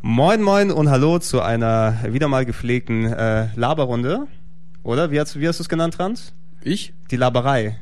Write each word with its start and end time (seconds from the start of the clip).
Moin 0.00 0.42
moin 0.42 0.70
und 0.70 0.90
hallo 0.90 1.18
zu 1.18 1.40
einer 1.40 1.98
wieder 2.08 2.28
mal 2.28 2.46
gepflegten 2.46 3.12
äh, 3.12 3.48
Laberrunde. 3.56 4.28
Oder? 4.84 5.10
Wie 5.10 5.18
hast, 5.18 5.40
wie 5.40 5.48
hast 5.48 5.58
du 5.58 5.64
es 5.64 5.68
genannt, 5.68 5.94
Trans? 5.94 6.32
Ich? 6.62 6.94
Die 7.10 7.16
Laberei. 7.16 7.78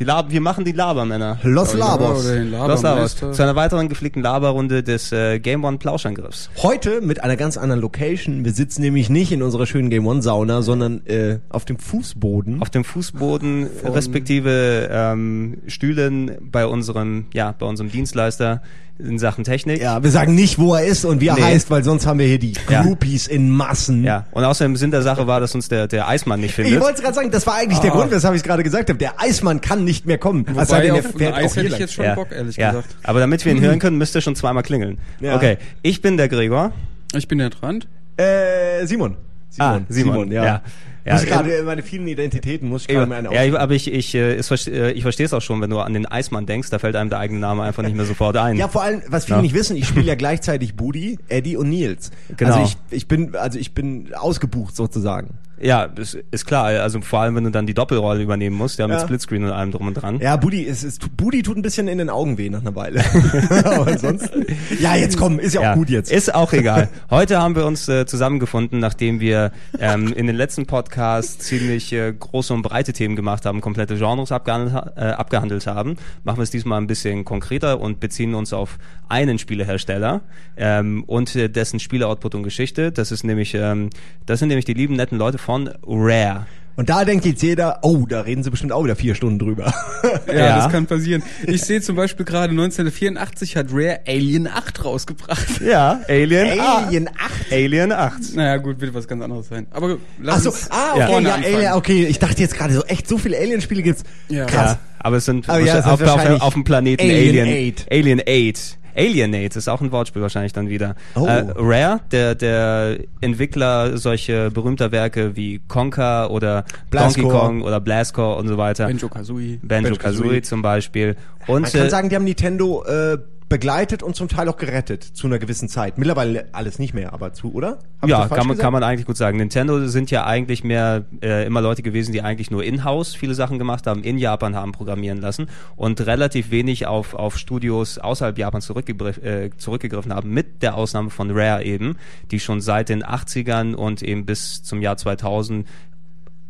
Die 0.00 0.04
Lab 0.04 0.30
wir 0.30 0.40
machen 0.40 0.64
die 0.64 0.72
Labermänner. 0.72 1.38
Los 1.42 1.74
Labos. 1.74 2.24
Oder 2.24 2.36
den 2.36 2.50
Los 2.50 2.58
Labers. 2.58 2.82
Labermeister. 2.82 3.32
Zu 3.32 3.42
einer 3.42 3.54
weiteren 3.54 3.90
gepflegten 3.90 4.22
Laberrunde 4.22 4.82
des 4.82 5.12
äh, 5.12 5.38
Game 5.40 5.62
One 5.62 5.76
Plauschangriffs. 5.76 6.48
Heute 6.62 7.02
mit 7.02 7.22
einer 7.22 7.36
ganz 7.36 7.58
anderen 7.58 7.82
Location. 7.82 8.42
Wir 8.42 8.52
sitzen 8.52 8.80
nämlich 8.80 9.10
nicht 9.10 9.30
in 9.30 9.42
unserer 9.42 9.66
schönen 9.66 9.90
Game 9.90 10.06
One 10.06 10.22
Sauna, 10.22 10.62
sondern 10.62 11.04
äh, 11.04 11.40
auf 11.50 11.66
dem 11.66 11.78
Fußboden. 11.78 12.62
Auf 12.62 12.70
dem 12.70 12.82
Fußboden 12.82 13.68
respektive 13.84 14.88
ähm, 14.90 15.58
Stühlen 15.66 16.48
bei 16.50 16.64
unserem, 16.64 17.26
ja, 17.34 17.52
bei 17.52 17.66
unserem 17.66 17.90
Dienstleister 17.90 18.62
in 19.04 19.18
Sachen 19.18 19.44
Technik. 19.44 19.80
ja, 19.80 20.02
wir 20.02 20.10
sagen 20.10 20.34
nicht, 20.34 20.58
wo 20.58 20.74
er 20.74 20.84
ist 20.84 21.04
und 21.04 21.20
wie 21.20 21.28
er 21.28 21.34
Nee. 21.36 21.42
heißt, 21.42 21.70
weil 21.70 21.82
sonst 21.84 22.06
haben 22.06 22.18
wir 22.18 22.26
hier 22.26 22.38
die 22.38 22.54
Ja. 22.68 22.82
Groupies 22.82 23.26
in 23.26 23.50
Massen. 23.50 24.04
Ja, 24.04 24.26
und 24.32 24.44
außerdem 24.44 24.76
Sinn 24.76 24.90
der 24.90 25.02
Sache 25.02 25.26
war, 25.26 25.40
dass 25.40 25.54
uns 25.54 25.68
der, 25.68 25.86
der 25.86 26.08
Eismann 26.08 26.40
nicht 26.40 26.50
Ich 26.50 26.64
findet. 26.64 26.80
wollte 26.80 27.02
gerade 27.02 27.14
sagen, 27.14 27.30
das 27.30 27.46
war 27.46 27.54
eigentlich 27.56 27.78
der 27.80 27.92
Ah. 27.92 27.96
Grund, 27.96 28.10
weshalb 28.10 28.34
ich 28.34 28.40
es 28.40 28.46
gerade 28.46 28.62
gesagt 28.62 28.88
habe. 28.88 28.98
Der 28.98 29.20
Eismann 29.20 29.60
kann 29.60 29.84
nicht 29.84 30.06
mehr 30.06 30.18
kommen. 30.18 30.44
Wobei 30.48 30.80
denn, 30.82 30.92
auf 30.92 31.04
fährt 31.16 31.34
Eis 31.34 31.56
hätte 31.56 31.68
ich 31.68 31.78
jetzt 31.78 31.94
schon 31.94 32.04
ja, 32.04 32.14
Bock, 32.14 32.28
ehrlich 32.32 32.56
ja. 32.56 32.70
gesagt. 32.72 32.88
Aber 33.02 33.20
damit 33.20 33.44
wir 33.44 33.52
ihn 33.52 33.60
hören 33.60 33.78
können, 33.78 33.98
müsst 33.98 34.14
ihr 34.14 34.20
schon 34.20 34.36
zweimal 34.36 34.62
klingeln. 34.62 34.98
Ja. 35.20 35.36
Okay, 35.36 35.58
ich 35.82 36.02
bin 36.02 36.16
der 36.16 36.28
Gregor. 36.28 36.72
Ich 37.14 37.26
bin 37.28 37.38
der 37.38 37.50
Trant. 37.50 37.88
Äh, 38.16 38.86
Simon. 38.86 39.16
Ah, 39.58 39.80
Simon, 39.88 40.30
ja. 40.30 40.44
ja. 40.44 40.62
Ja, 41.04 41.14
muss 41.14 41.24
gerade 41.26 41.62
meine 41.62 41.82
vielen 41.82 42.06
Identitäten 42.06 42.68
muss 42.68 42.82
ich 42.82 42.88
gerade 42.88 43.06
mal 43.06 43.16
eine 43.18 43.32
Ja, 43.32 43.44
ich, 43.44 43.58
aber 43.58 43.74
ich, 43.74 43.90
ich, 43.92 44.14
äh, 44.14 44.36
äh, 44.36 44.90
ich 44.92 45.02
verstehe 45.02 45.26
es 45.26 45.32
auch 45.32 45.40
schon, 45.40 45.60
wenn 45.60 45.70
du 45.70 45.78
an 45.78 45.94
den 45.94 46.06
Eismann 46.06 46.46
denkst, 46.46 46.70
da 46.70 46.78
fällt 46.78 46.96
einem 46.96 47.10
der 47.10 47.18
eigene 47.18 47.40
Name 47.40 47.62
einfach 47.62 47.82
nicht 47.82 47.96
mehr 47.96 48.04
sofort 48.04 48.36
ein. 48.36 48.56
Ja, 48.56 48.68
vor 48.68 48.82
allem, 48.82 49.02
was 49.08 49.24
viele 49.24 49.38
Ja. 49.38 49.42
nicht 49.42 49.54
wissen, 49.54 49.76
ich 49.76 49.86
spiele 49.86 50.06
ja 50.06 50.14
gleichzeitig 50.14 50.74
Budi, 50.74 51.18
Eddie 51.28 51.56
und 51.56 51.70
Nils. 51.70 52.10
Genau. 52.36 52.54
Also 52.54 52.64
ich, 52.90 52.96
ich 52.96 53.08
bin, 53.08 53.34
also 53.34 53.58
ich 53.58 53.74
bin 53.74 54.14
ausgebucht 54.14 54.76
sozusagen. 54.76 55.38
Ja, 55.60 55.86
das 55.88 56.16
ist 56.30 56.46
klar. 56.46 56.64
Also 56.66 57.00
vor 57.02 57.20
allem, 57.20 57.36
wenn 57.36 57.44
du 57.44 57.50
dann 57.50 57.66
die 57.66 57.74
Doppelrolle 57.74 58.22
übernehmen 58.22 58.56
musst, 58.56 58.78
ja, 58.78 58.86
mit 58.88 58.96
Ja. 58.96 59.02
Splitscreen 59.02 59.44
und 59.44 59.50
allem 59.50 59.70
drum 59.72 59.88
und 59.88 59.94
dran. 59.94 60.18
Ja, 60.20 60.36
Budi, 60.36 60.66
es 60.66 60.82
ist, 60.82 61.16
Budi 61.16 61.42
tut 61.42 61.56
ein 61.58 61.62
bisschen 61.62 61.86
in 61.86 61.98
den 61.98 62.08
Augen 62.08 62.38
weh 62.38 62.48
nach 62.48 62.60
einer 62.60 62.74
Weile. 62.74 63.04
Aber 63.64 63.88
ansonsten, 63.88 64.46
ja, 64.80 64.96
jetzt 64.96 65.18
komm, 65.18 65.38
ist 65.38 65.54
ja 65.54 65.72
auch 65.72 65.74
gut 65.76 65.90
jetzt. 65.90 66.10
Ist 66.10 66.34
auch 66.34 66.52
egal. 66.54 66.88
Heute 67.10 67.38
haben 67.40 67.56
wir 67.56 67.66
uns 67.66 67.88
äh, 67.88 68.06
zusammengefunden, 68.06 68.78
nachdem 68.78 69.20
wir 69.20 69.52
ähm, 69.78 70.12
in 70.12 70.26
den 70.26 70.36
letzten 70.36 70.64
Podcasts 70.66 71.44
ziemlich 71.44 71.92
äh, 71.92 72.12
große 72.18 72.54
und 72.54 72.62
breite 72.62 72.92
Themen 72.94 73.14
gemacht 73.16 73.44
haben, 73.44 73.60
komplette 73.60 73.96
Genres 73.96 74.32
abgehandelt, 74.32 74.72
ha- 74.72 74.92
äh, 74.96 75.00
abgehandelt 75.12 75.66
haben. 75.66 75.96
Machen 76.24 76.38
wir 76.38 76.44
es 76.44 76.50
diesmal 76.50 76.80
ein 76.80 76.86
bisschen 76.86 77.24
konkreter 77.24 77.80
und 77.80 78.00
beziehen 78.00 78.34
uns 78.34 78.52
auf 78.52 78.78
einen 79.08 79.38
Spielehersteller 79.38 80.20
ähm, 80.56 81.04
und 81.06 81.34
äh, 81.36 81.48
dessen 81.50 81.80
Spieleoutput 81.80 82.34
und 82.34 82.44
Geschichte. 82.44 82.92
Das 82.92 83.12
ist 83.12 83.24
nämlich, 83.24 83.54
ähm, 83.54 83.90
das 84.24 84.38
sind 84.38 84.48
nämlich 84.48 84.64
die 84.64 84.74
lieben 84.74 84.94
netten 84.96 85.18
Leute 85.18 85.36
von 85.36 85.49
Rare. 85.86 86.46
Und 86.76 86.88
da 86.88 87.04
denkt 87.04 87.26
jetzt 87.26 87.42
jeder, 87.42 87.80
oh, 87.82 88.06
da 88.08 88.22
reden 88.22 88.42
sie 88.42 88.50
bestimmt 88.50 88.72
auch 88.72 88.82
wieder 88.84 88.96
vier 88.96 89.14
Stunden 89.14 89.38
drüber. 89.38 89.72
Ja, 90.26 90.34
Ja. 90.34 90.56
das 90.56 90.72
kann 90.72 90.86
passieren. 90.86 91.22
Ich 91.46 91.60
sehe 91.62 91.82
zum 91.82 91.94
Beispiel 91.94 92.24
gerade 92.24 92.50
1984 92.52 93.56
hat 93.56 93.66
Rare 93.70 94.00
Alien 94.06 94.46
8 94.48 94.84
rausgebracht. 94.84 95.60
Ja, 95.60 96.00
Alien, 96.08 96.58
Alien 96.58 97.08
8. 97.08 97.16
8. 97.48 97.52
Alien 97.52 97.92
8. 97.92 98.34
Naja, 98.34 98.56
gut, 98.56 98.80
wird 98.80 98.94
was 98.94 99.06
ganz 99.06 99.22
anderes 99.22 99.48
sein. 99.48 99.66
Aber 99.70 99.98
lass 100.22 100.36
Achso, 100.36 100.50
uns 100.50 100.70
ah, 100.70 100.94
okay, 100.94 101.06
vorne 101.06 101.28
ja, 101.28 101.34
anfangen. 101.34 101.54
Alien, 101.56 101.72
okay, 101.74 102.06
ich 102.06 102.18
dachte 102.18 102.40
jetzt 102.40 102.56
gerade 102.56 102.72
so, 102.72 102.82
echt, 102.84 103.06
so 103.06 103.18
viele 103.18 103.36
Alien-Spiele 103.36 103.82
gibt's. 103.82 104.02
Ja. 104.28 104.46
Krass. 104.46 104.72
Ja, 104.72 104.78
aber 105.00 105.16
es 105.16 105.24
sind 105.26 105.48
Aber 105.48 105.60
ja, 105.60 105.78
es 105.78 105.84
ist 105.84 105.90
auf, 105.90 106.00
auf, 106.00 106.40
auf 106.40 106.54
dem 106.54 106.64
Planeten 106.64 107.02
Alien 107.02 107.46
Alien. 107.46 107.74
8. 107.78 107.92
Alien 107.92 108.20
8. 108.20 108.78
Alienate 108.94 109.58
ist 109.58 109.68
auch 109.68 109.80
ein 109.80 109.92
Wortspiel 109.92 110.22
wahrscheinlich 110.22 110.52
dann 110.52 110.68
wieder. 110.68 110.94
Oh. 111.14 111.26
Äh, 111.26 111.46
Rare, 111.56 112.00
der, 112.10 112.34
der 112.34 112.98
Entwickler 113.20 113.96
solche 113.98 114.50
berühmter 114.50 114.92
Werke 114.92 115.36
wie 115.36 115.60
Conker 115.68 116.30
oder 116.30 116.62
Donkey 116.62 117.22
Blastcore. 117.22 117.38
Kong 117.38 117.62
oder 117.62 117.80
Blastcore 117.80 118.36
und 118.36 118.48
so 118.48 118.58
weiter. 118.58 118.86
Benjo 118.86 119.08
Kazooie. 119.08 119.58
Banjo 119.62 119.96
Kazooie 119.96 120.42
zum 120.42 120.62
Beispiel. 120.62 121.16
Und 121.46 121.62
Man 121.62 121.72
kann 121.72 121.86
äh, 121.86 121.90
sagen, 121.90 122.08
die 122.08 122.16
haben 122.16 122.24
Nintendo 122.24 122.84
äh, 122.84 123.18
begleitet 123.50 124.04
und 124.04 124.14
zum 124.14 124.28
Teil 124.28 124.48
auch 124.48 124.56
gerettet 124.56 125.02
zu 125.02 125.26
einer 125.26 125.40
gewissen 125.40 125.68
Zeit. 125.68 125.98
Mittlerweile 125.98 126.46
alles 126.52 126.78
nicht 126.78 126.94
mehr, 126.94 127.12
aber 127.12 127.32
zu, 127.32 127.52
oder? 127.52 127.80
Hab 128.00 128.08
ja, 128.08 128.20
kann 128.28 128.28
man, 128.28 128.48
gesagt? 128.48 128.60
kann 128.60 128.72
man 128.72 128.84
eigentlich 128.84 129.06
gut 129.06 129.16
sagen. 129.16 129.38
Nintendo 129.38 129.88
sind 129.88 130.12
ja 130.12 130.24
eigentlich 130.24 130.62
mehr 130.62 131.04
äh, 131.20 131.46
immer 131.46 131.60
Leute 131.60 131.82
gewesen, 131.82 132.12
die 132.12 132.22
eigentlich 132.22 132.52
nur 132.52 132.62
in-house 132.62 133.16
viele 133.16 133.34
Sachen 133.34 133.58
gemacht 133.58 133.88
haben, 133.88 134.04
in 134.04 134.18
Japan 134.18 134.54
haben 134.54 134.70
programmieren 134.70 135.20
lassen 135.20 135.48
und 135.74 136.00
relativ 136.06 136.52
wenig 136.52 136.86
auf, 136.86 137.14
auf 137.14 137.36
Studios 137.38 137.98
außerhalb 137.98 138.38
Japans 138.38 138.66
zurückgegriff, 138.66 139.18
äh, 139.18 139.50
zurückgegriffen 139.56 140.14
haben, 140.14 140.30
mit 140.30 140.62
der 140.62 140.76
Ausnahme 140.76 141.10
von 141.10 141.32
Rare 141.32 141.64
eben, 141.64 141.96
die 142.30 142.38
schon 142.38 142.60
seit 142.60 142.88
den 142.88 143.04
80ern 143.04 143.74
und 143.74 144.02
eben 144.04 144.26
bis 144.26 144.62
zum 144.62 144.80
Jahr 144.80 144.96
2000 144.96 145.66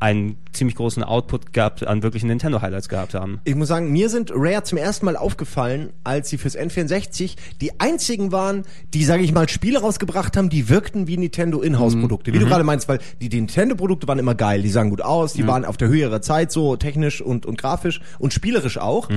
einen 0.01 0.37
ziemlich 0.53 0.77
großen 0.77 1.03
Output 1.03 1.53
gehabt, 1.53 1.87
an 1.87 2.03
wirklichen 2.03 2.27
Nintendo-Highlights 2.29 2.89
gehabt 2.89 3.15
haben. 3.15 3.41
Ich 3.45 3.55
muss 3.55 3.69
sagen, 3.69 3.93
mir 3.93 4.09
sind 4.09 4.33
Rare 4.35 4.63
zum 4.63 4.79
ersten 4.79 5.05
Mal 5.05 5.17
aufgefallen, 5.17 5.91
als 6.05 6.31
sie 6.31 6.39
fürs 6.39 6.57
N64 6.59 7.37
die 7.61 7.79
einzigen 7.79 8.33
waren, 8.33 8.65
die, 8.95 9.05
sage 9.05 9.23
ich 9.23 9.33
mal, 9.33 9.49
Spiele 9.49 9.81
rausgebracht 9.81 10.37
haben, 10.39 10.49
die 10.49 10.71
wirkten 10.71 11.07
wie 11.07 11.19
Nintendo 11.19 11.61
Inhouse-Produkte. 11.61 12.33
Wie 12.33 12.39
du 12.39 12.47
gerade 12.47 12.65
meinst, 12.65 12.89
weil 12.89 12.99
die, 13.21 13.29
die 13.29 13.37
Nintendo-Produkte 13.37 14.09
waren 14.09 14.19
immer 14.19 14.35
geil, 14.35 14.63
die 14.63 14.71
sahen 14.71 14.89
gut 14.91 15.03
aus, 15.03 15.35
die 15.35 15.47
waren 15.47 15.65
auf 15.67 15.77
der 15.77 15.89
Höhe 15.89 16.01
ihrer 16.01 16.23
Zeit, 16.23 16.51
so 16.51 16.77
technisch 16.77 17.21
und, 17.21 17.45
und 17.45 17.59
grafisch 17.59 18.01
und 18.19 18.33
spielerisch 18.33 18.79
auch. 18.79 19.09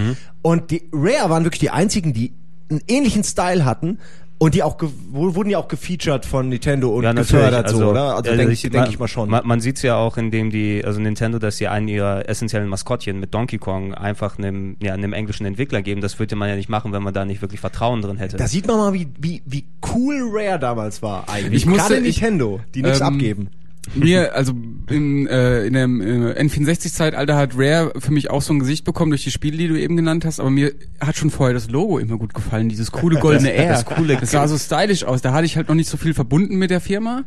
Und 0.41 0.69
die 0.71 0.89
Rare 0.91 1.29
waren 1.29 1.45
wirklich 1.45 1.61
die 1.61 1.69
einzigen, 1.69 2.13
die 2.13 2.33
einen 2.69 2.81
ähnlichen 2.87 3.23
Style 3.23 3.65
hatten. 3.65 3.99
Und 4.43 4.53
die 4.55 4.61
auch 4.61 4.75
wurden 5.09 5.49
ja 5.49 5.57
auch 5.57 5.69
gefeatured 5.69 6.25
von 6.25 6.49
Nintendo 6.49 6.89
und 6.89 7.15
gefördert, 7.15 7.69
so, 7.69 7.91
oder? 7.91 8.17
Also 8.17 8.29
äh, 8.29 8.35
denke 8.35 8.51
ich, 8.51 8.61
denk 8.63 8.73
man- 8.73 8.89
ich 8.89 8.99
mal 8.99 9.07
schon. 9.07 9.29
Man, 9.29 9.47
man 9.47 9.61
sieht 9.61 9.77
es 9.77 9.83
ja 9.83 9.95
auch, 9.95 10.17
indem 10.17 10.49
die, 10.49 10.83
also 10.83 10.99
Nintendo, 10.99 11.39
dass 11.39 11.55
sie 11.55 11.69
einen 11.69 11.87
ihrer 11.87 12.27
essentiellen 12.27 12.67
Maskottchen 12.67 13.21
mit 13.21 13.33
Donkey 13.33 13.57
Kong 13.57 13.93
einfach 13.93 14.37
einem, 14.37 14.75
ja, 14.81 14.93
einem 14.93 15.13
englischen 15.13 15.45
Entwickler 15.45 15.81
geben. 15.81 16.01
Das 16.01 16.19
würde 16.19 16.35
man 16.35 16.49
ja 16.49 16.57
nicht 16.57 16.67
machen, 16.67 16.91
wenn 16.91 17.03
man 17.03 17.13
da 17.13 17.23
nicht 17.23 17.41
wirklich 17.41 17.61
Vertrauen 17.61 18.01
drin 18.01 18.17
hätte. 18.17 18.35
Da 18.35 18.47
sieht 18.47 18.67
man 18.67 18.75
mal, 18.75 18.93
wie, 18.93 19.07
wie, 19.17 19.41
wie 19.45 19.63
cool 19.95 20.21
Rare 20.33 20.59
damals 20.59 21.01
war 21.01 21.29
eigentlich. 21.29 21.61
Ich 21.61 21.65
musste- 21.65 21.93
Gerade 21.93 22.01
Nintendo, 22.01 22.59
die 22.75 22.81
nichts 22.83 22.99
ähm, 22.99 23.07
abgeben. 23.07 23.47
Mir, 23.95 24.33
also 24.33 24.53
in, 24.89 25.27
äh, 25.27 25.65
in 25.65 25.73
dem 25.73 26.01
äh, 26.01 26.39
N64-Zeitalter 26.41 27.35
hat 27.35 27.51
Rare 27.57 27.91
für 27.99 28.11
mich 28.13 28.29
auch 28.29 28.41
so 28.41 28.53
ein 28.53 28.59
Gesicht 28.59 28.85
bekommen 28.85 29.11
durch 29.11 29.23
die 29.23 29.31
Spiele, 29.31 29.57
die 29.57 29.67
du 29.67 29.79
eben 29.79 29.97
genannt 29.97 30.23
hast, 30.25 30.39
aber 30.39 30.49
mir 30.49 30.71
hat 31.01 31.17
schon 31.17 31.29
vorher 31.29 31.53
das 31.53 31.69
Logo 31.69 31.99
immer 31.99 32.17
gut 32.17 32.33
gefallen, 32.33 32.69
dieses 32.69 32.91
coole 32.91 33.19
goldene 33.19 33.49
Das- 33.49 33.57
R. 33.59 33.69
das 33.69 33.85
coole- 33.85 34.17
das 34.17 34.31
sah 34.31 34.47
so 34.47 34.57
stylisch 34.57 35.03
aus. 35.03 35.21
Da 35.21 35.33
hatte 35.33 35.45
ich 35.45 35.57
halt 35.57 35.67
noch 35.67 35.75
nicht 35.75 35.89
so 35.89 35.97
viel 35.97 36.13
verbunden 36.13 36.55
mit 36.55 36.71
der 36.71 36.79
Firma, 36.79 37.23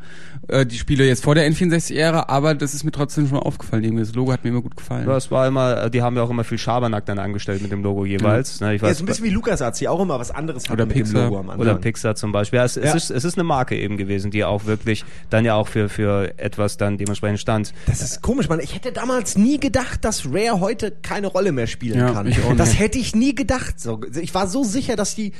äh, 0.48 0.64
die 0.66 0.78
Spiele 0.78 1.06
jetzt 1.06 1.22
vor 1.24 1.34
der 1.34 1.50
N64-Ära, 1.50 2.24
aber 2.28 2.54
das 2.54 2.74
ist 2.74 2.84
mir 2.84 2.90
trotzdem 2.90 3.28
schon 3.28 3.38
aufgefallen. 3.38 3.84
Irgendwie 3.84 4.02
das 4.04 4.14
Logo 4.14 4.32
hat 4.32 4.42
mir 4.42 4.50
immer 4.50 4.62
gut 4.62 4.76
gefallen. 4.76 5.06
Ja, 5.06 5.16
es 5.16 5.30
war 5.30 5.46
immer, 5.46 5.90
die 5.90 6.00
haben 6.02 6.16
ja 6.16 6.22
auch 6.22 6.30
immer 6.30 6.44
viel 6.44 6.58
Schabernack 6.58 7.04
dann 7.06 7.18
angestellt 7.18 7.62
mit 7.62 7.70
dem 7.70 7.82
Logo 7.82 8.04
jeweils. 8.06 8.60
Ne, 8.60 8.74
ich 8.74 8.82
Ja, 8.82 8.88
weiß, 8.88 8.98
so 8.98 9.04
ein 9.04 9.06
bisschen 9.06 9.24
wie 9.26 9.30
LucasArts, 9.30 9.78
die 9.78 9.88
auch 9.88 10.00
immer 10.00 10.18
was 10.18 10.30
anderes 10.30 10.68
Oder 10.70 10.86
mit 10.86 10.94
Pixar. 10.96 11.22
dem 11.22 11.24
Logo 11.24 11.38
am 11.40 11.50
Anfang. 11.50 11.60
oder 11.60 11.74
Pixar 11.76 12.14
zum 12.16 12.32
Beispiel. 12.32 12.56
Ja, 12.58 12.64
es, 12.64 12.76
es, 12.76 12.84
Ja. 12.86 12.94
ist, 12.94 13.10
es 13.10 13.24
ist 13.24 13.36
eine 13.36 13.44
Marke 13.44 13.76
eben 13.78 13.96
gewesen, 13.98 14.30
die 14.30 14.42
auch 14.44 14.64
wirklich 14.64 15.04
dann 15.30 15.44
ja 15.44 15.54
auch 15.54 15.68
für, 15.68 15.88
für 15.88 16.32
etwas 16.46 16.76
dann 16.78 16.96
dementsprechend 16.96 17.40
stand. 17.40 17.74
Das 17.86 18.00
ist 18.00 18.22
komisch, 18.22 18.48
Mann. 18.48 18.60
Ich 18.60 18.74
hätte 18.74 18.92
damals 18.92 19.36
nie 19.36 19.60
gedacht, 19.60 20.04
dass 20.04 20.24
Rare 20.26 20.60
heute 20.60 20.90
keine 20.90 21.26
Rolle 21.26 21.52
mehr 21.52 21.66
spielen 21.66 21.98
Ja, 21.98 22.12
kann. 22.12 22.26
ich 22.26 22.42
auch 22.42 22.56
Das 22.56 22.78
hätte 22.78 22.98
ich 22.98 23.14
nie 23.14 23.34
gedacht. 23.34 23.78
So, 23.78 24.00
ich 24.20 24.34
war 24.34 24.46
so 24.46 24.64
sicher, 24.64 24.96
dass 24.96 25.14
die, 25.14 25.32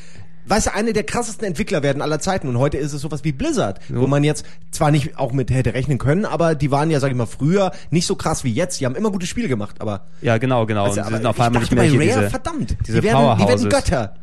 weißt 0.47 0.67
du, 0.67 0.75
eine 0.75 0.93
der 0.93 1.05
krassesten 1.05 1.47
Entwickler 1.47 1.82
werden 1.82 2.03
aller 2.03 2.19
Zeiten. 2.20 2.49
Und 2.49 2.58
heute 2.58 2.76
ist 2.76 2.93
es 2.93 3.00
sowas 3.00 3.25
wie 3.25 3.32
Blizzard, 3.32 3.81
wo 3.88 4.06
man 4.06 4.23
jetzt 4.25 4.44
zwar 4.70 4.91
nicht 4.91 5.19
auch 5.19 5.32
mit 5.32 5.50
hätte 5.50 5.73
rechnen 5.75 5.99
können, 5.99 6.25
aber 6.25 6.55
die 6.55 6.70
waren 6.70 6.91
ja, 6.91 7.00
sag 7.00 7.11
ich 7.11 7.17
mal, 7.17 7.26
früher 7.26 7.73
nicht 7.91 8.06
so 8.06 8.14
krass 8.17 8.44
wie 8.44 8.53
jetzt. 8.53 8.81
Die 8.81 8.87
haben 8.87 8.94
immer 8.97 9.11
gute 9.11 9.26
Spiele 9.26 9.49
gemacht, 9.49 9.81
aber, 9.81 10.06
Ja, 10.20 10.38
genau, 10.38 10.67
genau. 10.67 10.85
also, 10.85 11.00
und 11.00 11.06
sind 11.08 11.26
auf 11.26 11.37
ich 11.37 11.43
einmal 11.43 11.62
dachte 11.62 11.75
nicht 11.75 11.82
mehr 11.82 11.99
bei 11.99 12.05
hier 12.05 12.12
Rare, 12.14 12.20
diese, 12.20 12.31
verdammt, 12.31 12.76
diese 12.87 13.00
die 13.00 13.06
werden, 13.06 13.38
die 13.38 13.49
werden. 13.49 13.69
Götter. 13.69 14.14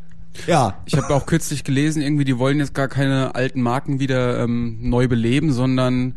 Ja. 0.47 0.79
Ich 0.85 0.95
habe 0.97 1.13
auch 1.13 1.25
kürzlich 1.27 1.63
gelesen, 1.63 2.01
irgendwie, 2.01 2.25
die 2.25 2.39
wollen 2.39 2.57
jetzt 2.59 2.73
gar 2.73 2.87
keine 2.87 3.35
alten 3.35 3.61
Marken 3.61 3.99
wieder 3.99 4.39
ähm, 4.43 4.77
neu 4.81 5.07
beleben, 5.07 5.51
sondern 5.53 6.15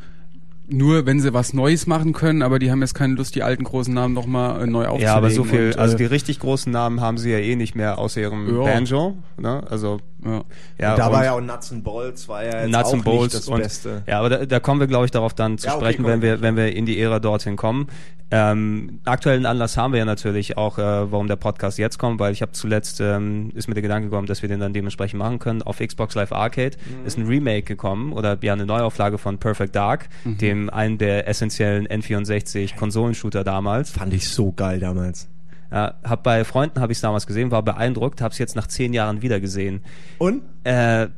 nur, 0.68 1.06
wenn 1.06 1.20
sie 1.20 1.32
was 1.32 1.52
Neues 1.52 1.86
machen 1.86 2.12
können, 2.12 2.42
aber 2.42 2.58
die 2.58 2.70
haben 2.70 2.80
jetzt 2.80 2.94
keine 2.94 3.14
Lust, 3.14 3.34
die 3.34 3.42
alten 3.42 3.64
großen 3.64 3.92
Namen 3.92 4.14
nochmal 4.14 4.62
äh, 4.62 4.66
neu 4.66 4.82
aufzulegen. 4.86 5.02
Ja, 5.06 5.14
aber 5.14 5.30
so 5.30 5.44
viel, 5.44 5.68
und, 5.68 5.78
also 5.78 5.94
äh, 5.94 5.98
die 5.98 6.04
richtig 6.04 6.40
großen 6.40 6.72
Namen 6.72 7.00
haben 7.00 7.18
sie 7.18 7.30
ja 7.30 7.38
eh 7.38 7.56
nicht 7.56 7.74
mehr 7.74 7.98
außer 7.98 8.20
ihrem 8.20 8.54
Ja. 8.54 8.64
Banjo, 8.64 9.16
ne? 9.38 9.62
Also 9.68 9.98
Ja. 10.26 10.44
Ja, 10.78 10.96
da 10.96 11.12
war 11.12 11.24
ja 11.24 11.32
auch 11.32 11.40
Nuts 11.40 11.72
and 11.72 11.84
Bolts, 11.84 12.28
war 12.28 12.44
ja 12.44 12.62
jetzt 12.62 12.70
Nuts 12.72 12.84
auch 12.88 12.92
and 12.94 13.04
Bolts 13.04 13.34
nicht 13.34 13.44
das 13.44 13.48
und, 13.48 13.62
Beste. 13.62 14.02
Ja, 14.06 14.18
aber 14.20 14.28
da, 14.30 14.46
da 14.46 14.60
kommen 14.60 14.80
wir, 14.80 14.86
glaube 14.86 15.04
ich, 15.06 15.10
darauf 15.10 15.34
dann 15.34 15.58
zu 15.58 15.66
Ja, 15.66 15.74
okay, 15.76 15.84
sprechen, 15.84 16.02
komm. 16.02 16.12
wenn 16.12 16.22
wir, 16.22 16.40
wenn 16.42 16.56
wir 16.56 16.74
in 16.74 16.86
die 16.86 17.00
Ära 17.00 17.18
dorthin 17.20 17.56
kommen. 17.56 17.88
Ähm, 18.32 18.98
aktuellen 19.04 19.46
Anlass 19.46 19.76
haben 19.76 19.92
wir 19.92 19.98
ja 20.00 20.04
natürlich 20.04 20.56
auch, 20.56 20.78
äh, 20.78 20.82
warum 21.12 21.28
der 21.28 21.36
Podcast 21.36 21.78
jetzt 21.78 21.96
kommt, 21.98 22.18
weil 22.18 22.32
ich 22.32 22.42
habe 22.42 22.50
zuletzt, 22.50 23.00
ähm, 23.00 23.52
ist 23.54 23.68
mir 23.68 23.74
der 23.74 23.82
Gedanke 23.84 24.08
gekommen, 24.08 24.26
dass 24.26 24.42
wir 24.42 24.48
den 24.48 24.58
dann 24.58 24.72
dementsprechend 24.72 25.20
machen 25.20 25.38
können. 25.38 25.62
Auf 25.62 25.78
Xbox 25.78 26.16
Live 26.16 26.32
Arcade 26.32 26.76
Mhm. 26.76 27.06
ist 27.06 27.18
ein 27.18 27.26
Remake 27.28 27.62
gekommen 27.62 28.12
oder 28.12 28.36
ja 28.42 28.52
eine 28.52 28.66
Neuauflage 28.66 29.18
von 29.18 29.38
Perfect 29.38 29.76
Dark, 29.76 30.08
Mhm. 30.24 30.38
dem 30.38 30.70
einen 30.70 30.98
der 30.98 31.28
essentiellen 31.28 31.86
N64 31.86 32.74
Konsolenshooter 32.76 33.44
damals. 33.44 33.90
Fand 33.92 34.12
ich 34.12 34.28
so 34.28 34.50
geil 34.50 34.80
damals. 34.80 35.28
Ja, 35.70 35.94
hab 36.04 36.22
bei 36.22 36.44
Freunden 36.44 36.80
habe 36.80 36.92
ich 36.92 36.98
es 36.98 37.02
damals 37.02 37.26
gesehen, 37.26 37.50
war 37.50 37.62
beeindruckt, 37.62 38.20
habe 38.20 38.32
es 38.32 38.38
jetzt 38.38 38.56
nach 38.56 38.66
zehn 38.66 38.92
Jahren 38.92 39.22
wieder 39.22 39.40
gesehen. 39.40 39.82
Und? 40.18 40.42
Äh, 40.64 41.08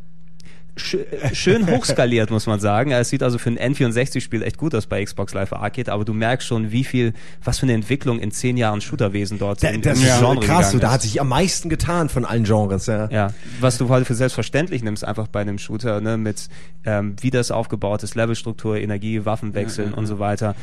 schön 0.79 1.67
hochskaliert, 1.71 2.31
muss 2.31 2.47
man 2.47 2.61
sagen. 2.61 2.93
Es 2.93 3.09
sieht 3.09 3.23
also 3.23 3.39
für 3.39 3.51
ein 3.51 3.59
N64-Spiel 3.59 4.43
echt 4.43 4.59
gut 4.59 4.75
aus 4.75 4.87
bei 4.87 5.05
Xbox 5.05 5.35
Live 5.35 5.53
Arcade, 5.53 5.93
aber 5.93 6.05
du 6.05 6.15
merkst 6.15 6.47
schon, 6.47 6.73
wie 6.73 6.85
viel, 6.85 7.13
was 7.45 7.59
für 7.59 7.67
eine 7.67 7.75
Entwicklung 7.75 8.19
in 8.19 8.31
zehn 8.31 8.57
Jahren 8.57 8.81
Shooterwesen 8.81 9.39
dort 9.39 9.63
Da, 9.63 9.69
in, 9.69 9.83
das 9.83 9.99
in 9.99 10.07
ist 10.07 10.19
Genre 10.19 10.41
krass, 10.41 10.73
so, 10.73 10.79
da 10.79 10.93
hat 10.93 11.03
sich 11.03 11.21
am 11.21 11.29
meisten 11.29 11.69
getan 11.69 12.09
von 12.09 12.25
allen 12.25 12.45
Genres, 12.45 12.87
ja. 12.87 13.09
Ja, 13.11 13.29
was 13.61 13.79
du 13.79 13.89
heute 13.89 14.05
für 14.05 14.15
selbstverständlich 14.15 14.83
nimmst, 14.83 15.05
einfach 15.05 15.29
bei 15.29 15.41
einem 15.41 15.59
Shooter, 15.59 16.01
ne, 16.01 16.17
mit 16.17 16.49
ähm, 16.85 17.17
wie 17.21 17.31
das 17.31 17.51
aufgebaut 17.51 18.03
ist, 18.03 18.15
Levelstruktur, 18.15 18.79
Energie, 18.79 19.25
Waffenwechseln 19.25 19.95
und 19.95 20.07
so 20.07 20.19
weiter. 20.19 20.55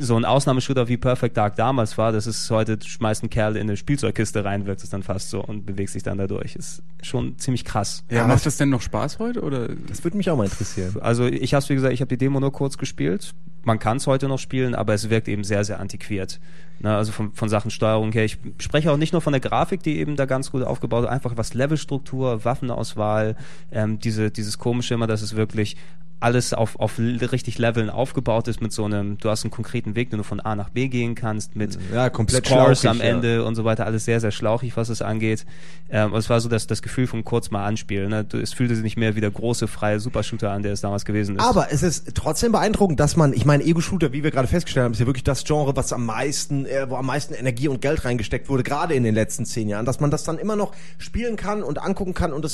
So 0.00 0.16
ein 0.16 0.24
Ausnahmeshooter 0.24 0.88
wie 0.88 0.96
Perfect 0.96 1.36
Dark 1.36 1.56
damals 1.56 1.98
war, 1.98 2.12
das 2.12 2.26
ist 2.26 2.50
heute, 2.50 2.76
du 2.76 2.86
schmeißt 2.86 3.22
einen 3.22 3.30
Kerl 3.30 3.56
in 3.56 3.62
eine 3.62 3.76
Spielzeugkiste 3.76 4.44
rein, 4.44 4.66
wirkt 4.66 4.82
es 4.82 4.90
dann 4.90 5.02
fast 5.02 5.30
so 5.30 5.42
und 5.42 5.66
bewegst 5.66 5.94
dich 5.94 6.02
dann 6.02 6.18
dadurch. 6.18 6.56
Ist 6.56 6.82
schon 7.02 7.38
ziemlich 7.38 7.64
krass. 7.64 8.04
Ja, 8.10 8.26
macht 8.26 8.46
das 8.46 8.56
denn 8.56 8.70
noch 8.70 8.82
Spaß 8.82 9.18
heute? 9.18 9.42
Oder? 9.42 9.53
Das 9.88 10.04
würde 10.04 10.16
mich 10.16 10.30
auch 10.30 10.36
mal 10.36 10.44
interessieren. 10.44 10.96
Also 11.00 11.26
ich 11.26 11.54
habe 11.54 11.68
wie 11.68 11.74
gesagt, 11.74 11.92
ich 11.92 12.00
habe 12.00 12.08
die 12.08 12.18
Demo 12.18 12.40
nur 12.40 12.52
kurz 12.52 12.78
gespielt. 12.78 13.34
Man 13.62 13.78
kann 13.78 13.96
es 13.96 14.06
heute 14.06 14.28
noch 14.28 14.38
spielen, 14.38 14.74
aber 14.74 14.92
es 14.92 15.08
wirkt 15.08 15.26
eben 15.26 15.42
sehr, 15.42 15.64
sehr 15.64 15.80
antiquiert. 15.80 16.38
Na, 16.80 16.98
also 16.98 17.12
von, 17.12 17.32
von 17.32 17.48
Sachen 17.48 17.70
Steuerung 17.70 18.12
her. 18.12 18.24
Ich 18.24 18.38
spreche 18.58 18.92
auch 18.92 18.98
nicht 18.98 19.12
nur 19.12 19.22
von 19.22 19.32
der 19.32 19.40
Grafik, 19.40 19.82
die 19.82 19.98
eben 19.98 20.16
da 20.16 20.26
ganz 20.26 20.50
gut 20.50 20.62
aufgebaut 20.62 21.04
ist, 21.04 21.10
einfach 21.10 21.36
was 21.36 21.54
Levelstruktur, 21.54 22.44
Waffenauswahl, 22.44 23.36
ähm, 23.72 23.98
diese, 23.98 24.30
dieses 24.30 24.58
komische 24.58 24.94
immer, 24.94 25.06
dass 25.06 25.22
es 25.22 25.34
wirklich 25.34 25.76
alles 26.24 26.54
auf, 26.54 26.80
auf 26.80 26.98
richtig 26.98 27.58
Leveln 27.58 27.90
aufgebaut 27.90 28.48
ist 28.48 28.60
mit 28.62 28.72
so 28.72 28.84
einem, 28.86 29.18
du 29.18 29.28
hast 29.28 29.44
einen 29.44 29.50
konkreten 29.50 29.94
Weg, 29.94 30.08
den 30.10 30.16
du 30.18 30.24
von 30.24 30.40
A 30.40 30.56
nach 30.56 30.70
B 30.70 30.88
gehen 30.88 31.14
kannst, 31.14 31.54
mit 31.54 31.78
Ja, 31.92 32.08
komplett 32.08 32.46
Scores 32.46 32.84
am 32.86 32.98
ja. 32.98 33.04
Ende 33.04 33.44
und 33.44 33.54
so 33.54 33.64
weiter, 33.64 33.84
alles 33.84 34.06
sehr, 34.06 34.20
sehr 34.20 34.30
schlauchig, 34.30 34.76
was 34.76 34.88
es 34.88 35.02
angeht. 35.02 35.44
Ähm, 35.90 36.12
und 36.12 36.18
es 36.18 36.30
war 36.30 36.40
so 36.40 36.48
das, 36.48 36.66
das 36.66 36.80
Gefühl 36.80 37.06
von 37.06 37.24
kurz 37.24 37.50
mal 37.50 37.64
anspielen. 37.64 38.08
Ne? 38.08 38.24
Du- 38.24 38.38
Es 38.38 38.52
fühlte 38.54 38.74
sich 38.74 38.82
nicht 38.82 38.96
mehr 38.96 39.16
wie 39.16 39.20
der 39.20 39.30
große, 39.30 39.68
freie 39.68 40.00
Supershooter 40.00 40.50
an, 40.50 40.62
der 40.62 40.72
es 40.72 40.80
damals 40.80 41.04
gewesen 41.04 41.36
ist. 41.36 41.42
Aber 41.42 41.70
es 41.70 41.82
ist 41.82 42.14
trotzdem 42.14 42.52
beeindruckend, 42.52 42.98
dass 43.00 43.16
man, 43.16 43.32
ich 43.34 43.44
meine, 43.44 43.62
Ego-Shooter, 43.62 44.12
wie 44.12 44.24
wir 44.24 44.30
gerade 44.30 44.48
festgestellt 44.48 44.84
haben, 44.84 44.92
ist 44.94 45.00
ja 45.00 45.06
wirklich 45.06 45.24
das 45.24 45.44
Genre, 45.44 45.76
was 45.76 45.92
am 45.92 46.06
meisten, 46.06 46.64
äh, 46.64 46.88
wo 46.88 46.96
am 46.96 47.06
meisten 47.06 47.34
Energie 47.34 47.68
und 47.68 47.80
Geld 47.82 48.04
reingesteckt 48.04 48.48
wurde, 48.48 48.62
gerade 48.62 48.94
in 48.94 49.04
den 49.04 49.14
letzten 49.14 49.44
zehn 49.44 49.68
Jahren, 49.68 49.84
dass 49.84 50.00
man 50.00 50.10
das 50.10 50.24
dann 50.24 50.38
immer 50.38 50.56
noch 50.56 50.72
spielen 50.96 51.36
kann 51.36 51.62
und 51.62 51.82
angucken 51.82 52.14
kann 52.14 52.32
und 52.32 52.44
äh, 52.44 52.48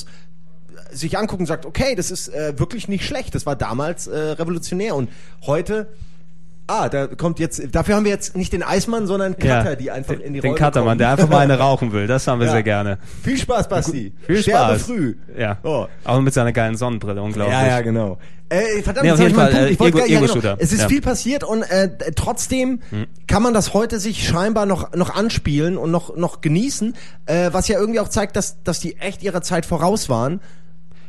sich 0.93 1.17
angucken 1.19 1.43
und 1.43 1.47
sagt, 1.47 1.67
okay, 1.67 1.95
das 1.95 2.11
ist 2.11 2.29
äh, 2.29 2.59
wirklich 2.59 2.89
nicht 2.89 3.05
schlecht. 3.05 3.35
Das 3.35 3.47
war 3.47 3.57
damals 3.57 4.07
äh, 4.07 4.17
revolutionär 4.19 4.95
und 4.95 5.09
heute 5.47 5.89
Ah, 6.73 6.89
da 6.89 7.09
kommt 7.09 7.41
jetzt, 7.41 7.61
dafür 7.75 7.97
haben 7.97 8.05
wir 8.05 8.13
jetzt 8.13 8.37
nicht 8.37 8.53
den 8.53 8.63
Eismann, 8.63 9.09
sondern 9.09 9.37
Cutter, 9.37 9.75
die 9.75 9.91
einfach 9.91 10.15
in 10.15 10.35
die 10.35 10.41
den 10.41 10.53
Räume 10.53 10.65
Cuttermann, 10.65 10.99
der 10.99 11.09
einfach 11.11 11.29
mal 11.29 11.41
eine 11.41 11.59
rauchen 11.59 11.91
will. 11.93 12.07
Das 12.07 12.29
haben 12.29 12.39
wir 12.39 12.47
Ja. 12.47 12.53
sehr 12.53 12.63
gerne. 12.63 12.99
Viel 13.25 13.37
Spaß, 13.39 13.69
Basti. 13.69 14.13
Viel 14.25 14.37
Sterbe 14.41 14.75
Spaß. 14.79 14.83
früh. 14.87 15.17
Ja. 15.37 15.59
Oh. 15.65 15.87
Auch 16.05 16.21
mit 16.21 16.33
seiner 16.33 16.53
geilen 16.53 16.77
Sonnenbrille, 16.77 17.21
unglaublich. 17.23 17.57
Ja, 17.59 17.67
ja, 17.67 17.81
genau. 17.81 18.19
Äh, 18.49 18.83
verdammt, 18.83 19.05
Nee, 19.05 19.11
auf 19.11 19.19
jeden 19.19 19.35
Fall, 19.35 19.53
äh, 19.53 19.69
Ich 19.71 19.81
wollte 19.81 19.99
Ego- 19.99 20.07
gar- 20.07 20.23
ja, 20.23 20.33
genau. 20.33 20.55
Es 20.61 20.73
ist 20.73 20.83
Ja. 20.83 20.89
viel 20.89 21.01
passiert 21.01 21.43
und 21.43 21.63
äh, 21.63 21.89
trotzdem 22.15 22.79
kann 23.27 23.43
man 23.43 23.53
das 23.53 23.75
heute 23.75 23.99
sich 23.99 24.25
scheinbar 24.29 24.65
noch 24.67 24.95
noch 24.95 25.13
anspielen 25.13 25.77
und 25.77 25.91
noch 25.91 26.15
noch 26.17 26.41
genießen, 26.41 26.95
äh, 27.27 27.49
was 27.53 27.67
ja 27.67 27.81
irgendwie 27.81 27.99
auch 27.99 28.09
zeigt, 28.09 28.37
dass 28.37 28.63
dass 28.63 28.79
die 28.79 28.97
echt 28.99 29.25
ihrer 29.25 29.43
Zeit 29.43 29.67
voraus 29.67 30.09
waren. 30.09 30.41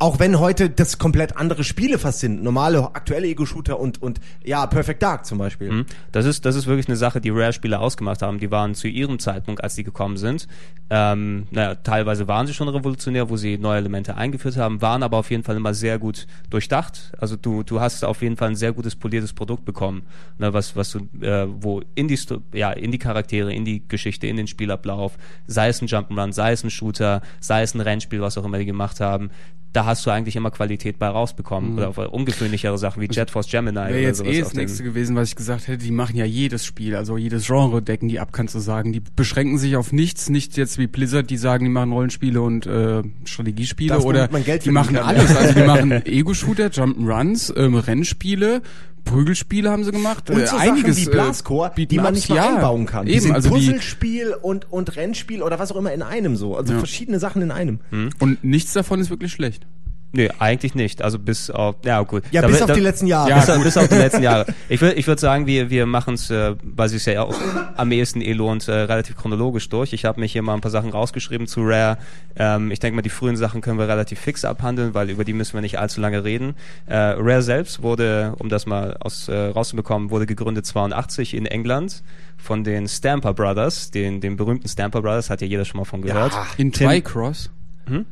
Auch 0.02 0.18
wenn 0.18 0.40
heute 0.40 0.72
das 0.72 0.98
komplett 0.98 1.38
andere 1.38 1.64
Spiele 1.64 2.00
fast 2.00 2.22
sind, 2.22 2.42
normale 2.42 2.96
aktuelle 2.96 3.28
Ego-Shooter 3.28 3.80
und 3.80 4.02
und 4.02 4.20
ja 4.44 4.66
Perfect 4.66 5.04
Dark 5.04 5.28
zum 5.28 5.38
Beispiel. 5.38 5.72
Mhm. 5.72 5.86
Das 6.12 6.26
ist, 6.26 6.44
das 6.44 6.56
ist 6.56 6.66
wirklich 6.66 6.88
eine 6.88 6.98
Sache, 6.98 7.22
die 7.22 7.30
Rare-Spieler 7.30 7.80
ausgemacht 7.80 8.24
haben. 8.24 8.40
Die 8.40 8.50
waren 8.50 8.74
zu 8.74 8.88
ihrem 8.88 9.20
Zeitpunkt, 9.20 9.64
als 9.64 9.76
die 9.76 9.84
gekommen 9.84 10.18
sind, 10.18 10.48
ähm, 10.94 11.48
naja, 11.52 11.76
teilweise 11.76 12.28
waren 12.28 12.48
sie 12.48 12.54
schon 12.54 12.68
revolutionär, 12.68 13.30
wo 13.30 13.38
sie 13.38 13.58
neue 13.58 13.78
Elemente 13.78 14.18
eingeführt 14.18 14.58
haben, 14.58 14.82
waren 14.82 15.04
aber 15.04 15.18
auf 15.18 15.32
jeden 15.32 15.42
Fall 15.42 15.56
immer 15.56 15.74
sehr 15.74 15.98
gut 16.00 16.28
durchdacht. 16.50 17.14
Also 17.18 17.38
du, 17.38 17.64
du 17.64 17.80
hast 17.80 18.04
auf 18.04 18.22
jeden 18.22 18.36
Fall 18.36 18.50
ein 18.50 18.56
sehr 18.58 18.74
gutes 18.74 18.98
poliertes 18.98 19.32
Produkt 19.32 19.64
bekommen, 19.64 20.02
ne, 20.38 20.52
was, 20.52 20.76
was 20.76 20.92
du, 20.92 21.00
äh, 21.26 21.48
wo 21.48 21.82
in 21.96 22.10
die, 22.10 22.20
ja, 22.54 22.72
in 22.72 22.92
die 22.92 22.98
Charaktere, 22.98 23.54
in 23.54 23.64
die 23.64 23.88
Geschichte, 23.88 24.28
in 24.28 24.36
den 24.36 24.48
Spielablauf, 24.48 25.18
sei 25.48 25.70
es 25.70 25.82
ein 25.82 25.88
Jump'n'Run, 25.88 26.34
sei 26.34 26.52
es 26.52 26.62
ein 26.66 26.70
Shooter, 26.70 27.22
sei 27.40 27.62
es 27.62 27.74
ein 27.74 27.80
Rennspiel, 27.80 28.20
was 28.20 28.38
auch 28.38 28.44
immer 28.44 28.58
die 28.58 28.66
gemacht 28.66 29.00
haben, 29.00 29.32
da 29.72 29.86
hast 29.92 30.06
du 30.06 30.10
eigentlich 30.10 30.36
immer 30.36 30.52
Qualität 30.52 30.98
bei 31.00 31.08
rausbekommen. 31.08 31.78
Oder 31.78 31.90
auf 31.90 31.98
ungewöhnlichere 31.98 32.78
Sachen 32.78 33.02
wie 33.02 33.08
Jet 33.12 33.30
Force 33.30 33.48
Gemini 33.50 33.76
Wäre 33.76 33.90
oder 33.90 34.00
jetzt 34.00 34.18
sowas 34.18 34.34
eh 34.36 34.42
das 34.42 34.54
nächste 34.54 34.84
gewesen, 34.84 35.16
was 35.16 35.30
ich 35.30 35.36
gesagt 35.36 35.68
hätte. 35.68 35.84
Die 35.84 35.92
machen 35.92 36.16
ja 36.18 36.26
jedes 36.26 36.66
Spiel, 36.66 36.96
also 36.96 37.18
jedes 37.18 37.46
Genre 37.46 37.82
decken 37.82 38.10
die 38.10 38.20
ab, 38.20 38.30
kannst 38.34 38.56
du 38.56 38.60
sagen. 38.60 38.92
Die 38.94 39.02
beschränken 39.16 39.58
sich 39.58 39.76
auf 39.76 39.92
nichts, 39.92 40.30
nicht 40.30 40.58
jetzt 40.58 40.78
wie 40.80 40.88
Blizzard, 40.88 41.30
die 41.30 41.38
sagen, 41.38 41.66
die 41.66 41.72
machen 41.72 41.92
Rollenspiele 41.92 42.42
und 42.42 42.66
äh, 42.66 43.04
Strategiespiele 43.26 43.94
Das, 43.96 44.04
oder 44.06 44.20
womit 44.22 44.32
man 44.32 44.44
Geld 44.44 44.66
die 44.66 44.72
machen 44.72 44.96
kann, 44.96 45.06
alles. 45.06 45.30
ja. 45.32 45.38
Also 45.38 45.54
die 45.54 45.66
machen 45.68 45.92
Ego-Shooter, 46.06 46.68
Jump'n'Runs, 46.68 47.54
ähm, 47.58 47.76
Rennspiele, 47.76 48.62
Prügelspiele 49.04 49.70
haben 49.70 49.84
sie 49.84 49.92
gemacht. 49.92 50.30
Und 50.30 50.40
äh, 50.40 50.48
so 50.48 50.58
einiges, 50.58 50.96
Sachen 50.96 51.08
wie 51.08 51.10
äh, 51.10 51.14
Blascore, 51.14 51.72
die 51.76 51.98
man 51.98 52.14
nicht 52.14 52.30
mal 52.30 52.36
ja. 52.36 52.56
einbauen 52.56 52.86
kann. 52.86 53.06
Die 53.06 53.14
Eben, 53.14 53.22
sind 53.22 53.34
also 53.34 53.50
die, 53.50 53.66
Puzzlespiel 53.66 54.36
und, 54.42 54.72
und 54.72 54.96
Rennspiel 54.96 55.42
oder 55.42 55.60
was 55.60 55.72
auch 55.72 55.76
immer 55.78 55.92
in 55.92 56.02
einem 56.02 56.36
so. 56.36 56.56
Also 56.56 56.74
Ja. 56.74 56.80
verschiedene 56.80 57.20
Sachen 57.20 57.42
in 57.42 57.52
einem. 57.52 57.80
und 58.20 58.44
nichts 58.44 58.74
davon 58.74 59.00
ist 59.00 59.10
wirklich 59.10 59.32
schlecht. 59.32 59.66
Nee, 60.14 60.30
eigentlich 60.40 60.76
nicht. 60.76 61.02
Also 61.02 61.18
bis 61.20 61.50
auf, 61.50 61.76
ja 61.86 62.02
gut. 62.02 62.24
Ja, 62.32 62.42
Da 62.42 62.48
bis 62.48 62.62
auf 62.62 62.68
da, 62.68 62.74
die 62.74 62.82
letzten 62.82 63.08
Jahre. 63.08 63.30
Ja, 63.30 63.40
bis, 63.40 63.50
auf, 63.50 63.64
bis 63.64 63.78
auf 63.78 63.88
die 63.88 63.96
letzten 63.96 64.24
Jahre. 64.24 64.46
Ich 64.70 64.80
würde 64.82 64.96
ich 64.96 65.08
würd 65.08 65.20
sagen, 65.20 65.48
wir, 65.48 65.70
wir 65.70 65.86
machen 65.86 66.14
es, 66.16 66.30
äh, 66.30 66.56
weil 66.64 66.86
es 66.88 66.92
sich 66.92 67.06
ja 67.06 67.24
auch 67.24 67.36
am 67.78 67.92
ehesten 67.92 68.22
eh 68.22 68.34
lohnt, 68.34 68.68
äh, 68.68 68.72
relativ 68.74 69.16
chronologisch 69.18 69.68
durch. 69.70 69.94
Ich 69.94 70.06
habe 70.06 70.20
mich 70.20 70.32
hier 70.34 70.42
mal 70.42 70.54
ein 70.54 70.62
paar 70.62 70.72
Sachen 70.72 70.90
rausgeschrieben 70.92 71.48
zu 71.48 71.62
Rare. 71.64 71.98
Ähm, 72.36 72.72
ich 72.72 72.80
denke 72.80 72.96
mal, 72.96 73.02
die 73.02 73.10
frühen 73.10 73.36
Sachen 73.38 73.62
können 73.62 73.80
wir 73.80 73.88
relativ 73.88 74.20
fix 74.20 74.44
abhandeln, 74.46 74.94
weil 74.94 75.10
über 75.10 75.24
die 75.24 75.34
müssen 75.34 75.54
wir 75.54 75.62
nicht 75.62 75.80
allzu 75.80 76.00
lange 76.02 76.24
reden. 76.24 76.56
Äh, 76.88 76.96
Rare 76.96 77.42
selbst 77.42 77.82
wurde, 77.82 78.34
um 78.40 78.50
das 78.50 78.66
mal 78.66 78.98
aus, 79.00 79.28
äh, 79.30 79.36
rauszubekommen, 79.36 80.10
wurde 80.10 80.26
gegründet 80.26 80.66
82 80.66 81.34
in 81.34 81.46
England 81.46 82.04
von 82.38 82.64
den 82.64 82.88
Stamper 82.88 83.34
Brothers, 83.34 83.92
den, 83.92 84.20
den 84.22 84.36
berühmten 84.38 84.68
Stamper 84.68 85.02
Brothers, 85.02 85.30
hat 85.30 85.42
ja 85.42 85.48
jeder 85.48 85.64
schon 85.66 85.78
mal 85.80 85.86
von 85.86 86.02
gehört. 86.02 86.34
In 86.58 86.72
Tim- 86.72 86.88
Twycross, 86.90 87.50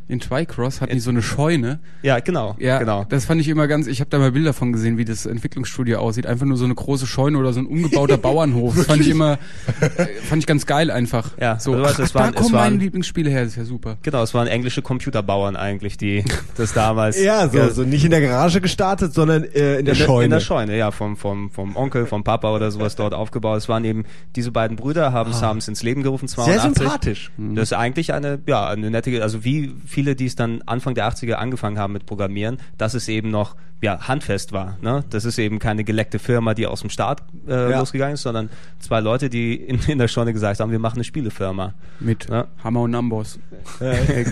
in 0.07 0.19
Twycross 0.19 0.81
hatten 0.81 0.93
die 0.93 0.99
so 0.99 1.09
eine 1.09 1.21
Scheune. 1.21 1.79
Ja, 2.01 2.19
genau. 2.19 2.55
Ja, 2.59 2.79
genau. 2.79 3.05
das 3.07 3.25
fand 3.25 3.39
ich 3.39 3.47
immer 3.47 3.67
ganz, 3.67 3.87
ich 3.87 4.01
habe 4.01 4.09
da 4.09 4.19
mal 4.19 4.31
Bilder 4.31 4.51
von 4.53 4.73
gesehen, 4.73 4.97
wie 4.97 5.05
das 5.05 5.25
Entwicklungsstudio 5.25 5.99
aussieht. 5.99 6.25
Einfach 6.27 6.45
nur 6.45 6.57
so 6.57 6.65
eine 6.65 6.75
große 6.75 7.07
Scheune 7.07 7.37
oder 7.37 7.53
so 7.53 7.59
ein 7.61 7.65
umgebauter 7.65 8.17
Bauernhof. 8.19 8.75
Das 8.75 8.87
fand 8.87 9.01
ich 9.01 9.09
immer, 9.09 9.37
äh, 9.79 10.05
fand 10.23 10.41
ich 10.41 10.47
ganz 10.47 10.65
geil 10.65 10.91
einfach. 10.91 11.31
Ja, 11.39 11.59
so, 11.59 11.73
also 11.73 11.83
was, 11.83 11.93
ach, 11.95 11.99
es 11.99 12.11
da 12.13 12.19
waren- 12.19 12.33
es 12.33 12.41
kommen 12.41 12.53
waren- 12.53 12.73
meine 12.73 12.83
Lieblingsspiele 12.83 13.29
her, 13.29 13.41
das 13.43 13.51
ist 13.53 13.57
ja 13.57 13.63
super. 13.65 13.97
Genau, 14.01 14.21
es 14.23 14.33
waren 14.33 14.47
englische 14.47 14.81
Computerbauern 14.81 15.55
eigentlich, 15.55 15.97
die 15.97 16.25
das 16.57 16.73
damals. 16.73 17.21
Ja, 17.21 17.47
so, 17.47 17.69
so 17.69 17.83
nicht 17.83 18.03
in 18.03 18.11
der 18.11 18.21
Garage 18.21 18.59
gestartet, 18.61 19.13
sondern 19.13 19.43
äh, 19.43 19.79
in 19.79 19.85
der 19.85 19.93
in 19.95 19.99
Scheune. 20.01 20.25
In 20.25 20.31
der 20.31 20.39
Scheune, 20.41 20.77
ja, 20.77 20.91
vom, 20.91 21.15
vom, 21.15 21.51
vom 21.51 21.75
Onkel, 21.75 22.05
vom 22.05 22.23
Papa 22.23 22.53
oder 22.53 22.71
sowas 22.71 22.95
dort 22.95 23.13
aufgebaut. 23.13 23.57
Es 23.59 23.69
waren 23.69 23.85
eben 23.85 24.03
diese 24.35 24.51
beiden 24.51 24.75
Brüder, 24.77 25.13
haben 25.13 25.31
es 25.31 25.41
haben 25.41 25.59
es 25.59 25.67
ins 25.67 25.83
Leben 25.83 26.03
gerufen, 26.03 26.27
82. 26.27 26.53
Sehr 26.61 26.61
sympathisch. 26.73 27.31
Das 27.37 27.71
ist 27.71 27.73
eigentlich 27.77 28.13
eine, 28.13 28.39
ja, 28.45 28.67
eine 28.67 28.89
nette, 28.89 29.21
also 29.23 29.43
wie 29.43 29.58
viele, 29.85 30.15
die 30.15 30.25
es 30.25 30.35
dann 30.35 30.61
Anfang 30.65 30.95
der 30.95 31.07
80er 31.11 31.33
angefangen 31.33 31.77
haben 31.77 31.93
mit 31.93 32.05
Programmieren, 32.05 32.57
dass 32.77 32.93
es 32.93 33.07
eben 33.07 33.29
noch, 33.31 33.55
ja, 33.81 34.07
handfest 34.09 34.51
war, 34.51 34.77
ne? 34.81 35.05
Das 35.09 35.23
ist 35.23 35.37
eben 35.39 35.57
keine 35.57 35.85
geleckte 35.85 36.19
Firma, 36.19 36.53
die 36.53 36.67
aus 36.67 36.81
dem 36.81 36.89
Start 36.89 37.21
äh, 37.47 37.71
Ja. 37.71 37.79
losgegangen 37.79 38.15
ist, 38.15 38.23
sondern 38.23 38.49
zwei 38.79 38.99
Leute, 38.99 39.29
die 39.29 39.55
in, 39.55 39.79
in 39.87 39.97
der 39.99 40.09
Scheune 40.09 40.33
gesagt 40.33 40.59
haben, 40.59 40.71
wir 40.71 40.79
machen 40.79 40.95
eine 40.97 41.05
Spielefirma. 41.05 41.73
Mit 42.01 42.27
Ja. 42.29 42.47
Hammer 42.61 42.81
und 42.81 42.93
Amboss. 42.93 43.39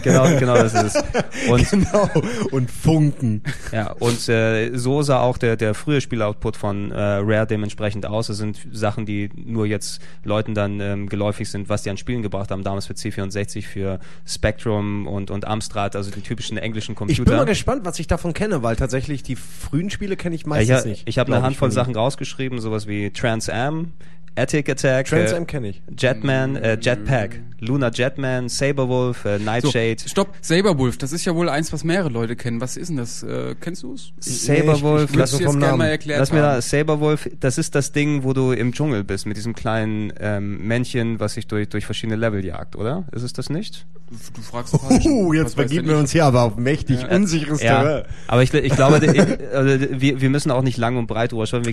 genau, 0.04 0.28
genau 0.38 0.56
das 0.56 0.74
ist 0.74 0.96
es. 0.96 1.04
Und 1.50 1.70
Genau. 1.70 2.10
Und 2.52 2.70
Funken. 2.72 3.42
Ja, 3.72 3.92
und 3.94 4.28
äh, 4.30 4.76
so 4.76 5.02
sah 5.02 5.20
auch 5.22 5.38
der, 5.38 5.56
der 5.56 5.74
frühe 5.74 6.02
Spieloutput 6.02 6.58
von 6.58 6.92
äh, 6.92 6.96
Rare 7.00 7.46
dementsprechend 7.48 8.06
aus. 8.06 8.28
Das 8.28 8.38
sind 8.38 8.60
Sachen, 8.72 9.06
die 9.06 9.30
nur 9.36 9.66
jetzt 9.66 10.02
Leuten 10.24 10.56
dann 10.56 10.80
ähm, 10.82 11.08
geläufig 11.08 11.50
sind, 11.50 11.70
was 11.70 11.84
die 11.84 11.90
an 11.90 11.98
Spielen 11.98 12.22
gebracht 12.22 12.52
haben. 12.52 12.64
Damals 12.64 12.88
für 12.88 12.94
C64, 12.94 13.64
für 13.64 14.00
Spectrum 14.26 15.08
und, 15.08 15.17
und 15.18 15.46
Amstrad, 15.46 15.96
also 15.96 16.12
die 16.12 16.22
typischen 16.22 16.58
englischen 16.58 16.92
Ich 16.94 16.98
bin 17.00 17.08
Computer. 17.08 17.36
mal 17.38 17.46
gespannt, 17.46 17.82
was 17.86 18.00
ich 18.00 18.08
davon 18.08 18.34
kenne, 18.34 18.62
weil 18.64 18.76
tatsächlich 18.76 19.24
die 19.24 19.36
frühen 19.36 19.90
Spiele 19.90 20.16
kenne 20.16 20.36
ich 20.36 20.42
Ja, 20.44 20.48
meistens 20.50 20.80
ich 20.82 20.86
nicht. 20.86 21.04
ich 21.10 21.18
habe 21.20 21.34
eine 21.34 21.44
Handvoll 21.44 21.72
Sachen 21.72 21.96
rausgeschrieben, 21.96 22.60
sowas 22.60 22.88
wie 22.88 23.10
Trans 23.12 23.50
Am, 23.50 23.92
Attic 24.40 24.70
Attack, 24.70 25.08
Trans 25.08 25.32
äh, 25.32 25.36
Am 25.36 25.48
kenne 25.48 25.70
ich. 25.70 25.82
Jetman, 25.98 26.58
äh, 26.58 26.78
Jetpack, 26.80 27.40
Lunar 27.60 27.92
Jetman, 27.92 28.50
Saberwolf, 28.50 29.26
äh, 29.26 29.40
So, 29.40 29.44
Nightshade. 29.46 29.96
stopp, 30.06 30.36
Saberwolf, 30.42 31.00
das 31.00 31.12
ist 31.12 31.26
ja 31.26 31.34
wohl 31.34 31.50
eins, 31.50 31.74
was 31.74 31.84
mehrere 31.84 32.10
Leute 32.10 32.36
kennen. 32.36 32.62
Was 32.62 32.78
ist 32.78 32.90
denn 32.90 32.98
das? 32.98 33.24
Äh, 33.24 33.56
kennst 33.60 33.82
du 33.82 33.96
es? 33.96 34.12
Saberwolf, 34.20 35.10
ich- 35.10 35.16
Lass 35.16 35.32
vom 35.32 35.40
jetzt 35.40 35.50
gerne 35.54 35.66
Namen. 35.66 35.78
mal 35.80 35.88
erklärt 35.88 36.20
Lass 36.20 36.32
mir 36.32 36.42
da. 36.42 36.62
Saberwolf, 36.62 37.28
das 37.40 37.58
ist 37.58 37.74
das 37.74 37.94
Ding, 37.94 38.24
wo 38.24 38.34
du 38.34 38.52
im 38.52 38.74
Dschungel 38.74 39.04
bist, 39.04 39.26
mit 39.26 39.38
diesem 39.38 39.56
kleinen 39.56 40.14
ähm, 40.20 40.68
Männchen, 40.68 41.20
was 41.20 41.34
sich 41.34 41.48
durch, 41.48 41.68
durch 41.70 41.86
verschiedene 41.86 42.16
Level 42.18 42.46
jagt, 42.46 42.76
oder? 42.76 43.06
Ist 43.12 43.24
es 43.24 43.34
das 43.34 43.50
nicht? 43.50 43.88
Du 44.10 44.42
fragst 44.42 44.74
falsch. 44.78 45.06
Uh, 45.06 45.30
Was 45.32 45.36
jetzt 45.36 45.56
begeben 45.58 45.90
wir 45.90 45.98
uns 45.98 46.12
hier 46.12 46.24
aber 46.24 46.44
auf 46.44 46.56
mächtig 46.56 47.06
unsicheres 47.10 47.62
Ja, 47.62 47.82
Terrain. 47.84 48.04
aber 48.28 48.42
ich, 48.42 48.54
ich 48.54 48.74
glaube, 48.74 49.06
ich, 49.06 49.20
also 49.54 49.86
wir, 50.00 50.22
wir 50.22 50.30
müssen 50.30 50.50
auch 50.52 50.62
nicht 50.62 50.78
lang 50.78 50.96
und 50.96 51.08
breit 51.08 51.34
drüber 51.34 51.46
schauen. 51.46 51.64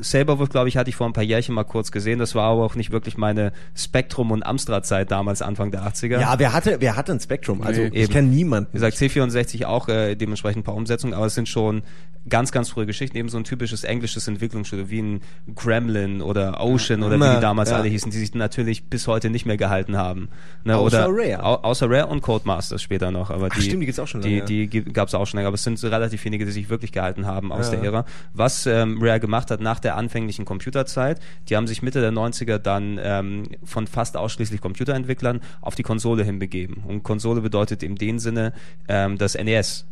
Saberwolf, 0.00 0.50
glaube 0.50 0.68
ich, 0.68 0.76
hatte 0.76 0.88
ich 0.88 0.94
vor 0.94 1.08
ein 1.08 1.12
paar 1.12 1.24
Jährchen 1.24 1.52
mal 1.54 1.64
kurz 1.64 1.90
gesehen. 1.90 2.20
Das 2.20 2.36
war 2.36 2.44
aber 2.52 2.64
auch 2.64 2.76
nicht 2.76 2.92
wirklich 2.92 3.16
meine 3.16 3.52
Spektrum- 3.74 4.30
und 4.30 4.44
Amstrad-Zeit 4.44 5.10
damals, 5.10 5.42
Anfang 5.42 5.72
der 5.72 5.82
80er. 5.82 6.20
Ja, 6.20 6.38
wer 6.38 6.52
hatte, 6.52 6.76
wer 6.78 6.94
hatte 6.94 7.10
ein 7.12 7.18
Spektrum? 7.20 7.62
Also 7.62 7.80
Nee. 7.82 7.90
ich 8.04 8.10
kenne 8.10 8.28
niemanden. 8.28 8.68
Wie 8.72 8.76
gesagt, 8.76 8.96
C64 8.96 9.64
auch 9.64 9.88
äh, 9.88 10.14
dementsprechend 10.14 10.60
ein 10.60 10.64
paar 10.64 10.76
Umsetzungen, 10.76 11.14
aber 11.14 11.26
es 11.26 11.34
sind 11.34 11.48
schon 11.48 11.82
ganz, 12.28 12.52
ganz 12.52 12.68
frühe 12.68 12.86
Geschichten. 12.86 13.16
Eben 13.16 13.28
so 13.30 13.38
ein 13.38 13.44
typisches 13.44 13.82
englisches 13.82 14.28
Entwicklungsstudio 14.28 14.90
wie 14.90 15.00
ein 15.02 15.20
Gremlin 15.56 16.22
oder 16.22 16.60
Ocean 16.60 17.02
oder 17.02 17.18
wie 17.18 17.24
Ja, 17.24 17.34
die 17.36 17.40
damals 17.40 17.70
ja. 17.70 17.76
alle 17.78 17.88
hießen, 17.88 18.12
die 18.12 18.18
sich 18.18 18.34
natürlich 18.34 18.84
bis 18.88 19.08
heute 19.08 19.30
nicht 19.30 19.46
mehr 19.46 19.56
gehalten 19.56 19.96
haben. 19.96 20.28
Ne, 20.64 20.76
Außer 20.76 21.08
oder, 21.08 21.16
Rare. 21.36 21.42
Au, 21.42 21.54
außer 21.62 21.79
Rare 21.88 22.06
und 22.08 22.20
Codemasters 22.20 22.82
später 22.82 23.10
noch. 23.10 23.30
Aber 23.30 23.48
Ach, 23.50 23.54
die, 23.56 23.62
stimmt, 23.62 23.82
die 23.82 23.86
gibt's 23.86 23.98
auch 23.98 24.08
schon 24.08 24.20
Die, 24.20 24.38
lange, 24.40 24.44
die 24.46 24.68
gab 24.68 25.08
es 25.08 25.14
auch 25.14 25.26
schon 25.26 25.38
länger, 25.38 25.48
aber 25.48 25.54
es 25.54 25.64
sind 25.64 25.78
so 25.78 25.88
relativ 25.88 26.24
wenige, 26.24 26.44
die 26.44 26.50
sich 26.50 26.68
wirklich 26.68 26.92
gehalten 26.92 27.26
haben 27.26 27.52
aus 27.52 27.70
Ja. 27.70 27.76
der 27.76 27.84
Ära. 27.84 28.04
Was 28.34 28.66
ähm, 28.66 28.98
Rare 29.00 29.20
gemacht 29.20 29.50
hat 29.50 29.60
nach 29.60 29.78
der 29.80 29.96
anfänglichen 29.96 30.44
Computerzeit, 30.44 31.20
die 31.48 31.56
haben 31.56 31.66
sich 31.66 31.82
Mitte 31.82 32.00
der 32.00 32.12
90er 32.12 32.58
dann 32.58 32.98
ähm, 33.02 33.44
von 33.64 33.86
fast 33.86 34.16
ausschließlich 34.16 34.60
Computerentwicklern 34.60 35.40
auf 35.60 35.74
die 35.74 35.82
Konsole 35.82 36.24
hinbegeben. 36.24 36.82
Und 36.86 37.02
Konsole 37.02 37.40
bedeutet 37.40 37.82
in 37.82 37.94
dem 37.96 38.18
Sinne 38.18 38.52
ähm, 38.88 39.18
das 39.18 39.34
NES. 39.34 39.86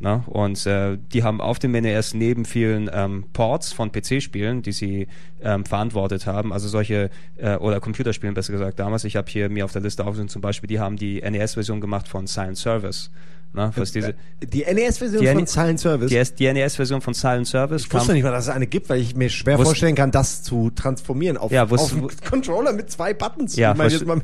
Ne? 0.00 0.22
Und 0.26 0.66
äh, 0.66 0.98
die 1.12 1.22
haben 1.22 1.40
auf 1.40 1.58
dem 1.58 1.72
NES 1.72 2.14
neben 2.14 2.44
vielen 2.44 2.90
ähm, 2.92 3.24
Ports 3.32 3.72
von 3.72 3.92
PC-Spielen, 3.92 4.62
die 4.62 4.72
sie 4.72 5.06
ähm, 5.42 5.64
verantwortet 5.64 6.26
haben, 6.26 6.52
also 6.52 6.68
solche, 6.68 7.10
äh, 7.36 7.56
oder 7.56 7.80
Computerspielen 7.80 8.34
besser 8.34 8.52
gesagt 8.52 8.78
damals, 8.80 9.04
ich 9.04 9.16
habe 9.16 9.30
hier 9.30 9.48
mir 9.48 9.64
auf 9.64 9.72
der 9.72 9.82
Liste 9.82 10.04
aufgeschrieben, 10.04 10.28
zum 10.28 10.42
Beispiel, 10.42 10.68
die 10.68 10.80
haben 10.80 10.96
die 10.96 11.20
NES-Version 11.20 11.80
gemacht 11.80 12.08
von 12.08 12.26
Silent 12.26 12.58
Service. 12.58 13.10
Ne? 13.54 13.70
Was 13.76 13.92
diese, 13.92 14.14
Die 14.42 14.64
NES-Version 14.64 15.20
Die 15.22 15.28
von 15.28 15.46
Silent 15.46 15.78
Service. 15.80 16.10
die, 16.10 16.34
die 16.44 16.52
NES-Version 16.52 17.00
von 17.00 17.14
Silent 17.14 17.46
Service 17.46 17.82
ich 17.86 17.92
wusste 17.94 18.12
nicht 18.12 18.24
mal, 18.24 18.32
dass 18.32 18.44
es 18.48 18.50
eine 18.50 18.66
gibt, 18.66 18.88
weil 18.88 19.00
ich 19.00 19.14
mir 19.14 19.30
schwer 19.30 19.56
Wusst- 19.58 19.66
vorstellen 19.68 19.94
kann, 19.94 20.10
das 20.10 20.42
zu 20.42 20.70
transformieren 20.74 21.36
auf, 21.36 21.52
Ja, 21.52 21.70
wusst- 21.70 21.84
auf 21.84 21.92
einen 21.92 22.10
Controller 22.28 22.72
mit 22.72 22.90
zwei 22.90 23.14
Buttons. 23.14 23.54
Ja, 23.54 23.74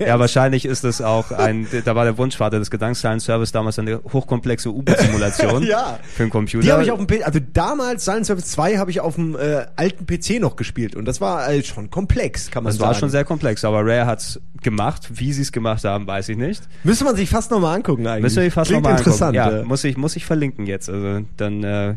ja, 0.00 0.18
wahrscheinlich 0.18 0.64
ist 0.64 0.82
es 0.84 1.00
auch 1.00 1.30
ein, 1.30 1.66
da 1.84 1.94
war 1.94 2.04
der 2.04 2.18
Wunschvater 2.18 2.58
des 2.58 2.70
Gedankens, 2.72 3.02
Silent 3.02 3.22
Service 3.22 3.52
damals 3.52 3.78
eine 3.78 4.00
hochkomplexe 4.12 4.68
U-Boot-Simulation 4.70 5.62
Ja. 5.66 5.98
für 6.02 6.24
einen 6.24 6.30
Computer. 6.30 6.64
Die 6.64 6.72
habe 6.72 6.82
ich 6.82 6.90
auf 6.90 6.98
dem 6.98 7.06
PC, 7.06 7.24
also 7.24 7.38
damals 7.52 8.04
Silent 8.04 8.26
Service 8.26 8.46
2 8.46 8.78
habe 8.78 8.90
ich 8.90 9.00
auf 9.00 9.14
dem 9.14 9.36
äh, 9.36 9.66
alten 9.76 10.06
PC 10.06 10.40
noch 10.40 10.56
gespielt 10.56 10.96
und 10.96 11.04
das 11.04 11.20
war 11.20 11.48
äh, 11.52 11.62
schon 11.62 11.88
komplex, 11.90 12.50
kann 12.50 12.64
man 12.64 12.72
das 12.72 12.78
sagen. 12.78 12.88
war 12.88 12.94
schon 12.96 13.10
sehr 13.10 13.24
komplex, 13.24 13.64
aber 13.64 13.78
Rare 13.86 14.06
hat's 14.06 14.40
gemacht. 14.62 15.08
Wie 15.14 15.32
sie 15.32 15.42
es 15.42 15.52
gemacht 15.52 15.84
haben, 15.84 16.06
weiß 16.06 16.28
ich 16.28 16.36
nicht. 16.36 16.62
Müsste 16.84 17.04
man 17.04 17.16
sich 17.16 17.30
fast 17.30 17.50
nochmal 17.50 17.76
angucken 17.76 18.06
eigentlich. 18.06 18.24
Müssen 18.24 18.42
wir 18.42 18.52
fast 18.52 18.68
Klingt 18.70 18.82
nochmal 18.82 18.98
interessant. 19.28 19.34
Ja, 19.34 19.60
äh. 19.60 19.64
muss 19.64 19.84
ich, 19.84 19.96
muss 19.96 20.16
ich 20.16 20.24
verlinken 20.24 20.66
jetzt. 20.66 20.88
Also 20.88 21.24
dann 21.36 21.64
äh, 21.64 21.96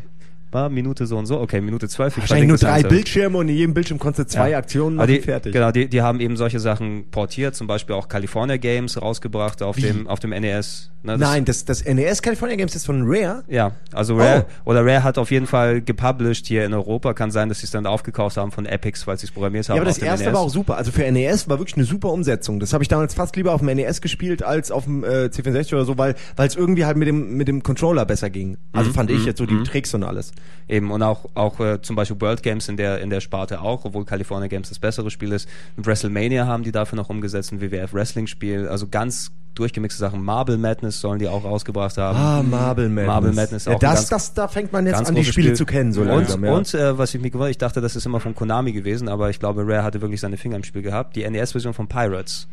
war 0.54 0.70
Minute 0.70 1.06
so 1.06 1.18
und 1.18 1.26
so. 1.26 1.40
Okay, 1.40 1.62
Minute 1.62 1.88
zwölf. 1.90 2.16
Ich 2.18 2.24
Wahrscheinlich 2.24 2.48
nur 2.48 2.58
drei. 2.58 2.84
Bildschirme 2.84 3.38
und 3.38 3.50
in 3.50 3.56
jedem 3.56 3.74
Bildschirm 3.74 4.00
konntest 4.00 4.30
du 4.30 4.34
zwei 4.38 4.52
Ja. 4.52 4.58
Aktionen 4.58 4.96
machen, 4.98 5.08
die, 5.08 5.20
fertig. 5.22 5.54
Genau, 5.54 5.72
die, 5.72 5.88
die 5.88 6.02
haben 6.02 6.20
eben 6.20 6.38
solche 6.38 6.60
Sachen 6.60 7.10
portiert, 7.12 7.56
zum 7.56 7.68
Beispiel 7.68 7.96
auch 7.96 8.08
California 8.08 8.58
Games 8.58 9.02
rausgebracht 9.02 9.62
auf 9.64 9.78
Wie? 9.78 9.82
dem 9.82 10.08
auf 10.08 10.20
dem 10.20 10.32
NES. 10.32 10.90
Ne, 11.06 11.18
das- 11.18 11.20
Nein, 11.20 11.44
das, 11.44 11.66
das 11.66 11.84
NES 11.84 12.22
California 12.22 12.56
Games 12.56 12.76
ist 12.76 12.86
von 12.86 13.02
Rare. 13.06 13.44
Ja, 13.50 13.74
also 13.92 14.16
Rare 14.16 14.46
oder 14.64 14.86
Rare 14.86 15.04
hat 15.04 15.18
auf 15.18 15.32
jeden 15.32 15.48
Fall 15.48 15.82
gepublished 15.82 16.46
hier 16.48 16.64
in 16.66 16.74
Europa. 16.74 17.14
Kann 17.14 17.30
sein, 17.30 17.50
dass 17.50 17.60
sie 17.60 17.66
es 17.66 17.72
dann 17.72 17.86
aufgekauft 17.86 18.38
haben 18.38 18.52
von 18.52 18.66
Epics, 18.66 19.06
weil 19.06 19.18
sie 19.18 19.26
es 19.26 19.32
programmiert 19.32 19.68
haben. 19.68 19.76
Ja, 19.76 19.82
aber 19.82 19.90
das 19.90 19.98
erste 19.98 20.28
NES. 20.28 20.34
war 20.34 20.42
auch 20.42 20.50
super. 20.50 20.78
Also 20.78 20.92
für 20.92 21.04
NES 21.12 21.50
war 21.50 21.60
wirklich 21.60 21.76
eine 21.76 21.86
super 21.86 22.10
Umsetzung. 22.14 22.60
Das 22.62 22.72
habe 22.72 22.84
ich 22.84 22.88
damals 22.88 23.14
fast 23.14 23.36
lieber 23.36 23.52
auf 23.54 23.60
dem 23.60 23.76
NES 23.76 24.00
gespielt 24.02 24.44
als 24.44 24.72
auf 24.72 24.86
dem 24.86 25.04
äh, 25.04 25.26
C64 25.26 25.74
oder 25.74 25.84
so, 25.84 25.98
weil 25.98 26.16
weil 26.38 26.48
es 26.48 26.56
irgendwie 26.56 26.86
halt 26.86 26.96
mit 26.96 27.08
dem 27.10 27.36
mit 27.36 27.50
dem 27.50 27.64
Controller 27.64 28.06
besser 28.06 28.30
ging. 28.30 28.58
Also 28.72 28.90
Mhm, 28.92 28.94
fand 28.94 29.12
ich 29.12 29.26
jetzt 29.26 29.40
so 29.40 29.46
die 29.46 29.62
Tricks 29.64 29.94
und 29.94 30.04
alles. 30.04 30.32
Eben 30.68 30.92
und 30.92 31.02
auch 31.04 31.26
auch 31.34 31.60
äh, 31.60 31.82
zum 31.82 31.96
Beispiel 31.96 32.20
World 32.22 32.42
Games 32.44 32.70
in 32.70 32.78
der 32.78 33.02
in 33.02 33.10
der 33.10 33.20
Sparte 33.22 33.62
auch, 33.62 33.86
obwohl 33.86 34.06
California 34.06 34.48
Games 34.48 34.70
das 34.70 34.80
bessere 34.80 35.12
Spiel 35.12 35.32
ist. 35.32 35.48
WrestleMania 35.78 36.46
haben 36.46 36.64
die 36.64 36.72
dafür 36.72 36.96
noch 36.96 37.10
umgesetzt, 37.10 37.52
ein 37.52 37.62
WWF 37.62 37.94
Wrestling 37.94 38.28
Spiel, 38.28 38.68
also 38.68 38.88
ganz 38.88 39.32
durchgemixte 39.56 40.00
Sachen. 40.00 40.24
Marble 40.24 40.58
Madness 40.58 41.00
sollen 41.00 41.20
die 41.20 41.28
auch 41.28 41.44
rausgebracht 41.44 41.98
haben. 41.98 42.18
Ah, 42.18 42.44
Marble 42.44 42.90
Madness. 42.90 43.08
Marble 43.08 43.34
Madness 43.34 43.66
ja, 43.66 43.74
auch 43.74 43.80
das, 43.80 44.10
ganz- 44.10 44.10
das, 44.10 44.34
da 44.34 44.48
fängt 44.48 44.74
man 44.74 44.86
jetzt 44.88 45.08
an, 45.08 45.16
die 45.16 45.24
Spiele 45.24 45.48
Spiel. 45.50 45.56
zu 45.56 45.66
kennen, 45.66 45.94
so 45.94 46.02
und, 46.02 46.08
langsam. 46.08 46.44
Ja. 46.44 46.54
Und 46.54 46.74
äh, 46.74 46.98
was 46.98 47.14
ich 47.14 47.22
mir 47.22 47.30
gewundert, 47.30 47.52
ich 47.52 47.58
dachte, 47.58 47.82
das 47.82 47.96
ist 47.96 48.06
immer 48.06 48.20
von 48.20 48.34
Konami 48.36 48.72
gewesen, 48.72 49.08
aber 49.10 49.30
ich 49.30 49.40
glaube, 49.40 49.62
Rare 49.68 49.84
hatte 49.84 50.02
wirklich 50.02 50.22
seine 50.22 50.38
Finger 50.38 50.56
im 50.56 50.64
Spiel 50.64 50.82
gehabt. 50.82 51.16
Die 51.16 51.30
NES-Version 51.30 51.74
von 51.74 51.88
Pirates. 51.88 52.48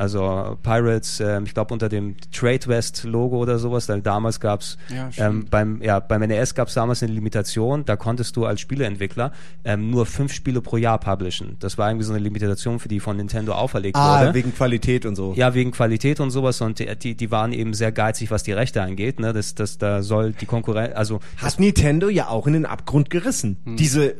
Also 0.00 0.56
Pirates, 0.62 1.20
ähm, 1.20 1.44
ich 1.44 1.52
glaube 1.52 1.74
unter 1.74 1.90
dem 1.90 2.16
Trade 2.32 2.66
West 2.68 3.04
Logo 3.04 3.36
oder 3.36 3.58
sowas, 3.58 3.86
weil 3.90 4.00
damals 4.00 4.40
gab's 4.40 4.78
Ja, 4.88 5.10
ähm, 5.18 5.44
beim 5.50 5.82
ja 5.82 6.00
beim 6.00 6.22
NES 6.22 6.54
gab's 6.54 6.72
damals 6.72 7.02
eine 7.02 7.12
Limitation, 7.12 7.84
da 7.84 7.96
konntest 7.96 8.34
du 8.36 8.46
als 8.46 8.60
Spieleentwickler 8.62 9.30
ähm, 9.62 9.90
nur 9.90 10.06
fünf 10.06 10.32
Spiele 10.32 10.62
pro 10.62 10.78
Jahr 10.78 10.96
publishen. 10.98 11.56
Das 11.60 11.76
war 11.76 11.90
irgendwie 11.90 12.06
so 12.06 12.14
eine 12.14 12.22
Limitation, 12.22 12.78
für 12.78 12.88
die 12.88 12.98
von 12.98 13.18
Nintendo 13.18 13.52
auferlegt 13.52 13.94
ah, 13.94 14.22
wurde. 14.22 14.32
wegen 14.32 14.54
Qualität 14.54 15.04
und 15.04 15.16
so. 15.16 15.34
Ja, 15.36 15.52
wegen 15.52 15.70
Qualität 15.70 16.18
und 16.20 16.30
sowas 16.30 16.62
und 16.62 16.78
die- 16.78 16.96
die, 16.96 17.14
die 17.14 17.30
waren 17.30 17.52
eben 17.52 17.74
sehr 17.74 17.92
geizig, 17.92 18.30
was 18.30 18.42
die 18.42 18.52
Rechte 18.52 18.80
angeht. 18.80 19.20
Ne? 19.20 19.34
Das, 19.34 19.54
das, 19.54 19.76
da 19.76 20.02
soll 20.02 20.32
die 20.32 20.46
Konkurrenz, 20.46 20.96
also 20.96 21.20
Hat 21.36 21.60
Nintendo 21.60 22.08
ja 22.08 22.28
auch 22.28 22.46
in 22.46 22.54
den 22.54 22.64
Abgrund 22.64 23.10
gerissen. 23.10 23.58
Hm. 23.64 23.76
Diese 23.76 24.14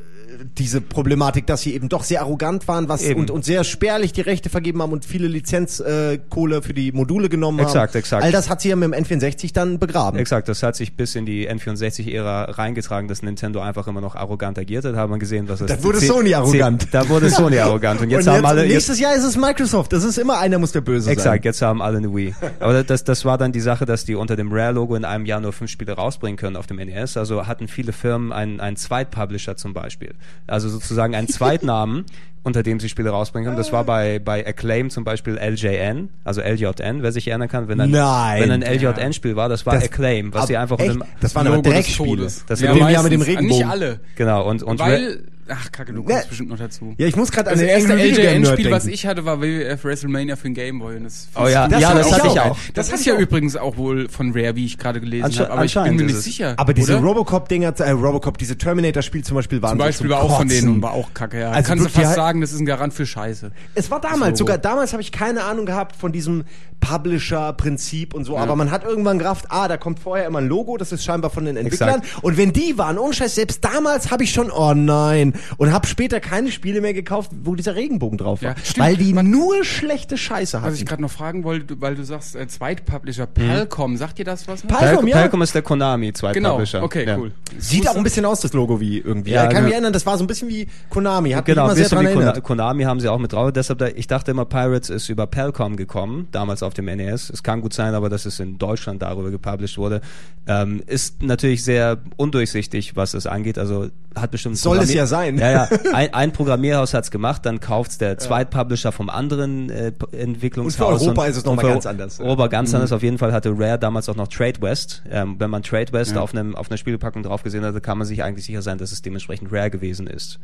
diese 0.58 0.80
Problematik, 0.80 1.46
dass 1.46 1.62
sie 1.62 1.74
eben 1.74 1.88
doch 1.88 2.04
sehr 2.04 2.22
arrogant 2.22 2.68
waren, 2.68 2.88
was 2.88 3.02
Eben. 3.02 3.20
und, 3.20 3.30
und 3.30 3.44
sehr 3.44 3.64
spärlich 3.64 4.12
die 4.12 4.20
Rechte 4.20 4.48
vergeben 4.48 4.82
haben 4.82 4.92
und 4.92 5.04
viele 5.04 5.28
Lizenzkohle 5.28 6.56
äh, 6.56 6.62
für 6.62 6.74
die 6.74 6.92
Module 6.92 7.28
genommen 7.28 7.58
Exakt, 7.58 7.94
haben. 7.94 7.98
exakt. 7.98 8.24
All 8.24 8.32
das 8.32 8.48
hat 8.48 8.60
sie 8.60 8.70
ja 8.70 8.76
mit 8.76 8.92
dem 8.92 9.04
N64 9.04 9.52
dann 9.52 9.78
begraben. 9.78 10.18
Exakt, 10.18 10.48
das 10.48 10.62
hat 10.62 10.76
sich 10.76 10.96
bis 10.96 11.14
in 11.14 11.26
die 11.26 11.48
N64-Ära 11.48 12.44
reingetragen, 12.52 13.08
dass 13.08 13.22
Nintendo 13.22 13.60
einfach 13.60 13.86
immer 13.86 14.00
noch 14.00 14.16
arrogant 14.16 14.58
agiert 14.58 14.84
hat. 14.84 14.94
Hat 14.96 15.10
man 15.10 15.20
gesehen, 15.20 15.48
was 15.48 15.60
es 15.60 15.66
Da 15.68 15.82
wurde 15.82 16.00
Sony 16.00 16.34
arrogant. 16.34 16.88
Da 16.92 17.08
wurde 17.08 17.30
Sony 17.30 17.58
arrogant. 17.58 18.00
Und 18.00 18.10
jetzt 18.10 18.26
und 18.26 18.34
haben 18.34 18.44
alle. 18.44 18.62
Jetzt, 18.62 18.72
nächstes 18.72 19.00
Jahr 19.00 19.14
ist 19.14 19.24
es 19.24 19.36
Microsoft. 19.36 19.92
Das 19.92 20.04
ist 20.04 20.18
immer 20.18 20.38
einer 20.38 20.58
muss 20.58 20.72
der 20.72 20.80
Böse 20.80 21.10
exakt, 21.10 21.42
sein. 21.42 21.44
jetzt 21.44 21.62
haben 21.62 21.82
alle 21.82 21.98
eine 21.98 22.14
Wii. 22.14 22.34
Aber 22.60 22.82
das, 22.82 23.04
das 23.04 23.24
war 23.24 23.38
dann 23.38 23.52
die 23.52 23.60
Sache, 23.60 23.86
dass 23.86 24.04
die 24.04 24.14
unter 24.14 24.36
dem 24.36 24.52
Rare-Logo 24.52 24.94
in 24.96 25.04
einem 25.04 25.26
Jahr 25.26 25.40
nur 25.40 25.52
fünf 25.52 25.70
Spiele 25.70 25.92
rausbringen 25.92 26.36
können 26.36 26.56
auf 26.56 26.66
dem 26.66 26.76
NES. 26.76 27.16
Also 27.16 27.46
hatten 27.46 27.68
viele 27.68 27.92
Firmen 27.92 28.32
einen, 28.32 28.60
einen 28.60 28.76
Zweitpublisher 28.76 29.56
zum 29.56 29.72
Beispiel. 29.72 30.14
Also 30.46 30.68
sozusagen 30.68 31.14
einen 31.14 31.28
Zweitnamen, 31.28 32.04
unter 32.42 32.62
dem 32.62 32.80
sie 32.80 32.88
Spiele 32.88 33.10
rausbringen 33.10 33.46
können. 33.46 33.58
Das 33.58 33.70
war 33.72 33.84
bei, 33.84 34.18
bei 34.18 34.46
Acclaim 34.46 34.88
zum 34.90 35.04
Beispiel 35.04 35.34
LJN, 35.36 36.08
also 36.24 36.40
LJN, 36.40 37.02
wer 37.02 37.12
sich 37.12 37.28
erinnern 37.28 37.48
kann. 37.48 37.68
Wenn 37.68 37.80
ein, 37.80 37.90
Nein. 37.90 38.42
Wenn 38.42 38.50
ein 38.50 38.62
LJN-Spiel 38.62 39.36
war, 39.36 39.48
das 39.48 39.66
war 39.66 39.74
Das- 39.74 39.84
Acclaim, 39.84 40.32
was 40.32 40.46
sie 40.46 40.56
Aber 40.56 40.62
einfach 40.62 40.78
echt? 40.78 40.92
unter 40.94 41.04
dem, 41.04 41.12
Das 41.20 41.34
waren 41.34 41.46
aber 41.46 41.56
Logo 41.56 41.68
des 41.70 41.74
Dreckspiele. 41.74 42.22
Das 42.24 42.44
ja, 42.48 42.56
sind 42.74 42.74
die 42.86 42.92
ja 42.92 43.02
mit 43.02 43.12
dem 43.12 43.20
Regenbogen. 43.22 43.58
Nicht 43.58 43.66
alle. 43.68 44.00
Genau, 44.16 44.48
und, 44.48 44.62
und 44.62 44.78
Weil, 44.78 45.20
ach 45.50 45.72
kacke, 45.72 45.92
du 45.92 46.02
kommst 46.02 46.16
Ne. 46.18 46.24
bestimmt 46.28 46.48
noch 46.50 46.58
dazu. 46.58 46.94
Ja, 46.98 47.06
ich 47.06 47.16
muss 47.16 47.30
gerade 47.30 47.50
an 47.50 47.54
Das 47.54 47.60
den 47.60 47.68
erste 47.68 47.94
LJN-Spiel, 47.94 48.70
was 48.70 48.86
ich 48.86 49.06
hatte, 49.06 49.24
war 49.24 49.40
WWF 49.40 49.84
WrestleMania 49.84 50.36
für 50.36 50.44
den 50.44 50.54
Gameboy. 50.54 50.96
Und 50.96 51.04
das 51.04 51.28
Oh 51.34 51.46
ja, 51.48 51.68
Das 51.68 51.80
ja, 51.80 51.88
hatte 51.90 51.98
das 51.98 52.06
ich 52.08 52.12
hatte 52.14 52.26
ich 52.28 52.40
auch. 52.40 52.56
Das, 52.56 52.72
Das 52.74 52.86
hatte 52.86 52.94
ist 52.96 53.00
ich 53.02 53.06
ja 53.08 53.14
auch. 53.14 53.18
übrigens 53.20 53.56
auch 53.56 53.76
wohl 53.76 54.08
von 54.08 54.32
Rare, 54.32 54.56
wie 54.56 54.64
ich 54.66 54.78
gerade 54.78 55.00
gelesen 55.00 55.24
Ansche- 55.26 55.40
habe. 55.44 55.52
Aber 55.52 55.64
ich 55.64 55.74
bin 55.74 55.96
mir 55.96 56.04
nicht 56.04 56.16
sicher. 56.22 56.54
Aber 56.56 56.72
diese? 56.74 56.96
Robocop-Dinger, 57.00 57.74
äh, 57.80 57.90
Robocop, 57.90 58.38
diese 58.38 58.56
Terminator-Spiel 58.56 59.24
zum 59.24 59.34
Beispiel 59.36 59.60
waren 59.62 59.70
Zum 59.72 59.78
so 59.80 59.84
Beispiel 59.84 60.08
zum 60.08 60.16
war 60.16 60.22
auch 60.24 60.38
von 60.38 60.48
denen 60.48 60.68
und 60.68 60.82
war 60.82 60.92
auch 60.92 61.12
kacke. 61.14 61.40
Ja. 61.40 61.50
Also 61.50 61.68
Kannst 61.68 61.84
du 61.86 61.88
fast 61.90 62.14
sagen, 62.14 62.40
das 62.40 62.52
ist 62.52 62.60
ein 62.60 62.66
Garant 62.66 62.94
für 62.94 63.06
Scheiße. 63.06 63.50
Es 63.74 63.90
war 63.90 64.00
damals 64.00 64.22
Logo. 64.30 64.36
sogar, 64.36 64.58
damals 64.58 64.92
habe 64.92 65.02
ich 65.02 65.12
keine 65.12 65.44
Ahnung 65.44 65.66
gehabt 65.66 65.96
von 65.96 66.12
diesem 66.12 66.44
Publisher-Prinzip 66.80 68.14
und 68.14 68.24
so, 68.24 68.38
aber 68.38 68.56
man 68.56 68.70
hat 68.70 68.84
irgendwann 68.84 69.18
gerafft, 69.18 69.46
ah, 69.50 69.68
da 69.68 69.76
kommt 69.76 69.98
vorher 70.00 70.26
immer 70.26 70.38
ein 70.38 70.48
Logo, 70.48 70.76
das 70.78 70.92
ist 70.92 71.04
scheinbar 71.04 71.30
von 71.30 71.44
den 71.44 71.56
Entwicklern. 71.56 72.02
Und 72.22 72.36
wenn 72.38 72.52
die 72.52 72.78
waren, 72.78 72.98
ohne 72.98 73.12
Scheiß, 73.12 73.34
selbst 73.34 73.64
damals 73.64 74.10
habe 74.10 74.24
ich 74.24 74.32
schon, 74.32 74.50
oh 74.50 74.72
nein, 74.74 75.34
und 75.56 75.72
habe 75.72 75.86
später 75.86 76.20
keine 76.20 76.50
Spiele 76.50 76.80
mehr 76.80 76.94
gekauft, 76.94 77.30
wo 77.42 77.54
dieser 77.54 77.74
Regenbogen 77.74 78.18
drauf 78.18 78.42
war. 78.42 78.50
Ja, 78.50 78.56
stimmt. 78.62 78.78
weil 78.86 78.96
die 78.96 79.12
nur 79.12 79.64
schlechte 79.64 80.16
Scheiße 80.16 80.62
Was 80.62 80.74
ich 80.74 80.80
hatten. 80.80 80.88
gerade 80.88 81.02
noch 81.02 81.10
fragen 81.10 81.44
wollte, 81.44 81.80
weil 81.80 81.94
du 81.94 82.04
sagst, 82.04 82.36
äh, 82.36 82.46
Zweitpublisher 82.48 83.26
Palcom, 83.26 83.96
sagt 83.96 84.18
dir 84.18 84.24
das 84.24 84.46
was? 84.48 84.64
noch? 84.64 84.70
Palcom, 84.70 84.88
Palcom, 84.88 85.08
ja. 85.08 85.16
Palcom 85.16 85.42
ist 85.42 85.54
der 85.54 85.62
Konami 85.62 86.06
Genau, 86.06 86.18
Zweitpublisher. 86.18 86.82
okay, 86.82 87.06
ja. 87.06 87.18
cool. 87.18 87.32
Sieht 87.58 87.88
auch 87.88 87.96
ein 87.96 88.02
bisschen 88.02 88.24
aus, 88.24 88.40
das 88.40 88.52
Logo, 88.52 88.80
wie 88.80 88.98
irgendwie. 88.98 89.30
Ja, 89.30 89.36
Ja, 89.36 89.42
ich 89.44 89.48
kann 89.48 89.56
genau. 89.56 89.64
mich 89.66 89.72
erinnern, 89.74 89.92
das 89.92 90.06
war 90.06 90.16
so 90.18 90.24
ein 90.24 90.26
bisschen 90.26 90.48
wie 90.48 90.66
Konami. 90.88 91.30
Hat 91.32 91.44
Genau, 91.44 91.68
mich 91.68 91.76
immer 91.76 91.88
sehr 91.88 91.88
dran 91.88 92.04
wie 92.06 92.08
erinnert. 92.10 92.42
Konami 92.42 92.84
haben 92.84 93.00
sie 93.00 93.08
auch 93.08 93.18
mit 93.18 93.32
drauf. 93.32 93.52
Deshalb, 93.52 93.78
da, 93.78 93.88
ich 93.88 94.06
dachte 94.06 94.30
immer, 94.30 94.44
Pirates 94.44 94.90
ist 94.90 95.08
über 95.08 95.26
Palcom 95.26 95.76
gekommen, 95.76 96.28
damals 96.32 96.62
auf 96.62 96.74
dem 96.74 96.86
NES. 96.86 97.30
Es 97.30 97.42
kann 97.42 97.60
gut 97.60 97.72
sein, 97.74 97.94
aber 97.94 98.08
dass 98.08 98.26
es 98.26 98.40
in 98.40 98.58
Deutschland 98.58 99.02
darüber 99.02 99.30
gepublished 99.30 99.78
wurde. 99.78 100.00
Ähm, 100.46 100.82
ist 100.86 101.22
natürlich 101.22 101.62
sehr 101.64 101.98
undurchsichtig, 102.16 102.96
was 102.96 103.14
es 103.14 103.26
angeht. 103.26 103.58
Also 103.58 103.88
hat 104.14 104.30
bestimmt 104.30 104.58
Soll 104.58 104.78
es 104.78 104.92
ja 104.92 105.06
sein. 105.06 105.38
Ja, 105.38 105.50
ja. 105.50 105.68
Ein, 105.92 106.14
ein 106.14 106.32
Programmierhaus 106.32 106.94
hat's 106.94 107.10
gemacht, 107.10 107.46
dann 107.46 107.60
kauft's 107.60 107.98
der 107.98 108.18
Zweitpublisher 108.18 108.92
vom 108.92 109.08
anderen 109.08 109.70
äh, 109.70 109.92
Entwicklungshaus. 110.12 110.92
Und 110.92 110.98
für 110.98 111.04
Europa 111.04 111.26
ist 111.26 111.36
es 111.36 111.44
noch 111.44 111.54
mal 111.54 111.62
für 111.62 111.68
ganz 111.68 111.86
anders. 111.86 112.18
Mhm. 112.18 112.24
Europa 112.26 112.46
ganz 112.48 112.74
anders. 112.74 112.92
Auf 112.92 113.02
jeden 113.02 113.18
Fall 113.18 113.32
hatte 113.32 113.50
Rare 113.56 113.78
damals 113.78 114.08
auch 114.08 114.16
noch 114.16 114.28
Trade 114.28 114.60
West. 114.60 115.02
Ähm, 115.10 115.36
wenn 115.38 115.50
man 115.50 115.62
Trade 115.62 115.92
West 115.92 116.12
Ja. 116.14 116.20
auf 116.20 116.34
einem 116.34 116.56
auf 116.56 116.70
einer 116.70 116.78
Spielpackung 116.78 117.22
drauf 117.22 117.42
gesehen 117.42 117.64
hatte, 117.64 117.80
kann 117.80 117.98
man 117.98 118.06
sich 118.06 118.22
eigentlich 118.22 118.44
sicher 118.44 118.62
sein, 118.62 118.78
dass 118.78 118.92
es 118.92 119.02
dementsprechend 119.02 119.52
Rare 119.52 119.70
gewesen 119.70 120.06
ist. 120.06 120.40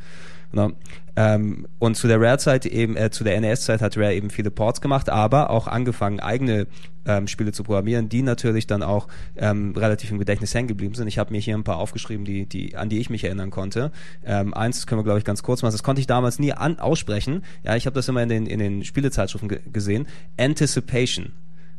Ne? 0.52 0.75
Ähm, 1.16 1.66
und 1.78 1.96
zu 1.96 2.06
der 2.06 2.20
Rare-Zeit 2.20 2.66
eben, 2.66 2.96
äh, 2.96 3.11
zu 3.11 3.25
der 3.25 3.40
NES-Zeit 3.40 3.80
hat 3.80 3.96
Rare 3.96 4.14
eben 4.14 4.30
viele 4.30 4.50
Ports 4.50 4.80
gemacht, 4.80 5.08
aber 5.08 5.50
auch 5.50 5.66
angefangen, 5.66 6.20
eigene 6.20 6.66
ähm, 7.06 7.26
Spiele 7.26 7.52
zu 7.52 7.62
programmieren, 7.62 8.08
die 8.08 8.23
natürlich 8.23 8.66
dann 8.66 8.82
auch 8.82 9.08
ähm, 9.37 9.75
relativ 9.76 10.11
im 10.11 10.18
Gedächtnis 10.18 10.54
hängen 10.54 10.68
geblieben 10.68 10.94
sind. 10.94 11.08
Ich 11.08 11.18
habe 11.18 11.32
mir 11.32 11.40
hier 11.40 11.56
ein 11.56 11.64
paar 11.64 11.78
aufgeschrieben, 11.78 12.25
die, 12.25 12.46
die, 12.46 12.76
an 12.76 12.88
die 12.88 12.99
ich 12.99 13.11
mich 13.11 13.25
erinnern 13.25 13.50
konnte. 13.56 13.90
Ähm, 14.25 14.52
eins 14.52 14.86
können 14.86 14.98
wir, 15.00 15.04
glaube 15.04 15.18
ich, 15.18 15.25
ganz 15.25 15.42
kurz 15.42 15.62
machen. 15.62 15.72
Das 15.72 15.82
konnte 15.82 16.00
ich 16.00 16.06
damals 16.06 16.38
nie 16.38 16.52
an, 16.52 16.78
aussprechen. 16.78 17.42
Ja, 17.64 17.75
ich 17.75 17.86
habe 17.86 17.94
das 17.94 18.06
immer 18.06 18.22
in 18.22 18.28
den, 18.28 18.46
in 18.46 18.58
den 18.58 18.84
Spielezeitschriften 18.84 19.48
ge 19.48 19.60
gesehen. 19.72 20.06
Anticipation. 20.38 21.32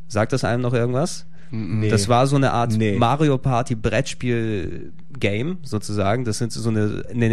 Sagt 0.08 0.32
das 0.32 0.42
einem 0.42 0.60
noch 0.60 0.74
irgendwas? 0.74 1.26
Nee. 1.50 1.88
Das 1.88 2.08
war 2.08 2.26
so 2.26 2.36
eine 2.36 2.52
Art 2.52 2.72
Nee. 2.76 2.96
Mario 2.98 3.38
Party 3.38 3.74
Brettspiel 3.74 4.92
Game 5.18 5.58
sozusagen. 5.62 6.24
Das 6.24 6.38
sind 6.38 6.52
so 6.52 6.68
eine, 6.68 7.02
eine 7.12 7.28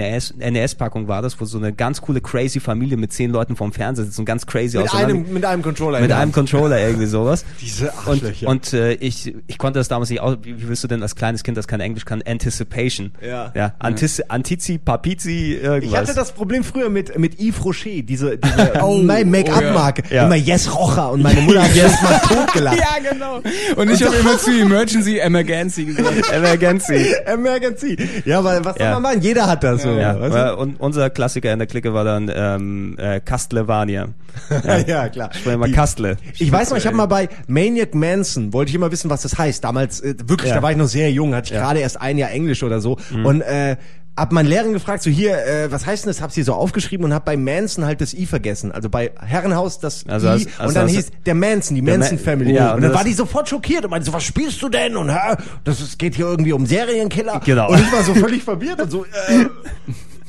NES-Packung 0.51 1.07
war 1.07 1.22
das, 1.22 1.39
wo 1.39 1.45
so 1.45 1.57
eine 1.57 1.72
ganz 1.74 2.01
coole 2.01 2.22
crazy 2.22 2.60
Familie 2.60 2.98
mit 2.98 3.13
zehn 3.13 3.31
Leuten 3.31 3.55
vorm 3.55 3.74
Fernseher 3.74 4.05
sitzt 4.05 4.17
und 4.17 4.25
ganz 4.25 4.45
crazy 4.48 4.77
Mit 4.77 4.93
einem, 4.93 5.31
mit 5.34 5.45
einem 5.45 5.62
Controller. 5.62 6.00
mit 6.00 6.12
einem. 6.12 6.31
Controller 6.31 6.79
irgendwie 6.79 7.05
sowas. 7.05 7.45
Diese 7.62 7.91
Und, 8.05 8.07
Arschlöcher. 8.07 8.48
und 8.48 8.74
äh, 8.74 8.93
ich, 8.93 9.36
ich 9.48 9.57
konnte 9.57 9.79
das 9.79 9.88
damals 9.88 10.10
nicht 10.10 10.19
aus. 10.22 10.38
Wie, 10.41 10.57
wie 10.60 10.67
willst 10.67 10.84
du 10.84 10.88
denn 10.88 11.01
als 11.03 11.15
kleines 11.15 11.43
Kind, 11.43 11.57
das 11.57 11.67
kein 11.67 11.79
Englisch 11.79 12.05
kann, 12.05 12.22
Anticipation? 12.25 13.12
Ja. 13.22 13.51
ja 13.55 13.74
Antici, 13.79 14.24
Antizi, 14.27 14.77
Papizi, 14.79 15.53
irgendwas. 15.53 15.84
Ich 15.91 15.95
hatte 15.95 16.13
das 16.15 16.31
Problem 16.31 16.63
früher 16.63 16.89
mit, 16.89 17.17
mit 17.19 17.39
Yves 17.39 17.63
Rocher, 17.63 18.01
diese, 18.01 18.38
diese 18.38 18.74
Oh, 18.81 18.98
Make-up-Marke. 18.98 20.03
oh 20.05 20.07
ja. 20.10 20.15
Ja. 20.15 20.25
Immer 20.25 20.36
Yes 20.36 20.74
Rocher 20.74 21.12
und 21.12 21.22
meine 21.22 21.41
Mutter 21.41 21.63
hat 21.63 21.72
jedes 21.75 22.01
Mal 22.01 22.19
totgelacht. 22.19 22.77
Ja, 22.77 23.12
genau. 23.12 23.41
Und 23.75 23.91
ich 23.91 24.04
habe 24.05 24.15
immer 24.17 24.38
zu 24.38 24.51
Emergency 24.51 25.17
Emergency 25.19 25.85
gesagt. 25.85 26.31
Emergency. 26.31 27.13
Emergency. 27.25 27.97
Ja, 28.25 28.43
weil 28.43 28.63
was 28.63 28.75
soll 28.77 28.85
Ja. 28.85 28.93
man 28.93 29.01
machen? 29.03 29.21
Jeder 29.21 29.47
hat 29.47 29.63
das 29.63 29.83
so. 29.83 29.89
Ja, 29.91 30.19
weil- 30.19 30.53
und 30.53 30.79
unser 30.79 31.09
Klassiker 31.09 31.51
in 31.51 31.59
der 31.59 31.67
Clique 31.67 31.93
war 31.93 32.03
dann 32.03 32.31
ähm, 32.33 32.95
äh, 32.97 33.19
Castlevania. 33.19 34.09
du? 34.50 34.85
ja, 34.88 35.09
klar. 35.09 35.29
Sprechen 35.33 35.59
wir 35.59 35.67
Die- 35.67 35.74
Kastle. 35.74 36.17
Ich 36.38 36.51
weiß 36.51 36.69
noch, 36.71 36.77
ich 36.77 36.85
habe 36.85 36.95
mal 36.97 37.05
bei 37.05 37.29
Maniac 37.47 37.95
Manson, 37.95 38.53
wollte 38.53 38.69
ich 38.69 38.75
immer 38.75 38.91
wissen, 38.91 39.09
was 39.09 39.21
das 39.21 39.38
heißt. 39.38 39.63
Damals, 39.63 40.01
äh, 40.01 40.15
wirklich, 40.25 40.50
Ja. 40.50 40.57
da 40.57 40.62
war 40.62 40.71
ich 40.71 40.77
noch 40.77 40.88
sehr 40.88 41.12
jung, 41.12 41.33
hatte 41.33 41.45
ich 41.47 41.51
Ja. 41.51 41.59
Mhm. 41.62 41.65
gerade 41.65 41.79
erst 41.79 42.01
ein 42.01 42.17
Jahr 42.17 42.31
Englisch 42.31 42.63
oder 42.63 42.79
so. 42.81 42.97
Und 43.24 43.41
äh, 43.41 43.77
hab 44.17 44.31
meine 44.31 44.48
Lehrerin 44.48 44.72
gefragt, 44.74 45.03
so 45.03 45.10
hier, 45.10 45.38
äh, 45.45 45.72
was 45.72 45.86
heißt 45.86 46.05
denn 46.05 46.10
das? 46.10 46.22
Hab's 46.22 46.36
hier 46.36 46.45
so 46.45 46.53
aufgeschrieben 46.53 47.05
und 47.05 47.13
hab 47.13 47.25
bei 47.25 47.36
Manson 47.36 47.84
halt 47.86 48.00
das 48.00 48.13
I 48.13 48.25
vergessen. 48.25 48.72
Also 48.72 48.89
bei 48.89 49.12
Herrenhaus 49.19 49.79
das 49.79 50.05
Also 50.07 50.27
I 50.27 50.29
hast- 50.31 50.48
also 50.57 50.67
und 50.69 50.75
dann 50.75 50.88
hieß 50.88 51.12
der 51.25 51.36
Manson, 51.36 51.75
die 51.75 51.81
Manson 51.81 52.15
Ma- 52.17 52.22
Family. 52.24 52.53
Ja, 52.53 52.69
und 52.69 52.75
und 52.77 52.81
dann 52.84 52.93
war 52.93 53.03
die 53.03 53.13
sofort 53.13 53.50
schockiert 53.50 53.84
und 53.84 53.91
meinte 53.91 54.05
so, 54.05 54.13
was 54.13 54.24
spielst 54.24 54.62
du 54.62 54.69
denn? 54.69 54.95
Und 54.95 55.10
hä, 55.13 55.36
das 55.65 55.81
ist, 55.81 56.00
geht 56.00 56.15
hier 56.15 56.27
irgendwie 56.27 56.53
um 56.53 56.65
Serienkiller. 56.65 57.41
Genau. 57.45 57.69
Und 57.72 57.79
ich 57.81 57.91
war 57.91 58.03
so 58.03 58.13
völlig 58.13 58.43
verwirrt 58.43 58.81
und 58.81 58.89
so, 58.91 59.03
äh, 59.05 59.45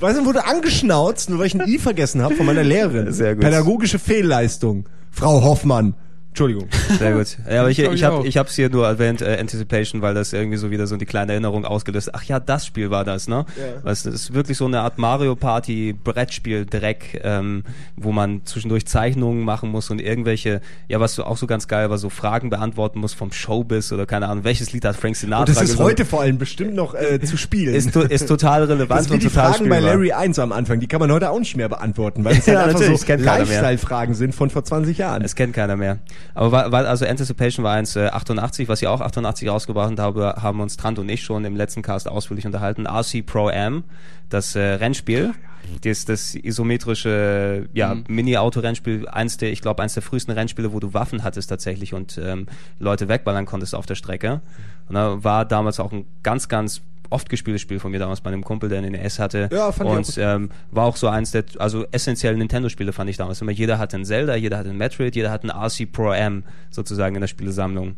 Weißt 0.01 0.19
du, 0.19 0.27
wurde 0.27 0.45
angeschnauzt, 0.45 1.31
nur 1.31 1.39
weil 1.39 1.47
ich 1.47 1.55
ein 1.55 1.67
I 1.67 1.79
vergessen 1.79 2.21
habe 2.23 2.35
von 2.35 2.45
meiner 2.45 2.63
Lehrerin. 2.65 3.13
Sehr 3.13 3.35
gut. 3.35 3.45
Pädagogische 3.45 3.99
Fehlleistung. 3.99 4.87
Frau 5.11 5.43
Hoffmann. 5.43 5.95
Entschuldigung. 6.37 6.69
Sehr 6.99 7.15
gut. 7.15 7.39
Ja, 7.51 7.61
aber 7.61 7.71
ich, 7.71 7.79
ich 7.79 7.91
ich 7.91 8.05
habe 8.05 8.27
ich 8.27 8.37
hab's 8.37 8.55
hier 8.55 8.69
nur 8.69 8.87
erwähnt, 8.87 9.23
äh, 9.23 9.39
Anticipation, 9.41 10.03
weil 10.03 10.13
das 10.13 10.35
irgendwie 10.35 10.59
so 10.59 10.71
wieder 10.71 10.87
so 10.87 10.99
die 10.99 11.07
kleine 11.07 11.33
Erinnerung 11.33 11.65
ausgelöst. 11.65 12.15
Ach 12.15 12.23
ja, 12.25 12.39
das 12.41 12.67
Spiel 12.67 12.91
war 12.91 13.05
das, 13.05 13.27
ne? 13.27 13.47
Ja. 13.57 13.81
Was 13.83 14.03
das 14.03 14.13
ist 14.15 14.35
wirklich 14.35 14.59
so 14.59 14.67
eine 14.67 14.81
Art 14.81 14.99
Mario 14.99 15.35
Party 15.35 15.95
Brettspiel 15.95 16.67
Dreck, 16.67 17.23
ähm, 17.25 17.65
wo 17.97 18.13
man 18.13 18.43
zwischendurch 18.45 18.87
Zeichnungen 18.87 19.45
machen 19.45 19.71
muss 19.71 19.89
und 19.89 19.99
irgendwelche, 19.99 20.61
ja, 20.89 21.01
was 21.01 21.15
so 21.15 21.25
auch 21.25 21.39
so 21.39 21.47
ganz 21.47 21.69
geil 21.69 21.89
war, 21.89 21.97
so 21.97 22.11
Fragen 22.11 22.51
beantworten 22.51 22.99
muss 23.01 23.15
vom 23.15 23.33
Showbiz 23.33 23.91
oder 23.93 24.05
keine 24.05 24.29
Ahnung, 24.29 24.45
welches 24.45 24.73
Lied 24.75 24.85
hat 24.85 24.97
Frank 24.97 25.17
Sinatra 25.17 25.41
Und 25.41 25.49
das 25.49 25.57
ist 25.57 25.71
gesungen. 25.71 25.87
heute 25.87 26.05
vor 26.05 26.21
allem 26.21 26.37
bestimmt 26.37 26.75
noch 26.75 26.95
äh, 26.95 27.19
zu 27.21 27.39
spielen. 27.39 27.75
ist, 27.75 27.95
to- 27.95 28.03
ist 28.03 28.27
total 28.29 28.65
relevant 28.65 28.91
das 28.91 29.07
ist 29.07 29.11
und 29.13 29.23
die 29.23 29.29
total 29.29 29.55
Fragen 29.55 29.71
bei. 29.71 29.81
Larry 29.81 30.13
1 30.13 30.39
am 30.39 30.53
Anfang, 30.53 30.81
die 30.81 30.87
kann 30.87 31.01
man 31.01 31.11
heute 31.11 31.31
auch 31.31 31.39
nicht 31.39 31.57
mehr 31.57 31.71
beantworten, 31.71 32.25
weil 32.25 32.37
es 32.37 32.45
Ja, 32.47 32.59
halt 32.61 32.77
einfach 32.77 32.83
so 32.83 33.07
mehr. 33.07 33.19
Lifestyle-Fragen 33.19 34.13
sind 34.15 34.35
von 34.35 34.51
vor 34.51 34.65
20 34.65 34.99
Jahren. 34.99 35.23
Es 35.23 35.35
kennt 35.35 35.55
keiner 35.55 35.77
mehr. 35.77 35.99
Aber 36.35 36.53
war, 36.53 36.73
war, 36.73 36.87
also 36.87 37.07
Anticipation 37.07 37.65
war 37.65 37.75
eins 37.75 37.97
äh, 37.97 38.07
88, 38.07 38.69
was 38.69 38.83
ich 38.83 38.89
auch 38.89 39.01
88 39.01 39.49
rausgebracht 39.49 39.99
habe, 39.99 40.37
haben 40.41 40.61
uns 40.61 40.77
Trant 40.77 40.99
und 40.99 41.09
ich 41.09 41.23
schon 41.23 41.45
im 41.45 41.57
letzten 41.57 41.83
Cast 41.83 42.09
ausführlich 42.09 42.47
unterhalten. 42.47 42.87
RC 42.87 43.25
Pro 43.25 43.49
Am, 43.49 43.85
das 44.29 44.55
äh, 44.55 44.61
Rennspiel. 44.61 45.35
Das, 45.83 46.05
das 46.05 46.37
isometrische 46.37 47.69
ja, 47.73 47.95
Mhm. 47.95 48.05
Mini-Auto-Rennspiel, 48.07 49.09
eins 49.09 49.37
der, 49.37 49.51
ich 49.51 49.61
glaube, 49.63 49.83
eins 49.83 49.95
der 49.95 50.03
frühesten 50.03 50.31
Rennspiele, 50.31 50.73
wo 50.73 50.79
du 50.79 50.95
Waffen 50.95 51.25
hattest 51.25 51.49
tatsächlich 51.49 51.93
und 51.93 52.19
ähm, 52.23 52.47
Leute 52.79 53.09
wegballern 53.09 53.47
konntest 53.47 53.75
auf 53.75 53.85
der 53.85 53.97
Strecke. 53.97 54.43
Und 54.89 54.95
da 54.95 55.25
war 55.25 55.45
damals 55.45 55.81
auch 55.81 55.91
ein 55.93 56.07
ganz, 56.23 56.49
ganz 56.49 56.83
oft 57.11 57.29
gespieltes 57.29 57.63
Spiel 57.63 57.79
von 57.79 57.91
mir 57.91 57.99
damals 57.99 58.21
bei 58.21 58.31
einem 58.31 58.45
Kumpel, 58.45 58.69
der 58.69 58.79
eine 58.79 58.91
NES 58.91 59.19
hatte. 59.19 59.49
Ja, 59.53 59.73
fand 59.73 59.89
ich 59.91 59.93
auch 59.93 59.97
und 59.99 60.07
gut. 60.07 60.19
ähm, 60.19 60.51
war 60.71 60.85
auch 60.85 60.97
so 60.97 61.09
eins 61.09 61.31
der, 61.31 61.45
also 61.59 61.87
essentiellen 61.93 62.39
Nintendo-Spiele 62.39 62.93
fand 62.93 63.11
ich 63.11 63.17
damals 63.17 63.41
immer. 63.41 63.53
Jeder 63.53 63.79
hatte 63.79 63.97
ein 63.97 64.05
Zelda, 64.05 64.35
jeder 64.37 64.59
hatte 64.59 64.71
ein 64.71 64.77
Metroid, 64.77 65.15
jeder 65.17 65.31
hatte 65.31 65.49
ein 65.49 65.51
RC 65.51 65.91
Pro 65.91 66.13
M 66.13 66.45
sozusagen 66.71 67.15
in 67.15 67.21
der 67.21 67.29
Spielesammlung. 67.29 67.97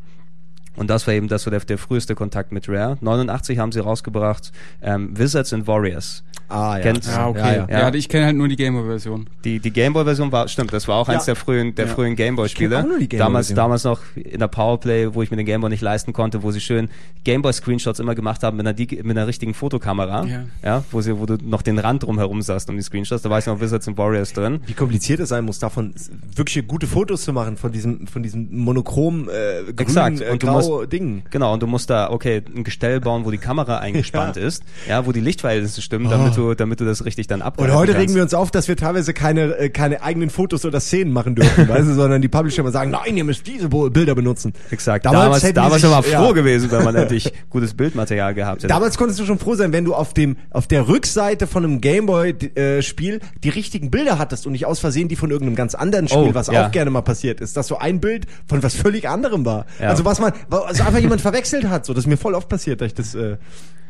Und 0.79 0.89
das 0.89 1.07
war 1.07 1.15
eben 1.15 1.29
das 1.29 1.43
so 1.43 1.51
der, 1.51 1.61
der 1.61 1.79
früheste 1.79 2.15
Kontakt 2.15 2.53
mit 2.53 2.69
Rare. 2.69 2.97
89 3.01 3.59
haben 3.59 3.73
sie 3.73 3.81
rausgebracht 3.81 4.53
ähm, 4.83 5.17
Wizards 5.19 5.53
and 5.53 5.67
Warriors. 5.67 6.23
ah, 6.49 6.77
ja. 6.77 6.83
Kennt- 6.83 7.05
Ja, 7.07 7.27
okay. 7.29 7.39
Ja, 7.41 7.53
Ja, 7.53 7.67
ja. 7.69 7.79
Ja. 7.89 7.95
ich 7.95 8.09
kenne 8.09 8.27
halt 8.27 8.37
nur 8.37 8.49
die 8.49 8.57
Gameboy-Version. 8.57 9.29
Die, 9.45 9.59
die 9.61 9.71
Gameboy-Version 9.73 10.33
war, 10.33 10.49
stimmt, 10.49 10.73
das 10.73 10.89
war 10.89 10.97
auch 10.97 11.09
eins 11.09 11.27
Ja. 11.27 11.35
der 11.35 11.37
frühen, 11.37 11.75
der 11.75 11.87
Ja. 11.87 11.93
frühen 11.95 12.17
Gameboy-Spiele. 12.17 12.77
Ich 12.77 12.81
kenn 12.83 12.85
auch 12.87 12.89
nur 12.91 12.99
die 12.99 13.09
damals, 13.09 13.49
Gameboy-Version. 13.49 13.57
damals 13.57 13.85
noch 13.85 14.01
in 14.33 14.39
der 14.41 14.49
Powerplay, 14.49 15.15
wo 15.15 15.23
ich 15.23 15.31
mir 15.31 15.37
den 15.37 15.47
Gameboy 15.47 15.69
nicht 15.71 15.83
leisten 15.83 16.13
konnte, 16.13 16.43
wo 16.43 16.51
sie 16.53 16.61
schön 16.61 16.89
Gameboy-Screenshots 17.25 18.01
immer 18.01 18.15
gemacht 18.15 18.43
haben 18.43 18.57
mit 18.57 18.67
einer, 18.67 18.77
mit 18.79 19.17
einer 19.17 19.27
richtigen 19.27 19.55
Fotokamera. 19.55 20.25
Ja. 20.27 20.45
ja. 20.65 20.85
wo 20.91 21.01
sie, 21.01 21.19
wo 21.19 21.27
du 21.27 21.37
noch 21.43 21.63
den 21.63 21.79
Rand 21.79 22.03
drumherum 22.05 22.41
sahst 22.43 22.71
um 22.71 22.77
die 22.77 22.83
Screenshots. 22.83 23.23
Da 23.23 23.31
war 23.31 23.39
ich 23.39 23.47
noch 23.47 23.61
Wizards 23.61 23.87
and 23.89 23.99
Warriors 23.99 24.33
drin. 24.33 24.61
Wie 24.67 24.73
kompliziert 24.73 25.21
es 25.21 25.29
sein 25.29 25.45
muss, 25.45 25.59
davon 25.59 25.93
wirklich 26.35 26.67
gute 26.67 26.87
Fotos 26.87 27.23
zu 27.23 27.33
machen, 27.33 27.57
von 27.57 27.73
diesem, 27.73 28.07
von 28.07 28.23
diesem 28.23 28.49
monochrom, 28.51 29.29
äh, 29.29 29.65
grün, 29.65 29.79
Exakt. 29.79 30.21
äh, 30.21 30.31
Und 30.31 30.43
du 30.43 30.47
grau 30.69 30.85
Ding. 30.87 31.23
Genau, 31.31 31.53
und 31.55 31.63
du 31.63 31.67
musst 31.67 31.91
da, 31.91 32.11
okay, 32.11 32.43
ein 32.55 32.65
Gestell 32.65 33.01
bauen, 33.01 33.25
wo 33.25 33.31
die 33.31 33.39
Kamera 33.39 33.79
eingespannt 33.81 34.37
Ja. 34.37 34.43
ist, 34.43 34.63
ja, 34.89 35.07
wo 35.07 35.13
die 35.13 35.21
Lichtverhältnisse 35.21 35.83
stimmen, 35.83 36.09
damit 36.11 36.37
du, 36.37 36.55
damit 36.55 36.81
du 36.81 36.85
das 36.85 37.05
richtig 37.05 37.27
dann 37.27 37.41
Und 37.41 37.47
abgreifen 37.47 37.75
heute 37.75 37.93
kannst. 37.93 38.03
regen 38.03 38.15
wir 38.15 38.23
uns 38.23 38.35
auf, 38.35 38.51
dass 38.51 38.69
wir 38.69 38.77
teilweise 38.77 39.13
keine, 39.15 39.57
äh, 39.59 39.69
keine 39.71 40.03
eigenen 40.03 40.31
Fotos 40.31 40.65
oder 40.65 40.81
Szenen 40.81 41.13
machen 41.13 41.35
dürfen, 41.35 41.69
weißt 41.69 41.89
du, 41.89 41.95
sondern 41.95 42.23
die 42.23 42.29
Publisher 42.29 42.61
immer 42.61 42.71
sagen, 42.71 42.91
nein, 42.91 43.17
ihr 43.17 43.25
müsst 43.25 43.47
diese 43.47 43.69
Bilder 43.69 44.15
benutzen. 44.15 44.53
Exakt. 44.71 45.07
Damals 45.07 45.41
Damals, 45.43 45.55
damals, 45.55 45.83
sich- 45.83 45.91
war 45.91 46.03
man 46.03 46.11
froh 46.11 46.27
ja. 46.29 46.33
gewesen, 46.33 46.71
wenn 46.71 46.85
man 46.85 46.95
endlich 46.95 47.33
gutes 47.51 47.75
Bildmaterial 47.75 48.35
gehabt 48.35 48.59
hätte. 48.63 48.69
Damals 48.69 48.97
konntest 48.99 49.19
du 49.21 49.25
schon 49.25 49.39
froh 49.39 49.55
sein, 49.55 49.73
wenn 49.73 49.85
du 49.85 49.95
auf 49.95 50.15
dem 50.15 50.37
auf 50.51 50.67
der 50.67 50.89
Rückseite 50.89 51.47
von 51.47 51.65
einem 51.65 51.81
Gameboy-Spiel 51.81 53.21
die 53.45 53.49
richtigen 53.49 53.91
Bilder 53.91 54.19
hattest 54.19 54.47
und 54.47 54.53
nicht 54.53 54.67
aus 54.67 54.79
Versehen 54.81 55.09
die 55.09 55.17
von 55.17 55.31
irgendeinem 55.31 55.57
ganz 55.57 55.75
anderen 55.75 56.09
Spiel, 56.09 56.19
Oh, 56.31 56.35
was 56.35 56.49
ja. 56.49 56.67
auch 56.67 56.71
gerne 56.73 56.91
mal 56.91 57.03
passiert 57.03 57.41
ist, 57.41 57.57
dass 57.57 57.67
so 57.69 57.79
ein 57.79 58.01
Bild 58.01 58.27
von 58.47 58.63
was 58.63 58.75
völlig 58.75 59.09
anderem 59.09 59.45
war. 59.45 59.67
Also 59.81 60.05
was 60.05 60.21
man, 60.21 60.33
also 60.63 60.83
einfach 60.83 61.01
jemand 61.01 61.21
verwechselt 61.21 61.69
hat. 61.69 61.87
So, 61.87 61.95
das 61.95 62.05
ist 62.05 62.09
mir 62.09 62.17
voll 62.17 62.35
oft 62.35 62.49
passiert, 62.49 62.81
dass 62.81 62.87
ich 62.89 62.95
das, 62.95 63.15
äh, 63.15 63.37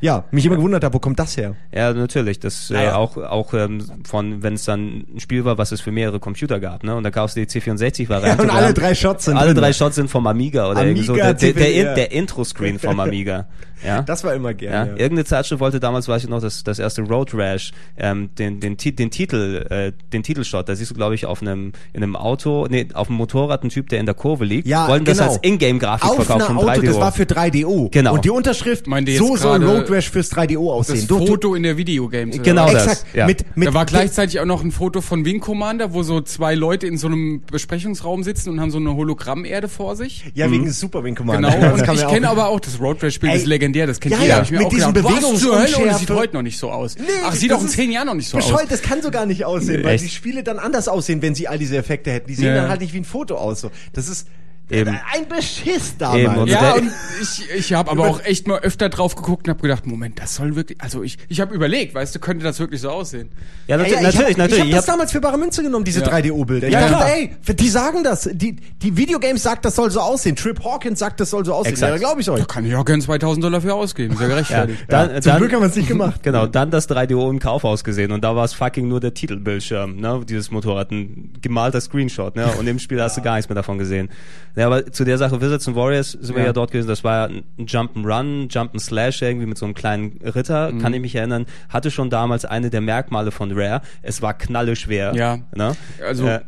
ja, 0.01 0.25
mich 0.31 0.45
immer 0.47 0.57
gewundert 0.57 0.85
habe, 0.85 0.95
wo 0.95 0.99
kommt 0.99 1.19
das 1.19 1.37
her? 1.37 1.55
Ja, 1.73 1.93
natürlich. 1.93 2.39
Das 2.41 2.71
äh, 2.71 2.75
Naja. 2.75 2.97
auch 2.97 3.17
auch 3.17 3.55
ähm, 3.55 3.83
von, 4.07 4.43
wenn 4.43 4.55
es 4.55 4.65
dann 4.65 5.05
ein 5.15 5.21
Spiel 5.21 5.45
war, 5.45 5.59
was 5.59 5.73
es 5.73 5.81
für 5.81 5.91
mehrere 5.93 6.21
Computer 6.21 6.61
gab, 6.61 6.85
ne? 6.85 6.95
Und 6.95 7.03
da 7.05 7.11
kaufst 7.11 7.37
du 7.37 7.41
die 7.41 7.47
C64-Variante. 7.47 8.43
Ja, 8.43 8.43
und 8.43 8.51
alle 8.51 8.75
drei 8.75 8.95
Shots 8.95 9.25
sind 9.27 9.37
alle 9.37 9.55
drin. 9.55 9.63
drei 9.63 9.73
Shots 9.73 9.97
sind 9.97 10.09
vom 10.11 10.27
Amiga 10.27 10.71
oder 10.71 10.85
irgendwie 10.85 11.03
so. 11.03 11.13
Amiga, 11.13 11.33
Der, 11.33 11.53
der, 11.53 11.63
der, 11.63 11.73
ja. 11.73 11.89
In- 11.91 11.95
der 11.97 12.13
Intro-Screen 12.13 12.79
vom 12.79 13.01
Amiga. 13.01 13.47
Ja. 13.85 14.03
Das 14.07 14.25
war 14.25 14.35
immer 14.35 14.49
Ja, 14.51 14.55
gerne. 14.55 14.91
Ja, 14.91 14.97
irgendeine 14.97 15.25
Zeitschrift 15.25 15.61
wollte 15.61 15.79
damals, 15.79 16.09
weiß 16.09 16.25
ich 16.25 16.29
noch, 16.29 16.41
das, 16.41 16.65
das 16.65 16.81
erste 16.81 17.03
Road 17.03 17.33
Rash, 17.33 17.71
ähm, 17.97 18.31
den, 18.37 18.59
den, 18.59 18.77
Ti- 18.77 18.91
den 18.95 19.11
Titel, 19.13 19.65
äh, 19.71 19.93
den 20.13 20.25
Titelshot, 20.25 20.69
da 20.69 20.75
siehst 20.75 20.91
du, 20.91 20.95
glaube 20.97 21.15
ich, 21.15 21.27
auf 21.27 21.43
einem, 21.43 21.73
in 21.93 22.03
einem 22.03 22.17
Auto, 22.17 22.67
nee, 22.69 22.89
auf 22.95 23.09
einem 23.09 23.19
Motorrad 23.19 23.63
ein 23.63 23.69
Typ, 23.69 23.89
der 23.91 24.01
in 24.01 24.07
der 24.07 24.17
Kurve 24.17 24.45
liegt, 24.45 24.67
Ja, 24.67 24.89
wollten 24.89 25.05
das 25.05 25.19
genau. 25.19 25.31
als 25.31 25.39
Ingame-Grafik 25.45 26.09
Auf 26.11 26.17
verkaufen 26.17 26.33
einer 26.41 26.47
vom 26.47 26.59
Auto, 26.59 26.81
3DO. 26.81 26.87
das 26.87 26.97
war 27.01 27.13
für 27.13 27.23
3DO. 27.23 27.91
Genau. 27.93 28.15
Und 28.15 28.25
die 28.25 28.31
Unterschrift, 28.31 28.89
Meint 28.89 29.09
ihr 29.09 29.19
so 29.19 29.37
soll 29.37 29.63
Road 29.65 29.88
Rash 29.91 30.11
fürs 30.11 30.31
3DO 30.33 30.71
aussehen. 30.73 30.97
Das 30.97 31.07
Du- 31.07 31.19
du- 31.21 31.27
Foto 31.27 31.55
in 31.55 31.63
der 31.63 31.77
Videogames. 31.77 32.41
Genau 32.43 32.71
das, 32.71 32.87
Exakt. 32.87 33.15
ja. 33.15 33.27
Mit, 33.27 33.57
mit, 33.57 33.69
da 33.69 33.75
war 33.75 33.87
gleichzeitig 33.87 34.39
auch 34.41 34.45
noch 34.45 34.63
ein 34.63 34.71
Foto 34.73 35.01
von 35.01 35.25
Wing 35.25 35.41
Commander, 35.41 35.93
wo 35.95 36.03
so 36.03 36.21
zwei 36.21 36.55
Leute 36.55 36.87
in 36.87 36.99
so 36.99 37.07
einem 37.09 37.43
Besprechungsraum 37.51 38.23
sitzen 38.23 38.51
und 38.51 38.61
haben 38.61 38.71
so 38.71 38.79
eine 38.79 38.95
Hologrammerde 38.95 39.69
vor 39.69 39.97
sich. 39.97 40.25
Ja, 40.35 40.51
wegen 40.51 40.71
Super 40.71 41.05
Wing 41.05 41.15
Commander. 41.15 41.51
Genau, 41.51 41.77
Das 41.77 41.89
und 41.89 41.95
ich 41.97 42.07
kenne 42.09 42.29
aber 42.29 42.49
auch 42.49 42.61
das 42.61 42.81
Road 42.81 43.03
Rash 43.03 43.15
Spiel, 43.15 43.31
das 43.31 43.39
ist 43.41 43.47
legendär, 43.47 43.87
das 43.87 44.01
kennt 44.01 44.15
ja, 44.15 44.21
jeder. 44.23 44.37
ja, 44.37 44.43
ich 44.43 44.51
mir 44.51 44.59
mit 44.59 44.67
auch 44.67 44.71
diesem 44.71 44.95
gedacht, 44.95 45.15
was 45.23 45.41
zur 45.41 45.59
Hölle, 45.61 45.77
und 45.79 45.89
es 45.89 45.99
sieht 45.99 46.11
heute 46.11 46.35
noch 46.37 46.43
nicht 46.43 46.59
so 46.59 46.71
aus. 46.71 46.97
Nee, 46.97 47.05
Ach, 47.25 47.33
sieht 47.35 47.51
das 47.51 47.59
auch 47.59 47.63
in 47.63 47.69
zehn 47.69 47.91
Jahren 47.91 48.07
noch 48.07 48.15
nicht 48.15 48.29
so 48.29 48.39
aus. 48.39 48.47
Bescheuert, 48.47 48.71
das 48.71 48.83
kann 48.83 49.03
so 49.03 49.11
gar 49.11 49.27
nicht 49.27 49.45
aussehen, 49.45 49.83
weil 49.85 49.95
Echt? 49.95 50.05
die 50.05 50.09
Spiele 50.09 50.43
dann 50.43 50.59
anders 50.59 50.89
aussehen, 50.89 51.23
wenn 51.23 51.35
sie 51.35 51.49
all 51.49 51.59
diese 51.59 51.77
Effekte 51.77 52.11
hätten. 52.11 52.29
Die 52.29 52.35
sehen 52.35 52.47
Ja. 52.47 52.55
dann 52.55 52.69
halt 52.69 52.81
nicht 52.81 52.93
wie 52.95 52.99
ein 52.99 53.05
Foto 53.05 53.37
aus. 53.37 53.61
So. 53.61 53.71
Das 53.93 54.09
ist, 54.09 54.27
Eben. 54.71 54.91
Ein 55.15 55.27
Beschiss 55.29 55.97
damals. 55.97 56.51
Ja, 56.51 56.75
und 56.75 56.91
ich, 57.23 57.51
ich 57.57 57.73
habe 57.73 57.91
aber 57.91 58.07
auch 58.09 58.23
echt 58.25 58.47
mal 58.47 58.59
öfter 58.61 58.89
drauf 58.89 59.15
geguckt 59.17 59.47
und 59.49 59.51
habe 59.55 59.63
gedacht, 59.63 59.87
Moment, 59.87 60.19
das 60.21 60.35
soll 60.35 60.57
wirklich, 60.57 60.81
also 60.81 61.03
ich, 61.03 61.17
ich 61.29 61.41
habe 61.41 61.55
überlegt, 61.55 61.95
weißt 61.95 62.15
du, 62.15 62.19
könnte 62.19 62.45
das 62.45 62.59
wirklich 62.61 62.81
so 62.83 62.91
aussehen? 62.91 63.31
Ja, 63.67 63.77
Ja, 63.77 63.83
nat 63.83 63.91
ja, 63.91 63.97
ich 63.99 64.03
natürlich, 64.05 64.31
hab, 64.33 64.39
natürlich. 64.39 64.53
Ich 64.55 64.61
habe 64.61 64.69
Ich 64.71 64.75
das 64.77 64.87
hab- 64.89 64.95
damals 64.95 65.13
für 65.13 65.21
bare 65.21 65.39
Münze 65.39 65.63
genommen, 65.63 65.85
diese 65.85 66.01
Ja. 66.01 66.09
3DO-Bilder. 66.09 66.67
Ich 66.67 66.73
Ja, 66.75 66.81
dachte, 66.81 66.95
klar. 66.95 67.09
ey, 67.15 67.37
die 67.55 67.69
sagen 67.69 68.05
das. 68.05 68.29
Die, 68.33 68.57
die 68.83 68.97
Videogames 68.97 69.43
sagt, 69.43 69.65
das 69.65 69.75
soll 69.77 69.91
so 69.91 70.01
aussehen. 70.01 70.37
Trip 70.37 70.63
Hawkins 70.65 70.99
sagt, 70.99 71.21
das 71.21 71.31
soll 71.31 71.45
so 71.45 71.55
aussehen. 71.55 71.73
Exakt. 71.73 71.93
Ja, 71.93 71.99
glaube 71.99 72.21
ich 72.21 72.29
euch. 72.31 72.41
Da 72.41 72.45
kann 72.47 72.65
ich 72.67 72.75
auch 72.75 72.85
gern 72.85 73.01
2000 73.01 73.43
Dollar 73.45 73.61
für 73.61 73.75
ausgeben, 73.75 74.13
ist 74.15 74.21
ja 74.21 74.27
ja, 74.29 74.35
gerechtfertigt. 74.35 74.85
dann, 74.89 75.23
Zum 75.23 75.33
dann, 75.33 75.39
Glück 75.41 75.53
haben 75.55 75.63
wir 75.63 75.69
es 75.69 75.77
nicht 75.77 75.89
gemacht. 75.89 76.21
Genau, 76.29 76.47
dann 76.47 76.71
das 76.71 76.89
3DO 76.91 77.31
im 77.31 77.39
Kaufhaus 77.39 77.85
gesehen 77.85 78.13
und 78.13 78.23
da 78.23 78.37
war 78.37 78.45
es 78.45 78.53
fucking 78.53 78.87
nur 78.89 79.01
der 79.01 79.15
Titelbildschirm, 79.15 79.97
ne, 79.97 80.21
dieses 80.29 80.51
Motorrad, 80.51 80.91
ein 80.91 81.33
gemalter 81.41 81.81
Screenshot, 81.81 82.37
ne, 82.37 82.49
und 82.59 82.67
im 82.67 82.79
Spiel 82.79 83.01
hast 83.01 83.17
du 83.17 83.23
gar 83.23 83.37
nichts 83.37 83.49
mehr 83.49 83.55
davon 83.57 83.79
gesehen. 83.79 84.11
Ja, 84.59 84.67
aber 84.67 84.91
zu 84.93 85.05
der 85.05 85.17
Sache 85.19 85.41
Wizards 85.41 85.69
and 85.69 85.77
Warriors 85.77 86.13
sind 86.13 86.35
wir 86.35 86.41
Ja. 86.43 86.47
ja 86.49 86.53
dort 86.53 86.73
gewesen, 86.73 86.89
das 86.89 87.05
war 87.05 87.29
ja 87.31 87.35
ein 87.59 87.67
Jump'n'Run, 87.67 88.51
Jump'n'Slash 88.51 89.23
irgendwie 89.23 89.47
mit 89.47 89.57
so 89.57 89.65
einem 89.67 89.75
kleinen 89.75 90.19
Ritter, 90.25 90.73
Mhm. 90.73 90.81
kann 90.81 90.93
ich 90.95 91.01
mich 91.01 91.15
erinnern, 91.15 91.47
hatte 91.69 91.91
schon 91.91 92.11
damals 92.11 92.45
eine 92.45 92.69
der 92.71 92.81
Merkmale 92.81 93.31
von 93.31 93.51
Rare, 93.53 93.81
es 94.03 94.21
war 94.23 94.35
knalle 94.35 94.75
schwer. 94.77 95.15
Ja. 95.15 95.39
Ne? 95.55 95.77
Also, 96.07 96.27
Äh, 96.27 96.41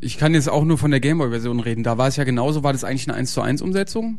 ich 0.00 0.16
kann 0.18 0.32
jetzt 0.34 0.48
auch 0.48 0.64
nur 0.64 0.78
von 0.78 0.90
der 0.90 1.00
Gameboy-Version 1.00 1.60
reden. 1.60 1.82
Da 1.82 1.98
war 1.98 2.08
es 2.08 2.16
ja 2.16 2.24
genauso, 2.24 2.62
war 2.62 2.72
das 2.72 2.84
eigentlich 2.84 3.08
eine 3.08 3.16
1 3.18 3.32
zu 3.32 3.42
1 3.42 3.60
Umsetzung? 3.60 4.18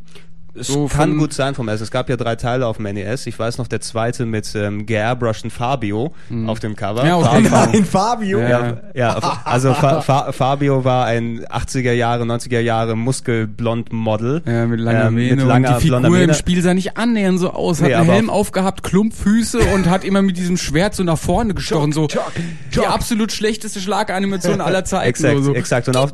Es 0.54 0.68
So 0.68 0.88
kann 0.88 1.18
gut 1.18 1.34
sein 1.34 1.56
vom 1.56 1.66
NES. 1.68 1.80
Es 1.80 1.92
gab 1.92 2.10
ja 2.10 2.18
drei 2.18 2.36
Teile 2.36 2.68
auf 2.68 2.76
dem 2.78 2.84
NES. 2.94 3.26
Ich 3.26 3.40
weiß 3.40 3.58
noch, 3.58 3.68
der 3.68 3.80
zweite 3.80 4.26
mit 4.26 4.54
ähm, 4.54 4.86
geairbrushten 4.86 5.50
Fabio 5.50 6.14
auf 6.48 6.60
dem 6.60 6.76
Cover. 6.76 7.04
Mhm. 7.04 7.08
Ja, 7.08 7.18
Fabio- 7.20 7.48
okay. 7.54 7.70
Nein, 7.74 7.86
Fabio. 7.86 8.40
Ja. 8.40 8.50
Ja, 8.50 8.78
ja, 8.94 9.42
also 9.46 9.74
Fa 9.74 10.02
Fa 10.02 10.32
Fabio 10.34 10.84
war 10.84 11.06
ein 11.06 11.46
80er 11.46 11.94
Jahre, 11.94 12.24
90er 12.26 12.60
Jahre 12.60 12.96
muskelblond 12.98 13.94
Model. 13.94 14.42
Ja, 14.46 14.66
mit 14.68 14.80
langer 14.82 15.08
ähm, 15.08 15.14
Mähne 15.16 15.36
mit 15.38 15.46
langer, 15.46 15.70
und 15.76 15.84
die 15.84 15.88
Figur 15.88 16.20
im. 16.20 16.34
Spiel 16.34 16.62
sah 16.62 16.74
nicht 16.74 16.98
annähernd 16.98 17.40
so 17.40 17.52
aus. 17.52 17.80
Hat 17.82 17.88
Nee, 17.88 17.94
einen 17.96 18.10
Helm 18.10 18.30
auf- 18.30 18.36
aufgehabt, 18.42 18.84
Klumpfüße 18.84 19.60
und 19.74 19.90
hat 19.90 20.04
immer 20.04 20.22
mit 20.22 20.36
diesem 20.38 20.58
Schwert 20.58 20.96
so 20.96 21.04
nach 21.04 21.18
vorne 21.18 21.54
gestochen. 21.54 21.94
So 21.94 22.08
Jock, 22.08 22.32
die 22.36 22.76
Jock. 22.76 22.90
absolut 22.90 23.32
schlechteste 23.32 23.80
Schlaganimation 23.80 24.60
aller 24.60 24.84
Zeiten. 24.84 25.08
Exakt, 25.10 25.44
so, 25.44 25.54
exakt. 25.54 25.88
Und 25.88 25.96
auf, 25.98 26.14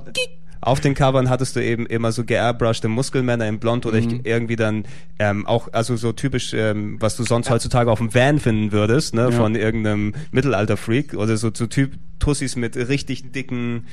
auf 0.62 0.80
den 0.80 0.94
Covern 0.94 1.30
hattest 1.30 1.56
du 1.56 1.64
eben 1.64 1.86
immer 1.86 2.12
so 2.12 2.24
geairbrushte 2.24 2.88
Muskelmänner 2.88 3.48
in 3.48 3.60
Blond 3.60 3.86
oder 3.86 4.00
Mhm. 4.02 4.22
irgendwie 4.24 4.56
dann 4.56 4.86
ähm, 5.20 5.46
auch, 5.46 5.70
also 5.74 5.96
so 5.96 6.12
typisch, 6.12 6.54
ähm, 6.54 6.98
was 7.00 7.16
du 7.16 7.24
sonst 7.24 7.50
heutzutage 7.50 7.92
auf 7.92 8.00
dem 8.00 8.14
Van 8.14 8.40
finden 8.40 8.72
würdest, 8.72 9.14
ne, 9.14 9.32
von 9.32 9.56
irgendeinem 9.56 10.14
Mittelalter-Freak 10.32 11.14
oder 11.14 11.38
so, 11.38 11.52
so 11.54 11.68
Typ 11.68 11.94
Tussis 12.20 12.56
mit 12.56 12.76
richtig 12.76 13.32
dicken 13.32 13.86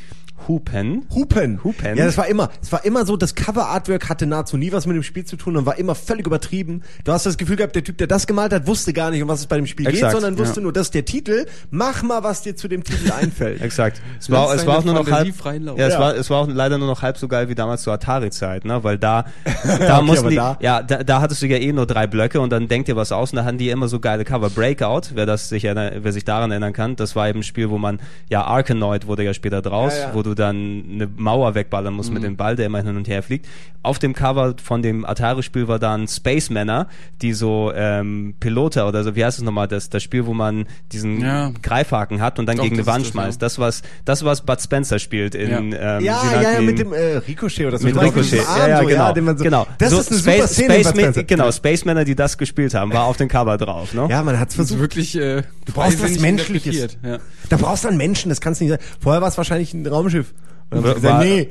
Hupen. 0.48 1.06
Hupen. 1.14 1.62
Hupen. 1.64 1.96
Ja, 1.96 2.04
das 2.04 2.18
war 2.18 2.26
immer, 2.26 2.50
es 2.60 2.70
war 2.70 2.84
immer 2.84 3.06
so, 3.06 3.16
das 3.16 3.34
Cover-Artwork 3.34 4.08
hatte 4.08 4.26
nahezu 4.26 4.56
nie 4.56 4.72
was 4.72 4.86
mit 4.86 4.94
dem 4.96 5.02
Spiel 5.02 5.24
zu 5.24 5.36
tun 5.36 5.56
und 5.56 5.64
war 5.64 5.78
immer 5.78 5.94
völlig 5.94 6.26
übertrieben. 6.26 6.82
Du 7.04 7.12
hast 7.12 7.24
das 7.24 7.38
Gefühl 7.38 7.56
gehabt, 7.56 7.74
der 7.76 7.84
Typ, 7.84 7.96
der 7.98 8.08
das 8.08 8.26
gemalt 8.26 8.52
hat, 8.52 8.66
wusste 8.66 8.92
gar 8.92 9.10
nicht, 9.10 9.22
um 9.22 9.28
was 9.28 9.40
es 9.40 9.46
bei 9.46 9.56
dem 9.56 9.66
Spiel 9.66 9.86
Exakt, 9.86 10.12
geht, 10.12 10.20
sondern 10.20 10.38
wusste 10.38 10.56
ja. 10.60 10.64
nur, 10.64 10.72
das 10.72 10.88
ist 10.88 10.94
der 10.94 11.04
Titel. 11.04 11.46
Mach 11.70 12.02
mal, 12.02 12.22
was 12.24 12.42
dir 12.42 12.56
zu 12.56 12.68
dem 12.68 12.84
Titel 12.84 13.10
einfällt. 13.18 13.62
Exakt. 13.62 14.02
Es 14.20 14.28
war, 14.30 14.52
es 14.54 14.66
war 14.66 14.78
auch 14.78 14.84
nur 14.84 14.94
noch 14.94 15.10
halb, 15.10 15.28
ja, 15.28 15.86
es 15.86 15.94
Ja. 15.94 16.00
war, 16.00 16.14
es 16.16 16.28
war 16.28 16.40
auch 16.42 16.48
leider 16.48 16.78
nur 16.78 16.88
noch 16.88 17.00
halb 17.00 17.16
so 17.16 17.28
geil 17.28 17.48
wie 17.48 17.54
damals 17.54 17.82
zur 17.82 17.92
Atari-Zeit, 17.94 18.64
ne, 18.64 18.82
weil 18.84 18.98
da, 18.98 19.24
da 19.78 19.96
Okay, 19.98 20.02
mussten 20.06 20.28
die, 20.30 20.36
da- 20.36 20.58
ja, 20.60 20.82
da, 20.82 21.04
da 21.04 21.20
hattest 21.20 21.40
du 21.42 21.46
ja 21.46 21.56
eh 21.58 21.72
nur 21.72 21.86
drei 21.86 22.06
Blöcke 22.06 22.40
und 22.40 22.50
dann 22.50 22.68
denkt 22.68 22.88
dir 22.88 22.96
was 22.96 23.12
aus 23.12 23.30
und 23.32 23.36
da 23.36 23.44
hatten 23.44 23.58
die 23.58 23.70
immer 23.70 23.88
so 23.88 24.00
geile 24.00 24.24
Cover. 24.24 24.50
Breakout, 24.50 25.12
wer 25.14 25.26
das 25.26 25.48
sich, 25.48 25.62
wer 25.62 26.12
sich 26.12 26.24
daran 26.24 26.50
erinnern 26.50 26.72
kann, 26.72 26.96
das 26.96 27.16
war 27.16 27.28
eben 27.28 27.38
ein 27.40 27.42
Spiel, 27.44 27.70
wo 27.70 27.78
man, 27.78 28.00
ja, 28.28 28.42
Arkanoid 28.44 29.06
wurde 29.06 29.22
ja 29.22 29.32
später 29.32 29.62
draus, 29.62 29.94
Ja, 29.96 30.08
ja. 30.08 30.14
wo 30.14 30.23
du 30.24 30.34
dann 30.34 30.84
eine 30.92 31.06
Mauer 31.16 31.54
wegballern 31.54 31.94
musst 31.94 32.12
mit 32.12 32.24
dem 32.24 32.36
Ball, 32.36 32.56
der 32.56 32.66
immer 32.66 32.82
hin 32.82 32.96
und 32.96 33.06
her 33.06 33.22
fliegt. 33.22 33.46
Auf 33.84 33.98
dem 33.98 34.14
Cover 34.14 34.54
von 34.62 34.82
dem 34.82 35.04
Atari-Spiel 35.04 35.68
war 35.68 35.78
dann 35.78 36.08
Space 36.08 36.50
Männer, 36.50 36.88
die 37.22 37.32
so, 37.34 37.70
ähm, 37.74 38.34
Piloter 38.40 38.88
oder 38.88 39.04
so, 39.04 39.14
wie 39.14 39.24
heißt 39.24 39.38
es 39.38 39.44
nochmal, 39.44 39.68
das, 39.68 39.90
das 39.90 40.02
Spiel, 40.02 40.24
wo 40.26 40.32
man 40.34 40.64
diesen 40.90 41.20
Ja. 41.20 41.52
Greifhaken 41.62 42.20
hat 42.22 42.38
und 42.38 42.46
dann 42.46 42.56
Doch, 42.56 42.64
gegen 42.64 42.76
eine 42.76 42.86
Wand 42.86 43.04
das, 43.04 43.12
schmeißt. 43.12 43.40
ja. 43.42 43.46
Das, 43.46 43.58
was, 43.58 43.82
das, 44.06 44.24
was 44.24 44.40
Bud 44.40 44.60
Spencer 44.60 44.98
spielt 44.98 45.34
in, 45.34 45.50
Ja. 45.50 45.58
ähm, 45.58 46.04
ja, 46.04 46.22
ja, 46.32 46.52
ja, 46.54 46.60
mit 46.62 46.78
dem 46.78 46.92
äh, 46.94 47.16
Ricochet 47.18 47.66
oder 47.66 47.76
so. 47.78 47.86
mit 47.86 48.00
Ricochet. 48.00 48.42
Ja, 48.56 48.68
ja, 48.68 48.82
genau. 48.82 49.14
man 49.22 49.36
so, 49.38 49.44
genau. 49.44 49.66
Das 49.78 49.90
so 49.90 50.00
ist 50.00 50.10
eine 50.10 50.18
Space, 50.20 50.36
super 50.36 50.48
Szene. 50.48 50.74
Space 50.74 50.88
Spencer. 50.88 51.22
genau, 51.24 51.52
Space 51.52 51.84
Männer, 51.84 52.04
die 52.06 52.14
das 52.14 52.38
gespielt 52.38 52.72
haben, 52.74 52.92
war 52.92 53.04
auf 53.04 53.18
dem 53.18 53.28
Cover 53.28 53.58
drauf, 53.58 53.92
ne? 53.92 54.06
Ja, 54.10 54.22
man 54.22 54.40
hat's 54.40 54.56
Das 54.56 54.64
ist 54.64 54.70
versucht. 54.70 54.80
wirklich, 54.80 55.16
äh, 55.16 55.42
Du 55.66 55.72
brauchst 55.72 56.02
was 56.02 56.18
Menschliches. 56.20 56.96
Ja. 57.02 57.18
Da 57.50 57.56
brauchst 57.58 57.84
du 57.84 57.88
einen 57.88 57.96
Menschen, 57.98 58.28
das 58.30 58.40
kannst 58.40 58.60
du 58.60 58.64
nicht 58.64 58.72
sein. 58.72 58.80
Vorher 59.00 59.20
war 59.20 59.28
es 59.28 59.36
wahrscheinlich 59.36 59.74
ein 59.74 59.86
Raumschiff. 59.86 60.13
Und 60.20 60.26
dann 60.70 60.78
haben 60.78 60.82
sie 60.82 60.88
War- 60.88 60.94
gesagt, 60.94 61.24
nee, 61.24 61.48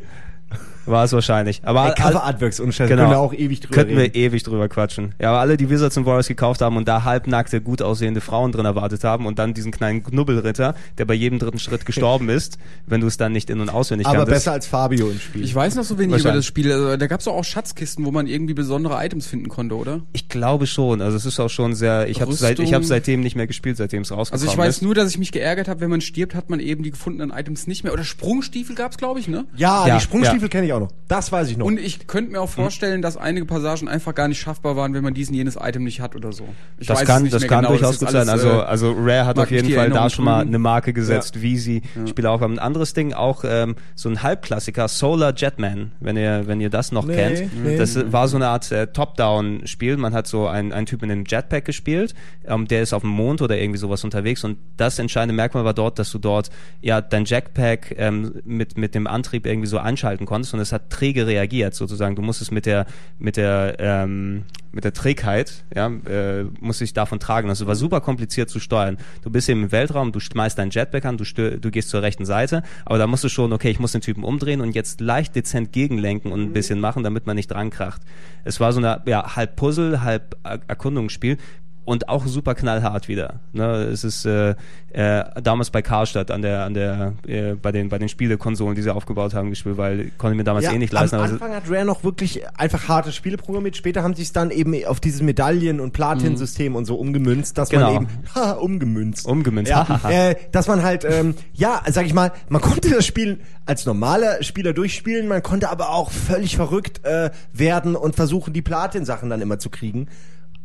War 0.85 1.03
es 1.05 1.13
wahrscheinlich. 1.13 1.61
Aber 1.63 1.87
Ey, 1.87 1.93
Cover 1.95 2.23
Artworks 2.23 2.59
und 2.59 2.75
Genau. 2.75 2.87
können 2.89 3.09
wir 3.09 3.19
auch 3.19 3.33
ewig 3.33 3.61
drüber 3.61 3.73
Könnten 3.75 3.97
reden. 3.97 4.13
wir 4.13 4.21
ewig 4.21 4.43
drüber 4.43 4.67
quatschen. 4.67 5.15
Ja, 5.19 5.29
aber 5.29 5.39
alle, 5.39 5.55
die 5.57 5.69
Wizards 5.69 5.97
and 5.97 6.05
Warriors 6.05 6.27
gekauft 6.27 6.61
haben 6.61 6.75
und 6.77 6.87
da 6.87 7.03
halbnackte, 7.03 7.61
gut 7.61 7.81
aussehende 7.81 8.19
Frauen 8.21 8.51
drin 8.51 8.65
erwartet 8.65 9.03
haben 9.03 9.25
und 9.25 9.39
dann 9.39 9.53
diesen 9.53 9.71
kleinen 9.71 10.03
Knubbelritter, 10.03 10.75
der 10.97 11.05
bei 11.05 11.13
jedem 11.13 11.39
dritten 11.39 11.59
Schritt 11.59 11.85
gestorben 11.85 12.29
ist, 12.29 12.57
wenn 12.85 13.01
du 13.01 13.07
es 13.07 13.17
dann 13.17 13.31
nicht 13.31 13.49
in- 13.49 13.59
und 13.59 13.69
auswendig 13.69 14.07
Aber 14.07 14.17
kanntest. 14.17 14.35
besser 14.35 14.51
als 14.53 14.67
Fabio 14.67 15.09
im 15.09 15.19
Spiel. 15.19 15.43
Ich 15.43 15.53
weiß 15.55 15.75
noch 15.75 15.83
so 15.83 15.97
wenig 15.97 16.19
über 16.21 16.31
das 16.33 16.45
Spiel. 16.45 16.71
Also, 16.71 16.97
da 16.97 17.07
gab 17.07 17.19
es 17.21 17.27
auch 17.27 17.43
Schatzkisten, 17.43 18.05
wo 18.05 18.11
man 18.11 18.27
irgendwie 18.27 18.53
besondere 18.53 19.03
Items 19.05 19.27
finden 19.27 19.49
konnte, 19.49 19.75
oder? 19.75 20.01
Ich 20.13 20.27
glaube 20.29 20.67
schon. 20.67 21.01
Also 21.01 21.15
es 21.17 21.25
ist 21.25 21.39
auch 21.39 21.49
schon 21.49 21.75
sehr. 21.75 22.07
Ich 22.09 22.21
habe 22.21 22.33
seit 22.33 22.59
ich 22.59 22.73
habe 22.73 22.83
seitdem 22.83 23.21
nicht 23.21 23.35
mehr 23.35 23.47
gespielt, 23.47 23.77
seitdem 23.77 24.01
es 24.01 24.11
rausgekommen 24.11 24.41
Also 24.47 24.51
ich 24.53 24.57
weiß 24.57 24.75
ist. 24.77 24.81
nur, 24.81 24.95
dass 24.95 25.09
ich 25.09 25.17
mich 25.17 25.31
geärgert 25.31 25.67
habe, 25.67 25.79
wenn 25.81 25.89
man 25.89 26.01
stirbt, 26.01 26.35
hat 26.35 26.49
man 26.49 26.59
eben 26.59 26.83
die 26.83 26.91
gefundenen 26.91 27.31
Items 27.31 27.67
nicht 27.67 27.83
mehr. 27.83 27.93
Oder 27.93 28.03
Sprungstiefel 28.03 28.75
gab's, 28.75 28.97
glaube 28.97 29.19
ich, 29.19 29.27
ne? 29.27 29.45
ja, 29.55 29.87
Ja, 29.87 29.95
die 29.95 30.01
Sprungstiefel 30.03 30.49
kenne 30.49 30.65
ich 30.67 30.72
auch 30.73 30.79
noch. 30.81 30.91
Das 31.07 31.31
weiß 31.31 31.49
ich 31.49 31.57
noch. 31.57 31.65
Und 31.65 31.79
ich 31.79 32.07
könnte 32.07 32.31
mir 32.31 32.41
auch 32.41 32.49
vorstellen, 32.49 33.01
dass 33.01 33.17
einige 33.17 33.45
Passagen 33.45 33.87
einfach 33.87 34.15
gar 34.15 34.27
nicht 34.27 34.39
schaffbar 34.39 34.75
waren, 34.75 34.93
wenn 34.93 35.03
man 35.03 35.13
diesen 35.13 35.33
jenes 35.35 35.55
Item 35.61 35.83
nicht 35.83 36.01
hat 36.01 36.15
oder 36.15 36.31
so. 36.31 36.45
Ich 36.79 36.87
Das 36.87 36.99
weiß 37.01 37.07
kann, 37.07 37.17
es 37.17 37.23
nicht 37.23 37.33
das 37.33 37.41
mehr 37.43 37.49
kann 37.49 37.59
genau, 37.63 37.69
durchaus 37.77 37.99
gut 37.99 38.09
sein. 38.09 38.27
Also, 38.29 38.49
äh, 38.49 38.61
also 38.63 38.95
Rare 38.97 39.25
hat 39.25 39.39
auf 39.39 39.51
jeden 39.51 39.71
Fall 39.73 39.89
da 39.89 40.09
schon 40.09 40.25
mal 40.25 40.41
eine 40.41 40.59
Marke 40.59 40.93
gesetzt, 40.93 41.41
wie 41.41 41.57
sie 41.57 41.81
Spiele 42.07 42.29
aufhaben. 42.29 42.55
Ein 42.55 42.59
anderes 42.59 42.93
Ding, 42.93 43.13
auch 43.13 43.43
ähm, 43.47 43.75
so 43.95 44.09
ein 44.09 44.23
Halbklassiker, 44.23 44.87
Solar 44.87 45.33
Jetman, 45.35 45.91
wenn 45.99 46.17
ihr, 46.17 46.47
wenn 46.47 46.59
ihr 46.61 46.69
das 46.69 46.91
noch 46.91 47.05
Nee, 47.05 47.15
kennt. 47.15 47.63
nee. 47.63 47.77
Das 47.77 48.11
war 48.11 48.27
so 48.27 48.37
eine 48.37 48.47
Art 48.47 48.71
äh, 48.71 48.87
Top-Down-Spiel. 48.87 49.97
Man 49.97 50.13
hat 50.13 50.27
so 50.27 50.47
einen, 50.47 50.71
einen 50.73 50.85
Typ 50.85 51.01
mit 51.01 51.11
einem 51.11 51.25
Jetpack 51.27 51.65
gespielt, 51.65 52.13
ähm, 52.45 52.67
der 52.67 52.81
ist 52.81 52.93
auf 52.93 53.01
dem 53.01 53.11
Mond 53.11 53.41
oder 53.41 53.57
irgendwie 53.57 53.77
sowas 53.79 54.03
unterwegs 54.03 54.43
und 54.43 54.57
das 54.77 54.99
entscheidende 54.99 55.33
Merkmal 55.35 55.65
war 55.65 55.73
dort, 55.73 55.99
dass 55.99 56.11
du 56.11 56.17
dort 56.19 56.49
ja 56.81 57.01
dein 57.01 57.25
Jetpack 57.25 57.95
ähm, 57.97 58.41
mit, 58.45 58.77
mit 58.77 58.95
dem 58.95 59.07
Antrieb 59.07 59.45
irgendwie 59.45 59.67
so 59.67 59.79
anschalten 59.79 60.25
konntest 60.25 60.53
und 60.53 60.59
es 60.63 60.71
hat 60.71 60.89
träge 60.89 61.27
reagiert 61.27 61.75
sozusagen. 61.75 62.15
Du 62.15 62.21
musstest 62.21 62.51
mit 62.51 62.65
der, 62.65 62.85
mit 63.19 63.37
der, 63.37 63.75
ähm, 63.79 64.45
mit 64.71 64.83
der 64.83 64.93
Trägheit, 64.93 65.63
ja, 65.75 65.87
äh, 65.87 66.45
musst 66.59 66.81
dich 66.81 66.93
davon 66.93 67.19
tragen. 67.19 67.47
Das 67.47 67.63
war 67.65 67.75
super 67.75 68.01
kompliziert 68.01 68.49
zu 68.49 68.59
steuern. 68.59 68.97
Du 69.21 69.29
bist 69.29 69.47
eben 69.47 69.63
im 69.63 69.71
Weltraum, 69.71 70.11
du 70.11 70.19
schmeißt 70.19 70.57
dein 70.57 70.71
Jetpack 70.71 71.05
an, 71.05 71.17
du, 71.17 71.25
stö 71.25 71.59
du 71.59 71.69
gehst 71.69 71.89
zur 71.89 72.01
rechten 72.01 72.25
Seite, 72.25 72.63
aber 72.85 72.97
da 72.97 73.05
musst 73.05 73.23
du 73.23 73.29
schon, 73.29 73.53
okay, 73.53 73.69
ich 73.69 73.79
muss 73.79 73.91
den 73.91 74.01
Typen 74.01 74.23
umdrehen 74.23 74.61
und 74.61 74.73
jetzt 74.73 74.99
leicht 74.99 75.35
dezent 75.35 75.71
gegenlenken 75.71 76.31
und 76.31 76.41
ein 76.41 76.53
bisschen 76.53 76.79
machen, 76.79 77.03
damit 77.03 77.27
man 77.27 77.35
nicht 77.35 77.51
dran 77.51 77.69
kracht. 77.69 78.01
Es 78.43 78.59
war 78.59 78.73
so 78.73 78.79
eine, 78.79 79.01
ja, 79.05 79.35
halb 79.35 79.55
Puzzle, 79.55 80.01
halb 80.01 80.35
Er- 80.43 80.59
Erkundungsspiel 80.67 81.37
und 81.85 82.09
auch 82.09 82.25
super 82.25 82.55
knallhart 82.55 83.07
wieder. 83.07 83.39
Ne, 83.51 83.83
es 83.83 84.03
ist 84.03 84.25
äh, 84.25 84.55
äh, 84.91 85.23
damals 85.41 85.69
bei 85.69 85.81
Karstadt 85.81 86.31
an 86.31 86.41
der 86.41 86.63
an 86.63 86.73
der 86.73 87.13
äh, 87.27 87.53
bei 87.55 87.71
den 87.71 87.89
bei 87.89 87.97
den 87.99 88.09
Spielekonsolen, 88.09 88.75
die 88.75 88.81
sie 88.81 88.93
aufgebaut 88.93 89.33
haben, 89.33 89.49
gespielt, 89.49 89.77
weil 89.77 90.11
konnte 90.17 90.33
ich 90.33 90.37
mir 90.37 90.43
damals 90.43 90.65
eh 90.67 90.77
nicht 90.77 90.93
leisten. 90.93 91.15
Am 91.17 91.23
Anfang 91.23 91.53
hat 91.53 91.69
Rare 91.69 91.85
noch 91.85 92.03
wirklich 92.03 92.41
einfach 92.57 92.87
harte 92.87 93.11
Spiele 93.11 93.37
programmiert. 93.37 93.75
Später 93.75 94.03
haben 94.03 94.13
sie 94.13 94.21
es 94.23 94.31
dann 94.33 94.51
eben 94.51 94.73
auf 94.85 94.99
dieses 94.99 95.21
Medaillen- 95.21 95.79
und 95.79 95.93
Platin-System 95.93 96.75
und 96.75 96.85
so 96.85 96.95
umgemünzt, 96.95 97.57
dass 97.57 97.69
Genau. 97.69 97.93
man 97.93 98.03
eben 98.03 98.07
haha, 98.35 98.51
umgemünzt. 98.53 99.25
Umgemünzt, 99.27 99.69
Ja, 99.71 99.99
äh, 100.09 100.35
dass 100.51 100.67
man 100.67 100.83
halt, 100.83 101.05
ähm, 101.05 101.35
ja, 101.53 101.81
sag 101.89 102.05
ich 102.05 102.13
mal, 102.13 102.31
man 102.49 102.61
konnte 102.61 102.89
das 102.89 103.05
Spiel 103.05 103.39
als 103.65 103.85
normaler 103.85 104.43
Spieler 104.43 104.73
durchspielen, 104.73 105.27
man 105.27 105.41
konnte 105.43 105.69
aber 105.69 105.89
auch 105.89 106.11
völlig 106.11 106.55
verrückt 106.55 107.03
äh, 107.05 107.31
werden 107.51 107.95
und 107.95 108.15
versuchen, 108.15 108.53
die 108.53 108.61
Platin-Sachen 108.61 109.29
dann 109.29 109.41
immer 109.41 109.59
zu 109.59 109.69
kriegen. 109.69 110.07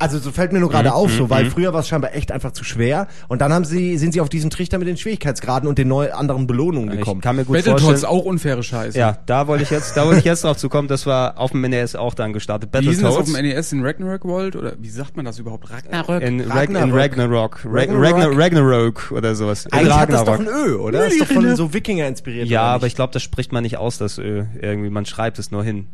Also 0.00 0.18
so 0.18 0.30
fällt 0.30 0.52
mir 0.52 0.60
nur 0.60 0.68
Mhm, 0.68 0.72
gerade 0.74 0.92
auf, 0.94 1.10
so, 1.10 1.28
weil 1.28 1.46
früher 1.50 1.72
war 1.72 1.80
es 1.80 1.88
scheinbar 1.88 2.14
echt 2.14 2.30
einfach 2.30 2.52
zu 2.52 2.62
schwer 2.62 3.08
und 3.26 3.40
dann 3.40 3.52
haben 3.52 3.64
sie, 3.64 3.98
sind 3.98 4.12
sie 4.12 4.20
auf 4.20 4.28
diesen 4.28 4.48
Trichter 4.48 4.78
mit 4.78 4.86
den 4.86 4.96
Schwierigkeitsgraden 4.96 5.68
und 5.68 5.76
den 5.76 5.88
neu 5.88 6.12
anderen 6.12 6.46
Belohnungen 6.46 6.90
gekommen. 6.90 7.18
ich 7.18 7.24
kann 7.24 7.34
mir 7.34 7.44
gut 7.44 7.56
Battletoads 7.56 7.82
vorstellen. 7.82 8.12
auch 8.12 8.24
unfaire 8.24 8.62
Scheiße. 8.62 8.96
Ja, 8.96 9.18
da 9.26 9.48
wollte 9.48 9.64
ich 9.64 9.70
jetzt, 9.70 9.96
da 9.96 10.04
wollte 10.06 10.20
ich 10.20 10.24
jetzt 10.24 10.44
drauf 10.44 10.56
zu 10.56 10.68
kommen. 10.68 10.86
Das 10.86 11.04
war 11.06 11.36
auf 11.38 11.50
dem 11.50 11.62
NES 11.62 11.96
auch 11.96 12.14
dann 12.14 12.32
gestartet. 12.32 12.70
Wie 12.72 12.78
hieß 12.86 12.96
denn 12.98 13.04
das 13.06 13.12
auf 13.16 13.18
Battletoads. 13.24 13.42
dem 13.42 13.56
NES 13.56 13.72
in 13.72 13.84
Ragnarok 13.84 14.24
World? 14.24 14.54
Oder 14.56 14.74
wie 14.78 14.88
sagt 14.88 15.16
man 15.16 15.24
das 15.24 15.38
überhaupt? 15.40 15.68
Ragnarök? 15.70 16.22
In, 16.22 16.40
Rag 16.42 16.56
Ragnarok. 16.56 16.88
in 16.88 16.94
Ragnarok. 16.94 17.64
Ra 17.64 17.70
Ragnarok. 17.80 18.04
Ragnarok. 18.04 18.38
Ragnarok 18.38 19.10
oder 19.12 19.34
sowas. 19.34 19.66
In 19.66 19.72
Eigentlich 19.72 19.94
hat 19.96 20.12
das 20.12 20.24
doch 20.24 20.32
Ragnarok. 20.34 20.64
ein 20.64 20.70
Ö, 20.70 20.76
oder? 20.76 21.06
Ist 21.08 21.20
doch 21.20 21.26
von 21.26 21.56
so 21.56 21.74
Wikinger 21.74 22.06
inspiriert. 22.06 22.46
Ja, 22.48 22.62
aber 22.62 22.86
ich 22.86 22.94
glaube, 22.94 23.12
das 23.12 23.22
spricht 23.24 23.50
man 23.52 23.64
nicht 23.64 23.78
aus, 23.78 23.98
das 23.98 24.18
Ö. 24.18 24.44
Irgendwie, 24.60 24.90
man 24.90 25.06
schreibt 25.06 25.38
es 25.40 25.50
nur 25.50 25.64
hin. 25.64 25.88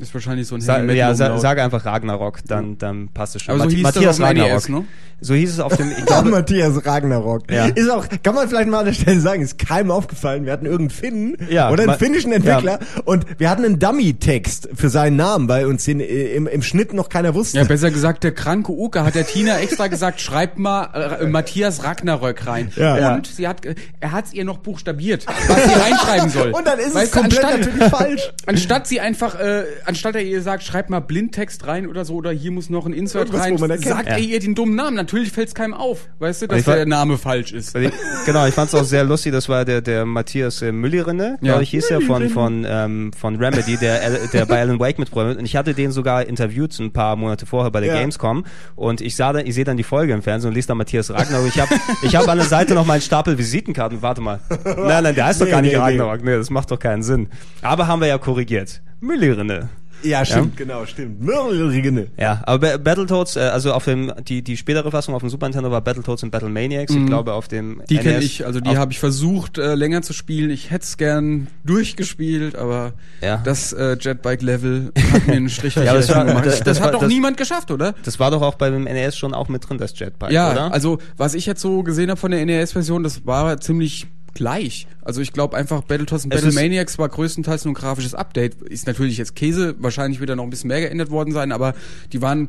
Ist 0.00 0.14
wahrscheinlich 0.14 0.46
so 0.46 0.54
ein 0.54 0.60
Sa 0.60 0.76
Heavy 0.78 0.94
ja, 0.94 1.12
sa 1.14 1.38
sag 1.38 1.58
einfach 1.58 1.84
Ragnarok, 1.84 2.38
dann, 2.46 2.78
dann 2.78 3.08
passt 3.08 3.34
es 3.36 3.42
schon. 3.42 3.54
Aber 3.54 3.64
so 3.64 3.68
Mathi- 3.68 3.74
hieß 3.76 3.82
Matthias 3.82 4.04
das 4.04 4.10
auf 4.10 4.16
dem 4.16 4.24
Ragnarok. 4.40 4.52
NES, 4.54 4.68
ne? 4.68 4.84
So 5.20 5.34
hieß 5.34 5.50
es 5.54 5.58
auf 5.58 5.76
dem, 5.76 5.90
ich 5.90 5.98
Ja, 5.98 6.04
glaube, 6.06 6.28
Matthias 6.30 6.86
Ragnarok. 6.86 7.50
Ja. 7.50 7.66
Ist 7.66 7.90
auch, 7.90 8.06
kann 8.22 8.36
man 8.36 8.48
vielleicht 8.48 8.68
mal 8.68 8.78
an 8.80 8.84
der 8.86 8.92
Stelle 8.92 9.18
sagen, 9.20 9.42
ist 9.42 9.58
keinem 9.58 9.90
aufgefallen. 9.90 10.44
Wir 10.44 10.52
hatten 10.52 10.66
irgendeinen 10.66 10.90
Finnen 10.90 11.36
Ja, 11.50 11.70
oder 11.70 11.82
einen 11.82 11.98
finnischen 11.98 12.30
Entwickler 12.30 12.78
und 13.04 13.26
wir 13.38 13.50
hatten 13.50 13.64
einen 13.64 13.80
Dummy-Text 13.80 14.68
für 14.74 14.88
seinen 14.88 15.16
Namen, 15.16 15.48
weil 15.48 15.66
uns 15.66 15.84
den 15.84 15.98
äh, 15.98 16.04
im, 16.34 16.46
im 16.46 16.62
Schnitt 16.62 16.92
noch 16.92 17.08
keiner 17.08 17.34
wusste. 17.34 17.58
Ja, 17.58 17.64
besser 17.64 17.90
gesagt, 17.90 18.22
der 18.22 18.32
kranke 18.32 18.70
Uke 18.70 19.04
hat 19.04 19.16
der 19.16 19.26
Tina 19.26 19.58
extra 19.58 19.88
gesagt, 19.88 20.20
schreibt 20.20 20.58
mal 20.60 21.18
äh, 21.20 21.26
Matthias 21.26 21.82
Ragnarök 21.82 22.46
rein. 22.46 22.70
Ja. 22.76 23.16
Und 23.16 23.26
sie 23.26 23.48
hat, 23.48 23.62
er 23.98 24.12
hat 24.12 24.26
es 24.26 24.32
ihr 24.34 24.44
noch 24.44 24.58
buchstabiert, 24.58 25.26
was 25.26 25.64
sie 25.64 25.80
reinschreiben 25.80 26.30
soll. 26.30 26.50
Und 26.52 26.64
dann 26.64 26.78
ist 26.78 26.88
es 26.88 26.94
Weißt 26.94 27.16
du, 27.16 27.20
komplett 27.20 27.44
anstatt, 27.44 27.60
natürlich 27.74 27.90
falsch. 27.90 28.32
Anstatt 28.46 28.86
sie 28.86 29.00
einfach, 29.00 29.38
äh, 29.40 29.64
anstatt 29.88 30.14
er 30.14 30.22
ihr 30.22 30.42
sagt, 30.42 30.62
schreib 30.62 30.90
mal 30.90 31.00
Blindtext 31.00 31.66
rein 31.66 31.86
oder 31.88 32.04
so, 32.04 32.14
oder 32.14 32.30
hier 32.30 32.50
muss 32.52 32.70
noch 32.70 32.86
ein 32.86 32.92
Insert 32.92 33.28
Irgendwas, 33.32 33.46
rein, 33.70 33.80
sagt 33.80 34.06
Ja. 34.08 34.12
er 34.14 34.18
ihr 34.18 34.38
den 34.38 34.54
dummen 34.54 34.76
Namen. 34.76 34.94
Natürlich 34.96 35.32
fällt 35.32 35.48
es 35.48 35.54
keinem 35.54 35.74
auf, 35.74 36.08
weißt 36.18 36.42
du, 36.42 36.46
dass 36.48 36.66
war- 36.66 36.76
der 36.76 36.86
Name 36.86 37.18
falsch 37.18 37.52
ist. 37.52 37.74
Ich- 37.74 37.90
Genau, 38.26 38.46
ich 38.46 38.54
fand 38.54 38.68
es 38.68 38.74
auch 38.74 38.84
sehr 38.84 39.04
lustig, 39.04 39.32
das 39.32 39.48
war 39.48 39.64
der, 39.64 39.80
der 39.80 40.04
Matthias 40.04 40.60
äh, 40.62 40.70
Müllerinne, 40.72 41.38
Ja. 41.40 41.52
glaube 41.52 41.62
ich, 41.62 41.70
hieß 41.70 41.90
er 41.90 42.00
von, 42.02 42.28
von, 42.28 42.66
ähm, 42.68 43.10
von 43.18 43.36
Remedy, 43.36 43.76
der, 43.78 44.00
der 44.32 44.46
bei 44.46 44.60
Alan 44.60 44.78
Wake 44.78 44.98
mitfreundet. 44.98 45.38
Und 45.38 45.44
ich 45.46 45.56
hatte 45.56 45.72
den 45.74 45.90
sogar 45.90 46.26
interviewt 46.26 46.78
ein 46.78 46.92
paar 46.92 47.16
Monate 47.16 47.46
vorher 47.46 47.70
bei 47.70 47.80
der 47.80 47.94
Ja. 47.94 48.00
Gamescom. 48.00 48.44
Und 48.76 49.00
ich 49.00 49.16
sah 49.16 49.32
dann, 49.32 49.46
ich 49.46 49.54
sehe 49.54 49.64
dann 49.64 49.76
die 49.78 49.82
Folge 49.84 50.12
im 50.12 50.20
Fernsehen 50.22 50.48
und 50.50 50.54
lese 50.54 50.68
da 50.68 50.74
Matthias 50.74 51.10
Ragnarok. 51.10 51.46
Ich 51.48 51.58
habe 51.60 51.74
ich 52.02 52.14
hab 52.14 52.28
an 52.28 52.36
der 52.38 52.46
Seite 52.46 52.74
noch 52.74 52.84
meinen 52.86 53.00
Stapel 53.00 53.38
Visitenkarten. 53.38 54.02
Warte 54.02 54.20
mal. 54.20 54.40
Nein, 54.64 55.02
nein, 55.04 55.14
der 55.14 55.24
heißt 55.26 55.40
doch 55.40 55.46
Nee, 55.46 55.50
gar 55.52 55.62
nicht 55.62 55.72
nee. 55.72 55.78
Ragnarok. 55.78 56.22
Nee, 56.22 56.36
das 56.36 56.50
macht 56.50 56.70
doch 56.70 56.78
keinen 56.78 57.02
Sinn. 57.02 57.28
Aber 57.62 57.86
haben 57.86 58.00
wir 58.00 58.08
ja 58.08 58.18
korrigiert. 58.18 58.82
Müllerinne. 59.00 59.68
Ja, 60.04 60.24
stimmt, 60.24 60.56
genau, 60.56 60.86
stimmt. 60.86 61.20
Mörderigene. 61.20 62.06
Ja, 62.16 62.40
aber 62.46 62.58
Ba- 62.58 62.76
Battletoads, 62.78 63.34
äh, 63.34 63.40
also 63.40 63.72
auf 63.72 63.84
dem, 63.84 64.12
die, 64.28 64.42
die 64.42 64.56
spätere 64.56 64.92
Fassung 64.92 65.12
auf 65.16 65.22
dem 65.22 65.28
Super 65.28 65.46
Nintendo 65.46 65.72
war 65.72 65.80
Battletoads 65.80 66.22
und 66.22 66.30
Battle 66.30 66.48
Maniacs. 66.50 66.94
Ich 66.94 67.04
glaube 67.04 67.32
auf 67.32 67.48
dem 67.48 67.68
Mhm. 67.78 67.82
Die 67.90 67.96
kenne 67.98 68.14
NES 68.18 68.24
ich, 68.24 68.46
also 68.46 68.60
die 68.60 68.76
habe 68.76 68.92
ich 68.92 69.00
versucht 69.00 69.58
äh, 69.58 69.74
länger 69.74 70.02
zu 70.02 70.12
spielen. 70.12 70.50
Ich 70.50 70.70
hätte 70.70 70.84
es 70.84 70.98
gern 70.98 71.48
durchgespielt, 71.64 72.54
aber 72.54 72.92
Ja. 73.20 73.38
das 73.44 73.72
äh, 73.72 73.96
Jetbike-Level 74.00 74.92
hat 75.12 75.26
mir 75.26 75.32
einen 75.34 75.48
Strich 75.48 75.74
Ja, 75.74 75.92
das 75.94 76.08
war- 76.10 76.24
gemacht. 76.24 76.46
das- 76.46 76.58
Das, 76.58 76.64
das 76.64 76.76
hat 76.78 76.84
war- 76.86 76.92
doch 76.92 77.00
das- 77.00 77.08
niemand 77.08 77.36
geschafft, 77.36 77.72
oder? 77.72 77.94
Das 78.04 78.20
war 78.20 78.30
doch 78.30 78.42
auch 78.42 78.54
beim 78.54 78.84
NES 78.84 79.16
schon 79.18 79.34
auch 79.34 79.48
mit 79.48 79.68
drin, 79.68 79.78
das 79.78 79.98
Jetpack, 79.98 80.30
Ja, 80.30 80.52
oder? 80.52 80.72
also 80.72 80.98
was 81.16 81.34
ich 81.34 81.44
jetzt 81.46 81.60
so 81.60 81.82
gesehen 81.82 82.10
habe 82.10 82.20
von 82.20 82.30
der 82.30 82.44
NES-Version, 82.46 83.02
das 83.02 83.26
war 83.26 83.58
ziemlich 83.60 84.06
gleich. 84.38 84.86
Also 85.02 85.20
ich 85.20 85.32
glaube 85.32 85.56
einfach 85.56 85.82
Battletoads 85.82 86.24
und 86.24 86.32
Es 86.32 86.38
Battle 86.38 86.48
ist- 86.48 86.54
Maniacs 86.54 86.98
war 86.98 87.08
größtenteils 87.08 87.64
nur 87.64 87.72
ein 87.72 87.74
grafisches 87.74 88.14
Update. 88.14 88.54
Ist 88.62 88.86
natürlich 88.86 89.18
jetzt 89.18 89.34
Käse, 89.36 89.74
wahrscheinlich 89.78 90.20
wird 90.20 90.30
da 90.30 90.36
noch 90.36 90.44
ein 90.44 90.50
bisschen 90.50 90.68
mehr 90.68 90.80
geändert 90.80 91.10
worden 91.10 91.32
sein, 91.32 91.52
aber 91.52 91.74
die 92.12 92.22
waren 92.22 92.48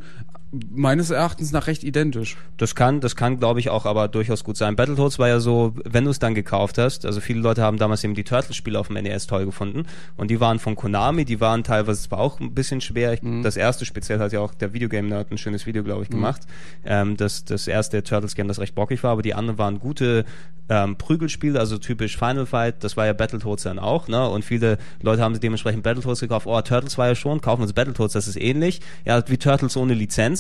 meines 0.52 1.12
Erachtens 1.12 1.52
nach 1.52 1.68
recht 1.68 1.84
identisch. 1.84 2.36
Das 2.58 2.74
kann, 2.74 3.02
das 3.02 3.16
kann, 3.16 3.40
glaube 3.40 3.60
ich, 3.60 3.70
auch 3.70 3.86
aber 3.86 4.08
durchaus 4.08 4.44
gut 4.44 4.58
sein. 4.58 4.76
Battletoads 4.76 5.20
war 5.20 5.28
ja 5.28 5.40
so, 5.40 5.76
wenn 5.86 6.06
du 6.06 6.10
es 6.10 6.20
dann 6.20 6.34
gekauft 6.34 6.78
hast, 6.78 7.06
also 7.06 7.22
viele 7.22 7.40
Leute 7.42 7.62
haben 7.62 7.78
damals 7.78 8.04
eben 8.04 8.16
die 8.16 8.24
Turtles-Spiele 8.24 8.80
auf 8.80 8.88
dem 8.88 8.96
NES 8.96 9.28
toll 9.28 9.46
gefunden 9.46 9.84
und 10.18 10.32
die 10.32 10.40
waren 10.40 10.58
von 10.58 10.76
Konami, 10.76 11.26
die 11.26 11.40
waren 11.40 11.64
teilweise 11.64 12.02
zwar 12.02 12.20
auch 12.20 12.40
ein 12.40 12.54
bisschen 12.56 12.82
schwer. 12.82 13.14
Ich, 13.14 13.22
Das 13.44 13.58
erste 13.58 13.86
speziell 13.86 14.20
hat 14.20 14.32
ja 14.32 14.40
auch 14.40 14.54
der 14.56 14.74
Videogame-Nerd 14.74 15.32
ein 15.32 15.38
schönes 15.38 15.66
Video, 15.68 15.84
glaube 15.84 16.04
ich, 16.04 16.10
gemacht. 16.10 16.42
Ähm, 16.84 17.16
das, 17.16 17.46
das 17.46 17.68
erste 17.68 18.04
Turtles-Game, 18.04 18.48
das 18.48 18.60
recht 18.60 18.74
bockig 18.74 19.04
war, 19.04 19.12
aber 19.12 19.22
die 19.22 19.36
anderen 19.36 19.60
waren 19.60 19.80
gute 19.80 20.26
ähm, 20.70 20.98
Prügelspiele, 20.98 21.60
also 21.60 21.78
typisch 21.78 22.18
Final 22.18 22.46
Fight, 22.46 22.84
das 22.84 22.96
war 22.96 23.06
ja 23.06 23.14
Battletoads 23.14 23.64
dann 23.64 23.80
auch, 23.80 24.08
ne? 24.08 24.30
Und 24.30 24.46
viele 24.46 24.78
Leute 25.02 25.22
haben 25.24 25.38
dementsprechend 25.40 25.84
Battletoads 25.84 26.20
gekauft. 26.20 26.46
Oh, 26.46 26.62
Turtles 26.62 26.98
war 26.98 27.08
ja 27.08 27.16
schon, 27.16 27.42
kaufen 27.42 27.64
uns 27.64 27.74
Battletoads, 27.74 28.14
das 28.14 28.28
ist 28.28 28.40
ähnlich. 28.40 28.82
Ja, 29.06 29.24
wie 29.28 29.38
Turtles 29.38 29.76
ohne 29.78 29.96
Lizenz. 29.96 30.39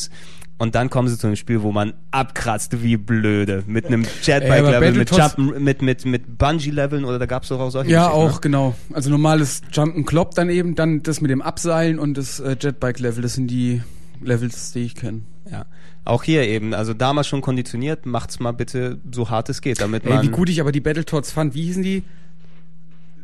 Und 0.57 0.75
dann 0.75 0.89
kommen 0.89 1.07
sie 1.07 1.17
zu 1.17 1.27
einem 1.27 1.37
Spiel, 1.37 1.61
wo 1.61 1.71
man 1.71 1.93
abkratzt 2.11 2.83
wie 2.83 2.97
blöde. 2.97 3.63
Mit 3.65 3.85
einem 3.85 4.03
Ey, 4.03 4.09
Jetbike-Level, 4.23 4.91
mit 4.91 5.09
Jumpen, 5.15 5.63
mit, 5.63 5.81
mit, 5.81 6.05
mit 6.05 6.37
Bungee-Leveln 6.37 7.05
oder 7.05 7.17
da 7.17 7.25
gab's 7.25 7.47
doch 7.47 7.61
auch 7.61 7.69
solche 7.69 7.91
Ja, 7.91 8.09
auch, 8.09 8.33
Ne? 8.33 8.39
genau. 8.41 8.75
Also 8.91 9.09
normales 9.09 9.61
Jump'n'Clop 9.71 10.35
dann 10.35 10.49
eben, 10.49 10.75
dann 10.75 11.01
das 11.01 11.21
mit 11.21 11.31
dem 11.31 11.41
Abseilen 11.41 11.97
und 11.97 12.15
das 12.17 12.41
äh, 12.41 12.57
Jetbike-Level, 12.59 13.21
das 13.21 13.35
sind 13.35 13.47
die 13.47 13.81
Levels, 14.21 14.73
die 14.73 14.79
ich 14.79 14.95
kenne. 14.95 15.21
Ja. 15.49 15.65
Auch 16.03 16.23
hier 16.23 16.43
eben, 16.43 16.73
also 16.73 16.93
damals 16.93 17.27
schon 17.27 17.39
konditioniert, 17.39 18.05
macht's 18.05 18.41
mal 18.41 18.51
bitte 18.51 18.99
so 19.13 19.29
hart 19.29 19.47
es 19.47 19.61
geht, 19.61 19.79
damit 19.79 20.03
Ey, 20.05 20.13
man... 20.13 20.23
wie 20.25 20.29
gut 20.29 20.49
ich 20.49 20.59
aber 20.59 20.73
die 20.73 20.81
Battletoads 20.81 21.31
fand. 21.31 21.55
Wie 21.55 21.63
hießen 21.63 21.83
die? 21.83 22.03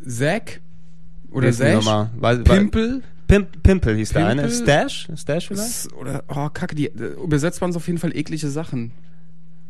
Zack? 0.07 0.61
Oder 1.31 1.49
Wissen 1.49 1.65
wir 1.65 2.11
Pimp, 3.27 3.63
Pimple 3.63 3.95
hieß 3.95 4.09
der 4.09 4.27
eine. 4.27 4.49
Stash? 4.49 5.07
Stash 5.15 5.47
vielleicht? 5.47 5.93
Oder, 5.93 6.23
oh, 6.27 6.49
kacke, 6.49 6.75
die, 6.75 6.87
äh, 6.87 7.15
übersetzt 7.23 7.61
waren 7.61 7.71
es 7.71 7.75
auf 7.75 7.87
jeden 7.87 7.99
Fall 7.99 8.15
eklige 8.15 8.49
Sachen. 8.49 8.91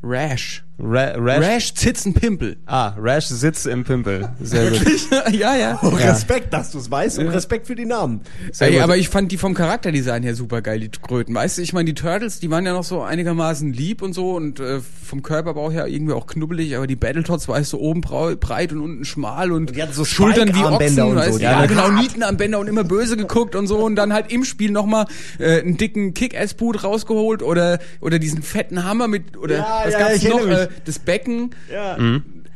Rash. 0.03 0.63
Ra 0.77 1.13
Rash? 1.15 1.39
Rash, 1.45 1.73
Zitzen, 1.73 2.13
Pimpel. 2.13 2.57
Ah, 2.65 2.93
Rash 2.97 3.27
sitzt 3.27 3.65
im 3.65 3.85
Pimpel. 3.85 4.29
Sehr 4.41 4.71
gut. 4.71 4.81
ja, 5.31 5.55
ja. 5.55 5.79
Oh, 5.81 5.88
Respekt, 5.88 6.53
dass 6.53 6.71
du 6.71 6.79
es 6.79 6.91
weißt 6.91 7.19
und 7.19 7.29
Respekt 7.29 7.67
für 7.67 7.75
die 7.75 7.85
Namen. 7.85 8.21
Sehr 8.51 8.67
Ey, 8.67 8.81
aber 8.81 8.97
ich 8.97 9.07
fand 9.07 9.31
die 9.31 9.38
vom 9.38 9.53
Charakterdesign 9.53 10.23
her 10.23 10.35
super 10.35 10.61
geil, 10.61 10.81
die 10.81 10.89
Kröten. 10.89 11.33
Weißt 11.33 11.57
du, 11.57 11.61
ich 11.61 11.71
meine, 11.71 11.85
die 11.85 11.93
Turtles, 11.93 12.39
die 12.41 12.49
waren 12.51 12.65
ja 12.65 12.73
noch 12.73 12.83
so 12.83 13.01
einigermaßen 13.01 13.71
lieb 13.71 14.01
und 14.01 14.13
so 14.13 14.35
und 14.35 14.59
äh, 14.59 14.81
vom 14.81 15.23
Körperbau 15.23 15.71
her 15.71 15.88
irgendwie 15.88 16.13
auch 16.13 16.27
knubbelig, 16.27 16.75
aber 16.75 16.88
die 16.88 16.97
Battletoads, 16.97 17.47
weißt 17.47 17.71
du, 17.73 17.77
oben 17.77 18.01
brau- 18.01 18.35
breit 18.35 18.73
und 18.73 18.81
unten 18.81 19.05
schmal 19.05 19.53
und, 19.53 19.75
die 19.75 19.81
hatten 19.81 19.93
so 19.93 20.03
Schultern 20.03 20.49
wie 20.49 20.63
Ochsen, 20.63 20.99
und 20.99 21.09
so, 21.11 21.15
weißt 21.15 21.33
du, 21.35 21.38
die 21.38 21.43
ja, 21.45 21.55
hatten 21.57 21.69
genau. 21.69 21.89
Nietenarmbänder 21.91 22.59
und 22.59 22.67
immer 22.67 22.83
böse 22.83 23.15
geguckt 23.15 23.55
und 23.55 23.67
so 23.67 23.77
und 23.77 23.95
dann 23.95 24.11
halt 24.11 24.29
im 24.31 24.43
Spiel 24.43 24.71
nochmal 24.71 25.05
äh, 25.39 25.61
einen 25.61 25.77
dicken 25.77 26.13
Kick-Ass-Boot 26.13 26.83
rausgeholt 26.83 27.41
oder 27.43 27.79
oder 28.01 28.19
diesen 28.19 28.43
fetten 28.43 28.83
Hammer 28.83 29.07
mit 29.07 29.38
oder 29.38 29.57
Ja, 29.57 29.81
was 29.85 29.93
ja, 29.93 29.99
gab's 29.99 30.15
ich 30.15 30.29
noch, 30.29 30.41
äh, 30.65 30.82
das 30.86 30.99
Becken. 30.99 31.51
Ja. 31.71 31.97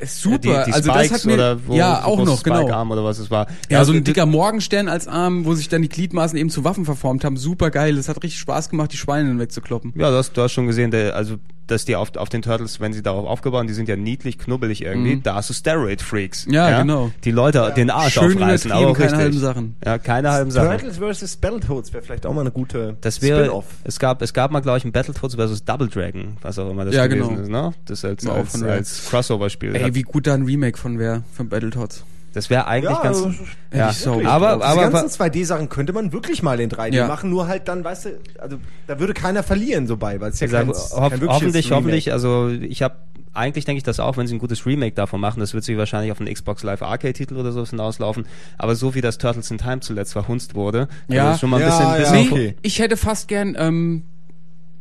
Ist 0.00 0.22
super, 0.22 0.38
Die, 0.38 0.70
die 0.70 0.72
also 0.72 0.92
das 0.92 1.12
hat 1.12 1.24
mir 1.26 1.34
oder 1.34 1.66
wo 1.66 1.74
ja 1.74 2.00
so 2.02 2.08
auch 2.08 2.24
noch 2.24 2.42
genau. 2.42 2.60
Spike-Arm 2.62 2.90
oder 2.90 3.04
was 3.04 3.18
es 3.18 3.30
war. 3.30 3.46
Ja, 3.68 3.84
so 3.84 3.92
ein 3.92 4.02
dicker 4.02 4.24
Morgenstern 4.24 4.88
als 4.88 5.06
Arm, 5.06 5.44
wo 5.44 5.54
sich 5.54 5.68
dann 5.68 5.82
die 5.82 5.90
Gliedmaßen 5.90 6.38
eben 6.38 6.48
zu 6.48 6.64
Waffen 6.64 6.86
verformt 6.86 7.22
haben. 7.22 7.36
Super 7.36 7.70
geil. 7.70 7.96
Das 7.96 8.08
hat 8.08 8.16
richtig 8.22 8.40
Spaß 8.40 8.70
gemacht, 8.70 8.92
die 8.92 8.96
Schweine 8.96 9.38
wegzukloppen. 9.38 9.92
Ja, 9.96 10.10
du 10.10 10.16
hast, 10.16 10.32
du 10.32 10.42
hast 10.42 10.52
schon 10.52 10.66
gesehen, 10.66 10.90
der, 10.90 11.16
also 11.16 11.36
dass 11.70 11.84
die 11.84 11.96
auf, 11.96 12.16
auf 12.16 12.28
den 12.28 12.42
Turtles, 12.42 12.80
wenn 12.80 12.92
sie 12.92 13.02
darauf 13.02 13.26
aufgebaut, 13.26 13.68
die 13.68 13.72
sind 13.72 13.88
ja 13.88 13.96
niedlich, 13.96 14.38
knubbelig 14.38 14.82
irgendwie, 14.82 15.20
da 15.20 15.34
hast 15.36 15.50
du 15.50 15.54
Steroid-Freaks. 15.54 16.46
Mhm. 16.46 16.52
Ja, 16.54 16.80
genau. 16.82 17.10
Die 17.24 17.30
Leute 17.30 17.72
den 17.76 17.90
Arsch 17.90 18.14
Schön 18.14 18.36
aufreißen, 18.36 18.72
aber 18.72 18.88
auch 18.88 18.92
keine 18.94 19.04
richtig. 19.04 19.18
halben 19.20 19.38
Sachen. 19.38 19.76
Ja, 19.84 19.98
keine 19.98 20.30
halben 20.32 20.50
Sachen. 20.50 20.78
Turtles 20.78 20.98
vs. 21.20 21.36
Battletoads 21.36 21.92
wäre 21.92 22.02
vielleicht 22.02 22.26
auch 22.26 22.34
mal 22.34 22.42
eine 22.42 22.50
gute 22.50 22.96
Das 23.00 23.22
wäre, 23.22 23.40
Spin-off. 23.44 23.64
es 23.84 23.98
gab, 23.98 24.22
es 24.22 24.32
gab 24.32 24.50
mal, 24.50 24.60
glaube 24.60 24.78
ich, 24.78 24.84
ein 24.84 24.92
Battletoads 24.92 25.34
versus 25.36 25.64
Double 25.64 25.88
Dragon, 25.88 26.36
was 26.42 26.58
auch 26.58 26.70
immer 26.70 26.84
das 26.84 26.94
Ja, 26.94 27.06
gewesen 27.06 27.36
genau. 27.36 27.42
ist, 27.42 27.48
ne? 27.48 27.74
Das 27.86 28.04
als, 28.04 28.26
als, 28.26 28.62
als 28.62 29.06
Crossover-Spiel. 29.10 29.74
Ey, 29.76 29.94
wie 29.94 30.02
gut 30.02 30.26
da 30.26 30.34
ein 30.34 30.44
Remake 30.44 30.78
von 30.78 30.98
wäre, 30.98 31.22
von 31.32 31.48
Battletoads. 31.48 32.04
Das 32.32 32.50
wäre 32.50 32.66
eigentlich 32.66 32.96
Ja, 32.96 33.02
ganz, 33.02 33.16
also, 33.18 33.30
ja, 33.72 33.86
Wirklich, 33.94 34.26
aber, 34.28 34.54
Diese 34.56 34.64
aber, 34.66 34.90
ganzen 34.90 35.08
2D-Sachen 35.22 35.68
könnte 35.68 35.92
man 35.92 36.12
wirklich 36.12 36.42
mal 36.42 36.60
in 36.60 36.70
3D 36.70 36.94
Ja. 36.94 37.06
machen, 37.06 37.30
nur 37.30 37.48
halt 37.48 37.68
dann, 37.68 37.82
weißt 37.84 38.04
du, 38.06 38.10
also 38.38 38.58
da 38.86 38.98
würde 39.00 39.14
keiner 39.14 39.42
verlieren 39.42 39.86
so 39.86 39.96
bei, 39.96 40.20
weil 40.20 40.30
es 40.30 40.40
ja 40.40 40.46
kein, 40.46 40.68
hoff, 40.68 40.90
kein 40.90 41.20
hoffentlich, 41.28 41.66
Remake. 41.66 41.74
hoffentlich, 41.76 42.12
also 42.12 42.48
ich 42.48 42.82
habe 42.82 42.96
eigentlich 43.32 43.64
denke 43.64 43.76
ich 43.78 43.84
das 43.84 44.00
auch, 44.00 44.16
wenn 44.16 44.26
sie 44.26 44.34
ein 44.34 44.40
gutes 44.40 44.66
Remake 44.66 44.94
davon 44.96 45.20
machen, 45.20 45.38
das 45.38 45.54
wird 45.54 45.62
sich 45.62 45.76
wahrscheinlich 45.76 46.10
auf 46.10 46.18
einen 46.20 46.32
Xbox 46.34 46.64
Live 46.64 46.82
Arcade 46.82 47.12
Titel 47.12 47.36
oder 47.36 47.52
so 47.52 47.64
hinauslaufen, 47.64 48.26
aber 48.58 48.74
so 48.74 48.94
wie 48.96 49.00
das 49.02 49.18
Turtles 49.18 49.50
in 49.52 49.58
Time 49.58 49.78
zuletzt 49.80 50.12
verhunzt 50.12 50.56
wurde, 50.56 50.88
Ja. 51.06 51.22
also 51.22 51.34
ist 51.34 51.40
schon 51.40 51.50
mal 51.50 51.58
ein 51.58 51.62
Ja, 51.62 51.68
bisschen, 51.68 51.86
ja, 51.90 51.96
bisschen 51.98 52.32
okay. 52.32 52.54
Ich 52.62 52.80
hätte 52.80 52.96
fast 52.96 53.28
gern 53.28 53.54
ähm, 53.56 54.02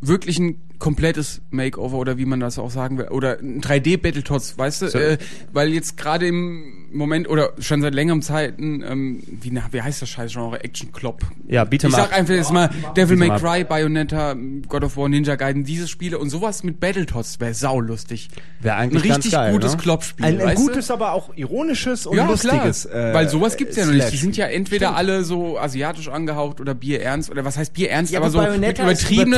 wirklich 0.01 0.39
ein 0.39 0.59
komplettes 0.80 1.42
Makeover 1.52 1.98
oder 1.98 2.18
wie 2.18 2.26
man 2.26 2.39
das 2.39 2.58
auch 2.58 2.72
sagen 2.72 2.98
will 2.98 3.10
oder 3.10 3.38
ein 3.39 3.62
3D 3.62 3.98
Battletoads, 4.02 4.58
weißt 4.58 4.82
du, 4.84 4.88
So. 4.89 4.98
äh, 4.98 5.18
weil 5.54 5.74
jetzt 5.74 5.98
gerade 5.98 6.26
im 6.28 6.88
Moment 6.92 7.30
oder 7.30 7.52
schon 7.60 7.82
seit 7.84 7.94
längerem 7.94 8.22
Zeiten 8.24 8.82
ähm, 8.88 9.22
wie 9.42 9.52
na, 9.52 9.62
wie 9.72 9.82
heißt 9.82 10.02
das 10.02 10.10
scheiß 10.10 10.32
Genre 10.32 10.63
Action 10.63 10.92
Klopp. 10.92 11.22
ja, 11.48 11.63
Beat'em 11.63 11.89
Ich 11.89 11.96
sag 11.96 12.12
einfach 12.18 12.34
jetzt 12.34 12.52
mal 12.52 12.70
Devil 12.98 13.18
May. 13.18 13.30
Cry, 13.38 13.63
Bayonetta, 13.63 14.36
God 14.68 14.84
of 14.86 14.98
War, 14.98 15.08
Ninja 15.10 15.36
Gaiden, 15.36 15.63
diese 15.65 15.88
Spiele 15.88 16.18
und 16.18 16.30
sowas 16.32 16.63
mit 16.63 16.80
Battletoads 16.80 17.39
wäre 17.39 17.54
saulustig. 17.54 18.30
Wäre 18.62 18.76
Ein 18.76 18.89
eigentlich 18.89 19.04
ganz 19.04 19.18
richtig 19.18 19.32
geil, 19.34 19.52
gutes 19.52 19.74
ne? 19.74 19.78
Kloppspiel, 19.78 20.26
ein, 20.26 20.39
ein 20.42 20.48
weißt 20.48 20.62
du? 20.62 20.65
gutes, 20.68 20.89
aber 20.92 21.12
auch 21.13 21.36
ironisches 21.36 22.06
und 22.08 22.18
ja, 22.18 22.26
lustiges. 22.28 22.88
klar. 22.89 23.12
äh, 23.12 23.13
Weil 23.13 23.30
sowas 23.30 23.56
gibt's 23.58 23.76
ja 23.76 23.86
noch 23.86 23.94
nicht. 23.94 24.12
Die 24.12 24.18
sind 24.18 24.36
ja 24.38 24.48
entweder 24.48 24.96
alle 24.96 25.24
so 25.24 25.60
asiatisch 25.60 26.08
angehaucht 26.08 26.60
oder 26.60 26.74
bierernst 26.74 27.30
oder 27.30 27.46
was 27.46 27.58
heißt 27.58 27.74
bierernst, 27.74 28.13
Ja, 28.13 28.20
aber 28.20 28.28
aber 28.30 28.52
so 28.54 28.60
mit 28.60 28.80
übertriebenen, 28.80 28.88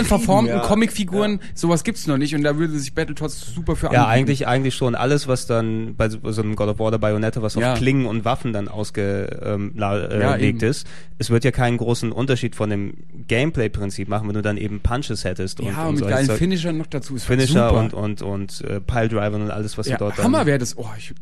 übertrieben, 0.02 0.06
verformten 0.06 0.56
ja. 0.56 0.62
Comicfiguren, 0.62 1.31
sowas 1.54 1.84
gibt's 1.84 2.08
noch 2.08 2.18
nicht 2.18 2.36
und 2.36 2.44
da 2.44 2.58
würde 2.58 2.78
sich 2.78 2.94
Battletoads 2.94 3.54
super 3.54 3.76
für 3.76 3.86
Ja, 3.88 3.92
anbieten. 3.92 4.10
eigentlich, 4.12 4.48
eigentlich 4.48 4.76
schon 4.76 4.96
alles, 4.96 5.28
was 5.28 5.48
dann 5.48 5.96
bei 5.96 6.10
so 6.10 6.20
einem 6.42 6.56
God 6.56 6.70
of 6.70 6.80
War 6.80 6.88
oder 6.88 7.00
Bayonetta, 7.00 7.42
was 7.42 7.56
Ja. 7.56 7.74
auf 7.74 7.78
Klingen 7.80 8.06
und 8.06 8.26
Waffen 8.26 8.54
dann 8.54 8.68
ausgelegt 8.68 9.38
ähm, 9.44 9.74
äh, 9.78 10.20
Ja, 10.20 10.36
ist. 10.36 10.88
Es 11.18 11.30
wird 11.30 11.44
ja 11.44 11.52
keinen 11.52 11.78
großen 11.78 12.12
Unterschied 12.12 12.56
von 12.56 12.70
dem 12.70 12.94
Gameplay-Prinzip 13.28 14.08
machen, 14.08 14.28
wenn 14.28 14.36
du 14.36 14.42
dann 14.42 14.58
eben 14.58 14.80
Punches 14.80 15.24
hättest. 15.24 15.60
Ja, 15.60 15.84
und, 15.84 15.96
und 15.96 16.00
mit 16.02 16.10
geilen. 16.10 16.30
Finishern 16.30 16.78
noch 16.78 16.88
dazu. 16.88 17.16
Ist 17.16 17.26
Finisher 17.26 17.70
super. 17.70 17.80
und, 17.80 17.94
und, 17.94 18.22
und 18.22 18.62
äh, 18.62 18.80
Piledrivern 18.82 19.42
und 19.42 19.52
alles, 19.52 19.78
was 19.78 19.88
ja, 19.88 19.98
du 19.98 20.06
dort. 20.06 20.18
Hammer 20.24 20.46
wäre 20.46 20.58
das. 20.60 20.78
Oh, 20.78 20.90
ich, 20.98 21.14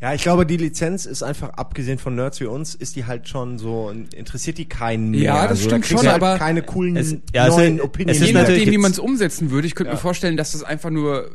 Ja, 0.00 0.12
ich 0.12 0.22
glaube, 0.22 0.44
die 0.46 0.56
Lizenz 0.58 1.06
ist 1.06 1.22
einfach, 1.22 1.50
abgesehen 1.50 1.98
von 1.98 2.14
Nerds 2.14 2.38
wie 2.40 2.44
uns, 2.46 2.74
ist 2.74 2.96
die 2.96 3.06
halt 3.06 3.28
schon 3.28 3.58
so, 3.58 3.92
interessiert 4.14 4.58
die 4.58 4.66
keinen 4.66 5.10
mehr. 5.10 5.20
Ja, 5.22 5.42
das 5.42 5.50
Also, 5.52 5.62
da 5.64 5.68
stimmt 5.70 5.84
kriegst 5.86 6.02
schon, 6.04 6.12
halt 6.12 6.22
aber 6.22 6.38
keine 6.38 6.62
coolen 6.62 6.96
es- 6.96 7.16
ja, 7.34 7.46
es 7.48 7.56
neuen 7.56 7.76
ist- 7.78 7.82
Opinions. 7.84 8.16
es 8.18 8.22
ist 8.22 8.28
Je 8.28 8.34
nachdem, 8.34 8.70
wie 8.70 8.78
man 8.78 8.90
es 8.92 8.98
umsetzen 8.98 9.50
würde, 9.50 9.66
ich 9.66 9.74
könnte 9.74 9.92
mir 9.92 9.98
vorstellen, 9.98 10.36
dass 10.36 10.52
das 10.52 10.62
einfach 10.62 10.90
nur 10.90 11.30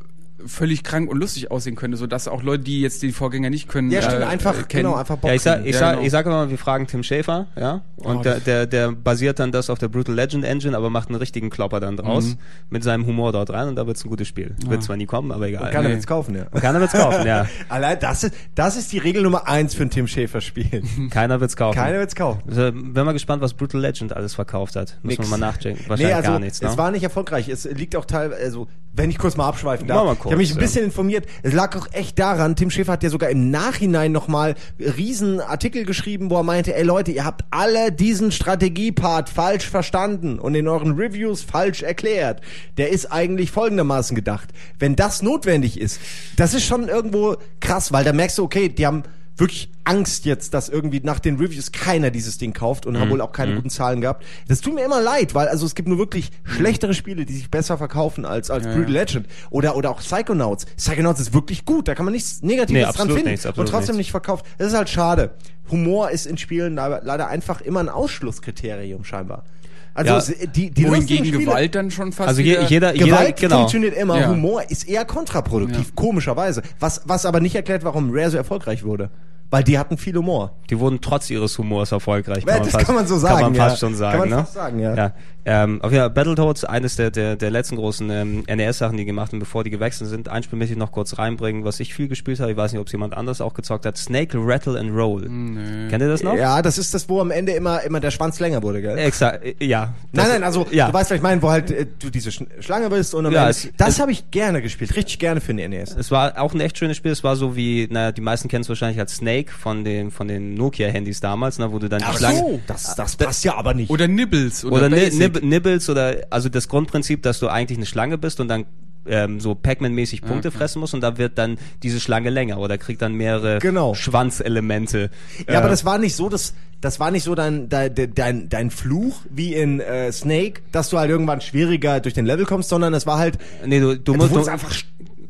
völlig 0.46 0.84
krank 0.84 1.10
und 1.10 1.18
lustig 1.20 1.52
aussehen 1.52 1.76
könnte, 1.76 1.98
so 1.98 2.08
dass 2.08 2.28
auch 2.28 2.44
Leute, 2.44 2.64
die 2.64 2.82
jetzt 2.82 3.02
die 3.02 3.12
Vorgänger 3.12 3.50
nicht 3.50 3.68
können, 3.68 3.92
ja, 3.92 4.02
stimmt, 4.02 4.22
äh, 4.22 4.26
einfach, 4.26 4.54
äh, 4.60 4.64
kennen. 4.64 4.84
genau, 4.86 4.96
einfach 4.96 5.18
Bock 5.18 5.30
Ja, 5.30 5.36
ich 5.36 5.42
sag, 5.42 5.66
ich, 5.66 5.74
Ja, 5.74 5.80
sag, 5.80 5.92
genau. 5.94 6.06
ich 6.06 6.12
sag 6.12 6.26
immer, 6.26 6.50
wir 6.50 6.58
fragen 6.58 6.88
Tim 6.88 7.04
Schäfer, 7.04 7.48
ja, 7.56 7.82
und 7.98 8.18
Oh, 8.18 8.22
der, 8.22 8.40
der, 8.40 8.66
der 8.68 8.92
basiert 8.92 9.40
dann 9.40 9.52
das 9.52 9.70
auf 9.70 9.80
der 9.80 9.88
Brutal 9.88 10.16
Legend 10.16 10.44
Engine, 10.46 10.76
aber 10.76 10.90
macht 10.90 11.10
einen 11.10 11.18
richtigen 11.18 11.50
Klopper 11.50 11.80
dann 11.80 11.98
draus 11.98 12.26
Mhm. 12.26 12.38
mit 12.70 12.84
seinem 12.84 13.06
Humor 13.06 13.32
dort 13.32 13.50
rein 13.52 13.68
und 13.68 13.76
da 13.76 13.86
wird's 13.88 14.04
ein 14.06 14.10
gutes 14.10 14.28
Spiel. 14.28 14.56
Wird 14.68 14.84
zwar 14.84 14.98
nie 14.98 15.06
kommen, 15.06 15.32
aber 15.32 15.48
egal. 15.48 15.72
Keiner 15.72 15.90
Nee. 15.90 15.96
will's 15.96 16.08
kaufen, 16.08 16.36
ja. 16.36 16.46
Keiner 16.60 16.80
wird's 16.80 16.94
kaufen, 16.94 17.26
ja. 17.26 17.46
Allein 17.70 18.00
das 18.00 18.24
ist, 18.24 18.34
das 18.56 18.78
ist 18.78 18.92
die 18.92 18.98
Regel 18.98 19.24
Nummer 19.24 19.48
eins 19.48 19.74
für 19.76 19.84
ein 19.84 19.90
Tim 19.90 20.08
Schäfer-Spiel. 20.08 20.84
Keiner 21.10 21.40
wird's 21.42 21.56
kaufen. 21.56 21.76
Keiner 21.78 22.00
wird's 22.00 22.16
kaufen. 22.16 22.42
Also, 22.48 22.72
bin 22.72 22.94
mal 23.06 23.12
gespannt, 23.14 23.42
was 23.42 23.54
Brutal 23.54 23.82
Legend 23.82 24.14
alles 24.16 24.34
verkauft 24.36 24.76
hat. 24.76 24.98
Muss 25.04 25.18
Nix. 25.18 25.30
man 25.30 25.40
mal 25.40 25.48
nachchecken. 25.48 25.80
Wahrscheinlich 25.88 26.08
Nee, 26.08 26.14
also, 26.14 26.32
gar 26.32 26.40
nichts, 26.40 26.62
ne? 26.62 26.70
es 26.70 26.78
war 26.78 26.92
nicht 26.92 27.04
erfolgreich. 27.04 27.50
Es 27.50 27.66
liegt 27.66 27.96
auch 27.96 28.06
teilweise, 28.06 28.42
also, 28.42 28.68
wenn 28.94 29.10
ich 29.10 29.18
kurz 29.18 29.38
mal 29.38 29.48
abschweifen 29.48 29.88
darf. 29.88 30.04
Mal 30.06 30.14
ich 30.14 30.20
kurz, 30.20 30.31
habe 30.32 30.42
mich 30.42 30.52
ein 30.52 30.58
bisschen 30.58 30.84
informiert. 30.84 31.26
Es 31.44 31.54
lag 31.54 31.76
auch 31.76 31.88
echt 31.92 32.20
daran, 32.20 32.56
Tim 32.56 32.70
Schäfer 32.70 32.94
hat 32.94 33.04
ja 33.04 33.10
sogar 33.10 33.30
im 33.30 33.52
Nachhinein 33.52 34.12
nochmal 34.12 34.56
riesen 34.80 35.40
Artikel 35.40 35.86
geschrieben, 35.86 36.30
wo 36.30 36.38
er 36.38 36.44
meinte, 36.44 36.76
ey 36.76 36.84
Leute, 36.84 37.12
ihr 37.12 37.26
habt 37.26 37.44
alle 37.52 37.92
diesen 37.92 38.32
Strategiepart 38.32 39.30
falsch 39.30 39.68
verstanden 39.68 40.40
und 40.40 40.56
in 40.56 40.68
euren 40.68 40.96
Reviews 40.96 41.42
falsch 41.42 41.84
erklärt. 41.84 42.42
Der 42.78 42.90
ist 42.90 43.12
eigentlich 43.12 43.52
folgendermaßen 43.52 44.16
gedacht. 44.16 44.50
Wenn 44.80 44.96
das 44.96 45.22
notwendig 45.22 45.80
ist, 45.80 46.00
das 46.38 46.54
ist 46.54 46.66
schon 46.66 46.88
irgendwo 46.88 47.38
krass, 47.60 47.92
weil 47.92 48.04
da 48.04 48.14
merkst 48.14 48.38
du, 48.38 48.44
okay, 48.44 48.70
die 48.70 48.86
haben 48.86 49.04
wirklich 49.38 49.72
Angst 49.84 50.26
jetzt, 50.26 50.54
dass 50.54 50.70
irgendwie 50.70 51.00
nach 51.00 51.20
den 51.20 51.38
Reviews 51.38 51.72
keiner 51.72 52.12
dieses 52.12 52.38
Ding 52.38 52.54
kauft 52.54 52.86
und 52.86 53.00
haben 53.00 53.08
Mhm. 53.08 53.14
wohl 53.14 53.22
auch 53.22 53.32
keine 53.32 53.56
guten 53.56 53.70
Zahlen 53.70 54.02
gehabt. 54.02 54.24
Das 54.48 54.62
tut 54.62 54.76
mir 54.76 54.84
immer 54.86 55.02
leid, 55.02 55.34
weil 55.34 55.48
also 55.48 55.66
es 55.66 55.74
gibt 55.74 55.88
nur 55.88 55.98
wirklich 55.98 56.32
schlechtere 56.44 56.94
Spiele, 56.94 57.26
die 57.26 57.34
sich 57.34 57.50
besser 57.50 57.78
verkaufen 57.78 58.26
als 58.26 58.52
als 58.52 58.66
Ja, 58.66 58.74
Brutal 58.74 58.94
ja. 58.94 59.00
Legend 59.02 59.28
oder 59.50 59.76
oder 59.76 59.90
auch 59.90 60.00
Psychonauts. 60.00 60.66
Psychonauts 60.78 61.20
ist 61.20 61.34
wirklich 61.34 61.66
gut, 61.66 61.88
da 61.88 61.96
kann 61.96 62.06
man 62.06 62.14
nichts 62.14 62.42
Negatives 62.44 62.86
Nee, 62.88 62.94
dran 62.94 63.10
finden 63.10 63.30
nichts, 63.32 63.46
und 63.46 63.56
trotzdem 63.56 63.80
nichts. 63.96 63.98
nicht 63.98 64.12
verkauft. 64.12 64.46
Das 64.58 64.68
ist 64.68 64.78
halt 64.78 64.90
schade. 64.90 65.32
Humor 65.72 66.12
ist 66.12 66.28
in 66.28 66.38
Spielen 66.38 66.76
leider 66.76 67.28
einfach 67.28 67.62
immer 67.62 67.80
ein 67.80 67.90
Ausschlusskriterium 67.90 69.04
scheinbar. 69.04 69.44
Also 69.94 70.34
Ja. 70.34 70.46
die 70.48 70.72
die 70.72 70.84
lustigen 70.84 70.90
Wohingegen 70.92 71.26
Spiele, 71.26 71.44
Gewalt 71.46 71.76
dann 71.76 71.92
schon 71.92 72.12
fast 72.12 72.30
Also 72.30 72.42
je, 72.42 72.52
wieder, 72.54 72.64
jeder, 72.70 72.94
Gewalt 72.94 73.28
jeder, 73.28 73.32
genau. 73.34 73.58
funktioniert 73.58 73.96
immer, 73.98 74.20
Ja. 74.20 74.30
Humor 74.30 74.64
ist 74.70 74.88
eher 74.88 75.04
kontraproduktiv, 75.06 75.88
Ja. 75.88 75.92
komischerweise. 75.96 76.62
Was, 76.80 77.02
was 77.06 77.26
aber 77.26 77.40
nicht 77.42 77.56
erklärt, 77.56 77.84
warum 77.84 78.10
Rare 78.14 78.30
so 78.30 78.38
erfolgreich 78.38 78.84
wurde. 78.84 79.10
Weil 79.50 79.66
die 79.66 79.78
hatten 79.78 79.98
viel 79.98 80.16
Humor. 80.16 80.54
Die 80.70 80.80
wurden 80.80 81.02
trotz 81.02 81.30
ihres 81.30 81.58
Humors 81.58 81.92
erfolgreich. 81.92 82.46
Ja, 82.48 82.60
das 82.60 82.78
kann 82.78 82.96
man 82.96 83.06
so 83.06 83.18
sagen, 83.18 83.36
Kann 83.36 83.44
man 83.52 83.54
ja. 83.56 83.68
fast 83.68 83.80
schon 83.82 83.96
sagen. 83.96 84.12
Kann 84.20 84.30
man 84.30 84.38
ne? 84.38 84.44
fast 84.46 84.54
sagen, 84.54 84.80
ja. 84.80 84.96
ja. 84.96 85.14
Ähm, 85.46 85.82
auf 85.82 85.92
jeden 85.92 86.02
Fall, 86.02 86.10
Battletoads, 86.12 86.66
eines 86.66 86.96
der, 86.96 87.10
der, 87.12 87.36
der 87.36 87.50
letzten 87.52 87.76
großen 87.76 88.10
ähm, 88.12 88.44
NES-Sachen, 88.48 88.98
die 88.98 89.06
gemacht 89.06 89.32
haben, 89.32 89.40
bevor 89.40 89.64
die 89.64 89.70
gewechselt 89.72 90.10
sind. 90.10 90.30
Ein 90.30 90.44
Spiel 90.44 90.60
möchte 90.60 90.74
ich 90.74 90.80
noch 90.80 90.92
kurz 90.92 91.18
reinbringen, 91.18 91.64
was 91.64 91.80
ich 91.80 91.94
viel 91.94 92.08
gespielt 92.08 92.40
habe. 92.40 92.52
Ich 92.52 92.58
weiß 92.58 92.72
nicht, 92.74 92.80
ob 92.80 92.86
es 92.88 92.92
jemand 92.92 93.16
anders 93.18 93.42
auch 93.42 93.54
gezockt 93.54 93.86
hat. 93.86 93.98
Snake 93.98 94.38
Rattle 94.40 94.80
and 94.80 94.92
Roll. 94.96 95.28
Nee. 95.28 95.90
Kennt 95.90 96.02
ihr 96.04 96.10
das 96.10 96.22
noch? 96.24 96.36
Ja, 96.36 96.62
das 96.62 96.78
ist 96.78 96.94
das, 96.94 97.10
wo 97.10 97.20
am 97.22 97.32
Ende 97.32 97.54
immer, 97.54 97.82
immer 97.84 98.00
der 98.00 98.12
Schwanz 98.12 98.40
länger 98.40 98.62
wurde, 98.62 98.82
gell? 98.82 98.98
Exakt, 98.98 99.44
äh, 99.44 99.56
ja. 99.66 99.94
Das- 100.14 100.26
Nein, 100.26 100.34
nein, 100.36 100.44
also 100.44 100.68
ja. 100.72 100.88
du 100.88 100.94
weißt, 100.94 101.10
was 101.12 101.16
ich 101.18 101.24
meine, 101.24 101.42
wo 101.42 101.50
halt 101.50 101.72
äh, 101.72 101.88
du 102.00 102.10
diese 102.10 102.32
Sch 102.32 102.44
Schlange 102.60 102.90
bist 102.90 103.16
und 103.16 103.26
am 103.26 103.34
Ja, 103.34 103.42
Ende, 103.42 103.52
es- 103.52 103.70
das 103.78 104.00
habe 104.00 104.12
ich 104.12 104.30
gerne 104.32 104.62
gespielt, 104.62 104.96
richtig 104.96 105.18
gerne 105.20 105.42
für 105.42 105.54
den 105.54 105.72
NES. 105.72 105.96
Es 105.98 106.12
war 106.12 106.40
auch 106.40 106.54
ein 106.54 106.60
echt 106.62 106.78
schönes 106.78 106.98
Spiel. 106.98 107.12
Es 107.12 107.24
war 107.24 107.36
so 107.36 107.56
wie, 107.56 107.88
naja, 107.90 108.12
die 108.12 108.22
meisten 108.22 108.48
kennen 108.48 108.62
es 108.62 108.70
wahrscheinlich 108.70 109.00
als 109.00 109.16
Snake 109.16 109.52
von 109.52 109.84
den, 109.84 110.12
von 110.12 110.28
den 110.28 110.54
Nokia-Handys 110.54 111.20
damals, 111.20 111.58
ne, 111.60 111.72
wo 111.72 111.80
du 111.80 111.90
dann 111.90 112.02
die 112.02 112.18
Schlange, 112.18 112.60
das, 112.68 112.96
das 112.96 113.16
passt 113.16 113.44
ja 113.44 113.56
aber 113.56 113.74
nicht. 113.74 113.90
Oder 113.90 114.08
Nibbles 114.08 114.64
oder, 114.66 114.76
oder 114.76 114.90
Ni- 114.90 114.96
Basic. 114.96 115.20
Nib 115.34 115.44
Nibbles 115.44 115.90
oder 115.90 116.18
also 116.30 116.50
das 116.50 116.68
Grundprinzip, 116.68 117.24
dass 117.24 117.40
du 117.40 117.48
eigentlich 117.48 117.78
eine 117.78 117.86
Schlange 117.86 118.18
bist 118.18 118.40
und 118.40 118.48
dann 118.48 118.66
ähm, 119.06 119.40
so 119.40 119.56
Pac-Man-mäßig 119.56 120.22
Punkte 120.22 120.50
okay. 120.50 120.58
fressen 120.58 120.80
musst 120.80 120.94
und 120.94 121.02
da 121.02 121.18
wird 121.18 121.38
dann 121.38 121.58
diese 121.82 122.00
Schlange 122.00 122.30
länger 122.30 122.60
oder 122.60 122.78
kriegt 122.78 123.02
dann 123.02 123.14
mehrere 123.14 123.60
Genau. 123.60 123.96
Schwanzelemente. 123.96 125.10
Ja, 125.48 125.58
aber 125.58 125.68
Äh, 125.68 125.72
das 125.72 125.86
war 125.86 125.98
nicht 125.98 126.16
so, 126.16 126.30
das, 126.30 126.54
das 126.82 127.00
war 127.00 127.12
nicht 127.12 127.24
so 127.24 127.36
dein, 127.36 127.70
dein, 127.70 127.94
dein, 128.14 128.50
dein 128.50 128.70
Fluch 128.70 129.22
wie 129.30 129.56
in 129.56 129.80
äh, 129.80 130.12
Snake, 130.12 130.62
dass 130.72 130.90
du 130.90 131.00
halt 131.00 131.10
irgendwann 131.10 131.42
schwieriger 131.42 132.00
durch 132.00 132.14
den 132.14 132.26
Level 132.26 132.46
kommst, 132.46 132.70
sondern 132.70 132.94
es 132.94 133.08
war 133.08 133.18
halt, 133.18 133.38
nee, 133.66 133.80
du, 133.80 133.98
du 133.98 134.14
du 134.14 134.14
musst 134.16 134.36
du, 134.36 134.52
einfach 134.52 134.74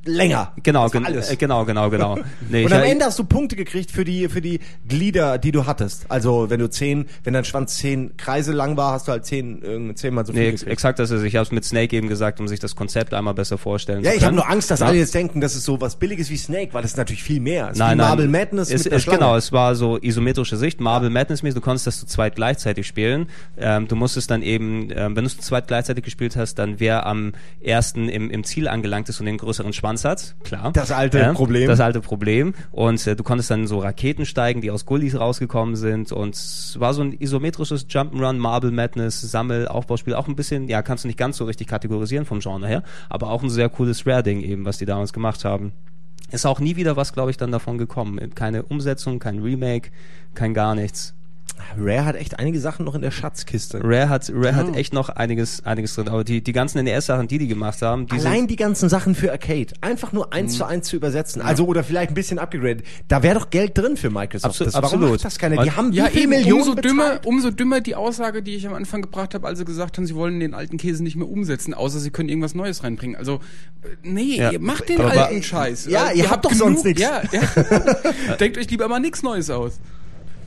länger. 0.06 0.54
genau, 0.64 0.90
gen 0.90 1.06
alles. 1.06 1.30
äh, 1.32 1.36
genau, 1.36 1.66
genau, 1.66 1.90
genau. 1.90 2.18
Nee, 2.50 2.66
Und 2.66 2.74
am 2.74 2.82
Ende 2.84 3.06
hast 3.06 3.20
du 3.20 3.24
Punkte 3.24 3.56
gekriegt 3.56 3.92
für 3.92 4.04
die, 4.04 4.28
für 4.30 4.42
die 4.42 4.60
Glieder, 4.88 5.38
die 5.38 5.52
du 5.52 5.66
hattest. 5.66 6.06
Also, 6.10 6.50
wenn 6.50 6.60
du 6.60 6.70
zehn, 6.70 7.06
wenn 7.24 7.34
dein 7.34 7.46
Schwanz 7.46 7.78
zehn 7.78 8.18
Kreise 8.18 8.52
lang 8.52 8.78
war, 8.78 8.94
hast 8.94 9.08
du 9.08 9.12
halt 9.12 9.26
zehn, 9.26 9.92
zehnmal 9.96 10.26
so 10.26 10.34
viel 10.34 10.42
Nee, 10.42 10.48
ex 10.50 10.62
gekriegt. 10.62 10.74
exakt 10.74 11.00
das 11.00 11.12
ist. 11.12 11.24
Ich 11.24 11.36
habe 11.36 11.44
es 11.46 11.52
mit 11.52 11.64
Snake 11.66 11.96
eben 11.96 12.08
gesagt, 12.10 12.40
um 12.40 12.48
sich 12.48 12.60
das 12.60 12.76
Konzept 12.76 13.14
einmal 13.14 13.34
besser 13.34 13.58
vorstellen 13.58 14.04
Ja, 14.04 14.12
zu 14.12 14.18
ich 14.18 14.24
habe 14.24 14.36
können. 14.36 14.36
nur 14.38 14.50
Angst, 14.50 14.72
dass 14.72 14.80
Ja. 14.80 14.88
alle 14.88 14.98
jetzt 14.98 15.14
denken, 15.14 15.40
das 15.42 15.56
ist 15.56 15.64
so 15.66 15.80
was 15.82 15.96
Billiges 15.98 16.30
wie 16.30 16.38
Snake, 16.38 16.74
weil 16.74 16.82
das 16.82 16.92
ist 16.92 16.98
natürlich 16.98 17.24
viel 17.24 17.40
mehr. 17.40 17.66
Es 17.68 17.72
ist 17.74 17.78
Nein, 17.80 17.98
nein. 17.98 18.08
Marble 18.08 18.28
Madness 18.28 18.72
es, 18.72 18.86
es. 18.88 19.06
Genau, 19.06 19.36
es 19.36 19.52
war 19.52 19.76
so 19.76 19.98
isometrische 20.02 20.58
Sicht, 20.58 20.82
Marble 20.82 21.10
Madness 21.10 21.44
mäßig, 21.44 21.56
du 21.56 21.62
konntest 21.62 21.86
das 21.88 22.00
zu 22.00 22.06
zweit 22.08 22.36
gleichzeitig 22.36 22.88
spielen. 22.88 23.28
Ähm, 23.58 23.88
du 23.88 23.96
musstest 23.96 24.32
dann 24.32 24.42
eben, 24.42 24.90
ähm, 24.92 25.16
wenn 25.16 25.24
du 25.24 25.28
es 25.28 25.36
zu 25.36 25.42
zweit 25.42 25.68
gleichzeitig 25.68 26.04
gespielt 26.04 26.36
hast, 26.36 26.56
dann 26.56 26.80
wer 26.80 27.06
am 27.06 27.34
ersten 27.64 28.10
im, 28.10 28.30
im 28.32 28.44
Ziel 28.44 28.68
angelangt 28.68 29.08
ist 29.10 29.20
und 29.20 29.26
den 29.28 29.38
größeren 29.38 29.74
Schwanz 29.74 29.91
hat, 30.06 30.36
klar. 30.44 30.72
Das 30.74 30.92
alte 30.92 31.34
Problem. 31.34 31.68
Das 31.68 31.80
alte 31.80 32.02
Problem. 32.02 32.54
Und 32.72 33.06
äh, 33.08 33.16
du 33.16 33.24
konntest 33.24 33.52
dann 33.52 33.68
so 33.68 33.80
Raketen 33.80 34.26
steigen, 34.26 34.62
die 34.62 34.72
aus 34.72 34.86
Gullis 34.86 35.20
rausgekommen 35.20 35.76
sind 35.76 36.12
und 36.12 36.36
es 36.36 36.76
war 36.80 36.94
so 36.94 37.02
ein 37.02 37.14
isometrisches 37.14 37.88
Jump'n'Run, 37.88 38.38
Marble 38.38 38.72
Madness, 38.72 39.22
Sammel, 39.22 39.68
Aufbauspiel, 39.68 40.14
auch 40.16 40.28
ein 40.28 40.36
bisschen, 40.36 40.68
ja, 40.68 40.82
kannst 40.82 41.04
du 41.04 41.08
nicht 41.08 41.18
ganz 41.18 41.38
so 41.38 41.46
richtig 41.46 41.68
kategorisieren 41.68 42.26
vom 42.26 42.40
Genre 42.40 42.68
her, 42.68 42.84
aber 43.10 43.30
auch 43.30 43.44
ein 43.44 43.50
sehr 43.50 43.70
cooles 43.70 44.06
Rare-Ding 44.08 44.42
eben, 44.42 44.66
was 44.66 44.78
die 44.78 44.86
damals 44.86 45.14
gemacht 45.14 45.46
haben. 45.46 45.74
Ist 46.32 46.46
auch 46.46 46.60
nie 46.60 46.78
wieder 46.78 46.96
was, 46.96 47.12
glaube 47.12 47.30
ich, 47.32 47.38
dann 47.38 47.52
davon 47.52 47.78
gekommen. 47.78 48.34
Keine 48.34 48.64
Umsetzung, 48.64 49.20
kein 49.20 49.40
Remake, 49.40 49.92
kein 50.34 50.54
gar 50.54 50.76
nichts. 50.76 51.14
Rare 51.78 52.06
hat 52.06 52.16
echt 52.16 52.38
einige 52.40 52.60
Sachen 52.60 52.86
noch 52.86 52.96
in 52.96 53.02
der 53.02 53.12
Schatzkiste. 53.12 53.80
Rare 53.84 54.10
hat, 54.10 54.30
Rare 54.34 54.56
hat 54.56 54.68
Oh. 54.72 54.76
echt 54.76 54.94
noch 54.94 55.10
einiges, 55.10 55.64
einiges 55.66 55.96
drin. 55.96 56.10
Aber 56.10 56.24
die, 56.24 56.42
die 56.44 56.52
ganzen 56.52 56.84
NES-Sachen, 56.84 57.28
die 57.28 57.38
die 57.38 57.48
gemacht 57.48 57.82
haben, 57.82 58.08
die 58.08 58.14
Allein 58.20 58.40
sind, 58.40 58.52
die 58.52 58.56
ganzen 58.56 58.90
Sachen 58.90 59.16
für 59.16 59.32
Arcade, 59.32 59.68
einfach 59.80 60.12
nur 60.12 60.26
Mhm. 60.28 60.32
eins 60.34 60.58
zu 60.58 60.66
eins 60.66 60.88
zu 60.88 60.96
übersetzen. 60.98 61.42
Also 61.42 61.66
oder 61.66 61.84
vielleicht 61.84 62.12
ein 62.12 62.14
bisschen 62.14 62.40
upgegradet. 62.40 62.84
Da 63.08 63.24
wäre 63.24 63.40
doch 63.40 63.50
Geld 63.50 63.78
drin 63.78 63.96
für 63.96 64.10
Microsoft. 64.10 64.56
Abso- 64.56 64.66
das, 64.66 64.74
warum 64.74 64.86
absolut. 64.86 65.10
macht 65.12 65.26
das 65.26 65.40
keiner? 65.40 65.64
Die 65.64 65.72
haben 65.72 65.92
Ja, 65.94 66.10
eben, 66.10 66.30
Millionen 66.30 66.62
umso 66.64 66.76
dümmer, 66.76 67.20
umso 67.26 67.52
dümmer 67.52 67.80
die 67.82 67.96
Aussage, 67.96 68.44
die 68.44 68.56
ich 68.56 68.68
am 68.68 68.74
Anfang 68.74 69.02
gebracht 69.02 69.34
habe, 69.34 69.48
als 69.48 69.60
sie 69.60 69.66
gesagt 69.66 69.98
haben, 69.98 70.06
sie 70.06 70.16
wollen 70.16 70.40
den 70.40 70.54
alten 70.54 70.78
Käse 70.78 71.04
nicht 71.04 71.16
mehr 71.16 71.30
umsetzen, 71.30 71.74
außer 71.74 72.00
sie 72.00 72.10
können 72.12 72.30
irgendwas 72.30 72.56
Neues 72.56 72.84
reinbringen. 72.84 73.16
Also, 73.16 73.40
nee, 74.04 74.38
Ja, 74.38 74.52
ihr 74.52 74.60
macht 74.60 74.90
den 74.90 75.00
aber- 75.00 75.12
alten 75.28 75.44
Scheiß. 75.44 75.86
Ja, 75.86 76.10
Äh, 76.10 76.18
ihr 76.20 76.30
habt 76.30 76.44
doch 76.46 76.54
sonst 76.54 76.84
nix. 76.86 77.00
Ja, 77.02 77.22
ja. 77.32 77.42
Denkt 78.40 78.58
euch 78.58 78.70
lieber 78.70 78.88
mal 78.88 79.00
nichts 79.00 79.24
Neues 79.24 79.50
aus. 79.50 79.80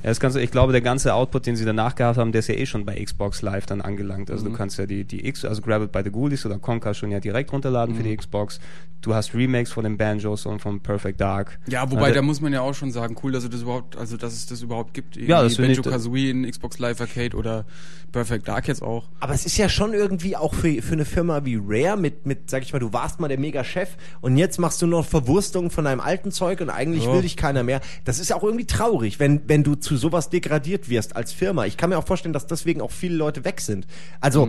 Ja, 0.05 0.11
das 0.11 0.21
Ganze, 0.21 0.41
ich 0.43 0.51
glaube, 0.51 0.73
der 0.73 0.83
ganze 0.83 1.15
Output, 1.15 1.47
den 1.47 1.57
sie 1.57 1.65
danach 1.65 1.95
gehabt 1.95 2.19
haben, 2.19 2.31
der 2.31 2.41
ist 2.41 2.49
ja 2.49 2.55
eh 2.55 2.67
schon 2.67 2.85
bei 2.85 3.03
Xbox 3.03 3.41
Live 3.43 3.65
dann 3.67 3.81
angelangt. 3.81 4.31
Also 4.31 4.45
Mhm. 4.45 4.51
du 4.51 4.57
kannst 4.57 4.79
ja 4.79 4.85
die, 4.87 5.05
die 5.05 5.27
X, 5.27 5.45
also 5.47 5.63
Grab 5.63 5.83
It 5.83 5.93
by 5.93 6.03
the 6.05 6.11
Ghoulies 6.11 6.45
oder 6.45 6.59
Conker 6.59 6.93
schon 6.95 7.11
ja 7.11 7.21
direkt 7.21 7.53
runterladen 7.53 7.95
für 7.95 8.03
Mhm. 8.03 8.09
die 8.09 8.17
Xbox. 8.19 8.61
Du 9.01 9.15
hast 9.15 9.35
Remakes 9.35 9.73
von 9.73 9.85
den 9.85 9.97
Banjos 9.99 10.47
und 10.47 10.61
von 10.61 10.81
Perfect 10.81 11.21
Dark. 11.21 11.59
Ja, 11.69 11.91
wobei, 11.91 12.03
Also- 12.05 12.15
da 12.17 12.23
muss 12.23 12.41
man 12.41 12.53
ja 12.53 12.61
auch 12.61 12.75
schon 12.75 12.91
sagen, 12.93 13.17
cool, 13.23 13.33
dass 13.33 13.45
es 13.45 13.51
das 13.51 13.63
überhaupt, 13.63 13.97
also 13.97 14.17
dass 14.17 14.33
es 14.35 14.47
das 14.47 14.63
überhaupt 14.63 14.95
gibt. 14.95 15.17
Ja, 15.17 15.43
das 15.43 15.57
finde 15.57 15.73
ich- 15.73 15.79
Banjo 15.81 15.91
Kazooie 15.91 16.31
in 16.31 16.51
Xbox 16.51 16.79
Live 16.79 17.01
Arcade 17.01 17.37
oder 17.37 17.65
Perfect 18.13 18.47
Dark 18.49 18.69
jetzt 18.69 18.83
auch. 18.83 19.09
Aber 19.21 19.35
es 19.35 19.45
ist 19.45 19.57
ja 19.59 19.69
schon 19.69 19.93
irgendwie 19.93 20.37
auch 20.37 20.55
für, 20.55 20.81
für 20.83 20.93
eine 20.93 21.05
Firma 21.05 21.45
wie 21.45 21.59
Rare 21.63 21.97
mit, 21.99 22.27
mit, 22.27 22.49
sag 22.51 22.63
ich 22.63 22.73
mal, 22.73 22.79
du 22.79 22.93
warst 22.93 23.21
mal 23.21 23.29
der 23.29 23.39
Mega-Chef 23.41 23.89
und 24.21 24.37
jetzt 24.37 24.59
machst 24.59 24.81
du 24.83 24.87
noch 24.87 25.05
Verwurstung 25.05 25.71
von 25.71 25.85
deinem 25.85 26.01
alten 26.01 26.31
Zeug 26.31 26.61
und 26.61 26.71
eigentlich 26.71 27.05
Ja. 27.05 27.13
will 27.13 27.23
dich 27.23 27.37
keiner 27.37 27.63
mehr. 27.63 27.81
Das 28.05 28.19
ist 28.21 28.33
auch 28.33 28.43
irgendwie 28.45 28.67
traurig, 28.67 29.19
wenn, 29.19 29.41
wenn 29.49 29.65
du 29.65 29.75
zu 29.75 29.94
sowas 29.97 30.31
degradiert 30.31 30.89
wirst 30.89 31.17
als 31.17 31.33
Firma. 31.33 31.65
Ich 31.67 31.77
kann 31.77 31.91
mir 31.91 31.99
auch 31.99 32.07
vorstellen, 32.07 32.33
dass 32.33 32.47
deswegen 32.47 32.81
auch 32.81 32.91
viele 32.91 33.17
Leute 33.17 33.45
weg 33.45 33.61
sind. 33.61 33.87
Also, 34.21 34.49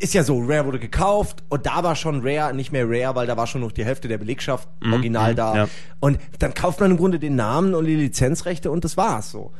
ist 0.00 0.14
ja 0.14 0.24
so, 0.24 0.40
Rare 0.40 0.66
wurde 0.66 0.78
gekauft 0.78 1.42
und 1.48 1.66
da 1.66 1.82
war 1.82 1.96
schon 1.96 2.20
Rare 2.26 2.54
nicht 2.54 2.72
mehr 2.72 2.86
Rare, 2.88 3.14
weil 3.14 3.26
da 3.26 3.36
war 3.36 3.46
schon 3.46 3.60
noch 3.60 3.72
die 3.72 3.84
Hälfte 3.84 4.08
der 4.08 4.18
Belegschaft 4.18 4.68
original 4.84 5.32
mhm, 5.32 5.36
da. 5.36 5.56
ja. 5.56 5.68
Und 6.00 6.18
dann 6.38 6.54
kauft 6.54 6.80
man 6.80 6.90
im 6.90 6.96
Grunde 6.96 7.18
den 7.18 7.36
Namen 7.36 7.74
und 7.74 7.84
die 7.84 7.94
Lizenzrechte 7.94 8.70
und 8.70 8.84
das 8.84 8.96
war's 8.96 9.30
so. 9.30 9.52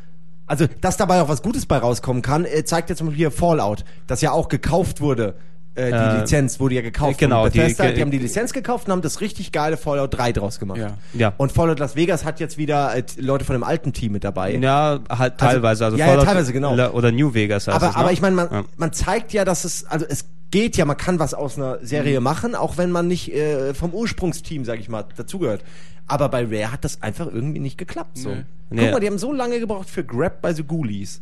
Also, 0.46 0.66
dass 0.80 0.96
dabei 0.96 1.20
auch 1.20 1.28
was 1.28 1.42
Gutes 1.42 1.66
bei 1.66 1.78
rauskommen 1.78 2.22
kann, 2.22 2.44
äh, 2.44 2.64
zeigt 2.64 2.88
jetzt 2.88 2.98
zum 2.98 3.08
Beispiel 3.08 3.18
hier 3.18 3.30
Fallout, 3.32 3.84
das 4.06 4.20
ja 4.20 4.30
auch 4.30 4.48
gekauft 4.48 5.00
wurde. 5.00 5.34
Äh, 5.76 5.90
die 5.90 5.96
Äh, 5.96 6.20
Lizenz 6.20 6.58
wurde 6.58 6.74
ja 6.76 6.80
gekauft. 6.82 7.18
genau, 7.18 7.42
von 7.42 7.52
die- 7.52 7.58
Bethesda. 7.58 7.86
Die, 7.86 7.92
ge- 7.92 8.00
haben 8.02 8.10
die 8.10 8.18
Lizenz 8.18 8.52
gekauft 8.52 8.86
und 8.86 8.92
haben 8.92 9.02
das 9.02 9.20
richtig 9.20 9.52
geile 9.52 9.76
Fallout 9.76 10.16
3 10.16 10.32
draus 10.32 10.58
gemacht. 10.58 10.78
Ja. 10.78 10.96
Ja. 11.14 11.32
Und 11.36 11.52
Fallout 11.52 11.78
Las 11.78 11.94
Vegas 11.96 12.24
hat 12.24 12.40
jetzt 12.40 12.58
wieder 12.58 12.96
äh, 12.96 13.02
Leute 13.18 13.44
von 13.44 13.54
dem 13.54 13.62
alten 13.62 13.92
Team 13.92 14.12
mit 14.12 14.24
dabei. 14.24 14.54
Ja, 14.56 15.00
halt 15.08 15.38
teilweise. 15.38 15.84
Also, 15.84 15.96
ja, 15.96 16.06
ja, 16.06 16.12
Fallout- 16.12 16.24
teilweise, 16.26 16.52
genau. 16.52 16.72
Oder 16.90 17.12
New 17.12 17.34
Vegas 17.34 17.66
heißt 17.68 17.76
aber, 17.76 17.88
es, 17.90 17.94
ne? 17.94 18.00
aber 18.00 18.12
ich 18.12 18.20
meine, 18.20 18.36
man, 18.36 18.48
Ja. 18.50 18.64
man 18.76 18.92
zeigt 18.92 19.32
ja, 19.32 19.44
dass 19.44 19.64
es, 19.64 19.84
also 19.86 20.06
es 20.08 20.24
geht 20.50 20.76
ja, 20.76 20.84
man 20.84 20.96
kann 20.96 21.18
was 21.18 21.34
aus 21.34 21.58
einer 21.58 21.78
Serie 21.84 22.20
machen, 22.20 22.54
auch 22.54 22.78
wenn 22.78 22.90
man 22.90 23.08
nicht 23.08 23.32
äh, 23.34 23.74
vom 23.74 23.92
Ursprungsteam, 23.92 24.64
sag 24.64 24.78
ich 24.80 24.88
mal, 24.88 25.04
dazugehört. 25.16 25.62
Aber 26.06 26.28
bei 26.28 26.44
Rare 26.44 26.70
hat 26.72 26.84
das 26.84 27.02
einfach 27.02 27.26
irgendwie 27.26 27.58
nicht 27.58 27.76
geklappt. 27.78 28.16
So. 28.18 28.28
Nee. 28.30 28.44
Guck 28.70 28.78
Nee. 28.78 28.90
mal, 28.92 29.00
die 29.00 29.06
haben 29.08 29.18
so 29.18 29.32
lange 29.32 29.58
gebraucht 29.58 29.90
für 29.90 30.04
Grab 30.04 30.40
bei 30.40 30.54
The 30.54 30.62
Ghoulies. 30.62 31.20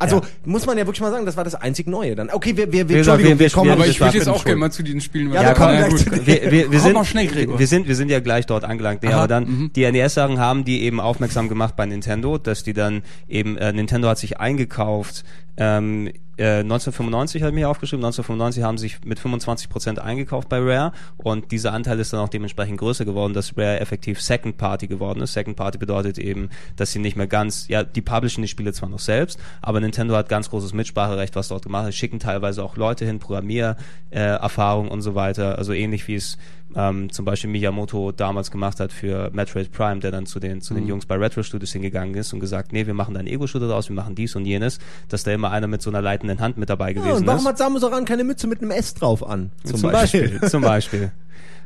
Also 0.00 0.16
Ja. 0.16 0.22
muss 0.44 0.64
man 0.64 0.78
ja 0.78 0.86
wirklich 0.86 1.00
mal 1.00 1.10
sagen, 1.10 1.26
das 1.26 1.36
war 1.36 1.42
das 1.44 1.56
einzig 1.56 1.88
Neue 1.88 2.14
dann. 2.14 2.30
Okay, 2.30 2.56
wir, 2.56 2.72
wir, 2.72 2.88
wir, 2.88 2.98
Entschuldigung, 2.98 3.32
wir- 3.32 3.38
wir 3.40 3.50
kommen 3.50 3.66
wir- 3.66 3.72
Aber 3.72 3.86
ich 3.86 4.00
würde 4.00 4.16
jetzt 4.16 4.28
auch 4.28 4.44
gerne 4.44 4.58
mal 4.60 4.70
zu 4.70 4.84
diesen 4.84 5.00
Spielen. 5.00 5.32
Ja, 5.32 5.52
kommen 5.54 5.72
wir 5.72 5.80
Ja, 5.80 5.88
gut. 5.88 6.04
wir, 6.10 6.24
wir, 6.26 6.50
wir, 6.52 6.64
Komm 6.66 6.78
sind, 6.78 6.92
mal 6.94 7.04
schnell, 7.04 7.26
Gregor. 7.26 7.58
wir 7.58 7.66
sind 7.66 7.88
wir 7.88 7.96
sind 7.96 8.08
ja 8.10 8.20
gleich 8.20 8.46
dort 8.46 8.64
angelangt. 8.64 9.02
Nee, 9.02 9.12
aber 9.12 9.26
dann 9.26 9.44
mhm. 9.44 9.72
die 9.74 9.90
NES-Sachen 9.90 10.38
haben 10.38 10.64
die 10.64 10.82
eben 10.82 11.00
aufmerksam 11.00 11.48
gemacht 11.48 11.74
bei 11.74 11.84
Nintendo, 11.84 12.38
dass 12.38 12.62
die 12.62 12.74
dann 12.74 13.02
eben 13.28 13.56
äh, 13.58 13.72
Nintendo 13.72 14.08
hat 14.08 14.18
sich 14.18 14.38
eingekauft. 14.38 15.24
Ähm, 15.60 16.12
äh, 16.36 16.60
1995 16.60 17.42
habe 17.42 17.58
ich 17.58 17.64
aufgeschrieben. 17.64 18.04
1995 18.04 18.62
haben 18.62 18.78
sich 18.78 19.04
mit 19.04 19.18
25 19.18 19.68
Prozent 19.68 19.98
eingekauft 19.98 20.48
bei 20.48 20.60
Rare 20.60 20.92
und 21.16 21.50
dieser 21.50 21.72
Anteil 21.72 21.98
ist 21.98 22.12
dann 22.12 22.20
auch 22.20 22.28
dementsprechend 22.28 22.78
größer 22.78 23.04
geworden, 23.04 23.34
dass 23.34 23.56
Rare 23.56 23.80
effektiv 23.80 24.22
Second 24.22 24.56
Party 24.56 24.86
geworden 24.86 25.20
ist. 25.20 25.32
Second 25.32 25.56
Party 25.56 25.78
bedeutet 25.78 26.16
eben, 26.16 26.50
dass 26.76 26.92
sie 26.92 27.00
nicht 27.00 27.16
mehr 27.16 27.26
ganz, 27.26 27.66
ja, 27.66 27.82
die 27.82 28.02
publishen 28.02 28.42
die 28.42 28.48
Spiele 28.48 28.72
zwar 28.72 28.88
noch 28.88 29.00
selbst, 29.00 29.40
aber 29.60 29.80
Nintendo 29.80 30.14
hat 30.14 30.28
ganz 30.28 30.48
großes 30.48 30.74
Mitspracherecht, 30.74 31.34
was 31.34 31.48
dort 31.48 31.64
gemacht 31.64 31.86
wird. 31.86 31.94
Schicken 31.96 32.20
teilweise 32.20 32.62
auch 32.62 32.76
Leute 32.76 33.04
hin, 33.04 33.18
Programmier, 33.18 33.76
äh, 34.10 34.38
und 34.38 35.02
so 35.02 35.14
weiter. 35.16 35.58
Also 35.58 35.72
ähnlich 35.72 36.06
wie 36.06 36.14
es 36.14 36.38
ähm, 36.78 37.10
zum 37.10 37.24
Beispiel 37.24 37.50
Miyamoto 37.50 38.12
damals 38.12 38.50
gemacht 38.52 38.78
hat 38.78 38.92
für 38.92 39.30
Metroid 39.32 39.72
Prime, 39.72 39.98
der 40.00 40.12
dann 40.12 40.26
zu 40.26 40.38
den, 40.38 40.60
zu 40.60 40.74
den 40.74 40.84
Mhm. 40.84 40.88
Jungs 40.90 41.06
bei 41.06 41.16
Retro 41.16 41.42
Studios 41.42 41.72
hingegangen 41.72 42.14
ist 42.14 42.32
und 42.32 42.38
gesagt, 42.40 42.72
nee, 42.72 42.86
wir 42.86 42.94
machen 42.94 43.14
da 43.14 43.18
einen 43.20 43.28
Ego-Shooter 43.28 43.66
draus, 43.68 43.88
wir 43.88 43.96
machen 43.96 44.14
dies 44.14 44.36
und 44.36 44.44
jenes, 44.44 44.78
dass 45.08 45.24
da 45.24 45.32
immer 45.32 45.50
einer 45.50 45.66
mit 45.66 45.82
so 45.82 45.90
einer 45.90 46.00
leitenden 46.00 46.38
Hand 46.40 46.56
mit 46.56 46.70
dabei 46.70 46.88
Ja, 46.92 47.00
gewesen 47.00 47.16
und 47.22 47.26
warum 47.26 47.40
ist. 47.40 47.46
hat 47.48 47.58
Samus 47.58 47.82
Aran 47.82 48.04
keine 48.04 48.22
Mütze 48.24 48.46
mit 48.46 48.62
einem 48.62 48.70
S 48.70 48.94
drauf 48.94 49.26
an? 49.26 49.50
Zum, 49.64 49.82
Beispiel. 49.82 50.40
zum 50.48 50.62
Beispiel. 50.62 51.10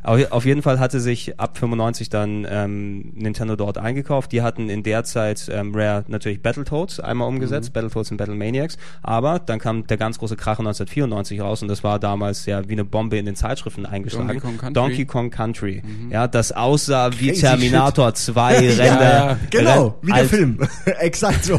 Auf, 0.05 0.45
jeden 0.45 0.63
Fall 0.63 0.81
hatte 0.81 0.99
sich 1.01 1.39
ab 1.39 1.57
95 1.59 2.09
dann 2.09 2.45
ähm, 2.51 3.13
Nintendo 3.15 3.55
dort 3.57 3.79
eingekauft. 3.79 4.33
Die 4.33 4.43
hatten 4.43 4.69
in 4.69 4.83
der 4.83 5.05
Zeit 5.05 5.49
ähm, 5.53 5.73
Rare 5.75 6.05
natürlich 6.09 6.43
Battletoads 6.43 6.99
einmal 7.01 7.29
umgesetzt, 7.29 7.69
Mhm. 7.71 7.73
Battletoads 7.75 8.11
und 8.11 8.17
Battlemaniacs. 8.17 8.79
Aber 9.03 9.39
dann 9.39 9.59
kam 9.61 9.87
der 9.87 9.97
ganz 9.99 10.19
große 10.19 10.37
Kracher 10.37 10.61
1994 10.61 11.41
raus 11.41 11.63
und 11.63 11.69
das 11.69 11.85
war 11.85 11.99
damals 12.01 12.47
ja 12.47 12.69
wie 12.69 12.73
eine 12.73 12.85
Bombe 12.85 13.17
in 13.19 13.27
den 13.27 13.37
Zeitschriften 13.37 13.87
eingeschlagen. 13.87 14.27
Donkey 14.29 14.41
Kong 14.41 14.59
Country. 14.59 14.73
Donkey 14.75 15.05
Kong 15.07 15.31
Country. 15.31 15.83
Ja, 16.11 16.27
das 16.27 16.53
aussah 16.53 17.11
wie 17.19 17.29
Crazy 17.29 17.41
Terminator 17.43 18.13
2 18.15 18.57
Ränder. 18.59 18.77
ja, 18.87 19.39
Genau, 19.51 19.99
wie 20.03 20.07
der 20.09 20.15
alt- 20.17 20.29
Film. 20.31 20.59
Exakt 20.99 21.45
so. 21.45 21.59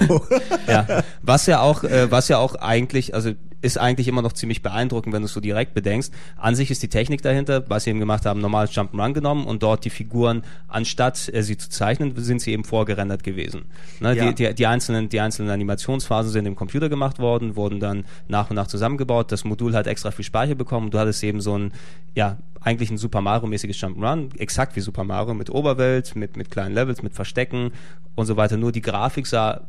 ja, 0.67 0.85
was 1.21 1.45
ja 1.45 1.61
auch, 1.61 1.83
äh, 1.83 2.11
was 2.11 2.27
ja 2.27 2.37
auch 2.39 2.55
eigentlich, 2.55 3.13
also 3.15 3.31
ist 3.63 3.77
eigentlich 3.79 4.07
immer 4.07 4.21
noch 4.21 4.33
ziemlich 4.33 4.61
beeindruckend, 4.61 5.13
wenn 5.13 5.21
du 5.21 5.25
es 5.25 5.33
so 5.33 5.39
direkt 5.39 5.73
bedenkst. 5.73 6.13
An 6.37 6.53
sich 6.53 6.69
ist 6.69 6.83
die 6.83 6.89
Technik 6.89 7.21
dahinter, 7.21 7.63
was 7.69 7.85
sie 7.85 7.91
eben 7.91 7.99
gemacht 7.99 8.25
haben, 8.25 8.41
normales 8.41 8.71
Jump'n'Run 8.71 9.13
genommen 9.13 9.45
und 9.45 9.63
dort 9.63 9.85
die 9.85 9.89
Figuren, 9.89 10.43
anstatt 10.67 11.33
äh, 11.33 11.41
sie 11.41 11.57
zu 11.57 11.69
zeichnen, 11.69 12.13
sind 12.17 12.41
sie 12.41 12.51
eben 12.51 12.65
vorgerendert 12.65 13.23
gewesen. 13.23 13.65
Ne, 13.99 14.15
Ja. 14.15 14.25
die, 14.31 14.35
die, 14.35 14.53
die, 14.53 14.67
einzelnen, 14.67 15.09
die 15.09 15.19
einzelnen 15.19 15.49
Animationsphasen 15.49 16.31
sind 16.31 16.45
im 16.45 16.55
Computer 16.55 16.89
gemacht 16.89 17.19
worden, 17.19 17.55
wurden 17.55 17.79
dann 17.79 18.03
nach 18.27 18.49
und 18.49 18.55
nach 18.57 18.67
zusammengebaut. 18.67 19.31
Das 19.31 19.45
Modul 19.45 19.73
hat 19.75 19.87
extra 19.87 20.11
viel 20.11 20.25
Speicher 20.25 20.55
bekommen. 20.55 20.91
Du 20.91 20.99
hattest 20.99 21.23
eben 21.23 21.39
so 21.41 21.57
ein, 21.57 21.71
ja, 22.15 22.37
eigentlich 22.59 22.91
ein 22.91 22.97
Super 22.97 23.21
Mario-mäßiges 23.21 23.77
Jump'n'Run, 23.77 24.37
exakt 24.39 24.75
wie 24.75 24.81
Super 24.81 25.03
Mario, 25.03 25.33
mit 25.33 25.49
Oberwelt, 25.49 26.15
mit, 26.15 26.37
mit 26.37 26.51
kleinen 26.51 26.75
Levels, 26.75 27.01
mit 27.01 27.13
Verstecken 27.13 27.71
und 28.15 28.25
so 28.25 28.35
weiter. 28.37 28.57
Nur 28.57 28.71
die 28.71 28.81
Grafik 28.81 29.25
sah 29.25 29.61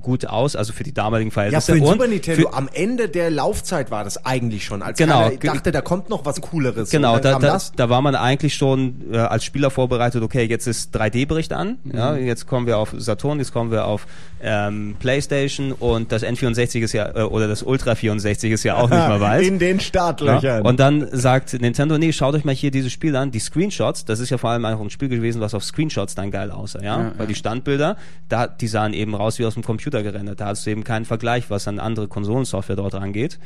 gut 0.00 0.24
aus, 0.26 0.54
also 0.54 0.72
für 0.72 0.84
die 0.84 0.94
damaligen 0.94 1.30
Ja, 1.30 1.34
Verhältnisse. 1.34 1.72
für 1.72 1.78
den 1.80 1.86
Super 1.86 2.06
Nintendo 2.06 2.42
für- 2.48 2.54
am 2.54 2.68
Ende 2.72 3.08
der 3.08 3.28
Laufzeit 3.30 3.90
war 3.90 4.04
das 4.04 4.24
eigentlich 4.24 4.64
schon, 4.64 4.82
als 4.82 4.98
Genau, 4.98 5.28
keiner 5.30 5.54
dachte, 5.54 5.72
da 5.72 5.80
kommt 5.80 6.08
noch 6.08 6.24
was 6.24 6.40
Cooleres. 6.40 6.90
Genau, 6.90 7.18
da, 7.18 7.38
da, 7.40 7.58
da 7.74 7.88
war 7.90 8.00
man 8.00 8.14
eigentlich 8.14 8.54
schon 8.54 9.12
äh, 9.12 9.16
als 9.16 9.44
Spieler 9.44 9.70
vorbereitet, 9.70 10.22
okay, 10.22 10.44
jetzt 10.44 10.68
ist 10.68 10.94
3D-Bericht 10.96 11.52
an, 11.52 11.78
ja, 11.92 12.14
jetzt 12.14 12.46
kommen 12.46 12.66
wir 12.68 12.78
auf 12.78 12.94
Saturn, 12.96 13.40
jetzt 13.40 13.52
kommen 13.52 13.72
wir 13.72 13.84
auf 13.86 14.06
ähm, 14.42 14.94
Playstation 15.00 15.72
und 15.72 16.12
das 16.12 16.22
N64 16.22 16.80
ist 16.80 16.92
ja, 16.92 17.14
äh, 17.16 17.22
oder 17.22 17.48
das 17.48 17.62
Ultra 17.64 17.94
64 17.96 18.52
ist 18.52 18.62
ja 18.62 18.76
auch 18.76 18.88
nicht 18.88 18.98
mal 19.08 19.20
weit. 19.20 19.42
In 19.42 19.58
den 19.58 19.80
Startlöchern. 19.80 20.42
Ja? 20.42 20.68
Und 20.68 20.78
dann 20.78 21.08
sagt 21.12 21.60
Nintendo, 21.60 21.98
nee, 21.98 22.12
schaut 22.12 22.34
euch 22.36 22.44
mal 22.44 22.54
hier 22.54 22.70
dieses 22.70 22.92
Spiel 22.92 23.16
an, 23.16 23.32
die 23.32 23.40
Screenshots, 23.40 24.04
das 24.04 24.20
ist 24.20 24.30
ja 24.30 24.38
vor 24.38 24.50
allem 24.50 24.64
auch 24.64 24.80
ein 24.80 24.88
Spiel 24.90 25.08
gewesen, 25.08 25.40
was 25.40 25.52
auf 25.52 25.64
Screenshots 25.64 26.14
dann 26.14 26.30
geil 26.30 26.52
aussah, 26.52 26.78
ja, 26.80 26.84
Ja, 27.00 27.04
weil 27.16 27.20
ja. 27.20 27.26
die 27.26 27.34
Standbilder, 27.34 27.96
da, 28.28 28.46
die 28.46 28.68
sahen 28.68 28.92
eben 28.94 29.14
raus 29.16 29.38
wie 29.40 29.44
aus 29.44 29.54
dem 29.54 29.64
Computer 29.64 29.79
gerendert, 30.02 30.40
da 30.40 30.46
hast 30.46 30.66
du 30.66 30.70
eben 30.70 30.84
keinen 30.84 31.04
Vergleich, 31.04 31.50
was 31.50 31.66
an 31.68 31.78
andere 31.78 32.08
Konsolensoftware 32.08 32.76
dort 32.76 32.94
angeht. 32.94 33.38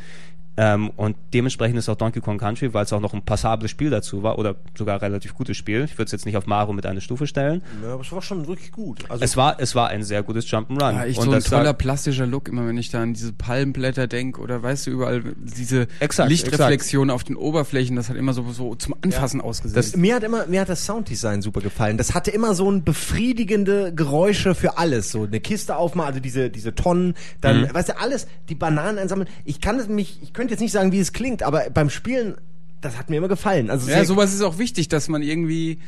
Ähm, 0.56 0.90
und 0.96 1.16
dementsprechend 1.32 1.78
ist 1.78 1.88
auch 1.88 1.96
Donkey 1.96 2.20
Kong 2.20 2.38
Country, 2.38 2.72
weil 2.72 2.84
es 2.84 2.92
auch 2.92 3.00
noch 3.00 3.12
ein 3.12 3.22
passables 3.22 3.70
Spiel 3.72 3.90
dazu 3.90 4.22
war, 4.22 4.38
oder 4.38 4.54
sogar 4.78 5.02
relativ 5.02 5.34
gutes 5.34 5.56
Spiel. 5.56 5.82
Ich 5.84 5.92
würde 5.98 6.04
es 6.04 6.12
jetzt 6.12 6.26
nicht 6.26 6.36
auf 6.36 6.46
Mario 6.46 6.72
mit 6.72 6.86
einer 6.86 7.00
Stufe 7.00 7.26
stellen. 7.26 7.62
ja, 7.82 7.92
aber 7.94 8.02
es 8.02 8.12
war 8.12 8.22
schon 8.22 8.46
wirklich 8.46 8.70
gut. 8.70 9.00
Also 9.10 9.24
Es 9.24 9.36
war, 9.36 9.58
es 9.58 9.74
war 9.74 9.88
ein 9.88 10.04
sehr 10.04 10.22
gutes 10.22 10.46
Jump'n'Run. 10.46 10.92
Ja, 10.92 11.04
echt 11.06 11.18
und 11.18 11.24
so 11.24 11.30
ein 11.32 11.34
das 11.38 11.44
toller 11.50 11.72
plastischer 11.74 12.26
Look, 12.26 12.48
immer 12.48 12.66
wenn 12.68 12.78
ich 12.78 12.90
da 12.90 13.02
an 13.02 13.14
diese 13.14 13.32
Palmblätter 13.32 14.06
denke 14.06 14.40
oder 14.40 14.62
weißt 14.62 14.86
du, 14.86 14.90
überall 14.92 15.22
diese 15.38 15.88
Exakt, 15.98 16.28
Lichtreflexion 16.30 17.10
auf 17.10 17.24
den 17.24 17.34
Oberflächen, 17.36 17.96
das 17.96 18.08
hat 18.08 18.16
immer 18.16 18.32
so, 18.32 18.50
so 18.52 18.74
zum 18.76 18.94
Anfassen 19.02 19.40
ausgesehen. 19.40 19.74
Das- 19.74 19.96
mir 19.96 20.14
hat 20.14 20.22
immer, 20.22 20.46
mir 20.46 20.60
hat 20.60 20.68
das 20.68 20.84
Sounddesign 20.86 21.42
super 21.42 21.60
gefallen. 21.62 21.98
Das 21.98 22.14
hatte 22.14 22.30
immer 22.30 22.54
so 22.54 22.70
ein 22.70 22.84
befriedigende 22.84 23.92
Geräusche 23.94 24.54
für 24.54 24.78
alles. 24.78 25.10
So 25.10 25.24
eine 25.24 25.40
Kiste 25.40 25.76
aufmachen, 25.76 26.08
also 26.08 26.20
diese, 26.20 26.50
diese 26.50 26.74
Tonnen, 26.74 27.14
dann, 27.40 27.62
Mhm. 27.62 27.74
weißt 27.74 27.88
du, 27.90 27.98
alles, 28.00 28.26
die 28.48 28.54
Bananen 28.54 28.98
einsammeln. 28.98 29.28
Ich 29.44 29.60
kann 29.60 29.78
es 29.78 29.88
mich, 29.88 30.18
ich 30.22 30.32
könnte 30.44 30.54
jetzt 30.54 30.60
nicht 30.60 30.72
sagen, 30.72 30.92
wie 30.92 30.98
es 31.00 31.12
klingt, 31.14 31.42
aber 31.42 31.70
beim 31.70 31.88
Spielen, 31.88 32.34
das 32.82 32.98
hat 32.98 33.08
mir 33.08 33.16
immer 33.16 33.28
gefallen. 33.28 33.70
Also 33.70 33.90
ja, 33.90 34.04
sowas 34.04 34.34
ist 34.34 34.42
auch 34.42 34.58
wichtig, 34.58 34.88
dass 34.88 35.08
man 35.08 35.22
irgendwie, 35.22 35.78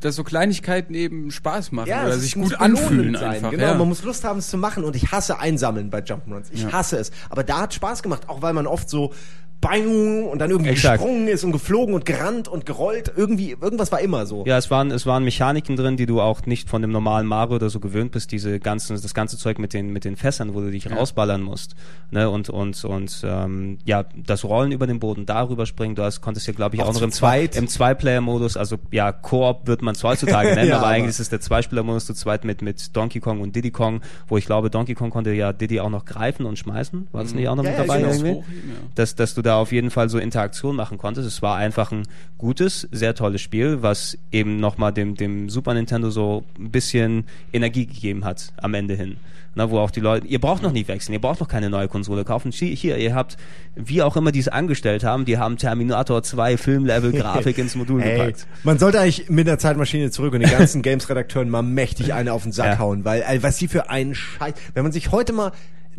dass 0.00 0.16
so 0.16 0.24
Kleinigkeiten 0.24 0.94
eben 0.94 1.30
Spaß 1.30 1.72
machen 1.72 1.88
Ja, 1.90 2.06
oder 2.06 2.18
sich 2.18 2.34
gut 2.34 2.58
anfühlen 2.58 3.14
sein. 3.14 3.30
einfach. 3.36 3.50
Genau, 3.50 3.62
ja. 3.64 3.74
man 3.74 3.86
muss 3.86 4.02
Lust 4.04 4.24
haben, 4.24 4.38
es 4.38 4.48
zu 4.48 4.56
machen 4.56 4.82
und 4.84 4.96
ich 4.96 5.12
hasse 5.12 5.38
Einsammeln 5.40 5.90
bei 5.90 5.98
Jump'n'Runs. 6.00 6.46
Ich 6.52 6.62
Ja. 6.62 6.72
hasse 6.72 6.96
es. 6.96 7.10
Aber 7.28 7.44
da 7.44 7.60
hat 7.60 7.74
Spaß 7.74 8.02
gemacht, 8.02 8.28
auch 8.30 8.40
weil 8.40 8.54
man 8.54 8.66
oft 8.66 8.88
so 8.88 9.12
bang 9.60 10.24
und 10.24 10.38
dann 10.38 10.50
irgendwie 10.50 10.70
Exakt. 10.70 10.98
gesprungen 11.00 11.26
ist 11.28 11.42
und 11.44 11.52
geflogen 11.52 11.94
und 11.94 12.04
gerannt 12.04 12.46
und 12.48 12.64
gerollt. 12.64 13.12
Irgendwie, 13.16 13.56
irgendwas 13.60 13.90
war 13.90 14.00
immer 14.00 14.24
so. 14.26 14.44
Ja, 14.46 14.56
es 14.56 14.70
waren, 14.70 14.90
es 14.90 15.04
waren 15.04 15.24
Mechaniken 15.24 15.74
drin, 15.76 15.96
die 15.96 16.06
du 16.06 16.20
auch 16.20 16.46
nicht 16.46 16.68
von 16.68 16.80
dem 16.82 16.92
normalen 16.92 17.26
Mario 17.26 17.56
oder 17.56 17.68
so 17.70 17.80
gewöhnt 17.80 18.12
bist, 18.12 18.30
diese 18.30 18.60
ganzen, 18.60 19.00
das 19.00 19.14
ganze 19.14 19.36
Zeug 19.36 19.58
mit 19.58 19.72
den, 19.74 19.92
mit 19.92 20.04
den 20.04 20.16
Fässern, 20.16 20.54
wo 20.54 20.60
du 20.60 20.70
dich 20.70 20.90
rausballern 20.90 21.42
musst. 21.42 21.74
Ne? 22.10 22.30
Und, 22.30 22.48
und, 22.50 22.84
und 22.84 23.20
ähm, 23.24 23.78
ja, 23.84 24.04
das 24.14 24.44
Rollen 24.44 24.70
über 24.72 24.86
den 24.86 25.00
Boden, 25.00 25.26
darüber 25.26 25.66
springen, 25.66 25.94
du 25.96 26.02
hast, 26.02 26.20
konntest 26.20 26.46
ja, 26.46 26.52
glaube 26.52 26.76
ich, 26.76 26.82
Auch 26.82 26.88
auch, 26.88 26.94
noch 26.94 27.02
im, 27.02 27.10
Zwei, 27.10 27.46
zweit. 27.48 27.56
im 27.56 27.66
Zwei-Player-Modus, 27.68 28.56
also 28.56 28.76
ja, 28.92 29.10
Koop 29.12 29.66
wird 29.66 29.82
man 29.82 29.94
es 29.94 30.04
heutzutage 30.04 30.48
nennen, 30.54 30.68
Ja, 30.68 30.76
aber 30.76 30.86
aber- 30.86 30.94
eigentlich 30.94 31.08
ist 31.10 31.20
es 31.20 31.30
der 31.30 31.40
Zweispieler-Modus 31.40 32.06
zu 32.06 32.14
zweit 32.14 32.44
mit, 32.44 32.62
mit 32.62 32.96
Donkey 32.96 33.18
Kong 33.20 33.40
und 33.40 33.56
Diddy 33.56 33.70
Kong, 33.72 34.02
wo 34.28 34.36
ich 34.38 34.46
glaube, 34.46 34.70
Donkey 34.70 34.94
Kong 34.94 35.10
konnte 35.10 35.32
ja 35.32 35.52
Diddy 35.52 35.80
auch 35.80 35.90
noch 35.90 36.04
greifen 36.04 36.46
und 36.46 36.58
schmeißen. 36.58 37.08
War 37.12 37.22
das 37.24 37.34
nicht 37.34 37.48
auch 37.48 37.56
noch 37.56 37.64
Ja, 37.64 37.70
mit 37.70 37.78
ja, 37.78 37.84
dabei 37.84 37.98
genau. 38.00 38.12
irgendwie? 38.12 38.30
Hochheben, 38.34 38.68
ja. 38.70 38.74
dass, 38.94 39.14
dass 39.16 39.34
du 39.34 39.42
da 39.48 39.56
auf 39.56 39.72
jeden 39.72 39.90
Fall 39.90 40.08
so 40.08 40.18
Interaktion 40.18 40.76
machen 40.76 40.98
konntest. 40.98 41.26
Es 41.26 41.42
war 41.42 41.56
einfach 41.56 41.90
ein 41.90 42.04
gutes, 42.38 42.86
sehr 42.92 43.14
tolles 43.14 43.40
Spiel, 43.40 43.78
was 43.82 44.16
eben 44.30 44.60
nochmal 44.60 44.92
dem, 44.92 45.14
dem 45.16 45.48
Super 45.50 45.74
Nintendo 45.74 46.10
so 46.10 46.44
ein 46.58 46.70
bisschen 46.70 47.24
Energie 47.52 47.86
gegeben 47.86 48.24
hat 48.24 48.52
am 48.58 48.74
Ende 48.74 48.94
hin. 48.94 49.16
Na, 49.54 49.70
wo 49.70 49.78
auch 49.80 49.90
die 49.90 49.98
Leute, 50.00 50.26
ihr 50.28 50.40
braucht 50.40 50.62
noch 50.62 50.70
nie 50.70 50.86
wechseln, 50.86 51.14
ihr 51.14 51.20
braucht 51.20 51.40
noch 51.40 51.48
keine 51.48 51.68
neue 51.68 51.88
Konsole 51.88 52.22
kaufen. 52.24 52.52
Hier, 52.52 52.96
ihr 52.96 53.14
habt, 53.14 53.36
wie 53.74 54.02
auch 54.02 54.14
immer 54.16 54.30
die 54.30 54.38
es 54.38 54.46
angestellt 54.46 55.02
haben, 55.02 55.24
die 55.24 55.36
haben 55.38 55.56
Terminator 55.56 56.22
2 56.22 56.56
Filmlevel-Grafik 56.56 57.58
ins 57.58 57.74
Modul 57.74 58.00
Ey, 58.02 58.18
gepackt. 58.18 58.46
man 58.62 58.78
sollte 58.78 59.00
eigentlich 59.00 59.30
mit 59.30 59.48
der 59.48 59.58
Zeitmaschine 59.58 60.12
zurück 60.12 60.34
und 60.34 60.40
den 60.40 60.50
ganzen 60.50 60.82
Games-Redakteuren 60.82 61.48
mal 61.50 61.62
mächtig 61.62 62.14
eine 62.14 62.34
auf 62.34 62.44
den 62.44 62.52
Sack 62.52 62.66
Ja. 62.74 62.78
hauen, 62.78 63.04
weil 63.04 63.24
was 63.42 63.56
die 63.56 63.66
für 63.66 63.90
einen 63.90 64.14
Scheiß, 64.14 64.54
wenn 64.74 64.84
man 64.84 64.92
sich 64.92 65.10
heute 65.10 65.32
mal 65.32 65.50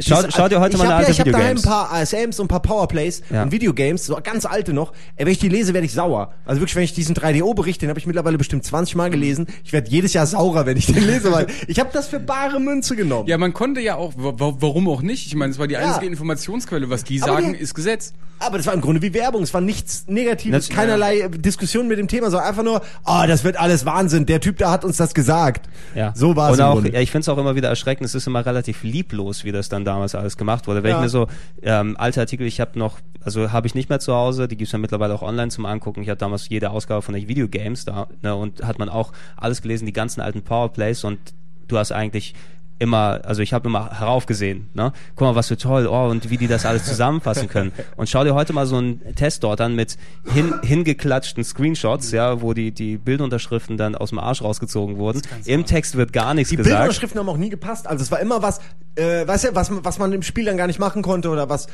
Schaut- 0.01 0.25
diese- 0.27 0.31
schaut 0.37 0.51
ihr 0.51 0.59
heute 0.59 0.73
ich 0.75 0.77
mal 0.81 0.87
hab, 0.87 0.93
eine 0.95 1.01
ja, 1.03 1.07
alte 1.07 1.11
Ich 1.11 1.19
habe 1.19 1.31
daheim 1.31 1.57
ein 1.57 1.61
paar 1.63 1.91
ASMs 1.91 2.39
und 2.39 2.45
ein 2.45 2.47
paar 2.47 2.61
Powerplays 2.61 3.21
Ja. 3.29 3.43
und 3.43 3.51
Videogames, 3.51 4.05
so 4.05 4.17
ganz 4.23 4.45
alte 4.45 4.71
noch. 4.73 4.93
Ey, 5.17 5.25
wenn 5.25 5.33
ich 5.33 5.39
die 5.39 5.49
lese, 5.49 5.73
werde 5.73 5.85
ich 5.85 5.93
sauer. 5.93 6.33
Also 6.45 6.61
wirklich, 6.61 6.75
wenn 6.75 6.83
ich 6.83 6.93
diesen 6.93 7.15
3DO-Bericht, 7.15 7.81
den 7.81 7.89
habe 7.89 7.99
ich 7.99 8.05
mittlerweile 8.07 8.37
bestimmt 8.37 8.63
20 8.63 8.95
Mal 8.95 9.09
gelesen. 9.09 9.47
Ich 9.63 9.73
werde 9.73 9.89
jedes 9.89 10.13
Jahr 10.13 10.25
saurer, 10.25 10.65
wenn 10.65 10.77
ich 10.77 10.85
den 10.85 11.05
lese, 11.05 11.31
weil 11.31 11.47
ich 11.67 11.79
habe 11.79 11.89
das 11.91 12.07
für 12.07 12.19
bare 12.19 12.59
Münze 12.59 12.95
genommen. 12.95 13.27
Ja, 13.27 13.37
man 13.37 13.53
konnte 13.53 13.81
ja 13.81 13.95
auch, 13.95 14.13
wa- 14.15 14.33
wa- 14.37 14.55
warum 14.59 14.87
auch 14.87 15.01
nicht? 15.01 15.27
Ich 15.27 15.35
meine, 15.35 15.51
es 15.51 15.59
war 15.59 15.67
die 15.67 15.73
Ja. 15.73 15.79
einzige 15.81 16.05
Informationsquelle. 16.07 16.89
Was 16.89 17.03
die 17.03 17.21
Aber 17.21 17.33
sagen, 17.33 17.53
die- 17.53 17.59
ist 17.59 17.73
Gesetz. 17.73 18.13
Aber 18.39 18.57
das 18.57 18.65
war 18.67 18.73
im 18.73 18.81
Grunde 18.81 19.01
wie 19.01 19.13
Werbung. 19.13 19.43
Es 19.43 19.53
war 19.53 19.61
nichts 19.61 20.05
Negatives, 20.07 20.67
Das- 20.67 20.75
keinerlei 20.75 21.27
Diskussion 21.27 21.87
mit 21.87 21.97
dem 21.99 22.07
Thema, 22.07 22.29
sondern 22.31 22.47
einfach 22.49 22.63
nur, 22.63 22.81
ah, 23.03 23.27
das 23.27 23.43
wird 23.43 23.59
alles 23.59 23.85
Wahnsinn. 23.85 24.25
Der 24.25 24.39
Typ 24.39 24.57
da 24.57 24.71
hat 24.71 24.85
uns 24.85 24.97
das 24.97 25.13
gesagt. 25.13 25.69
Ja. 25.95 26.13
So 26.15 26.35
war 26.35 26.51
es 26.51 26.59
auch, 26.59 26.73
Grunde. 26.75 26.93
ja, 26.93 26.99
ich 27.01 27.11
finde 27.11 27.21
es 27.23 27.29
auch 27.29 27.37
immer 27.37 27.55
wieder 27.55 27.67
erschreckend, 27.69 28.05
es 28.05 28.15
ist 28.15 28.27
immer 28.27 28.45
relativ 28.45 28.83
lieblos, 28.83 29.43
wie 29.43 29.51
das 29.51 29.67
dann 29.69 29.83
damals 29.85 30.15
alles 30.15 30.37
gemacht 30.37 30.67
wurde. 30.67 30.83
Wenn 30.83 30.91
Ja. 30.91 30.97
ich 30.97 31.03
mir 31.03 31.09
so 31.09 31.27
ähm, 31.61 31.95
alte 31.99 32.21
Artikel, 32.21 32.47
ich 32.47 32.59
habe 32.61 32.79
noch, 32.79 32.99
also 33.21 33.51
habe 33.51 33.67
ich 33.67 33.75
nicht 33.75 33.89
mehr 33.89 33.99
zu 33.99 34.13
Hause, 34.13 34.47
die 34.47 34.55
gibt's 34.57 34.71
ja 34.71 34.79
mittlerweile 34.79 35.13
auch 35.13 35.21
online 35.21 35.49
zum 35.51 35.65
Angucken. 35.65 36.01
Ich 36.01 36.09
hatte 36.09 36.19
damals 36.19 36.47
jede 36.49 36.69
Ausgabe 36.69 37.01
von 37.01 37.13
den 37.13 37.27
Videogames 37.27 37.85
da 37.85 38.07
ne, 38.21 38.35
und 38.35 38.63
hat 38.63 38.79
man 38.79 38.87
auch 38.89 39.11
alles 39.35 39.61
gelesen, 39.61 39.85
die 39.85 39.93
ganzen 39.93 40.21
alten 40.21 40.41
Powerplays 40.43 41.03
und 41.03 41.19
du 41.67 41.77
hast 41.77 41.91
eigentlich 41.91 42.33
immer, 42.79 43.19
also 43.23 43.41
ich 43.41 43.53
habe 43.53 43.67
immer 43.67 43.99
heraufgesehen, 43.99 44.69
ne? 44.73 44.93
Guck 45.15 45.27
mal, 45.27 45.35
was 45.35 45.49
für 45.49 45.57
toll, 45.57 45.85
oh, 45.85 46.07
und 46.07 46.29
wie 46.29 46.37
die 46.37 46.47
das 46.47 46.65
alles 46.65 46.85
zusammenfassen 46.85 47.47
können. 47.49 47.71
Und 47.97 48.09
schau 48.09 48.23
dir 48.23 48.33
heute 48.33 48.53
mal 48.53 48.65
so 48.65 48.77
einen 48.77 49.15
Test 49.15 49.43
dort 49.43 49.61
an 49.61 49.75
mit 49.75 49.97
hin, 50.33 50.53
hingeklatschten 50.63 51.43
Screenshots, 51.43 52.11
ja, 52.11 52.41
wo 52.41 52.53
die, 52.53 52.71
die 52.71 52.97
Bildunterschriften 52.97 53.77
dann 53.77 53.95
aus 53.95 54.09
dem 54.09 54.19
Arsch 54.19 54.41
rausgezogen 54.41 54.97
wurden. 54.97 55.21
Im 55.45 55.65
Text 55.65 55.95
wird 55.97 56.13
gar 56.13 56.33
nichts 56.33 56.49
Die 56.49 56.55
gesagt. 56.55 56.73
Bildunterschriften 56.73 57.19
haben 57.19 57.29
auch 57.29 57.37
nie 57.37 57.49
gepasst. 57.49 57.85
Also 57.85 58.01
es 58.01 58.11
war 58.11 58.19
immer 58.19 58.41
was, 58.41 58.59
äh, 58.95 59.27
weißt 59.27 59.45
du, 59.45 59.55
was, 59.55 59.71
was 59.71 59.99
man 59.99 60.13
im 60.13 60.23
Spiel 60.23 60.45
dann 60.45 60.57
gar 60.57 60.67
nicht 60.67 60.79
machen 60.79 61.01
konnte 61.01 61.29
oder 61.29 61.49
was 61.49 61.67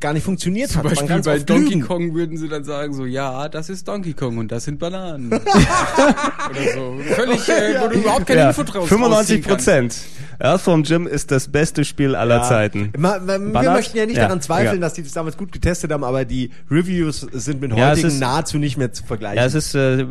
gar 0.00 0.12
nicht 0.12 0.24
funktioniert 0.24 0.70
Zum 0.70 0.78
hat. 0.78 0.90
Beispiel 0.90 1.08
ganz 1.08 1.26
bei 1.26 1.38
Donkey 1.38 1.74
Lügen. 1.74 1.86
Kong 1.86 2.14
würden 2.14 2.36
sie 2.36 2.48
dann 2.48 2.64
sagen 2.64 2.92
so, 2.92 3.06
ja, 3.06 3.48
das 3.48 3.70
ist 3.70 3.88
Donkey 3.88 4.12
Kong 4.12 4.38
und 4.38 4.52
das 4.52 4.64
sind 4.64 4.78
Bananen. 4.78 5.32
Oder 5.32 5.42
so. 6.74 6.98
Völlig, 7.14 7.48
äh, 7.48 7.80
wo 7.80 7.88
du 7.88 7.98
überhaupt 7.98 8.26
keine 8.26 8.40
ja, 8.40 8.48
Info 8.48 8.64
draus 8.64 8.88
95 8.88 9.50
rausziehen 9.50 9.90
Prozent. 10.38 10.52
Earthworm 10.52 10.82
Jim 10.84 11.06
ist 11.06 11.30
das 11.30 11.48
beste 11.48 11.84
Spiel 11.84 12.14
aller 12.14 12.42
Zeiten. 12.42 12.92
Ma, 12.96 13.18
ma, 13.18 13.38
wir 13.38 13.52
Bannert? 13.52 13.74
möchten 13.74 13.96
ja 13.98 14.06
nicht 14.06 14.16
Ja, 14.16 14.24
daran 14.24 14.40
zweifeln, 14.40 14.74
ja. 14.76 14.80
dass 14.80 14.94
die 14.94 15.02
das 15.02 15.12
damals 15.12 15.36
gut 15.36 15.52
getestet 15.52 15.92
haben, 15.92 16.04
aber 16.04 16.24
die 16.24 16.50
Reviews 16.70 17.20
sind 17.32 17.60
mit 17.60 17.76
Ja, 17.76 17.90
heutigen 17.90 18.08
ist- 18.08 18.20
nahezu 18.20 18.58
nicht 18.58 18.76
mehr 18.76 18.92
zu 18.92 19.04
vergleichen. 19.04 19.36
Ja, 19.38 19.44
es 19.44 19.54
ist 19.54 19.74
äh, 19.74 20.06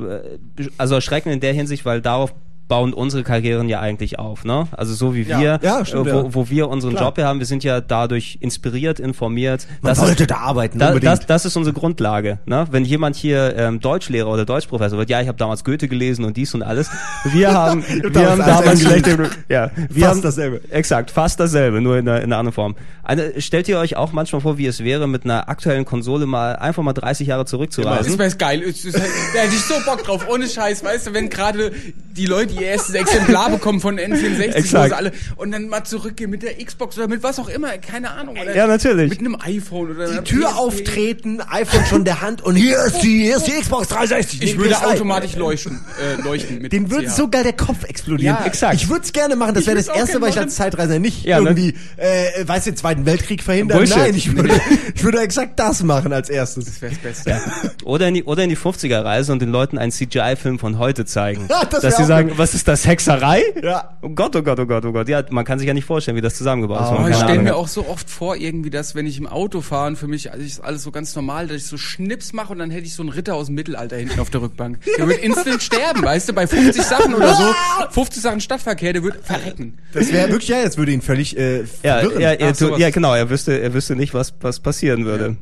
also 0.78 0.96
erschreckend 0.96 1.34
in 1.34 1.40
der 1.40 1.54
Hinsicht, 1.54 1.86
weil 1.86 2.02
darauf 2.02 2.34
bauen 2.68 2.94
unsere 2.94 3.24
Karrieren 3.24 3.70
ja 3.70 3.80
eigentlich 3.80 4.20
auf, 4.20 4.44
ne? 4.44 4.68
Also 4.72 4.94
so 4.94 5.16
wie 5.16 5.22
Ja. 5.24 5.40
wir, 5.40 5.60
Ja, 5.62 5.86
stimmt, 5.86 6.08
äh, 6.08 6.14
wo, 6.14 6.18
ja. 6.18 6.34
wo 6.34 6.50
wir 6.50 6.68
unseren 6.70 6.92
Klar. 6.96 7.06
Job 7.06 7.16
hier 7.16 7.26
haben, 7.26 7.40
wir 7.40 7.46
sind 7.46 7.64
ja 7.64 7.80
dadurch 7.82 8.38
inspiriert, 8.42 9.00
informiert. 9.00 9.66
Man 9.82 9.92
Das 9.92 10.00
sollte 10.00 10.24
ist, 10.24 10.32
da 10.32 10.38
arbeiten, 10.38 10.78
da, 10.80 10.88
unbedingt. 10.90 11.12
das, 11.12 11.26
das 11.26 11.46
ist 11.46 11.56
unsere 11.56 11.74
Grundlage. 11.74 12.40
Ne? 12.46 12.68
Wenn 12.72 12.84
jemand 12.84 13.16
hier 13.16 13.56
ähm, 13.58 13.80
Deutschlehrer 13.80 14.28
oder 14.30 14.46
Deutschprofessor 14.46 14.98
wird, 14.98 15.10
ja, 15.10 15.22
ich 15.22 15.28
habe 15.28 15.38
damals 15.38 15.64
Goethe 15.64 15.88
gelesen 15.88 16.26
und 16.26 16.36
dies 16.36 16.54
und 16.54 16.62
alles. 16.62 16.90
Wir 17.32 17.54
haben, 17.54 17.84
wir 17.88 18.10
damals 18.10 18.40
haben 18.42 18.64
damals 18.64 18.84
ja, 19.50 19.72
wir 19.76 19.88
Fast 20.02 20.06
haben, 20.06 20.22
dasselbe. 20.22 20.62
Exakt, 20.70 21.12
fast 21.12 21.40
dasselbe, 21.40 21.80
nur 21.82 21.98
in 21.98 22.08
einer, 22.08 22.18
in 22.20 22.26
einer 22.26 22.38
anderen 22.38 22.54
Form. 22.54 22.76
Eine, 23.04 23.40
stellt 23.40 23.70
ihr 23.70 23.80
euch 23.80 23.96
auch 23.96 24.12
manchmal 24.12 24.42
vor, 24.42 24.58
wie 24.58 24.66
es 24.66 24.84
wäre, 24.84 25.08
mit 25.08 25.24
einer 25.24 25.48
aktuellen 25.48 25.86
Konsole 25.86 26.26
mal 26.26 26.58
einfach 26.58 26.84
mal 26.84 26.92
30 26.94 27.28
Jahre 27.28 27.44
Das 27.44 27.52
zurückzureisen? 27.52 28.20
wäre 28.20 28.36
geil. 28.36 28.62
Es 28.62 28.84
ist 28.84 29.00
halt, 29.00 29.10
da 29.34 29.40
hätte 29.40 29.56
ich 29.56 29.62
so 29.62 29.76
Bock 29.86 30.04
drauf, 30.04 30.28
ohne 30.30 30.48
Scheiß, 30.50 30.84
weißt 30.84 31.08
du, 31.08 31.14
wenn 31.14 31.30
gerade 31.30 31.72
die 32.18 32.26
Leute 32.26 32.57
ihr 32.60 32.68
erstes 32.68 32.96
Exemplar 32.96 33.50
bekommen 33.50 33.80
von 33.80 33.98
N64, 34.00 34.38
wo 34.38 34.58
Exakt. 34.58 34.94
alle 34.94 35.12
und 35.36 35.52
dann 35.52 35.68
mal 35.70 35.84
zurückgehen 35.84 36.30
mit 36.30 36.44
der 36.44 36.56
Xbox 36.64 36.98
oder 36.98 37.08
mit 37.08 37.24
was 37.24 37.40
auch 37.40 37.50
immer, 37.50 37.78
keine 37.78 38.12
Ahnung. 38.12 38.36
Oder 38.38 38.56
Ja, 38.56 38.68
natürlich. 38.68 39.10
Mit 39.10 39.20
einem 39.20 39.38
iPhone 39.40 39.92
oder 39.96 40.08
die 40.22 40.24
Tür 40.24 40.48
PSP. 40.50 40.58
auftreten, 40.60 41.42
iPhone 41.42 41.86
schon 41.86 41.98
in 42.00 42.06
der 42.06 42.22
Hand 42.22 42.42
und 42.44 42.56
hier 42.56 42.78
ist 42.84 43.02
die, 43.02 43.24
hier 43.24 43.38
ist 43.38 43.48
die 43.48 43.52
Xbox 43.52 43.88
360. 43.90 44.42
Ich 44.42 44.58
würde 44.58 44.78
automatisch 44.86 45.36
leuchten, 45.36 45.80
äh, 46.02 46.22
leuchten 46.22 46.62
mit 46.62 46.72
Den 46.74 46.90
würde 46.92 47.08
CH. 47.08 47.16
so 47.16 47.28
geil 47.30 47.44
der 47.44 47.54
Kopf 47.54 47.84
explodieren. 47.84 48.38
Ja, 48.40 48.46
exakt. 48.46 48.76
Ich 48.76 48.90
würde 48.90 49.04
es 49.06 49.14
gerne 49.14 49.36
machen. 49.36 49.54
Das 49.56 49.66
wäre 49.66 49.78
das 49.78 49.88
Erste, 49.88 50.22
was 50.22 50.30
ich 50.32 50.40
als 50.40 50.56
Zeitreisender 50.56 51.00
nicht 51.00 51.24
Ja, 51.26 51.40
ne? 51.40 51.50
irgendwie, 51.50 51.74
äh, 51.98 52.48
weiß 52.48 52.66
den 52.66 52.76
Zweiten 52.76 53.06
Weltkrieg 53.06 53.44
verhindern. 53.44 53.78
Bullshit. 53.78 53.98
Nein, 53.98 54.16
ich 54.16 54.36
würde, 54.36 54.60
ich 54.96 55.04
würde 55.04 55.20
exakt 55.22 55.60
das 55.60 55.84
machen 55.84 56.14
als 56.14 56.30
erstes. 56.30 56.66
Das 56.66 56.82
wäre 56.82 56.94
das 56.94 57.02
Beste. 57.02 57.38
Oder 57.84 58.08
in 58.10 58.16
die, 58.16 58.24
oder 58.24 58.44
in 58.44 58.50
die 58.50 58.58
50er 58.58 59.04
Reise 59.04 59.32
und 59.32 59.42
den 59.42 59.50
Leuten 59.50 59.78
einen 59.78 59.92
CGI-Film 59.92 60.60
von 60.60 60.78
heute 60.80 61.06
zeigen. 61.06 61.48
Ja, 61.50 61.64
das 61.66 61.82
dass 61.82 61.98
sie 61.98 62.06
sagen, 62.06 62.30
gut. 62.30 62.38
Was 62.48 62.54
ist 62.54 62.68
das, 62.70 62.88
Hexerei? 62.88 63.44
Ja. 63.62 63.98
Oh 64.02 64.08
Gott, 64.08 64.34
oh 64.38 64.42
Gott, 64.42 64.58
oh 64.58 64.66
Gott, 64.66 64.86
oh 64.86 64.94
Gott. 64.94 65.10
Ja, 65.10 65.22
man 65.32 65.44
kann 65.44 65.60
sich 65.60 65.68
ja 65.68 65.74
nicht 65.74 65.84
vorstellen, 65.84 66.16
wie 66.16 66.22
das 66.22 66.36
zusammengebaut 66.36 66.80
ist. 66.82 66.98
Oh, 66.98 67.06
ich 67.10 67.16
stelle 67.18 67.42
mir 67.42 67.58
auch 67.58 67.68
so 67.68 67.86
oft 67.88 68.10
vor, 68.10 68.38
irgendwie, 68.38 68.70
dass 68.70 68.96
wenn 68.96 69.06
ich 69.06 69.18
im 69.18 69.28
Auto 69.28 69.60
fahre 69.60 69.88
und 69.88 69.96
für 69.98 70.08
mich 70.08 70.32
also 70.32 70.46
ist 70.46 70.62
alles 70.62 70.84
so 70.84 70.92
ganz 70.92 71.14
normal, 71.14 71.48
dass 71.48 71.58
ich 71.58 71.66
so 71.66 71.78
Schnips 71.78 72.32
mache 72.32 72.54
und 72.54 72.60
dann 72.60 72.72
hätte 72.72 72.86
ich 72.86 72.94
so 72.94 73.04
einen 73.04 73.10
Ritter 73.10 73.36
aus 73.36 73.48
dem 73.48 73.56
Mittelalter 73.56 73.98
hinten 73.98 74.22
auf 74.22 74.30
der 74.30 74.42
Rückbank. 74.42 74.80
Der 74.98 75.10
wird 75.10 75.22
instant 75.22 75.62
sterben, 75.62 76.04
weißt 76.04 76.30
du, 76.30 76.34
bei 76.34 76.48
50 76.48 76.82
Sachen 76.84 77.14
oder 77.16 77.34
so. 77.36 77.44
50 77.92 78.22
Sachen 78.22 78.40
Stadtverkehr, 78.40 78.94
der 78.94 79.04
wird 79.04 79.26
verrecken. 79.26 79.78
Das 79.92 80.14
wäre 80.14 80.30
wirklich, 80.30 80.48
ja, 80.48 80.64
das 80.64 80.78
würde 80.78 80.94
ihn 80.94 81.02
völlig 81.02 81.38
äh, 81.38 81.64
Ja, 81.84 82.00
verwirren. 82.00 82.22
ja, 82.22 82.32
ja, 82.32 82.48
Ach, 82.52 82.56
sowas. 82.56 82.80
ja, 82.80 82.90
genau, 82.92 83.14
er 83.14 83.30
wüsste, 83.30 83.60
er 83.60 83.74
wüsste 83.74 83.98
nicht, 83.98 84.14
was, 84.14 84.34
was 84.40 84.62
passieren 84.62 85.04
würde. 85.04 85.36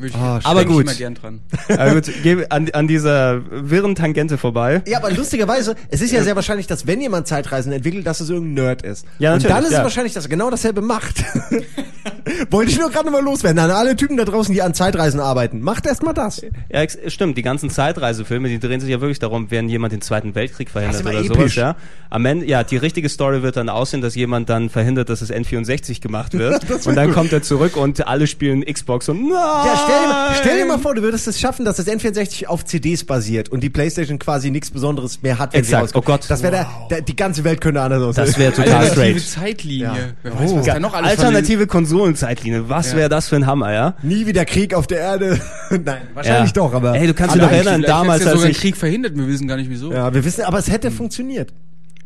Würde 0.00 0.08
ich, 0.08 0.14
Ah, 0.16 0.40
Aber 0.44 0.60
denk 0.60 0.70
ich 0.70 0.76
gut. 0.76 0.84
immer 0.86 0.94
gern 0.94 1.14
dran. 1.14 1.40
Aber 1.68 1.94
gut, 1.94 2.10
geh 2.22 2.46
an, 2.48 2.68
an 2.72 2.88
dieser 2.88 3.42
wirren 3.50 3.94
Tangente 3.94 4.38
vorbei. 4.38 4.82
Ja, 4.86 4.98
aber 4.98 5.10
lustigerweise, 5.10 5.74
es 5.90 6.00
ist 6.00 6.10
ja 6.12 6.22
sehr 6.22 6.36
wahrscheinlich, 6.36 6.66
dass 6.66 6.86
wenn 6.86 7.00
jemand 7.00 7.26
Zeitreisen 7.26 7.72
entwickelt, 7.72 8.06
dass 8.06 8.20
es 8.20 8.30
irgendein 8.30 8.64
Nerd 8.64 8.82
ist. 8.82 9.04
Ja, 9.18 9.32
Und 9.34 9.42
natürlich, 9.42 9.54
dann 9.54 9.64
ist 9.64 9.70
es 9.70 9.76
ja. 9.78 9.82
wahrscheinlich, 9.84 10.12
dass 10.14 10.24
er 10.24 10.30
genau 10.30 10.50
dasselbe 10.50 10.80
macht. 10.80 11.24
Wollte 12.50 12.70
ich 12.72 12.78
nur 12.78 12.90
gerade 12.90 13.10
mal 13.10 13.22
loswerden. 13.22 13.58
An 13.58 13.70
alle 13.70 13.96
Typen 13.96 14.16
da 14.16 14.24
draußen, 14.24 14.52
die 14.54 14.62
an 14.62 14.74
Zeitreisen 14.74 15.20
arbeiten. 15.20 15.60
Macht 15.60 15.86
erst 15.86 16.02
mal 16.02 16.12
das. 16.12 16.42
Ja, 16.70 16.82
stimmt, 17.08 17.36
die 17.38 17.42
ganzen 17.42 17.70
Zeitreisefilme, 17.70 18.48
die 18.48 18.58
drehen 18.58 18.80
sich 18.80 18.90
ja 18.90 19.00
wirklich 19.00 19.18
darum, 19.18 19.50
wenn 19.50 19.68
jemand 19.68 19.92
den 19.92 20.00
Zweiten 20.00 20.34
Weltkrieg 20.34 20.70
verhindert 20.70 21.02
oder 21.02 21.12
immer 21.12 21.22
sowas, 21.24 21.36
episch. 21.38 21.56
ja. 21.56 21.76
Am 22.10 22.24
Ende, 22.26 22.46
ja, 22.46 22.64
die 22.64 22.76
richtige 22.76 23.08
Story 23.08 23.42
wird 23.42 23.56
dann 23.56 23.68
aussehen, 23.68 24.00
dass 24.00 24.14
jemand 24.14 24.48
dann 24.50 24.68
verhindert, 24.70 25.08
dass 25.08 25.22
es 25.22 25.30
N64 25.32 26.00
gemacht 26.00 26.34
wird. 26.36 26.68
und 26.86 26.94
dann 26.96 27.12
kommt 27.12 27.32
er 27.32 27.42
zurück 27.42 27.76
und 27.76 28.06
alle 28.06 28.26
spielen 28.26 28.64
Xbox 28.64 29.08
und 29.08 29.28
Ja, 29.30 29.78
stell 29.84 30.00
dir, 30.00 30.08
mal, 30.08 30.34
stell 30.40 30.58
dir 30.58 30.66
mal 30.66 30.78
vor, 30.78 30.94
du 30.94 31.02
würdest 31.02 31.28
es 31.28 31.38
schaffen, 31.40 31.64
dass 31.64 31.76
das 31.76 31.86
N64 31.86 32.46
auf 32.46 32.64
CDs 32.64 33.04
basiert 33.04 33.48
und 33.48 33.60
die 33.62 33.70
Playstation 33.70 34.18
quasi 34.18 34.50
nichts 34.50 34.70
Besonderes 34.70 35.22
mehr 35.22 35.38
hat, 35.38 35.52
wenn 35.54 35.62
sie 35.64 35.72
Exakt. 35.72 35.94
Oh 35.94 36.00
Gott. 36.02 36.24
Das 36.28 36.42
wäre 36.42 36.52
der, 36.52 36.66
der, 36.90 37.00
die 37.02 37.14
ganze 37.16 37.44
Welt 37.44 37.60
könnte 37.60 37.80
anders 37.80 38.02
aussehen. 38.02 38.24
Das 38.26 38.38
wäre 38.38 38.52
total 38.52 38.74
Alternative 38.74 39.20
strange. 39.20 39.46
Zeitlinie. 39.46 39.84
Ja. 39.84 39.96
Wer 40.22 40.34
weiß, 40.40 40.50
Oh. 40.50 40.56
was 40.58 40.66
da 40.66 40.80
noch 40.80 40.94
alles 40.94 41.10
Alternative 41.10 41.66
Konsolenzeitlinie, 42.14 42.68
was 42.68 42.92
Ja. 42.92 42.98
wäre 42.98 43.08
das 43.08 43.28
für 43.28 43.36
ein 43.36 43.46
Hammer, 43.46 43.72
ja? 43.72 43.94
Nie 44.02 44.26
wieder 44.26 44.44
Krieg 44.44 44.74
auf 44.74 44.86
der 44.86 44.98
Erde. 45.00 45.40
Nein, 45.70 46.02
wahrscheinlich 46.14 46.50
Ja. 46.50 46.54
doch, 46.62 46.74
aber. 46.74 46.94
Ey, 46.94 47.06
du 47.06 47.14
kannst 47.14 47.34
dich 47.34 47.42
doch 47.42 47.48
eigentlich- 47.50 47.66
erinnern, 47.66 47.82
damals, 47.82 48.26
als 48.26 48.44
ich- 48.44 48.58
Krieg 48.58 48.76
verhindert, 48.76 49.16
wir 49.16 49.26
wissen 49.26 49.46
gar 49.48 49.56
nicht 49.56 49.70
wieso. 49.70 49.92
Ja, 49.92 50.12
wir 50.12 50.24
wissen, 50.24 50.42
aber 50.44 50.58
es 50.58 50.70
hätte 50.70 50.90
funktioniert. 50.90 51.52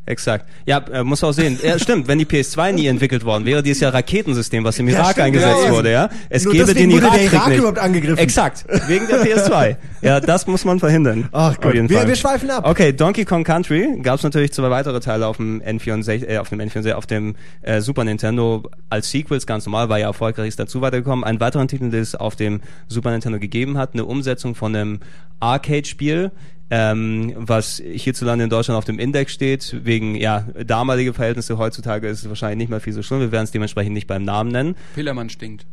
Exakt. 0.07 0.47
Ja, 0.67 0.79
äh, 0.93 1.03
muss 1.03 1.25
auch 1.25 1.33
sehen. 1.33 1.59
Ja, 1.63 1.79
stimmt, 1.79 2.09
wenn 2.09 2.19
die 2.19 2.27
PS2 2.27 2.73
nie 2.73 2.87
entwickelt 2.89 3.25
worden 3.25 3.47
wäre, 3.47 3.63
die 3.63 3.71
ist 3.71 3.81
ja 3.81 3.89
Raketensystem, 3.89 4.63
was 4.63 4.79
im 4.79 4.89
Irak 4.89 5.13
stimmt, 5.13 5.27
eingesetzt 5.27 5.57
ja, 5.61 5.65
eben. 5.67 5.75
wurde, 5.75 5.93
ja. 5.93 6.11
Es 6.29 6.45
Nur 6.45 6.53
gäbe 6.53 6.75
den 6.75 6.93
wurde 6.93 7.11
der 7.11 7.23
Irak 7.25 7.49
nicht. 7.49 7.59
überhaupt 7.59 7.79
angegriffen. 7.79 8.19
Exakt, 8.19 8.67
wegen 8.87 9.07
der 9.09 9.25
PS2. 9.25 9.77
Ja, 10.03 10.21
das 10.21 10.47
muss 10.47 10.65
man 10.67 10.79
verhindern. 10.79 11.29
Ach 11.33 11.59
Gott, 11.59 11.73
wir- 11.73 11.89
wir 12.07 12.17
schweifen 12.17 12.51
ab. 12.51 12.67
Okay, 12.69 12.93
Donkey 12.93 13.25
Kong 13.25 13.45
Country 13.45 13.99
gab 14.03 14.17
es 14.19 14.23
natürlich 14.25 14.53
zwei 14.53 14.69
weitere 14.69 15.01
Teile 15.01 15.27
auf 15.27 15.39
dem 15.39 15.63
N64, 15.63 16.29
äh, 16.29 16.37
auf 16.37 16.51
dem 16.51 16.61
N64, 16.61 16.93
auf 16.93 17.07
dem 17.07 17.35
äh, 17.63 17.81
Super 17.81 18.05
Nintendo 18.05 18.63
als 18.91 19.11
Sequels, 19.11 19.47
ganz 19.47 19.65
normal, 19.65 19.89
war 19.89 19.99
ja 19.99 20.07
erfolgreich, 20.09 20.49
ist 20.49 20.59
dazu 20.61 20.83
weitergekommen. 20.83 21.25
Einen 21.25 21.41
weiteren 21.41 21.67
Titel, 21.67 21.89
den 21.91 22.03
es 22.03 22.15
auf 22.15 22.37
dem 22.37 22.61
Super 22.89 23.11
Nintendo 23.11 23.39
gegeben 23.39 23.79
hat, 23.79 23.95
eine 23.95 24.05
Umsetzung 24.05 24.55
von 24.55 24.77
einem 24.77 25.01
Arcade-Spiel, 25.41 26.31
ähm, 26.71 27.33
was 27.37 27.83
hierzulande 27.85 28.45
in 28.45 28.51
Deutschland 28.51 28.79
auf 28.79 28.85
dem 28.85 28.99
Index 28.99 29.33
steht, 29.33 29.77
wegen 29.85 30.15
ja 30.15 30.47
damalige 30.67 31.13
Verhältnisse. 31.13 31.59
Heutzutage 31.59 32.09
ist 32.09 32.23
es 32.23 32.29
wahrscheinlich 32.29 32.59
nicht 32.59 32.71
mehr 32.71 32.81
viel 32.81 32.93
so 32.93 33.03
schlimm. 33.03 33.21
Wir 33.21 33.33
werden 33.33 33.45
es 33.45 33.51
dementsprechend 33.51 33.93
nicht 33.93 34.07
beim 34.07 34.23
Namen 34.25 34.51
nennen. 34.51 34.75
Pillermann 34.95 35.29
stinkt. 35.31 35.67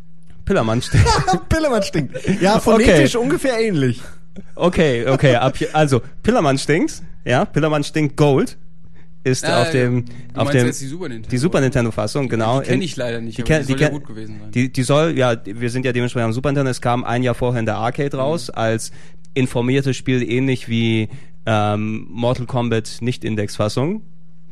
Pillermann 0.46 0.82
steht. 0.82 1.02
Pillemann 1.50 1.84
stinkt. 1.84 2.18
Ja, 2.42 2.60
phonetisch 2.60 3.16
ungefähr 3.16 3.60
ähnlich. 3.60 4.02
Okay, 4.56 5.08
okay, 5.08 5.36
ab 5.36 5.58
hier, 5.58 5.70
also 5.76 6.02
Pillermann 6.24 6.58
stinkt, 6.58 7.02
ja, 7.26 7.46
Pillermann 7.46 7.84
stinkt 7.84 8.16
Gold 8.18 8.58
ist 9.24 9.46
Ah, 9.46 9.62
auf 9.62 9.70
dem 9.72 10.06
auf 10.34 10.46
meinst 10.46 10.54
dem 10.56 10.66
jetzt 10.66 10.82
die 10.82 10.88
Super 10.88 11.04
Nintendo. 11.10 11.30
die 11.30 11.38
Super 11.38 11.62
Nintendo 11.62 11.92
Fassung, 11.92 12.28
genau. 12.28 12.60
Die 12.62 12.66
kenn 12.68 12.76
In- 12.76 12.82
ich 12.82 12.96
leider 12.96 13.22
nicht, 13.22 13.38
Die, 13.38 13.44
aber 13.44 13.60
die 13.60 13.66
soll 13.68 13.76
die 13.76 13.82
ja 13.84 13.90
gut 13.90 14.08
gewesen 14.08 14.40
sein. 14.42 14.52
Die, 14.52 14.72
die 14.74 14.84
soll, 14.84 15.16
ja, 15.16 15.36
wir 15.46 15.70
sind 15.70 15.86
ja 15.86 15.92
dementsprechend 15.92 16.26
am 16.28 16.34
Super 16.34 16.50
Nintendo. 16.50 16.72
Es 16.72 16.82
kam 16.82 17.04
ein 17.04 17.22
Jahr 17.22 17.36
vorher 17.36 17.60
in 17.60 17.68
der 17.68 17.76
Arcade 17.78 18.18
raus 18.18 18.50
als 18.50 18.92
informiertes 19.34 19.98
Spiel, 19.98 20.30
ähnlich 20.30 20.70
wie 20.70 21.10
ähm, 21.46 22.08
Mortal 22.10 22.46
Kombat 22.46 22.98
Nicht-Index-Fassung, 23.02 24.02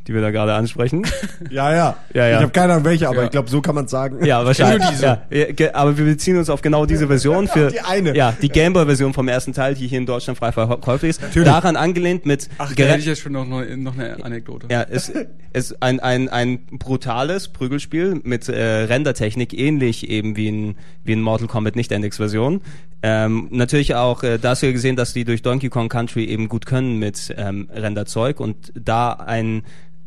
die 0.10 0.16
wir 0.16 0.22
da 0.22 0.32
gerade 0.32 0.56
ansprechen. 0.56 1.06
Ja, 1.52 1.74
ja. 1.74 1.98
Ja, 2.14 2.28
ja. 2.28 2.36
Ich 2.38 2.42
habe 2.44 2.52
keine 2.52 2.74
Ahnung 2.74 2.86
welche, 2.86 3.08
aber 3.08 3.20
Ja. 3.20 3.24
ich 3.26 3.32
glaube, 3.32 3.50
so 3.50 3.62
kann 3.62 3.74
man 3.74 3.88
sagen. 3.88 4.24
Ja, 4.26 4.44
wahrscheinlich. 4.46 5.00
Ja, 5.00 5.22
ja, 5.30 5.74
aber 5.74 5.98
wir 5.98 6.06
beziehen 6.06 6.38
uns 6.38 6.50
auf 6.50 6.62
genau 6.62 6.86
diese 6.86 7.08
Version 7.08 7.48
für 7.54 7.72
die 7.72 7.80
eine. 7.80 8.16
Ja, 8.16 8.34
die 8.40 8.50
Gameboy-Version 8.50 9.14
vom 9.14 9.28
ersten 9.28 9.54
Teil, 9.54 9.74
die 9.76 9.88
hier 9.88 10.00
in 10.00 10.06
Deutschland 10.06 10.38
frei 10.38 10.52
verkäuflich 10.52 11.12
ist. 11.12 11.22
Daran 11.36 11.76
angelehnt 11.76 12.26
mit 12.26 12.50
Ach, 12.58 12.74
da 12.74 12.84
hätte 12.84 13.00
ich 13.00 13.06
jetzt 13.06 13.22
schon 13.22 13.32
noch, 13.34 13.46
noch, 13.46 13.98
eine 13.98 14.24
Anekdote. 14.24 14.68
ja, 14.70 14.84
es 14.90 15.12
ist 15.54 15.82
ein, 15.82 16.00
ein, 16.00 16.28
ein 16.30 16.60
brutales 16.66 17.48
Prügelspiel 17.48 18.20
mit 18.24 18.50
äh, 18.50 18.62
Rendertechnik, 18.62 19.54
ähnlich 19.58 20.10
eben 20.10 20.36
wie 20.36 20.50
ein, 20.50 20.76
wie 21.04 21.14
ein 21.14 21.22
Mortal 21.22 21.48
Kombat 21.48 21.76
Nicht-Index-Version. 21.76 22.62
Ähm, 23.02 23.48
natürlich 23.52 23.96
auch, 23.96 24.24
äh, 24.24 24.38
da 24.40 24.50
hast 24.50 24.62
du 24.62 24.68
ja 24.68 24.72
gesehen, 24.74 24.96
dass 24.96 25.14
die 25.14 25.24
durch 25.24 25.42
Donkey 25.42 25.70
Kong 25.70 25.88
Country 25.90 26.26
eben 26.26 26.50
gut 26.50 26.66
können 26.66 27.00
mit 27.00 27.34
ähm, 27.38 27.70
Renderzeug 27.74 28.40
und 28.40 28.74
da 28.76 29.14
ein 29.14 29.64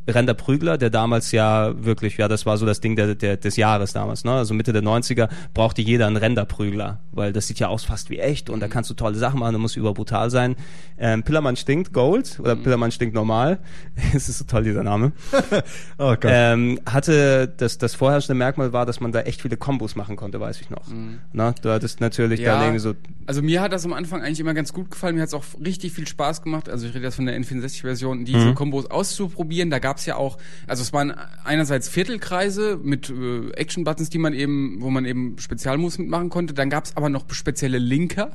Renderprügler, 0.09 0.79
der 0.79 0.91
damals 0.91 1.33
ja 1.33 1.73
wirklich, 1.85 2.17
ja, 2.17 2.29
das 2.29 2.45
war 2.47 2.57
so 2.59 2.67
das 2.67 2.81
Ding 2.81 2.97
der, 2.97 3.15
der, 3.15 3.37
des 3.37 3.57
Jahres 3.57 3.93
damals, 3.93 4.25
ne? 4.25 4.33
Also 4.33 4.55
Mitte 4.55 4.73
der 4.73 4.83
90er 4.83 5.29
brauchte 5.55 5.83
jeder 5.83 6.07
einen 6.07 6.17
Renderprügler, 6.17 7.01
weil 7.13 7.33
das 7.33 7.47
sieht 7.47 7.59
ja 7.59 7.69
aus 7.69 7.85
fast 7.85 8.11
wie 8.11 8.19
echt 8.19 8.51
und 8.51 8.61
da 8.61 8.69
kannst 8.69 8.91
du 8.91 8.95
tolle 8.95 9.17
Sachen 9.17 9.41
machen, 9.41 9.53
da 9.53 9.59
muss 9.59 9.77
überbrutal 9.77 10.31
sein. 10.31 10.57
Ähm, 10.99 11.23
Pillermann 11.23 11.57
stinkt 11.57 11.93
Gold 11.93 12.39
oder 12.41 12.57
Pillermann 12.57 12.91
stinkt 12.93 13.15
normal. 13.15 13.59
Es 14.15 14.29
ist 14.29 14.39
so 14.39 14.45
toll, 14.45 14.65
dieser 14.65 14.83
Name. 14.83 15.13
Oh 15.99 16.15
Gott. 16.15 16.25
Ähm, 16.27 16.81
hatte 16.87 17.53
das, 17.57 17.79
das 17.79 17.95
vorherrschende 17.95 18.37
Merkmal 18.39 18.73
war, 18.73 18.87
dass 18.87 19.01
man 19.01 19.13
da 19.13 19.21
echt 19.21 19.43
viele 19.43 19.57
Kombos 19.57 19.95
machen 19.97 20.17
konnte, 20.17 20.41
weiß 20.41 20.61
ich 20.61 20.71
noch. 20.71 20.83
Na, 21.33 21.53
du 21.63 21.71
hattest 21.71 22.01
natürlich 22.01 22.43
dann 22.43 22.61
irgendwie 22.63 22.81
so 22.81 22.95
also 23.27 23.41
mir 23.41 23.61
hat 23.61 23.73
das 23.73 23.85
am 23.85 23.93
Anfang 23.93 24.21
eigentlich 24.21 24.41
immer 24.41 24.53
ganz 24.55 24.73
gut 24.73 24.91
gefallen. 24.91 25.15
Mir 25.15 25.23
hat 25.23 25.29
es 25.29 25.35
auch 25.35 25.45
richtig 25.65 25.93
viel 25.93 26.07
Spaß 26.09 26.43
gemacht. 26.43 26.69
Also 26.69 26.87
ich 26.89 26.95
rede 26.95 27.05
jetzt 27.05 27.15
von 27.15 27.27
der 27.27 27.39
N64-Version, 27.41 28.21
Mhm. 28.21 28.25
diese 28.25 28.55
Kombos 28.55 28.91
auszuprobieren. 28.91 29.71
Da 29.71 29.79
gab 29.79 29.92
gab's 29.93 30.07
ja 30.07 30.17
auch, 30.17 30.39
also 30.67 30.81
es 30.83 30.93
waren 30.95 31.13
einerseits 31.45 31.87
Viertelkreise 31.89 32.79
mit 32.83 33.11
äh, 33.11 33.51
Action-Buttons, 33.53 34.09
die 34.09 34.17
man 34.19 34.33
eben, 34.33 34.79
wo 34.81 34.89
man 34.89 35.05
eben 35.05 35.37
Spezialmoves 35.39 35.99
mitmachen 35.99 36.31
konnte. 36.31 36.55
Dann 36.55 36.71
gab's 36.71 36.93
aber 36.97 37.11
noch 37.11 37.25
spezielle 37.33 37.77
Linker, 37.79 38.31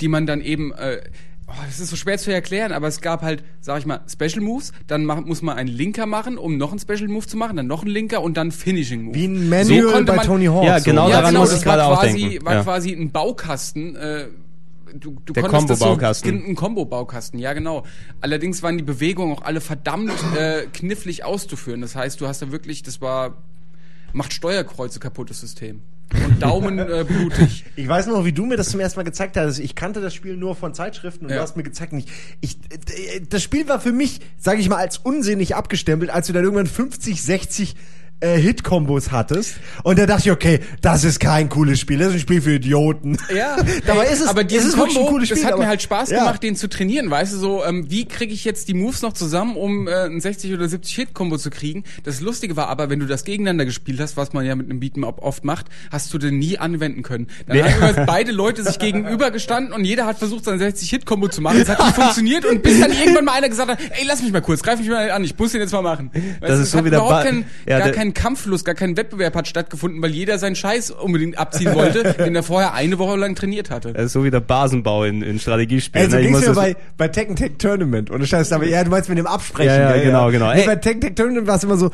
die 0.00 0.08
man 0.08 0.26
dann 0.26 0.40
eben 0.42 0.72
äh, 0.72 1.00
Oh, 1.48 1.54
das 1.66 1.80
ist 1.80 1.90
so 1.90 1.96
schwer 1.96 2.16
zu 2.16 2.32
erklären, 2.32 2.72
aber 2.72 2.86
es 2.88 3.00
gab 3.02 3.20
halt, 3.20 3.44
sag 3.60 3.78
ich 3.80 3.84
mal, 3.84 4.00
Special 4.10 4.40
Moves, 4.40 4.72
dann 4.86 5.04
mach, 5.04 5.20
muss 5.22 5.42
man 5.42 5.56
einen 5.58 5.68
Linker 5.68 6.06
machen, 6.06 6.38
um 6.38 6.56
noch 6.56 6.70
einen 6.70 6.78
Special 6.78 7.08
Move 7.08 7.26
zu 7.26 7.36
machen, 7.36 7.56
dann 7.58 7.66
noch 7.66 7.82
einen 7.82 7.90
Linker 7.90 8.22
und 8.22 8.36
dann 8.38 8.52
Finishing 8.52 9.02
Move. 9.02 9.14
Wie 9.16 9.26
ein 9.26 9.48
Manual 9.50 9.92
konnte 9.92 10.12
bei 10.12 10.16
man- 10.16 10.26
Tony 10.26 10.46
Hawk. 10.46 10.64
Ja, 10.64 10.78
so. 10.78 10.84
genau 10.84 11.08
ja, 11.10 11.16
daran 11.16 11.30
genau, 11.30 11.40
muss 11.40 11.50
das 11.50 11.60
ich 11.60 11.66
war 11.66 11.76
gerade 11.76 11.92
auch 11.94 12.00
quasi, 12.00 12.20
denken. 12.28 12.44
war 12.46 12.54
Ja. 12.54 12.62
quasi 12.62 12.92
ein 12.92 13.10
Baukasten. 13.10 13.96
Äh, 13.96 14.24
du, 14.94 15.16
du 15.24 15.32
Der 15.32 15.42
konntest 15.44 15.80
das 15.82 16.20
so, 16.20 16.28
ein 16.28 16.54
Combo-Baukasten, 16.54 17.38
ja 17.38 17.52
genau. 17.52 17.84
Allerdings 18.20 18.62
waren 18.62 18.76
die 18.76 18.84
Bewegungen 18.84 19.32
auch 19.36 19.42
alle 19.42 19.60
verdammt 19.60 20.12
äh, 20.36 20.66
knifflig 20.72 21.24
auszuführen. 21.24 21.80
Das 21.80 21.94
heißt, 21.96 22.20
du 22.20 22.26
hast 22.26 22.42
da 22.42 22.50
wirklich, 22.52 22.82
das 22.82 23.00
war 23.00 23.36
macht 24.12 24.32
Steuerkreuze 24.32 25.00
kaputtes 25.00 25.40
System 25.40 25.80
und 26.12 26.42
Daumen 26.42 26.78
äh, 26.78 27.04
blutig. 27.08 27.64
Ich 27.76 27.88
weiß 27.88 28.06
noch, 28.08 28.24
wie 28.26 28.32
du 28.32 28.44
mir 28.44 28.56
das 28.58 28.68
zum 28.68 28.80
ersten 28.80 28.98
Mal 28.98 29.04
gezeigt 29.04 29.36
hast. 29.36 29.58
Ich 29.58 29.74
kannte 29.74 30.00
das 30.02 30.14
Spiel 30.14 30.36
nur 30.36 30.54
von 30.54 30.74
Zeitschriften 30.74 31.24
und 31.24 31.30
Ja. 31.30 31.36
du 31.38 31.42
hast 31.42 31.56
mir 31.56 31.62
gezeigt, 31.62 31.94
nicht. 31.94 32.10
Ich, 32.42 32.58
äh, 32.70 33.20
das 33.28 33.42
Spiel 33.42 33.68
war 33.68 33.80
für 33.80 33.92
mich, 33.92 34.20
sage 34.38 34.60
ich 34.60 34.68
mal, 34.68 34.76
als 34.76 34.98
unsinnig 34.98 35.56
abgestempelt, 35.56 36.10
als 36.10 36.26
du 36.26 36.32
dann 36.34 36.44
irgendwann 36.44 36.66
50, 36.66 37.22
60 37.22 37.76
äh, 38.22 38.38
Hit-Kombos 38.38 39.10
hattest. 39.12 39.56
Und 39.82 39.98
da 39.98 40.06
dachte 40.06 40.22
ich, 40.26 40.30
okay, 40.30 40.60
das 40.80 41.04
ist 41.04 41.20
kein 41.20 41.48
cooles 41.48 41.80
Spiel, 41.80 41.98
das 41.98 42.08
ist 42.08 42.14
ein 42.14 42.20
Spiel 42.20 42.40
für 42.40 42.54
Idioten. 42.54 43.18
Ja, 43.34 43.56
dabei 43.86 44.06
ist 44.06 44.20
es, 44.20 44.28
aber 44.28 44.42
es 44.42 44.46
dieses 44.48 44.68
ist 44.68 44.76
Combo, 44.78 45.00
ein 45.00 45.06
cooles 45.06 45.28
Spiel. 45.28 45.38
das 45.38 45.46
hat 45.46 45.52
aber- 45.54 45.62
mir 45.62 45.68
halt 45.68 45.82
Spaß 45.82 46.10
ja. 46.10 46.20
gemacht, 46.20 46.42
den 46.42 46.56
zu 46.56 46.68
trainieren, 46.68 47.10
weißt 47.10 47.32
du, 47.34 47.38
so, 47.38 47.64
ähm, 47.64 47.90
wie 47.90 48.06
kriege 48.06 48.32
ich 48.32 48.44
jetzt 48.44 48.68
die 48.68 48.74
Moves 48.74 49.02
noch 49.02 49.12
zusammen, 49.12 49.56
um 49.56 49.88
äh, 49.88 50.04
ein 50.06 50.20
60 50.20 50.52
oder 50.54 50.68
70 50.68 50.94
Hit-Kombo 50.94 51.36
zu 51.38 51.50
kriegen. 51.50 51.84
Das 52.04 52.20
Lustige 52.20 52.56
war 52.56 52.68
aber, 52.68 52.88
wenn 52.90 53.00
du 53.00 53.06
das 53.06 53.24
gegeneinander 53.24 53.64
gespielt 53.64 54.00
hast, 54.00 54.16
was 54.16 54.32
man 54.32 54.44
ja 54.46 54.54
mit 54.54 54.70
einem 54.70 54.80
Beat'em 54.80 55.06
Up 55.06 55.20
oft 55.22 55.44
macht, 55.44 55.66
hast 55.90 56.12
du 56.14 56.18
den 56.18 56.38
nie 56.38 56.58
anwenden 56.58 57.02
können. 57.02 57.26
Dann 57.46 57.56
Nee. 57.56 57.62
haben 57.64 58.06
beide 58.06 58.32
Leute 58.32 58.62
sich 58.62 58.78
gegenüber 58.78 59.30
gestanden 59.30 59.72
und 59.72 59.84
jeder 59.84 60.06
hat 60.06 60.18
versucht, 60.18 60.44
sein 60.44 60.60
60-Hit-Kombo 60.60 61.28
zu 61.28 61.40
machen. 61.40 61.60
Es 61.60 61.68
hat 61.68 61.78
nicht 61.84 61.94
funktioniert 61.96 62.44
und 62.44 62.62
bis 62.62 62.80
dann 62.80 62.92
irgendwann 62.92 63.24
mal 63.24 63.32
einer 63.32 63.48
gesagt 63.48 63.70
hat, 63.70 63.78
ey, 63.80 64.04
lass 64.06 64.22
mich 64.22 64.32
mal 64.32 64.40
kurz, 64.42 64.62
greif 64.62 64.78
mich 64.78 64.88
mal 64.88 65.10
an, 65.10 65.24
ich 65.24 65.36
muss 65.38 65.52
den 65.52 65.60
jetzt 65.60 65.72
mal 65.72 65.82
machen. 65.82 66.10
Weißt 66.12 66.24
Das 66.42 66.60
ist 66.60 66.70
so 66.70 66.78
hat 66.78 66.84
wie 66.84 66.90
der 66.90 66.98
überhaupt 67.00 67.24
Ba- 67.24 67.28
kein, 67.30 67.44
ja, 67.66 67.78
gar 67.78 67.88
der- 67.88 67.96
kein 68.12 68.22
Kampffluss, 68.22 68.64
gar 68.64 68.74
kein 68.74 68.96
Wettbewerb 68.96 69.34
hat 69.34 69.48
stattgefunden, 69.48 70.02
weil 70.02 70.10
jeder 70.10 70.38
seinen 70.38 70.56
Scheiß 70.56 70.90
unbedingt 70.90 71.38
abziehen 71.38 71.74
wollte, 71.74 72.12
den 72.18 72.34
er 72.34 72.42
vorher 72.42 72.74
eine 72.74 72.98
Woche 72.98 73.16
lang 73.16 73.34
trainiert 73.34 73.70
hatte. 73.70 73.92
Das 73.92 74.06
ist 74.06 74.12
so 74.12 74.24
wie 74.24 74.30
der 74.30 74.40
Basenbau 74.40 75.04
in, 75.04 75.22
in 75.22 75.38
Strategiespielen. 75.38 76.06
Ey, 76.06 76.10
so 76.10 76.30
ne? 76.30 76.38
Ich 76.38 76.44
das- 76.44 76.56
bei, 76.56 76.76
bei 76.96 77.08
Tekken 77.08 77.36
Tag 77.36 77.58
Tournament. 77.58 78.10
Und 78.10 78.26
Scheiß, 78.26 78.52
aber 78.52 78.66
ja, 78.66 78.84
du 78.84 78.90
meinst 78.90 79.08
mit 79.08 79.18
dem 79.18 79.26
Absprechen. 79.26 79.68
Ja, 79.72 79.96
ja, 79.96 80.02
genau, 80.02 80.30
genau. 80.30 80.52
Nee, 80.52 80.60
Ey. 80.60 80.66
bei 80.66 80.76
Tekken 80.76 81.00
Tag 81.00 81.16
Tournament 81.16 81.46
war 81.46 81.56
es 81.56 81.64
immer 81.64 81.76
so, 81.76 81.90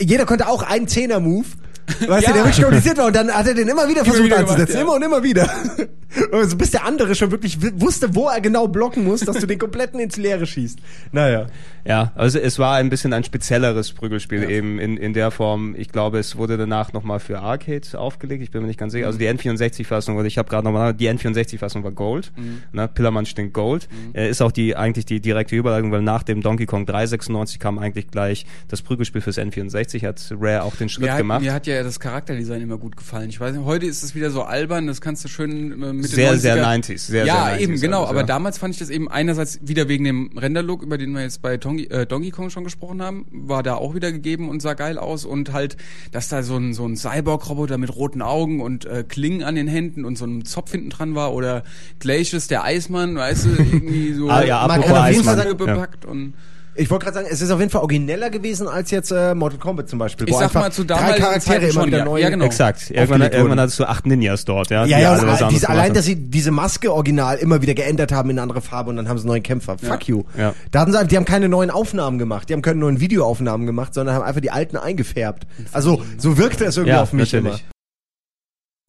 jeder 0.00 0.26
konnte 0.26 0.48
auch 0.48 0.62
einen 0.62 0.88
Zehner-Move. 0.88 1.46
Weißt 1.86 2.26
Ja. 2.26 2.32
du, 2.32 2.34
der 2.34 2.44
wirklich 2.44 2.62
kompliziert 2.62 2.98
war 2.98 3.06
und 3.06 3.16
dann 3.16 3.30
hat 3.30 3.46
er 3.46 3.54
den 3.54 3.68
immer 3.68 3.88
wieder 3.88 4.04
versucht 4.04 4.24
wieder 4.24 4.36
gemacht, 4.36 4.52
anzusetzen. 4.52 4.76
ja. 4.76 4.82
Immer 4.82 4.94
und 4.94 5.02
immer 5.02 5.22
wieder. 5.22 5.48
Und 6.30 6.48
so 6.48 6.56
bis 6.56 6.70
der 6.70 6.84
andere 6.84 7.16
schon 7.16 7.32
wirklich 7.32 7.58
wusste, 7.80 8.14
wo 8.14 8.28
er 8.28 8.40
genau 8.40 8.68
blocken 8.68 9.02
muss, 9.02 9.22
dass 9.22 9.38
du 9.38 9.48
den 9.48 9.58
kompletten 9.58 9.98
ins 9.98 10.16
Leere 10.16 10.46
schießt. 10.46 10.78
Naja. 11.10 11.46
Ja, 11.84 12.12
also 12.14 12.38
es 12.38 12.60
war 12.60 12.76
ein 12.76 12.88
bisschen 12.88 13.12
ein 13.12 13.24
spezielleres 13.24 13.90
Prügelspiel 13.92 14.48
eben 14.48 14.78
in, 14.78 14.96
in 14.96 15.12
der 15.12 15.32
Form. 15.32 15.74
Ich 15.76 15.88
glaube, 15.90 16.20
es 16.20 16.36
wurde 16.36 16.56
danach 16.56 16.92
nochmal 16.92 17.18
für 17.18 17.40
Arcade 17.40 17.98
aufgelegt. 17.98 18.44
Ich 18.44 18.52
bin 18.52 18.60
mir 18.62 18.68
nicht 18.68 18.78
ganz 18.78 18.92
sicher. 18.92 19.06
Also 19.06 19.18
die 19.18 19.28
N64-Fassung, 19.28 20.16
oder 20.16 20.26
ich 20.26 20.38
habe 20.38 20.48
gerade 20.48 20.64
nochmal, 20.64 20.94
die 20.94 21.10
N64-Fassung 21.10 21.82
war 21.82 21.90
Gold. 21.90 22.30
Ne? 22.72 22.86
Pillermann 22.86 23.26
stinkt 23.26 23.52
Gold. 23.52 23.88
Äh, 24.14 24.30
ist 24.30 24.40
auch 24.40 24.52
die 24.52 24.76
eigentlich 24.76 25.06
die 25.06 25.18
direkte 25.20 25.56
Überleitung, 25.56 25.90
weil 25.90 26.00
nach 26.02 26.22
dem 26.22 26.42
Donkey 26.42 26.66
Kong 26.66 26.86
396 26.86 27.58
kam 27.58 27.80
eigentlich 27.80 28.08
gleich 28.12 28.46
das 28.68 28.82
Prügelspiel 28.82 29.20
fürs 29.20 29.36
N64. 29.38 30.06
Hat 30.06 30.32
Rare 30.40 30.62
auch 30.62 30.76
den 30.76 30.88
Schritt 30.88 31.06
Mir 31.06 31.12
hat, 31.12 31.18
gemacht. 31.18 31.42
mir 31.42 31.52
hat 31.52 31.66
ja 31.66 31.73
das 31.82 31.98
Charakterdesign 31.98 32.62
immer 32.62 32.78
gut 32.78 32.96
gefallen. 32.96 33.30
Ich 33.30 33.40
weiß 33.40 33.54
nicht, 33.54 33.64
heute 33.64 33.86
ist 33.86 34.02
es 34.02 34.14
wieder 34.14 34.30
so 34.30 34.42
albern, 34.42 34.86
das 34.86 35.00
kannst 35.00 35.24
du 35.24 35.28
schön 35.28 35.82
äh, 35.82 35.92
mit 35.92 36.06
Sehr, 36.06 36.32
den 36.32 36.38
90er 36.38 36.40
sehr 36.40 36.66
90s, 36.66 36.98
sehr, 36.98 37.26
ja, 37.26 37.34
sehr 37.34 37.56
90s 37.56 37.60
eben, 37.60 37.80
genau. 37.80 37.98
alles, 38.00 38.10
aber 38.10 38.20
ja. 38.20 38.26
damals 38.26 38.58
fand 38.58 38.74
ich 38.74 38.78
das 38.78 38.90
eben 38.90 39.10
einerseits 39.10 39.58
wieder 39.62 39.88
wegen 39.88 40.04
dem 40.04 40.30
Renderlook, 40.36 40.82
über 40.82 40.98
den 40.98 41.12
wir 41.12 41.22
jetzt 41.22 41.42
bei 41.42 41.56
Donkey, 41.56 41.84
äh, 41.86 42.06
Donkey 42.06 42.30
Kong 42.30 42.50
schon 42.50 42.64
gesprochen 42.64 43.02
haben, 43.02 43.26
war 43.32 43.62
da 43.62 43.74
auch 43.74 43.94
wieder 43.94 44.12
gegeben 44.12 44.48
und 44.48 44.60
sah 44.62 44.74
geil 44.74 44.98
aus. 44.98 45.24
Und 45.24 45.52
halt, 45.52 45.76
dass 46.12 46.28
da 46.28 46.42
so 46.42 46.56
ein, 46.56 46.74
so 46.74 46.86
ein 46.86 46.96
Cyborg-Roboter 46.96 47.78
mit 47.78 47.94
roten 47.94 48.22
Augen 48.22 48.60
und 48.60 48.84
äh, 48.84 49.04
Klingen 49.06 49.42
an 49.42 49.54
den 49.54 49.68
Händen 49.68 50.04
und 50.04 50.16
so 50.16 50.24
einem 50.24 50.44
Zopf 50.44 50.72
hinten 50.72 50.90
dran 50.90 51.14
war. 51.14 51.34
Oder 51.34 51.64
Glacius, 51.98 52.48
der 52.48 52.64
Eismann, 52.64 53.16
weißt 53.16 53.46
du, 53.46 53.48
irgendwie 53.50 54.12
so 54.14 54.28
Ah, 54.28 54.44
ja, 54.44 54.66
Man 54.66 54.82
kann 54.82 54.96
auf 54.96 55.08
jeden 55.10 55.24
Fall 55.24 55.36
sagen, 55.36 55.56
bepackt 55.56 56.04
und 56.04 56.34
Ich 56.76 56.90
wollte 56.90 57.04
gerade 57.04 57.14
sagen, 57.18 57.28
es 57.30 57.40
ist 57.40 57.50
auf 57.50 57.60
jeden 57.60 57.70
Fall 57.70 57.82
origineller 57.82 58.30
gewesen 58.30 58.66
als 58.66 58.90
jetzt 58.90 59.12
äh, 59.12 59.34
Mortal 59.34 59.58
Kombat 59.58 59.88
zum 59.88 59.98
Beispiel. 59.98 60.28
Ich 60.28 60.34
wo 60.34 60.38
sag 60.38 60.54
mal, 60.54 60.72
zu 60.72 60.84
drei 60.84 60.96
damaligen 60.96 61.22
Charaktere 61.22 61.54
Zeiten 61.54 61.64
immer 61.64 61.72
schon, 61.72 61.86
wieder 61.86 61.98
ja. 61.98 62.04
neu 62.04 62.20
Ja, 62.20 62.30
genau. 62.30 62.44
Exakt. 62.44 62.90
Irgendwann, 62.90 63.22
irgendwann 63.22 63.60
hattest 63.60 63.78
du 63.78 63.88
acht 63.88 64.06
Ninjas 64.06 64.44
dort, 64.44 64.70
ja. 64.70 64.84
Ja, 64.84 64.98
ja, 64.98 65.12
und 65.12 65.26
was 65.26 65.36
diese, 65.36 65.44
anderes 65.44 65.64
allein, 65.64 65.94
dass 65.94 66.04
sie 66.04 66.16
diese 66.16 66.50
Maske 66.50 66.92
original 66.92 67.36
immer 67.38 67.62
wieder 67.62 67.74
geändert 67.74 68.12
haben 68.12 68.30
in 68.30 68.38
eine 68.38 68.42
andere 68.42 68.60
Farbe 68.60 68.90
und 68.90 68.96
dann 68.96 69.08
haben 69.08 69.18
sie 69.18 69.22
einen 69.22 69.28
neuen 69.28 69.42
Kämpfer. 69.42 69.78
Fuck 69.78 70.08
you. 70.08 70.24
Ja. 70.36 70.54
Da 70.70 70.80
hatten 70.80 70.92
sie, 70.92 71.06
die 71.06 71.16
haben 71.16 71.24
keine 71.24 71.48
neuen 71.48 71.70
Aufnahmen 71.70 72.18
gemacht, 72.18 72.48
die 72.48 72.54
haben 72.54 72.62
keine 72.62 72.80
neuen 72.80 73.00
Videoaufnahmen 73.00 73.66
gemacht, 73.66 73.94
sondern 73.94 74.14
haben 74.14 74.24
einfach 74.24 74.40
die 74.40 74.50
alten 74.50 74.76
eingefärbt. 74.76 75.46
Also 75.72 76.02
so 76.18 76.38
wirkte 76.38 76.64
es 76.64 76.76
irgendwie 76.76 76.96
Ja, 76.96 77.02
auf 77.02 77.12
mich 77.12 77.32
natürlich. 77.32 77.60
immer. 77.60 77.73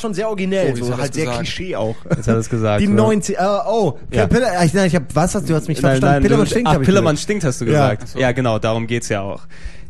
Schon 0.02 0.14
sehr 0.14 0.28
originell, 0.28 0.74
Oh, 0.74 0.76
so 0.84 0.92
hat 0.94 1.00
halt 1.00 1.14
sehr 1.14 1.24
gesagt. 1.24 1.40
Klischee 1.46 1.76
auch. 1.78 1.96
Jetzt 2.10 2.28
hat 2.28 2.36
er 2.36 2.38
es 2.40 2.50
gesagt. 2.50 2.82
Die 2.82 2.86
ja. 2.86 2.92
90, 2.92 3.38
äh, 3.38 3.42
oh, 3.66 3.98
Ja. 4.12 4.28
Piller, 4.28 4.66
ich, 4.66 4.74
nein, 4.74 4.88
ich 4.88 4.96
hab, 4.96 5.04
was 5.16 5.34
hast 5.36 5.44
du, 5.44 5.54
du 5.54 5.56
hast 5.56 5.70
mich 5.70 5.82
Nein, 5.82 5.92
verstanden. 5.92 6.14
nein, 6.16 6.22
Pillermann 6.22 6.48
stinkt, 6.48 6.68
Ach, 6.68 6.74
hab 6.74 6.82
ich 6.82 6.86
Pillermann 6.86 7.16
stinkt, 7.18 7.44
hast 7.46 7.62
du 7.62 7.66
Ja. 7.66 7.72
gesagt. 7.72 8.02
Ach 8.04 8.08
so. 8.10 8.20
Ja, 8.20 8.32
genau, 8.34 8.60
darum 8.60 8.88
geht's 8.88 9.08
ja 9.08 9.22
auch. 9.22 9.44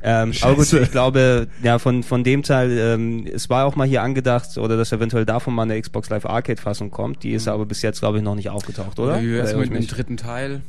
Ähm, 0.04 0.32
aber 0.42 0.56
gut, 0.58 0.72
ich 0.74 0.92
glaube, 0.92 1.48
ja, 1.64 1.80
von, 1.80 2.04
von 2.04 2.24
dem 2.24 2.44
Teil, 2.44 2.78
ähm, 2.78 3.26
es 3.34 3.50
war 3.50 3.66
auch 3.66 3.76
mal 3.76 3.88
hier 3.88 4.04
angedacht, 4.04 4.60
oder 4.60 4.78
dass 4.78 4.92
eventuell 4.92 5.26
davon 5.26 5.56
mal 5.56 5.64
eine 5.64 5.82
Xbox 5.82 6.08
Live 6.12 6.28
Arcade 6.28 6.62
Fassung 6.62 6.92
kommt. 6.92 7.24
Die 7.24 7.32
ist 7.32 7.48
aber 7.48 7.66
bis 7.66 7.82
jetzt, 7.82 8.02
glaube 8.02 8.20
ich, 8.20 8.24
noch 8.24 8.36
nicht 8.36 8.52
aufgetaucht, 8.52 9.00
oder? 9.00 9.20
Wär's 9.24 9.56
Oder 9.56 9.66
mit 9.66 9.74
dem 9.74 9.88
dritten 9.88 10.18
Teil? 10.18 10.62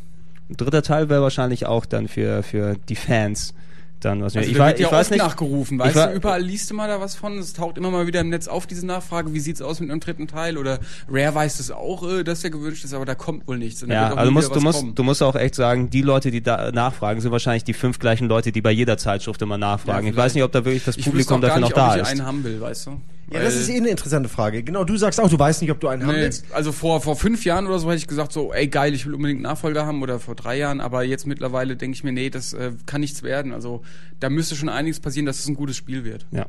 Ein 0.48 0.56
dritter 0.56 0.80
Teil 0.80 1.10
wäre 1.10 1.20
wahrscheinlich 1.20 1.66
auch 1.66 1.84
dann 1.84 2.08
für, 2.08 2.42
für 2.42 2.76
die 2.88 2.96
Fans 2.96 3.52
dann 4.00 4.22
was. 4.22 4.36
Also 4.36 4.46
ich 4.48 4.54
der 4.54 4.62
wei- 4.62 4.68
wird 4.68 4.80
ja 4.80 4.86
ich 4.86 4.92
weiß 4.92 5.10
nicht. 5.10 5.18
nachgerufen, 5.22 5.78
ich 5.78 5.84
weißt 5.86 5.96
war- 5.96 6.08
du, 6.08 6.14
überall 6.16 6.42
liest 6.42 6.70
du 6.70 6.74
mal 6.74 6.86
da 6.88 7.00
was 7.00 7.14
von, 7.14 7.38
es 7.38 7.52
taucht 7.52 7.78
immer 7.78 7.90
mal 7.90 8.06
wieder 8.06 8.20
im 8.20 8.28
Netz 8.28 8.46
auf, 8.48 8.66
diese 8.66 8.84
Nachfrage, 8.86 9.32
wie 9.34 9.40
sieht's 9.40 9.62
aus 9.62 9.80
mit 9.80 9.90
einem 9.90 10.00
dritten 10.00 10.26
Teil 10.28 10.58
oder 10.58 10.78
Rare 11.10 11.34
weiß 11.34 11.56
das 11.58 11.70
auch, 11.70 12.06
äh, 12.08 12.22
dass 12.22 12.40
der 12.42 12.50
gewünscht 12.50 12.84
ist, 12.84 12.92
aber 12.94 13.04
da 13.04 13.14
kommt 13.14 13.48
wohl 13.48 13.58
nichts. 13.58 13.84
Ja, 13.88 14.12
also 14.14 14.30
musst, 14.30 14.54
du 14.54 14.60
musst, 14.60 14.80
kommen. 14.80 14.94
du 14.94 15.02
musst 15.02 15.22
auch 15.22 15.34
echt 15.34 15.54
sagen, 15.54 15.90
die 15.90 16.02
Leute, 16.02 16.30
die 16.30 16.42
da 16.42 16.70
nachfragen, 16.72 17.20
sind 17.20 17.32
wahrscheinlich 17.32 17.64
die 17.64 17.72
fünf 17.74 17.98
gleichen 17.98 18.28
Leute, 18.28 18.52
die 18.52 18.60
bei 18.60 18.70
jeder 18.70 18.98
Zeitschrift 18.98 19.40
immer 19.42 19.58
nachfragen. 19.58 20.06
Ja, 20.06 20.12
ich 20.12 20.16
weiß 20.16 20.34
nicht, 20.34 20.44
ob 20.44 20.52
da 20.52 20.64
wirklich 20.64 20.84
das 20.84 20.96
ich 20.96 21.04
Publikum 21.04 21.40
dafür 21.40 21.60
noch 21.60 21.72
da 21.72 21.96
ich 21.96 22.02
ist. 22.02 22.08
einen 22.08 22.24
haben 22.26 22.44
will, 22.44 22.60
weißt 22.60 22.86
du? 22.86 23.00
Ja, 23.32 23.40
das 23.40 23.56
ist 23.56 23.68
eh 23.68 23.76
eine 23.76 23.88
interessante 23.88 24.28
Frage. 24.28 24.62
Genau, 24.62 24.84
du 24.84 24.96
sagst 24.96 25.20
auch, 25.20 25.28
du 25.28 25.36
weißt 25.38 25.60
nicht, 25.60 25.70
ob 25.72 25.80
du 25.80 25.88
einen 25.88 26.02
haben 26.06 26.14
Nee, 26.14 26.20
willst. 26.22 26.44
also 26.52 26.70
vor, 26.70 27.00
vor 27.00 27.16
fünf 27.16 27.44
Jahren 27.44 27.66
oder 27.66 27.78
so 27.80 27.88
hätte 27.88 27.98
ich 27.98 28.06
gesagt 28.06 28.32
so, 28.32 28.52
ey 28.52 28.68
geil, 28.68 28.94
ich 28.94 29.04
will 29.04 29.14
unbedingt 29.14 29.38
einen 29.38 29.42
Nachfolger 29.42 29.84
haben 29.84 30.00
oder 30.02 30.20
vor 30.20 30.36
drei 30.36 30.56
Jahren, 30.58 30.80
aber 30.80 31.02
jetzt 31.02 31.26
mittlerweile 31.26 31.74
denke 31.76 31.96
ich 31.96 32.04
mir, 32.04 32.12
nee, 32.12 32.30
das 32.30 32.52
äh, 32.52 32.70
kann 32.86 33.00
nichts 33.00 33.22
werden. 33.24 33.52
Also 33.52 33.82
da 34.20 34.30
müsste 34.30 34.54
schon 34.54 34.68
einiges 34.68 35.00
passieren, 35.00 35.26
dass 35.26 35.40
es 35.40 35.48
ein 35.48 35.56
gutes 35.56 35.76
Spiel 35.76 36.04
wird. 36.04 36.24
Ja. 36.30 36.46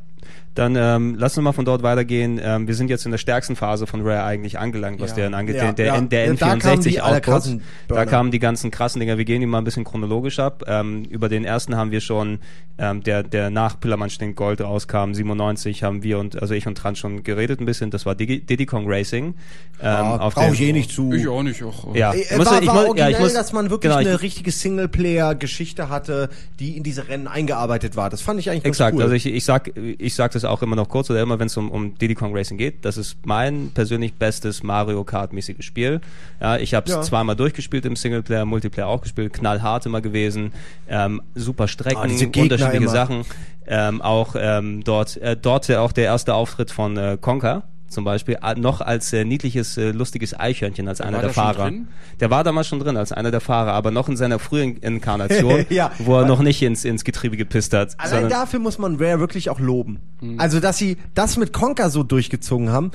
Dann 0.56 0.76
ähm, 0.76 1.16
lass 1.18 1.38
uns 1.38 1.44
mal 1.44 1.52
von 1.54 1.66
dort 1.66 1.84
weitergehen. 1.84 2.40
Ähm, 2.44 2.68
wir 2.68 2.76
sind 2.76 2.90
jetzt 2.90 3.06
in 3.06 3.12
der 3.12 3.18
stärksten 3.18 3.56
Phase 3.56 3.88
von 3.88 4.02
Rare 4.02 4.24
eigentlich 4.24 4.58
angelangt, 4.60 5.00
was 5.00 5.12
Ja. 5.12 5.16
deren 5.18 5.34
angeht. 5.34 5.56
Ja, 5.56 5.72
der, 5.72 5.86
ja. 5.86 5.96
N- 5.98 6.10
der 6.10 6.26
Ja, 6.28 6.34
da 6.34 6.56
kamen 6.58 6.82
die 6.82 6.90
N64 6.98 7.00
alle 7.00 7.16
Output. 7.18 7.24
krassen 7.34 7.62
Da 7.88 8.06
kamen 8.06 8.32
die 8.32 8.40
ganzen 8.40 8.72
krassen 8.72 9.00
Dinger. 9.00 9.18
Wir 9.18 9.26
gehen 9.26 9.40
die 9.42 9.48
mal 9.48 9.60
ein 9.60 9.64
bisschen 9.64 9.84
chronologisch 9.84 10.40
ab. 10.40 10.64
Ähm, 10.68 11.04
über 11.06 11.30
den 11.30 11.44
ersten 11.46 11.76
haben 11.76 11.92
wir 11.92 12.02
schon, 12.02 12.40
ähm, 12.78 13.04
der, 13.04 13.24
der 13.24 13.50
nach 13.50 13.80
Pillermann 13.80 14.10
stinkt 14.10 14.36
Gold 14.36 14.60
rauskam, 14.62 15.14
97, 15.14 15.84
haben 15.84 16.04
wir 16.04 16.20
und 16.20 16.42
also 16.42 16.54
ich 16.54 16.66
und 16.68 16.76
Trans 16.78 17.00
schon 17.00 17.24
geredet 17.24 17.60
ein 17.62 17.66
bisschen. 17.66 17.90
Das 17.92 18.06
war 18.06 18.16
Digi 18.16 18.42
Diddy 18.42 18.66
Kong 18.66 18.86
Racing. 18.88 19.26
Ähm, 19.28 19.34
Ja, 19.82 20.18
auf 20.18 20.36
brauch 20.36 20.52
ich 20.54 20.62
eh 20.62 20.74
nicht 20.74 20.92
zu. 20.92 21.12
Ich 21.14 21.28
auch 21.28 21.44
nicht. 21.44 21.62
Auch, 21.64 21.96
Ja, 21.96 22.14
Äh, 22.14 22.22
ich 22.22 22.38
muss- 22.38 22.46
war, 22.48 22.62
ich 22.62 22.68
war 22.68 22.74
muss- 22.74 22.84
ja, 22.84 22.88
originell, 22.90 23.12
ich 23.12 23.20
muss- 23.20 23.34
dass 23.34 23.54
man 23.54 23.70
wirklich 23.70 23.92
genau, 23.92 24.02
ich- 24.02 24.08
eine 24.08 24.22
richtige 24.22 24.52
Singleplayer-Geschichte 24.52 25.90
hatte, 25.90 26.30
die 26.60 26.78
in 26.78 26.84
diese 26.84 27.08
Rennen 27.08 27.28
eingearbeitet 27.28 27.96
war. 27.96 28.10
Das 28.10 28.22
fand 28.22 28.40
ich 28.40 28.50
eigentlich 28.50 28.66
Exakt, 28.66 28.92
ganz 28.92 28.98
cool. 28.98 29.04
also 29.04 29.16
ich, 29.16 29.26
ich 29.26 29.46
sag, 29.46 29.72
ich 29.76 30.16
sag 30.16 30.32
das 30.32 30.46
auch 30.46 30.62
immer 30.62 30.76
noch 30.76 30.90
kurz 30.90 31.10
oder 31.10 31.22
immer, 31.22 31.40
wenn 31.40 31.48
es 31.48 31.58
um, 31.58 31.70
um 31.72 31.96
Diddy 31.98 32.16
Kong 32.16 32.36
Racing 32.36 32.58
geht. 32.58 32.84
Das 32.86 32.98
ist 32.98 33.18
mein 33.26 33.72
persönlich 33.74 34.14
bestes 34.16 34.64
Mario 34.64 35.04
Kart-mäßiges 35.04 35.66
Spiel. 35.66 36.02
Ja, 36.42 36.58
ich 36.58 36.74
habe 36.74 36.88
es 36.88 36.94
Ja. 36.96 37.02
zweimal 37.02 37.36
durchgespielt 37.36 37.86
im 37.86 37.96
Singleplayer, 37.96 38.46
Multiplayer 38.46 38.88
auch 38.88 39.02
gespielt, 39.02 39.34
knallhart 39.34 39.86
immer 39.86 40.02
gewesen, 40.02 40.52
ähm, 40.90 41.22
super 41.36 41.68
Strecken, 41.68 41.98
Ah, 42.02 42.08
diese 42.08 42.26
Gegner 42.28 42.44
unterschiedliche 42.56 42.78
immer. 42.84 42.92
Sachen. 42.92 43.26
Ähm, 43.68 44.02
auch 44.02 44.36
ähm, 44.40 44.84
dort, 44.84 45.18
äh, 45.18 45.36
dort 45.36 45.68
ja 45.68 45.82
auch 45.82 45.92
der 45.92 46.06
erste 46.06 46.34
Auftritt 46.34 46.72
von 46.72 46.96
äh, 46.98 47.18
Conker. 47.20 47.64
Zum 47.90 48.04
Beispiel 48.04 48.38
äh, 48.44 48.56
noch 48.56 48.82
als 48.82 49.14
äh, 49.14 49.24
niedliches, 49.24 49.78
äh, 49.78 49.92
lustiges 49.92 50.38
Eichhörnchen 50.38 50.90
als 50.90 51.00
einer 51.00 51.14
war 51.14 51.22
der 51.22 51.30
da 51.30 51.34
schon 51.34 51.44
Fahrer. 51.44 51.64
drin? 51.70 51.88
Der 52.20 52.30
war 52.30 52.44
damals 52.44 52.68
schon 52.68 52.80
drin 52.80 52.98
als 52.98 53.14
einer 53.14 53.32
der 53.32 53.40
Fahrer, 53.40 53.72
aber 53.72 53.92
noch 53.92 54.10
in 54.10 54.18
seiner 54.18 54.40
frühen 54.40 54.76
Inkarnation, 54.78 55.66
Ja. 55.70 55.92
wo 56.00 56.18
er 56.20 56.26
noch 56.26 56.42
nicht 56.42 56.62
ins, 56.62 56.84
ins 56.84 57.06
Getriebe 57.06 57.38
gepisst 57.38 57.74
hat. 57.74 57.96
Allein 57.98 58.10
sondern- 58.24 58.30
dafür 58.32 58.60
muss 58.60 58.78
man 58.78 58.98
Rare 58.98 59.20
wirklich 59.20 59.50
auch 59.50 59.60
loben. 59.62 60.00
Mhm. 60.20 60.38
Also, 60.40 60.60
dass 60.60 60.78
sie 60.78 60.98
das 61.14 61.38
mit 61.38 61.54
Conker 61.54 61.90
so 61.90 62.04
durchgezogen 62.04 62.72
haben. 62.74 62.92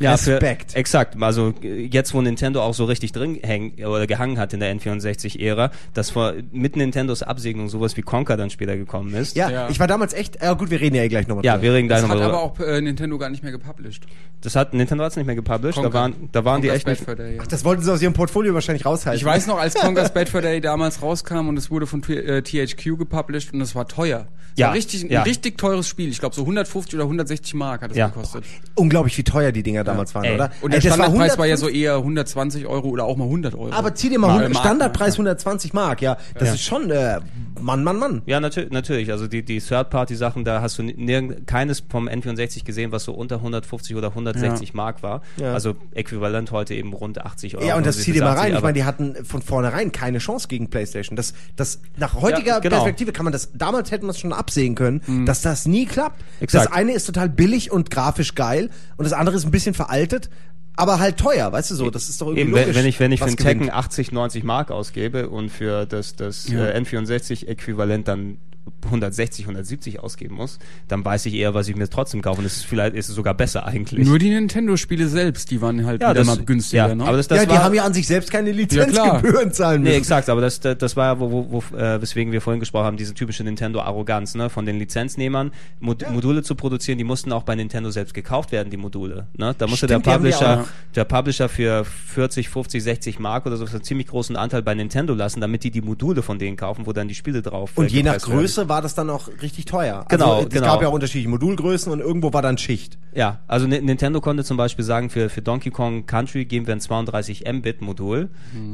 Ja, 0.00 0.16
für, 0.16 0.32
Respekt. 0.32 0.74
exakt. 0.76 1.16
Also 1.20 1.54
äh, 1.62 1.86
jetzt, 1.86 2.14
wo 2.14 2.20
Nintendo 2.20 2.62
auch 2.62 2.74
so 2.74 2.84
richtig 2.84 3.12
drin 3.12 3.38
häng, 3.42 3.72
oder 3.84 4.06
gehangen 4.06 4.38
hat 4.38 4.52
in 4.52 4.60
der 4.60 4.74
N64-Ära, 4.76 5.70
dass 5.94 6.10
vor, 6.10 6.34
mit 6.52 6.76
Nintendos 6.76 7.22
Absegnung 7.22 7.68
sowas 7.68 7.96
wie 7.96 8.02
Conker 8.02 8.36
dann 8.36 8.50
später 8.50 8.76
gekommen 8.76 9.14
ist. 9.14 9.36
Ja, 9.36 9.50
Ja. 9.50 9.68
ich 9.70 9.78
war 9.80 9.86
damals 9.86 10.12
echt, 10.12 10.42
ja 10.42 10.52
gut, 10.54 10.70
wir 10.70 10.80
reden 10.80 10.96
ja 10.96 11.02
eh 11.02 11.08
gleich 11.08 11.26
nochmal 11.28 11.44
Ja, 11.44 11.60
wir 11.62 11.72
reden 11.72 11.88
gleich 11.88 12.00
Das 12.00 12.08
nochmal 12.08 12.24
hat 12.24 12.32
drüber. 12.32 12.42
aber 12.42 12.52
auch 12.52 12.76
äh, 12.76 12.80
Nintendo 12.80 13.18
gar 13.18 13.30
nicht 13.30 13.42
mehr 13.42 13.52
gepublished. 13.52 14.02
Das 14.40 14.56
hat 14.56 14.74
Nintendo 14.74 15.04
hat's 15.04 15.16
nicht 15.16 15.26
mehr 15.26 15.36
gepublished. 15.36 15.78
Da 15.78 15.82
Conker. 15.82 15.94
waren, 15.98 16.28
da 16.32 16.44
waren 16.44 16.62
die 16.62 16.68
echt 16.68 16.84
Bad 16.84 17.18
Day, 17.18 17.36
ja. 17.36 17.42
Das 17.48 17.64
wollten 17.64 17.82
sie 17.82 17.92
aus 17.92 18.02
ihrem 18.02 18.12
Portfolio 18.12 18.54
wahrscheinlich 18.54 18.84
raushalten. 18.84 19.18
Ich 19.18 19.24
weiß 19.24 19.46
noch, 19.46 19.58
als 19.58 19.74
Conker's 19.80 20.12
Bad 20.12 20.28
Fur 20.28 20.40
Day 20.40 20.60
damals 20.60 21.00
rauskam 21.02 21.48
und 21.48 21.56
es 21.56 21.70
wurde 21.70 21.86
von 21.86 22.02
T- 22.02 22.14
äh, 22.16 22.42
THQ 22.42 22.98
gepublished 22.98 23.52
und 23.54 23.60
es 23.60 23.74
war 23.74 23.86
teuer. 23.86 24.26
Es 24.54 24.58
Ja, 24.58 24.66
war 24.68 24.74
richtig, 24.74 25.04
ein 25.04 25.10
ja. 25.10 25.22
richtig 25.22 25.56
teures 25.58 25.86
Spiel. 25.88 26.10
Ich 26.10 26.18
glaube 26.18 26.34
so 26.34 26.42
150 26.42 26.94
oder 26.96 27.04
160 27.04 27.54
Mark 27.54 27.82
hat 27.82 27.92
es 27.92 27.96
Ja. 27.96 28.08
gekostet. 28.08 28.44
Unglaublich, 28.74 29.16
wie 29.16 29.22
teuer 29.24 29.52
die 29.52 29.62
Dinger 29.62 29.81
damals 29.84 30.14
waren, 30.14 30.24
Ey. 30.24 30.34
oder? 30.34 30.50
Und 30.60 30.72
Ey, 30.72 30.80
der 30.80 30.88
Standardpreis 30.90 31.38
war, 31.38 31.46
ja 31.46 31.54
150 31.54 31.60
so 31.60 31.68
eher 31.68 31.96
120 31.96 32.66
Euro 32.66 32.88
oder 32.88 33.04
auch 33.04 33.16
mal 33.16 33.24
100 33.24 33.54
Euro. 33.54 33.72
Aber 33.72 33.94
zieh 33.94 34.08
dir 34.08 34.18
mal, 34.18 34.28
Mal 34.28 34.32
100, 34.34 34.52
Mark, 34.54 34.64
Standardpreis 34.64 35.12
ne? 35.18 35.24
120 35.30 35.72
Mark, 35.72 36.02
ja. 36.02 36.16
Das 36.34 36.48
Ja. 36.48 36.54
ist 36.54 36.62
schon, 36.62 36.90
äh, 36.90 37.20
Mann, 37.60 37.84
Mann, 37.84 37.98
Mann. 37.98 38.22
Ja, 38.26 38.40
natür 38.40 38.66
natürlich. 38.70 39.10
Also 39.12 39.26
die, 39.28 39.42
die 39.44 39.60
Third-Party-Sachen, 39.60 40.44
da 40.44 40.60
hast 40.62 40.78
du 40.78 40.82
nirgend, 40.82 41.46
keines 41.46 41.82
vom 41.88 42.08
N64 42.08 42.64
gesehen, 42.64 42.92
was 42.92 43.04
so 43.04 43.12
unter 43.12 43.36
150 43.36 43.96
oder 43.96 44.08
160 44.08 44.74
Mark 44.74 45.02
war. 45.02 45.22
Ja. 45.36 45.52
Also 45.52 45.74
äquivalent 45.94 46.50
heute 46.50 46.74
eben 46.74 46.92
rund 46.92 47.20
80 47.24 47.56
Euro. 47.56 47.66
Ja, 47.66 47.76
und 47.76 47.86
das 47.86 47.98
zieh 47.98 48.12
dir 48.12 48.22
mal 48.22 48.32
80, 48.32 48.42
rein. 48.44 48.54
Ich 48.56 48.62
meine, 48.62 48.72
die 48.74 48.84
hatten 48.84 49.16
von 49.24 49.42
vornherein 49.42 49.92
keine 49.92 50.18
Chance 50.18 50.48
gegen 50.48 50.70
PlayStation. 50.70 51.16
Das, 51.16 51.34
das, 51.56 51.80
nach 51.96 52.14
heutiger 52.14 52.46
Ja, 52.54 52.58
genau. 52.58 52.76
Perspektive 52.76 53.12
kann 53.12 53.24
man 53.24 53.32
das, 53.32 53.50
damals 53.54 53.90
hätten 53.90 54.06
wir 54.06 54.10
es 54.10 54.18
schon 54.18 54.32
absehen 54.32 54.74
können, 54.74 55.24
dass 55.26 55.42
das 55.42 55.66
nie 55.66 55.86
klappt. 55.86 56.20
Exakt. 56.40 56.66
Das 56.66 56.72
eine 56.72 56.92
ist 56.92 57.04
total 57.06 57.28
billig 57.28 57.70
und 57.70 57.90
grafisch 57.90 58.34
geil 58.34 58.70
und 58.96 59.04
das 59.04 59.12
andere 59.12 59.36
ist 59.36 59.44
ein 59.44 59.50
bisschen 59.50 59.71
veraltet, 59.74 60.30
aber 60.76 60.98
halt 60.98 61.16
teuer, 61.18 61.52
weißt 61.52 61.70
du 61.70 61.74
so. 61.74 61.90
Das 61.90 62.08
ist 62.08 62.20
doch 62.20 62.28
irgendwie 62.28 62.40
Eben, 62.42 62.50
logisch. 62.52 62.74
wenn, 62.76 62.86
ich, 62.86 62.98
wenn 63.00 63.12
ich 63.12 63.20
für 63.20 63.26
einen 63.26 63.36
Tekken 63.36 63.66
gewinnt. 63.66 63.76
80, 63.76 64.12
90 64.12 64.42
Mark 64.44 64.70
ausgebe 64.70 65.28
und 65.28 65.50
für 65.50 65.84
das, 65.86 66.16
das 66.16 66.48
Ja. 66.48 66.66
äh, 66.66 66.78
N64-Äquivalent 66.80 68.08
dann 68.08 68.38
160, 68.84 69.44
170 69.46 70.00
ausgeben 70.00 70.36
muss, 70.36 70.58
dann 70.88 71.04
weiß 71.04 71.26
ich 71.26 71.34
eher, 71.34 71.54
was 71.54 71.68
ich 71.68 71.76
mir 71.76 71.88
trotzdem 71.88 72.22
kaufe. 72.22 72.40
Und 72.40 72.46
es 72.46 72.58
ist 72.58 72.64
vielleicht 72.64 72.94
ist 72.94 73.08
es 73.08 73.14
sogar 73.14 73.34
besser 73.34 73.66
eigentlich. 73.66 74.06
Nur 74.06 74.18
die 74.18 74.30
Nintendo-Spiele 74.30 75.08
selbst, 75.08 75.50
die 75.50 75.60
waren 75.60 75.84
halt 75.86 76.00
wieder 76.00 76.24
mal 76.24 76.38
günstiger, 76.38 76.88
ja, 76.88 76.94
ne? 76.94 77.04
aber 77.04 77.16
das, 77.16 77.28
das 77.28 77.38
ja, 77.38 77.44
die 77.44 77.50
war, 77.50 77.64
haben 77.64 77.74
ja 77.74 77.84
an 77.84 77.94
sich 77.94 78.06
selbst 78.06 78.30
keine. 78.30 78.52
Lizenzgebühren 78.52 79.52
zahlen 79.52 79.82
Nee, 79.82 79.90
müssen. 79.90 80.00
exakt, 80.00 80.28
aber 80.28 80.40
das, 80.40 80.60
das, 80.60 80.78
das 80.78 80.96
war 80.96 81.14
ja, 81.14 81.20
wo, 81.20 81.30
wo, 81.30 81.46
wo, 81.70 81.76
äh, 81.76 82.00
weswegen 82.00 82.32
wir 82.32 82.40
vorhin 82.40 82.60
gesprochen 82.60 82.84
haben, 82.84 82.96
diese 82.96 83.14
typische 83.14 83.44
Nintendo-Arroganz, 83.44 84.34
ne, 84.34 84.50
von 84.50 84.66
den 84.66 84.78
Lizenznehmern, 84.78 85.52
Mod 85.80 86.08
Module 86.10 86.42
zu 86.42 86.54
produzieren, 86.54 86.98
die 86.98 87.04
mussten 87.04 87.32
auch 87.32 87.42
bei 87.44 87.54
Nintendo 87.54 87.90
selbst 87.90 88.14
gekauft 88.14 88.52
werden, 88.52 88.70
die 88.70 88.76
Module, 88.76 89.26
ne, 89.36 89.54
da 89.56 89.66
musste 89.66 89.86
Stimmt, 89.86 90.06
der 90.06 90.12
Publisher, 90.12 90.60
auch. 90.62 90.92
der 90.94 91.04
Publisher 91.04 91.48
für 91.48 91.84
40, 91.84 92.48
50, 92.48 92.82
60 92.82 93.18
Mark 93.18 93.46
oder 93.46 93.56
so 93.56 93.64
einen 93.64 93.82
ziemlich 93.82 94.08
großen 94.08 94.36
Anteil 94.36 94.62
bei 94.62 94.74
Nintendo 94.74 95.14
lassen, 95.14 95.40
damit 95.40 95.64
die 95.64 95.70
die 95.70 95.82
Module 95.82 96.22
von 96.22 96.38
denen 96.38 96.56
kaufen, 96.56 96.86
wo 96.86 96.92
dann 96.92 97.08
die 97.08 97.14
Spiele 97.14 97.42
drauf 97.42 97.72
äh, 97.76 97.80
Und 97.80 97.90
je 97.90 98.02
nach 98.02 98.12
werden. 98.12 98.22
Größe 98.54 98.68
war 98.68 98.82
das 98.82 98.94
dann 98.94 99.10
auch 99.10 99.28
richtig 99.42 99.64
teuer. 99.64 100.04
Genau, 100.08 100.34
also, 100.36 100.48
es 100.48 100.54
genau. 100.54 100.66
gab 100.66 100.82
ja 100.82 100.88
auch 100.88 100.92
unterschiedliche 100.92 101.28
Modulgrößen 101.28 101.90
und 101.92 102.00
irgendwo 102.00 102.32
war 102.32 102.42
dann 102.42 102.58
Schicht. 102.58 102.98
Ja, 103.14 103.40
also 103.46 103.66
Ni- 103.66 103.80
Nintendo 103.80 104.20
konnte 104.20 104.44
zum 104.44 104.56
Beispiel 104.56 104.84
sagen, 104.84 105.10
für, 105.10 105.28
für 105.28 105.42
Donkey 105.42 105.70
Kong 105.70 106.06
Country 106.06 106.44
geben 106.44 106.66
wir 106.66 106.74
ein 106.74 106.80
32 106.80 107.44
Mbit 107.52 107.80
Modul. 107.82 108.28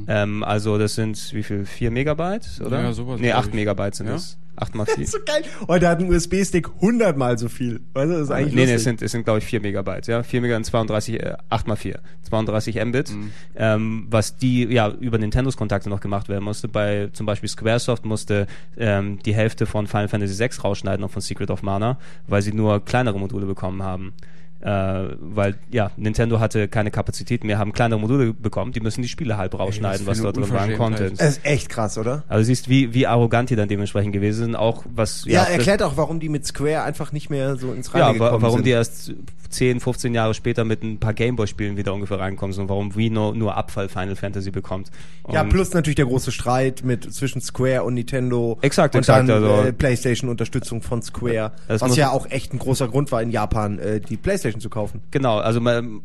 Ähm, 0.06 0.42
also 0.44 0.78
das 0.78 0.94
sind 0.94 1.32
wie 1.32 1.42
viel? 1.42 1.66
4 1.66 1.90
Megabyte, 1.90 2.60
oder? 2.64 2.82
Ja, 2.82 2.92
sowas, 2.92 3.20
Nee, 3.20 3.28
glaub 3.28 3.38
8 3.40 3.48
ich. 3.48 3.54
Megabyte 3.54 3.94
sind 3.94 4.06
Ja? 4.08 4.14
es. 4.16 4.36
8 4.60 4.74
mal 4.74 4.86
4. 4.86 5.06
So 5.06 5.18
geil. 5.24 5.42
Und 5.66 5.82
der 5.82 5.90
hat 5.90 6.00
einen 6.00 6.10
USB-Stick 6.12 6.68
100 6.76 7.16
mal 7.16 7.38
so 7.38 7.48
viel. 7.48 7.80
Weißt 7.94 8.08
du, 8.10 8.12
das 8.14 8.22
ist 8.22 8.30
eigentlich 8.30 8.54
nee, 8.54 8.66
nee, 8.66 8.72
lustig. 8.72 8.76
es 8.76 8.84
sind, 8.84 9.02
es 9.02 9.12
sind 9.12 9.24
glaube 9.24 9.38
ich 9.38 9.44
4 9.44 9.60
Megabyte, 9.60 10.06
ja. 10.06 10.22
4 10.22 10.40
Megabyte, 10.40 10.66
32, 10.66 11.20
äh, 11.22 11.34
8 11.48 11.66
mal 11.68 11.76
4. 11.76 12.00
32 12.28 12.84
Mbit, 12.84 13.10
Mhm. 13.10 13.30
ähm, 13.56 14.06
was 14.10 14.36
die, 14.36 14.64
ja, 14.64 14.88
über 14.90 15.18
Nintendos 15.18 15.56
Kontakte 15.56 15.88
noch 15.88 16.00
gemacht 16.00 16.28
werden 16.28 16.44
musste. 16.44 16.68
Bei 16.68 17.08
zum 17.12 17.26
Beispiel 17.26 17.48
Squaresoft 17.48 18.04
musste 18.04 18.46
ähm, 18.76 19.18
die 19.24 19.34
Hälfte 19.34 19.66
von 19.66 19.86
Final 19.86 20.08
Fantasy 20.08 20.34
6 20.34 20.62
rausschneiden, 20.64 21.00
noch 21.00 21.10
von 21.10 21.22
Secret 21.22 21.50
of 21.50 21.62
Mana, 21.62 21.98
weil 22.26 22.42
sie 22.42 22.52
nur 22.52 22.84
kleinere 22.84 23.18
Module 23.18 23.46
bekommen 23.46 23.82
haben. 23.82 24.12
Äh, 24.60 24.70
weil, 25.20 25.54
ja, 25.70 25.92
Nintendo 25.96 26.40
hatte 26.40 26.66
keine 26.66 26.90
Kapazität 26.90 27.44
mehr, 27.44 27.58
haben 27.58 27.72
kleinere 27.72 28.00
Module 28.00 28.32
bekommen, 28.34 28.72
die 28.72 28.80
müssen 28.80 29.02
die 29.02 29.08
Spiele 29.08 29.36
halb 29.36 29.56
rausschneiden, 29.56 30.04
was 30.06 30.20
dort 30.20 30.36
drin 30.36 30.50
war 30.50 30.62
an 30.62 30.70
Unverschämtheit. 30.72 30.98
Content. 31.08 31.20
Das 31.20 31.28
ist 31.38 31.44
echt 31.44 31.68
krass, 31.68 31.96
oder? 31.96 32.24
Also 32.28 32.44
siehst, 32.44 32.68
wie, 32.68 32.92
wie 32.92 33.06
arrogant 33.06 33.50
die 33.50 33.56
dann 33.56 33.68
dementsprechend 33.68 34.12
gewesen 34.12 34.46
sind, 34.46 34.56
auch 34.56 34.84
was, 34.92 35.24
Ja, 35.26 35.42
das- 35.44 35.50
erklärt 35.50 35.82
auch, 35.84 35.96
warum 35.96 36.18
die 36.18 36.28
mit 36.28 36.44
Square 36.44 36.82
einfach 36.82 37.12
nicht 37.12 37.30
mehr 37.30 37.56
so 37.56 37.72
ins 37.72 37.94
Reine 37.94 38.04
ja, 38.06 38.12
gekommen 38.12 38.42
warum 38.42 38.56
sind. 38.56 38.66
die 38.66 38.70
erst 38.70 39.12
10, 39.50 39.80
15 39.80 40.12
Jahre 40.12 40.34
später 40.34 40.64
mit 40.64 40.82
ein 40.82 40.98
paar 40.98 41.14
Gameboy-Spielen 41.14 41.76
wieder 41.76 41.94
ungefähr 41.94 42.18
reinkommen 42.18 42.52
sind 42.52 42.62
und 42.64 42.68
warum 42.68 42.96
Wii 42.96 43.10
nur, 43.10 43.34
nur 43.34 43.56
Abfall 43.56 43.88
Final 43.88 44.16
Fantasy 44.16 44.50
bekommt. 44.50 44.90
Und 45.22 45.34
ja, 45.34 45.44
plus 45.44 45.72
natürlich 45.72 45.96
der 45.96 46.04
große 46.06 46.32
Streit 46.32 46.82
mit 46.84 47.10
zwischen 47.14 47.40
Square 47.40 47.84
und 47.84 47.94
Nintendo. 47.94 48.58
Exakt, 48.60 48.94
und 48.96 49.00
exakt, 49.00 49.28
dann 49.28 49.44
also- 49.44 49.68
äh, 49.68 49.72
PlayStation-Unterstützung 49.72 50.82
von 50.82 51.00
Square. 51.00 51.52
Das 51.68 51.80
was 51.80 51.96
ja 51.96 52.10
auch 52.10 52.26
echt 52.30 52.52
ein 52.52 52.58
großer 52.58 52.88
Grund 52.88 53.12
war, 53.12 53.22
in 53.22 53.30
Japan 53.30 53.78
äh, 53.78 54.00
die 54.00 54.16
PlayStation 54.16 54.47
zu 54.56 54.70
kaufen. 54.70 55.02
Genau, 55.10 55.38
also 55.38 55.60
man, 55.60 56.00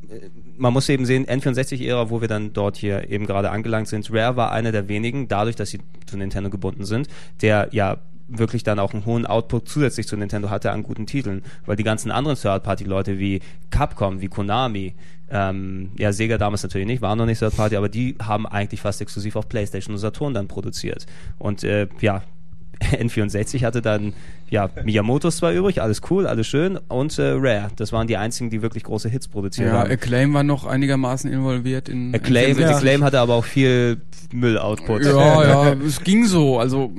man 0.57 0.73
muss 0.73 0.89
eben 0.89 1.05
sehen, 1.05 1.25
N64-Ära, 1.25 2.09
wo 2.09 2.21
wir 2.21 2.27
dann 2.27 2.53
dort 2.53 2.77
hier 2.77 3.09
eben 3.09 3.25
gerade 3.25 3.51
angelangt 3.51 3.87
sind, 3.87 4.09
Rare 4.11 4.35
war 4.35 4.51
einer 4.51 4.71
der 4.71 4.87
wenigen, 4.87 5.27
dadurch, 5.27 5.55
dass 5.55 5.69
sie 5.69 5.79
zu 6.05 6.17
Nintendo 6.17 6.49
gebunden 6.49 6.85
sind, 6.85 7.07
der 7.41 7.69
ja 7.71 7.97
wirklich 8.27 8.63
dann 8.63 8.79
auch 8.79 8.93
einen 8.93 9.05
hohen 9.05 9.25
Output 9.25 9.67
zusätzlich 9.67 10.07
zu 10.07 10.17
Nintendo 10.17 10.49
hatte 10.49 10.71
an 10.71 10.83
guten 10.83 11.05
Titeln, 11.05 11.43
weil 11.65 11.75
die 11.75 11.83
ganzen 11.83 12.11
anderen 12.11 12.37
Third-Party-Leute 12.37 13.19
wie 13.19 13.41
Capcom, 13.69 14.21
wie 14.21 14.27
Konami, 14.27 14.95
ähm, 15.29 15.91
ja, 15.97 16.13
Sega 16.13 16.37
damals 16.37 16.63
natürlich 16.63 16.87
nicht, 16.87 17.01
waren 17.01 17.17
noch 17.17 17.25
nicht 17.25 17.39
Third-Party, 17.39 17.75
aber 17.75 17.89
die 17.89 18.15
haben 18.21 18.45
eigentlich 18.45 18.81
fast 18.81 19.01
exklusiv 19.01 19.35
auf 19.35 19.49
Playstation 19.49 19.95
und 19.95 19.99
Saturn 19.99 20.33
dann 20.33 20.47
produziert. 20.47 21.05
Und 21.39 21.63
äh, 21.63 21.87
ja, 22.01 22.23
N64 22.91 23.63
hatte 23.63 23.81
dann 23.81 24.13
ja 24.49 24.69
Miyamotos 24.83 25.37
zwar 25.37 25.51
übrig, 25.53 25.81
alles 25.81 26.01
cool, 26.09 26.27
alles 26.27 26.47
schön 26.47 26.77
und 26.87 27.17
äh, 27.19 27.31
Rare. 27.35 27.69
Das 27.75 27.91
waren 27.91 28.07
die 28.07 28.17
einzigen, 28.17 28.49
die 28.49 28.61
wirklich 28.61 28.83
große 28.83 29.09
Hits 29.09 29.27
produziert 29.27 29.69
Ja, 29.69 29.79
haben. 29.79 29.91
Acclaim 29.91 30.33
war 30.33 30.43
noch 30.43 30.65
einigermaßen 30.65 31.31
involviert 31.31 31.89
in 31.89 32.13
Acclaim, 32.13 32.57
N64. 32.57 32.75
Acclaim 32.75 33.03
hatte 33.03 33.19
aber 33.19 33.35
auch 33.35 33.45
viel 33.45 34.01
Müll-Output. 34.31 35.03
Ja, 35.05 35.43
ja, 35.43 35.73
es 35.85 36.01
ging 36.03 36.25
so. 36.25 36.59
Also 36.59 36.91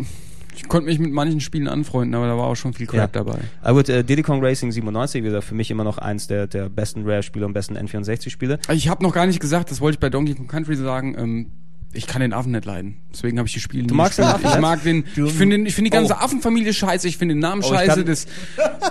ich 0.57 0.69
konnte 0.69 0.89
mich 0.89 0.99
mit 0.99 1.13
manchen 1.13 1.41
Spielen 1.41 1.67
anfreunden, 1.69 2.15
aber 2.15 2.27
da 2.27 2.37
war 2.39 2.45
auch 2.45 2.55
schon 2.55 2.73
viel 2.75 2.87
Crap 2.87 2.99
Ja. 3.01 3.07
dabei. 3.25 3.39
Aber 3.61 3.79
gut, 3.79 3.89
äh, 3.89 4.05
Diddy 4.05 4.23
Kong 4.23 4.43
Racing 4.45 4.71
97, 4.71 5.23
wie 5.23 5.27
gesagt, 5.27 5.45
für 5.45 5.55
mich 5.55 5.71
immer 5.71 5.85
noch 5.85 5.99
eins 5.99 6.27
der, 6.29 6.47
der 6.47 6.69
besten 6.69 7.03
Rare-Spiele 7.05 7.45
und 7.45 7.53
besten 7.55 7.77
N64-Spiele. 7.77 8.59
Ich 8.73 8.89
habe 8.89 9.03
noch 9.03 9.13
gar 9.13 9.27
nicht 9.27 9.41
gesagt, 9.41 9.71
das 9.71 9.81
wollte 9.81 9.97
ich 9.97 10.01
bei 10.01 10.11
Donkey 10.11 10.35
Kong 10.35 10.47
Country 10.47 10.77
sagen. 10.77 11.17
Ähm, 11.19 11.47
ich 11.95 12.07
kann 12.07 12.21
den 12.21 12.33
Affen 12.33 12.53
nicht 12.53 12.65
leiden. 12.65 12.97
Deswegen 13.13 13.39
habe 13.39 13.47
ich 13.49 13.55
die 13.55 13.61
Spiele 13.61 13.85
Du 13.87 13.95
nie 13.95 13.99
magst 13.99 14.19
den. 14.19 14.25
Affen 14.27 14.45
Ich 14.45 14.51
nicht? 14.53 14.61
mag 14.61 14.83
den. 14.83 15.05
Du- 15.15 15.27
Ich 15.27 15.33
finde 15.33 15.57
ich 15.57 15.75
finde 15.75 15.91
die 15.91 15.97
ganze 15.97 16.15
Oh. 16.15 16.17
Affenfamilie 16.25 16.73
scheiße. 16.75 17.09
Ich 17.09 17.17
finde 17.17 17.35
den 17.35 17.41
Namen 17.41 17.63
Oh, 17.63 17.67
ich 17.73 17.79
scheiße. 17.79 17.95
kann- 17.97 18.05
das, 18.07 18.27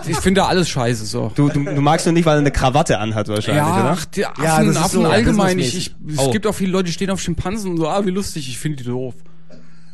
ich 0.08 0.18
finde 0.18 0.43
alles 0.45 0.70
scheiße. 0.70 1.06
So. 1.06 1.32
Du, 1.36 1.49
du, 1.49 1.64
du 1.64 1.82
magst 1.82 2.06
nur 2.06 2.14
nicht, 2.14 2.26
weil 2.26 2.36
er 2.38 2.39
eine 2.39 2.51
Krawatte 2.51 2.97
anhat 2.99 3.28
wahrscheinlich, 3.28 3.64
Ja, 3.64 3.74
oder? 3.82 3.91
ach, 3.91 4.06
die 4.06 4.26
Affen, 4.26 4.43
Ja, 4.43 4.60
das 4.64 4.68
ist 4.70 4.78
Affen 4.78 5.01
so 5.01 5.08
allgemein. 5.08 5.60
Ich, 5.60 5.78
ich, 5.78 5.95
businessmäßig. 5.95 6.22
es 6.22 6.28
Oh. 6.28 6.32
gibt 6.32 6.47
auch 6.47 6.56
viele 6.56 6.72
Leute, 6.72 6.86
die 6.86 6.93
stehen 6.93 7.10
auf 7.10 7.22
Schimpansen 7.22 7.72
und 7.72 7.78
so, 7.78 7.88
ah, 7.88 8.06
wie 8.06 8.10
lustig, 8.12 8.47
ich 8.49 8.58
finde 8.58 8.84
die 8.84 8.89
doof. 8.89 9.14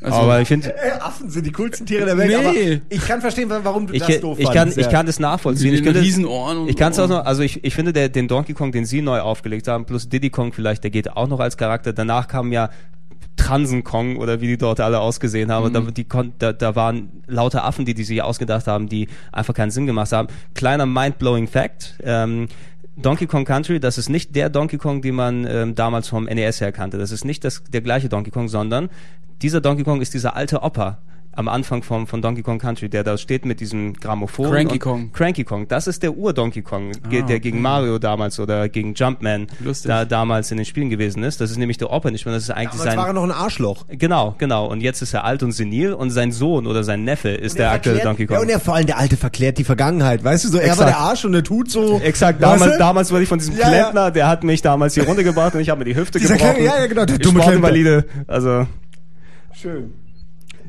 Also, 0.02 0.18
aber 0.20 0.40
ich 0.40 0.48
finde, 0.48 0.74
Äh, 0.78 0.92
Affen 1.02 1.30
sind 1.30 1.46
die 1.46 1.52
coolsten 1.52 1.86
Tiere 1.86 2.06
der 2.06 2.18
Welt, 2.18 2.30
Nee. 2.30 2.36
aber 2.36 2.82
ich 2.88 3.06
kann 3.06 3.20
verstehen, 3.20 3.50
warum 3.50 3.86
du 3.86 3.94
ich, 3.94 4.02
das 4.02 4.22
doof 4.22 4.40
ich, 4.40 4.46
kann, 4.46 4.54
fandest, 4.56 4.78
ich 4.78 4.86
ja. 4.86 4.92
kann 4.94 5.06
das 5.06 5.20
nachvollziehen. 5.20 5.74
Ich 5.74 5.82
finde, 5.84 6.00
Riesenohren 6.00 6.58
und 6.60 6.70
ich 6.70 6.78
kann 6.78 6.94
es 6.94 7.00
auch 7.00 7.10
noch, 7.10 7.26
also 7.26 7.42
ich, 7.44 7.66
ich 7.66 7.76
finde, 7.76 7.92
der, 7.92 8.08
den 8.08 8.30
Donkey 8.30 8.54
Kong, 8.54 8.72
den 8.72 8.86
sie 8.86 9.02
neu 9.02 9.20
aufgelegt 9.20 9.68
haben, 9.68 9.84
plus 9.86 10.08
Diddy 10.08 10.30
Kong 10.30 10.54
vielleicht, 10.54 10.86
der 10.86 10.92
geht 10.92 11.12
auch 11.18 11.28
noch 11.28 11.42
als 11.42 11.58
Charakter. 11.58 11.92
Danach 11.92 12.30
kam 12.30 12.54
ja 12.54 12.70
Transen 13.50 13.84
Kong 13.84 14.18
oder 14.18 14.42
wie 14.42 14.48
die 14.48 14.58
dort 14.58 14.80
alle 14.80 15.00
ausgesehen 15.00 15.52
haben. 15.52 15.66
Und 15.66 15.74
Da, 15.74 15.82
die 15.82 16.06
da, 16.38 16.54
da 16.54 16.76
waren 16.76 17.10
lauter 17.26 17.64
Affen, 17.64 17.84
die 17.84 17.96
die 17.96 18.04
sich 18.04 18.22
ausgedacht 18.22 18.68
haben, 18.68 18.88
die 18.88 19.08
einfach 19.32 19.56
keinen 19.56 19.72
Sinn 19.72 19.88
gemacht 19.88 20.12
haben. 20.12 20.28
Kleiner 20.54 20.86
mind-blowing 20.86 21.48
Fact. 21.48 21.96
Ähm, 22.04 22.48
Donkey 22.96 23.26
Kong 23.26 23.46
Country, 23.46 23.80
das 23.80 23.98
ist 23.98 24.10
nicht 24.10 24.36
der 24.36 24.50
Donkey 24.50 24.78
Kong, 24.78 25.02
den 25.02 25.16
man 25.16 25.48
ähm, 25.50 25.74
damals 25.74 26.10
vom 26.10 26.26
NES 26.26 26.62
her 26.62 26.72
kannte. 26.72 27.00
Das 27.00 27.12
ist 27.12 27.26
nicht 27.26 27.44
das, 27.44 27.64
der 27.64 27.82
gleiche 27.82 28.08
Donkey 28.08 28.30
Kong, 28.30 28.50
sondern 28.50 28.90
dieser 29.42 29.62
Donkey 29.62 29.84
Kong 29.84 30.02
ist 30.02 30.14
dieser 30.14 30.36
alte 30.36 30.62
Opa 30.62 31.00
am 31.40 31.48
Anfang 31.48 31.84
vom, 31.84 32.06
von 32.06 32.22
Donkey 32.22 32.42
Kong 32.44 32.60
Country, 32.60 32.90
der 32.90 33.06
da 33.06 33.18
steht 33.18 33.46
mit 33.46 33.62
diesem 33.62 33.94
Grammophon. 33.94 34.52
Cranky 34.52 34.74
und- 34.74 34.80
Kong. 34.80 35.12
Cranky 35.14 35.46
Kong, 35.46 35.70
das 35.70 35.88
ist 35.88 36.04
der 36.04 36.18
Ur-Donkey 36.18 36.62
Kong, 36.62 36.92
Ah, 37.02 37.08
der 37.10 37.40
gegen 37.40 37.58
okay. 37.58 37.62
Mario 37.64 37.98
damals 37.98 38.40
oder 38.42 38.68
gegen 38.68 38.94
Jumpman 38.94 39.48
Lustig. 39.64 39.88
da 39.88 40.04
damals 40.04 40.52
in 40.52 40.58
den 40.58 40.66
Spielen 40.66 40.90
gewesen 40.90 41.24
ist. 41.24 41.40
Das 41.40 41.50
ist 41.50 41.56
nämlich 41.58 41.78
der 41.78 41.92
Opa 41.94 42.12
nicht 42.12 42.26
mehr, 42.26 42.34
das 42.36 42.44
ist 42.44 42.50
eigentlich 42.52 42.72
Damals 42.82 42.98
war 42.98 43.04
er 43.04 43.08
sein... 43.08 43.16
noch 43.16 43.24
ein 43.24 43.32
Arschloch. 43.32 43.86
Genau, 43.88 44.36
genau. 44.38 44.68
Und 44.68 44.82
jetzt 44.82 45.02
ist 45.02 45.14
er 45.14 45.24
alt 45.24 45.42
und 45.42 45.54
senil 45.54 45.94
und 45.94 46.10
sein 46.12 46.34
Sohn 46.34 46.68
oder 46.68 46.84
sein 46.84 47.06
Neffe 47.06 47.30
ist 47.30 47.58
der 47.58 47.72
aktuelle 47.72 48.02
Donkey 48.02 48.26
Kong. 48.26 48.36
Ja, 48.36 48.42
und 48.42 48.50
er 48.50 48.60
vor 48.60 48.76
allem 48.76 48.86
der 48.88 48.98
Alte 48.98 49.16
verklärt 49.16 49.58
die 49.58 49.64
Vergangenheit. 49.64 50.24
Weißt 50.24 50.44
du, 50.44 50.50
so 50.50 50.58
er 50.58 50.64
war 50.64 50.72
Exakt. 50.74 50.90
der 50.90 50.98
Arsch 50.98 51.24
und 51.24 51.34
er 51.34 51.44
tut 51.44 51.72
so. 51.72 52.00
Exakt, 52.02 52.42
Weißt 52.42 52.54
damals, 52.60 52.74
du? 52.74 52.78
damals 52.80 53.12
wurde 53.12 53.24
ich 53.24 53.30
von 53.30 53.40
diesem 53.40 53.56
Ja, 53.56 53.62
ja. 53.72 53.82
Klempner, 53.84 54.12
der 54.12 54.28
hat 54.28 54.44
mich 54.44 54.62
damals 54.62 54.94
hier 54.94 55.06
runtergebracht 55.06 55.56
und 55.56 55.62
ich 55.62 55.70
habe 55.70 55.80
mir 55.80 55.86
die 55.86 55.96
Hüfte 55.96 56.20
Dieser 56.20 56.34
gebrochen. 56.36 56.56
kleine- 56.56 56.66
ja, 56.68 56.80
ja, 56.82 56.88
genau, 56.88 57.06
der 57.06 57.18
dumme 57.18 57.40
Klempner. 57.40 57.70
Sportinvalide, 57.70 58.06
also 58.28 58.68
Schön. 59.54 59.94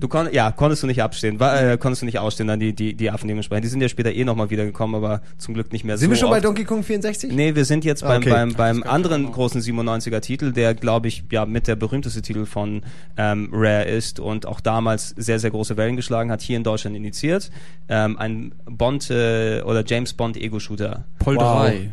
Du 0.01 0.09
kon 0.09 0.29
ja, 0.33 0.51
konntest 0.51 0.83
du 0.83 0.87
nicht 0.87 1.03
abstehen, 1.03 1.39
war, 1.41 1.61
äh, 1.63 1.77
konntest 1.77 2.01
du 2.01 2.07
nicht 2.07 2.19
ausstehen, 2.19 2.49
dann 2.49 2.59
die, 2.59 2.73
die, 2.73 2.95
die 2.95 3.11
Affen 3.11 3.29
dementsprechend. 3.29 3.65
Die 3.65 3.69
sind 3.69 3.83
ja 3.83 3.89
später 3.89 4.13
eh 4.13 4.25
nochmal 4.25 4.49
wiedergekommen, 4.49 4.97
aber 4.97 5.21
zum 5.37 5.53
Glück 5.53 5.73
nicht 5.73 5.85
mehr 5.85 5.99
Sind 5.99 6.07
so 6.07 6.11
wir 6.13 6.17
schon 6.17 6.31
bei 6.31 6.37
oft. 6.37 6.47
Donkey 6.47 6.65
Kong 6.65 6.83
64? 6.83 7.33
Nee, 7.33 7.55
wir 7.55 7.67
sind 7.67 7.85
jetzt 7.85 8.03
beim, 8.03 8.23
Okay. 8.23 8.31
beim, 8.31 8.55
beim 8.55 8.83
anderen 8.83 9.31
großen 9.31 9.61
97er 9.61 10.21
Titel, 10.21 10.53
der, 10.53 10.75
glaube 10.75 11.09
ich, 11.09 11.25
ja 11.31 11.45
mit 11.45 11.69
der 11.69 11.77
berühmteste 11.77 12.23
Titel 12.23 12.47
von 12.47 12.83
ähm, 13.19 13.51
Rare 13.53 13.85
ist 13.85 14.21
und 14.21 14.47
auch 14.47 14.61
damals 14.61 15.11
sehr, 15.11 15.39
sehr 15.39 15.51
große 15.51 15.77
Wellen 15.77 15.97
geschlagen 15.97 16.31
hat, 16.31 16.41
hier 16.41 16.57
in 16.57 16.65
Deutschland 16.65 16.97
initiiert. 16.97 17.51
Ähm, 17.89 18.19
ein 18.19 18.53
Bond 18.65 19.11
äh, 19.11 19.61
oder 19.63 19.85
James 19.87 20.15
Bond 20.15 20.37
Ego-Shooter. 20.39 21.05
Polterei. 21.19 21.91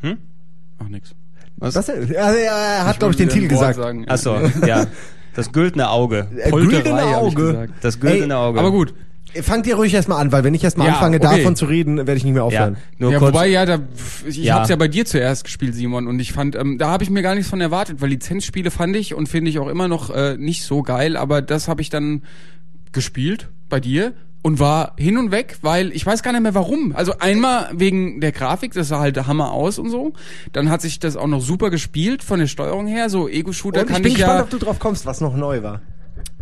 Hm? 0.00 0.18
Ach, 0.78 0.88
nix. 0.88 1.14
Was? 1.56 1.88
Er, 1.88 2.08
er 2.14 2.86
hat, 2.86 2.98
glaube 2.98 3.12
ich, 3.12 3.16
den 3.16 3.28
Titel 3.28 3.48
gesagt. 3.48 3.76
Sagen, 3.76 4.04
ja. 4.06 4.10
Achso, 4.10 4.36
ja. 4.66 4.86
Das 5.38 5.52
güldene 5.52 5.88
Auge. 5.88 6.26
Äh, 6.36 6.50
güldene 6.50 7.16
Auge. 7.16 7.68
Das 7.80 8.00
güldene 8.00 8.34
Ey, 8.34 8.40
Auge. 8.40 8.58
Aber 8.58 8.72
gut. 8.72 8.92
Fangt 9.42 9.68
ihr 9.68 9.76
ruhig 9.76 9.94
erstmal 9.94 10.20
an, 10.20 10.32
weil 10.32 10.42
wenn 10.42 10.52
ich 10.54 10.64
erstmal 10.64 10.88
Ja, 10.88 10.94
anfange, 10.94 11.18
okay. 11.18 11.36
davon 11.38 11.54
zu 11.54 11.66
reden, 11.66 11.98
werde 11.98 12.14
ich 12.14 12.24
nicht 12.24 12.32
mehr 12.32 12.42
Ja, 12.42 12.46
aufhören. 12.46 12.76
nur 12.98 13.12
ja, 13.12 13.18
kurz. 13.20 13.34
wobei, 13.34 13.46
ja, 13.46 13.64
da, 13.66 13.78
ich 14.26 14.36
Ja. 14.38 14.56
hab's 14.56 14.68
ja 14.68 14.74
bei 14.74 14.88
dir 14.88 15.04
zuerst 15.04 15.44
gespielt, 15.44 15.76
Simon, 15.76 16.08
und 16.08 16.18
ich 16.18 16.32
fand, 16.32 16.56
ähm, 16.56 16.76
da 16.76 16.88
habe 16.88 17.04
ich 17.04 17.10
mir 17.10 17.22
gar 17.22 17.36
nichts 17.36 17.48
von 17.48 17.60
erwartet, 17.60 18.00
weil 18.00 18.08
Lizenzspiele 18.08 18.72
fand 18.72 18.96
ich 18.96 19.14
und 19.14 19.28
finde 19.28 19.50
ich 19.50 19.60
auch 19.60 19.68
immer 19.68 19.86
noch 19.86 20.10
äh, 20.10 20.36
nicht 20.38 20.64
so 20.64 20.82
geil, 20.82 21.16
aber 21.16 21.40
das 21.40 21.68
habe 21.68 21.82
ich 21.82 21.90
dann 21.90 22.22
gespielt 22.90 23.48
bei 23.68 23.78
dir 23.80 24.12
und 24.42 24.60
war 24.60 24.92
hin 24.96 25.18
und 25.18 25.30
weg, 25.30 25.58
weil 25.62 25.92
ich 25.92 26.06
weiß 26.06 26.22
gar 26.22 26.32
nicht 26.32 26.42
mehr 26.42 26.54
warum. 26.54 26.94
Also 26.94 27.12
einmal 27.18 27.70
wegen 27.72 28.20
der 28.20 28.32
Grafik, 28.32 28.72
das 28.72 28.88
sah 28.88 29.00
halt 29.00 29.16
der 29.16 29.26
Hammer 29.26 29.52
aus 29.52 29.78
und 29.78 29.90
so. 29.90 30.12
Dann 30.52 30.70
hat 30.70 30.80
sich 30.80 31.00
das 31.00 31.16
auch 31.16 31.26
noch 31.26 31.40
super 31.40 31.70
gespielt 31.70 32.22
von 32.22 32.38
der 32.38 32.46
Steuerung 32.46 32.86
her, 32.86 33.10
so 33.10 33.28
Ego-Shooter 33.28 33.80
Und 33.80 33.86
ich 33.88 33.92
kann 33.92 34.02
bin 34.02 34.12
ich 34.12 34.18
gespannt, 34.18 34.38
ja... 34.38 34.44
ob 34.44 34.50
du 34.50 34.58
drauf 34.58 34.78
kommst, 34.78 35.06
was 35.06 35.20
noch 35.20 35.36
neu 35.36 35.62
war. 35.62 35.80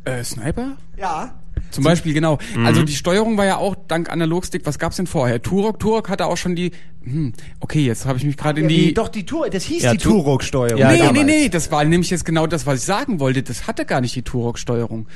Äh, 0.05 0.23
Sniper? 0.23 0.77
Ja. 0.97 1.35
Zum 1.71 1.83
Beispiel, 1.85 2.13
genau. 2.13 2.39
Mhm. 2.55 2.67
Also 2.67 2.83
die 2.83 2.95
Steuerung 2.95 3.39
war 3.39 3.47
ja 3.47 3.57
auch 3.57 3.75
dank 3.89 4.11
Analogstick, 4.11 4.67
was 4.67 4.79
gab's 4.79 4.97
denn 4.97 5.07
vorher? 5.07 5.43
Turok, 5.43 5.81
Turok 5.81 6.09
hatte 6.11 6.27
auch 6.27 6.37
schon 6.37 6.55
die, 6.55 6.71
hm, 7.03 7.33
okay, 7.61 7.85
jetzt 7.85 8.05
habe 8.07 8.19
ich 8.19 8.25
mich 8.25 8.37
gerade 8.37 8.61
in 8.61 8.69
Die, 8.69 8.77
die... 8.89 8.95
doch, 8.95 9.09
die 9.09 9.25
Tour, 9.25 9.49
das 9.49 9.65
hieß 9.65 9.83
Ja, 9.83 9.93
die 9.93 9.99
Tu- 9.99 10.11
Turok-Steuerung. 10.11 10.79
Ja, 10.79 10.93
nee, 10.93 10.99
damals. 10.99 11.13
nee, 11.15 11.25
nee, 11.25 11.49
das 11.49 11.73
war 11.73 11.83
nämlich 11.85 12.11
jetzt 12.11 12.25
genau 12.27 12.47
das, 12.47 12.67
was 12.67 12.81
ich 12.81 12.85
sagen 12.85 13.21
wollte. 13.21 13.43
Das 13.43 13.67
hatte 13.67 13.85
gar 13.85 14.01
nicht 14.03 14.15
die 14.15 14.23
Turok-Steuerung. 14.23 15.07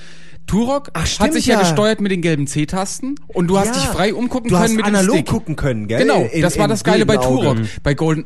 Turok 0.50 0.88
Ach, 0.94 1.02
hat 1.02 1.08
stimmt 1.08 1.34
sich 1.34 1.46
ja. 1.46 1.54
ja. 1.54 1.60
gesteuert 1.60 2.00
mit 2.00 2.10
den 2.10 2.22
gelben 2.22 2.48
C-Tasten 2.48 3.14
und 3.28 3.46
du 3.46 3.56
hast 3.58 3.68
Ja. 3.68 3.72
dich 3.74 3.84
frei 3.84 4.12
umgucken 4.14 4.48
Du 4.48 4.54
können 4.56 4.64
hast 4.64 4.70
mit 4.74 4.84
dem 4.84 4.94
analog 4.94 5.14
Stick. 5.16 5.26
gucken 5.28 5.54
können, 5.54 5.86
gell? 5.86 6.00
Genau, 6.00 6.22
In- 6.32 6.42
das 6.42 6.58
war 6.58 6.66
das 6.66 6.82
Geile 6.82 7.06
bei 7.06 7.16
Turok. 7.18 7.46
Auge. 7.58 7.68
Bei 7.84 7.94
Golden, 7.94 8.24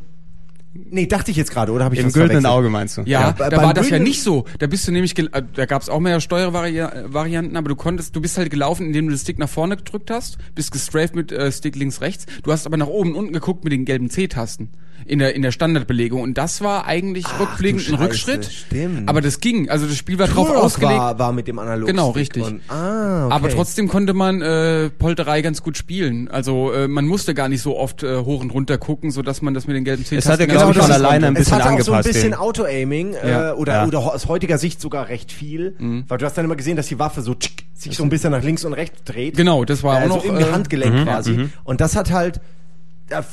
Nee, 0.77 1.07
dachte 1.07 1.31
ich 1.31 1.37
jetzt 1.37 1.53
gerade, 1.53 1.71
oder 1.73 1.85
habe 1.85 1.95
ich 1.95 2.01
Im 2.01 2.11
verwechselt? 2.11 2.45
Auge 2.47 2.69
meinst 2.69 2.97
du? 2.97 3.03
ja, 3.03 3.35
Ja, 3.39 3.49
da 3.51 3.57
war 3.63 3.75
das 3.75 3.91
ja 3.91 3.99
nicht 4.01 4.23
so. 4.23 4.45
Da 4.59 4.67
bist 4.67 4.87
du 4.89 4.93
nämlich, 4.93 5.15
gel- 5.15 5.31
äh, 5.33 5.43
da 5.55 5.67
gab's 5.67 5.89
auch 5.89 6.01
mehr 6.01 6.21
Steuervarianten, 6.21 7.57
aber 7.57 7.69
du 7.69 7.77
konntest, 7.77 8.15
du 8.17 8.21
bist 8.21 8.37
halt 8.39 8.51
gelaufen, 8.51 8.87
indem 8.87 9.07
du 9.07 9.13
den 9.15 9.19
Stick 9.19 9.39
nach 9.39 9.49
vorne 9.49 9.77
gedrückt 9.77 10.11
hast, 10.11 10.39
bist 10.55 10.73
gestrafed 10.73 11.15
mit 11.15 11.33
äh, 11.33 11.51
Stick 11.53 11.77
links 11.77 12.01
rechts. 12.01 12.27
Du 12.43 12.53
hast 12.53 12.67
aber 12.67 12.77
nach 12.77 12.87
oben 12.89 13.11
und 13.11 13.17
unten 13.17 13.33
geguckt 13.33 13.65
mit 13.65 13.73
den 13.73 13.85
gelben 13.85 14.11
C-Tasten 14.11 14.69
in 15.07 15.19
der 15.19 15.35
in 15.35 15.43
der 15.43 15.51
Standardbelegung 15.51 16.23
und 16.23 16.39
das 16.39 16.63
war 16.63 16.87
eigentlich 16.87 17.27
rückblickend 17.39 17.89
du 17.89 17.93
ein 17.95 17.99
Rückschritt. 17.99 18.47
stimmt. 18.47 19.07
Aber 19.07 19.21
das 19.21 19.41
ging, 19.41 19.69
also 19.69 19.87
das 19.87 19.97
Spiel 19.97 20.19
war 20.19 20.29
drauf 20.29 20.47
Turok 20.49 20.63
ausgelegt. 20.63 20.99
war, 20.99 21.19
war 21.19 21.33
mit 21.33 21.47
dem 21.47 21.59
analog 21.59 21.87
Genau, 21.89 22.11
richtig. 22.11 22.43
Und, 22.45 22.61
ah, 22.69 23.27
okay. 23.27 23.35
Aber 23.35 23.49
trotzdem 23.51 23.89
konnte 23.89 24.15
man 24.15 24.41
äh, 24.41 24.89
Polterei 24.89 25.43
ganz 25.43 25.63
gut 25.63 25.77
spielen. 25.77 26.29
Also 26.29 26.73
äh, 26.73 26.89
man 26.89 27.07
musste 27.07 27.35
gar 27.35 27.51
nicht 27.51 27.61
so 27.61 27.77
oft 27.77 28.03
äh, 28.03 28.19
hoch 28.21 28.41
und 28.41 28.51
runter 28.55 28.79
gucken, 28.79 29.11
so 29.11 29.21
dass 29.21 29.43
man 29.43 29.53
das 29.53 29.67
mit 29.67 29.77
den 29.77 29.85
gelben 29.85 30.07
C-Tasten 30.07 30.33
hatte, 30.33 30.47
ganz 30.47 30.61
glaub 30.61 30.64
gut 30.67 30.77
ich, 30.77 30.83
von 30.83 30.91
alleine 30.93 31.27
ein 31.27 31.35
konnte. 31.35 31.41
es 31.43 31.49
bisschen 31.51 31.65
hatte 31.65 31.75
auch 31.75 31.81
so 31.85 31.93
ein 31.93 31.97
angepasst, 31.99 32.09
bisschen 32.15 32.35
Auto-Aiming 32.35 33.13
Ja. 33.15 33.51
äh, 33.51 33.53
oder, 33.55 33.73
Ja. 33.75 33.87
oder 33.87 33.99
aus 33.99 34.27
heutiger 34.29 34.59
Sicht 34.59 34.81
sogar 34.81 35.09
recht 35.09 35.33
viel, 35.33 35.75
Mhm. 35.79 36.05
weil 36.09 36.19
du 36.19 36.25
hast 36.27 36.37
dann 36.39 36.45
immer 36.45 36.57
gesehen, 36.57 36.77
dass 36.77 36.87
die 36.89 36.99
Waffe 36.99 37.23
so 37.23 37.35
tschick, 37.35 37.65
sich 37.75 37.97
so 37.97 38.03
ein 38.03 38.09
bisschen 38.09 38.31
nach 38.33 38.43
links 38.43 38.65
und 38.65 38.73
rechts 38.73 39.03
dreht. 39.05 39.37
Genau, 39.37 39.65
das 39.65 39.83
war 39.83 40.01
äh, 40.03 40.05
auch 40.09 40.23
so 40.23 40.29
noch 40.31 40.37
im 40.37 40.39
äh, 40.39 40.53
Handgelenk 40.53 40.95
mhm, 40.95 41.05
quasi. 41.05 41.33
mhm. 41.33 41.53
Und 41.65 41.81
das 41.81 41.97
hat 41.97 42.11
halt 42.13 42.41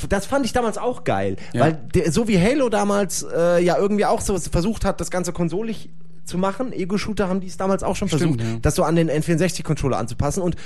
das 0.09 0.25
fand 0.25 0.45
ich 0.45 0.51
damals 0.51 0.77
auch 0.77 1.05
geil, 1.05 1.37
Ja. 1.53 1.61
weil 1.61 1.73
der, 1.95 2.11
so 2.11 2.27
wie 2.27 2.37
Halo 2.37 2.67
damals 2.67 3.25
äh, 3.33 3.63
ja 3.63 3.77
irgendwie 3.77 4.05
auch 4.05 4.19
so 4.19 4.37
versucht 4.37 4.83
hat, 4.83 4.99
das 4.99 5.09
ganze 5.09 5.31
konsolig 5.31 5.89
zu 6.25 6.37
machen. 6.37 6.73
Ego-Shooter 6.73 7.29
haben 7.29 7.39
die 7.39 7.47
es 7.47 7.55
damals 7.55 7.81
auch 7.81 7.95
schon 7.95 8.09
Stimmt, 8.09 8.21
versucht, 8.41 8.41
ja. 8.41 8.59
das 8.61 8.75
so 8.75 8.83
an 8.83 8.97
den 8.97 9.09
N64-Controller 9.09 9.97
anzupassen 9.97 10.41
und 10.43 10.57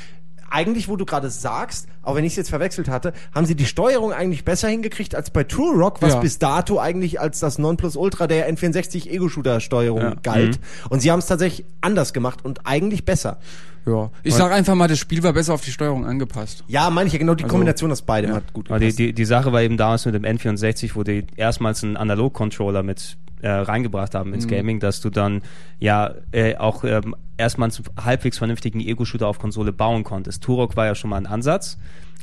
eigentlich, 0.50 0.88
wo 0.88 0.96
du 0.96 1.06
gerade 1.06 1.30
sagst, 1.30 1.88
auch 2.04 2.16
wenn 2.16 2.24
ich 2.24 2.34
es 2.34 2.38
jetzt 2.38 2.50
verwechselt 2.50 2.88
hatte, 2.88 3.14
haben 3.34 3.46
sie 3.46 3.56
die 3.56 3.66
Steuerung 3.66 4.14
eigentlich 4.14 4.46
besser 4.46 4.68
hingekriegt 4.68 5.16
als 5.16 5.30
bei 5.30 5.44
True 5.44 5.76
Rock, 5.76 6.02
was 6.02 6.14
Ja. 6.14 6.20
bis 6.20 6.40
dato 6.40 6.80
eigentlich 6.80 7.20
als 7.20 7.40
das 7.40 7.58
Nonplusultra 7.58 8.28
der 8.28 8.50
N64 8.54 9.10
Ego-Shooter-Steuerung 9.10 10.02
Ja. 10.02 10.16
galt. 10.24 10.60
Und 10.90 11.02
sie 11.02 11.12
haben 11.12 11.20
es 11.20 11.26
tatsächlich 11.28 11.66
anders 11.82 12.14
gemacht 12.14 12.46
und 12.46 12.62
eigentlich 12.66 13.06
besser. 13.06 13.38
Ja, 13.86 14.10
ich 14.24 14.34
sag 14.34 14.52
einfach 14.52 14.74
mal, 14.76 14.88
das 14.88 14.98
Spiel 15.00 15.22
war 15.24 15.34
besser 15.34 15.54
auf 15.54 15.62
die 15.64 15.72
Steuerung 15.72 16.06
angepasst. 16.06 16.64
Ja, 16.68 16.90
meine 16.90 17.08
ich 17.08 17.14
ja 17.14 17.20
genau, 17.20 17.36
die 17.36 17.44
Also, 17.44 17.54
Kombination 17.54 17.92
aus 17.92 18.02
beidem 18.02 18.32
ja. 18.32 18.38
hat 18.38 18.52
gut 18.54 18.70
Aber 18.70 18.80
die, 18.80 18.86
gepasst. 18.86 19.00
die, 19.00 19.14
die 19.14 19.26
Sache 19.26 19.52
war 19.54 19.62
eben 19.62 19.78
damals 19.78 20.06
mit 20.06 20.16
dem 20.16 20.24
N64, 20.24 20.92
wo 20.96 21.04
die 21.04 21.26
erstmals 21.36 21.84
einen 21.84 21.96
Analog-Controller 21.98 22.82
mit 22.84 23.18
äh, 23.42 23.50
reingebracht 23.50 24.16
haben 24.16 24.30
Mhm. 24.30 24.36
ins 24.36 24.48
Gaming, 24.48 24.80
dass 24.80 25.02
du 25.02 25.10
dann 25.12 25.42
ja 25.80 26.16
äh, 26.32 26.56
auch 26.56 26.84
ähm, 26.84 27.16
erstmals 27.38 27.78
einen 27.78 28.06
halbwegs 28.06 28.38
vernünftigen 28.40 28.80
Ego-Shooter 28.80 29.28
auf 29.28 29.38
Konsole 29.40 29.72
bauen 29.72 30.04
konntest. 30.04 30.42
Turok 30.44 30.76
war 30.76 30.86
ja 30.88 30.96
schon 30.96 31.10
mal 31.12 31.18
ein 31.18 31.28
Ansatz, 31.28 31.78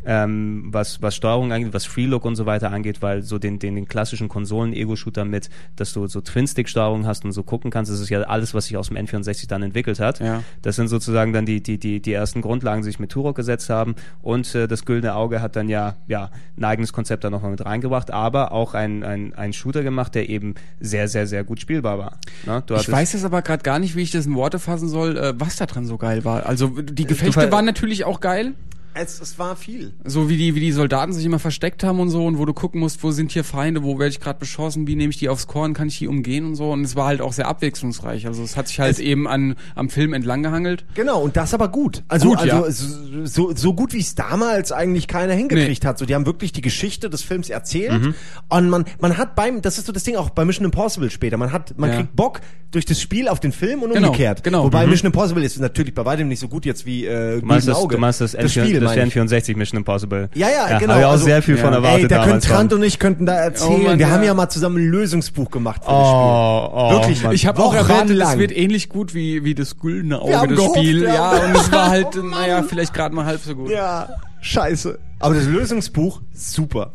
ähm, 0.04 0.68
was, 0.70 1.02
was 1.02 1.14
Steuerung 1.14 1.52
angeht, 1.52 1.72
was 1.72 1.84
Freelook 1.84 2.24
und 2.24 2.36
so 2.36 2.46
weiter 2.46 2.70
angeht, 2.72 3.02
weil 3.02 3.22
so 3.22 3.38
den, 3.38 3.58
den, 3.58 3.74
den 3.76 3.86
klassischen 3.88 4.28
Konsolen-Ego-Shooter 4.28 5.24
mit, 5.24 5.48
dass 5.76 5.92
du 5.92 6.06
so 6.06 6.20
Twin-Stick-Steuerung 6.20 7.06
hast 7.06 7.24
und 7.24 7.32
so 7.32 7.42
gucken 7.42 7.70
kannst, 7.70 7.90
das 7.90 8.00
ist 8.00 8.08
ja 8.08 8.22
alles, 8.22 8.54
was 8.54 8.66
sich 8.66 8.76
aus 8.76 8.88
dem 8.88 8.96
N64 8.96 9.48
dann 9.48 9.62
entwickelt 9.62 10.00
hat. 10.00 10.20
Ja. 10.20 10.42
Das 10.62 10.76
sind 10.76 10.88
sozusagen 10.88 11.32
dann 11.32 11.46
die, 11.46 11.62
die, 11.62 11.78
die, 11.78 12.00
die 12.00 12.12
ersten 12.12 12.40
Grundlagen, 12.40 12.82
die 12.82 12.86
sich 12.86 12.98
mit 12.98 13.10
Turok 13.10 13.36
gesetzt 13.36 13.70
haben. 13.70 13.94
Und 14.22 14.54
äh, 14.54 14.68
das 14.68 14.84
Güldene 14.84 15.14
Auge 15.14 15.40
hat 15.40 15.56
dann 15.56 15.68
ja, 15.68 15.96
ja 16.08 16.30
ein 16.56 16.64
eigenes 16.64 16.92
Konzept 16.92 17.24
da 17.24 17.30
nochmal 17.30 17.50
mit 17.52 17.64
reingebracht, 17.64 18.10
aber 18.10 18.52
auch 18.52 18.74
ein, 18.74 19.04
ein, 19.04 19.34
ein 19.34 19.52
Shooter 19.52 19.82
gemacht, 19.82 20.14
der 20.14 20.28
eben 20.28 20.54
sehr, 20.80 21.08
sehr, 21.08 21.26
sehr 21.26 21.44
gut 21.44 21.60
spielbar 21.60 21.98
war. 21.98 22.18
Ne? 22.46 22.62
Ich 22.76 22.90
weiß 22.90 23.12
jetzt 23.12 23.24
aber 23.24 23.42
gerade 23.42 23.62
gar 23.62 23.78
nicht, 23.78 23.96
wie 23.96 24.02
ich 24.02 24.10
das 24.10 24.26
in 24.26 24.34
Worte 24.34 24.58
fassen 24.58 24.88
soll, 24.88 25.16
äh, 25.16 25.34
was 25.38 25.56
da 25.56 25.66
dran 25.66 25.86
so 25.86 25.96
geil 25.98 26.24
war. 26.24 26.46
Also 26.46 26.68
die 26.68 27.04
Gefechte 27.06 27.32
ver- 27.32 27.52
waren 27.52 27.64
natürlich 27.64 28.04
auch 28.04 28.20
geil, 28.20 28.54
Es, 28.94 29.20
es 29.20 29.38
war 29.38 29.56
viel. 29.56 29.92
so 30.04 30.28
wie 30.28 30.36
die 30.36 30.54
wie 30.54 30.60
die 30.60 30.72
Soldaten 30.72 31.12
sich 31.12 31.24
immer 31.24 31.38
versteckt 31.38 31.82
haben 31.84 31.98
und 32.00 32.10
so 32.10 32.24
und 32.26 32.38
wo 32.38 32.44
du 32.44 32.52
gucken 32.52 32.80
musst, 32.80 33.02
wo 33.02 33.10
sind 33.10 33.32
hier 33.32 33.44
Feinde, 33.44 33.82
wo 33.82 33.98
werde 33.98 34.10
ich 34.10 34.20
gerade 34.20 34.38
beschossen, 34.38 34.86
wie 34.86 34.96
nehme 34.96 35.10
ich 35.10 35.18
die 35.18 35.28
aufs 35.28 35.46
Korn, 35.46 35.74
kann 35.74 35.88
ich 35.88 35.98
die 35.98 36.08
umgehen 36.08 36.44
und 36.46 36.54
so 36.56 36.70
und 36.72 36.84
es 36.84 36.94
war 36.96 37.06
halt 37.06 37.20
auch 37.20 37.32
sehr 37.32 37.46
abwechslungsreich. 37.48 38.26
Also 38.26 38.42
es 38.42 38.56
hat 38.56 38.68
sich 38.68 38.80
halt 38.80 38.92
Es- 38.92 38.98
eben 38.98 39.26
an 39.28 39.56
am 39.74 39.88
Film 39.88 40.12
entlang 40.12 40.42
gehangelt. 40.42 40.84
Genau, 40.94 41.20
und 41.22 41.36
das 41.36 41.54
aber 41.54 41.68
gut. 41.68 42.02
Also, 42.08 42.28
Gut, 42.30 42.38
also 42.38 42.66
ja. 42.66 43.26
so, 43.26 43.54
so, 43.54 43.74
gut 43.74 43.92
wie 43.92 43.98
es 44.00 44.14
damals 44.14 44.72
eigentlich 44.72 45.08
keiner 45.08 45.34
hingekriegt 45.34 45.84
hat. 45.84 45.98
So, 45.98 46.04
die 46.06 46.14
haben 46.14 46.26
wirklich 46.26 46.52
die 46.52 46.60
Geschichte 46.62 47.08
des 47.10 47.22
Films 47.22 47.50
erzählt. 47.50 48.02
Mhm. 48.02 48.14
Und 48.48 48.68
man, 48.70 48.84
man 49.00 49.16
hat 49.16 49.34
beim, 49.34 49.62
das 49.62 49.78
ist 49.78 49.86
so 49.86 49.92
das 49.92 50.04
Ding 50.04 50.16
auch 50.16 50.30
bei 50.30 50.44
Mission 50.44 50.64
Impossible 50.64 51.10
später, 51.10 51.36
man 51.36 51.52
hat, 51.52 51.78
man 51.78 51.90
Ja. 51.90 51.96
kriegt 51.96 52.16
Bock 52.16 52.40
durch 52.70 52.84
das 52.86 53.00
Spiel 53.00 53.28
auf 53.28 53.38
den 53.40 53.52
Film 53.52 53.82
und 53.82 53.92
Genau, 53.92 54.08
umgekehrt. 54.08 54.42
genau. 54.44 54.64
Wobei 54.64 54.84
Mhm. 54.84 54.90
Mission 54.92 55.06
Impossible 55.06 55.42
ist 55.44 55.58
natürlich 55.60 55.94
bei 55.94 56.04
weitem 56.04 56.28
nicht 56.28 56.40
so 56.40 56.48
gut 56.48 56.64
jetzt 56.64 56.86
wie 56.86 57.04
äh, 57.06 57.40
Du 57.40 57.46
meinst 57.46 57.68
das, 57.68 57.76
Auge. 57.76 57.96
du 57.96 58.00
meinst 58.00 58.20
das, 58.20 58.34
N4, 58.36 58.48
Spiel, 58.64 58.80
das 58.82 58.96
meine 58.96 59.08
ich. 59.08 59.14
N64 59.16 59.56
Mission 59.56 59.78
Impossible. 59.78 60.28
Ja, 60.34 60.48
ja, 60.48 60.78
genau. 60.78 60.92
Habe 60.92 61.00
ich 61.00 61.06
auch 61.06 61.10
Also, 61.12 61.24
sehr 61.24 61.42
viel 61.42 61.56
von 61.56 61.70
ja. 61.70 61.76
erwartet 61.76 62.02
Ey, 62.02 62.08
da 62.08 62.24
können. 62.24 62.40
Trant 62.40 62.70
von. 62.72 62.80
und 62.80 62.84
ich 62.86 62.98
könnten 62.98 63.26
da 63.26 63.34
erzählen. 63.34 63.70
Oh 63.72 63.78
Mann, 63.78 63.98
Wir 63.98 64.06
ja. 64.06 64.12
haben 64.12 64.22
ja 64.24 64.34
mal 64.34 64.48
zusammen 64.48 64.76
ein 64.78 64.88
Lösungsbuch 64.88 65.50
gemacht 65.50 65.82
für 65.84 65.90
Oh, 65.90 65.94
oh, 65.94 66.88
das 66.90 66.90
Spiel. 66.90 67.00
Wirklich, 67.00 67.22
Mann. 67.24 67.32
Ich 67.34 67.46
habe 67.46 67.62
auch 67.62 67.74
erwartet, 67.74 68.18
es 68.20 68.38
wird 68.38 68.56
ähnlich 68.56 68.88
gut 68.88 69.14
wie 69.14 69.44
wie 69.44 69.54
das 69.54 69.78
güldene 69.78 70.20
Auge 70.20 70.36
haben 70.38 70.48
das 70.50 70.58
gehofft, 70.58 70.78
Spiel. 70.78 71.02
ja. 71.04 71.14
Ja, 71.14 71.30
und 71.44 71.56
es 71.56 71.72
war 71.72 71.88
halt 71.90 72.08
Oh 72.16 72.22
naja, 72.22 72.62
vielleicht 72.62 72.94
gerade 72.94 73.14
mal 73.14 73.24
halb 73.24 73.40
so 73.40 73.54
gut. 73.54 73.70
Ja, 73.70 74.08
scheiße. 74.40 74.98
Aber 75.20 75.34
das 75.34 75.44
Lösungsbuch, 75.46 76.20
super. 76.34 76.94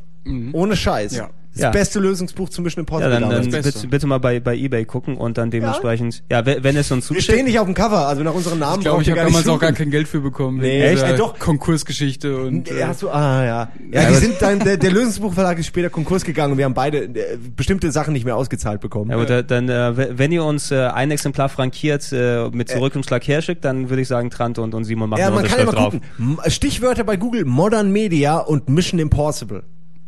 Ohne 0.54 0.76
Scheiß. 0.76 1.16
Ja. 1.16 1.30
Das 1.58 1.64
Ja. 1.64 1.70
beste 1.72 2.00
Lösungsbuch 2.00 2.50
zu 2.50 2.62
Mission 2.62 2.82
ja, 2.82 2.88
Impossible 2.88 3.10
dann, 3.12 3.22
damals. 3.24 3.42
dann 3.50 3.52
Beste. 3.52 3.72
bitte, 3.80 3.88
bitte 3.88 4.08
mal 4.08 4.20
bei, 4.20 4.40
bei 4.40 4.56
Ebay 4.56 4.86
gucken 4.86 5.18
und 5.18 5.38
dann 5.38 5.50
dementsprechend, 5.52 6.24
ja, 6.32 6.46
wenn, 6.46 6.64
wenn 6.64 6.78
es 6.78 6.92
uns 6.92 7.10
Wir 7.10 7.18
zuschickt, 7.18 7.24
stehen 7.34 7.46
nicht 7.46 7.58
auf 7.60 7.66
dem 7.66 7.74
Cover, 7.74 8.08
also 8.08 8.24
nach 8.24 8.34
unseren 8.34 8.60
Namen 8.60 8.80
Ich 8.80 8.86
glaube, 8.86 9.02
ich 9.02 9.10
habe 9.10 9.22
damals 9.22 9.48
auch 9.48 9.60
gar 9.60 9.72
kein 9.72 9.90
Geld 9.90 10.08
für 10.08 10.22
bekommen. 10.22 10.60
Nee, 10.60 10.82
echt? 10.84 11.04
Äh, 11.04 11.16
doch. 11.18 11.38
Konkursgeschichte 11.40 12.38
und 12.38 12.70
Ja, 12.70 12.76
äh, 12.76 12.84
hast 12.86 13.02
du, 13.02 13.10
ah, 13.10 13.44
ja. 13.44 13.48
Ja, 13.48 13.68
Ja, 13.92 14.02
die 14.02 14.08
aber- 14.08 14.16
sind 14.16 14.36
dann, 14.42 14.60
der, 14.60 14.78
der 14.78 14.92
Lösungsbuchverlag 14.92 15.58
ist 15.60 15.68
später 15.68 15.90
Konkurs 15.90 16.24
gegangen 16.24 16.52
und 16.54 16.58
wir 16.58 16.66
haben 16.66 16.74
beide 16.74 17.04
äh, 17.06 17.38
bestimmte 17.56 17.92
Sachen 17.92 18.14
nicht 18.14 18.26
mehr 18.26 18.36
ausgezahlt 18.36 18.80
bekommen. 18.82 19.10
Ja, 19.12 19.18
gut, 19.18 19.30
äh, 19.30 19.44
dann, 19.44 19.68
äh, 19.70 20.18
wenn 20.18 20.32
ihr 20.32 20.44
uns 20.44 20.72
äh, 20.72 20.78
ein 20.88 21.12
Exemplar 21.12 21.50
frankiert 21.50 22.12
äh, 22.12 22.50
mit 22.52 22.70
Zurückumschlag 22.70 23.28
herschickt, 23.28 23.66
dann 23.66 23.90
würde 23.90 24.02
ich 24.02 24.08
sagen, 24.08 24.30
Trant 24.30 24.60
und, 24.60 24.74
und 24.74 24.84
Simon 24.84 25.10
machen 25.10 25.20
Ja, 25.20 25.28
eine 25.28 25.36
man 25.36 25.46
kann 25.46 25.60
ja 25.60 25.66
mal 25.66 25.72
drauf. 25.72 25.94
gucken. 25.94 26.38
Stichwörter 26.48 27.04
bei 27.04 27.18
Google, 27.18 27.46
Modern 27.46 27.92
Media 27.92 28.38
und 28.38 28.70
Mission 28.70 29.00
Impossible. 29.00 29.64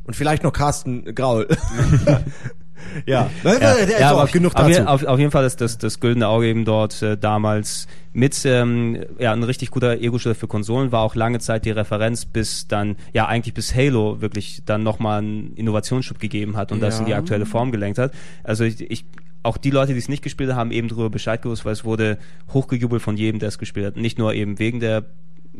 Und 0.09 0.15
vielleicht 0.15 0.41
noch 0.41 0.51
Carsten 0.53 1.05
Graul. 1.13 1.47
ja, 3.05 3.29
ja, 3.43 3.53
Ja, 3.59 3.75
ja, 3.99 4.09
aber 4.09 4.23
auf, 4.23 4.31
genug 4.31 4.55
dazu. 4.55 4.81
auf, 4.87 5.03
auf 5.03 5.19
jeden 5.19 5.29
Fall 5.29 5.45
ist 5.45 5.61
das, 5.61 5.77
das 5.77 5.99
Güldene 5.99 6.27
Auge 6.27 6.47
eben 6.47 6.65
dort 6.65 7.03
äh, 7.03 7.15
damals 7.15 7.85
mit 8.11 8.43
ähm, 8.43 9.05
ja, 9.19 9.33
ein 9.33 9.43
richtig 9.43 9.69
guter 9.69 10.01
Ego-Shooter 10.01 10.33
für 10.33 10.47
Konsolen, 10.47 10.91
war 10.91 11.01
auch 11.01 11.13
lange 11.13 11.37
Zeit 11.37 11.63
die 11.65 11.69
Referenz, 11.69 12.25
bis 12.25 12.67
dann, 12.67 12.95
ja 13.13 13.27
eigentlich 13.27 13.53
bis 13.53 13.75
Halo 13.75 14.19
wirklich 14.19 14.63
dann 14.65 14.81
nochmal 14.81 15.19
einen 15.19 15.53
Innovationsschub 15.53 16.17
gegeben 16.17 16.57
hat 16.57 16.71
und 16.71 16.79
das 16.81 16.95
Ja. 16.95 17.01
in 17.01 17.05
die 17.05 17.13
aktuelle 17.13 17.45
Form 17.45 17.71
gelenkt 17.71 17.99
hat. 17.99 18.11
Also 18.43 18.63
ich, 18.63 18.81
ich 18.81 19.05
auch 19.43 19.57
die 19.57 19.69
Leute, 19.69 19.93
die 19.93 19.99
es 19.99 20.09
nicht 20.09 20.23
gespielt 20.23 20.49
haben, 20.49 20.57
haben 20.57 20.71
eben 20.71 20.87
darüber 20.87 21.11
Bescheid 21.11 21.39
gewusst, 21.43 21.65
weil 21.65 21.73
es 21.73 21.85
wurde 21.85 22.17
hochgejubelt 22.51 23.03
von 23.03 23.15
jedem, 23.15 23.39
der 23.39 23.49
es 23.49 23.59
gespielt 23.59 23.85
hat. 23.85 23.95
Nicht 23.95 24.17
nur 24.17 24.33
eben 24.33 24.57
wegen 24.57 24.79
der 24.79 25.05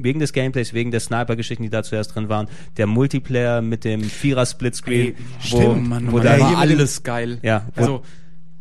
wegen 0.02 0.20
des 0.20 0.34
Gameplays, 0.34 0.74
wegen 0.74 0.92
der 0.92 1.00
Sniper-Geschichten, 1.00 1.64
die 1.64 1.70
da 1.70 1.84
zuerst 1.84 2.16
drin 2.16 2.30
waren, 2.30 2.48
der 2.78 2.88
Multiplayer 2.88 3.62
mit 3.62 3.84
dem 3.84 4.04
Vierer-Splitscreen, 4.04 5.16
wo, 5.50 5.58
stimmt, 5.62 5.88
Mann, 5.90 6.08
wo 6.12 6.18
Mann, 6.18 6.26
da 6.26 6.40
war 6.40 6.58
alles 6.58 7.04
geil. 7.04 7.40
Ja, 7.42 7.66
wo- 7.76 7.82
also 7.82 8.02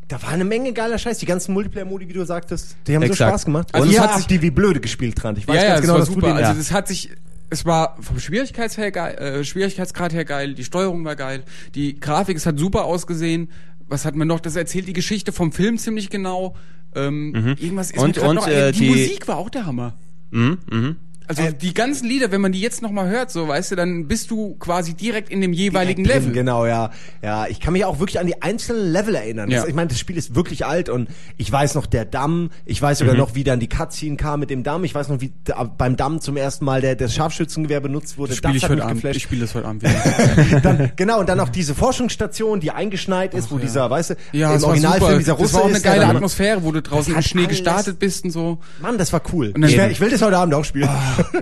Da 0.09 0.23
war 0.23 0.31
eine 0.31 0.45
Menge 0.45 0.73
geiler 0.73 0.97
Scheiß. 0.97 1.19
Die 1.19 1.27
ganzen 1.27 1.53
Multiplayer-Modi, 1.53 2.09
wie 2.09 2.15
du 2.15 2.25
sagtest, 2.25 2.77
die 2.87 2.95
haben 2.95 3.03
so 3.03 3.09
Exakt. 3.09 3.31
Spaß 3.31 3.45
gemacht. 3.45 3.69
Also 3.75 3.83
und 3.85 3.91
es 3.91 3.97
ihr 3.97 4.03
hat 4.03 4.17
sich- 4.17 4.27
die 4.27 4.41
wie 4.41 4.51
blöde 4.51 4.81
gespielt 4.81 5.23
dran. 5.23 5.37
Ich 5.37 5.47
weiß 5.47 5.55
ja, 5.57 5.63
ja, 5.63 5.69
ganz 5.69 5.79
es 5.79 5.83
genau, 5.83 5.93
war 5.95 5.99
dass 6.01 6.09
du 6.09 6.15
super. 6.15 6.27
den 6.29 6.37
Also 6.39 6.53
Ja. 6.55 6.59
es 6.61 6.73
hat 6.73 6.89
sich, 6.89 7.11
es 7.51 7.67
war 7.67 7.97
vom 8.01 8.19
Schwierigkeits 8.19 8.79
her 8.79 8.91
geil, 8.91 9.15
äh, 9.17 9.45
Schwierigkeitsgrad 9.45 10.15
her 10.15 10.25
geil, 10.25 10.55
die 10.55 10.65
Steuerung 10.65 11.05
war 11.05 11.15
geil, 11.15 11.43
die 11.75 12.01
Grafik, 12.01 12.37
es 12.39 12.47
hat 12.47 12.59
super 12.59 12.85
ausgesehen. 12.87 13.51
Was 13.87 14.05
hat 14.07 14.15
man 14.17 14.27
noch? 14.29 14.41
Das 14.41 14.57
erzählt 14.57 14.89
die 14.89 14.93
Geschichte 14.95 15.31
vom 15.33 15.53
Film 15.53 15.77
ziemlich 15.79 16.09
genau. 16.11 16.57
Ähm, 16.95 17.55
Irgendwas 17.61 17.91
ist 17.91 17.99
Und- 18.03 18.17
und, 18.17 18.35
noch, 18.37 18.49
äh, 18.49 18.73
die, 18.73 18.79
die- 18.81 18.89
Musik 18.91 19.29
war 19.29 19.37
auch 19.37 19.51
der 19.51 19.67
Hammer. 19.67 19.93
mhm, 20.31 20.57
mhm. 20.71 20.97
Also 21.29 21.43
die 21.53 21.75
ganzen 21.75 22.09
Lieder, 22.09 22.31
wenn 22.33 22.41
man 22.41 22.53
die 22.53 22.61
jetzt 22.61 22.83
noch 22.83 22.91
mal 22.91 23.09
hört, 23.09 23.31
so 23.31 23.47
weißt 23.47 23.73
du, 23.73 23.77
dann 23.77 24.09
bist 24.09 24.31
du 24.31 24.57
quasi 24.59 24.95
direkt 24.95 25.31
in 25.31 25.41
dem 25.41 25.53
jeweiligen 25.53 26.05
Level. 26.05 26.23
drin, 26.25 26.33
Genau, 26.33 26.67
ja. 26.67 26.91
Ja, 27.23 27.47
ich 27.47 27.61
kann 27.61 27.73
mich 27.75 27.85
auch 27.85 27.99
wirklich 28.01 28.19
an 28.19 28.27
die 28.27 28.41
einzelnen 28.43 28.91
Level 28.93 29.15
erinnern. 29.15 29.51
Das, 29.51 29.63
Ja. 29.65 29.69
ich 29.69 29.75
meine, 29.75 29.89
das 29.89 29.99
Spiel 29.99 30.17
ist 30.17 30.35
wirklich 30.35 30.65
alt 30.65 30.89
und 30.89 31.09
ich 31.37 31.51
weiß 31.53 31.75
noch 31.75 31.87
der 31.87 32.05
Damm, 32.05 32.51
ich 32.65 32.81
weiß 32.81 32.99
sogar 32.99 33.15
noch, 33.15 33.35
wie 33.35 33.45
dann 33.45 33.61
die 33.61 33.69
Cutscene 33.69 34.17
kam 34.17 34.41
mit 34.41 34.51
dem 34.51 34.63
Damm, 34.63 34.85
ich 34.85 34.95
weiß 34.95 35.09
noch, 35.09 35.21
wie 35.21 35.33
da, 35.45 35.65
beim 35.65 35.97
Damm 35.97 36.21
zum 36.21 36.37
ersten 36.37 36.65
Mal 36.65 36.81
der, 36.81 36.97
das 36.97 37.15
Scharfschützengewehr 37.15 37.81
benutzt 37.81 38.17
wurde. 38.19 38.31
Das 38.31 38.39
spiele 38.39 38.57
ich 38.57 38.69
heute 38.69 38.85
Abend. 38.85 39.05
Ich 39.05 39.23
spiele 39.23 39.43
das 39.43 39.55
heute 39.55 39.67
Abend 39.69 39.83
wieder. 39.83 40.61
dann, 40.63 40.93
genau, 40.97 41.21
und 41.21 41.29
dann 41.29 41.41
auch 41.41 41.49
diese 41.51 41.75
Forschungsstation, 41.75 42.61
die 42.61 42.71
eingeschneit 42.71 43.35
ist, 43.35 43.51
wo 43.51 43.57
ja. 43.57 43.61
dieser, 43.63 43.91
weißt 43.91 44.11
du, 44.11 44.15
ja, 44.33 44.55
im 44.55 44.65
Originalfilm 44.65 45.19
dieser 45.19 45.33
Das 45.33 45.41
Russe 45.41 45.55
war 45.55 45.63
auch 45.63 45.69
eine 45.69 45.81
geile 45.81 46.01
dann- 46.07 46.17
Atmosphäre, 46.17 46.63
wo 46.63 46.73
du 46.73 46.81
draußen 46.81 47.15
im 47.15 47.23
Schnee 47.23 47.47
gestartet 47.47 47.99
bist 47.99 48.25
und 48.25 48.31
so. 48.31 48.59
Mann, 48.81 48.97
das 48.99 49.13
war 49.13 49.21
cool. 49.33 49.53
Ich, 49.67 49.77
wär- 49.77 49.91
ich 49.91 50.01
will 50.01 50.11
das 50.11 50.23
heute 50.23 50.39
Abend 50.39 50.55
auch 50.55 50.65
spielen. 50.65 50.89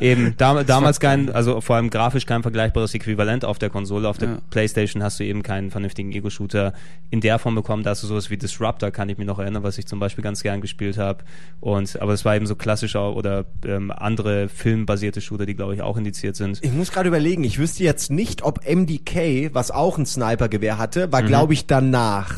Eben, 0.01 0.35
dam 0.37 0.65
damals 0.67 1.01
kein, 1.01 1.31
also 1.31 1.61
vor 1.61 1.77
allem 1.77 1.91
grafisch 1.91 2.27
kein 2.27 2.43
vergleichbares 2.43 2.95
Äquivalent 2.95 3.45
auf 3.45 3.59
der 3.59 3.71
Konsole. 3.71 4.09
Auf 4.09 4.19
der 4.19 4.29
Ja. 4.29 4.39
Playstation 4.51 5.03
hast 5.03 5.21
du 5.21 5.25
eben 5.25 5.43
keinen 5.43 5.71
vernünftigen 5.71 6.13
Ego-Shooter 6.13 6.73
in 7.11 7.21
der 7.21 7.39
Form 7.39 7.55
bekommen. 7.55 7.83
Da 7.83 7.91
hast 7.91 8.03
du 8.03 8.07
sowas 8.07 8.31
wie 8.31 8.37
Disruptor, 8.37 8.91
kann 8.91 9.09
ich 9.09 9.19
mich 9.19 9.27
noch 9.27 9.39
erinnern, 9.39 9.63
was 9.63 9.79
ich 9.79 9.87
zum 9.87 9.99
Beispiel 10.01 10.23
ganz 10.25 10.43
gern 10.43 10.61
gespielt 10.61 10.99
habe. 10.99 11.25
Und, 11.61 12.01
aber 12.01 12.13
es 12.13 12.25
war 12.25 12.37
eben 12.37 12.47
so 12.47 12.55
klassischer 12.57 13.15
oder 13.15 13.45
ähm, 13.65 13.91
andere 13.91 14.49
filmbasierte 14.49 15.21
Shooter, 15.21 15.47
die 15.47 15.55
glaube 15.55 15.75
ich 15.75 15.83
auch 15.83 15.97
indiziert 15.97 16.37
sind. 16.37 16.59
Ich 16.63 16.73
muss 16.73 16.91
gerade 16.93 17.09
überlegen, 17.09 17.45
ich 17.45 17.59
wüsste 17.59 17.85
jetzt 17.85 18.11
nicht, 18.11 18.43
ob 18.43 18.61
MDK, 18.67 19.51
was 19.55 19.71
auch 19.71 19.99
ein 19.99 20.07
Snipergewehr 20.07 20.79
hatte, 20.79 21.07
Mhm. 21.07 21.13
war, 21.13 21.23
glaube 21.23 21.53
ich, 21.53 21.67
danach. 21.67 22.35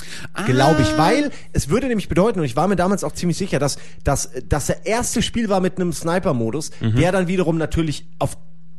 Glaube 0.47 0.79
Ah. 0.79 0.83
ich, 0.83 0.99
weil 0.99 1.31
es 1.53 1.69
würde 1.69 1.87
nämlich 1.89 2.09
bedeuten, 2.09 2.41
und 2.41 2.45
ich 2.47 2.57
war 2.57 2.69
mir 2.69 2.77
damals 2.77 3.05
auch 3.05 3.13
ziemlich 3.13 3.37
sicher, 3.39 3.59
dass, 3.59 3.79
dass 4.05 4.31
das 4.49 4.67
der 4.67 4.87
erste 4.87 5.23
Spiel 5.23 5.49
war 5.49 5.61
mit 5.61 5.77
einem 5.81 5.93
Sniper-Modus, 5.93 6.71
Mhm. 6.81 6.97
der 6.97 7.13
dann 7.13 7.28
wiederum 7.29 7.57
natürlich 7.59 8.07
auf 8.19 8.37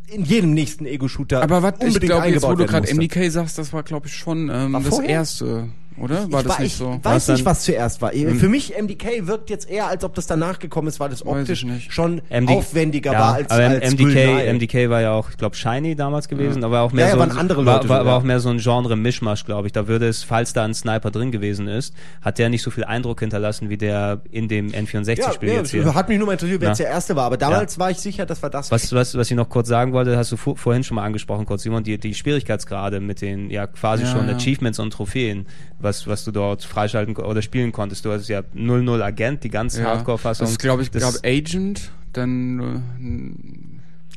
in 0.07 0.25
jedem 0.25 0.53
nächsten 0.55 0.85
Ego-Shooter 0.85 1.43
Aber 1.43 1.61
was, 1.61 1.75
ich 1.79 1.87
unbedingt 1.87 2.11
glaube, 2.11 2.27
jetzt 2.29 2.41
wo 2.43 2.55
du 2.55 2.65
gerade. 2.65 2.91
MDK 2.93 3.29
sagst, 3.31 3.59
das 3.59 3.71
war, 3.73 3.83
glaube 3.83 4.07
ich, 4.07 4.15
schon 4.15 4.49
ähm, 4.49 4.73
War 4.73 4.81
das 4.81 4.89
vorher? 4.89 5.09
erste, 5.09 5.69
oder? 6.01 6.31
War 6.31 6.41
ich 6.41 6.47
das 6.47 6.57
wa- 6.57 6.61
nicht 6.63 6.71
ich 6.73 6.77
so? 6.77 6.89
weiß 7.03 7.03
Was 7.03 7.27
nicht, 7.27 7.45
was 7.45 7.63
zuerst 7.63 8.01
war. 8.01 8.11
Für 8.11 8.49
mich 8.49 8.73
MDK 8.79 9.27
wirkt 9.27 9.49
jetzt 9.49 9.69
eher, 9.69 9.87
als 9.87 10.03
ob 10.03 10.15
das 10.15 10.27
danach 10.27 10.59
gekommen 10.59 10.87
ist, 10.87 10.99
weil 10.99 11.09
das 11.09 11.25
Weiß 11.25 11.41
optisch 11.41 11.63
ich 11.63 11.69
nicht. 11.69 11.93
schon 11.93 12.21
MD 12.29 12.49
aufwendiger 12.51 13.13
ja, 13.13 13.19
war 13.19 13.33
als, 13.35 13.49
aber 13.51 13.63
als 13.63 13.93
MDK. 13.93 14.53
MDK 14.53 14.89
war 14.89 15.01
ja 15.01 15.11
auch, 15.13 15.29
ich 15.29 15.37
glaube, 15.37 15.55
Shiny 15.55 15.95
damals 15.95 16.27
gewesen, 16.27 16.63
aber 16.63 16.81
auch 16.81 16.91
mehr 16.91 17.05
Ja, 17.05 17.09
ja, 17.09 17.13
so 17.15 17.19
waren 17.19 17.31
ein- 17.31 17.37
andere 17.37 17.65
war, 17.65 17.75
Leute 17.77 17.89
war, 17.89 18.05
war 18.05 18.13
ja. 18.13 18.17
auch 18.17 18.23
mehr 18.23 18.39
so 18.39 18.49
ein 18.49 18.57
Genre-Mischmasch, 18.59 19.45
glaube 19.45 19.67
ich. 19.67 19.73
Da 19.73 19.87
würde 19.87 20.07
es, 20.07 20.23
falls 20.23 20.53
da 20.53 20.63
ein 20.65 20.73
Sniper 20.73 21.11
drin 21.11 21.31
gewesen 21.31 21.67
ist, 21.67 21.93
hat 22.21 22.37
der 22.39 22.49
nicht 22.49 22.61
so 22.63 22.71
viel 22.71 22.83
Eindruck 22.83 23.19
hinterlassen 23.19 23.69
wie 23.69 23.77
der 23.77 24.21
in 24.31 24.47
dem 24.47 24.67
N64-Spiel 24.69 25.49
ja, 25.49 25.55
jetzt 25.55 25.73
ja, 25.73 25.83
hier. 25.83 25.93
hat 25.95 26.09
mich 26.09 26.17
nur 26.17 26.27
mal 26.27 26.33
interessiert, 26.33 26.61
wer 26.61 26.67
Ja. 26.67 26.71
jetzt 26.71 26.79
der 26.79 26.87
erste 26.89 27.15
war. 27.15 27.25
Aber 27.25 27.37
damals 27.37 27.77
war 27.79 27.91
ich 27.91 27.97
sicher, 27.97 28.25
das 28.25 28.41
war 28.43 28.49
das. 28.49 28.71
Was, 28.71 28.91
was, 28.93 29.15
was 29.15 29.29
ich 29.29 29.35
noch 29.37 29.49
kurz 29.49 29.67
sagen 29.67 29.93
wollte, 29.93 30.17
hast 30.17 30.31
du 30.31 30.37
vor, 30.37 30.57
vorhin 30.57 30.83
schon 30.83 30.95
mal 30.95 31.03
angesprochen, 31.03 31.45
kurz 31.45 31.63
Simon, 31.63 31.83
die, 31.83 31.97
die 31.97 32.13
Schwierigkeitsgrade 32.13 32.99
mit 32.99 33.21
den 33.21 33.49
ja 33.49 33.67
quasi 33.67 34.03
Ja, 34.03 34.11
schon 34.11 34.27
ja. 34.27 34.35
Achievements 34.35 34.79
und 34.79 34.91
Trophäen, 34.91 35.47
was, 35.89 36.07
was 36.07 36.23
du 36.23 36.31
dort 36.31 36.63
freischalten 36.63 37.15
oder 37.15 37.41
spielen 37.41 37.71
konntest. 37.71 38.05
Du 38.05 38.11
hattest 38.11 38.29
ja 38.29 38.41
00 38.53 39.01
Agent, 39.01 39.43
die 39.43 39.49
ganz 39.49 39.79
Hardcore-Fassung. 39.79 40.45
Das 40.45 40.51
ist, 40.51 40.59
glaube 40.59 40.83
ich, 40.83 40.91
Das- 40.91 41.01
gab 41.03 41.25
Agent, 41.25 41.89
dann 42.13 43.33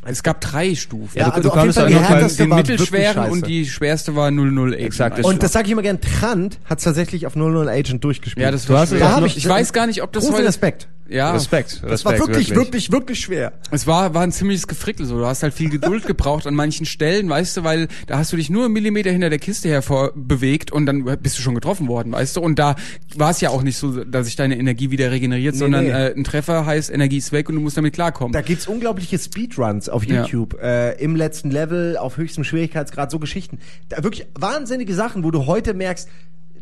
äh, 0.05 0.11
es 0.11 0.23
gab 0.23 0.41
drei 0.41 0.75
Stufen. 0.75 1.16
Ja, 1.18 1.27
du- 1.27 1.31
also 1.33 1.43
du 1.43 1.49
auf 1.51 1.55
jeden 1.64 1.73
konntest 1.75 1.79
Fall 1.79 1.89
die 1.89 1.95
härteste 1.95 2.43
den 2.45 2.55
mittelschweren 2.55 3.31
und 3.31 3.47
die 3.47 3.66
schwerste 3.66 4.14
war 4.16 4.31
00 4.31 4.73
Agent. 4.75 4.87
Exakt. 4.87 5.16
Also- 5.16 5.29
Und 5.29 5.43
das 5.43 5.53
sage 5.53 5.66
ich 5.66 5.73
immer 5.73 5.83
gern, 5.83 6.01
Trant 6.01 6.59
hat 6.64 6.83
tatsächlich 6.83 7.27
auf 7.27 7.37
00 7.37 7.68
Agent 7.68 8.03
durchgespielt. 8.05 8.45
ja, 8.45 8.51
das 8.51 8.66
Du 8.66 8.73
war 8.73 8.81
hast 8.81 8.93
noch- 8.93 9.27
ich- 9.27 9.37
ich 9.39 9.49
weiß 9.49 9.73
gar 9.73 9.87
nicht, 9.87 10.03
ob 10.03 10.12
das 10.12 10.31
heute 10.31 10.45
Respekt. 10.47 10.89
Ja, 11.12 11.32
Respekt, 11.32 11.82
Das 11.86 12.04
war 12.04 12.12
Respekt, 12.12 12.28
wirklich, 12.28 12.54
wirklich, 12.54 12.92
wirklich 12.92 13.20
schwer. 13.20 13.52
Es 13.70 13.86
war, 13.86 14.14
war 14.14 14.22
ein 14.22 14.32
ziemliches 14.32 14.66
Gefrickel 14.66 15.06
so. 15.06 15.18
Du 15.18 15.26
hast 15.26 15.42
halt 15.42 15.54
viel 15.54 15.70
Geduld 15.70 16.06
gebraucht 16.06 16.46
an 16.46 16.54
manchen 16.54 16.86
Stellen, 16.86 17.28
weißt 17.28 17.56
du, 17.58 17.64
weil 17.64 17.88
da 18.06 18.18
hast 18.18 18.32
du 18.32 18.36
dich 18.36 18.50
nur 18.50 18.64
einen 18.64 18.72
Millimeter 18.72 19.10
hinter 19.10 19.30
der 19.30 19.38
Kiste 19.38 19.68
hervor 19.68 20.12
bewegt 20.14 20.72
und 20.72 20.86
dann 20.86 21.04
bist 21.20 21.38
du 21.38 21.42
schon 21.42 21.54
getroffen 21.54 21.88
worden, 21.88 22.12
weißt 22.12 22.36
du. 22.36 22.40
Und 22.40 22.58
da 22.58 22.76
war 23.14 23.30
es 23.30 23.40
ja 23.40 23.50
auch 23.50 23.62
nicht 23.62 23.76
so, 23.76 24.04
dass 24.04 24.26
sich 24.26 24.36
deine 24.36 24.58
Energie 24.58 24.90
wieder 24.90 25.10
regeneriert, 25.10 25.54
sondern 25.54 25.84
nee. 25.84 25.90
Äh, 25.90 26.14
ein 26.16 26.24
Treffer 26.24 26.66
heißt, 26.66 26.90
Energie 26.90 27.18
ist 27.18 27.32
weg 27.32 27.48
und 27.48 27.54
du 27.56 27.60
musst 27.60 27.76
damit 27.76 27.94
klarkommen. 27.94 28.32
Da 28.32 28.40
gibt's 28.40 28.66
unglaubliche 28.66 29.18
Speedruns 29.18 29.88
auf 29.88 30.04
Ja. 30.04 30.22
YouTube, 30.22 30.60
äh, 30.62 30.92
im 31.02 31.16
letzten 31.16 31.50
Level, 31.50 31.96
auf 31.96 32.16
höchstem 32.16 32.44
Schwierigkeitsgrad, 32.44 33.10
so 33.10 33.18
Geschichten. 33.18 33.58
Da 33.88 34.02
wirklich 34.02 34.26
wahnsinnige 34.38 34.94
Sachen, 34.94 35.24
wo 35.24 35.30
du 35.30 35.46
heute 35.46 35.74
merkst, 35.74 36.08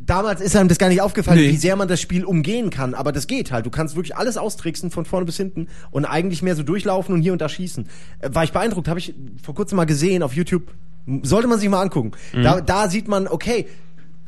damals 0.06 0.40
ist 0.40 0.56
einem 0.56 0.68
das 0.68 0.78
gar 0.78 0.88
nicht 0.88 1.00
aufgefallen, 1.00 1.38
Nee. 1.40 1.50
wie 1.50 1.56
sehr 1.56 1.76
man 1.76 1.88
das 1.88 2.00
Spiel 2.00 2.24
umgehen 2.24 2.70
kann, 2.70 2.94
aber 2.94 3.12
das 3.12 3.26
geht 3.26 3.52
halt. 3.52 3.66
Du 3.66 3.70
kannst 3.70 3.96
wirklich 3.96 4.16
alles 4.16 4.36
austricksen 4.36 4.90
von 4.90 5.04
vorne 5.04 5.26
bis 5.26 5.36
hinten 5.36 5.68
und 5.90 6.04
eigentlich 6.04 6.42
mehr 6.42 6.56
so 6.56 6.62
durchlaufen 6.62 7.14
und 7.14 7.22
hier 7.22 7.32
und 7.32 7.40
da 7.40 7.48
schießen. 7.48 7.86
Äh, 8.20 8.30
war 8.32 8.44
ich 8.44 8.52
beeindruckt, 8.52 8.88
habe 8.88 8.98
ich 8.98 9.14
vor 9.42 9.54
kurzem 9.54 9.76
mal 9.76 9.84
gesehen 9.86 10.22
auf 10.22 10.34
YouTube. 10.34 10.72
Sollte 11.22 11.48
man 11.48 11.58
sich 11.58 11.68
mal 11.68 11.80
angucken. 11.80 12.12
Mhm. 12.32 12.42
Da, 12.42 12.60
da 12.60 12.88
sieht 12.88 13.08
man, 13.08 13.26
okay, 13.26 13.66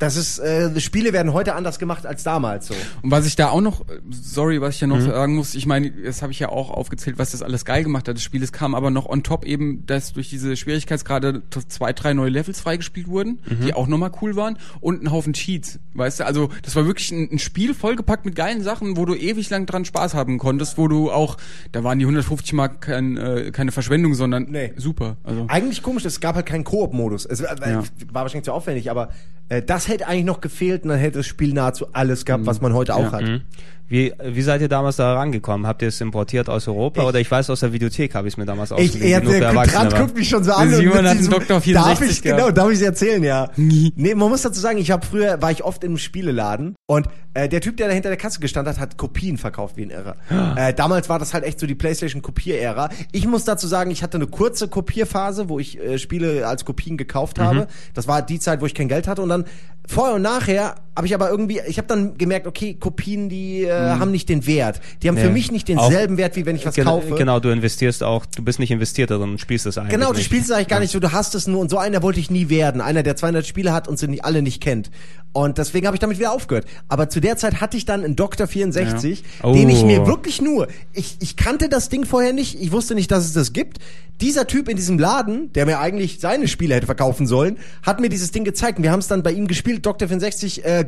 das 0.02 0.16
ist, 0.16 0.38
äh, 0.40 0.80
Spiele 0.80 1.12
werden 1.12 1.32
heute 1.32 1.54
anders 1.54 1.78
gemacht 1.78 2.06
als 2.06 2.22
damals 2.24 2.66
so. 2.66 2.74
Und 3.02 3.10
was 3.10 3.24
ich 3.24 3.36
da 3.36 3.50
auch 3.50 3.60
noch, 3.60 3.84
sorry, 4.10 4.60
was 4.60 4.74
ich 4.74 4.80
ja 4.80 4.86
noch 4.88 4.96
Mhm. 4.98 5.02
sagen 5.06 5.34
muss, 5.36 5.54
ich 5.54 5.66
meine, 5.66 5.90
das 5.92 6.22
habe 6.22 6.32
ich 6.32 6.40
ja 6.40 6.48
auch 6.48 6.70
aufgezählt, 6.70 7.18
was 7.18 7.30
das 7.30 7.42
alles 7.42 7.64
geil 7.64 7.84
gemacht 7.84 8.08
hat, 8.08 8.16
das 8.16 8.22
Spiel. 8.22 8.42
Es 8.42 8.50
kam 8.52 8.74
aber 8.74 8.90
noch 8.90 9.06
on 9.08 9.22
top 9.22 9.44
eben, 9.44 9.86
dass 9.86 10.12
durch 10.12 10.28
diese 10.28 10.56
Schwierigkeitsgrade 10.56 11.42
zwei, 11.68 11.92
drei 11.92 12.14
neue 12.14 12.30
Levels 12.30 12.60
freigespielt 12.60 13.06
wurden, 13.06 13.38
Mhm. 13.46 13.64
die 13.64 13.74
auch 13.74 13.86
nochmal 13.86 14.10
cool 14.20 14.34
waren 14.36 14.58
und 14.80 15.02
ein 15.02 15.12
Haufen 15.12 15.32
Cheats, 15.34 15.78
weißt 15.94 16.20
du? 16.20 16.26
Also 16.26 16.48
das 16.62 16.74
war 16.74 16.84
wirklich 16.86 17.10
ein, 17.12 17.28
ein 17.32 17.38
Spiel 17.38 17.72
vollgepackt 17.74 18.24
mit 18.24 18.34
geilen 18.34 18.62
Sachen, 18.62 18.96
wo 18.96 19.04
du 19.04 19.14
ewig 19.14 19.48
lang 19.50 19.66
dran 19.66 19.84
Spaß 19.84 20.14
haben 20.14 20.38
konntest, 20.38 20.78
wo 20.78 20.88
du 20.88 21.12
auch, 21.12 21.36
da 21.70 21.84
waren 21.84 21.98
die 22.00 22.06
150 22.06 22.52
Mark 22.54 22.80
kein, 22.80 23.16
äh, 23.16 23.50
keine 23.52 23.70
Verschwendung, 23.72 24.14
sondern 24.14 24.46
Nee. 24.50 24.72
super. 24.76 25.16
Also 25.22 25.44
Eigentlich 25.48 25.82
komisch, 25.82 26.04
es 26.04 26.20
gab 26.20 26.34
halt 26.34 26.46
keinen 26.46 26.64
Koop-Modus. 26.64 27.24
Es 27.26 27.40
äh, 27.40 27.44
Ja. 27.60 27.82
war 28.10 28.22
wahrscheinlich 28.22 28.44
zu 28.44 28.52
aufwendig, 28.52 28.90
aber 28.90 29.10
äh, 29.48 29.62
das 29.62 29.86
hätte 29.88 29.91
eigentlich 30.00 30.24
noch 30.24 30.40
gefehlt 30.40 30.84
und 30.84 30.88
dann 30.90 30.98
hätte 30.98 31.18
das 31.18 31.26
Spiel 31.26 31.52
nahezu 31.52 31.86
alles 31.92 32.24
gehabt, 32.24 32.46
was 32.46 32.60
man 32.60 32.72
heute 32.72 32.94
auch 32.94 33.04
Ja. 33.04 33.12
hat. 33.12 33.22
Mhm. 33.22 33.40
Wie, 33.88 34.10
wie 34.24 34.40
seid 34.40 34.62
ihr 34.62 34.70
damals 34.70 34.96
da 34.96 35.12
rangekommen? 35.12 35.66
Habt 35.66 35.82
ihr 35.82 35.88
es 35.88 36.00
importiert 36.00 36.48
aus 36.48 36.66
Europa 36.66 37.02
Ich- 37.02 37.06
oder 37.08 37.20
ich 37.20 37.30
weiß 37.30 37.50
aus 37.50 37.60
der 37.60 37.74
Videothek 37.74 38.14
habe 38.14 38.26
ich 38.26 38.32
es 38.34 38.38
mir 38.38 38.46
damals 38.46 38.70
Ich, 38.70 38.76
ausgeliehen, 38.94 39.22
nur 39.22 39.32
für 39.34 39.40
der 39.40 39.54
war. 39.54 39.66
guckt 39.66 40.16
mich 40.16 40.30
schon 40.30 40.42
so 40.44 40.52
an. 40.52 40.70
Simon 40.70 41.06
hat 41.06 41.18
diesem- 41.18 41.30
Doktor 41.30 41.54
Darf 41.56 41.64
64 41.64 42.10
ich, 42.10 42.22
gehabt. 42.22 42.40
genau, 42.40 42.50
darf 42.52 42.70
ich 42.70 42.80
erzählen, 42.80 43.22
ja. 43.22 43.50
Nee, 43.56 44.14
man 44.14 44.30
muss 44.30 44.40
dazu 44.40 44.58
sagen, 44.60 44.78
ich 44.78 44.90
habe 44.90 45.04
früher, 45.04 45.42
war 45.42 45.50
ich 45.50 45.62
oft 45.62 45.84
im 45.84 45.98
Spieleladen 45.98 46.74
und 46.86 47.06
äh, 47.34 47.50
der 47.50 47.60
Typ, 47.60 47.76
der 47.76 47.88
da 47.88 47.92
hinter 47.92 48.08
der 48.08 48.16
Kasse 48.16 48.40
gestanden 48.40 48.72
hat, 48.72 48.80
hat 48.80 48.96
Kopien 48.96 49.36
verkauft 49.36 49.76
wie 49.76 49.82
ein 49.82 49.90
Irrer. 49.90 50.16
äh, 50.56 50.72
damals 50.72 51.10
war 51.10 51.18
das 51.18 51.34
halt 51.34 51.44
echt 51.44 51.60
so 51.60 51.66
die 51.66 51.74
Playstation-Kopierära. 51.74 52.88
Ich 53.12 53.26
muss 53.26 53.44
dazu 53.44 53.66
sagen, 53.66 53.90
ich 53.90 54.02
hatte 54.02 54.16
eine 54.16 54.26
kurze 54.26 54.68
Kopierphase, 54.68 55.50
wo 55.50 55.58
ich 55.58 55.78
äh, 55.78 55.98
Spiele 55.98 56.46
als 56.46 56.64
Kopien 56.64 56.96
gekauft 56.96 57.38
habe. 57.38 57.66
Das 57.92 58.08
war 58.08 58.22
die 58.22 58.38
Zeit, 58.38 58.62
wo 58.62 58.66
ich 58.66 58.74
kein 58.74 58.88
Geld 58.88 59.06
hatte 59.06 59.20
und 59.20 59.28
dann 59.28 59.44
vorher 59.86 60.14
und 60.16 60.22
nachher 60.22 60.76
habe 60.94 61.06
ich 61.06 61.14
aber 61.14 61.30
irgendwie, 61.30 61.60
ich 61.66 61.78
habe 61.78 61.88
dann 61.88 62.18
gemerkt, 62.18 62.46
okay, 62.46 62.74
Kopien, 62.74 63.30
die 63.30 63.62
äh, 63.64 63.72
haben 63.72 64.10
nicht 64.10 64.28
den 64.28 64.46
Wert. 64.46 64.80
Die 65.02 65.08
haben 65.08 65.16
für 65.16 65.26
Nee. 65.28 65.32
mich 65.32 65.50
nicht 65.50 65.70
Auch- 65.74 65.88
denselben 65.88 66.18
Wert, 66.18 66.36
wie 66.36 66.44
wenn 66.44 66.54
ich 66.54 66.66
was 66.66 66.74
Gen- 66.74 66.84
kaufe. 66.84 67.14
Genau, 67.14 67.40
du 67.40 67.48
investierst 67.48 68.02
auch, 68.02 68.26
du 68.26 68.42
bist 68.44 68.58
nicht 68.58 68.70
investiert 68.70 69.10
darin 69.10 69.30
und 69.30 69.40
spielst 69.40 69.64
es 69.64 69.78
eigentlich 69.78 69.92
Genau, 69.92 70.08
du 70.10 70.18
nicht. 70.18 70.26
spielst 70.26 70.50
es 70.50 70.52
eigentlich 70.56 70.68
gar 70.68 70.80
nicht 70.80 70.92
so, 70.92 71.00
du 71.00 71.12
hast 71.12 71.34
es 71.34 71.46
nur 71.46 71.60
und 71.60 71.70
so 71.70 71.78
einer 71.78 72.02
wollte 72.02 72.20
ich 72.20 72.30
nie 72.30 72.50
werden. 72.50 72.82
Einer, 72.82 73.02
der 73.02 73.16
200 73.16 73.46
Spiele 73.46 73.72
hat 73.72 73.88
und 73.88 73.98
sie 73.98 74.06
nicht, 74.06 74.24
alle 74.26 74.42
nicht 74.42 74.62
kennt. 74.62 74.90
Und 75.34 75.56
deswegen 75.56 75.86
habe 75.86 75.96
ich 75.96 76.00
damit 76.00 76.18
wieder 76.18 76.30
aufgehört. 76.32 76.66
Aber 76.88 77.08
zu 77.08 77.18
der 77.20 77.38
Zeit 77.38 77.62
hatte 77.62 77.78
ich 77.78 77.86
dann 77.86 78.04
einen 78.04 78.14
Dr. 78.16 78.46
64, 78.46 79.22
Ja. 79.42 79.50
den 79.50 79.70
ich 79.70 79.82
Oh. 79.82 79.86
mir 79.86 80.06
wirklich 80.06 80.42
nur, 80.42 80.68
ich, 80.92 81.16
ich 81.20 81.36
kannte 81.36 81.70
das 81.70 81.88
Ding 81.88 82.04
vorher 82.04 82.34
nicht, 82.34 82.60
ich 82.60 82.70
wusste 82.70 82.94
nicht, 82.94 83.10
dass 83.10 83.24
es 83.24 83.32
das 83.32 83.54
gibt. 83.54 83.78
Dieser 84.20 84.46
Typ 84.46 84.68
in 84.68 84.76
diesem 84.76 84.98
Laden, 84.98 85.50
der 85.54 85.64
mir 85.64 85.80
eigentlich 85.80 86.20
seine 86.20 86.46
Spiele 86.48 86.74
hätte 86.74 86.84
verkaufen 86.86 87.26
sollen, 87.26 87.56
hat 87.82 87.98
mir 87.98 88.10
dieses 88.10 88.30
Ding 88.30 88.44
gezeigt 88.44 88.76
und 88.76 88.84
wir 88.84 88.92
haben 88.92 89.00
es 89.00 89.08
dann 89.08 89.22
bei 89.22 89.32
ihm 89.32 89.46
gespielt, 89.48 89.71
Dr. 89.80 90.08
64, 90.08 90.64
äh, 90.64 90.84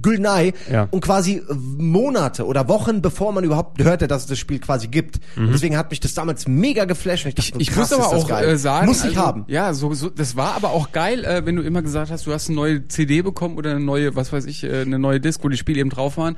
Gülnay 0.00 0.54
Ja. 0.72 0.88
und 0.90 1.02
quasi 1.02 1.42
Monate 1.76 2.46
oder 2.46 2.68
Wochen 2.68 3.02
bevor 3.02 3.32
man 3.32 3.44
überhaupt 3.44 3.82
hörte, 3.82 4.08
dass 4.08 4.22
es 4.22 4.28
das 4.28 4.38
Spiel 4.38 4.58
quasi 4.58 4.88
gibt. 4.88 5.18
Mhm. 5.36 5.50
Deswegen 5.52 5.76
hat 5.76 5.90
mich 5.90 6.00
das 6.00 6.14
damals 6.14 6.48
mega 6.48 6.86
geflasht. 6.86 7.26
Ich 7.26 7.34
dachte, 7.34 7.52
Ich 7.58 7.70
krass, 7.70 7.90
muss 7.90 8.00
aber 8.00 8.16
auch 8.16 8.26
geil. 8.28 8.48
äh, 8.48 8.56
sagen, 8.56 8.86
muss 8.86 9.00
ich 9.04 9.10
also, 9.10 9.20
haben. 9.20 9.44
Ja, 9.46 9.74
so, 9.74 9.92
so, 9.92 10.08
das 10.08 10.36
war 10.36 10.54
aber 10.54 10.70
auch 10.70 10.90
geil, 10.92 11.24
äh, 11.26 11.44
wenn 11.44 11.56
du 11.56 11.62
immer 11.62 11.82
gesagt 11.82 12.10
hast, 12.10 12.26
du 12.26 12.32
hast 12.32 12.48
eine 12.48 12.56
neue 12.56 12.88
CD 12.88 13.20
bekommen 13.20 13.58
oder 13.58 13.72
eine 13.72 13.80
neue, 13.80 14.16
was 14.16 14.32
weiß 14.32 14.46
ich, 14.46 14.64
äh, 14.64 14.80
eine 14.82 14.98
neue 14.98 15.20
Disc, 15.20 15.44
wo 15.44 15.50
die 15.50 15.58
Spiele 15.58 15.80
eben 15.80 15.90
drauf 15.90 16.16
waren. 16.16 16.36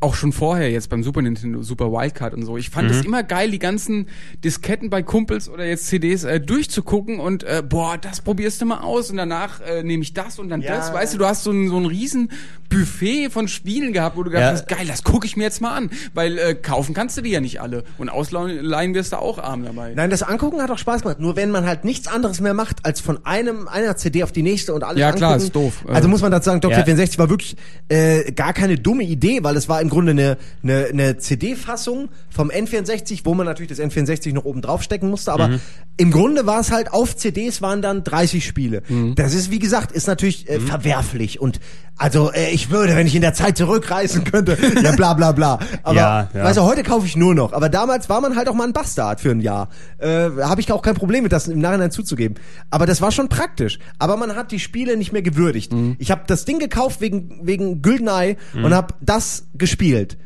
Auch 0.00 0.14
schon 0.14 0.32
vorher 0.32 0.70
jetzt 0.70 0.90
beim 0.90 1.02
Super 1.02 1.22
Nintendo, 1.22 1.62
Super 1.62 1.90
Wildcard 1.90 2.34
und 2.34 2.44
so. 2.44 2.56
Ich 2.58 2.68
fand 2.70 2.90
es 2.90 3.04
immer 3.04 3.22
geil, 3.22 3.50
die 3.50 3.58
ganzen 3.58 4.08
Disketten 4.44 4.90
bei 4.90 5.02
Kumpels 5.02 5.48
oder 5.48 5.64
jetzt 5.64 5.86
CDs 5.86 6.24
äh, 6.24 6.38
durchzugucken 6.38 7.18
und 7.18 7.44
äh, 7.44 7.62
boah, 7.66 7.96
das 7.96 8.20
probierst 8.20 8.60
du 8.60 8.66
mal 8.66 8.80
aus 8.80 9.10
und 9.10 9.16
danach 9.16 9.60
äh, 9.62 9.82
nehme 9.82 10.02
ich 10.02 10.12
das 10.12 10.38
und 10.38 10.50
dann 10.50 10.60
Ja. 10.60 10.76
das. 10.76 10.92
Weißt 10.92 11.14
du, 11.14 11.18
du 11.18 11.24
hast 11.26 11.44
so 11.44 11.50
ein, 11.50 11.68
so 11.68 11.78
ein 11.78 11.86
riesen 11.86 12.30
Buffet 12.68 13.30
von 13.30 13.48
Spielen 13.48 13.92
gehabt, 13.92 14.16
wo 14.16 14.22
du 14.22 14.30
gedacht 14.30 14.42
Ja. 14.44 14.50
hast, 14.52 14.68
geil, 14.68 14.86
das 14.86 15.02
gucke 15.02 15.26
ich 15.26 15.36
mir 15.36 15.44
jetzt 15.44 15.60
mal 15.62 15.74
an. 15.74 15.90
Weil 16.14 16.36
äh, 16.38 16.54
kaufen 16.54 16.94
kannst 16.94 17.16
du 17.16 17.22
die 17.22 17.30
ja 17.30 17.40
nicht 17.40 17.60
alle. 17.62 17.84
Und 17.96 18.08
ausleihen 18.08 18.94
wirst 18.94 19.12
du 19.12 19.16
auch 19.18 19.38
arm 19.38 19.64
dabei. 19.64 19.94
Nein, 19.94 20.10
das 20.10 20.22
Angucken 20.22 20.60
hat 20.60 20.70
auch 20.70 20.78
Spaß 20.78 21.02
gemacht. 21.02 21.20
Nur 21.20 21.36
wenn 21.36 21.50
man 21.50 21.64
halt 21.66 21.84
nichts 21.84 22.06
anderes 22.08 22.40
mehr 22.40 22.54
macht, 22.54 22.84
als 22.84 23.00
von 23.00 23.24
einem 23.24 23.66
einer 23.68 23.96
CD 23.96 24.24
auf 24.24 24.32
die 24.32 24.42
nächste 24.42 24.74
und 24.74 24.82
alles 24.84 25.00
Ja, 25.00 25.12
klar, 25.12 25.32
angucken. 25.32 25.46
ist 25.46 25.56
doof. 25.56 25.84
Also 25.88 26.08
muss 26.08 26.20
man 26.20 26.32
dazu 26.32 26.46
sagen, 26.50 26.60
Dr. 26.60 26.76
Ja. 26.78 26.84
64 26.84 27.18
war 27.18 27.30
wirklich 27.30 27.56
äh, 27.88 28.30
gar 28.32 28.52
keine 28.52 28.76
dumme 28.78 29.04
Idee, 29.04 29.42
weil 29.42 29.56
es 29.56 29.68
war 29.68 29.80
im 29.86 29.90
Grunde 29.90 30.10
eine, 30.12 30.36
eine, 30.62 30.86
eine 30.86 31.16
CD-Fassung 31.18 32.08
vom 32.28 32.50
N64, 32.50 33.20
wo 33.24 33.34
man 33.34 33.46
natürlich 33.46 33.70
das 33.70 33.78
N64 33.80 34.32
noch 34.34 34.44
oben 34.44 34.60
drauf 34.62 34.82
stecken 34.82 35.08
musste. 35.10 35.32
Aber 35.32 35.48
Mhm. 35.48 35.60
im 35.96 36.10
Grunde 36.10 36.44
war 36.46 36.60
es 36.60 36.70
halt, 36.72 36.92
auf 36.92 37.16
CDs 37.16 37.62
waren 37.62 37.82
dann 37.82 38.02
30 38.04 38.44
Spiele. 38.44 38.82
Mhm. 38.88 39.14
Das 39.14 39.32
ist, 39.34 39.50
wie 39.50 39.58
gesagt, 39.58 39.92
ist 39.92 40.06
natürlich 40.06 40.48
äh, 40.48 40.58
verwerflich. 40.60 41.40
Und 41.40 41.60
also 41.98 42.30
äh, 42.32 42.50
ich 42.50 42.70
würde, 42.70 42.94
wenn 42.96 43.06
ich 43.06 43.14
in 43.14 43.22
der 43.22 43.32
Zeit 43.32 43.56
zurückreisen 43.56 44.24
könnte, 44.24 44.58
ja 44.82 44.92
bla 44.92 45.14
bla 45.14 45.32
bla. 45.32 45.58
Aber 45.82 45.96
Ja, 45.96 46.28
ja. 46.34 46.44
weißt 46.44 46.58
du, 46.58 46.62
heute 46.62 46.82
kaufe 46.82 47.06
ich 47.06 47.16
nur 47.16 47.34
noch. 47.34 47.52
Aber 47.54 47.68
damals 47.68 48.08
war 48.08 48.20
man 48.20 48.36
halt 48.36 48.48
auch 48.48 48.54
mal 48.54 48.64
ein 48.66 48.72
Bastard 48.74 49.20
für 49.20 49.30
ein 49.30 49.40
Jahr. 49.40 49.68
Äh, 49.98 50.28
Habe 50.42 50.60
ich 50.60 50.70
auch 50.72 50.82
kein 50.82 50.94
Problem 50.94 51.22
mit, 51.22 51.32
das 51.32 51.48
im 51.48 51.60
Nachhinein 51.60 51.90
zuzugeben. 51.90 52.36
Aber 52.70 52.84
das 52.86 53.00
war 53.00 53.12
schon 53.12 53.28
praktisch. 53.28 53.78
Aber 53.98 54.16
man 54.18 54.34
hat 54.36 54.50
die 54.52 54.58
Spiele 54.60 54.96
nicht 54.96 55.12
mehr 55.12 55.22
gewürdigt. 55.22 55.72
Mhm. 55.72 55.96
Ich 55.98 56.10
habe 56.10 56.22
das 56.26 56.44
Ding 56.44 56.58
gekauft 56.58 57.00
wegen, 57.00 57.40
wegen 57.42 57.80
Güldenei 57.82 58.36
und 58.54 58.74
habe 58.74 58.94
das 59.00 59.46
gespielt 59.54 59.75
spielt 59.76 60.16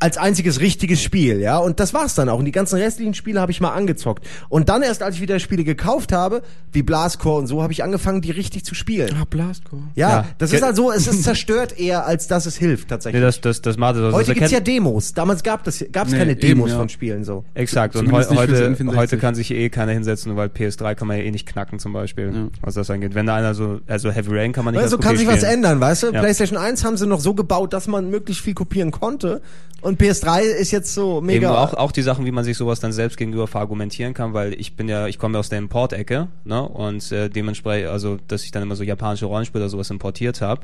als 0.00 0.18
einziges 0.18 0.60
richtiges 0.60 1.00
Spiel, 1.02 1.40
ja. 1.40 1.56
Und 1.56 1.80
das 1.80 1.94
war's 1.94 2.14
dann 2.14 2.28
auch. 2.28 2.38
Und 2.38 2.44
die 2.44 2.50
ganzen 2.52 2.76
restlichen 2.78 3.14
Spiele 3.14 3.40
habe 3.40 3.52
ich 3.52 3.60
mal 3.60 3.70
angezockt. 3.70 4.26
Und 4.50 4.68
dann 4.68 4.82
erst, 4.82 5.02
als 5.02 5.14
ich 5.14 5.22
wieder 5.22 5.38
Spiele 5.38 5.64
gekauft 5.64 6.12
habe, 6.12 6.42
wie 6.72 6.82
Blascore 6.82 7.38
und 7.38 7.46
so, 7.46 7.62
habe 7.62 7.72
ich 7.72 7.82
angefangen, 7.84 8.20
die 8.20 8.32
richtig 8.32 8.64
zu 8.64 8.74
spielen. 8.74 9.08
Ah, 9.18 9.24
Blastcore. 9.28 9.82
Ja, 9.94 10.08
Ja. 10.10 10.26
das 10.38 10.52
ist 10.52 10.62
halt 10.62 10.76
so, 10.76 10.90
es 10.92 11.06
ist 11.06 11.22
zerstört 11.24 11.78
eher, 11.78 12.04
als 12.06 12.26
dass 12.26 12.44
es 12.44 12.56
hilft, 12.56 12.88
tatsächlich. 12.88 13.20
Nee, 13.20 13.24
das, 13.26 13.40
das, 13.40 13.62
das 13.62 13.78
macht 13.78 13.96
das. 13.96 14.12
Heute 14.12 14.26
das 14.32 14.34
gibt's 14.34 14.50
ja 14.50 14.60
Demos. 14.60 15.14
Damals 15.14 15.42
gab 15.42 15.66
es 15.66 15.82
gab's 15.92 16.10
Nee, 16.10 16.18
keine 16.18 16.32
eben, 16.32 16.40
Demos 16.40 16.70
ja. 16.70 16.76
von 16.76 16.88
Spielen 16.90 17.24
so. 17.24 17.44
Exakt, 17.54 17.96
und 17.96 18.10
heu 18.12 18.22
heute, 18.34 18.68
N64. 18.76 18.96
heute 18.96 19.16
kann 19.18 19.34
sich 19.34 19.52
eh 19.52 19.70
keiner 19.70 19.92
hinsetzen, 19.92 20.36
weil 20.36 20.48
PS3 20.48 20.96
kann 20.96 21.08
man 21.08 21.16
ja 21.18 21.22
eh 21.22 21.30
nicht 21.30 21.46
knacken 21.46 21.78
zum 21.78 21.92
Beispiel, 21.94 22.32
Ja. 22.34 22.48
was 22.60 22.74
das 22.74 22.90
angeht. 22.90 23.14
Wenn 23.14 23.26
da 23.26 23.36
einer 23.36 23.54
so, 23.54 23.80
also 23.86 24.10
Heavy 24.10 24.36
Rain 24.36 24.52
kann 24.52 24.64
man 24.66 24.74
nicht 24.74 24.82
Also 24.82 24.96
als 24.96 25.06
kann 25.06 25.16
sich 25.16 25.26
was 25.26 25.36
spielen. 25.36 25.52
ändern, 25.54 25.80
weißt 25.80 26.02
du? 26.02 26.06
Ja. 26.10 26.20
PlayStation 26.20 26.58
1 26.58 26.84
haben 26.84 26.96
sie 26.98 27.06
noch 27.06 27.20
so 27.20 27.32
gebaut, 27.32 27.72
dass 27.72 27.86
man 27.86 28.10
möglichst 28.10 28.42
viel 28.44 28.54
kopieren 28.54 28.90
konnte. 28.90 29.40
Und 29.84 30.00
PS3 30.00 30.40
ist 30.40 30.70
jetzt 30.70 30.94
so 30.94 31.18
Eben 31.18 31.26
mega. 31.26 31.62
auch, 31.62 31.74
auch 31.74 31.92
die 31.92 32.00
Sachen, 32.00 32.24
wie 32.24 32.32
man 32.32 32.42
sich 32.42 32.56
sowas 32.56 32.80
dann 32.80 32.90
selbst 32.90 33.18
gegenüber 33.18 33.46
verargumentieren 33.46 34.14
kann, 34.14 34.32
weil 34.32 34.58
ich 34.58 34.76
bin 34.76 34.88
ja, 34.88 35.08
ich 35.08 35.18
komme 35.18 35.34
ja 35.34 35.40
aus 35.40 35.50
der 35.50 35.58
Import-Ecke, 35.58 36.28
ne, 36.44 36.62
und 36.66 37.12
äh, 37.12 37.28
dementsprechend, 37.28 37.90
also, 37.90 38.16
dass 38.26 38.44
ich 38.44 38.50
dann 38.50 38.62
immer 38.62 38.76
so 38.76 38.82
japanische 38.82 39.26
Rollenspiele 39.26 39.62
oder 39.62 39.68
sowas 39.68 39.90
importiert 39.90 40.40
habe, 40.40 40.62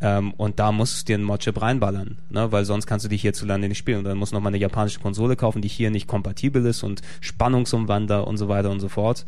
ähm, 0.00 0.32
und 0.38 0.58
da 0.58 0.72
musst 0.72 1.02
du 1.02 1.04
dir 1.04 1.16
einen 1.16 1.24
Modchip 1.24 1.60
reinballern, 1.60 2.16
ne, 2.30 2.50
weil 2.50 2.64
sonst 2.64 2.86
kannst 2.86 3.04
du 3.04 3.10
die 3.10 3.18
hierzulande 3.18 3.68
nicht 3.68 3.76
spielen 3.76 3.98
und 3.98 4.04
dann 4.04 4.16
musst 4.16 4.32
du 4.32 4.36
noch 4.36 4.42
mal 4.42 4.48
eine 4.48 4.56
japanische 4.56 5.00
Konsole 5.00 5.36
kaufen, 5.36 5.60
die 5.60 5.68
hier 5.68 5.90
nicht 5.90 6.06
kompatibel 6.06 6.64
ist 6.64 6.82
und 6.82 7.02
Spannungsumwander 7.20 8.26
und 8.26 8.38
so 8.38 8.48
weiter 8.48 8.70
und 8.70 8.80
so 8.80 8.88
fort. 8.88 9.26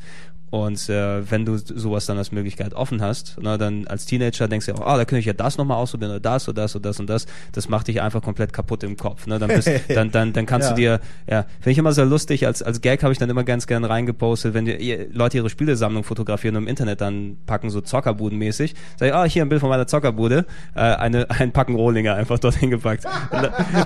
Und 0.54 0.88
äh, 0.88 1.28
wenn 1.28 1.44
du 1.44 1.56
sowas 1.56 2.06
dann 2.06 2.16
als 2.16 2.30
Möglichkeit 2.30 2.74
offen 2.74 3.02
hast, 3.02 3.38
na, 3.40 3.58
dann 3.58 3.88
als 3.88 4.06
Teenager 4.06 4.46
denkst 4.46 4.66
du 4.66 4.72
ja, 4.72 4.78
ah, 4.86 4.96
da 4.96 5.04
könnte 5.04 5.18
ich 5.18 5.26
ja 5.26 5.32
das 5.32 5.58
nochmal 5.58 5.78
ausprobieren 5.78 6.12
oder 6.12 6.20
das 6.20 6.48
oder 6.48 6.62
das 6.62 6.76
oder 6.76 6.90
das 6.90 7.00
und 7.00 7.10
das. 7.10 7.26
Das 7.50 7.68
macht 7.68 7.88
dich 7.88 8.00
einfach 8.00 8.22
komplett 8.22 8.52
kaputt 8.52 8.84
im 8.84 8.96
Kopf. 8.96 9.26
Ne? 9.26 9.33
Dann, 9.40 9.48
bist, 9.48 9.70
dann, 9.88 10.10
dann, 10.10 10.32
dann 10.32 10.46
kannst 10.46 10.68
Ja. 10.70 10.74
du 10.74 10.80
dir, 10.80 11.00
ja, 11.28 11.42
finde 11.60 11.70
ich 11.70 11.78
immer 11.78 11.92
sehr 11.92 12.04
lustig, 12.06 12.46
als, 12.46 12.62
als 12.62 12.80
Gag 12.80 13.02
habe 13.02 13.12
ich 13.12 13.18
dann 13.18 13.30
immer 13.30 13.44
ganz 13.44 13.66
gern 13.66 13.84
reingepostet, 13.84 14.54
wenn 14.54 14.64
die, 14.64 15.06
Leute 15.12 15.36
ihre 15.38 15.50
Spielesammlung 15.50 16.04
fotografieren 16.04 16.56
und 16.56 16.64
im 16.64 16.68
Internet 16.68 17.00
dann 17.00 17.36
packen, 17.46 17.70
so 17.70 17.80
Zockerbudenmäßig, 17.80 18.74
sag 18.98 19.06
ich, 19.08 19.14
ah, 19.14 19.24
hier 19.24 19.42
ein 19.42 19.48
Bild 19.48 19.60
von 19.60 19.70
meiner 19.70 19.86
Zockerbude, 19.86 20.46
äh, 20.74 20.80
eine, 20.80 21.28
ein 21.38 21.52
Packen 21.52 21.74
Rohlinge 21.74 22.14
einfach 22.14 22.38
dorthin 22.38 22.70
gepackt. 22.70 23.04
Und, 23.30 23.42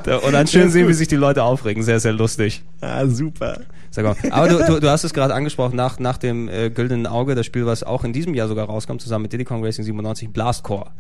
dann- 0.07 0.19
und 0.27 0.33
dann 0.33 0.47
schön 0.47 0.71
sehen, 0.71 0.89
wie 0.89 0.93
sich 0.95 1.09
die 1.09 1.17
Leute 1.17 1.43
aufregen. 1.43 1.83
Sehr, 1.83 2.01
sehr 2.01 2.13
lustig. 2.13 2.63
ah, 2.81 3.07
super. 3.07 3.61
Sag 3.91 4.05
mal. 4.05 4.17
Aber 4.33 4.49
du, 4.49 4.59
du, 4.67 4.81
du 4.81 4.91
hast 4.91 5.05
es 5.05 5.15
gerade 5.15 5.33
angesprochen, 5.35 5.75
nach, 5.75 5.99
nach 5.99 6.19
dem 6.19 6.49
äh, 6.49 6.69
Güldenen 6.69 7.07
Auge, 7.07 7.35
das 7.35 7.47
Spiel, 7.47 7.65
was 7.65 7.83
auch 7.83 8.05
in 8.05 8.13
diesem 8.13 8.35
Jahr 8.35 8.47
sogar 8.49 8.67
rauskommt, 8.67 9.01
zusammen 9.01 9.23
mit 9.23 9.33
Diddy 9.33 9.45
Kong 9.45 9.65
Racing 9.65 9.85
97, 9.85 10.31
Blastcore. 10.31 10.91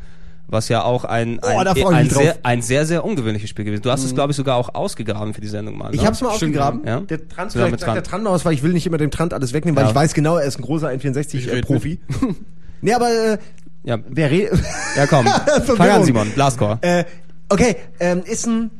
Was 0.51 0.71
ja 0.71 0.83
auch 0.83 1.05
ein, 1.05 1.39
Oh, 1.43 1.47
ein, 1.47 1.77
ich 1.77 1.87
ein, 1.87 2.05
mich 2.07 2.15
sehr, 2.15 2.37
ein 2.43 2.63
sehr, 2.63 2.87
sehr 2.87 3.05
ungewöhnliches 3.05 3.51
Spiel 3.51 3.67
gewesen. 3.67 3.83
Du 3.83 3.91
hast 3.91 4.03
es, 4.03 4.15
glaube 4.15 4.31
ich, 4.31 4.37
sogar 4.37 4.57
auch 4.57 4.75
ausgegraben 4.75 5.35
für 5.35 5.43
die 5.43 5.47
Sendung 5.47 5.77
mal. 5.77 5.95
Ich 5.95 6.01
ne? 6.01 6.07
hab's 6.07 6.23
mal 6.23 6.35
Stimmt, 6.35 6.57
ausgegraben. 6.57 6.87
ja. 6.87 7.01
Der 7.01 7.29
Trant, 7.29 7.53
vielleicht 7.53 7.71
mit 7.73 7.81
sagt 7.81 7.97
der 7.97 8.03
Trant. 8.03 8.25
Trant 8.25 8.35
was, 8.35 8.45
weil 8.47 8.55
ich 8.55 8.63
will 8.63 8.73
nicht 8.73 8.87
immer 8.87 8.97
dem 8.97 9.11
Trant 9.11 9.35
alles 9.35 9.53
wegnehmen, 9.53 9.77
weil 9.77 9.85
Ja. 9.85 9.91
ich 9.91 9.95
weiß 9.95 10.15
genau, 10.15 10.39
er 10.39 10.47
ist 10.47 10.59
ein 10.59 10.63
großer 10.63 10.93
Ich 10.95 11.05
red 11.05 11.17
N64-Profi. 11.17 12.01
nee, 12.81 12.95
aber 12.95 13.11
äh, 13.11 13.39
Ja, 13.85 13.99
wer 14.09 14.31
redet... 14.31 14.59
ja 14.97 15.07
komm. 15.07 15.27
Fang 15.77 15.81
an. 15.91 16.05
Simon. 16.05 16.31
Blastcore. 16.31 16.79
Äh, 16.81 17.05
okay, 17.51 17.77
ähm, 18.01 18.23
ist 18.25 18.47
ein. 18.47 18.71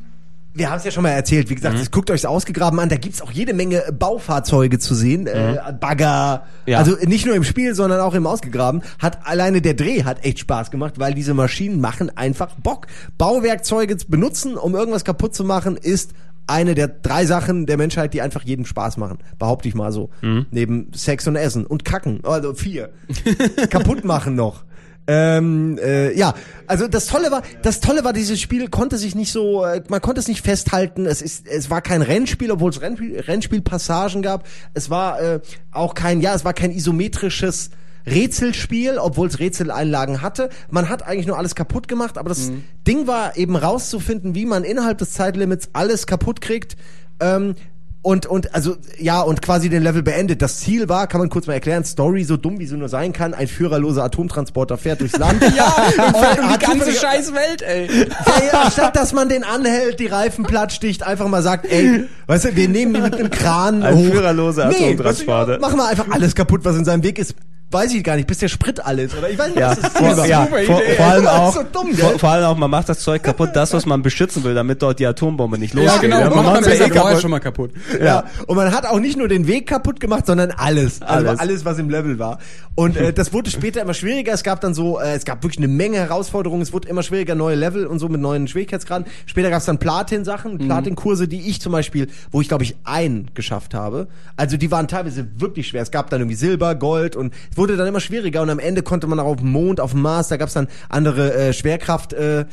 Wir 0.53 0.69
haben 0.71 0.77
es 0.79 0.83
ja 0.83 0.91
schon 0.91 1.03
mal 1.03 1.09
erzählt. 1.11 1.49
Wie 1.49 1.55
gesagt, 1.55 1.77
Mhm. 1.77 1.85
guckt 1.91 2.09
euch 2.11 2.25
ausgegraben 2.25 2.79
an. 2.79 2.89
Da 2.89 2.97
gibt's 2.97 3.21
auch 3.21 3.31
jede 3.31 3.53
Menge 3.53 3.83
Baufahrzeuge 3.97 4.79
zu 4.79 4.95
sehen. 4.95 5.27
Äh, 5.27 5.57
Bagger. 5.79 6.43
Mhm. 6.65 6.71
Ja. 6.71 6.77
Also 6.79 6.97
nicht 7.05 7.25
nur 7.25 7.35
im 7.35 7.43
Spiel, 7.43 7.75
sondern 7.75 7.99
auch 8.01 8.13
im 8.15 8.25
Ausgegraben. 8.27 8.81
Hat 8.97 9.19
alleine 9.25 9.61
der 9.61 9.75
Dreh 9.75 10.03
hat 10.03 10.25
echt 10.25 10.39
Spaß 10.39 10.71
gemacht, 10.71 10.95
weil 10.97 11.13
diese 11.13 11.33
Maschinen 11.33 11.79
machen 11.79 12.11
einfach 12.17 12.55
Bock. 12.55 12.87
Bauwerkzeuge 13.17 13.97
zu 13.97 14.07
benutzen, 14.07 14.55
um 14.57 14.75
irgendwas 14.75 15.05
kaputt 15.05 15.35
zu 15.35 15.43
machen, 15.43 15.77
ist 15.77 16.13
eine 16.47 16.73
der 16.73 16.87
drei 16.87 17.27
Sachen 17.27 17.67
der 17.67 17.77
Menschheit, 17.77 18.11
die 18.15 18.21
einfach 18.23 18.41
jedem 18.43 18.65
Spaß 18.65 18.97
machen. 18.97 19.19
Behaupte 19.37 19.67
ich 19.67 19.75
mal 19.75 19.91
so. 19.91 20.09
Mhm. 20.23 20.47
Neben 20.49 20.91
Sex 20.95 21.27
und 21.27 21.35
Essen 21.35 21.67
und 21.67 21.85
Kacken. 21.85 22.21
Also 22.23 22.55
vier. 22.55 22.89
kaputt 23.69 24.03
machen 24.03 24.33
noch. 24.35 24.63
Ähm, 25.11 25.79
äh, 25.81 26.15
ja, 26.15 26.35
also 26.67 26.87
das 26.87 27.07
Tolle 27.07 27.31
war, 27.31 27.41
das 27.63 27.79
Tolle 27.79 28.03
war, 28.03 28.13
dieses 28.13 28.39
Spiel 28.39 28.67
konnte 28.67 28.99
sich 28.99 29.15
nicht 29.15 29.31
so, 29.31 29.65
äh, 29.65 29.81
man 29.89 30.01
konnte 30.01 30.19
es 30.19 30.27
nicht 30.27 30.45
festhalten. 30.45 31.07
Es 31.07 31.23
ist, 31.23 31.47
es 31.47 31.71
war 31.71 31.81
kein 31.81 32.03
Rennspiel, 32.03 32.51
obwohl 32.51 32.69
es 32.69 32.79
Rennspiel, 32.79 33.19
Rennspielpassagen 33.19 34.21
gab. 34.21 34.47
Es 34.75 34.91
war 34.91 35.19
äh, 35.19 35.39
auch 35.71 35.95
kein, 35.95 36.21
ja, 36.21 36.35
es 36.35 36.45
war 36.45 36.53
kein 36.53 36.69
isometrisches 36.69 37.71
Rätselspiel, 38.05 38.99
obwohl 38.99 39.29
es 39.29 39.39
Rätseleinlagen 39.39 40.21
hatte. 40.21 40.51
Man 40.69 40.89
hat 40.89 41.01
eigentlich 41.01 41.25
nur 41.25 41.39
alles 41.39 41.55
kaputt 41.55 41.87
gemacht, 41.87 42.19
aber 42.19 42.29
das 42.29 42.51
Ding 42.87 43.07
war 43.07 43.35
eben 43.35 43.55
rauszufinden, 43.55 44.35
wie 44.35 44.45
man 44.45 44.63
innerhalb 44.63 44.99
des 44.99 45.13
Zeitlimits 45.13 45.69
alles 45.73 46.05
kaputt 46.05 46.39
kriegt. 46.39 46.77
Ähm, 47.19 47.55
und, 48.01 48.25
und, 48.25 48.55
also, 48.55 48.77
ja, 48.97 49.19
und 49.19 49.41
quasi 49.41 49.67
den 49.69 49.83
Level 49.83 50.03
beendet. 50.03 50.41
Das 50.41 50.59
Ziel 50.59 50.87
war, 50.87 51.07
kann 51.07 51.19
man 51.19 51.29
kurz 51.29 51.47
mal 51.47 51.53
erklären, 51.53 51.83
Story 51.83 52.23
so 52.23 52.37
dumm 52.37 52.57
wie 52.59 52.65
sie 52.65 52.77
nur 52.77 52.87
sein 52.87 53.11
kann, 53.11 53.33
ein 53.33 53.47
führerloser 53.47 54.03
Atomtransporter 54.05 54.77
fährt 54.77 55.01
durchs 55.01 55.17
Land. 55.17 55.43
Ja, 55.55 55.65
und 56.07 56.15
fährt 56.15 56.39
um 56.39 56.49
die 56.53 56.65
ganze 56.65 56.91
scheiß 56.93 57.33
Welt, 57.33 57.61
ey. 57.61 57.87
Ja, 58.07 58.63
ja, 58.63 58.71
statt 58.71 58.95
dass 58.95 59.13
man 59.13 59.27
den 59.27 59.43
anhält, 59.43 59.99
die 59.99 60.05
Reifen 60.07 60.45
platt 60.45 60.71
sticht, 60.71 61.03
einfach 61.03 61.27
mal 61.27 61.41
sagt, 61.41 61.65
ey, 61.65 62.05
weißt 62.27 62.45
du, 62.45 62.55
wir 62.55 62.69
nehmen 62.69 62.93
die 62.93 63.01
mit 63.01 63.15
einem 63.15 63.29
Kran 63.29 63.83
Ein 63.83 63.95
hoch. 63.95 64.11
führerloser 64.11 64.67
Atomtransporter. 64.67 65.53
weißt 65.53 65.57
du, 65.57 65.61
Machen 65.61 65.77
wir 65.77 65.87
einfach 65.87 66.07
alles 66.11 66.35
kaputt, 66.35 66.61
was 66.63 66.77
in 66.77 66.85
seinem 66.85 67.03
Weg 67.03 67.19
ist. 67.19 67.35
Weiß 67.71 67.93
ich 67.93 68.03
gar 68.03 68.15
nicht, 68.15 68.25
bis 68.27 68.39
der 68.39 68.47
Sprit 68.47 68.83
alles, 68.83 69.15
oder? 69.15 69.29
Ich 69.29 69.37
weiß 69.37 69.47
nicht, 69.49 69.59
Ja, 69.59 69.69
was 69.71 69.79
das 69.79 69.93
vor, 69.93 70.17
war. 70.17 70.25
ja 70.27 70.43
Super 70.45 70.63
vor, 70.63 70.81
Idee. 70.81 70.93
vor 70.95 71.05
allem 71.05 71.23
ist 71.23 71.29
auch, 71.29 71.53
so 71.53 71.63
dumm, 71.71 71.93
vor, 71.93 72.17
vor 72.19 72.29
allem 72.29 72.45
auch, 72.45 72.57
man 72.57 72.71
macht 72.71 72.89
das 72.89 72.99
Zeug 72.99 73.21
kaputt, 73.21 73.49
das, 73.53 73.73
was 73.73 73.85
man 73.85 74.01
beschützen 74.01 74.43
will, 74.43 74.55
damit 74.55 74.81
dort 74.81 74.97
die 74.99 75.05
Atombombe 75.05 75.59
nicht 75.59 75.75
Ja, 75.75 75.83
losgeht. 75.83 76.01
genau. 76.01 76.19
man 76.21 76.29
Man 76.29 76.45
macht 76.45 76.53
macht's 76.61 76.67
ja 76.67 76.73
eh 76.73 76.77
ja 76.79 76.89
kaputt. 76.89 77.21
schon 77.21 77.29
mal 77.31 77.39
kaputt. 77.39 77.71
Ja. 78.03 78.23
Und 78.47 78.55
man 78.55 78.73
hat 78.73 78.87
auch 78.87 78.99
nicht 78.99 79.17
nur 79.17 79.27
den 79.27 79.45
Weg 79.45 79.67
kaputt 79.67 79.99
gemacht, 79.99 80.25
sondern 80.25 80.49
alles. 80.51 81.01
Also 81.03 81.27
Alles. 81.29 81.39
alles, 81.39 81.65
was 81.65 81.77
im 81.77 81.91
Level 81.91 82.17
war. 82.17 82.39
Und 82.73 82.95
äh, 82.97 83.13
das 83.13 83.33
wurde 83.33 83.51
später 83.51 83.81
immer 83.81 83.93
schwieriger. 83.93 84.33
Es 84.33 84.41
gab 84.43 84.61
dann 84.61 84.73
so, 84.73 84.99
äh, 84.99 85.13
es 85.13 85.25
gab 85.25 85.43
wirklich 85.43 85.57
eine 85.59 85.67
Menge 85.67 85.97
Herausforderungen. 85.97 86.61
Es 86.63 86.73
wurde 86.73 86.87
immer 86.87 87.03
schwieriger, 87.03 87.35
neue 87.35 87.55
Level 87.55 87.85
und 87.85 87.99
so 87.99 88.07
mit 88.09 88.21
neuen 88.21 88.47
Schwierigkeitsgraden. 88.47 89.05
Später 89.27 89.49
gab 89.49 89.59
es 89.59 89.65
dann 89.65 89.77
Platin-Sachen, 89.77 90.57
Platin-Kurse, 90.57 91.27
die 91.27 91.49
ich 91.49 91.61
zum 91.61 91.71
Beispiel, 91.73 92.07
wo 92.31 92.41
ich 92.41 92.47
glaube 92.47 92.63
ich 92.63 92.77
einen 92.85 93.29
geschafft 93.35 93.73
habe. 93.75 94.07
Also 94.37 94.57
die 94.57 94.71
waren 94.71 94.87
teilweise 94.87 95.27
wirklich 95.37 95.67
schwer. 95.67 95.81
Es 95.83 95.91
gab 95.91 96.09
dann 96.09 96.21
irgendwie 96.21 96.35
Silber, 96.37 96.73
Gold 96.73 97.15
und 97.15 97.33
es 97.51 97.57
wurde 97.59 97.77
dann 97.77 97.87
immer 97.87 97.99
schwieriger. 97.99 98.41
Und 98.41 98.49
am 98.49 98.57
Ende 98.57 98.81
konnte 98.81 99.05
man 99.05 99.19
auch 99.19 99.25
auf 99.25 99.37
dem 99.37 99.51
Mond, 99.51 99.79
auf 99.79 99.91
dem 99.91 100.01
Mars, 100.01 100.29
da 100.29 100.37
gab 100.37 100.47
es 100.47 100.55
dann 100.55 100.67
andere 100.89 101.33
äh, 101.35 101.53
Schwerkraft. 101.53 102.13
Äh, 102.13 102.45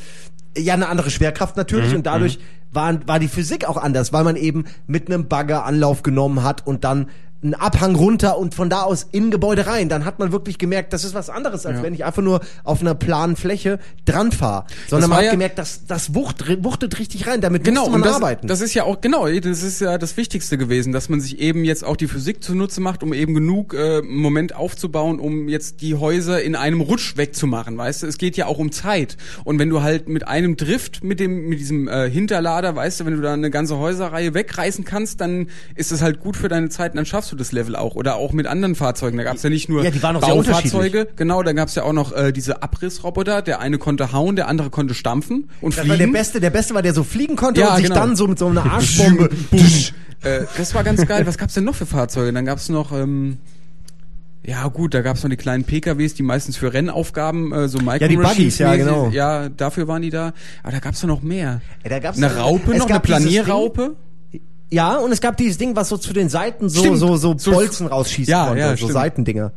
ja, 0.55 0.73
eine 0.73 0.87
andere 0.87 1.09
Schwerkraft 1.09 1.57
natürlich 1.57 1.93
und 1.95 2.05
dadurch 2.05 2.39
waren, 2.71 3.07
war 3.07 3.19
die 3.19 3.27
Physik 3.27 3.65
auch 3.65 3.77
anders, 3.77 4.11
weil 4.11 4.23
man 4.23 4.35
eben 4.35 4.65
mit 4.87 5.07
einem 5.07 5.27
Bagger 5.27 5.65
Anlauf 5.65 6.03
genommen 6.03 6.43
hat 6.43 6.65
und 6.65 6.83
dann 6.83 7.09
einen 7.43 7.53
Abhang 7.53 7.95
runter 7.95 8.37
und 8.37 8.55
von 8.55 8.69
da 8.69 8.81
aus 8.81 9.05
in 9.11 9.29
Gebäude 9.31 9.67
rein. 9.67 9.89
Dann 9.89 10.05
hat 10.05 10.17
man 10.19 10.31
wirklich 10.31 10.57
gemerkt, 10.57 10.91
das 10.93 11.03
ist 11.03 11.13
was 11.13 11.29
anderes, 11.29 11.65
als 11.65 11.77
Ja. 11.77 11.83
wenn 11.83 11.93
ich 11.93 12.03
einfach 12.03 12.21
nur 12.23 12.41
auf 12.63 12.81
einer 12.81 12.95
planen 12.95 13.35
Fläche 13.35 13.79
dran 14.05 14.31
fahre. 14.31 14.65
Sondern 14.89 15.09
man 15.09 15.19
hat 15.19 15.25
ja- 15.25 15.31
gemerkt, 15.31 15.59
das, 15.59 15.85
das 15.85 16.15
wucht, 16.15 16.43
wuchtet 16.63 16.97
richtig 16.99 17.27
rein. 17.27 17.41
Damit 17.41 17.63
Genau, 17.63 17.81
musste 17.81 17.91
man 17.91 18.01
das, 18.03 18.15
arbeiten. 18.15 18.47
das 18.47 18.61
ist 18.61 18.73
ja 18.73 18.83
auch, 18.85 19.01
genau, 19.01 19.27
das 19.27 19.61
ist 19.63 19.81
ja 19.81 19.97
das 19.97 20.17
Wichtigste 20.17 20.57
gewesen, 20.57 20.93
dass 20.93 21.09
man 21.09 21.21
sich 21.21 21.39
eben 21.39 21.63
jetzt 21.63 21.83
auch 21.85 21.95
die 21.95 22.07
Physik 22.07 22.43
zunutze 22.43 22.81
macht, 22.81 23.03
um 23.03 23.13
eben 23.13 23.33
genug 23.35 23.73
äh, 23.75 24.01
Moment 24.01 24.55
aufzubauen, 24.55 25.19
um 25.19 25.47
jetzt 25.47 25.81
die 25.81 25.93
Häuser 25.95 26.41
in 26.41 26.55
einem 26.55 26.81
Rutsch 26.81 27.17
wegzumachen, 27.17 27.77
weißt 27.77 28.03
du? 28.03 28.07
Es 28.07 28.17
geht 28.17 28.35
ja 28.37 28.47
auch 28.47 28.57
um 28.57 28.71
Zeit. 28.71 29.15
Und 29.43 29.59
wenn 29.59 29.69
du 29.69 29.81
halt 29.83 30.09
mit 30.09 30.27
einem 30.27 30.57
Drift, 30.57 31.03
mit 31.03 31.19
dem, 31.19 31.47
mit 31.49 31.59
diesem 31.59 31.87
äh, 31.87 32.09
Hinterlader, 32.09 32.75
weißt 32.75 32.99
du, 33.01 33.05
wenn 33.05 33.15
du 33.15 33.21
da 33.21 33.33
eine 33.33 33.51
ganze 33.51 33.77
Häuserreihe 33.77 34.33
wegreißen 34.33 34.83
kannst, 34.85 35.21
dann 35.21 35.47
ist 35.75 35.91
es 35.91 36.01
halt 36.01 36.19
gut 36.19 36.35
für 36.35 36.47
deine 36.47 36.69
Zeit 36.69 36.91
und 36.93 36.97
dann 36.97 37.05
schaffst 37.05 37.26
du 37.31 37.35
das 37.35 37.51
Level 37.51 37.75
auch. 37.75 37.95
Oder 37.95 38.15
auch 38.15 38.33
mit 38.33 38.47
anderen 38.47 38.75
Fahrzeugen. 38.75 39.17
Da 39.17 39.23
gab's 39.23 39.43
ja 39.43 39.49
nicht 39.49 39.69
nur 39.69 39.83
Ja, 39.83 39.91
die 39.91 40.01
waren 40.03 40.15
auch 40.15 40.21
Baufahrzeuge, 40.21 41.07
genau, 41.15 41.43
da 41.43 41.53
gab's 41.53 41.75
ja 41.75 41.83
auch 41.83 41.93
noch 41.93 42.11
äh, 42.13 42.31
diese 42.31 42.63
Abrissroboter, 42.63 43.41
der 43.41 43.59
eine 43.59 43.77
konnte 43.77 44.11
hauen, 44.11 44.35
der 44.35 44.47
andere 44.47 44.69
konnte 44.69 44.93
stampfen 44.93 45.49
und 45.61 45.73
das 45.75 45.79
fliegen. 45.85 45.89
war 45.89 45.97
der 45.97 46.07
Beste, 46.07 46.39
der 46.39 46.49
Beste 46.49 46.73
war, 46.73 46.81
der 46.81 46.93
so 46.93 47.03
fliegen 47.03 47.35
konnte 47.35 47.61
Ja, 47.61 47.71
und 47.71 47.77
sich 47.77 47.87
genau. 47.87 47.99
dann 47.99 48.15
so 48.15 48.27
mit 48.27 48.39
so 48.39 48.47
einer 48.47 48.65
Arschbombe. 48.71 49.29
Äh, 50.23 50.41
das 50.57 50.73
war 50.73 50.83
ganz 50.83 51.05
geil. 51.05 51.25
Was 51.27 51.37
gab's 51.37 51.53
denn 51.53 51.63
noch 51.63 51.75
für 51.75 51.85
Fahrzeuge? 51.85 52.33
Dann 52.33 52.45
gab's 52.45 52.69
noch, 52.69 52.91
ähm, 52.91 53.37
ja 54.43 54.65
gut, 54.69 54.93
da 54.93 55.01
gab's 55.01 55.23
noch 55.23 55.29
die 55.29 55.35
kleinen 55.37 55.63
PKWs, 55.65 56.13
die 56.13 56.23
meistens 56.23 56.55
für 56.57 56.73
Rennaufgaben 56.73 57.51
äh, 57.51 57.67
so 57.67 57.79
micro 57.79 57.97
Ja, 58.03 58.07
die 58.07 58.17
Buggies, 58.17 58.57
ja, 58.59 58.75
genau. 58.75 59.09
Ja, 59.09 59.49
dafür 59.49 59.87
waren 59.87 60.01
die 60.01 60.09
da. 60.09 60.33
Aber 60.63 60.71
da 60.71 60.79
gab's 60.79 61.01
doch 61.01 61.07
noch 61.07 61.21
mehr. 61.21 61.61
Ja, 61.83 61.89
da 61.89 61.99
gab's 61.99 62.17
eine 62.17 62.29
so- 62.29 62.39
Raupe 62.39 62.71
es 62.71 62.77
noch, 62.79 62.85
eine 62.85 62.93
gab 62.93 63.03
Planierraupe. 63.03 63.95
Ja, 64.69 64.97
und 64.97 65.11
es 65.11 65.21
gab 65.21 65.37
dieses 65.37 65.57
Ding, 65.57 65.75
was 65.75 65.89
so 65.89 65.97
zu 65.97 66.11
den 66.13 66.29
Seiten 66.29 66.69
so, 66.69 66.79
Stimmt. 66.81 66.97
so, 66.99 67.15
so 67.15 67.33
Bolzen 67.51 67.87
rausschießen 67.87 68.31
Ja, 68.31 68.47
konnte. 68.47 68.59
ja, 68.61 68.69
so 68.71 68.75
stimmt. 68.77 68.91
Seitendinger. 68.93 69.51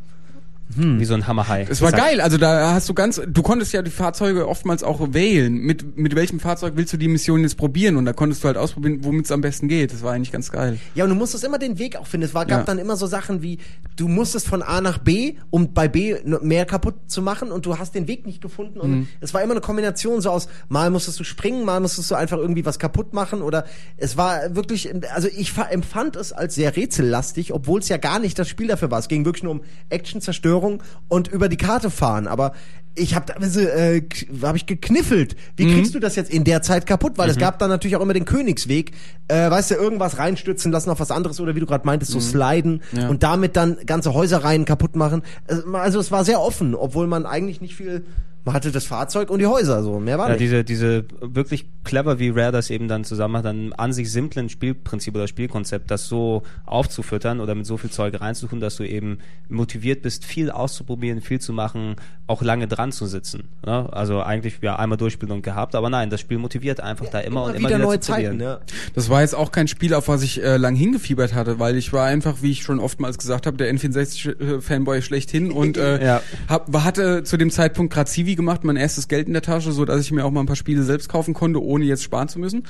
Wie 0.75 1.05
so 1.05 1.13
ein 1.13 1.27
Hammerhai. 1.27 1.65
Es 1.69 1.81
war 1.81 1.91
geil, 1.91 2.21
also 2.21 2.37
da 2.37 2.73
hast 2.73 2.87
du 2.89 2.93
ganz, 2.93 3.21
du 3.27 3.41
konntest 3.41 3.73
ja 3.73 3.81
die 3.81 3.91
Fahrzeuge 3.91 4.47
oftmals 4.47 4.83
auch 4.83 5.13
wählen. 5.13 5.53
Mit, 5.53 5.97
mit 5.97 6.15
welchem 6.15 6.39
Fahrzeug 6.39 6.73
willst 6.75 6.93
du 6.93 6.97
die 6.97 7.07
Mission 7.07 7.41
jetzt 7.41 7.57
probieren? 7.57 7.97
Und 7.97 8.05
da 8.05 8.13
konntest 8.13 8.43
du 8.43 8.47
halt 8.47 8.57
ausprobieren, 8.57 8.99
womit 9.03 9.25
es 9.25 9.31
am 9.31 9.41
besten 9.41 9.67
geht. 9.67 9.91
Das 9.93 10.03
war 10.03 10.13
eigentlich 10.13 10.31
ganz 10.31 10.51
geil. 10.51 10.77
Ja, 10.95 11.03
und 11.03 11.09
du 11.09 11.15
musstest 11.15 11.43
immer 11.43 11.57
den 11.59 11.79
Weg 11.79 11.95
auch 11.97 12.07
finden. 12.07 12.25
Es 12.25 12.33
war, 12.33 12.45
gab 12.45 12.59
Ja. 12.59 12.63
dann 12.65 12.79
immer 12.79 12.95
so 12.95 13.07
Sachen 13.07 13.41
wie, 13.41 13.59
du 13.95 14.07
musstest 14.07 14.47
von 14.47 14.61
A 14.61 14.81
nach 14.81 14.97
B, 14.99 15.35
um 15.49 15.73
bei 15.73 15.87
B 15.87 16.15
mehr 16.41 16.65
kaputt 16.65 16.95
zu 17.07 17.21
machen 17.21 17.51
und 17.51 17.65
du 17.65 17.77
hast 17.77 17.95
den 17.95 18.07
Weg 18.07 18.25
nicht 18.25 18.41
gefunden. 18.41 18.79
Und 18.79 18.91
Mhm. 18.91 19.07
es 19.19 19.33
war 19.33 19.41
immer 19.41 19.51
eine 19.53 19.61
Kombination 19.61 20.21
so 20.21 20.29
aus, 20.29 20.47
mal 20.69 20.89
musstest 20.89 21.19
du 21.19 21.23
springen, 21.23 21.65
mal 21.65 21.79
musstest 21.79 22.09
du 22.11 22.15
einfach 22.15 22.37
irgendwie 22.37 22.65
was 22.65 22.79
kaputt 22.79 23.13
machen 23.13 23.41
oder 23.41 23.65
es 23.97 24.15
war 24.17 24.55
wirklich, 24.55 24.91
also 25.13 25.27
ich 25.35 25.51
fa- 25.51 25.67
empfand 25.69 26.15
es 26.15 26.31
als 26.33 26.55
sehr 26.55 26.75
rätsellastig, 26.75 27.53
obwohl 27.53 27.79
es 27.79 27.89
ja 27.89 27.97
gar 27.97 28.19
nicht 28.19 28.37
das 28.37 28.47
Spiel 28.49 28.67
dafür 28.67 28.91
war. 28.91 28.99
Es 28.99 29.07
ging 29.07 29.25
wirklich 29.25 29.43
nur 29.43 29.53
um 29.53 29.61
Action, 29.89 30.21
Zerstörung 30.21 30.60
und 31.07 31.27
über 31.27 31.49
die 31.49 31.57
Karte 31.57 31.89
fahren. 31.89 32.27
Aber 32.27 32.53
ich 32.93 33.15
habe 33.15 33.25
teilweise, 33.25 33.71
äh, 33.71 34.01
k- 34.01 34.27
hab 34.41 34.55
ich 34.57 34.65
gekniffelt. 34.65 35.37
Wie 35.55 35.65
Mhm. 35.65 35.75
kriegst 35.75 35.95
du 35.95 35.99
das 35.99 36.15
jetzt 36.17 36.29
in 36.29 36.43
der 36.43 36.61
Zeit 36.61 36.85
kaputt? 36.85 37.13
Weil 37.17 37.29
es 37.29 37.37
gab 37.37 37.57
dann 37.59 37.69
natürlich 37.69 37.95
auch 37.95 38.01
immer 38.01 38.13
den 38.13 38.25
Königsweg, 38.25 38.91
äh, 39.29 39.49
weißt 39.49 39.71
du, 39.71 39.75
irgendwas 39.75 40.17
reinstürzen 40.17 40.71
lassen 40.73 40.89
auf 40.89 40.99
was 40.99 41.09
anderes 41.11 41.39
oder 41.39 41.55
wie 41.55 41.61
du 41.61 41.65
gerade 41.65 41.85
meintest, 41.85 42.11
so 42.11 42.19
sliden 42.19 42.81
Mhm. 42.91 42.99
Ja. 42.99 43.07
und 43.09 43.23
damit 43.23 43.55
dann 43.55 43.77
ganze 43.85 44.13
Häuserreihen 44.13 44.65
kaputt 44.65 44.95
machen. 44.97 45.21
Also 45.47 45.63
also 45.73 45.99
es 46.01 46.11
war 46.11 46.25
sehr 46.25 46.41
offen, 46.41 46.75
obwohl 46.75 47.07
man 47.07 47.25
eigentlich 47.25 47.61
nicht 47.61 47.75
viel, 47.75 48.03
man 48.43 48.55
hatte 48.55 48.71
das 48.71 48.85
Fahrzeug 48.85 49.29
und 49.29 49.39
die 49.39 49.45
Häuser, 49.45 49.83
so 49.83 49.99
mehr 49.99 50.17
war 50.17 50.27
Ja, 50.27 50.31
nicht. 50.33 50.41
diese, 50.41 50.63
diese 50.63 51.05
wirklich 51.21 51.65
clever, 51.83 52.17
wie 52.19 52.29
Rare 52.29 52.51
das 52.51 52.69
eben 52.69 52.87
dann 52.87 53.03
zusammen 53.03 53.33
macht, 53.33 53.45
dann 53.45 53.73
an 53.73 53.93
sich 53.93 54.11
simplen 54.11 54.49
Spielprinzip 54.49 55.13
oder 55.15 55.27
Spielkonzept, 55.27 55.91
das 55.91 56.07
so 56.07 56.43
aufzufüttern 56.65 57.39
oder 57.39 57.53
mit 57.55 57.65
so 57.65 57.77
viel 57.77 57.89
Zeug 57.91 58.19
reinzutun, 58.19 58.59
dass 58.59 58.77
du 58.77 58.83
eben 58.83 59.19
motiviert 59.49 60.01
bist, 60.01 60.25
viel 60.25 60.49
auszuprobieren, 60.49 61.21
viel 61.21 61.39
zu 61.39 61.53
machen, 61.53 61.95
auch 62.27 62.41
lange 62.41 62.67
dran 62.67 62.91
zu 62.91 63.05
sitzen. 63.05 63.49
Ne? 63.65 63.87
Also 63.91 64.21
eigentlich 64.21 64.59
ja 64.61 64.75
einmal 64.77 64.97
durchspielen 64.97 65.33
und 65.35 65.41
gehabt, 65.43 65.75
aber 65.75 65.89
nein, 65.89 66.09
das 66.09 66.21
Spiel 66.21 66.37
motiviert 66.37 66.79
einfach 66.79 67.07
da 67.09 67.19
immer, 67.19 67.43
und 67.45 67.55
immer 67.55 67.69
wieder, 67.69 67.77
neue. 67.79 67.99
Zeiten, 67.99 68.39
ja. 68.39 68.59
Das 68.95 69.09
war 69.09 69.21
jetzt 69.21 69.35
auch 69.35 69.51
kein 69.51 69.67
Spiel, 69.67 69.93
auf 69.93 70.07
was 70.07 70.23
ich 70.23 70.41
äh, 70.43 70.57
lang 70.57 70.75
hingefiebert 70.75 71.33
hatte, 71.33 71.59
weil 71.59 71.75
ich 71.77 71.93
war 71.93 72.05
einfach, 72.05 72.37
wie 72.41 72.51
ich 72.51 72.63
schon 72.63 72.79
oftmals 72.79 73.17
gesagt 73.17 73.45
habe, 73.45 73.57
der 73.57 73.71
N64-Fanboy 73.73 75.01
schlechthin 75.01 75.51
und 75.51 75.77
äh, 75.77 76.03
Ja. 76.03 76.21
hab, 76.47 76.73
hatte 76.83 77.23
zu 77.23 77.37
dem 77.37 77.49
Zeitpunkt 77.51 77.93
gerade 77.93 78.09
Civi 78.09 78.30
gemacht, 78.35 78.63
mein 78.63 78.75
erstes 78.75 79.07
Geld 79.07 79.27
in 79.27 79.33
der 79.33 79.41
Tasche, 79.41 79.71
so 79.71 79.85
dass 79.85 80.01
ich 80.01 80.11
mir 80.11 80.25
auch 80.25 80.31
mal 80.31 80.39
ein 80.41 80.45
paar 80.47 80.55
Spiele 80.55 80.83
selbst 80.83 81.09
kaufen 81.09 81.33
konnte, 81.33 81.61
ohne 81.61 81.85
jetzt 81.85 82.03
sparen 82.03 82.27
zu 82.27 82.39
müssen. 82.39 82.63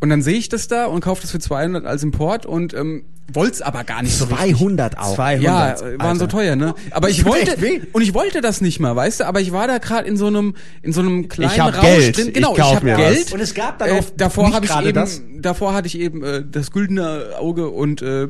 Und 0.00 0.10
dann 0.10 0.22
sehe 0.22 0.36
ich 0.38 0.48
das 0.48 0.68
da 0.68 0.86
und 0.86 1.00
kaufe 1.00 1.22
das 1.22 1.32
für 1.32 1.40
200 1.40 1.84
als 1.84 2.04
Import 2.04 2.46
und 2.46 2.72
ähm, 2.72 3.02
wollt's 3.32 3.60
aber 3.60 3.82
gar 3.82 4.00
nicht 4.00 4.16
so 4.16 4.26
richtig. 4.26 4.56
200 4.56 4.96
auch. 4.96 5.16
200. 5.16 5.42
Ja, 5.42 5.72
äh, 5.72 5.98
waren 5.98 6.18
so 6.18 6.26
Alter. 6.26 6.28
teuer, 6.28 6.54
ne? 6.54 6.72
Aber 6.92 7.10
ich 7.10 7.24
wollte 7.26 7.56
und 7.92 8.02
ich 8.02 8.14
wollte 8.14 8.40
das 8.40 8.60
nicht 8.60 8.78
mal, 8.78 8.94
weißt 8.94 9.18
du? 9.20 9.26
Aber 9.26 9.40
ich 9.40 9.50
war 9.50 9.66
da 9.66 9.78
gerade 9.78 10.06
in 10.06 10.16
so 10.16 10.28
einem 10.28 10.54
in 10.82 10.92
so 10.92 11.00
einem 11.00 11.28
kleinen 11.28 11.50
Ich 11.52 11.58
hab 11.58 11.74
Rausch 11.76 11.82
Geld. 11.84 12.16
drin. 12.16 12.28
Ich 12.28 12.34
Genau, 12.34 12.52
ich, 12.52 12.58
kauf 12.60 12.76
hab 12.76 12.82
mir 12.84 12.92
was. 12.96 13.12
Geld. 13.12 13.32
Und 13.32 13.40
es 13.40 13.54
gab 13.54 13.80
dann 13.80 13.88
äh, 13.88 13.92
auch 13.98 14.04
davor 14.16 14.44
nicht 14.46 14.54
habe 14.54 14.66
ich 14.66 14.76
eben 14.86 14.94
das. 14.94 15.20
davor 15.40 15.74
hatte 15.74 15.88
ich 15.88 15.98
eben 15.98 16.22
äh, 16.22 16.44
das 16.48 16.70
güldene 16.70 17.30
Auge 17.40 17.68
und 17.68 18.00
äh, 18.00 18.28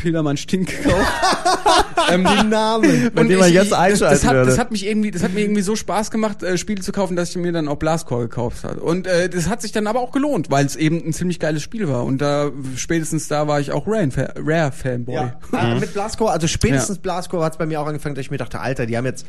Pildermann 0.00 0.36
Stink 0.38 0.82
gekauft. 0.82 1.12
ähm, 2.10 2.24
Den 2.24 2.48
Namen. 2.48 3.10
Bei 3.14 3.24
dem 3.24 3.38
man 3.38 3.52
jetzt 3.52 3.72
das, 3.72 3.78
einschalten 3.78 4.14
das, 4.14 4.24
hat, 4.24 4.34
würde. 4.34 4.50
das 4.50 4.58
hat 4.58 4.70
mich 4.70 4.86
irgendwie, 4.86 5.10
das 5.10 5.22
hat 5.22 5.34
mir 5.34 5.40
irgendwie 5.40 5.60
so 5.60 5.76
Spaß 5.76 6.10
gemacht, 6.10 6.42
äh, 6.42 6.56
Spiele 6.56 6.80
zu 6.80 6.90
kaufen, 6.92 7.16
dass 7.16 7.30
ich 7.30 7.36
mir 7.36 7.52
dann 7.52 7.68
auch 7.68 7.76
Blastcore 7.76 8.22
gekauft 8.22 8.64
habe. 8.64 8.80
Und 8.80 9.06
äh, 9.06 9.28
das 9.28 9.48
hat 9.48 9.60
sich 9.60 9.72
dann 9.72 9.86
aber 9.86 10.00
auch 10.00 10.10
gelohnt, 10.10 10.50
weil 10.50 10.64
es 10.64 10.76
eben 10.76 11.04
ein 11.06 11.12
ziemlich 11.12 11.38
geiles 11.38 11.62
Spiel 11.62 11.88
war. 11.88 12.04
Und 12.04 12.18
da 12.22 12.50
spätestens 12.76 13.28
da 13.28 13.46
war 13.46 13.60
ich 13.60 13.72
auch 13.72 13.86
Rare- 13.86 14.34
Rare-Fanboy. 14.36 15.14
Ja, 15.14 15.38
äh, 15.52 15.78
mit 15.78 15.92
Blascore, 15.92 16.32
also 16.32 16.46
spätestens 16.46 16.98
Blascore 16.98 17.44
hat 17.44 17.52
es 17.52 17.58
bei 17.58 17.66
mir 17.66 17.80
auch 17.80 17.86
angefangen, 17.86 18.14
dass 18.14 18.24
ich 18.24 18.30
mir 18.30 18.38
dachte, 18.38 18.60
Alter, 18.60 18.86
die 18.86 18.96
haben 18.96 19.04
jetzt 19.06 19.26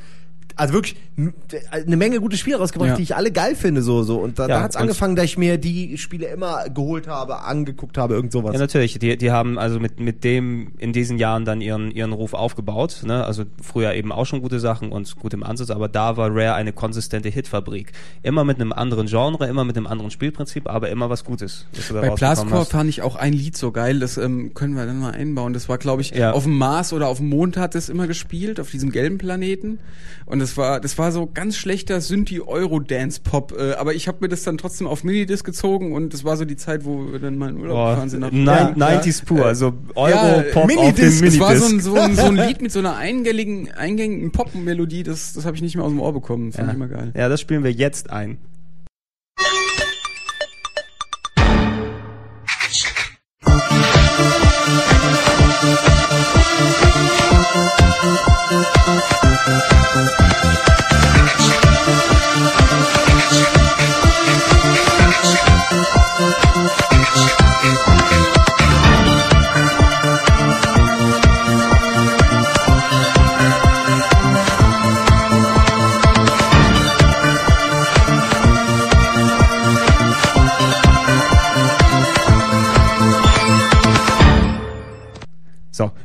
also 0.57 0.73
wirklich 0.73 0.95
eine 1.71 1.97
Menge 1.97 2.19
gute 2.19 2.35
Spiele 2.37 2.57
rausgebracht, 2.57 2.89
Ja. 2.89 2.95
die 2.97 3.03
ich 3.03 3.15
alle 3.15 3.31
geil 3.31 3.55
finde, 3.55 3.81
so 3.81 4.03
so 4.03 4.17
und 4.19 4.37
da, 4.37 4.43
Ja, 4.43 4.47
da 4.49 4.61
hat 4.63 4.71
es 4.71 4.75
und- 4.75 4.81
angefangen, 4.83 5.15
dass 5.15 5.25
ich 5.25 5.37
mir 5.37 5.57
die 5.57 5.97
Spiele 5.97 6.27
immer 6.27 6.65
geholt 6.69 7.07
habe, 7.07 7.41
angeguckt 7.43 7.97
habe, 7.97 8.13
irgend 8.15 8.31
sowas. 8.31 8.53
Ja, 8.53 8.59
natürlich. 8.59 8.99
Die, 8.99 9.17
die 9.17 9.31
haben 9.31 9.57
also 9.57 9.79
mit, 9.79 9.99
mit 9.99 10.23
dem 10.23 10.73
in 10.77 10.93
diesen 10.93 11.17
Jahren 11.17 11.45
dann 11.45 11.61
ihren, 11.61 11.89
ihren 11.91 12.11
Ruf 12.11 12.33
aufgebaut. 12.33 13.01
Ne? 13.05 13.23
Also 13.25 13.43
früher 13.61 13.93
eben 13.93 14.11
auch 14.11 14.25
schon 14.25 14.41
gute 14.41 14.59
Sachen 14.59 14.91
und 14.91 15.15
gut 15.17 15.33
im 15.33 15.43
Ansatz, 15.43 15.69
aber 15.69 15.87
da 15.87 16.17
war 16.17 16.29
Rare 16.29 16.53
eine 16.53 16.73
konsistente 16.73 17.29
Hitfabrik. 17.29 17.91
Immer 18.21 18.43
mit 18.43 18.59
einem 18.59 18.73
anderen 18.73 19.07
Genre, 19.07 19.47
immer 19.47 19.63
mit 19.63 19.77
einem 19.77 19.87
anderen 19.87 20.11
Spielprinzip, 20.11 20.69
aber 20.69 20.89
immer 20.89 21.09
was 21.09 21.23
Gutes. 21.23 21.65
was 21.73 21.91
Bei 21.91 22.09
Blastcore 22.09 22.65
fand 22.65 22.89
ich 22.89 23.01
auch 23.01 23.15
ein 23.15 23.33
Lied 23.33 23.55
so 23.57 23.71
geil, 23.71 23.99
das 23.99 24.17
ähm, 24.17 24.53
können 24.53 24.75
wir 24.75 24.85
dann 24.85 24.99
mal 24.99 25.11
einbauen. 25.13 25.53
Das 25.53 25.69
war, 25.69 25.77
glaube 25.77 26.01
ich, 26.01 26.11
Ja. 26.11 26.31
auf 26.33 26.43
dem 26.43 26.57
Mars 26.57 26.93
oder 26.93 27.07
auf 27.07 27.17
dem 27.17 27.29
Mond 27.29 27.57
hat 27.57 27.73
es 27.75 27.89
immer 27.89 28.07
gespielt, 28.07 28.59
auf 28.59 28.69
diesem 28.69 28.91
gelben 28.91 29.17
Planeten. 29.17 29.79
Und 30.31 30.39
das 30.39 30.55
war, 30.55 30.79
das 30.79 30.97
war 30.97 31.11
so 31.11 31.29
ganz 31.31 31.57
schlechter 31.57 31.99
Synthi-Euro-Dance-Pop. 31.99 33.51
Äh, 33.51 33.73
aber 33.73 33.93
ich 33.95 34.07
habe 34.07 34.19
mir 34.21 34.29
das 34.29 34.43
dann 34.43 34.57
trotzdem 34.57 34.87
auf 34.87 35.03
Minidisc 35.03 35.45
gezogen 35.45 35.91
und 35.91 36.13
das 36.13 36.23
war 36.23 36.37
so 36.37 36.45
die 36.45 36.55
Zeit, 36.55 36.85
wo 36.85 37.11
wir 37.11 37.19
dann 37.19 37.37
mal 37.37 37.49
in 37.49 37.57
Urlaub 37.57 37.75
Boah, 37.75 37.89
gefahren 37.91 38.09
sind. 38.09 38.21
Ja, 38.21 38.71
90s 38.71 39.25
pur, 39.25 39.45
also 39.45 39.73
Euro, 39.93 40.09
Ja, 40.09 40.43
Pop 40.53 40.63
auf 40.63 40.67
dem 40.69 40.77
Minidisc, 40.77 41.25
Das 41.25 41.39
war 41.39 41.57
so 41.57 41.65
ein, 41.65 41.79
so, 41.81 41.95
ein, 41.95 42.15
so 42.15 42.21
ein 42.23 42.37
Lied 42.37 42.61
mit 42.61 42.71
so 42.71 42.79
einer 42.79 42.95
eingängigen, 42.95 43.73
eingängigen 43.73 44.31
Pop-Melodie, 44.31 45.03
das, 45.03 45.33
das 45.33 45.45
habe 45.45 45.57
ich 45.57 45.61
nicht 45.61 45.75
mehr 45.75 45.83
aus 45.83 45.91
dem 45.91 45.99
Ohr 45.99 46.13
bekommen. 46.13 46.53
Fand 46.53 46.69
ich 46.69 46.75
immer 46.75 46.87
geil. 46.87 47.11
Ja, 47.13 47.27
das 47.27 47.41
spielen 47.41 47.65
wir 47.65 47.71
jetzt 47.73 48.09
ein. 48.09 48.37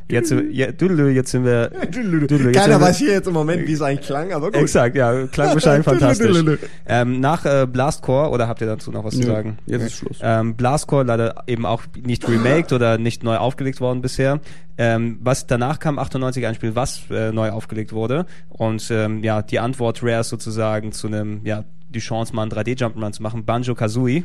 Jetzt, 0.09 0.33
ja, 0.51 0.71
Düdelü, 0.71 1.09
jetzt 1.09 1.31
sind 1.31 1.45
wir. 1.45 1.69
Düdelü, 1.69 2.21
jetzt 2.21 2.37
sind 2.37 2.51
Keiner 2.53 2.81
weiß 2.81 2.97
hier 2.97 3.11
jetzt 3.11 3.27
im 3.27 3.33
Moment, 3.33 3.67
wie 3.67 3.73
es 3.73 3.81
eigentlich 3.81 4.05
klang, 4.05 4.31
aber 4.31 4.47
gut. 4.51 4.61
Exakt, 4.61 4.95
ja, 4.95 5.27
klang 5.27 5.53
wahrscheinlich 5.53 5.85
fantastisch. 5.85 6.59
Ähm, 6.85 7.19
nach 7.19 7.45
äh, 7.45 7.65
Blastcore, 7.65 8.29
oder 8.29 8.47
habt 8.47 8.61
ihr 8.61 8.67
dazu 8.67 8.91
noch 8.91 9.03
was 9.03 9.15
zu 9.15 9.21
Nö, 9.21 9.27
sagen? 9.27 9.57
jetzt 9.65 9.83
ist 9.83 9.95
Schluss. 9.95 10.19
Ähm, 10.21 10.55
Blastcore 10.55 11.03
leider 11.03 11.43
eben 11.47 11.65
auch 11.65 11.83
nicht 12.01 12.27
remaked 12.27 12.73
oder 12.73 12.97
nicht 12.97 13.23
neu 13.23 13.37
aufgelegt 13.37 13.81
worden 13.81 14.01
bisher. 14.01 14.39
Ähm, 14.77 15.17
was 15.21 15.47
danach 15.47 15.79
kam, 15.79 15.97
98 15.97 16.45
ein 16.45 16.55
Spiel, 16.55 16.75
was 16.75 17.01
äh, 17.09 17.31
neu 17.31 17.49
aufgelegt 17.49 17.93
wurde. 17.93 18.25
Und 18.49 18.89
ähm, 18.91 19.23
ja, 19.23 19.41
die 19.41 19.59
Antwort 19.59 20.03
Rare 20.03 20.23
sozusagen 20.23 20.91
zu 20.91 21.07
einem, 21.07 21.41
ja, 21.45 21.63
die 21.89 21.99
Chance 21.99 22.35
mal 22.35 22.43
einen 22.43 22.51
3D-Jump'n'Run 22.51 23.13
zu 23.13 23.23
machen, 23.23 23.45
Banjo-Kazooie. 23.45 24.23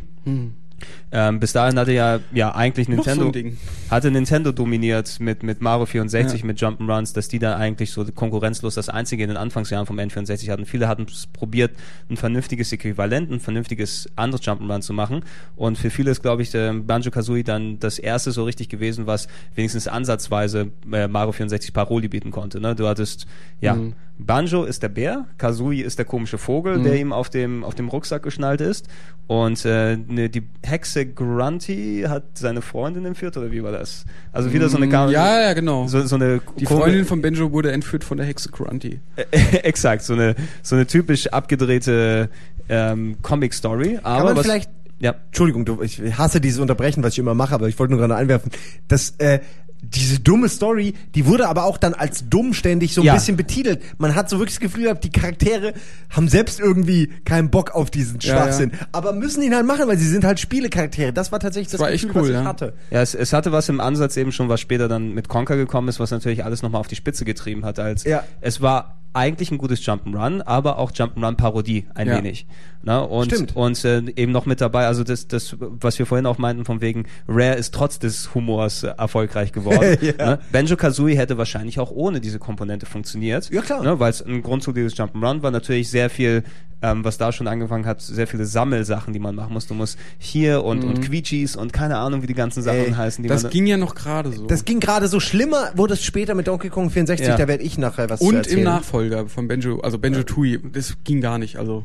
Ähm, 1.10 1.40
bis 1.40 1.52
dahin 1.52 1.78
hatte 1.78 1.92
ja, 1.92 2.20
ja 2.32 2.54
eigentlich 2.54 2.86
so 2.86 2.92
Nintendo, 2.92 3.30
Ding. 3.30 3.58
hatte 3.90 4.10
Nintendo 4.10 4.50
dominiert 4.52 5.20
mit, 5.20 5.42
mit 5.42 5.60
Mario 5.60 5.84
64, 5.86 6.42
mit 6.44 6.58
Jump'n'Runs, 6.58 7.12
dass 7.14 7.28
die 7.28 7.38
da 7.38 7.56
eigentlich 7.56 7.90
so 7.90 8.04
konkurrenzlos 8.04 8.74
das 8.74 8.88
einzige 8.88 9.22
in 9.22 9.28
den 9.28 9.36
Anfangsjahren 9.36 9.86
vom 9.86 9.98
N64 9.98 10.50
hatten. 10.50 10.64
Viele 10.64 10.88
hatten 10.88 11.06
es 11.10 11.26
probiert, 11.26 11.72
ein 12.08 12.16
vernünftiges 12.16 12.72
Äquivalent, 12.72 13.30
ein 13.30 13.40
vernünftiges 13.40 14.08
anderes 14.16 14.44
Jump'n'Run 14.46 14.80
zu 14.80 14.94
machen. 14.94 15.22
Und 15.56 15.76
für 15.76 15.90
viele 15.90 16.10
ist, 16.10 16.22
glaube 16.22 16.40
ich, 16.42 16.50
der 16.50 16.72
Banjo-Kazooie 16.72 17.44
dann 17.44 17.78
das 17.78 17.98
erste 17.98 18.32
so 18.32 18.44
richtig 18.44 18.70
gewesen, 18.70 19.06
was 19.06 19.28
wenigstens 19.54 19.88
ansatzweise 19.88 20.68
äh, 20.90 21.08
Mario 21.08 21.32
64 21.32 21.74
Paroli 21.74 22.08
bieten 22.08 22.30
konnte. 22.30 22.58
Ne? 22.60 22.74
Du 22.74 22.88
hattest, 22.88 23.26
ja, 23.60 23.74
Mhm. 23.74 23.94
Banjo 24.26 24.64
ist 24.64 24.82
der 24.82 24.88
Bär, 24.88 25.26
Kazooie 25.38 25.82
ist 25.82 25.98
der 25.98 26.04
komische 26.04 26.38
Vogel, 26.38 26.78
Mhm. 26.78 26.84
der 26.84 27.00
ihm 27.00 27.12
auf 27.12 27.30
dem, 27.30 27.64
auf 27.64 27.74
dem 27.74 27.88
Rucksack 27.88 28.22
geschnallt 28.22 28.60
ist. 28.60 28.88
Und 29.26 29.64
äh, 29.64 29.96
ne, 29.96 30.28
die 30.28 30.42
Hexe 30.62 31.06
Grunty 31.06 32.04
hat 32.08 32.24
seine 32.34 32.60
Freundin 32.62 33.04
entführt, 33.04 33.36
oder 33.36 33.50
wie 33.52 33.62
war 33.62 33.72
das? 33.72 34.04
Also 34.32 34.52
wieder 34.52 34.68
so 34.68 34.76
eine 34.76 34.88
Kam- 34.88 35.08
Mm, 35.08 35.12
Ja, 35.12 35.40
ja, 35.40 35.52
genau. 35.54 35.86
so, 35.86 36.02
so 36.02 36.16
eine 36.16 36.40
die 36.58 36.66
kom- 36.66 36.78
Freundin 36.78 37.04
von 37.04 37.22
Benjo 37.22 37.52
wurde 37.52 37.72
entführt 37.72 38.04
von 38.04 38.18
der 38.18 38.26
Hexe 38.26 38.50
Grunty. 38.50 39.00
exakt, 39.62 40.02
so 40.02 40.12
eine, 40.14 40.34
so 40.62 40.74
eine 40.76 40.86
typisch 40.86 41.28
abgedrehte 41.28 42.28
ähm, 42.68 43.16
Comic-Story. 43.22 43.94
Kann 43.96 44.04
Aber 44.04 44.24
man 44.26 44.36
was, 44.36 44.46
vielleicht 44.46 44.70
ja, 44.98 45.16
Entschuldigung, 45.26 45.64
du, 45.64 45.82
ich 45.82 46.00
hasse 46.16 46.40
dieses 46.40 46.60
Unterbrechen, 46.60 47.02
was 47.02 47.14
ich 47.14 47.18
immer 47.18 47.34
mache, 47.34 47.54
aber 47.56 47.68
ich 47.68 47.76
wollte 47.80 47.92
nur 47.92 47.98
gerade 48.00 48.14
einwerfen, 48.14 48.52
dass 48.86 49.14
äh, 49.18 49.40
diese 49.82 50.20
dumme 50.20 50.48
Story, 50.48 50.94
die 51.14 51.26
wurde 51.26 51.48
aber 51.48 51.64
auch 51.64 51.76
dann 51.76 51.92
als 51.92 52.28
dumm 52.30 52.54
ständig 52.54 52.94
so 52.94 53.00
ein 53.02 53.06
Ja. 53.06 53.14
bisschen 53.14 53.36
betitelt. 53.36 53.80
Man 53.98 54.14
hat 54.14 54.30
so 54.30 54.38
wirklich 54.38 54.54
das 54.56 54.60
Gefühl 54.60 54.84
gehabt, 54.84 55.04
die 55.04 55.10
Charaktere 55.10 55.74
haben 56.10 56.28
selbst 56.28 56.60
irgendwie 56.60 57.08
keinen 57.24 57.50
Bock 57.50 57.72
auf 57.72 57.90
diesen 57.90 58.18
Ja, 58.20 58.32
Schwachsinn, 58.36 58.72
aber 58.92 59.12
müssen 59.12 59.42
ihn 59.42 59.54
halt 59.54 59.66
machen, 59.66 59.86
weil 59.88 59.98
sie 59.98 60.08
sind 60.08 60.24
halt 60.24 60.40
Spielecharaktere. 60.40 61.12
Das 61.12 61.32
war 61.32 61.40
tatsächlich 61.40 61.70
das, 61.72 61.80
war 61.80 61.90
echt 61.90 62.06
Gefühl, 62.06 62.14
was 62.22 62.28
cool, 62.28 62.34
ich 62.34 62.36
ja. 62.36 62.44
hatte. 62.44 62.72
Ja, 62.90 63.02
es, 63.02 63.14
es 63.14 63.32
hatte 63.32 63.52
was 63.52 63.68
im 63.68 63.80
Ansatz 63.80 64.16
eben 64.16 64.32
schon, 64.32 64.48
was 64.48 64.60
später 64.60 64.88
dann 64.88 65.12
mit 65.14 65.28
Conker 65.28 65.56
gekommen 65.56 65.88
ist, 65.88 65.98
was 66.00 66.10
natürlich 66.10 66.44
alles 66.44 66.62
nochmal 66.62 66.80
auf 66.80 66.88
die 66.88 66.96
Spitze 66.96 67.24
getrieben 67.24 67.64
hat. 67.64 67.78
Als 67.78 68.04
Ja. 68.04 68.24
Es 68.40 68.60
war 68.60 69.01
eigentlich 69.14 69.50
ein 69.50 69.58
gutes 69.58 69.80
Jump'n'Run, 69.84 70.42
aber 70.42 70.78
auch 70.78 70.90
Jump'n'Run-Parodie 70.92 71.86
ein 71.94 72.08
Ja. 72.08 72.16
wenig. 72.18 72.46
Na, 72.82 72.98
und 73.00 73.26
Stimmt. 73.32 73.54
und 73.54 73.84
äh, 73.84 74.02
eben 74.16 74.32
noch 74.32 74.46
mit 74.46 74.60
dabei, 74.60 74.86
also 74.86 75.04
das, 75.04 75.28
das, 75.28 75.56
was 75.60 75.98
wir 75.98 76.06
vorhin 76.06 76.26
auch 76.26 76.38
meinten, 76.38 76.64
von 76.64 76.80
wegen 76.80 77.04
Rare 77.28 77.54
ist 77.54 77.72
trotz 77.74 77.98
des 77.98 78.34
Humors 78.34 78.82
äh, 78.82 78.88
erfolgreich 78.98 79.52
geworden. 79.52 79.98
Ja. 80.18 80.26
ne? 80.26 80.38
Benjo 80.50 80.76
Kazooie 80.76 81.16
hätte 81.16 81.38
wahrscheinlich 81.38 81.78
auch 81.78 81.90
ohne 81.90 82.20
diese 82.20 82.38
Komponente 82.38 82.86
funktioniert. 82.86 83.50
Ja, 83.50 83.60
klar. 83.62 83.82
Ne? 83.84 84.00
Weil 84.00 84.10
es 84.10 84.20
ein 84.22 84.42
grundsolides 84.42 84.96
Jump'n'Run 84.96 85.42
war, 85.42 85.50
natürlich 85.50 85.90
sehr 85.90 86.10
viel, 86.10 86.42
ähm, 86.82 87.04
was 87.04 87.18
da 87.18 87.32
schon 87.32 87.46
angefangen 87.46 87.86
hat, 87.86 88.00
sehr 88.00 88.26
viele 88.26 88.44
Sammelsachen, 88.44 89.12
die 89.12 89.18
man 89.18 89.34
machen 89.34 89.52
muss. 89.52 89.66
Du 89.66 89.74
musst 89.74 89.98
hier 90.18 90.64
und, 90.64 90.84
und 90.84 91.00
Quietschis 91.00 91.56
und 91.56 91.72
keine 91.72 91.98
Ahnung, 91.98 92.22
wie 92.22 92.26
die 92.26 92.34
ganzen 92.34 92.62
Sachen 92.62 92.78
Ey, 92.78 92.92
heißen. 92.92 93.22
Die 93.22 93.28
Das 93.28 93.44
man, 93.44 93.52
ging 93.52 93.66
ja 93.66 93.76
noch 93.76 93.94
gerade 93.94 94.32
so. 94.32 94.46
Das 94.46 94.64
ging 94.64 94.80
gerade 94.80 95.08
so 95.08 95.20
schlimmer, 95.20 95.70
wurde 95.74 95.94
es 95.94 96.04
später 96.04 96.34
mit 96.34 96.48
Donkey 96.48 96.68
Kong 96.68 96.90
64, 96.90 97.26
Ja. 97.26 97.36
da 97.36 97.48
werde 97.48 97.62
ich 97.62 97.78
nachher 97.78 98.10
was 98.10 98.20
zu 98.20 98.26
Und 98.26 98.46
im 98.46 98.64
Nachfolger 98.64 99.28
von 99.28 99.48
Benjo, 99.48 99.80
also 99.80 99.98
Benjo 99.98 100.22
Tui, 100.24 100.60
das 100.72 100.96
ging 101.04 101.20
gar 101.20 101.38
nicht, 101.38 101.56
also 101.56 101.84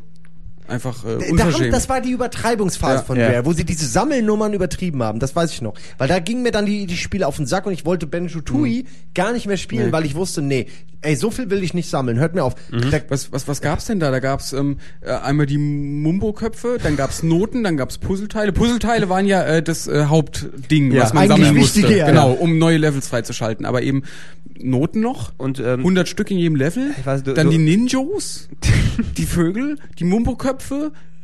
einfach 0.69 1.03
äh, 1.03 1.07
Da 1.07 1.13
haben, 1.13 1.31
unverschämt. 1.31 1.73
das 1.73 1.89
war 1.89 2.01
die 2.01 2.11
Übertreibungsphase 2.11 2.95
Ja. 2.99 3.03
von 3.03 3.17
Ja. 3.17 3.27
Rare, 3.27 3.45
wo 3.45 3.53
sie 3.53 3.63
diese 3.65 3.85
Sammelnummern 3.87 4.53
übertrieben 4.53 5.01
haben. 5.03 5.19
Das 5.19 5.35
weiß 5.35 5.51
ich 5.53 5.61
noch. 5.61 5.73
Weil 5.97 6.07
da 6.07 6.19
gingen 6.19 6.43
mir 6.43 6.51
dann 6.51 6.65
die, 6.65 6.85
die 6.85 6.97
Spiele 6.97 7.27
auf 7.27 7.37
den 7.37 7.45
Sack 7.45 7.65
und 7.65 7.73
ich 7.73 7.85
wollte 7.85 8.07
Benjo 8.07 8.41
Tui 8.41 8.85
gar 9.13 9.33
nicht 9.33 9.47
mehr 9.47 9.57
spielen, 9.57 9.87
Nee. 9.87 9.91
weil 9.91 10.05
ich 10.05 10.15
wusste, 10.15 10.41
nee, 10.41 10.67
ey, 11.01 11.15
so 11.15 11.29
viel 11.31 11.49
will 11.49 11.63
ich 11.63 11.73
nicht 11.73 11.89
sammeln. 11.89 12.19
Hört 12.19 12.35
mir 12.35 12.43
auf. 12.43 12.55
Da, 12.71 12.99
was, 13.09 13.31
was, 13.31 13.47
was 13.47 13.61
gab's 13.61 13.85
denn 13.85 13.99
da? 13.99 14.11
Da 14.11 14.19
gab's 14.19 14.51
ähm, 14.53 14.77
äh, 15.01 15.11
einmal 15.11 15.45
die 15.45 15.57
Mumbo-Köpfe, 15.57 16.77
dann 16.81 16.95
gab's 16.95 17.23
Noten, 17.23 17.63
dann 17.63 17.77
gab's 17.77 17.97
Puzzleteile. 17.97 18.51
Puzzleteile 18.51 19.09
waren 19.09 19.25
ja 19.25 19.43
äh, 19.43 19.63
das 19.63 19.87
äh, 19.87 20.05
Hauptding, 20.05 20.91
Ja. 20.91 21.03
was 21.03 21.13
man 21.13 21.23
Eigentlich 21.23 21.45
sammeln 21.45 21.57
musste. 21.61 21.79
wichtige, 21.81 21.99
ja. 21.99 22.07
Genau, 22.07 22.31
um 22.31 22.57
neue 22.57 22.77
Levels 22.77 23.07
freizuschalten. 23.07 23.65
Aber 23.65 23.81
eben 23.81 24.03
Noten 24.59 25.01
noch. 25.01 25.33
Und, 25.37 25.59
ähm, 25.59 25.79
100 25.81 26.07
Stück 26.07 26.31
in 26.31 26.37
jedem 26.39 26.55
Level. 26.55 26.91
Ich 26.99 27.05
weiß, 27.05 27.23
du- 27.23 27.33
dann 27.35 27.45
du- 27.47 27.51
die 27.51 27.59
Ninjos, 27.59 28.49
die 29.17 29.25
Vögel, 29.25 29.77
die 29.99 30.03
Mumbo-Köpfe. 30.03 30.56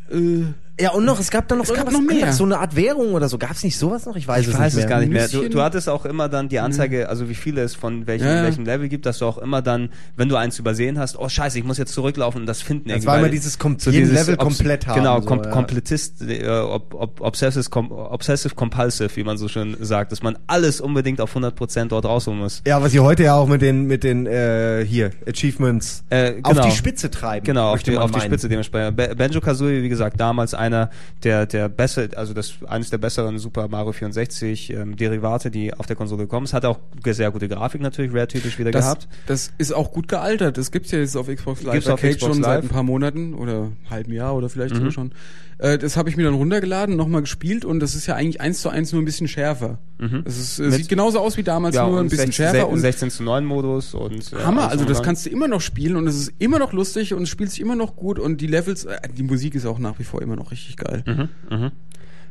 Äh, 0.10 0.53
ja, 0.80 0.91
und 0.91 1.06
noch, 1.06 1.20
es 1.20 1.30
gab 1.30 1.48
dann 1.48 1.60
noch, 1.60 1.66
Es 1.66 1.72
was 1.72 1.78
gab 1.78 1.91
noch 1.91 2.02
mehr. 2.02 2.34
so 2.34 2.44
eine 2.45 2.58
Art 2.58 2.76
Währung 2.76 3.14
oder 3.14 3.30
so. 3.30 3.38
Gab 3.38 3.52
es 3.52 3.64
nicht 3.64 3.78
sowas 3.78 4.06
noch? 4.08 4.16
Ich 4.16 4.28
weiß, 4.28 4.41
Ich 4.41 4.48
es, 4.54 4.58
weiß 4.60 4.74
nicht 4.74 4.84
es 4.86 4.90
gar 4.90 5.00
nicht 5.02 5.12
mehr. 5.12 5.28
Du, 5.28 5.48
du 5.48 5.62
hattest 5.62 5.88
auch 5.88 6.06
immer 6.06 6.30
dann 6.30 6.50
die 6.50 6.60
Anzeige, 6.60 7.10
also 7.10 7.30
wie 7.30 7.36
viele 7.36 7.62
es 7.62 7.76
von 7.76 8.08
welchem, 8.08 8.26
Ja, 8.28 8.44
welchem 8.44 8.66
Level 8.66 8.90
gibt, 8.90 9.06
dass 9.06 9.20
du 9.20 9.26
auch 9.26 9.38
immer 9.38 9.62
dann, 9.62 9.90
wenn 10.16 10.30
du 10.30 10.36
eins 10.36 10.58
übersehen 10.58 10.98
hast, 10.98 11.18
oh 11.20 11.30
scheiße, 11.30 11.60
ich 11.60 11.64
muss 11.64 11.78
jetzt 11.78 11.94
zurücklaufen 11.94 12.41
und 12.41 12.48
das 12.48 12.62
finden. 12.64 12.90
Das 12.90 12.95
irgendwie, 12.95 13.08
war 13.08 13.20
immer 13.20 13.30
dieses 13.30 13.60
kom- 13.60 13.78
jeden 13.91 14.12
Level 14.14 14.36
komplett 14.36 14.88
haben, 14.88 14.95
Genau, 15.00 15.22
so, 15.22 15.28
kom 15.28 15.44
ja. 15.44 15.50
Komplettist, 15.52 16.22
äh, 16.24 16.48
ob, 16.50 16.94
ob, 16.95 17.22
obsessive, 17.22 17.70
kom 17.70 17.91
obsessive 17.91 18.56
compulsive, 18.56 19.16
wie 19.16 19.24
man 19.24 19.38
so 19.38 19.48
schön 19.48 19.78
sagt, 19.80 20.12
dass 20.12 20.24
man 20.24 20.38
alles 20.48 20.82
unbedingt 20.82 21.22
auf 21.22 21.36
100% 21.36 21.86
dort 21.90 22.06
rausholen 22.06 22.40
muss. 22.40 22.64
Ja, 22.66 22.82
was 22.82 22.91
sie 22.94 23.00
heute 23.00 23.22
ja 23.24 23.36
auch 23.36 23.48
mit 23.48 23.62
den, 23.62 23.86
mit 23.86 24.04
den, 24.04 24.26
äh, 24.26 24.84
hier, 24.88 25.12
Achievements 25.28 26.04
Äh, 26.10 26.36
auf 26.41 26.54
genau. 26.54 26.66
die 26.66 26.72
Spitze 26.76 27.12
treiben. 27.12 27.45
Genau, 27.45 27.74
auf 27.74 27.84
die, 27.84 27.95
auf 27.98 28.10
die. 28.12 28.20
Spitze 28.22 28.50
dementsprechend. 28.50 28.95
Be- 28.98 29.14
Banjo 29.16 29.40
Kazooie, 29.41 29.84
wie 29.84 29.90
gesagt, 29.90 30.20
damals 30.20 30.54
einer 30.64 30.90
der, 31.23 31.45
der 31.45 31.69
besser, 31.69 32.07
also 32.15 32.34
das, 32.34 32.53
eines 32.68 32.90
der 32.90 32.98
besseren 32.98 33.38
Super 33.40 33.68
Mario 33.68 33.91
64 33.91 34.72
ähm, 34.72 34.95
Derivate, 34.95 35.52
die 35.52 35.73
auf 35.73 35.85
der 35.85 35.95
Konsole 35.95 36.23
gekommen 36.23 36.45
ist. 36.45 36.53
Hat 36.53 36.65
auch 36.65 36.80
sehr 37.06 37.31
gute 37.31 37.48
Grafik 37.48 37.81
natürlich, 37.81 38.14
Rare-typisch 38.14 38.57
wieder 38.60 38.72
das, 38.72 38.85
gehabt. 38.85 39.07
das 39.27 39.52
ist 39.57 39.73
auch 39.73 39.91
gut 39.91 40.07
gealtert. 40.07 40.57
Das 40.57 40.72
gibt's 40.72 40.91
ja 40.91 40.99
jetzt 40.99 41.15
auf 41.15 41.27
Xbox 41.27 41.64
Live 41.64 41.73
Gibt's 41.73 41.88
auf 41.88 41.94
Arcade 41.99 42.15
Xbox 42.15 42.34
schon 42.35 42.44
seit 42.44 42.56
Live. 42.56 42.64
ein 42.65 42.69
paar 42.69 42.84
Monaten 42.84 43.34
oder 43.34 43.72
halben 43.90 44.11
Jahr 44.14 44.35
oder 44.35 44.49
vielleicht 44.49 44.73
Mhm. 44.76 44.91
schon. 44.91 45.11
Äh, 45.60 45.77
das 45.77 45.98
habe 45.98 46.10
ich 46.10 46.18
mir 46.18 46.23
dann 46.23 46.34
runtergeladen, 46.34 46.95
nochmal 46.95 47.22
gespielt 47.22 47.64
und 47.64 47.80
das 47.80 47.94
ist 47.94 48.07
ja 48.07 48.15
eigentlich 48.15 48.41
eins 48.41 48.61
zu 48.61 48.69
eins 48.69 48.91
nur 48.91 49.02
ein 49.02 49.06
bisschen 49.06 49.27
schärfer. 49.27 49.77
Es 50.26 50.38
ist, 50.38 50.60
äh, 50.60 50.69
sieht 50.72 50.90
genauso 50.90 51.19
aus 51.19 51.38
wie 51.38 51.44
damals, 51.44 51.76
nur 51.77 51.98
ein 51.99 52.10
bisschen 52.10 52.31
16, 52.31 52.34
schärfer 52.34 52.68
und 52.68 52.80
16 52.80 53.10
zu 53.10 53.23
9 53.23 53.45
Modus 53.45 53.94
und 53.94 54.34
äh, 54.34 54.44
Hammer, 54.44 54.68
also 54.69 54.84
das 54.84 55.02
kannst 55.02 55.26
du 55.26 55.30
immer 55.30 55.48
noch 55.48 55.61
spielen 55.61 55.95
und 55.95 56.07
es 56.07 56.15
ist 56.18 56.34
immer 56.40 56.60
noch 56.60 56.73
lustig 56.73 57.14
und 57.14 57.23
es 57.23 57.30
spielt 57.30 57.52
sich 57.52 57.61
immer 57.61 57.76
noch 57.77 57.95
gut 57.95 58.19
und 58.19 58.41
die 58.41 58.48
Levels, 58.48 58.84
äh, 58.84 58.98
die 59.15 59.23
Musik 59.23 59.56
ist 59.56 59.65
auch 59.65 59.80
nach 59.80 59.99
wie 59.99 60.03
vor 60.03 60.22
immer 60.22 60.35
noch 60.35 60.52
richtig 60.53 60.77
geil. 60.77 61.03
Mhm. 61.49 61.71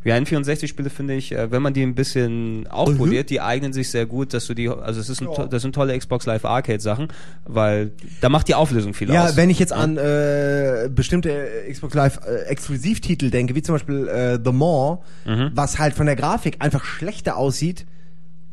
Ja, 0.04 0.16
N64-Spiele 0.16 0.90
finde 0.90 1.14
ich, 1.14 1.30
äh, 1.30 1.52
wenn 1.52 1.62
man 1.62 1.74
die 1.74 1.82
ein 1.84 1.94
bisschen 1.94 2.60
Mhm. 2.62 2.66
aufpoliert, 2.66 3.30
die 3.30 3.40
eignen 3.40 3.72
sich 3.72 3.88
sehr 3.88 4.04
gut, 4.04 4.34
dass 4.34 4.48
du 4.48 4.54
die, 4.54 4.68
also 4.68 4.98
es 5.00 5.08
ist 5.08 5.20
ein, 5.20 5.26
to- 5.32 5.46
das 5.46 5.62
sind 5.62 5.76
tolle 5.76 5.96
Xbox 5.96 6.26
Live 6.26 6.44
Arcade 6.44 6.80
Sachen, 6.80 7.06
weil 7.44 7.92
da 8.20 8.28
macht 8.28 8.48
die 8.48 8.56
Auflösung 8.56 8.94
viel 8.94 9.12
Ja, 9.12 9.26
aus. 9.26 9.36
wenn 9.36 9.48
ich 9.48 9.60
jetzt 9.60 9.72
an 9.72 9.96
äh, 9.98 10.88
bestimmte 10.92 11.30
äh, 11.30 11.70
Xbox 11.72 11.94
Live 11.94 12.18
äh, 12.26 12.46
Exklusivtitel 12.46 13.30
denke, 13.30 13.54
wie 13.54 13.62
zum 13.62 13.76
Beispiel 13.76 14.08
äh, 14.08 14.40
The 14.44 14.50
Maw, 14.50 14.98
Mhm. 15.24 15.52
was 15.54 15.78
halt 15.78 15.94
von 15.94 16.06
der 16.06 16.16
Grafik 16.16 16.56
einfach 16.58 16.84
schlechter 16.84 17.36
aussieht 17.36 17.86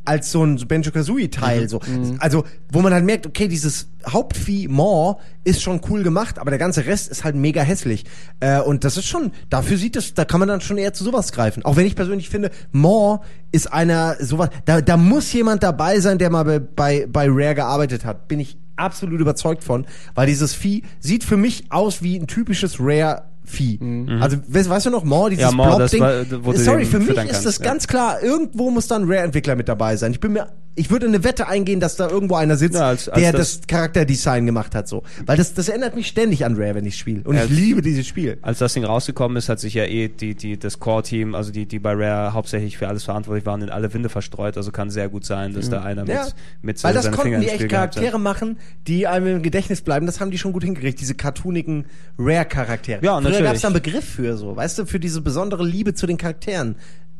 als 0.10 0.32
so 0.32 0.44
ein 0.44 0.56
Banjo 0.68 0.92
Kazooie 0.92 1.30
Teil. 1.30 1.62
Mhm. 1.62 1.68
So, 1.68 1.80
also 2.18 2.44
wo 2.72 2.82
man 2.82 2.94
halt 2.94 3.06
merkt, 3.06 3.28
okay, 3.28 3.48
dieses 3.48 3.90
Hauptvieh 4.08 4.68
Maw 4.68 5.20
ist 5.44 5.62
schon 5.62 5.82
cool 5.90 6.02
gemacht, 6.02 6.40
aber 6.40 6.50
der 6.50 6.58
ganze 6.58 6.88
Rest 6.88 7.10
ist 7.10 7.24
halt 7.24 7.36
mega 7.36 7.62
hässlich. 7.62 8.06
Äh, 8.40 8.60
und 8.60 8.84
das 8.84 8.98
ist 8.98 9.06
schon, 9.06 9.32
dafür 9.52 9.78
sieht 9.78 9.96
es, 9.96 10.16
da 10.16 10.26
kann 10.26 10.40
man 10.40 10.50
dann 10.50 10.62
schon 10.62 10.80
eher 10.80 10.94
zu 10.94 11.04
sowas 11.04 11.32
greifen. 11.32 11.64
Auch 11.64 11.76
wenn 11.76 11.86
ich 11.86 11.96
persönlich 11.96 12.30
finde, 12.30 12.50
Maw 12.72 13.20
ist 13.52 13.72
einer 13.72 14.16
sowas, 14.20 14.50
da, 14.66 14.82
da 14.82 14.98
muss 14.98 15.32
jemand 15.32 15.62
dabei 15.62 16.00
sein, 16.00 16.18
der 16.18 16.32
mal 16.32 16.44
bei, 16.44 16.60
bei, 16.60 17.08
bei 17.08 17.28
Rare 17.30 17.56
gearbeitet 17.56 18.04
hat. 18.04 18.28
Bin 18.28 18.40
ich 18.40 18.58
absolut 18.78 19.20
überzeugt 19.20 19.64
von, 19.64 19.86
weil 20.16 20.26
dieses 20.26 20.56
Vieh 20.56 20.84
sieht 21.00 21.24
für 21.24 21.38
mich 21.38 21.66
aus 21.70 22.02
wie 22.02 22.18
ein 22.18 22.26
typisches 22.26 22.78
Rare 22.80 23.29
Vieh. 23.50 23.80
Also, 24.22 24.38
weißt, 24.48 24.70
weißt 24.70 24.86
du 24.86 24.90
noch, 24.92 25.04
Maw, 25.04 25.28
dieses 25.30 25.52
Mhm. 25.52 25.58
Ja, 25.60 25.66
Maw, 25.66 25.76
Blob-Ding. 25.78 26.56
Sorry, 26.56 26.86
für 26.86 27.00
mich 27.00 27.18
ist 27.18 27.46
das 27.46 27.58
ja. 27.58 27.66
ganz 27.66 27.88
klar, 27.88 28.22
irgendwo 28.22 28.70
muss 28.70 28.88
dann 28.88 29.06
Rare-Entwickler 29.06 29.56
mit 29.56 29.68
dabei 29.68 29.96
sein. 29.96 30.12
Ich 30.12 30.20
bin 30.20 30.34
mir, 30.34 30.48
ich 30.76 30.90
würde 30.90 31.08
eine 31.08 31.24
Wette 31.26 31.48
eingehen, 31.48 31.80
dass 31.82 31.98
da 31.98 32.08
irgendwo 32.10 32.36
einer 32.36 32.56
sitzt, 32.56 32.76
Ja, 32.76 32.88
als- 32.88 33.10
als 33.10 33.22
der 33.22 33.32
das- 33.34 33.58
das, 33.60 33.68
Charakterdesign 33.68 34.46
gemacht 34.46 34.76
hat, 34.76 34.88
so. 34.88 35.04
Weil 35.26 35.36
das, 35.36 35.54
das 35.54 35.68
erinnert 35.68 35.96
mich 35.96 36.08
ständig 36.08 36.46
an 36.46 36.56
Rare, 36.56 36.76
wenn 36.76 36.86
ich 36.86 36.98
spiele. 36.98 37.22
Und 37.26 37.36
Als- 37.38 37.50
ich 37.52 37.58
liebe 37.58 37.82
dieses 37.82 38.08
Spiel. 38.08 38.38
Als 38.42 38.60
das 38.60 38.74
Ding 38.74 38.86
rausgekommen 38.86 39.36
ist, 39.38 39.50
hat 39.50 39.60
sich 39.60 39.74
ja 39.74 39.84
eh 39.84 40.08
die, 40.08 40.36
die, 40.36 40.58
das 40.58 40.80
Core-Team, 40.80 41.36
also 41.36 41.52
die, 41.52 41.66
die 41.66 41.80
bei 41.80 41.94
Rare 41.94 42.34
hauptsächlich 42.34 42.78
für 42.78 42.88
alles 42.88 43.04
verantwortlich 43.04 43.46
waren, 43.46 43.62
in 43.62 43.70
alle 43.70 43.94
Winde 43.94 44.08
verstreut. 44.10 44.56
Also 44.58 44.72
kann 44.72 44.90
sehr 44.90 45.10
gut 45.10 45.26
sein, 45.26 45.54
dass 45.54 45.70
da 45.70 45.82
einer 45.84 46.04
mit, 46.06 46.14
Ja, 46.14 46.28
mit 46.62 46.82
weil 46.84 46.94
das 46.94 47.12
konnten 47.12 47.42
die 47.42 47.48
echt. 47.50 47.68
Charaktere 47.68 48.18
machen, 48.20 48.58
die 48.88 49.06
einem 49.08 49.28
im 49.28 49.42
Gedächtnis 49.44 49.82
bleiben. 49.82 50.06
Das 50.06 50.20
haben 50.22 50.32
die 50.32 50.38
schon 50.38 50.54
gut 50.54 50.64
hingekriegt, 50.64 51.00
diese 51.02 51.14
cartoonigen 51.16 51.86
Rare-Charaktere. 52.18 53.04
Ja, 53.04 53.20
natürlich. 53.20 53.44
gab 53.44 53.56
es 53.56 53.62
da 53.62 53.68
einen 53.68 53.74
Begriff 53.76 54.06
für 54.06 54.38
so, 54.38 54.56
weißt 54.56 54.80
du, 54.80 54.86
für 54.86 55.00
diese 55.00 55.22
besondere 55.22 55.66
Liebe 55.66 55.94
zu 55.94 56.08
den 56.08 56.18
Charakteren. 56.18 56.76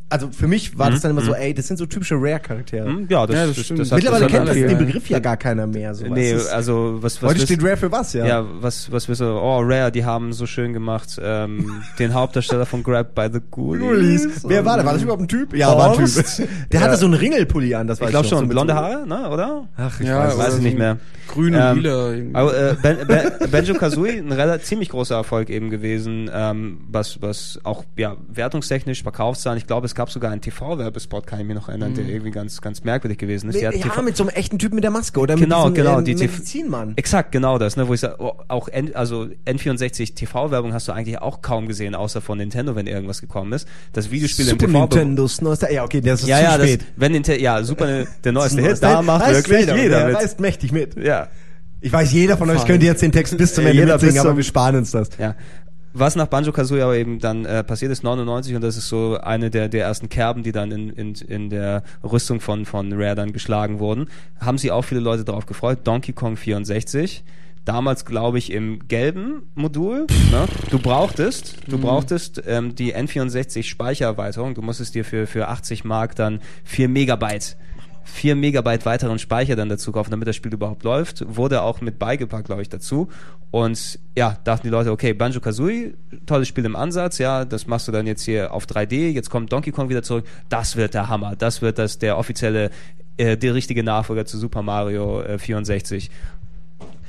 Also 0.10 0.30
für 0.32 0.48
mich 0.48 0.78
war 0.78 0.90
das 0.92 1.02
dann 1.02 1.12
immer 1.12 1.22
so, 1.22 1.34
ey, 1.34 1.54
das 1.54 1.68
sind 1.68 1.78
so 1.78 1.86
typische 1.86 2.16
Rare-Charaktere. 2.16 2.86
Hm, 2.88 3.06
Ja, 3.10 3.28
das, 3.28 3.36
Ja, 3.36 3.46
das 3.48 3.56
das, 3.56 3.66
stimmt. 3.66 3.80
das 3.80 3.92
hat, 3.92 3.98
Mittlerweile 3.98 4.24
das 4.26 4.32
kennt 4.32 4.48
das 4.50 4.56
den 4.56 4.78
Begriff 4.78 5.10
ja 5.10 5.20
gar 5.20 5.38
keiner 5.38 5.68
mehr. 5.68 5.94
So, 5.94 6.06
Nee, 6.08 6.34
du? 6.34 6.52
also 6.54 6.98
was, 7.02 7.22
was 7.22 7.30
Heute 7.32 7.42
steht 7.42 7.64
Rare 7.64 7.78
für 7.78 7.92
was, 7.92 8.14
ja. 8.14 8.26
Ja, 8.26 8.46
was, 8.60 8.92
was 8.92 9.08
wir 9.08 9.16
so, 9.16 9.26
oh, 9.42 9.60
Rare, 9.62 9.92
die 9.92 10.04
haben 10.06 10.34
so 10.34 10.46
schön 10.46 10.74
gemacht, 10.74 11.20
ähm, 11.24 11.82
den 12.00 12.14
Hauptdarsteller 12.14 12.66
von 12.66 12.82
Grab 12.84 13.14
by 13.14 13.28
the 13.32 13.40
Ghoulies. 13.52 13.82
Ghoulies. 14.26 14.44
Wer 14.48 14.66
war 14.66 14.78
der? 14.78 14.86
War 14.86 14.94
das 14.94 15.04
überhaupt 15.04 15.22
ein 15.24 15.28
Typ? 15.28 15.54
Ja, 15.56 15.78
war 15.78 15.98
ein? 15.98 16.06
Typ. 16.06 16.26
Der 16.72 16.82
hatte 16.82 16.98
so 16.98 17.06
einen 17.06 17.14
Ringelpulli 17.16 17.76
an, 17.76 17.88
das 17.88 18.02
weiß 18.02 18.08
Ich 18.08 18.12
glaube 18.12 18.28
so 18.28 18.36
schon, 18.36 18.46
mit 18.46 18.52
blonde 18.52 18.74
so- 18.74 18.80
Haare, 18.80 19.08
ne, 19.08 19.30
oder? 19.30 19.68
Ach, 19.78 20.00
ich 20.00 20.08
Ja, 20.08 20.20
weiß, 20.28 20.38
weiß 20.38 20.56
ich 20.58 20.62
nicht 20.64 20.72
so 20.74 20.78
mehr. 20.80 20.98
Grün 21.30 21.56
und 21.56 21.62
Ähm, 21.62 21.78
lila. 21.78 22.12
irgendwie. 22.12 22.36
Aber 22.36 22.58
äh, 22.58 22.76
ben, 22.82 22.98
ben, 23.08 23.52
Benjo 23.52 23.74
Kazooie 23.76 24.18
ein 24.20 24.32
relativ 24.32 24.68
ziemlich 24.68 24.90
großer 24.90 25.16
Erfolg 25.16 25.50
eben 25.50 25.70
gewesen, 25.70 26.30
ähm, 26.34 26.80
was 26.92 27.22
was 27.22 27.60
auch 27.64 27.84
ja 27.98 28.18
wertungstechnisch 28.28 29.04
Verkaufszahlen. 29.04 29.58
Ich 29.58 29.68
glaube, 29.68 29.86
es 29.86 29.96
gab 29.96 30.12
sogar 30.12 30.32
einen 30.32 30.42
TV-Werbespot, 30.42 31.26
kann 31.28 31.40
ich 31.40 31.46
mich 31.46 31.56
noch 31.56 31.70
erinnern, 31.70 31.94
der 31.94 32.06
irgendwie 32.06 32.32
ganz 32.32 32.62
ganz 32.62 32.84
merkwürdig 32.84 33.18
gewesen 33.18 33.50
ist. 33.50 33.62
Ja, 33.62 33.72
TV 33.72 34.02
mit 34.02 34.18
so 34.18 34.24
einem 34.24 34.32
echten 34.36 34.60
Typen 34.60 34.76
mit 34.76 34.84
der 34.84 34.92
Maske 34.92 35.20
oder 35.20 35.36
Genau, 35.36 35.68
mit 35.68 35.78
diesem 35.78 35.86
genau, 35.86 36.00
äh, 36.00 36.04
die 36.04 36.16
Medizinmann. 36.16 36.94
Exakt, 36.96 37.32
genau 37.32 37.58
das, 37.58 37.78
ne, 37.78 37.88
wo 37.88 37.94
ich 37.94 38.00
sage, 38.00 38.16
oh, 38.20 38.34
auch 38.48 38.68
N, 38.68 38.96
also 38.96 39.28
N64 39.46 40.16
TV-Werbung 40.16 40.74
hast 40.74 40.88
du 40.88 40.92
eigentlich 40.92 41.20
auch 41.20 41.42
kaum 41.42 41.68
gesehen, 41.68 41.96
außer 41.96 42.22
von 42.22 42.38
Nintendo, 42.38 42.76
wenn 42.76 42.88
irgendwas 42.88 43.22
gekommen 43.22 43.54
ist. 43.54 43.68
Das 43.94 44.12
Videospiel 44.12 44.46
Super 44.46 44.66
im 44.66 44.72
TV 44.72 44.80
Nintendos 44.80 45.42
neuester. 45.42 45.72
Ja, 45.72 45.84
okay, 45.84 46.02
der 46.02 46.16
ist 46.16 46.28
ja, 46.28 46.38
zu 46.38 46.44
ja, 46.44 46.58
das, 46.58 46.68
spät. 46.68 46.86
wenn 46.96 47.12
Nintendo, 47.12 47.42
ja, 47.42 47.64
super, 47.64 48.06
der 48.24 48.32
neueste 48.32 48.62
Das 48.62 48.72
Hit, 48.72 48.84
da 48.84 49.02
macht 49.02 49.28
wirklich 49.30 49.60
jeder, 49.68 49.76
der 49.76 50.08
mit. 50.08 50.16
reißt 50.16 50.40
mächtig 50.40 50.72
mit. 50.72 50.96
Ja. 50.98 51.19
Ich 51.82 51.94
weiß, 51.94 52.12
jeder 52.12 52.38
von 52.38 52.50
euch 52.50 52.66
könnte 52.66 52.86
jetzt 52.86 53.02
den 53.02 53.12
Text 53.12 53.38
bis 53.38 53.54
zum 53.54 53.66
Ende 53.66 53.86
mitsingen, 53.86 54.20
aber 54.20 54.36
wir 54.36 54.44
sparen 54.44 54.76
uns 54.76 54.92
das. 54.92 55.10
Ja. 55.18 55.36
Was 55.94 56.16
nach 56.16 56.28
Banjo 56.28 56.52
Kazooie 56.52 56.84
aber 56.84 56.98
eben 56.98 57.20
dann 57.20 57.46
äh, 57.46 57.64
passiert 57.64 57.92
ist, 57.92 58.04
99, 58.04 58.56
und 58.56 58.62
das 58.62 58.78
ist 58.78 58.90
so 58.90 59.18
eine 59.18 59.50
der, 59.50 59.70
der 59.70 59.86
ersten 59.86 60.08
Kerben, 60.08 60.44
die 60.44 60.52
dann 60.52 60.72
in, 60.72 60.90
in, 60.90 61.14
in 61.16 61.50
der 61.50 61.84
Rüstung 62.04 62.42
von, 62.42 62.66
von 62.66 62.94
Rare 62.94 63.16
dann 63.16 63.34
geschlagen 63.34 63.80
wurden, 63.80 64.08
haben 64.40 64.58
sich 64.58 64.72
auch 64.72 64.84
viele 64.84 65.02
Leute 65.02 65.24
darauf 65.24 65.48
gefreut. 65.48 65.80
Donkey 65.86 66.14
Kong 66.14 66.38
64. 66.38 67.24
Damals, 67.66 68.06
glaube 68.06 68.38
ich, 68.38 68.52
im 68.52 68.88
gelben 68.88 69.44
Modul. 69.56 70.08
Ne? 70.32 70.46
Du 70.70 70.80
brauchtest, 70.80 71.58
du 71.68 71.78
brauchtest 71.78 72.42
ähm, 72.48 72.76
die 72.76 72.96
N64 72.96 73.64
Speichererweiterung. 73.64 74.54
Du 74.54 74.62
musstest 74.62 74.96
dir 74.96 75.04
für, 75.04 75.28
für 75.28 75.48
80 75.48 75.86
Mark 75.86 76.16
dann 76.16 76.40
4 76.66 76.88
Megabyte 76.88 77.58
4 78.10 78.36
Megabyte 78.36 78.86
weiteren 78.86 79.20
Speicher 79.20 79.56
dann 79.56 79.70
dazu 79.70 79.92
kaufen, 79.92 80.12
damit 80.12 80.28
das 80.28 80.36
Spiel 80.36 80.54
überhaupt 80.54 80.84
läuft. 80.84 81.24
Wurde 81.28 81.62
auch 81.62 81.82
mit 81.82 82.00
beigepackt, 82.00 82.46
glaube 82.46 82.62
ich, 82.62 82.70
dazu. 82.70 83.08
Und 83.52 84.00
ja, 84.16 84.38
dachten 84.44 84.68
die 84.68 84.72
Leute, 84.72 84.92
okay, 84.92 85.14
Banjo 85.14 85.40
Kazooie, 85.40 85.94
tolles 86.26 86.48
Spiel 86.48 86.66
im 86.66 86.76
Ansatz, 86.76 87.18
ja, 87.18 87.46
das 87.46 87.66
machst 87.68 87.88
du 87.88 87.92
dann 87.92 88.06
jetzt 88.08 88.24
hier 88.24 88.54
auf 88.54 88.66
3D, 88.66 89.10
jetzt 89.10 89.30
kommt 89.30 89.52
Donkey 89.52 89.72
Kong 89.72 89.90
wieder 89.90 90.04
zurück. 90.04 90.26
Das 90.50 90.76
wird 90.76 90.94
der 90.94 91.10
Hammer. 91.10 91.36
Das 91.36 91.62
wird 91.62 91.78
das 91.80 91.98
der 91.98 92.18
offizielle, 92.18 92.70
äh, 93.18 93.38
der 93.38 93.54
richtige 93.56 93.84
Nachfolger 93.84 94.26
zu 94.26 94.38
Super 94.38 94.62
Mario 94.62 95.22
äh, 95.22 95.40
64. 95.40 96.10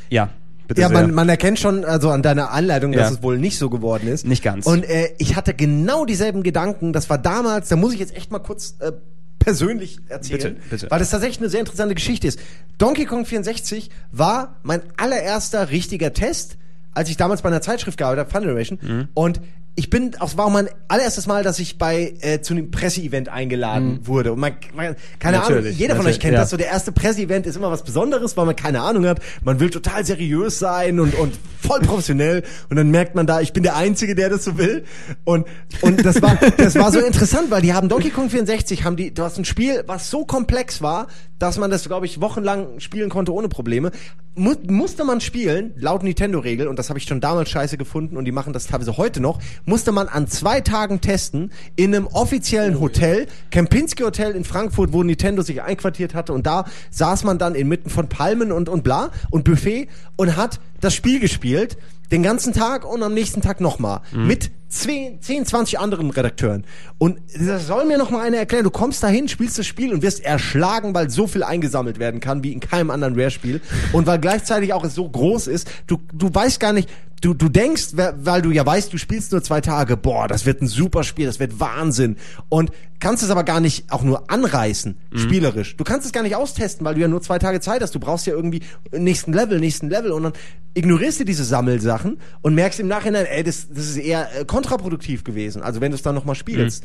Ja, 0.08 0.30
bitte 0.66 0.80
Ja, 0.80 0.88
sehr. 0.88 1.00
man, 1.02 1.14
man 1.14 1.28
erkennt 1.28 1.58
schon 1.58 1.84
also 1.84 2.10
an 2.10 2.22
deiner 2.22 2.50
Anleitung, 2.52 2.92
dass 2.92 3.10
Ja. 3.10 3.16
es 3.16 3.22
wohl 3.22 3.38
nicht 3.38 3.58
so 3.58 3.68
geworden 3.70 4.08
ist. 4.08 4.26
Nicht 4.26 4.42
ganz. 4.42 4.66
Und 4.66 4.84
äh, 4.88 5.10
ich 5.18 5.36
hatte 5.36 5.52
genau 5.54 6.04
dieselben 6.04 6.42
Gedanken. 6.42 6.92
Das 6.92 7.10
war 7.10 7.18
damals, 7.18 7.68
da 7.68 7.76
muss 7.76 7.92
ich 7.92 8.00
jetzt 8.00 8.16
echt 8.16 8.30
mal 8.32 8.38
kurz 8.38 8.76
äh, 8.80 8.92
persönlich 9.40 9.98
erzählen, 10.08 10.54
Bitte, 10.54 10.68
bitte. 10.70 10.90
weil 10.90 11.00
das 11.00 11.10
tatsächlich 11.10 11.38
eine 11.40 11.48
sehr 11.48 11.60
interessante 11.60 11.96
Geschichte 11.96 12.28
ist. 12.28 12.38
Donkey 12.78 13.06
Kong 13.06 13.26
64 13.26 13.90
war 14.12 14.60
mein 14.62 14.82
allererster 14.96 15.70
richtiger 15.70 16.12
Test, 16.12 16.56
als 16.92 17.10
ich 17.10 17.16
damals 17.16 17.42
bei 17.42 17.48
einer 17.48 17.62
Zeitschrift 17.62 17.98
gearbeitet 17.98 18.26
habe, 18.26 18.30
Fun 18.30 18.42
Generation. 18.42 18.78
Mhm. 18.82 19.08
Und 19.14 19.40
ich 19.76 19.88
bin, 19.88 20.10
das 20.10 20.36
war 20.36 20.46
auch 20.46 20.50
mein 20.50 20.68
allererstes 20.88 21.26
Mal, 21.26 21.42
dass 21.42 21.58
ich 21.58 21.78
bei 21.78 22.14
äh, 22.20 22.40
zu 22.40 22.54
einem 22.54 22.70
Presseevent 22.70 23.28
eingeladen 23.28 24.00
wurde. 24.06 24.32
Und 24.32 24.40
man, 24.40 24.52
man 24.74 24.96
keine 25.18 25.38
Ahnung, 25.38 25.50
Mhm. 25.50 25.56
Natürlich, 25.56 25.78
jeder 25.78 25.96
von 25.96 26.06
euch 26.06 26.20
kennt 26.20 26.34
ja. 26.34 26.40
das. 26.40 26.50
So 26.50 26.56
der 26.56 26.66
erste 26.66 26.92
Presseevent 26.92 27.46
ist 27.46 27.56
immer 27.56 27.70
was 27.70 27.82
Besonderes, 27.82 28.36
weil 28.36 28.46
man 28.46 28.56
keine 28.56 28.82
Ahnung 28.82 29.06
hat. 29.06 29.20
Man 29.42 29.58
will 29.58 29.70
total 29.70 30.04
seriös 30.04 30.58
sein 30.58 31.00
und 31.00 31.14
und 31.14 31.34
voll 31.60 31.80
professionell. 31.80 32.42
Und 32.68 32.76
dann 32.76 32.90
merkt 32.90 33.14
man 33.14 33.26
da, 33.26 33.40
ich 33.40 33.52
bin 33.52 33.62
der 33.62 33.76
Einzige, 33.76 34.14
der 34.14 34.28
das 34.28 34.44
so 34.44 34.58
will. 34.58 34.84
Und 35.24 35.46
und 35.80 36.04
das 36.04 36.20
war 36.20 36.38
das 36.56 36.74
war 36.74 36.92
so 36.92 37.00
interessant, 37.00 37.50
weil 37.50 37.62
die 37.62 37.72
haben 37.72 37.88
Donkey 37.88 38.10
Kong 38.10 38.28
64 38.28 38.84
haben 38.84 38.96
die, 38.96 39.14
du 39.14 39.22
hast 39.22 39.38
ein 39.38 39.44
Spiel, 39.44 39.84
was 39.86 40.10
so 40.10 40.24
komplex 40.24 40.82
war, 40.82 41.06
dass 41.38 41.58
man 41.58 41.70
das 41.70 41.84
glaube 41.84 42.06
ich 42.06 42.20
wochenlang 42.20 42.80
spielen 42.80 43.08
konnte 43.08 43.32
ohne 43.32 43.48
Probleme. 43.48 43.92
Mu 44.36 44.54
musste 44.68 45.04
man 45.04 45.20
spielen 45.20 45.72
laut 45.76 46.04
Nintendo-Regel 46.04 46.68
und 46.68 46.78
das 46.78 46.88
habe 46.88 47.00
ich 47.00 47.04
schon 47.04 47.20
damals 47.20 47.50
scheiße 47.50 47.76
gefunden 47.76 48.16
und 48.16 48.26
die 48.26 48.32
machen 48.32 48.52
das 48.52 48.68
teilweise 48.68 48.96
heute 48.96 49.20
noch. 49.20 49.40
Musste 49.64 49.90
man 49.90 50.06
an 50.06 50.28
zwei 50.28 50.60
Tagen 50.60 51.00
testen 51.00 51.50
in 51.74 51.94
einem 51.94 52.06
offiziellen 52.06 52.78
Hotel, 52.78 53.26
Kempinski 53.50 54.04
Hotel 54.04 54.32
in 54.32 54.44
Frankfurt, 54.44 54.92
wo 54.92 55.02
Nintendo 55.02 55.42
sich 55.42 55.62
einquartiert 55.62 56.14
hatte 56.14 56.32
und 56.32 56.46
da 56.46 56.64
saß 56.90 57.24
man 57.24 57.38
dann 57.38 57.56
inmitten 57.56 57.90
von 57.90 58.08
Palmen 58.08 58.52
und 58.52 58.68
und 58.68 58.84
bla 58.84 59.10
und 59.30 59.42
Buffet 59.42 59.88
und 60.16 60.36
hat 60.36 60.60
das 60.80 60.94
Spiel 60.94 61.20
gespielt 61.20 61.76
den 62.10 62.22
ganzen 62.22 62.52
Tag 62.52 62.84
und 62.84 63.02
am 63.02 63.14
nächsten 63.14 63.40
Tag 63.40 63.60
nochmal 63.60 64.00
mit 64.12 64.50
10, 64.68 65.20
10, 65.20 65.46
20 65.46 65.78
anderen 65.78 66.10
Redakteuren. 66.10 66.64
Und 66.98 67.18
das 67.38 67.66
soll 67.66 67.84
mir 67.84 67.98
noch 67.98 68.10
mal 68.10 68.24
einer 68.24 68.36
erklären. 68.36 68.64
Du 68.64 68.70
kommst 68.70 69.02
dahin, 69.02 69.28
spielst 69.28 69.58
das 69.58 69.66
Spiel 69.66 69.92
und 69.92 70.02
wirst 70.02 70.24
erschlagen, 70.24 70.94
weil 70.94 71.10
so 71.10 71.26
viel 71.26 71.42
eingesammelt 71.42 71.98
werden 71.98 72.20
kann 72.20 72.42
wie 72.42 72.52
in 72.52 72.60
keinem 72.60 72.90
anderen 72.90 73.18
Rare-Spiel 73.18 73.60
und 73.92 74.06
weil 74.06 74.18
gleichzeitig 74.18 74.72
auch 74.72 74.84
es 74.84 74.94
so 74.94 75.08
groß 75.08 75.46
ist. 75.48 75.70
Du 75.86 76.00
du 76.12 76.32
weißt 76.32 76.60
gar 76.60 76.72
nicht, 76.72 76.88
du 77.20 77.34
du 77.34 77.48
denkst, 77.48 77.88
weil 77.94 78.42
du 78.42 78.50
ja 78.50 78.64
weißt, 78.64 78.92
du 78.92 78.98
spielst 78.98 79.32
nur 79.32 79.42
zwei 79.42 79.60
Tage, 79.60 79.96
boah, 79.96 80.28
das 80.28 80.46
wird 80.46 80.62
ein 80.62 80.66
super 80.66 81.04
Spiel, 81.04 81.26
das 81.26 81.38
wird 81.38 81.60
Wahnsinn 81.60 82.16
und 82.48 82.70
kannst 82.98 83.22
es 83.22 83.30
aber 83.30 83.44
gar 83.44 83.60
nicht 83.60 83.90
auch 83.92 84.02
nur 84.02 84.30
anreißen, 84.30 84.96
spielerisch. 85.14 85.76
Du 85.76 85.84
kannst 85.84 86.06
es 86.06 86.12
gar 86.12 86.22
nicht 86.22 86.36
austesten, 86.36 86.84
weil 86.84 86.94
du 86.94 87.00
ja 87.00 87.08
nur 87.08 87.22
zwei 87.22 87.38
Tage 87.38 87.60
Zeit 87.60 87.82
hast. 87.82 87.94
Du 87.94 88.00
brauchst 88.00 88.26
ja 88.26 88.32
irgendwie 88.32 88.62
nächsten 88.92 89.32
Level, 89.32 89.58
nächsten 89.60 89.88
Level 89.88 90.12
und 90.12 90.22
dann 90.22 90.32
ignorierst 90.74 91.20
du 91.20 91.24
diese 91.24 91.44
Sammelsachen 91.44 92.18
und 92.42 92.54
merkst 92.54 92.80
im 92.80 92.88
Nachhinein, 92.88 93.26
ey, 93.26 93.42
das, 93.42 93.68
das 93.68 93.86
ist 93.86 93.96
eher 93.96 94.28
äh, 94.40 94.44
kontraproduktiv 94.44 95.24
gewesen. 95.24 95.62
Also 95.62 95.80
wenn 95.80 95.90
du 95.92 95.96
es 95.96 96.02
dann 96.02 96.14
nochmal 96.14 96.34
spielst. 96.34 96.84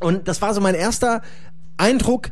Und 0.00 0.28
das 0.28 0.42
war 0.42 0.52
so 0.54 0.60
mein 0.60 0.74
erster 0.74 1.22
Eindruck, 1.76 2.30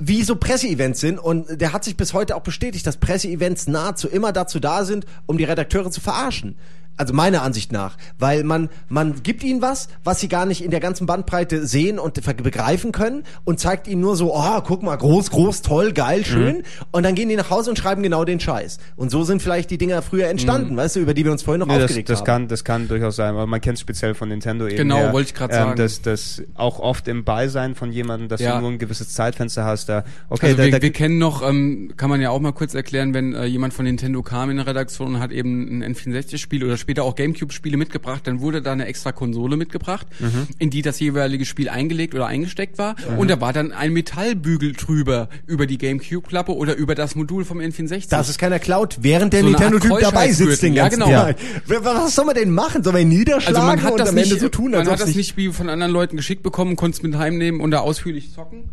wie 0.00 0.22
so 0.24 0.34
Presseevents 0.34 0.98
sind. 1.00 1.18
Und 1.18 1.60
der 1.60 1.72
hat 1.72 1.84
sich 1.84 1.96
bis 1.96 2.12
heute 2.14 2.34
auch 2.34 2.42
bestätigt, 2.42 2.86
dass 2.86 2.96
Presseevents 2.96 3.68
nahezu 3.68 4.08
immer 4.08 4.32
dazu 4.32 4.58
da 4.58 4.84
sind, 4.84 5.04
um 5.26 5.38
die 5.38 5.44
Redakteure 5.44 5.90
zu 5.90 6.00
verarschen. 6.00 6.56
Also 6.96 7.14
meiner 7.14 7.42
Ansicht 7.42 7.72
nach. 7.72 7.96
Weil 8.18 8.44
man, 8.44 8.68
man 8.88 9.22
gibt 9.22 9.42
ihnen 9.42 9.62
was, 9.62 9.88
was 10.04 10.20
sie 10.20 10.28
gar 10.28 10.44
nicht 10.44 10.62
in 10.62 10.70
der 10.70 10.80
ganzen 10.80 11.06
Bandbreite 11.06 11.66
sehen 11.66 11.98
und 11.98 12.14
begreifen 12.42 12.92
können 12.92 13.24
und 13.44 13.58
zeigt 13.58 13.88
ihnen 13.88 14.02
nur 14.02 14.16
so, 14.16 14.34
oh, 14.34 14.60
guck 14.62 14.82
mal, 14.82 14.96
groß, 14.96 15.30
groß, 15.30 15.62
toll, 15.62 15.92
geil, 15.92 16.24
schön. 16.26 16.62
Und 16.90 17.02
dann 17.04 17.14
gehen 17.14 17.28
die 17.30 17.36
nach 17.36 17.48
Hause 17.50 17.70
und 17.70 17.76
schreiben 17.78 18.02
genau 18.02 18.24
den 18.24 18.38
Scheiß. 18.38 18.78
Und 18.96 19.10
so 19.10 19.24
sind 19.24 19.40
vielleicht 19.40 19.70
die 19.70 19.78
Dinger 19.78 20.02
früher 20.02 20.28
entstanden, 20.28 20.76
weißt 20.76 20.96
du, 20.96 21.00
über 21.00 21.14
die 21.14 21.24
wir 21.24 21.32
uns 21.32 21.42
vorhin 21.42 21.60
noch 21.60 21.66
Nee, 21.68 21.74
das, 21.76 21.84
aufgeregt 21.84 22.08
das 22.10 22.18
haben. 22.18 22.26
kann, 22.26 22.48
das 22.48 22.64
kann 22.64 22.88
durchaus 22.88 23.16
sein, 23.16 23.30
aber 23.30 23.46
man 23.46 23.60
kennt 23.62 23.76
es 23.76 23.80
speziell 23.80 24.14
von 24.14 24.28
Nintendo 24.28 24.66
eben. 24.66 24.76
Genau, 24.76 25.12
wollte 25.12 25.28
ich 25.30 25.34
grad 25.34 25.50
ähm, 25.52 25.56
sagen. 25.56 25.76
Dass 25.76 26.02
das 26.02 26.42
auch 26.54 26.80
oft 26.80 27.08
im 27.08 27.24
Beisein 27.24 27.74
von 27.74 27.92
jemandem, 27.92 28.28
dass 28.28 28.40
Ja. 28.40 28.56
du 28.56 28.60
nur 28.60 28.70
ein 28.72 28.78
gewisses 28.78 29.08
Zeitfenster 29.10 29.64
hast, 29.64 29.88
da, 29.88 30.04
okay, 30.28 30.46
Also 30.48 30.56
da, 30.58 30.64
wir, 30.64 30.70
da, 30.72 30.82
wir 30.82 30.92
kennen 30.92 31.18
noch, 31.18 31.48
ähm, 31.48 31.92
kann 31.96 32.10
man 32.10 32.20
ja 32.20 32.30
auch 32.30 32.40
mal 32.40 32.52
kurz 32.52 32.74
erklären, 32.74 33.14
wenn 33.14 33.32
äh, 33.34 33.46
jemand 33.46 33.72
von 33.72 33.84
Nintendo 33.86 34.22
kam 34.22 34.50
in 34.50 34.56
der 34.58 34.66
Redaktion 34.66 35.14
und 35.14 35.20
hat 35.20 35.32
eben 35.32 35.82
ein 35.82 35.94
N64-Spiel 35.94 36.64
oder 36.64 36.76
später 36.80 37.04
auch 37.04 37.14
Gamecube-Spiele 37.14 37.76
mitgebracht, 37.76 38.26
dann 38.26 38.40
wurde 38.40 38.62
da 38.62 38.72
eine 38.72 38.86
extra 38.86 39.12
Konsole 39.12 39.56
mitgebracht, 39.56 40.06
Mhm. 40.18 40.48
in 40.58 40.70
die 40.70 40.82
das 40.82 40.98
jeweilige 40.98 41.44
Spiel 41.44 41.68
eingelegt 41.68 42.14
oder 42.14 42.26
eingesteckt 42.26 42.78
war 42.78 42.96
und 43.16 43.28
da 43.30 43.40
war 43.40 43.52
dann 43.52 43.72
ein 43.72 43.92
Metallbügel 43.92 44.72
drüber 44.72 45.28
über 45.46 45.66
die 45.66 45.78
Gamecube-Klappe 45.78 46.54
oder 46.56 46.74
über 46.76 46.94
das 46.94 47.14
Modul 47.14 47.44
vom 47.44 47.58
N64. 47.60 48.08
Das 48.08 48.28
ist 48.28 48.38
keiner 48.38 48.58
klaut, 48.58 48.98
während 49.02 49.32
der 49.32 49.42
So 49.42 49.48
Nintendo-Typ 49.48 49.98
dabei 50.00 50.32
sitzt 50.32 50.62
den 50.62 50.74
Keuschheitsgürtel. 50.74 50.76
Ja, 50.76 50.82
ganzen 50.88 51.00
genau. 51.00 51.84
Tag. 51.84 51.94
Was 52.04 52.14
soll 52.14 52.24
man 52.24 52.34
denn 52.34 52.50
machen? 52.50 52.82
Soll 52.82 52.92
man 52.94 53.02
ihn 53.02 53.08
niederschlagen 53.10 53.56
also 53.56 53.66
man 53.68 53.82
hat 53.82 53.92
und 53.92 54.00
das 54.00 54.08
am 54.10 54.14
nicht, 54.14 54.28
Ende 54.30 54.40
so 54.40 54.48
tun, 54.48 54.70
man 54.72 54.88
hat 54.88 55.00
das 55.00 55.14
nicht 55.14 55.36
wie 55.36 55.48
von 55.52 55.68
anderen 55.68 55.92
Leuten 55.92 56.16
geschickt 56.16 56.42
bekommen, 56.42 56.76
konnte 56.76 56.96
es 56.96 57.02
mit 57.02 57.14
heimnehmen 57.16 57.60
und 57.60 57.70
da 57.70 57.80
ausführlich 57.80 58.32
zocken, 58.32 58.70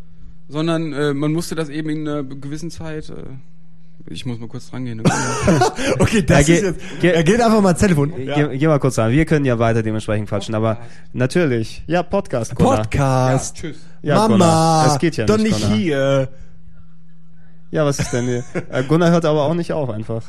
sondern 0.48 0.94
äh, 0.94 1.14
man 1.14 1.32
musste 1.34 1.56
das 1.56 1.70
eben 1.70 1.90
in 1.90 2.08
einer 2.08 2.24
gewissen 2.24 2.72
Zeit. 2.72 3.10
Äh, 3.10 3.14
ich 4.10 4.26
muss 4.26 4.40
mal 4.40 4.48
kurz 4.48 4.72
rangehen. 4.74 5.02
Okay, 6.00 6.22
das 6.24 6.48
Ja, 6.48 6.56
ist 6.56 6.64
jetzt, 6.64 6.80
geh- 7.02 7.10
er 7.12 7.24
geht 7.24 7.42
einfach 7.42 7.62
mal 7.62 7.70
ans 7.70 7.80
Telefon. 7.80 8.14
Geh, 8.16 8.58
geh 8.58 8.68
mal 8.68 8.80
kurz 8.80 8.98
an. 9.00 9.12
Wir 9.12 9.26
können 9.26 9.46
ja 9.46 9.58
weiter 9.60 9.84
dementsprechend 9.84 10.30
quatschen, 10.30 10.56
aber 10.56 10.78
natürlich. 11.14 11.84
Ja, 11.88 12.04
Podcast. 12.04 12.56
Gunnar. 12.56 12.78
Podcast. 12.84 13.58
tschüss. 13.58 13.78
Ja, 14.02 14.16
Mama, 14.16 14.28
Gunnar. 14.34 14.88
Es 14.94 15.00
geht 15.00 15.18
ja 15.18 15.26
doch 15.26 15.38
nicht, 15.38 15.52
nicht 15.52 15.62
Gunnar. 15.62 15.78
hier. 15.78 16.30
Ja, 17.72 17.86
was 17.86 18.00
ist 18.00 18.12
denn 18.14 18.26
hier? 18.26 18.44
Äh, 18.70 18.84
Gunnar 18.84 19.12
hört 19.12 19.26
aber 19.26 19.44
auch 19.44 19.54
nicht 19.54 19.74
auf 19.74 19.90
einfach. 19.90 20.24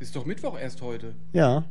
Ist 0.00 0.14
doch 0.14 0.24
Mittwoch 0.26 0.58
erst 0.58 0.80
heute. 0.82 1.14
Ja. 1.32 1.64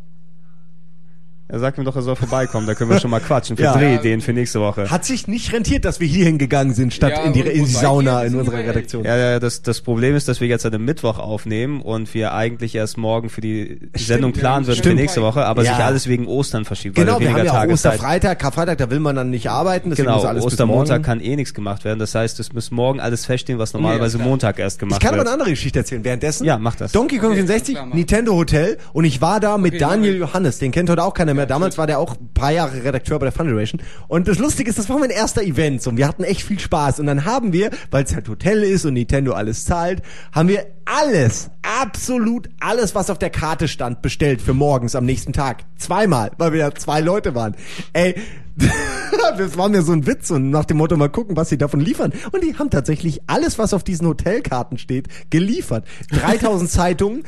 Er 1.49 1.59
sagt 1.59 1.77
mir 1.77 1.83
doch, 1.83 1.95
er 1.95 2.01
soll 2.01 2.15
vorbeikommen, 2.15 2.65
da 2.65 2.73
können 2.73 2.89
wir 2.89 2.99
schon 3.01 3.11
mal 3.11 3.19
quatschen 3.19 3.57
für 3.57 3.63
Ja. 3.63 3.73
Drehideen 3.73 4.21
für 4.21 4.31
nächste 4.33 4.61
Woche. 4.61 4.89
Hat 4.89 5.03
sich 5.03 5.27
nicht 5.27 5.51
rentiert, 5.51 5.83
dass 5.85 5.99
wir 5.99 6.07
hier 6.07 6.25
hingegangen 6.25 6.73
sind, 6.73 6.93
statt 6.93 7.11
Ja, 7.17 7.23
in 7.25 7.33
die, 7.33 7.41
in 7.41 7.65
die 7.65 7.69
Sauna 7.71 8.23
in 8.23 8.33
unserer 8.35 8.59
Redaktion. 8.59 9.03
Ja, 9.03 9.17
ja, 9.17 9.39
das, 9.39 9.61
das 9.61 9.81
Problem 9.81 10.15
ist, 10.15 10.27
dass 10.29 10.39
wir 10.39 10.47
jetzt 10.47 10.65
an 10.65 10.73
einem 10.73 10.85
Mittwoch 10.85 11.19
aufnehmen 11.19 11.81
und 11.81 12.13
wir 12.13 12.33
eigentlich 12.33 12.73
erst 12.75 12.97
morgen 12.97 13.29
für 13.29 13.41
die 13.41 13.77
Sendung 13.95 14.31
planen 14.31 14.65
würden 14.67 14.77
für 14.77 14.83
stimmt. 14.83 14.95
nächste 14.95 15.21
Woche, 15.21 15.45
aber 15.45 15.63
Ja. 15.63 15.75
sich 15.75 15.83
alles 15.83 16.07
wegen 16.07 16.27
Ostern 16.27 16.63
verschiebt, 16.63 16.95
Genau, 16.95 17.15
weil 17.15 17.19
wir 17.21 17.33
haben 17.33 17.45
ja 17.45 17.51
auch 17.51 17.55
Tage. 17.57 17.73
Osterfreitag, 17.73 18.39
Karfreitag, 18.39 18.77
da 18.77 18.89
will 18.89 19.01
man 19.01 19.15
dann 19.15 19.29
nicht 19.29 19.49
arbeiten, 19.49 19.89
deswegen 19.89 20.05
Genau, 20.07 20.17
muss 20.19 20.25
alles 20.25 20.45
Ostermontag 20.45 21.03
kann 21.03 21.19
eh 21.19 21.35
nichts 21.35 21.53
gemacht 21.53 21.83
werden. 21.83 21.99
Das 21.99 22.15
heißt, 22.15 22.39
es 22.39 22.53
muss 22.53 22.71
morgen 22.71 22.99
alles 23.01 23.25
feststehen, 23.25 23.59
was 23.59 23.73
normalerweise 23.73 24.17
klar. 24.17 24.29
Montag 24.29 24.59
erst 24.59 24.77
Ich 24.77 24.79
gemacht 24.79 25.01
kann 25.01 25.09
aber 25.09 25.17
wird. 25.17 25.27
eine 25.27 25.33
andere 25.33 25.49
Geschichte 25.51 25.79
erzählen. 25.79 26.03
Währenddessen, 26.05 26.45
Ja, 26.45 26.57
mach 26.57 26.75
das. 26.77 26.93
Donkey 26.93 27.17
Kong 27.17 27.31
Okay, 27.31 27.41
64, 27.41 27.75
klar, 27.75 27.85
mach. 27.87 27.95
Nintendo 27.95 28.33
Hotel 28.33 28.77
und 28.93 29.03
ich 29.05 29.21
war 29.21 29.39
da 29.41 29.57
mit 29.57 29.73
Okay, 29.73 29.79
Daniel 29.79 30.13
ich. 30.13 30.19
Johannes, 30.19 30.57
den 30.57 30.71
kennt 30.71 30.89
heute 30.89 31.03
auch 31.03 31.13
keiner 31.13 31.33
mehr. 31.33 31.42
Damals 31.45 31.77
war 31.77 31.87
der 31.87 31.99
auch 31.99 32.15
ein 32.17 32.33
paar 32.33 32.51
Jahre 32.51 32.83
Redakteur 32.83 33.19
bei 33.19 33.25
der 33.25 33.31
Fun 33.33 33.47
Generation. 33.47 33.81
Und 34.07 34.27
das 34.27 34.39
Lustige 34.39 34.69
ist, 34.69 34.79
das 34.79 34.89
war 34.89 34.99
mein 34.99 35.09
erster 35.09 35.41
Event 35.41 35.81
so, 35.81 35.89
und 35.89 35.97
wir 35.97 36.07
hatten 36.07 36.23
echt 36.23 36.43
viel 36.43 36.59
Spaß. 36.59 36.99
Und 36.99 37.07
dann 37.07 37.25
haben 37.25 37.53
wir, 37.53 37.71
weil 37.91 38.03
es 38.03 38.13
halt 38.13 38.27
Hotel 38.29 38.63
ist 38.63 38.85
und 38.85 38.93
Nintendo 38.93 39.33
alles 39.33 39.65
zahlt, 39.65 40.01
haben 40.31 40.49
wir 40.49 40.65
alles, 40.85 41.49
absolut 41.61 42.49
alles, 42.59 42.95
was 42.95 43.09
auf 43.09 43.17
der 43.17 43.29
Karte 43.29 43.67
stand, 43.67 44.01
bestellt 44.01 44.41
für 44.41 44.53
morgens 44.53 44.95
am 44.95 45.05
nächsten 45.05 45.33
Tag. 45.33 45.63
Zweimal, 45.77 46.31
weil 46.37 46.51
wir 46.53 46.59
ja 46.59 46.75
zwei 46.75 46.99
Leute 46.99 47.35
waren. 47.35 47.55
Ey, 47.93 48.15
das 49.37 49.57
war 49.57 49.69
mir 49.69 49.81
so 49.81 49.93
ein 49.93 50.05
Witz 50.05 50.29
und 50.31 50.49
nach 50.49 50.65
dem 50.65 50.77
Motto 50.77 50.95
mal 50.97 51.09
gucken, 51.09 51.35
was 51.35 51.49
sie 51.49 51.57
davon 51.57 51.79
liefern. 51.79 52.13
Und 52.31 52.43
die 52.43 52.57
haben 52.57 52.69
tatsächlich 52.69 53.21
alles, 53.27 53.57
was 53.57 53.73
auf 53.73 53.83
diesen 53.83 54.07
Hotelkarten 54.07 54.77
steht, 54.77 55.07
geliefert. 55.29 55.85
3000 56.11 56.69
Zeitungen, 56.69 57.23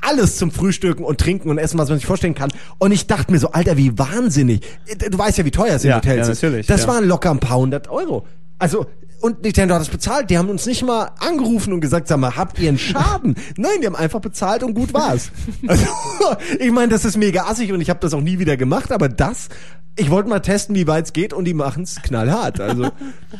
alles 0.00 0.36
zum 0.36 0.50
Frühstücken 0.50 1.04
und 1.04 1.18
Trinken 1.20 1.50
und 1.50 1.58
Essen, 1.58 1.78
was 1.78 1.88
man 1.88 1.98
sich 1.98 2.06
vorstellen 2.06 2.34
kann. 2.34 2.50
Und 2.78 2.92
ich 2.92 3.06
dachte 3.06 3.32
mir 3.32 3.38
so, 3.38 3.52
Alter, 3.52 3.76
wie 3.76 3.98
wahnsinnig. 3.98 4.60
Du 5.10 5.18
weißt 5.18 5.38
ja, 5.38 5.44
wie 5.44 5.50
teuer 5.50 5.74
es 5.76 5.84
in 5.84 5.90
Ja, 5.90 5.96
Hotels 5.96 6.26
ja, 6.26 6.32
ist. 6.32 6.42
natürlich, 6.42 6.66
Das 6.66 6.82
ja. 6.82 6.88
waren 6.88 7.04
locker 7.06 7.30
ein 7.30 7.40
paar 7.40 7.58
hundert 7.58 7.88
Euro. 7.88 8.26
Also, 8.58 8.86
und 9.20 9.42
Nintendo 9.42 9.74
hat 9.74 9.80
das 9.80 9.88
bezahlt. 9.88 10.30
Die 10.30 10.38
haben 10.38 10.48
uns 10.48 10.64
nicht 10.66 10.84
mal 10.84 11.10
angerufen 11.18 11.72
und 11.72 11.80
gesagt, 11.80 12.06
sag 12.08 12.18
mal, 12.18 12.36
habt 12.36 12.58
ihr 12.60 12.68
einen 12.68 12.78
Schaden? 12.78 13.34
Nein, 13.56 13.80
die 13.80 13.86
haben 13.86 13.96
einfach 13.96 14.20
bezahlt 14.20 14.62
und 14.62 14.74
gut 14.74 14.94
war's. 14.94 15.30
Also, 15.66 15.84
ich 16.60 16.70
meine, 16.70 16.88
das 16.88 17.04
ist 17.04 17.16
mega 17.16 17.42
assig 17.44 17.72
und 17.72 17.80
ich 17.80 17.90
habe 17.90 17.98
das 18.00 18.14
auch 18.14 18.20
nie 18.20 18.38
wieder 18.38 18.56
gemacht, 18.56 18.92
aber 18.92 19.08
das, 19.08 19.48
ich 19.96 20.10
wollte 20.10 20.28
mal 20.28 20.38
testen, 20.38 20.76
wie 20.76 20.86
weit 20.86 21.06
es 21.06 21.12
geht 21.12 21.32
und 21.32 21.44
die 21.46 21.54
machen's 21.54 21.96
knallhart. 22.02 22.60
Also, 22.60 22.90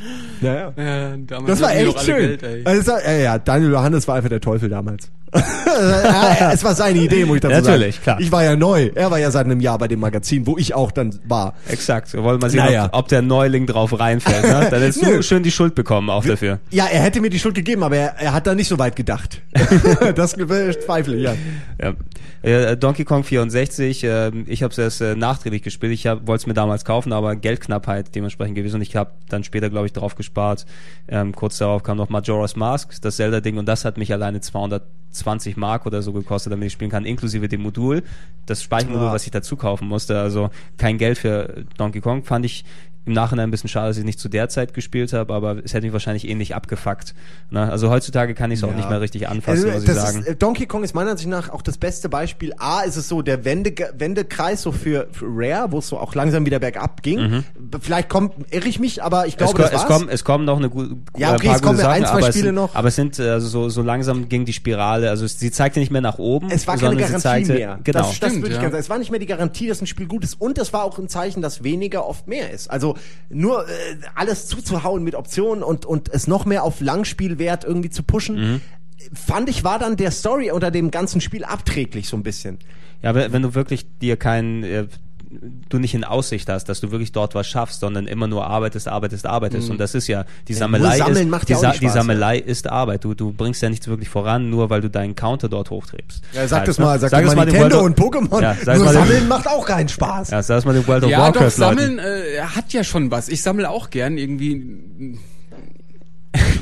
naja. 0.40 0.72
Ja, 0.76 1.16
Das 1.46 1.60
war 1.60 1.74
echt 1.74 2.00
schön. 2.00 2.38
Geld, 2.38 2.66
also, 2.66 2.80
es 2.80 2.86
war, 2.88 3.04
ja, 3.04 3.12
ja, 3.18 3.38
Daniel 3.38 3.70
Johannes 3.70 4.08
war 4.08 4.16
einfach 4.16 4.28
der 4.30 4.40
Teufel 4.40 4.68
damals. 4.68 5.10
Ja, 5.34 6.52
es 6.52 6.64
war 6.64 6.74
seine 6.74 6.98
Idee, 7.00 7.24
muss 7.24 7.36
ich 7.36 7.42
dazu 7.42 7.54
Natürlich, 7.54 7.96
sagen. 7.96 8.04
klar. 8.04 8.20
Ich 8.20 8.32
war 8.32 8.44
ja 8.44 8.56
neu. 8.56 8.90
Er 8.94 9.10
war 9.10 9.18
ja 9.18 9.30
seit 9.30 9.44
einem 9.46 9.60
Jahr 9.60 9.78
bei 9.78 9.88
dem 9.88 10.00
Magazin, 10.00 10.46
wo 10.46 10.56
ich 10.58 10.74
auch 10.74 10.90
dann 10.90 11.18
war. 11.26 11.54
Exakt. 11.68 12.12
Wir 12.12 12.22
wollen 12.22 12.40
mal 12.40 12.50
sehen, 12.50 12.64
Naja. 12.64 12.86
ob, 12.86 12.94
ob 12.94 13.08
der 13.08 13.22
Neuling 13.22 13.66
drauf 13.66 13.98
reinfällt. 13.98 14.42
Ne? 14.42 14.68
Dann 14.70 14.80
hättest 14.80 15.04
du 15.04 15.22
schön 15.22 15.42
die 15.42 15.50
Schuld 15.50 15.74
bekommen 15.74 16.10
auch 16.10 16.24
dafür. 16.24 16.60
Ja, 16.70 16.86
er 16.86 17.00
hätte 17.02 17.20
mir 17.20 17.30
die 17.30 17.38
Schuld 17.38 17.54
gegeben, 17.54 17.82
aber 17.82 17.96
er, 17.96 18.14
er 18.18 18.32
hat 18.32 18.46
da 18.46 18.54
nicht 18.54 18.68
so 18.68 18.78
weit 18.78 18.96
gedacht. 18.96 19.42
das 20.14 20.32
zweifle 20.32 21.16
ich, 21.16 21.22
ja. 21.22 21.34
Ja. 21.80 21.94
Äh, 22.42 22.76
Donkey 22.76 23.04
Kong 23.04 23.24
64, 23.24 24.04
äh, 24.04 24.30
ich 24.46 24.62
habe 24.62 24.70
es 24.70 24.78
erst 24.78 25.00
äh, 25.00 25.16
nachträglich 25.16 25.62
gespielt. 25.62 25.92
Ich 25.92 26.04
wollte 26.04 26.34
es 26.34 26.46
mir 26.46 26.54
damals 26.54 26.84
kaufen, 26.84 27.12
aber 27.12 27.34
Geldknappheit 27.34 28.14
dementsprechend 28.14 28.54
gewesen 28.54 28.76
und 28.76 28.82
ich 28.82 28.94
habe 28.94 29.10
dann 29.28 29.42
später, 29.42 29.70
glaube 29.70 29.86
ich, 29.86 29.92
drauf 29.92 30.14
gespart. 30.14 30.64
Ähm, 31.08 31.34
kurz 31.34 31.58
darauf 31.58 31.82
kam 31.82 31.96
noch 31.96 32.08
Majora's 32.10 32.54
Mask, 32.54 33.00
das 33.02 33.16
Zelda-Ding 33.16 33.58
und 33.58 33.66
das 33.66 33.84
hat 33.84 33.98
mich 33.98 34.12
alleine 34.12 34.40
220 35.10 35.56
Mark 35.56 35.86
oder 35.86 36.02
so 36.02 36.12
gekostet, 36.12 36.52
damit 36.52 36.66
ich 36.66 36.72
spielen 36.72 36.90
kann, 36.90 37.04
inklusive 37.04 37.48
dem 37.48 37.62
Modul, 37.62 38.02
das 38.46 38.62
Speichermodul, 38.62 39.06
Ja. 39.06 39.12
was 39.12 39.24
ich 39.24 39.30
dazu 39.30 39.56
kaufen 39.56 39.88
musste. 39.88 40.18
Also 40.20 40.50
kein 40.76 40.98
Geld 40.98 41.18
für 41.18 41.64
Donkey 41.76 42.00
Kong, 42.00 42.24
fand 42.24 42.44
ich 42.44 42.64
im 43.08 43.14
Nachhinein 43.14 43.48
ein 43.48 43.50
bisschen 43.50 43.68
schade, 43.68 43.88
dass 43.88 43.96
ich 43.98 44.04
nicht 44.04 44.20
zu 44.20 44.28
der 44.28 44.48
Zeit 44.48 44.74
gespielt 44.74 45.12
habe, 45.12 45.34
aber 45.34 45.56
es 45.64 45.74
hätte 45.74 45.84
mich 45.86 45.92
wahrscheinlich 45.92 46.28
ähnlich 46.28 46.54
abgefuckt. 46.54 47.14
Ne? 47.50 47.70
Also 47.70 47.90
heutzutage 47.90 48.34
kann 48.34 48.50
ich 48.50 48.58
es 48.58 48.64
auch 48.64 48.70
Ja. 48.70 48.76
nicht 48.76 48.88
mehr 48.90 49.00
richtig 49.00 49.28
anfassen, 49.28 49.64
Also, 49.70 49.78
muss 49.80 49.88
ich 49.88 49.94
sagen. 49.94 50.20
Ist, 50.20 50.28
äh, 50.28 50.36
Donkey 50.36 50.66
Kong 50.66 50.84
ist 50.84 50.94
meiner 50.94 51.10
Ansicht 51.12 51.28
nach 51.28 51.48
auch 51.50 51.62
das 51.62 51.78
beste 51.78 52.08
Beispiel. 52.08 52.52
A, 52.58 52.82
ist 52.82 52.96
es 52.96 53.08
so 53.08 53.22
der 53.22 53.44
Wende, 53.44 53.72
Wendekreis 53.96 54.62
so 54.62 54.72
für, 54.72 55.08
für 55.12 55.26
Rare, 55.28 55.72
wo 55.72 55.78
es 55.78 55.88
so 55.88 55.98
auch 55.98 56.14
langsam 56.14 56.46
wieder 56.46 56.58
bergab 56.58 57.02
ging. 57.02 57.44
Vielleicht 57.80 58.08
kommt, 58.08 58.34
irre 58.50 58.68
ich 58.68 58.78
mich, 58.78 59.02
aber 59.02 59.26
ich 59.26 59.36
Mhm. 59.38 59.44
Es, 59.44 59.52
glaube, 59.54 59.54
ko- 59.54 59.62
das 59.62 59.70
es, 59.72 59.78
war's. 59.78 59.86
kommen, 59.88 60.08
es 60.10 60.24
kommen 60.24 60.44
noch 60.44 60.58
eine 60.58 60.68
gu 60.70 60.86
Ja, 61.16 61.32
äh, 61.32 61.34
okay, 61.34 61.46
paar 61.48 61.56
es 61.56 61.62
kommen 61.62 61.76
gute 61.76 61.82
ja 61.88 61.90
ein, 61.92 62.02
Sachen, 62.02 62.12
zwei 62.18 62.18
aber 62.24 62.32
Spiele 62.32 62.38
es 62.42 62.44
sind, 62.48 62.54
noch. 62.54 62.74
Aber 62.74 62.88
es 62.88 62.96
sind 62.96 63.20
also 63.20 63.46
so, 63.48 63.68
so 63.68 63.82
langsam 63.82 64.28
ging 64.28 64.44
die 64.44 64.52
Spirale, 64.52 65.10
also 65.10 65.24
es, 65.24 65.38
sie 65.38 65.50
zeigte 65.50 65.80
nicht 65.80 65.90
mehr 65.90 66.00
nach 66.00 66.18
oben. 66.18 66.50
Es 66.50 66.66
war 66.66 66.76
keine 66.76 66.96
Garantie 66.96 67.20
zeigte, 67.22 67.54
mehr. 67.54 67.78
Genau. 67.84 67.98
Das, 68.00 68.06
das 68.08 68.16
Stimmt, 68.16 68.36
würde 68.42 68.48
ich 68.48 68.52
ja. 68.56 68.60
ganz 68.62 68.72
sagen. 68.72 68.80
Es 68.82 68.90
war 68.90 68.98
nicht 68.98 69.10
mehr 69.10 69.20
die 69.20 69.26
Garantie, 69.26 69.68
dass 69.68 69.80
ein 69.80 69.86
Spiel 69.86 70.06
gut 70.06 70.24
ist. 70.24 70.40
Und 70.40 70.58
es 70.58 70.72
war 70.72 70.84
auch 70.84 70.98
ein 70.98 71.08
Zeichen, 71.08 71.40
dass 71.42 71.62
weniger 71.62 72.06
oft 72.06 72.26
mehr 72.28 72.50
ist. 72.50 72.70
Also 72.70 72.96
nur 73.28 73.68
äh, 73.68 73.72
alles 74.14 74.46
zuzuhauen 74.46 75.02
mit 75.04 75.14
Optionen 75.14 75.62
und, 75.62 75.86
und 75.86 76.08
es 76.12 76.26
noch 76.26 76.44
mehr 76.44 76.62
auf 76.64 76.80
Langspielwert 76.80 77.64
irgendwie 77.64 77.90
zu 77.90 78.02
pushen, 78.02 78.36
Mhm. 78.36 78.60
fand 79.12 79.48
ich, 79.48 79.64
war 79.64 79.78
dann 79.78 79.96
der 79.96 80.10
Story 80.10 80.50
unter 80.50 80.70
dem 80.70 80.90
ganzen 80.90 81.20
Spiel 81.20 81.44
abträglich 81.44 82.08
so 82.08 82.16
ein 82.16 82.22
bisschen. 82.22 82.58
Ja, 83.02 83.14
wenn, 83.14 83.42
du 83.42 83.54
wirklich 83.54 83.86
dir 84.00 84.16
keinen, 84.16 84.64
äh, 84.64 84.86
du 85.30 85.78
nicht 85.78 85.94
in 85.94 86.04
Aussicht 86.04 86.48
hast, 86.48 86.68
dass 86.68 86.80
du 86.80 86.90
wirklich 86.90 87.12
dort 87.12 87.34
was 87.34 87.46
schaffst, 87.46 87.80
sondern 87.80 88.06
immer 88.06 88.26
nur 88.26 88.46
arbeitest, 88.46 88.88
arbeitest, 88.88 89.26
arbeitest. 89.26 89.70
Und 89.70 89.78
das 89.78 89.94
ist 89.94 90.06
ja, 90.06 90.24
die 90.48 90.54
Sammelei 90.54 90.98
ist, 90.98 91.28
macht 91.28 91.48
die, 91.48 91.52
ja 91.52 91.58
auch 91.58 91.62
Sa 91.62 91.68
nicht 91.68 91.82
die 91.82 91.86
Spaß, 91.86 91.94
Sammelei 91.94 92.38
ist 92.38 92.68
Arbeit. 92.68 93.04
Du, 93.04 93.14
du 93.14 93.32
bringst 93.32 93.62
ja 93.62 93.68
nichts 93.68 93.88
wirklich 93.88 94.08
voran, 94.08 94.48
nur 94.48 94.70
weil 94.70 94.80
du 94.80 94.88
deinen 94.88 95.14
Counter 95.14 95.48
dort 95.48 95.70
hochtreibst. 95.70 96.22
Ja, 96.32 96.48
sag 96.48 96.60
Halt, 96.60 96.68
das 96.68 96.78
mal, 96.78 96.98
sag, 96.98 97.10
Sag 97.10 97.22
das 97.22 97.32
es 97.32 97.36
mal 97.36 97.44
Nintendo 97.44 97.80
und 97.80 97.98
Pokémon. 97.98 98.40
Ja, 98.40 98.56
sag 98.64 98.76
nur 98.76 98.86
mal 98.86 98.94
sammeln 98.94 99.28
macht 99.28 99.48
auch 99.48 99.66
keinen 99.66 99.88
Spaß. 99.88 100.30
Ja, 100.30 100.42
sag 100.42 100.58
es 100.58 100.64
mal 100.64 100.74
den 100.74 100.86
World 100.86 101.04
of 101.04 101.10
Ja, 101.10 101.18
doch, 101.18 101.40
Warcraft 101.40 101.50
sammeln 101.50 101.98
äh, 101.98 102.40
hat 102.40 102.72
ja 102.72 102.82
schon 102.84 103.10
was. 103.10 103.28
Ich 103.28 103.42
sammle 103.42 103.68
auch 103.70 103.90
gern 103.90 104.16
irgendwie. 104.16 104.78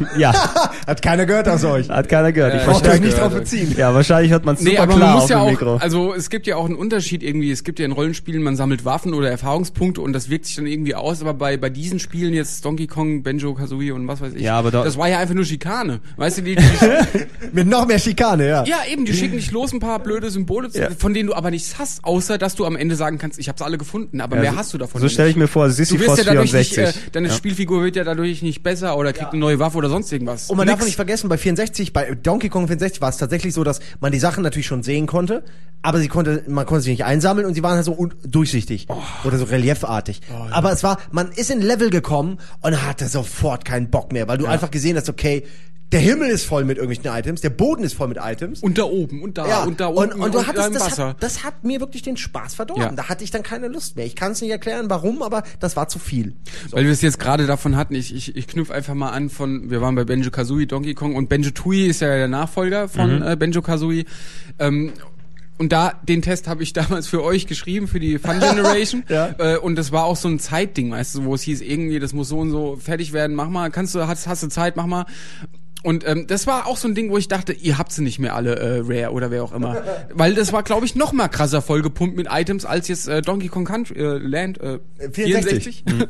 Ja, 0.18 0.32
Hat 0.86 1.02
keiner 1.02 1.26
gehört 1.26 1.48
aus 1.48 1.64
euch. 1.64 1.88
hat 1.88 2.08
keiner 2.08 2.32
gehört. 2.32 2.54
Ja, 2.54 2.60
ich 2.60 2.66
Braucht 2.66 2.84
verstehe. 2.84 3.00
euch 3.00 3.06
nicht 3.12 3.20
drauf 3.20 3.32
beziehen. 3.34 3.74
Ja, 3.76 3.92
wahrscheinlich 3.94 4.30
hört 4.32 4.44
man 4.44 4.54
es 4.54 4.60
Nee, 4.62 4.70
super 4.70 4.82
aber 4.84 4.94
klar 4.94 5.06
man 5.08 5.14
muss 5.14 5.24
auf 5.24 5.30
ja 5.30 5.36
dem 5.38 5.42
auch, 5.42 5.50
Mikro. 5.50 5.76
also 5.76 6.14
es 6.14 6.30
gibt 6.30 6.46
ja 6.46 6.56
auch 6.56 6.64
einen 6.66 6.74
Unterschied 6.76 7.22
irgendwie. 7.22 7.50
Es 7.50 7.64
gibt 7.64 7.78
ja 7.78 7.84
in 7.84 7.92
Rollenspielen, 7.92 8.42
man 8.42 8.56
sammelt 8.56 8.84
Waffen 8.84 9.14
oder 9.14 9.30
Erfahrungspunkte 9.30 10.00
und 10.00 10.12
das 10.12 10.30
wirkt 10.30 10.46
sich 10.46 10.56
dann 10.56 10.66
irgendwie 10.66 10.94
aus. 10.94 11.20
Aber 11.22 11.34
bei 11.34 11.56
bei 11.56 11.70
diesen 11.70 11.98
Spielen 11.98 12.34
jetzt 12.34 12.64
Donkey 12.64 12.86
Kong, 12.86 13.22
Benjo, 13.22 13.54
Kazooie 13.54 13.92
und 13.92 14.06
was 14.08 14.20
weiß 14.20 14.34
ich, 14.34 14.42
Ja, 14.42 14.58
aber 14.58 14.70
da- 14.70 14.84
das 14.84 14.96
war 14.96 15.08
ja 15.08 15.18
einfach 15.18 15.34
nur 15.34 15.44
Schikane. 15.44 16.00
Weißt 16.16 16.38
du, 16.38 16.42
die, 16.42 16.54
die 16.56 16.62
Mit 17.52 17.66
noch 17.68 17.86
mehr 17.86 17.98
Schikane, 17.98 18.48
ja. 18.48 18.64
ja 18.64 18.76
eben, 18.90 19.04
die 19.04 19.12
schicken 19.14 19.36
dich 19.36 19.50
los, 19.50 19.72
ein 19.72 19.80
paar 19.80 19.98
blöde 19.98 20.30
Symbole, 20.30 20.70
zu, 20.70 20.78
Ja. 20.80 20.88
von 20.96 21.14
denen 21.14 21.28
du 21.28 21.34
aber 21.34 21.50
nichts 21.50 21.78
hast, 21.78 22.04
außer 22.04 22.38
dass 22.38 22.54
du 22.54 22.64
am 22.66 22.76
Ende 22.76 22.96
sagen 22.96 23.18
kannst, 23.18 23.38
ich 23.38 23.48
habe 23.48 23.64
alle 23.64 23.78
gefunden. 23.78 24.20
Aber 24.20 24.36
Ja, 24.36 24.42
mehr 24.42 24.52
so- 24.52 24.58
hast 24.58 24.74
du 24.74 24.78
davon. 24.78 25.00
So 25.00 25.06
nicht. 25.06 25.14
stelle 25.14 25.30
ich 25.30 25.36
mir 25.36 25.48
vor, 25.48 25.66
Du 25.66 25.72
Sisyphos 25.72 26.06
wirst 26.08 26.18
ja 26.18 26.24
dadurch 26.24 26.52
nicht, 26.52 26.74
64. 26.74 27.02
äh, 27.06 27.10
deine 27.12 27.28
Ja. 27.28 27.34
Spielfigur 27.34 27.82
wird 27.82 27.96
ja 27.96 28.04
dadurch 28.04 28.42
nicht 28.42 28.62
besser 28.62 28.96
oder 28.96 29.12
kriegt 29.12 29.32
eine 29.32 29.40
neue 29.40 29.58
Waffe 29.58 29.78
oder 29.78 29.85
sonst 29.88 30.12
irgendwas. 30.12 30.50
Und 30.50 30.56
man 30.56 30.66
darf 30.66 30.76
Nix. 30.76 30.84
auch 30.84 30.86
nicht 30.86 30.96
vergessen, 30.96 31.28
bei 31.28 31.38
64, 31.38 31.92
bei 31.92 32.14
Donkey 32.14 32.48
Kong 32.48 32.66
64 32.66 33.00
war 33.00 33.08
es 33.10 33.16
tatsächlich 33.16 33.54
so, 33.54 33.64
dass 33.64 33.80
man 34.00 34.12
die 34.12 34.18
Sachen 34.18 34.42
natürlich 34.42 34.66
schon 34.66 34.82
sehen 34.82 35.06
konnte, 35.06 35.44
aber 35.82 35.98
sie 35.98 36.08
konnte, 36.08 36.44
man 36.48 36.66
konnte 36.66 36.82
sie 36.82 36.90
nicht 36.90 37.04
einsammeln 37.04 37.46
und 37.46 37.54
sie 37.54 37.62
waren 37.62 37.76
halt 37.76 37.84
so 37.84 38.08
durchsichtig 38.24 38.88
oder 39.24 39.38
so 39.38 39.44
reliefartig. 39.44 40.20
Aber 40.50 40.72
es 40.72 40.82
war, 40.82 40.98
man 41.12 41.30
ist 41.32 41.50
in 41.50 41.60
Level 41.60 41.90
gekommen 41.90 42.38
und 42.62 42.86
hatte 42.86 43.08
sofort 43.08 43.64
keinen 43.64 43.90
Bock 43.90 44.12
mehr, 44.12 44.28
weil 44.28 44.38
du 44.38 44.46
einfach 44.46 44.70
gesehen 44.70 44.96
hast, 44.96 45.08
okay, 45.08 45.44
der 45.92 46.00
Himmel 46.00 46.28
ist 46.30 46.44
voll 46.44 46.64
mit 46.64 46.78
irgendwelchen 46.78 47.16
Items, 47.16 47.40
der 47.40 47.50
Boden 47.50 47.84
ist 47.84 47.94
voll 47.94 48.08
mit 48.08 48.18
Items. 48.20 48.60
Und 48.60 48.76
da 48.76 48.84
oben 48.84 49.22
und 49.22 49.38
da 49.38 49.46
ja, 49.46 49.62
und 49.64 49.78
da 49.78 49.86
und, 49.86 49.96
unten 49.96 50.20
und 50.20 50.34
du 50.34 50.38
da 50.38 50.46
hattest, 50.46 50.66
im 50.66 50.74
das 50.74 50.82
Wasser. 50.84 51.08
hat, 51.10 51.22
das 51.22 51.44
hat 51.44 51.62
mir 51.64 51.80
wirklich 51.80 52.02
den 52.02 52.16
Spaß 52.16 52.54
verdorben. 52.54 52.82
Ja. 52.82 52.92
Da 52.92 53.08
hatte 53.08 53.22
ich 53.22 53.30
dann 53.30 53.44
keine 53.44 53.68
Lust 53.68 53.96
mehr. 53.96 54.04
Ich 54.04 54.16
kann 54.16 54.32
es 54.32 54.40
nicht 54.40 54.50
erklären, 54.50 54.90
warum, 54.90 55.22
aber 55.22 55.44
das 55.60 55.76
war 55.76 55.88
zu 55.88 55.98
viel. 55.98 56.34
Weil 56.70 56.84
wir 56.84 56.92
es 56.92 57.02
jetzt 57.02 57.20
gerade 57.20 57.46
davon 57.46 57.76
hatten, 57.76 57.94
ich, 57.94 58.14
ich, 58.14 58.34
ich 58.36 58.48
knüpfe 58.48 58.74
einfach 58.74 58.94
mal 58.94 59.10
an 59.10 59.30
von, 59.30 59.70
wir 59.70 59.80
waren 59.80 59.94
bei 59.94 60.04
Benjo 60.04 60.30
Kazooie, 60.30 60.66
Donkey 60.66 60.94
Kong 60.94 61.14
und 61.14 61.28
Benjo 61.28 61.50
Tui 61.50 61.86
ist 61.86 62.00
ja 62.00 62.08
der 62.08 62.28
Nachfolger 62.28 62.88
von 62.88 63.22
äh, 63.22 63.36
Benjo 63.38 63.62
Kazooie. 63.62 64.04
Ähm, 64.58 64.92
und 65.58 65.72
da, 65.72 65.94
den 66.02 66.20
Test 66.20 66.48
habe 66.48 66.62
ich 66.62 66.72
damals 66.74 67.06
für 67.06 67.22
euch 67.22 67.46
geschrieben, 67.46 67.86
für 67.86 68.00
die 68.00 68.18
Fun 68.18 68.40
Generation. 68.40 69.04
Ja. 69.08 69.34
äh, 69.38 69.56
und 69.56 69.76
das 69.76 69.92
war 69.92 70.04
auch 70.04 70.16
so 70.16 70.26
ein 70.26 70.40
Zeitding, 70.40 70.90
weißt 70.90 71.14
du, 71.14 71.24
wo 71.24 71.34
es 71.34 71.42
hieß, 71.42 71.60
irgendwie, 71.60 72.00
das 72.00 72.12
muss 72.12 72.28
so 72.28 72.38
und 72.38 72.50
so 72.50 72.76
fertig 72.76 73.12
werden, 73.12 73.36
mach 73.36 73.48
mal, 73.48 73.70
kannst 73.70 73.94
du, 73.94 74.06
hast, 74.06 74.26
hast 74.26 74.42
du 74.42 74.48
Zeit, 74.48 74.76
mach 74.76 74.86
mal. 74.86 75.06
Und 75.82 76.04
ähm, 76.06 76.26
das 76.26 76.48
war 76.48 76.66
auch 76.66 76.76
so 76.76 76.88
ein 76.88 76.94
Ding, 76.96 77.10
wo 77.10 77.18
ich 77.18 77.28
dachte, 77.28 77.52
ihr 77.52 77.78
habt 77.78 77.92
sie 77.92 78.02
nicht 78.02 78.18
mehr 78.18 78.34
alle 78.34 78.56
äh, 78.56 78.80
Rare 78.84 79.12
oder 79.12 79.30
wer 79.30 79.44
auch 79.44 79.52
immer. 79.52 79.76
Weil 80.14 80.34
das 80.34 80.52
war, 80.52 80.64
glaube 80.64 80.84
ich, 80.84 80.96
noch 80.96 81.12
mal 81.12 81.28
krasser 81.28 81.62
vollgepumpt 81.62 82.16
mit 82.16 82.26
Items 82.30 82.64
als 82.64 82.88
jetzt 82.88 83.06
äh, 83.06 83.22
Donkey 83.22 83.46
Kong 83.48 83.64
Country, 83.64 83.94
äh, 83.96 84.18
Land 84.18 84.58
äh, 84.60 84.78
64. 85.12 85.84
64. 85.86 86.08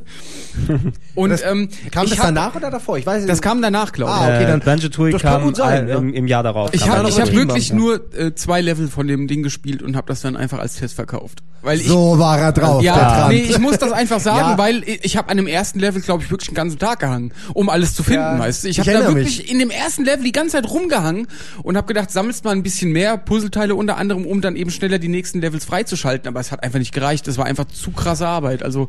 Und 1.15 1.31
Das, 1.31 1.43
ähm, 1.43 1.69
kam 1.91 2.05
ich 2.05 2.11
das 2.11 2.19
hab- 2.21 2.27
danach 2.27 2.55
oder 2.55 2.71
davor? 2.71 2.97
Ich 2.99 3.05
weiß 3.07 3.19
nicht. 3.23 3.29
Das 3.31 3.43
kam 3.43 3.61
danach, 3.61 3.93
glaube 3.93 4.13
ich. 4.13 4.19
Ah, 4.19 4.25
okay, 4.35 4.45
äh, 4.45 4.47
dann- 4.47 4.61
Banjo 4.61 4.89
Tooie 4.89 5.11
das 5.13 5.23
kann 5.23 5.33
kam 5.35 5.43
gut 5.45 5.57
sein, 5.57 5.89
äh, 5.89 5.91
ja. 5.93 5.99
im, 5.99 6.15
im 6.15 6.27
Jahr 6.27 6.43
darauf. 6.43 6.71
Ich 6.73 6.89
habe 6.89 7.09
ich 7.09 7.21
hab 7.21 7.33
wirklich 7.33 7.71
haben, 7.71 7.79
nur 7.79 8.15
äh, 8.17 8.35
zwei 8.35 8.61
Level 8.61 8.89
von 8.89 9.07
dem 9.07 9.27
Ding 9.29 9.43
gespielt 9.43 9.83
und 9.83 9.97
habe 9.97 10.07
das 10.09 10.23
dann 10.23 10.37
einfach 10.37 10.59
als 10.59 10.77
Test 10.77 10.95
verkauft. 10.95 11.43
Weil 11.63 11.81
ich 11.81 11.89
so 11.89 12.19
war 12.19 12.39
er 12.39 12.53
drauf, 12.53 12.83
ja, 12.83 13.27
nee, 13.29 13.41
ich 13.43 13.59
muss 13.59 13.79
das 13.79 13.91
einfach 13.91 14.21
sagen, 14.21 14.51
Ja. 14.53 14.59
weil 14.59 14.83
ich, 14.85 15.05
ich 15.05 15.17
habe 15.17 15.29
an 15.31 15.37
dem 15.37 15.47
ersten 15.49 15.81
Level, 15.81 16.01
glaube 16.01 16.23
ich, 16.23 16.31
wirklich 16.31 16.49
einen 16.51 16.55
ganzen 16.55 16.79
Tag 16.79 17.01
gehangen, 17.01 17.33
um 17.55 17.69
alles 17.69 17.95
zu 17.95 18.03
finden, 18.05 18.21
Ja, 18.21 18.39
weißt 18.39 18.65
du. 18.65 18.69
Ich 18.69 18.79
habe 18.79 18.93
da 18.93 19.09
wirklich 19.09 19.39
mich. 19.39 19.51
In 19.61 19.69
dem 19.69 19.71
ersten 19.71 20.05
Level 20.05 20.25
die 20.25 20.33
ganze 20.33 20.53
Zeit 20.53 20.71
rumgehangen 20.71 21.27
und 21.63 21.77
habe 21.77 21.87
gedacht, 21.87 22.11
sammelst 22.11 22.45
mal 22.45 22.53
ein 22.53 22.63
bisschen 22.63 22.93
mehr 22.93 23.17
Puzzleteile 23.17 23.75
unter 23.75 23.97
anderem, 23.97 24.27
um 24.27 24.41
dann 24.41 24.57
eben 24.57 24.71
schneller 24.71 24.99
die 24.99 25.09
nächsten 25.09 25.41
Levels 25.41 25.65
freizuschalten. 25.65 26.29
Aber 26.29 26.41
es 26.41 26.53
hat 26.53 26.63
einfach 26.63 26.79
nicht 26.79 26.93
gereicht. 26.93 27.27
Das 27.27 27.39
war 27.39 27.47
einfach 27.47 27.65
zu 27.67 27.91
krasse 27.91 28.27
Arbeit. 28.27 28.63
Also 28.63 28.89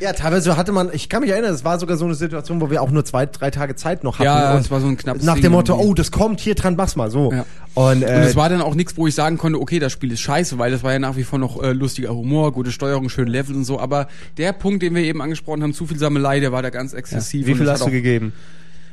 Ja, 0.00 0.12
teilweise 0.12 0.56
hatte 0.56 0.72
man, 0.72 0.90
ich 0.92 1.08
kann 1.08 1.22
mich 1.22 1.30
erinnern, 1.30 1.54
es 1.54 1.64
war 1.64 1.78
sogar 1.78 1.96
so 1.96 2.04
eine 2.04 2.14
Situation, 2.14 2.60
wo 2.60 2.70
wir 2.70 2.82
auch 2.82 2.90
nur 2.90 3.04
zwei, 3.04 3.26
drei 3.26 3.50
Tage 3.50 3.76
Zeit 3.76 4.04
noch 4.04 4.14
hatten. 4.18 4.24
Ja, 4.26 4.58
es 4.58 4.70
war 4.70 4.80
so 4.80 4.86
ein 4.88 4.96
knappes 4.96 5.22
Nach 5.22 5.38
dem 5.38 5.52
Motto, 5.52 5.72
irgendwie. 5.74 5.88
oh, 5.90 5.94
das 5.94 6.10
kommt, 6.10 6.40
hier 6.40 6.54
dran, 6.54 6.74
mach's 6.76 6.96
mal, 6.96 7.10
so. 7.10 7.32
Ja. 7.32 7.44
Und, 7.74 8.02
äh, 8.02 8.06
Und 8.06 8.22
es 8.22 8.36
war 8.36 8.48
dann 8.48 8.62
auch 8.62 8.74
nichts, 8.74 8.96
wo 8.96 9.06
ich 9.06 9.14
sagen 9.14 9.36
konnte, 9.38 9.60
okay, 9.60 9.78
das 9.78 9.92
Spiel 9.92 10.10
ist 10.12 10.20
scheiße, 10.20 10.58
weil 10.58 10.70
das 10.70 10.82
war 10.82 10.92
ja 10.92 10.98
nach 10.98 11.16
wie 11.16 11.24
vor 11.24 11.38
noch 11.38 11.62
äh, 11.62 11.72
lustiger 11.72 12.14
Humor, 12.14 12.52
gute 12.52 12.72
Steuerung, 12.72 13.08
schöne 13.10 13.30
Level 13.30 13.54
und 13.54 13.64
so. 13.64 13.78
Aber 13.78 14.08
der 14.38 14.52
Punkt, 14.52 14.82
den 14.82 14.94
wir 14.94 15.02
eben 15.02 15.20
angesprochen 15.20 15.62
haben, 15.62 15.74
zu 15.74 15.86
viel 15.86 15.98
Sammelei, 15.98 16.40
der 16.40 16.52
war 16.52 16.62
da 16.62 16.70
ganz 16.70 16.92
exzessiv. 16.94 17.46
Wie 17.46 17.52
und 17.52 17.58
viel 17.58 17.66
es 17.66 17.72
hast 17.72 17.80
du 17.80 17.86
auch- 17.86 17.90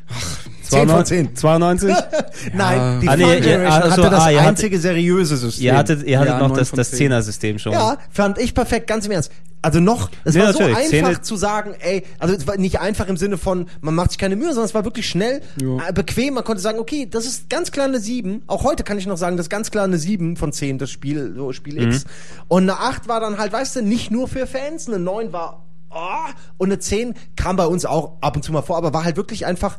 gegeben? 0.08 0.54
10 0.64 0.90
von 0.90 1.06
10. 1.06 1.36
92? 1.36 1.96
Nein, 2.54 3.02
die 3.02 3.10
Ah, 3.10 3.16
nee, 3.16 3.40
Generation 3.40 3.66
also, 3.66 3.92
hatte 4.04 4.10
das 4.10 4.22
ah, 4.24 4.30
ihr 4.32 4.38
hattet- 4.40 4.50
einzige 4.50 4.80
seriöse 4.80 5.38
System. 5.38 5.66
ihr 5.66 5.78
hattet, 5.78 6.04
ihr 6.04 6.20
hattet 6.20 6.34
Ja, 6.34 6.40
noch 6.48 6.56
das, 6.58 6.72
das 6.72 6.90
zehn. 6.90 6.98
Zehner-System 7.00 7.60
schon. 7.60 7.74
Ja, 7.74 7.98
fand 8.10 8.38
ich 8.40 8.54
perfekt, 8.54 8.88
ganz 8.88 9.06
im 9.06 9.12
Ernst. 9.12 9.32
Also 9.62 9.80
noch, 9.80 10.10
es 10.26 10.34
Nee, 10.36 10.42
war 10.42 10.52
so 10.52 10.60
natürlich, 10.60 10.78
einfach 10.78 11.08
Szene- 11.12 11.22
zu 11.22 11.36
sagen, 11.38 11.74
ey, 11.80 12.04
also 12.20 12.36
es 12.36 12.46
war 12.48 12.58
nicht 12.58 12.80
einfach 12.82 13.08
im 13.08 13.16
Sinne 13.16 13.38
von, 13.38 13.68
man 13.80 13.96
macht 13.96 14.12
sich 14.12 14.18
keine 14.18 14.36
Mühe, 14.36 14.48
sondern 14.50 14.66
es 14.66 14.74
war 14.74 14.84
wirklich 14.84 15.08
schnell, 15.08 15.42
Ja. 15.62 15.88
äh, 15.90 15.94
bequem, 15.94 16.34
man 16.34 16.44
konnte 16.44 16.62
sagen, 16.62 16.80
okay, 16.80 17.08
das 17.10 17.26
ist 17.26 17.50
ganz 17.50 17.72
klar 17.72 17.86
eine 17.86 18.00
7, 18.00 18.42
auch 18.48 18.64
heute 18.66 18.84
kann 18.84 18.98
ich 18.98 19.06
noch 19.08 19.16
sagen, 19.18 19.38
das 19.38 19.46
ist 19.46 19.50
ganz 19.50 19.72
klar 19.72 19.86
eine 19.86 19.98
7 20.00 20.36
von 20.36 20.52
10, 20.52 20.80
das 20.80 20.92
Spiel, 20.92 21.34
so 21.38 21.54
Spiel 21.54 21.82
X. 21.82 22.04
Und 22.50 22.64
eine 22.64 22.78
8 22.80 23.08
war 23.08 23.22
dann 23.22 23.38
halt, 23.38 23.54
weißt 23.54 23.78
du, 23.78 23.82
nicht 23.84 24.12
nur 24.12 24.28
für 24.28 24.48
Fans, 24.48 24.88
eine 24.90 25.00
9 25.00 25.32
war, 25.32 25.64
oh, 25.96 26.32
und 26.58 26.68
eine 26.70 26.80
10 26.80 27.14
kam 27.36 27.56
bei 27.56 27.66
uns 27.66 27.86
auch 27.86 28.14
ab 28.22 28.36
und 28.36 28.44
zu 28.44 28.52
mal 28.52 28.62
vor, 28.62 28.78
aber 28.78 28.94
war 28.94 29.04
halt 29.04 29.18
wirklich 29.18 29.46
einfach 29.46 29.78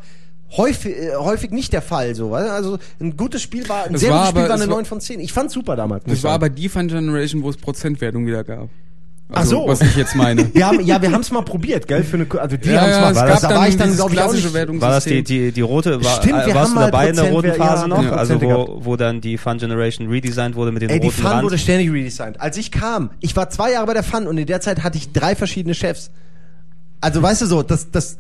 häufig, 0.57 0.97
äh, 0.97 1.16
häufig 1.16 1.51
nicht 1.51 1.73
der 1.73 1.82
Fall, 1.82 2.15
so, 2.15 2.35
also 2.35 2.78
ein 3.01 3.16
gutes 3.16 3.43
Spiel 3.43 3.69
war, 3.69 3.85
ein 3.85 3.95
Es 3.95 4.03
sehr 4.03 4.11
war 4.11 4.19
gutes 4.19 4.31
Spiel 4.31 4.41
aber- 4.43 4.49
war 4.51 4.55
eine 4.57 4.65
es 4.65 4.70
war- 4.70 4.77
9 4.77 4.85
von 4.85 5.01
10. 5.01 5.20
Ich 5.20 5.32
fand's 5.32 5.55
super 5.55 5.74
damals. 5.77 6.05
Das 6.05 6.23
war 6.23 6.32
aber 6.32 6.49
die 6.49 6.69
Fun 6.69 6.89
Generation, 6.89 7.43
wo 7.43 7.51
es 7.51 7.57
Prozentwertung 7.57 8.27
wieder 8.27 8.45
gab. 8.45 8.69
Ach 9.33 9.45
so. 9.45 9.67
Was 9.67 9.81
ich 9.81 9.97
jetzt 9.97 10.15
meine. 10.15 10.49
Wir 10.55 10.67
haben, 10.67 10.81
ja, 10.81 11.01
wir 11.01 11.11
haben 11.11 11.23
es 11.23 11.31
mal 11.33 11.43
probiert, 11.43 11.89
gell? 11.89 12.05
Für 12.05 12.17
eine, 12.19 12.27
also 12.41 12.57
die 12.59 12.69
Ja, 12.69 12.83
haben's 12.83 12.95
ja, 12.95 13.01
mal. 13.01 13.11
es 13.11 13.17
War 13.17 13.25
gab 13.27 13.33
das, 13.33 13.41
da 13.43 13.49
dann 13.49 13.59
war 13.59 13.69
ich 13.69 13.77
dann, 13.77 13.95
glaube 13.97 14.15
ich, 14.15 14.21
auch 14.21 14.33
nicht. 14.33 14.81
War 14.81 14.91
das 14.91 15.05
die, 15.05 15.25
die, 15.25 15.51
die 15.51 15.61
rote, 15.63 16.05
war, 16.05 16.17
Stimmt, 16.23 16.45
wir 16.45 16.53
äh, 16.53 16.55
warst 16.55 16.71
haben 16.71 16.75
du 16.75 16.81
dabei 16.91 17.09
in 17.09 17.17
der 17.17 17.31
roten 17.31 17.53
Phase 17.55 17.83
ja, 17.83 17.89
noch? 17.89 18.03
ja, 18.05 18.11
also 18.13 18.41
wo, 18.41 18.81
wo 18.85 18.97
dann 18.97 19.21
die 19.23 19.39
Fun 19.39 19.57
Generation 19.59 20.09
redesigned 20.09 20.55
wurde 20.57 20.73
mit 20.73 20.83
den 20.83 20.91
Ey, 20.91 21.01
die 21.01 21.07
roten 21.07 21.23
Fun 21.23 21.31
Rand? 21.31 21.43
wurde 21.45 21.57
ständig 21.59 21.91
redesigned. 21.91 22.39
Als 22.41 22.59
ich 22.59 22.71
kam, 22.71 23.11
ich 23.21 23.35
war 23.35 23.49
zwei 23.49 23.73
Jahre 23.73 23.87
bei 23.87 23.95
der 23.95 24.03
Fun 24.03 24.27
und 24.27 24.37
in 24.37 24.47
der 24.47 24.61
Zeit 24.61 24.83
hatte 24.85 24.99
ich 24.99 25.11
drei 25.13 25.35
verschiedene 25.35 25.75
Chefs. 25.75 26.11
Also, 27.01 27.23
weißt 27.23 27.43
du 27.43 27.47
so, 27.47 27.63
das, 27.63 27.91
das 27.91 28.19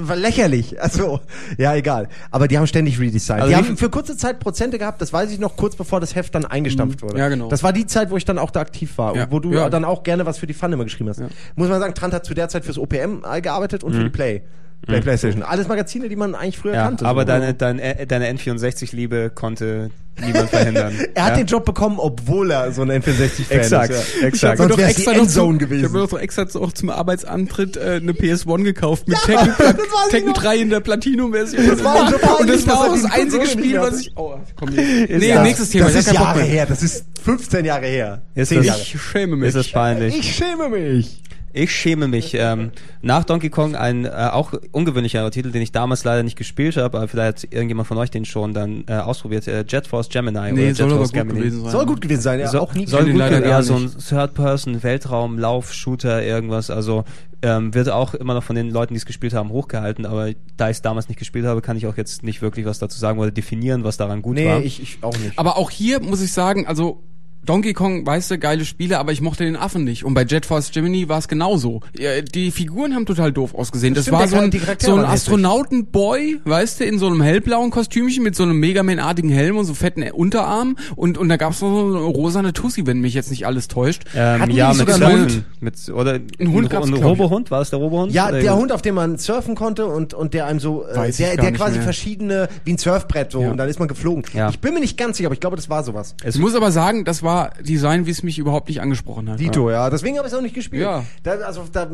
war 0.00 0.16
lächerlich. 0.16 0.76
Also, 0.90 1.20
ja, 1.58 1.74
egal. 1.74 2.08
Aber 2.30 2.48
die 2.48 2.58
haben 2.58 2.66
ständig 2.66 2.98
redesigned. 2.98 3.42
Also 3.42 3.50
die 3.54 3.56
haben 3.56 3.76
für 3.76 3.90
kurze 3.90 4.16
Zeit 4.16 4.40
Prozente 4.40 4.78
gehabt, 4.78 5.00
das 5.00 5.12
weiß 5.12 5.30
ich 5.30 5.38
noch, 5.38 5.56
kurz 5.56 5.76
bevor 5.76 6.00
das 6.00 6.14
Heft 6.14 6.34
dann 6.34 6.44
eingestampft 6.44 7.02
wurde. 7.02 7.18
Ja, 7.18 7.28
genau. 7.28 7.48
Das 7.48 7.62
war 7.62 7.72
die 7.72 7.86
Zeit, 7.86 8.10
wo 8.10 8.16
ich 8.16 8.24
dann 8.24 8.38
auch 8.38 8.50
da 8.50 8.60
aktiv 8.60 8.96
war. 8.98 9.14
Ja. 9.14 9.24
Und 9.24 9.32
wo 9.32 9.38
du 9.38 9.52
Ja. 9.52 9.68
dann 9.70 9.84
auch 9.84 10.02
gerne 10.02 10.26
was 10.26 10.38
für 10.38 10.46
die 10.46 10.54
Fun 10.54 10.72
immer 10.72 10.84
geschrieben 10.84 11.08
hast. 11.10 11.20
Ja. 11.20 11.28
Muss 11.54 11.68
man 11.68 11.78
sagen, 11.80 11.94
Trant 11.94 12.14
hat 12.14 12.24
zu 12.24 12.34
der 12.34 12.48
Zeit 12.48 12.64
fürs 12.64 12.78
OPM 12.78 13.22
gearbeitet 13.42 13.84
und 13.84 13.94
für 13.94 14.02
die 14.04 14.10
Play. 14.10 14.42
Play 14.86 15.00
Playstation. 15.02 15.42
Alles 15.42 15.68
Magazine, 15.68 16.08
die 16.08 16.16
man 16.16 16.34
eigentlich 16.34 16.58
früher 16.58 16.74
ja, 16.74 16.84
kannte. 16.84 17.04
aber 17.04 17.22
so. 17.22 17.26
deine, 17.28 17.54
deine, 17.54 18.06
deine 18.06 18.32
N64-Liebe 18.32 19.30
konnte 19.34 19.90
niemand 20.24 20.50
verhindern. 20.50 20.94
Er 21.14 21.24
hat 21.24 21.30
ja? 21.32 21.36
den 21.38 21.46
Job 21.46 21.64
bekommen, 21.64 21.98
obwohl 21.98 22.50
er 22.50 22.72
so 22.72 22.82
ein 22.82 22.90
N64-Fan 22.90 23.58
Exakt, 23.58 23.90
ist. 23.90 24.20
Ja. 24.20 24.26
exakt. 24.28 24.58
Sonst 24.58 24.76
die 24.78 24.82
extra 24.82 25.12
noch 25.12 25.18
Endzone 25.20 25.58
zu- 25.58 25.64
gewesen. 25.66 25.80
Ich 25.80 25.88
habe 25.90 25.98
mir 26.00 26.06
doch 26.08 26.18
extra 26.18 26.46
auch 26.58 26.72
zum 26.72 26.90
Arbeitsantritt 26.90 27.76
äh, 27.76 28.00
eine 28.02 28.12
PS1 28.12 28.64
gekauft 28.64 29.06
mit 29.06 29.18
Tekken, 29.22 29.52
das 29.58 29.74
ich 29.74 30.10
Tekken 30.10 30.28
noch. 30.30 30.38
3 30.38 30.56
in 30.58 30.70
der 30.70 30.80
Platinum-Version. 30.80 31.66
Das 31.68 31.84
war 31.84 32.10
so 32.10 32.16
Und 32.40 32.48
das 32.50 32.66
war 32.66 32.80
auch 32.80 32.94
die 32.94 33.02
das 33.02 33.12
einzige 33.12 33.46
Spiel, 33.46 33.80
was 33.80 34.00
ich... 34.00 34.12
Oh, 34.16 34.34
komm 34.56 34.70
hier. 34.70 34.82
Nee, 35.18 35.28
Ja, 35.28 35.42
nächstes 35.42 35.70
Thema. 35.70 35.86
Das 35.86 35.94
ist 35.96 36.12
Jahre 36.12 36.40
her. 36.42 36.66
Das 36.66 36.82
ist 36.82 37.04
15 37.22 37.64
Jahre 37.64 37.86
her. 37.86 38.22
Ist 38.34 38.48
10 38.48 38.58
das- 38.58 38.66
Jahre. 38.66 38.80
Ich 38.80 39.00
schäme 39.02 39.36
mich. 39.36 39.48
Ist 39.50 39.54
es 39.56 39.70
peinlich? 39.72 40.18
Ich 40.18 40.34
schäme 40.34 40.68
mich. 40.70 41.22
Ich 41.52 41.70
schäme 41.74 42.08
mich. 42.08 42.34
Ähm, 42.34 42.70
nach 43.02 43.24
Donkey 43.24 43.50
Kong 43.50 43.74
ein 43.74 44.04
äh, 44.04 44.08
auch 44.32 44.52
ungewöhnlicherer 44.72 45.30
Titel, 45.30 45.50
den 45.50 45.62
ich 45.62 45.72
damals 45.72 46.04
leider 46.04 46.22
nicht 46.22 46.36
gespielt 46.36 46.76
habe, 46.76 46.98
aber 46.98 47.08
vielleicht 47.08 47.44
hat 47.44 47.52
irgendjemand 47.52 47.88
von 47.88 47.98
euch 47.98 48.10
den 48.10 48.24
schon 48.24 48.54
dann 48.54 48.84
äh, 48.86 48.94
ausprobiert. 48.94 49.46
Äh, 49.48 49.64
Jet 49.68 49.86
Force 49.86 50.08
Gemini 50.08 50.52
nee, 50.52 50.66
oder 50.66 50.74
soll 50.74 50.74
Jet 50.74 50.80
aber 50.82 50.96
Force 50.96 51.12
gut 51.12 51.18
Gemini. 51.20 51.38
gewesen 51.40 51.62
sein. 51.62 51.70
Soll 51.72 51.86
gut 51.86 52.00
gewesen 52.00 52.20
sein. 52.20 52.40
Ja, 52.40 52.48
So, 52.48 52.60
auch 52.60 52.74
nie 52.74 52.86
soll 52.86 53.04
gut 53.06 53.16
leider 53.16 53.40
sein, 53.40 53.48
ja, 53.48 53.62
so 53.62 53.74
ein 53.74 53.82
nicht. 53.84 54.08
Third-Person, 54.08 54.82
Weltraum, 54.82 55.38
Lauf, 55.38 55.72
Shooter, 55.72 56.22
irgendwas. 56.22 56.70
Also 56.70 57.04
ähm, 57.42 57.72
wird 57.74 57.88
auch 57.88 58.14
immer 58.14 58.34
noch 58.34 58.44
von 58.44 58.54
den 58.54 58.70
Leuten, 58.70 58.94
die 58.94 58.98
es 58.98 59.06
gespielt 59.06 59.32
haben, 59.32 59.50
hochgehalten. 59.50 60.04
Aber 60.06 60.30
da 60.56 60.68
ich 60.70 60.76
es 60.76 60.82
damals 60.82 61.08
nicht 61.08 61.18
gespielt 61.18 61.46
habe, 61.46 61.62
kann 61.62 61.76
ich 61.76 61.86
auch 61.86 61.96
jetzt 61.96 62.22
nicht 62.22 62.42
wirklich 62.42 62.66
was 62.66 62.78
dazu 62.78 62.98
sagen 62.98 63.18
oder 63.18 63.30
definieren, 63.30 63.82
was 63.82 63.96
daran 63.96 64.22
gut 64.22 64.34
Nee, 64.36 64.46
war. 64.46 64.60
ich, 64.62 64.82
ich 64.82 64.98
auch 65.02 65.16
nicht. 65.18 65.38
Aber 65.38 65.56
auch 65.56 65.70
hier 65.70 66.00
muss 66.00 66.20
ich 66.20 66.32
sagen, 66.32 66.66
also 66.66 67.02
Donkey 67.46 67.72
Kong, 67.72 68.06
weißt 68.06 68.30
du, 68.30 68.38
geile 68.38 68.64
Spiele, 68.64 68.98
aber 68.98 69.12
ich 69.12 69.20
mochte 69.20 69.44
den 69.44 69.56
Affen 69.56 69.84
nicht. 69.84 70.04
Und 70.04 70.14
bei 70.14 70.24
Jet 70.24 70.46
Force 70.46 70.70
Gemini 70.70 71.08
war 71.08 71.18
es 71.18 71.26
genauso. 71.28 71.80
Ja, 71.98 72.20
Die 72.20 72.50
Figuren 72.50 72.94
haben 72.94 73.06
total 73.06 73.32
doof 73.32 73.54
ausgesehen. 73.54 73.94
Das 73.94 74.04
Stimmt, 74.04 74.18
war 74.18 74.28
so 74.28 74.36
ein, 74.36 74.52
so 74.78 74.94
ein. 74.94 75.04
Astronautenboy, 75.04 76.40
weißt 76.44 76.80
du, 76.80 76.84
in 76.84 76.98
so 76.98 77.06
einem 77.06 77.22
hellblauen 77.22 77.70
Kostümchen 77.70 78.22
mit 78.22 78.34
so 78.36 78.42
einem 78.42 78.58
Megaman-artigen 78.60 79.30
Helm 79.30 79.56
und 79.56 79.64
so 79.64 79.74
fetten 79.74 80.02
Unterarm. 80.10 80.76
Und, 80.96 81.18
und 81.18 81.28
da 81.28 81.36
gab's 81.36 81.60
noch 81.60 81.70
so 81.70 81.86
eine 81.96 82.04
rosane 82.04 82.52
Tussi, 82.52 82.86
wenn 82.86 83.00
mich 83.00 83.14
jetzt 83.14 83.30
nicht 83.30 83.46
alles 83.46 83.68
täuscht. 83.68 84.04
ähm, 84.14 84.40
Hatten 84.42 84.50
ja, 84.52 84.68
mit 84.68 84.76
sogar 84.78 84.96
einen 84.96 85.28
Surfen. 85.28 85.44
Mit, 85.60 85.88
oder 85.90 86.20
ein, 86.38 86.52
Hund 86.52 86.70
gab's, 86.70 86.88
ein. 86.88 86.94
Robohund? 86.94 87.50
War 87.50 87.60
es 87.62 87.70
der 87.70 87.78
Robohund? 87.78 88.12
ja, 88.12 88.30
der 88.30 88.56
Hund, 88.56 88.72
auf 88.72 88.82
dem 88.82 88.94
man 88.94 89.18
surfen 89.18 89.54
konnte 89.54 89.86
und, 89.86 90.14
und 90.14 90.34
der 90.34 90.46
einem 90.46 90.60
so, 90.60 90.84
äh, 90.86 91.10
der, 91.12 91.36
der 91.36 91.52
quasi 91.52 91.74
mehr. 91.76 91.82
verschiedene, 91.82 92.48
wie 92.64 92.72
ein 92.72 92.78
Surfbrett 92.78 93.32
so, 93.32 93.42
Ja. 93.42 93.50
und 93.50 93.56
dann 93.56 93.68
ist 93.68 93.78
man 93.78 93.88
geflogen. 93.88 94.24
Ja. 94.34 94.50
Ich 94.50 94.58
bin 94.60 94.74
mir 94.74 94.80
nicht 94.80 94.96
ganz 94.98 95.16
sicher, 95.16 95.28
aber 95.28 95.34
ich 95.34 95.40
glaube, 95.40 95.56
das 95.56 95.68
war 95.70 95.82
sowas. 95.82 96.14
Es 96.22 96.34
Ich 96.34 96.40
muss 96.40 96.54
aber 96.54 96.70
sagen, 96.70 97.04
das 97.04 97.22
war 97.22 97.29
Design, 97.60 98.06
wie 98.06 98.10
es 98.10 98.22
mich 98.22 98.38
überhaupt 98.38 98.68
nicht 98.68 98.80
angesprochen 98.80 99.30
hat. 99.30 99.40
Dito, 99.40 99.70
ja. 99.70 99.90
Deswegen 99.90 100.16
habe 100.16 100.26
ich 100.26 100.32
es 100.32 100.38
auch 100.38 100.42
nicht 100.42 100.54
gespielt. 100.54 100.82
Ja. 100.82 101.04
Da, 101.22 101.32
also, 101.40 101.64
da, 101.72 101.88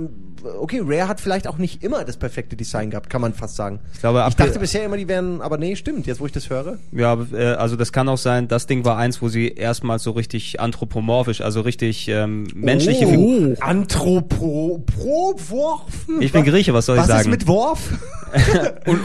okay, 0.60 0.80
Rare 0.84 1.08
hat 1.08 1.20
vielleicht 1.20 1.46
auch 1.46 1.58
nicht 1.58 1.82
immer 1.82 2.04
das 2.04 2.16
perfekte 2.16 2.56
Design 2.56 2.90
gehabt, 2.90 3.10
kann 3.10 3.20
man 3.20 3.34
fast 3.34 3.56
sagen. 3.56 3.80
Ich 3.94 4.00
glaube, 4.00 4.24
Ich 4.28 4.34
dachte 4.34 4.58
bisher 4.58 4.84
immer, 4.84 4.96
die 4.96 5.08
wären, 5.08 5.40
aber 5.40 5.58
nee, 5.58 5.76
stimmt, 5.76 6.06
jetzt 6.06 6.20
wo 6.20 6.26
ich 6.26 6.32
das 6.32 6.50
höre. 6.50 6.78
Ja, 6.92 7.16
äh, 7.32 7.54
also 7.54 7.76
das 7.76 7.92
kann 7.92 8.08
auch 8.08 8.18
sein, 8.18 8.48
das 8.48 8.66
Ding 8.66 8.84
war 8.84 8.96
eins, 8.96 9.22
wo 9.22 9.28
sie 9.28 9.48
erstmals 9.48 10.02
so 10.02 10.12
richtig 10.12 10.60
anthropomorphisch, 10.60 11.40
also 11.40 11.60
richtig 11.60 12.08
ähm, 12.08 12.46
menschliche 12.54 13.06
Figuren. 13.06 13.56
oh. 13.58 13.64
Anthropo, 13.64 14.84
pro, 14.86 15.34
Worf. 15.48 16.06
Ich 16.20 16.32
bin 16.32 16.44
Grieche, 16.44 16.72
was 16.74 16.86
soll 16.86 16.96
ich 16.96 17.02
Was 17.02 17.08
sagen? 17.08 17.20
ist 17.20 17.28
mit 17.28 17.46
Worf? 17.46 17.90
Und, 18.86 19.00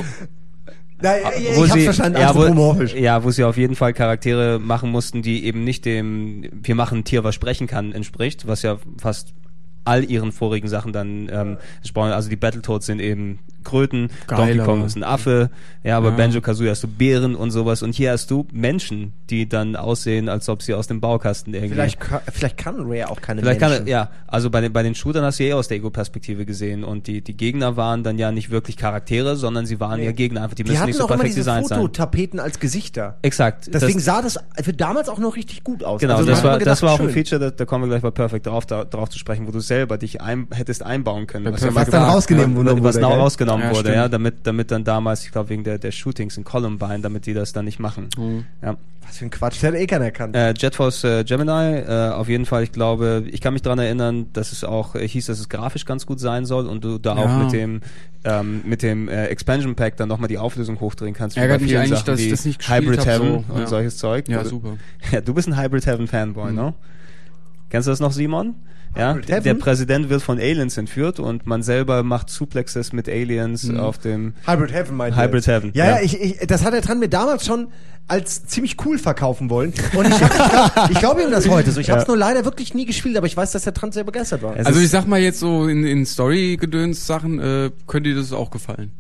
Na, 1.02 1.18
ja, 1.18 1.32
ja, 1.38 1.56
wo 1.56 1.66
ich 1.66 1.74
sie, 1.74 1.84
verstanden, 1.84 2.20
ja, 2.20 2.36
wo, 2.36 2.84
ja, 2.84 3.24
wo 3.24 3.32
sie 3.32 3.44
auf 3.44 3.58
jeden 3.58 3.76
Fall 3.76 3.94
Charaktere 3.94 4.60
machen 4.60 4.92
mussten, 4.92 5.22
die 5.22 5.46
eben 5.46 5.64
nicht 5.64 5.86
dem 5.86 6.50
Wir 6.52 6.76
machen 6.76 7.00
ein 7.00 7.04
Tier, 7.04 7.24
was 7.24 7.36
sprechen 7.36 7.68
kann, 7.68 7.92
entspricht, 7.92 8.48
was 8.48 8.62
ja 8.62 8.78
fast 9.00 9.34
all 9.84 10.04
ihren 10.04 10.32
vorigen 10.32 10.68
Sachen 10.68 10.94
dann 10.94 11.30
ähm. 11.32 11.58
Also 11.96 12.30
die 12.30 12.36
Battletoads 12.36 12.86
sind 12.86 13.00
eben 13.00 13.40
Kröten, 13.64 14.10
Geil, 14.28 14.38
Donkey 14.56 14.58
Kong 14.66 14.78
aber- 14.80 14.88
ist 14.88 14.96
ein 14.96 15.04
Affe, 15.04 15.50
ja, 15.84 15.98
aber 15.98 16.10
Ja. 16.10 16.16
Banjo-Kazooie 16.16 16.70
hast 16.70 16.84
du 16.84 16.88
Bären 16.88 17.36
und 17.36 17.52
sowas 17.52 17.82
und 17.84 17.94
hier 17.94 18.12
hast 18.12 18.30
du 18.32 18.48
Menschen, 18.52 19.14
die 19.30 19.48
dann 19.50 19.76
aussehen, 19.76 20.30
als 20.30 20.48
ob 20.50 20.62
sie 20.62 20.74
aus 20.74 20.88
dem 20.88 21.02
Baukasten 21.02 21.54
irgendwie 21.54 21.74
Vielleicht, 21.76 22.00
vielleicht 22.32 22.58
kann 22.58 22.76
Rare 22.80 23.10
auch 23.10 23.22
keine 23.22 23.42
Vielleicht 23.42 23.60
kann 23.60 23.72
Menschen. 23.72 23.88
er, 23.88 23.92
ja, 23.92 24.10
also 24.28 24.50
bei 24.50 24.62
den, 24.62 24.74
bei 24.74 24.84
den 24.84 24.96
Shootern 24.96 25.24
hast 25.24 25.40
du 25.40 25.44
eh 25.44 25.54
aus 25.54 25.68
der 25.68 25.78
Ego-Perspektive 25.78 26.46
gesehen 26.46 26.84
und 26.84 27.08
die, 27.08 27.22
die 27.22 27.36
Gegner 27.36 27.78
waren 27.78 28.04
dann 28.04 28.18
ja 28.18 28.32
nicht 28.32 28.50
wirklich 28.52 28.78
Charaktere, 28.78 29.36
sondern 29.36 29.66
sie 29.66 29.80
waren 29.80 30.00
Nee. 30.00 30.06
ja 30.06 30.12
Gegner 30.12 30.44
einfach, 30.44 30.56
die, 30.56 30.64
Die 30.64 30.72
müssen 30.72 30.86
nicht 30.86 30.96
so 30.98 31.08
perfekt 31.08 31.30
diese 31.30 31.40
designt 31.40 31.68
sein. 31.68 31.80
Fototapeten 31.80 32.40
als 32.40 32.60
Gesichter. 32.60 33.18
Exakt. 33.22 33.70
Deswegen 33.74 33.96
das, 34.00 34.06
sah 34.06 34.22
das 34.22 34.38
für 34.64 34.74
damals 34.74 35.10
auch 35.10 35.20
noch 35.20 35.36
richtig 35.36 35.64
gut 35.64 35.84
aus. 35.84 36.02
genau, 36.02 36.16
Also 36.16 36.30
das 36.30 36.44
war, 36.44 36.52
man 36.52 36.60
das 36.60 36.80
gedacht, 36.80 36.82
war 36.84 36.92
auch 36.94 37.00
ein 37.00 37.06
schön. 37.14 37.14
Feature, 37.26 37.40
da, 37.40 37.52
da 37.52 37.66
kommen 37.66 37.84
wir 37.86 37.90
gleich 37.90 38.02
bei 38.02 38.12
Perfect 38.12 38.46
drauf, 38.48 38.66
da, 38.66 38.84
drauf 38.86 39.10
zu 39.10 39.18
sprechen, 39.20 39.48
wo 39.48 39.52
du 39.52 39.60
selber 39.60 39.98
dich 39.98 40.22
ein, 40.22 40.48
hättest 40.54 40.84
einbauen 40.84 41.28
können. 41.28 41.46
Was, 41.52 41.62
ja 41.62 41.74
Was 41.74 41.90
dann 41.90 42.02
gemacht- 42.02 42.16
rausgenommen 42.16 42.56
wurde, 42.56 42.84
was 42.84 42.96
genau 42.96 43.14
rausgenommen 43.16 43.51
Ja, 43.60 43.70
wurde, 43.72 43.80
stimmt. 43.82 43.96
ja, 43.96 44.08
damit, 44.08 44.36
damit 44.44 44.72
dann 44.72 44.84
damals, 44.86 45.26
ich 45.26 45.32
glaube 45.32 45.50
wegen 45.50 45.64
der, 45.66 45.78
der 45.78 45.92
Shootings 45.92 46.38
in 46.38 46.44
Columbine, 46.46 47.00
damit 47.02 47.26
die 47.26 47.34
das 47.34 47.52
dann 47.52 47.66
nicht 47.66 47.80
machen. 47.80 48.08
Mhm. 48.18 48.46
Ja. 48.62 48.78
Was 49.06 49.18
für 49.18 49.26
ein 49.26 49.32
Quatsch, 49.32 49.62
der 49.62 49.72
hat 49.74 49.78
eh 49.80 49.88
keiner 49.88 50.06
erkannt. 50.06 50.36
Äh, 50.36 50.54
Jet 50.56 50.76
Force 50.76 51.04
äh, 51.04 51.24
Gemini, 51.26 51.80
äh, 51.80 52.12
auf 52.12 52.30
jeden 52.30 52.46
Fall, 52.46 52.64
ich 52.64 52.72
glaube, 52.72 53.26
ich 53.30 53.42
kann 53.42 53.52
mich 53.54 53.62
daran 53.64 53.80
erinnern, 53.80 54.28
dass 54.32 54.52
es 54.54 54.64
auch 54.64 54.96
äh, 54.96 55.06
hieß, 55.06 55.26
dass 55.26 55.40
es 55.40 55.50
grafisch 55.50 55.86
ganz 55.86 56.06
gut 56.06 56.20
sein 56.20 56.46
soll 56.46 56.68
und 56.68 56.84
du 56.84 56.98
da 57.00 57.16
Ja. 57.16 57.22
auch 57.26 57.44
mit 57.44 57.52
dem 57.52 57.82
ähm, 58.24 58.62
mit 58.66 58.84
dem 58.84 59.10
äh, 59.10 59.26
Expansion 59.26 59.74
Pack 59.76 59.98
dann 59.98 60.08
nochmal 60.08 60.28
die 60.28 60.38
Auflösung 60.38 60.80
hochdrehen 60.80 61.16
kannst. 61.16 61.36
Ärgert 61.36 61.62
mich 61.62 61.76
eigentlich, 61.76 61.98
Sachen 62.00 62.06
dass 62.06 62.20
ich 62.20 62.30
das 62.30 62.46
nicht 62.46 62.70
Hybrid 62.70 63.00
hab, 63.00 63.08
Heaven 63.08 63.44
so, 63.48 63.54
und 63.54 63.60
ja. 63.62 63.68
solches 63.68 63.98
Zeug. 63.98 64.30
Ja, 64.30 64.44
Du- 64.44 64.50
super. 64.50 64.78
Ja, 65.12 65.22
du 65.22 65.34
bist 65.34 65.48
ein 65.48 65.60
Hybrid 65.60 65.86
Heaven 65.88 66.08
Fanboy, 66.08 66.52
ne? 66.54 66.76
Kennst 67.70 67.88
du 67.88 67.92
das 67.92 68.00
noch, 68.00 68.12
Simon? 68.12 68.54
Ja, 68.98 69.14
Hybrid 69.14 69.30
der 69.30 69.42
Heaven? 69.42 69.60
Präsident 69.60 70.10
wird 70.10 70.22
von 70.22 70.38
Aliens 70.38 70.78
entführt 70.78 71.20
und 71.20 71.46
man 71.48 71.64
selber 71.64 72.04
macht 72.04 72.30
Suplexes 72.30 72.92
mit 72.94 73.08
Aliens 73.08 73.70
auf 73.70 73.98
dem 73.98 74.34
Hybrid 74.46 74.74
Heaven 74.74 74.98
meinte 74.98 75.18
Hybrid. 75.22 75.48
Heaven, 75.48 75.72
Ja, 75.74 75.86
ja. 75.86 75.92
ja, 75.98 76.02
ich, 76.04 76.20
ich, 76.22 76.38
das 76.48 76.64
hat 76.66 76.74
der 76.74 76.82
Tran 76.82 77.00
mir 77.00 77.08
damals 77.10 77.46
schon 77.46 77.68
als 78.08 78.46
ziemlich 78.46 78.76
cool 78.86 78.98
verkaufen 78.98 79.50
wollen. 79.50 79.72
Und 79.96 80.08
ich, 80.08 80.22
hab- 80.22 80.90
ich 80.92 81.00
glaube 81.00 81.24
ihm 81.24 81.32
das 81.32 81.48
heute 81.48 81.72
so. 81.72 81.80
Ich 81.80 81.90
habe 81.90 82.02
es 82.02 82.06
Ja. 82.08 82.12
nur 82.12 82.18
leider 82.18 82.44
wirklich 82.44 82.74
nie 82.74 82.86
gespielt, 82.86 83.16
aber 83.16 83.28
ich 83.28 83.38
weiß, 83.38 83.52
dass 83.52 83.64
der 83.64 83.74
Trans 83.74 83.94
sehr 83.96 84.04
begeistert 84.04 84.42
war. 84.42 84.56
Also 84.58 84.82
ich 84.82 84.90
sag 84.90 85.08
mal 85.08 85.20
jetzt 85.22 85.40
so 85.40 85.68
in, 85.68 85.86
in 85.86 86.06
Story-Gedöns-Sachen, 86.06 87.40
äh, 87.40 87.72
könnte 87.88 88.10
dir 88.10 88.16
das 88.18 88.34
auch 88.34 88.52
gefallen. 88.52 88.92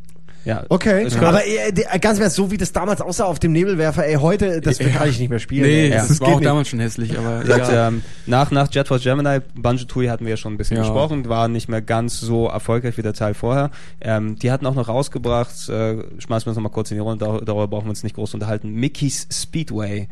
Ja. 0.44 0.64
Okay, 0.70 1.08
aber 1.20 1.46
äh, 1.46 1.72
die- 1.72 1.84
ganz 2.00 2.20
Ernst, 2.20 2.36
so 2.36 2.50
wie 2.50 2.58
das 2.58 2.72
damals 2.72 3.00
aussah 3.00 3.26
auf 3.26 3.38
dem 3.38 3.52
Nebelwerfer, 3.52 4.08
ey, 4.08 4.16
heute, 4.16 4.60
das 4.60 4.80
Ja. 4.80 4.88
kann 4.90 5.08
ich 5.10 5.20
nicht 5.20 5.30
mehr 5.30 5.38
spielen. 5.40 5.64
Nee, 5.68 5.86
ey. 5.86 5.90
das, 5.92 6.08
das 6.08 6.20
war 6.22 6.28
geht 6.30 6.36
auch 6.36 6.40
nicht. 6.40 6.48
damals 6.50 6.68
schon 6.70 6.80
hässlich, 6.80 7.18
aber 7.18 7.42
gesagt, 7.42 7.70
egal. 7.70 7.88
ähm, 7.90 8.04
nach, 8.26 8.50
nach 8.50 8.68
Jet 8.72 8.88
Force 8.88 9.04
Gemini, 9.04 9.40
Banjo-Tooie 9.56 10.10
hatten 10.10 10.26
wir 10.26 10.32
ja 10.32 10.38
schon 10.38 10.54
ein 10.54 10.58
bisschen 10.58 10.78
Ja. 10.78 10.84
gesprochen, 10.84 11.30
war 11.30 11.48
nicht 11.48 11.70
mehr 11.70 11.82
ganz 11.84 12.20
so 12.20 12.48
erfolgreich 12.48 12.98
wie 12.98 13.04
der 13.04 13.14
Teil 13.14 13.34
vorher. 13.36 13.70
Ähm, 14.02 14.36
die 14.38 14.52
hatten 14.52 14.66
auch 14.66 14.76
noch 14.76 14.88
rausgebracht, 14.88 15.70
äh, 15.70 15.98
schmeißen 16.20 16.46
wir 16.46 16.50
uns 16.52 16.56
noch 16.56 16.64
mal 16.64 16.70
kurz 16.70 16.90
in 16.92 16.98
die 16.98 17.02
Runde, 17.02 17.24
dar 17.24 17.42
darüber 17.42 17.68
brauchen 17.68 17.86
wir 17.86 17.90
uns 17.92 18.04
nicht 18.04 18.16
groß 18.16 18.34
unterhalten, 18.34 18.72
Mickey's 18.72 19.28
Speedway. 19.32 20.08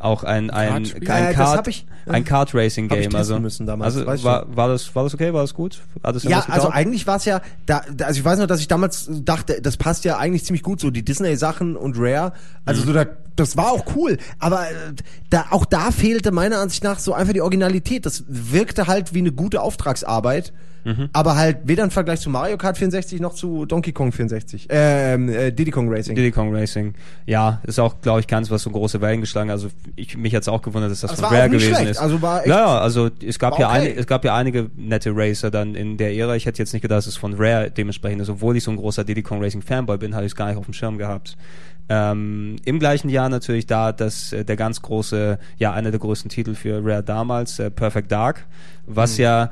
Auch 0.00 0.22
ein, 0.22 0.50
ein, 0.50 0.84
Kartspiel? 0.84 1.10
ein, 1.10 1.24
Äh, 1.24 1.34
das 1.34 1.36
Kart, 1.36 1.68
ich- 1.68 1.86
ein 2.06 2.24
Kart 2.24 2.54
Racing 2.54 2.86
Game. 2.88 3.12
Also, 3.16 3.40
müssen 3.40 3.66
damals, 3.66 3.96
also 3.96 4.24
war, 4.24 4.46
war, 4.56 4.68
das, 4.68 4.94
war 4.94 5.02
das 5.02 5.12
okay? 5.12 5.32
War 5.32 5.42
das 5.42 5.54
gut? 5.54 5.80
Hat 6.04 6.14
das 6.14 6.22
Ja, 6.22 6.44
also 6.48 6.68
eigentlich 6.70 7.06
war 7.08 7.16
es 7.16 7.24
ja, 7.24 7.40
da, 7.66 7.82
da, 7.92 8.06
also 8.06 8.20
ich 8.20 8.24
weiß 8.24 8.38
noch, 8.38 8.46
dass 8.46 8.60
ich 8.60 8.68
damals 8.68 9.08
dachte, 9.10 9.60
das 9.60 9.76
passt 9.76 10.04
ja 10.04 10.16
eigentlich 10.16 10.44
ziemlich 10.44 10.62
gut 10.62 10.78
so, 10.80 10.90
die 10.90 11.04
Disney-Sachen 11.04 11.76
und 11.76 11.96
Rare, 11.98 12.32
also 12.64 12.82
so 12.84 12.92
da, 12.92 13.06
das 13.34 13.56
war 13.56 13.72
auch 13.72 13.84
cool, 13.96 14.18
aber 14.38 14.62
äh, 14.70 14.74
da, 15.30 15.46
auch 15.50 15.64
da 15.64 15.90
fehlte 15.90 16.30
meiner 16.30 16.58
Ansicht 16.58 16.84
nach 16.84 17.00
so 17.00 17.12
einfach 17.12 17.32
die 17.32 17.42
Originalität, 17.42 18.06
das 18.06 18.22
wirkte 18.28 18.86
halt 18.86 19.14
wie 19.14 19.18
eine 19.18 19.32
gute 19.32 19.62
Auftragsarbeit, 19.62 20.52
aber 21.12 21.36
halt 21.36 21.58
weder 21.64 21.84
im 21.84 21.90
Vergleich 21.90 22.20
zu 22.20 22.30
Mario 22.30 22.56
Kart 22.56 22.78
64 22.78 23.20
noch 23.20 23.34
zu 23.34 23.66
Donkey 23.66 23.92
Kong 23.92 24.10
64, 24.12 24.68
ähm, 24.70 25.28
äh, 25.28 25.50
Diddy 25.52 25.70
Kong 25.70 25.88
Racing. 25.92 26.14
Diddy 26.16 26.30
Kong 26.30 26.54
Racing. 26.54 26.94
Ja, 27.26 27.60
ist 27.64 27.78
auch, 27.78 28.00
glaube 28.00 28.20
ich, 28.20 28.26
keins, 28.26 28.50
was 28.50 28.62
so 28.62 28.70
große 28.70 29.00
Wellen 29.02 29.20
geschlagen. 29.20 29.50
Also 29.50 29.68
ich, 29.96 30.16
mich 30.16 30.34
hat's 30.34 30.48
auch 30.48 30.62
gewundert, 30.62 30.90
dass 30.90 31.00
das 31.00 31.10
Das 31.10 31.20
von 31.20 31.24
war 31.24 31.30
auch 31.32 31.36
Rare 31.40 31.50
gewesen 31.50 31.74
schlecht. 31.74 31.90
ist. 31.90 31.98
Also 31.98 32.22
war 32.22 32.40
echt- 32.40 32.48
ja, 32.48 32.78
also 32.78 33.10
es 33.24 33.38
gab 33.38 33.58
ja 33.58 33.68
okay. 33.68 33.78
eine, 33.80 33.94
es 33.96 34.06
gab 34.06 34.24
ja 34.24 34.34
einige 34.34 34.70
nette 34.76 35.10
Racer 35.14 35.50
dann 35.50 35.74
in 35.74 35.96
der 35.98 36.14
Ära. 36.16 36.36
Ich 36.36 36.46
hätte 36.46 36.58
jetzt 36.58 36.72
nicht 36.72 36.82
gedacht, 36.82 36.98
dass 36.98 37.06
es 37.06 37.16
von 37.16 37.34
Rare 37.34 37.70
dementsprechend 37.70 38.22
ist. 38.22 38.30
Obwohl 38.30 38.56
ich 38.56 38.64
so 38.64 38.70
ein 38.70 38.76
großer 38.78 39.04
Diddy 39.04 39.22
Kong 39.22 39.42
Racing 39.42 39.62
Fanboy 39.62 39.98
bin, 39.98 40.14
hatte 40.14 40.24
ich 40.24 40.32
es 40.32 40.36
gar 40.36 40.46
nicht 40.48 40.56
auf 40.56 40.64
dem 40.64 40.72
Schirm 40.74 40.96
gehabt. 40.96 41.36
Ähm, 41.90 42.56
Im 42.66 42.78
gleichen 42.78 43.08
Jahr 43.08 43.28
natürlich 43.30 43.66
da, 43.66 43.92
dass 43.92 44.32
äh, 44.34 44.44
der 44.44 44.56
ganz 44.56 44.82
große, 44.82 45.38
ja, 45.56 45.72
einer 45.72 45.90
der 45.90 45.98
größten 46.00 46.28
Titel 46.30 46.54
für 46.54 46.84
Rare 46.84 47.02
damals, 47.02 47.58
äh, 47.58 47.70
Perfect 47.70 48.12
Dark, 48.12 48.44
was 48.86 49.16
Mhm. 49.16 49.22
ja 49.24 49.50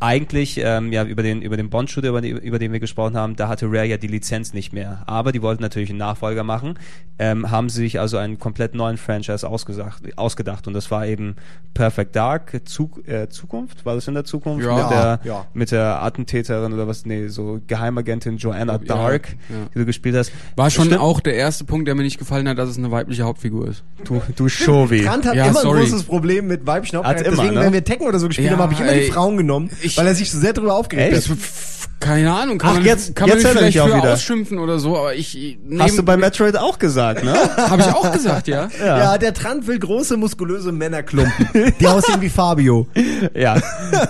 eigentlich 0.00 0.60
ähm, 0.62 0.92
ja 0.92 1.04
über 1.04 1.22
den 1.24 1.42
über 1.42 1.56
den 1.56 1.70
Bond 1.70 1.90
Shooter 1.90 2.08
über, 2.10 2.22
über 2.22 2.58
den 2.58 2.72
wir 2.72 2.78
gesprochen 2.80 3.16
haben, 3.16 3.34
da 3.34 3.48
hatte 3.48 3.66
Rare 3.66 3.86
ja 3.86 3.96
die 3.96 4.06
Lizenz 4.06 4.52
nicht 4.54 4.72
mehr, 4.72 5.02
aber 5.06 5.32
die 5.32 5.42
wollten 5.42 5.62
natürlich 5.62 5.90
einen 5.90 5.98
Nachfolger 5.98 6.44
machen, 6.44 6.78
ähm, 7.18 7.50
haben 7.50 7.68
sie 7.68 7.80
sich 7.80 7.98
also 7.98 8.16
einen 8.16 8.38
komplett 8.38 8.74
neuen 8.76 8.96
Franchise 8.96 9.48
ausgesagt, 9.48 10.02
ausgedacht 10.16 10.68
und 10.68 10.74
das 10.74 10.90
war 10.92 11.04
eben 11.06 11.34
Perfect 11.74 12.14
Dark 12.14 12.60
Zug, 12.64 13.08
äh, 13.08 13.28
Zukunft, 13.28 13.84
war 13.84 13.96
das 13.96 14.06
in 14.06 14.14
der 14.14 14.24
Zukunft 14.24 14.64
Ja. 14.64 14.76
mit 14.76 14.90
der 14.90 15.20
Ja. 15.24 15.46
mit 15.52 15.72
der 15.72 16.00
Attentäterin 16.02 16.72
oder 16.72 16.86
was 16.86 17.04
nee 17.04 17.26
so 17.26 17.60
Geheimagentin 17.66 18.36
Joanna 18.36 18.74
Ja, 18.74 18.78
Dark, 18.78 19.28
ja. 19.48 19.56
die 19.74 19.78
du 19.80 19.84
gespielt 19.84 20.14
hast. 20.14 20.30
War 20.54 20.70
schon 20.70 20.86
Stimmt. 20.86 21.00
auch 21.00 21.18
der 21.18 21.34
erste 21.34 21.64
Punkt, 21.64 21.88
der 21.88 21.96
mir 21.96 22.04
nicht 22.04 22.18
gefallen 22.18 22.48
hat, 22.48 22.56
dass 22.58 22.68
es 22.68 22.78
eine 22.78 22.92
weibliche 22.92 23.24
Hauptfigur 23.24 23.66
ist. 23.66 23.82
du 24.04 24.22
du 24.36 24.48
Shovi. 24.48 25.02
Trant 25.02 25.26
hat 25.26 25.34
Ja, 25.34 25.46
immer 25.46 25.54
sorry. 25.60 25.80
ein 25.80 25.84
großes 25.90 26.04
Problem 26.04 26.46
mit 26.46 26.60
Hauptcharakteren. 26.68 27.32
immer, 27.32 27.42
Deswegen, 27.42 27.54
ne? 27.58 27.60
wenn 27.66 27.72
wir 27.72 27.82
Tekken 27.84 28.06
oder 28.06 28.20
so 28.20 28.28
gespielt 28.28 28.46
Ja, 28.46 28.52
haben, 28.52 28.62
habe 28.62 28.72
ich 28.74 28.80
immer 28.80 28.92
die. 28.92 29.10
Frauen 29.10 29.36
genommen, 29.36 29.70
Ich- 29.82 29.87
weil 29.96 30.06
er 30.06 30.14
sich 30.14 30.30
so 30.30 30.38
sehr 30.38 30.52
darüber 30.52 30.74
aufgeregt 30.74 31.16
hat. 31.28 31.38
Keine 32.00 32.32
Ahnung, 32.32 32.58
kann 32.58 32.70
Ach, 32.70 32.74
man, 32.74 32.84
jetzt- 32.84 33.16
kann 33.16 33.28
man 33.28 33.38
jetzt 33.38 33.44
mich 33.44 33.54
erinnere 33.54 33.68
ich 33.70 33.74
vielleicht 33.74 33.92
auch 33.92 34.02
wieder. 34.02 34.12
ausschimpfen 34.12 34.58
oder 34.58 34.78
so, 34.78 34.96
aber 34.96 35.14
ich 35.16 35.58
Hast 35.78 35.98
du 35.98 36.04
bei 36.04 36.16
Metroid 36.16 36.56
auch 36.56 36.78
gesagt, 36.78 37.24
ne? 37.24 37.34
habe 37.56 37.82
ich 37.82 37.88
auch 37.88 38.12
gesagt, 38.12 38.46
ja. 38.46 38.68
Ja. 38.84 39.18
der 39.18 39.34
Trant 39.34 39.66
will 39.66 39.80
große, 39.80 40.16
muskulöse 40.16 40.70
Männerklumpen, 40.70 41.72
die 41.80 41.86
aussehen 41.88 42.20
wie 42.20 42.28
Fabio. 42.28 42.86
ja, 43.34 43.60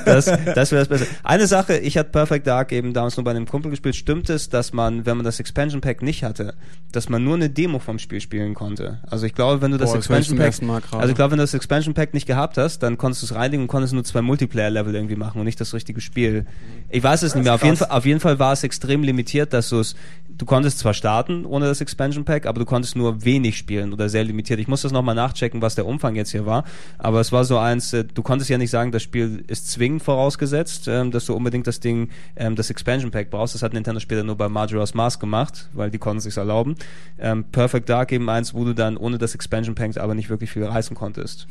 das, 0.04 0.26
das 0.26 0.70
wäre 0.70 0.84
das 0.84 0.88
Beste. 0.88 1.06
Eine 1.22 1.46
Sache, 1.46 1.78
ich 1.78 1.96
hatte 1.96 2.10
Perfect 2.10 2.46
Dark 2.46 2.72
eben 2.72 2.92
damals 2.92 3.16
nur 3.16 3.24
bei 3.24 3.30
einem 3.30 3.46
Kumpel 3.46 3.70
gespielt. 3.70 3.96
Stimmt 3.96 4.28
es, 4.28 4.50
dass 4.50 4.74
man, 4.74 5.06
wenn 5.06 5.16
man 5.16 5.24
das 5.24 5.40
Expansion 5.40 5.80
Pack 5.80 6.02
nicht 6.02 6.24
hatte, 6.24 6.54
dass 6.92 7.08
man 7.08 7.24
nur 7.24 7.36
eine 7.36 7.48
Demo 7.48 7.78
vom 7.78 7.98
Spiel 7.98 8.20
spielen 8.20 8.52
konnte? 8.54 9.00
Also 9.10 9.24
ich 9.24 9.34
glaube, 9.34 9.62
wenn 9.62 9.70
du 9.70 9.78
das 9.78 9.90
Boah, 9.90 9.96
ich 9.98 10.10
Expansion 10.10 10.36
Pack, 10.38 10.54
also 10.92 11.08
ich 11.08 11.14
glaube, 11.14 11.32
wenn 11.32 11.38
du 11.38 11.44
das 11.44 11.54
Expansion 11.54 11.94
Pack 11.94 12.12
nicht 12.12 12.26
gehabt 12.26 12.58
hast, 12.58 12.80
dann 12.82 12.98
konntest 12.98 13.22
du 13.22 13.26
es 13.26 13.34
reinigen 13.34 13.62
und 13.62 13.68
konntest 13.68 13.94
nur 13.94 14.04
zwei 14.04 14.20
Multiplayer-Level 14.20 14.94
irgendwie 14.94 15.16
machen 15.16 15.38
und 15.38 15.44
nicht 15.46 15.60
das 15.60 15.67
richtige 15.74 16.00
Spiel. 16.00 16.46
Ich 16.90 17.02
weiß 17.02 17.22
es 17.22 17.34
nicht 17.34 17.44
mehr. 17.44 17.54
Auf 17.54 17.64
jeden, 17.64 17.76
Fall, 17.76 17.88
auf 17.90 18.06
jeden 18.06 18.20
Fall 18.20 18.38
war 18.38 18.52
es 18.52 18.62
extrem 18.62 19.02
limitiert, 19.02 19.52
dass 19.52 19.68
du 19.70 19.80
es, 19.80 19.96
du 20.28 20.46
konntest 20.46 20.78
zwar 20.78 20.94
starten 20.94 21.44
ohne 21.44 21.66
das 21.66 21.80
Expansion 21.80 22.24
Pack, 22.24 22.46
aber 22.46 22.60
du 22.60 22.64
konntest 22.64 22.96
nur 22.96 23.24
wenig 23.24 23.58
spielen 23.58 23.92
oder 23.92 24.08
sehr 24.08 24.24
limitiert. 24.24 24.60
Ich 24.60 24.68
muss 24.68 24.82
das 24.82 24.92
nochmal 24.92 25.14
nachchecken, 25.14 25.60
was 25.60 25.74
der 25.74 25.86
Umfang 25.86 26.14
jetzt 26.14 26.30
hier 26.30 26.46
war. 26.46 26.64
Aber 26.96 27.20
es 27.20 27.32
war 27.32 27.44
so 27.44 27.58
eins, 27.58 27.92
äh, 27.92 28.04
du 28.04 28.22
konntest 28.22 28.48
ja 28.48 28.58
nicht 28.58 28.70
sagen, 28.70 28.92
das 28.92 29.02
Spiel 29.02 29.44
ist 29.48 29.70
zwingend 29.70 30.02
vorausgesetzt, 30.02 30.86
ähm, 30.88 31.10
dass 31.10 31.26
du 31.26 31.34
unbedingt 31.34 31.66
das 31.66 31.80
Ding, 31.80 32.10
ähm, 32.36 32.54
das 32.54 32.70
Expansion 32.70 33.10
Pack 33.10 33.30
brauchst. 33.30 33.54
Das 33.54 33.62
hat 33.62 33.74
Nintendo 33.74 34.00
später 34.00 34.22
nur 34.22 34.36
bei 34.36 34.48
Majora's 34.48 34.94
Mask 34.94 35.20
gemacht, 35.20 35.68
weil 35.72 35.90
die 35.90 35.98
konnten 35.98 36.18
es 36.18 36.24
sich 36.24 36.36
erlauben. 36.36 36.76
Ähm, 37.18 37.44
Perfect 37.44 37.88
Dark 37.88 38.12
eben 38.12 38.30
eins, 38.30 38.54
wo 38.54 38.64
du 38.64 38.74
dann 38.74 38.96
ohne 38.96 39.18
das 39.18 39.34
Expansion 39.34 39.74
Pack 39.74 39.88
aber 39.96 40.14
nicht 40.14 40.28
wirklich 40.28 40.50
viel 40.50 40.64
reißen 40.64 40.96
konntest. 40.96 41.46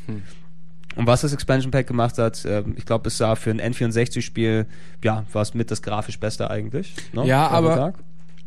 Und 0.98 1.06
was 1.06 1.20
das 1.22 1.32
Expansion 1.32 1.70
Pack 1.70 1.86
gemacht 1.86 2.18
hat, 2.18 2.44
ähm, 2.44 2.74
ich 2.76 2.84
glaube, 2.84 3.08
es 3.08 3.16
sah 3.16 3.36
für 3.36 3.50
ein 3.50 3.60
N64-Spiel, 3.60 4.66
ja, 5.04 5.24
war 5.32 5.42
es 5.42 5.54
mit 5.54 5.70
das 5.70 5.80
grafisch 5.80 6.18
Beste 6.18 6.50
eigentlich. 6.50 6.92
Ne? 7.12 7.24
Ja, 7.26 7.48
aber- 7.48 7.76
Dark. 7.76 7.94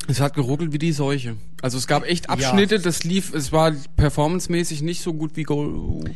Es 0.07 0.19
hat 0.19 0.33
geruckelt 0.33 0.73
wie 0.73 0.79
die 0.79 0.91
Seuche. 0.93 1.35
Also 1.61 1.77
es 1.77 1.85
gab 1.87 2.03
echt 2.05 2.27
Abschnitte, 2.29 2.79
das 2.79 3.03
lief, 3.03 3.33
es 3.35 3.51
war 3.51 3.71
performancemäßig 3.97 4.81
nicht 4.81 5.01
so 5.01 5.13
gut 5.13 5.31
wie 5.35 5.43
Gold. 5.43 6.09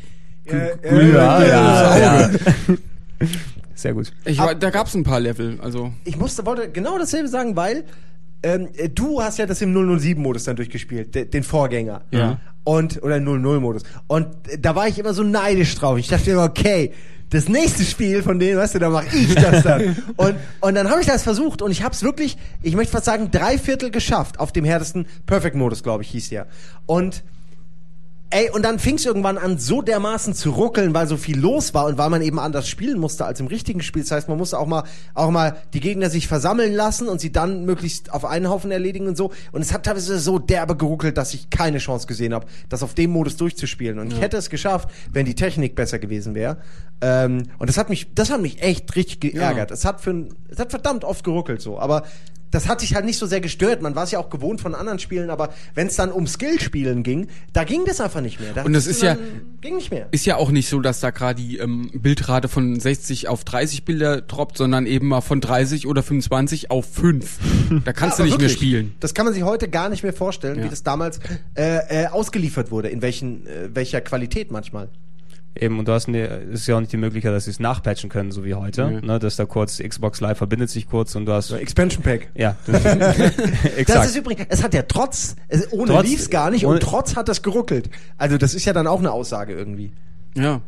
Äh, 0.46 0.54
Ja, 1.14 1.40
äh, 1.44 1.50
ja, 1.50 1.96
äh, 1.96 2.02
ja. 2.02 2.30
Sehr 3.76 3.94
gut. 3.94 4.12
Ich 4.26 4.38
war, 4.40 4.56
da 4.56 4.70
gab 4.72 4.88
es 4.88 4.96
ein 4.96 5.04
paar 5.04 5.20
Level, 5.20 5.60
also 5.62 5.94
Ich 6.04 6.18
musste, 6.18 6.46
wollte 6.46 6.70
genau 6.70 6.98
dasselbe 6.98 7.28
sagen, 7.28 7.56
weil 7.56 7.84
ähm, 8.42 8.70
äh, 8.76 8.90
du 8.90 9.22
hast 9.22 9.38
ja 9.38 9.46
das 9.46 9.62
im 9.62 9.74
007-Modus 9.76 10.46
dann 10.46 10.56
durchgespielt, 10.56 11.14
de, 11.14 11.26
den 11.26 11.44
Vorgänger. 11.44 12.02
Ja. 12.12 12.40
Und, 12.66 13.02
oder 13.02 13.16
00-Modus. 13.16 13.84
Und 14.08 14.28
äh, 14.50 14.60
da 14.60 14.76
war 14.76 14.88
ich 14.88 15.00
immer 15.00 15.14
so 15.14 15.24
neidisch 15.24 15.76
drauf. 15.76 15.98
Ich 15.98 16.10
dachte 16.10 16.32
immer, 16.32 16.44
okay, 16.44 16.92
das 17.30 17.48
nächste 17.48 17.84
Spiel 17.84 18.22
von 18.22 18.40
denen, 18.40 18.58
weißt 18.58 18.76
du, 18.76 18.80
da 18.80 18.90
mache 18.90 19.16
ich 19.16 19.34
das 19.34 19.64
dann. 19.64 19.96
und, 20.18 20.36
und 20.62 20.76
dann 20.76 20.90
habe 20.90 21.02
ich 21.02 21.08
das 21.08 21.24
versucht 21.24 21.62
und 21.62 21.72
ich 21.72 21.84
habe 21.84 21.94
es 21.94 22.04
wirklich, 22.04 22.38
ich 22.62 22.76
möchte 22.76 22.92
fast 22.92 23.06
sagen, 23.06 23.32
drei 23.32 23.58
Viertel 23.58 23.92
geschafft 23.92 24.40
auf 24.40 24.52
dem 24.52 24.66
härtesten 24.66 25.08
Perfect-Modus, 25.26 25.84
glaube 25.84 26.04
ich, 26.04 26.10
hieß 26.10 26.30
der. 26.30 26.48
Und 26.86 27.24
Ey, 28.32 28.50
und 28.50 28.64
dann 28.64 28.80
fing 28.80 28.96
es 28.96 29.06
irgendwann 29.06 29.38
an, 29.38 29.60
so 29.60 29.82
dermaßen 29.82 30.34
zu 30.34 30.50
ruckeln, 30.50 30.94
weil 30.96 31.08
so 31.08 31.16
viel 31.16 31.40
los 31.40 31.74
war 31.76 31.86
und 31.86 31.98
weil 31.98 32.10
man 32.10 32.22
eben 32.24 32.40
anders 32.40 32.68
spielen 32.68 33.00
musste 33.00 33.26
als 33.26 33.40
im 33.40 33.48
richtigen 33.48 33.82
Spiel. 33.82 34.02
Das 34.02 34.12
heißt, 34.12 34.28
man 34.28 34.38
musste 34.38 34.58
auch 34.58 34.66
mal, 34.66 34.84
auch 35.14 35.30
mal 35.30 35.58
die 35.74 35.80
Gegner 35.80 36.10
sich 36.10 36.28
versammeln 36.28 36.74
lassen 36.74 37.08
und 37.08 37.22
sie 37.22 37.32
dann 37.32 37.66
möglichst 37.66 38.12
auf 38.12 38.26
einen 38.26 38.50
Haufen 38.50 38.72
erledigen 38.72 39.08
und 39.08 39.16
so. 39.16 39.32
Und 39.52 39.62
es 39.62 39.72
hat 39.72 39.86
teilweise 39.86 40.20
so 40.20 40.40
derbe 40.40 40.76
geruckelt, 40.76 41.18
dass 41.18 41.34
ich 41.36 41.52
keine 41.52 41.78
Chance 41.78 42.08
gesehen 42.08 42.34
habe, 42.34 42.48
das 42.68 42.82
auf 42.82 42.96
dem 42.96 43.12
Modus 43.12 43.38
durchzuspielen. 43.38 44.00
Und 44.00 44.12
ich 44.12 44.20
hätte 44.20 44.38
es 44.38 44.50
geschafft, 44.50 44.90
wenn 45.14 45.26
die 45.26 45.36
Technik 45.36 45.76
besser 45.76 46.00
gewesen 46.00 46.34
wäre. 46.34 46.58
Ähm, 47.02 47.44
und 47.60 47.70
das 47.70 47.78
hat 47.78 47.90
mich, 47.90 48.14
das 48.16 48.32
hat 48.32 48.42
mich 48.42 48.62
echt 48.62 48.96
richtig 48.96 49.20
geärgert. 49.20 49.70
Es 49.70 49.86
hat 49.86 50.02
für, 50.02 50.28
es 50.50 50.58
hat 50.58 50.72
verdammt 50.72 51.04
oft 51.04 51.24
geruckelt 51.24 51.62
so. 51.62 51.80
Aber 51.80 52.04
das 52.56 52.68
hat 52.70 52.80
sich 52.80 52.96
halt 52.96 53.06
nicht 53.06 53.18
so 53.20 53.26
sehr 53.26 53.42
gestört. 53.42 53.82
Man 53.82 53.96
war 53.96 54.04
es 54.06 54.12
ja 54.12 54.20
auch 54.20 54.30
gewohnt 54.30 54.62
von 54.62 54.74
anderen 54.76 54.98
Spielen, 55.00 55.30
aber 55.30 55.54
wenn 55.74 55.88
es 55.88 55.96
dann 55.96 56.12
um 56.12 56.26
Skillspielen 56.26 57.04
ging, 57.04 57.28
da 57.54 57.64
ging 57.66 57.84
das 57.86 58.00
einfach 58.02 58.22
nicht 58.22 58.40
mehr. 58.40 58.54
Da 58.54 58.64
Und 58.64 58.74
das 58.74 58.88
ist 58.88 59.02
ja- 59.02 59.18
ging 59.62 59.76
nicht 59.76 59.92
mehr. 59.92 60.08
ist 60.12 60.26
ja 60.26 60.38
auch 60.38 60.52
nicht 60.52 60.70
so, 60.70 60.80
dass 60.80 61.00
da 61.02 61.10
gerade 61.12 61.42
die 61.42 61.58
ähm, 61.58 61.92
Bildrate 61.94 62.48
von 62.48 62.80
60 62.80 63.28
auf 63.28 63.44
30 63.44 63.84
Bilder 63.84 64.22
droppt, 64.22 64.58
sondern 64.58 64.86
eben 64.86 65.08
mal 65.08 65.22
von 65.22 65.42
30 65.42 65.86
oder 65.88 66.02
25 66.02 66.72
auf 66.72 66.86
5. 66.94 67.40
Da 67.84 67.92
kannst 67.94 68.18
Ja, 68.20 68.24
du 68.24 68.26
nicht 68.26 68.34
aber 68.36 68.42
mehr 68.44 68.50
wirklich, 68.50 68.54
spielen. 68.54 68.96
Das 69.02 69.14
kann 69.14 69.26
man 69.26 69.34
sich 69.34 69.44
heute 69.44 69.68
gar 69.70 69.90
nicht 69.90 70.04
mehr 70.04 70.14
vorstellen, 70.14 70.60
Ja. 70.60 70.66
wie 70.66 70.70
das 70.70 70.84
damals 70.84 71.20
äh, 71.56 72.04
äh, 72.04 72.08
ausgeliefert 72.08 72.72
wurde, 72.72 72.88
in 72.90 73.02
welchen, 73.02 73.46
äh, 73.48 73.70
welcher 73.74 74.00
Qualität 74.02 74.52
manchmal. 74.52 74.88
Eben, 75.58 75.80
und 75.80 75.88
du 75.88 75.94
hast 75.94 76.08
ne, 76.10 76.28
es 76.52 76.62
ist 76.62 76.68
ja 76.68 76.76
auch 76.76 76.80
nicht 76.82 76.92
die 76.92 76.98
Möglichkeit, 76.98 77.34
dass 77.34 77.46
sie 77.46 77.52
es 77.52 77.60
nachpatchen 77.60 78.10
können, 78.10 78.32
so 78.32 78.44
wie 78.44 78.54
heute. 78.56 78.88
Mhm. 78.88 79.08
Ne, 79.08 79.20
dass 79.20 79.38
da 79.38 79.46
kurz 79.46 79.80
Xbox 79.82 80.20
Live 80.20 80.38
verbindet 80.38 80.70
sich 80.70 80.88
kurz 80.90 81.16
und 81.16 81.26
du 81.26 81.32
hast. 81.32 81.52
Expansion 81.52 82.04
Pack. 82.04 82.30
Ja, 82.36 82.56
Das 82.66 82.84
exakt. 83.78 84.06
ist 84.08 84.16
übrigens, 84.18 84.48
es 84.50 84.64
hat 84.64 84.74
ja 84.74 84.82
trotz, 84.84 85.36
ohne 85.72 85.92
Trotz- 85.94 86.04
lief's 86.08 86.30
gar 86.30 86.52
nicht 86.52 86.66
ohne- 86.66 86.76
und 86.76 86.84
trotz 86.84 87.16
hat 87.16 87.30
das 87.30 87.42
geruckelt. 87.42 87.90
Also 88.18 88.38
das 88.38 88.54
ist 88.54 88.66
ja 88.66 88.74
dann 88.74 88.88
auch 88.88 89.00
eine 89.00 89.12
Aussage 89.12 89.54
irgendwie. 89.54 89.92
Ja. 90.36 90.62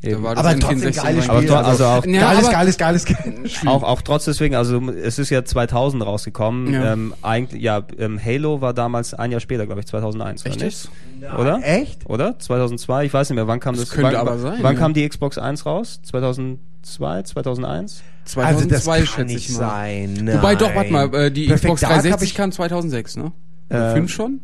Da 0.00 0.10
Eben. 0.10 0.22
war 0.22 0.36
das 0.36 0.44
Aber 0.44 0.58
trotzdem 0.60 0.78
N64 0.90 1.02
geiles 1.02 1.28
Aber 1.28 1.38
Spiel. 1.38 1.50
tro- 1.50 1.56
also 1.56 1.84
auch- 1.84 2.04
Ja, 2.06 2.20
geiles, 2.20 2.44
aber- 2.44 2.52
geiles, 2.52 2.78
geiles, 2.78 3.04
geiles 3.04 3.52
Spiel. 3.52 3.68
Auch, 3.68 3.82
auch 3.82 4.00
trotz 4.02 4.26
deswegen, 4.26 4.54
also 4.54 4.80
es 4.90 5.18
ist 5.18 5.30
ja 5.30 5.44
2000 5.44 6.06
rausgekommen. 6.06 6.72
Ja. 6.72 6.92
Ähm, 6.92 7.14
eigentlich, 7.22 7.60
ja, 7.62 7.82
ähm, 7.98 8.20
Halo 8.24 8.60
war 8.60 8.74
damals 8.74 9.12
ein 9.14 9.32
Jahr 9.32 9.40
später, 9.40 9.66
glaube 9.66 9.80
ich, 9.80 9.86
2001. 9.88 10.44
Echt 10.46 10.56
oder 10.56 10.64
nicht? 10.66 10.88
Oder? 11.36 11.60
Echt? 11.64 12.08
Oder? 12.08 12.38
2002? 12.38 13.06
Ich 13.06 13.12
weiß 13.14 13.28
nicht 13.30 13.34
mehr. 13.34 13.48
Wann 13.48 13.58
kam 13.58 13.74
das? 13.74 13.86
Das 13.86 13.90
könnte 13.90 14.12
wann, 14.12 14.16
aber 14.20 14.38
sein, 14.38 14.58
Wann 14.62 14.74
ja. 14.74 14.78
kam 14.80 14.94
die 14.94 15.08
Xbox 15.08 15.36
1 15.36 15.66
raus? 15.66 16.00
2002? 16.04 17.22
2001? 17.22 18.02
2002 18.24 19.04
schätze 19.04 19.34
ich 19.34 19.48
mal. 19.50 19.58
sein. 19.58 20.30
Wobei 20.34 20.54
doch, 20.54 20.72
warte 20.76 20.92
mal, 20.92 21.12
äh, 21.14 21.30
die 21.32 21.46
Perfect 21.46 21.64
Xbox 21.64 21.80
Dark 21.80 21.92
hab 21.94 22.02
360 22.02 22.28
ich- 22.30 22.34
kam 22.36 22.52
2006, 22.52 23.16
ne? 23.16 23.32
Äh, 23.68 23.94
5 23.94 24.12
schon? 24.12 24.40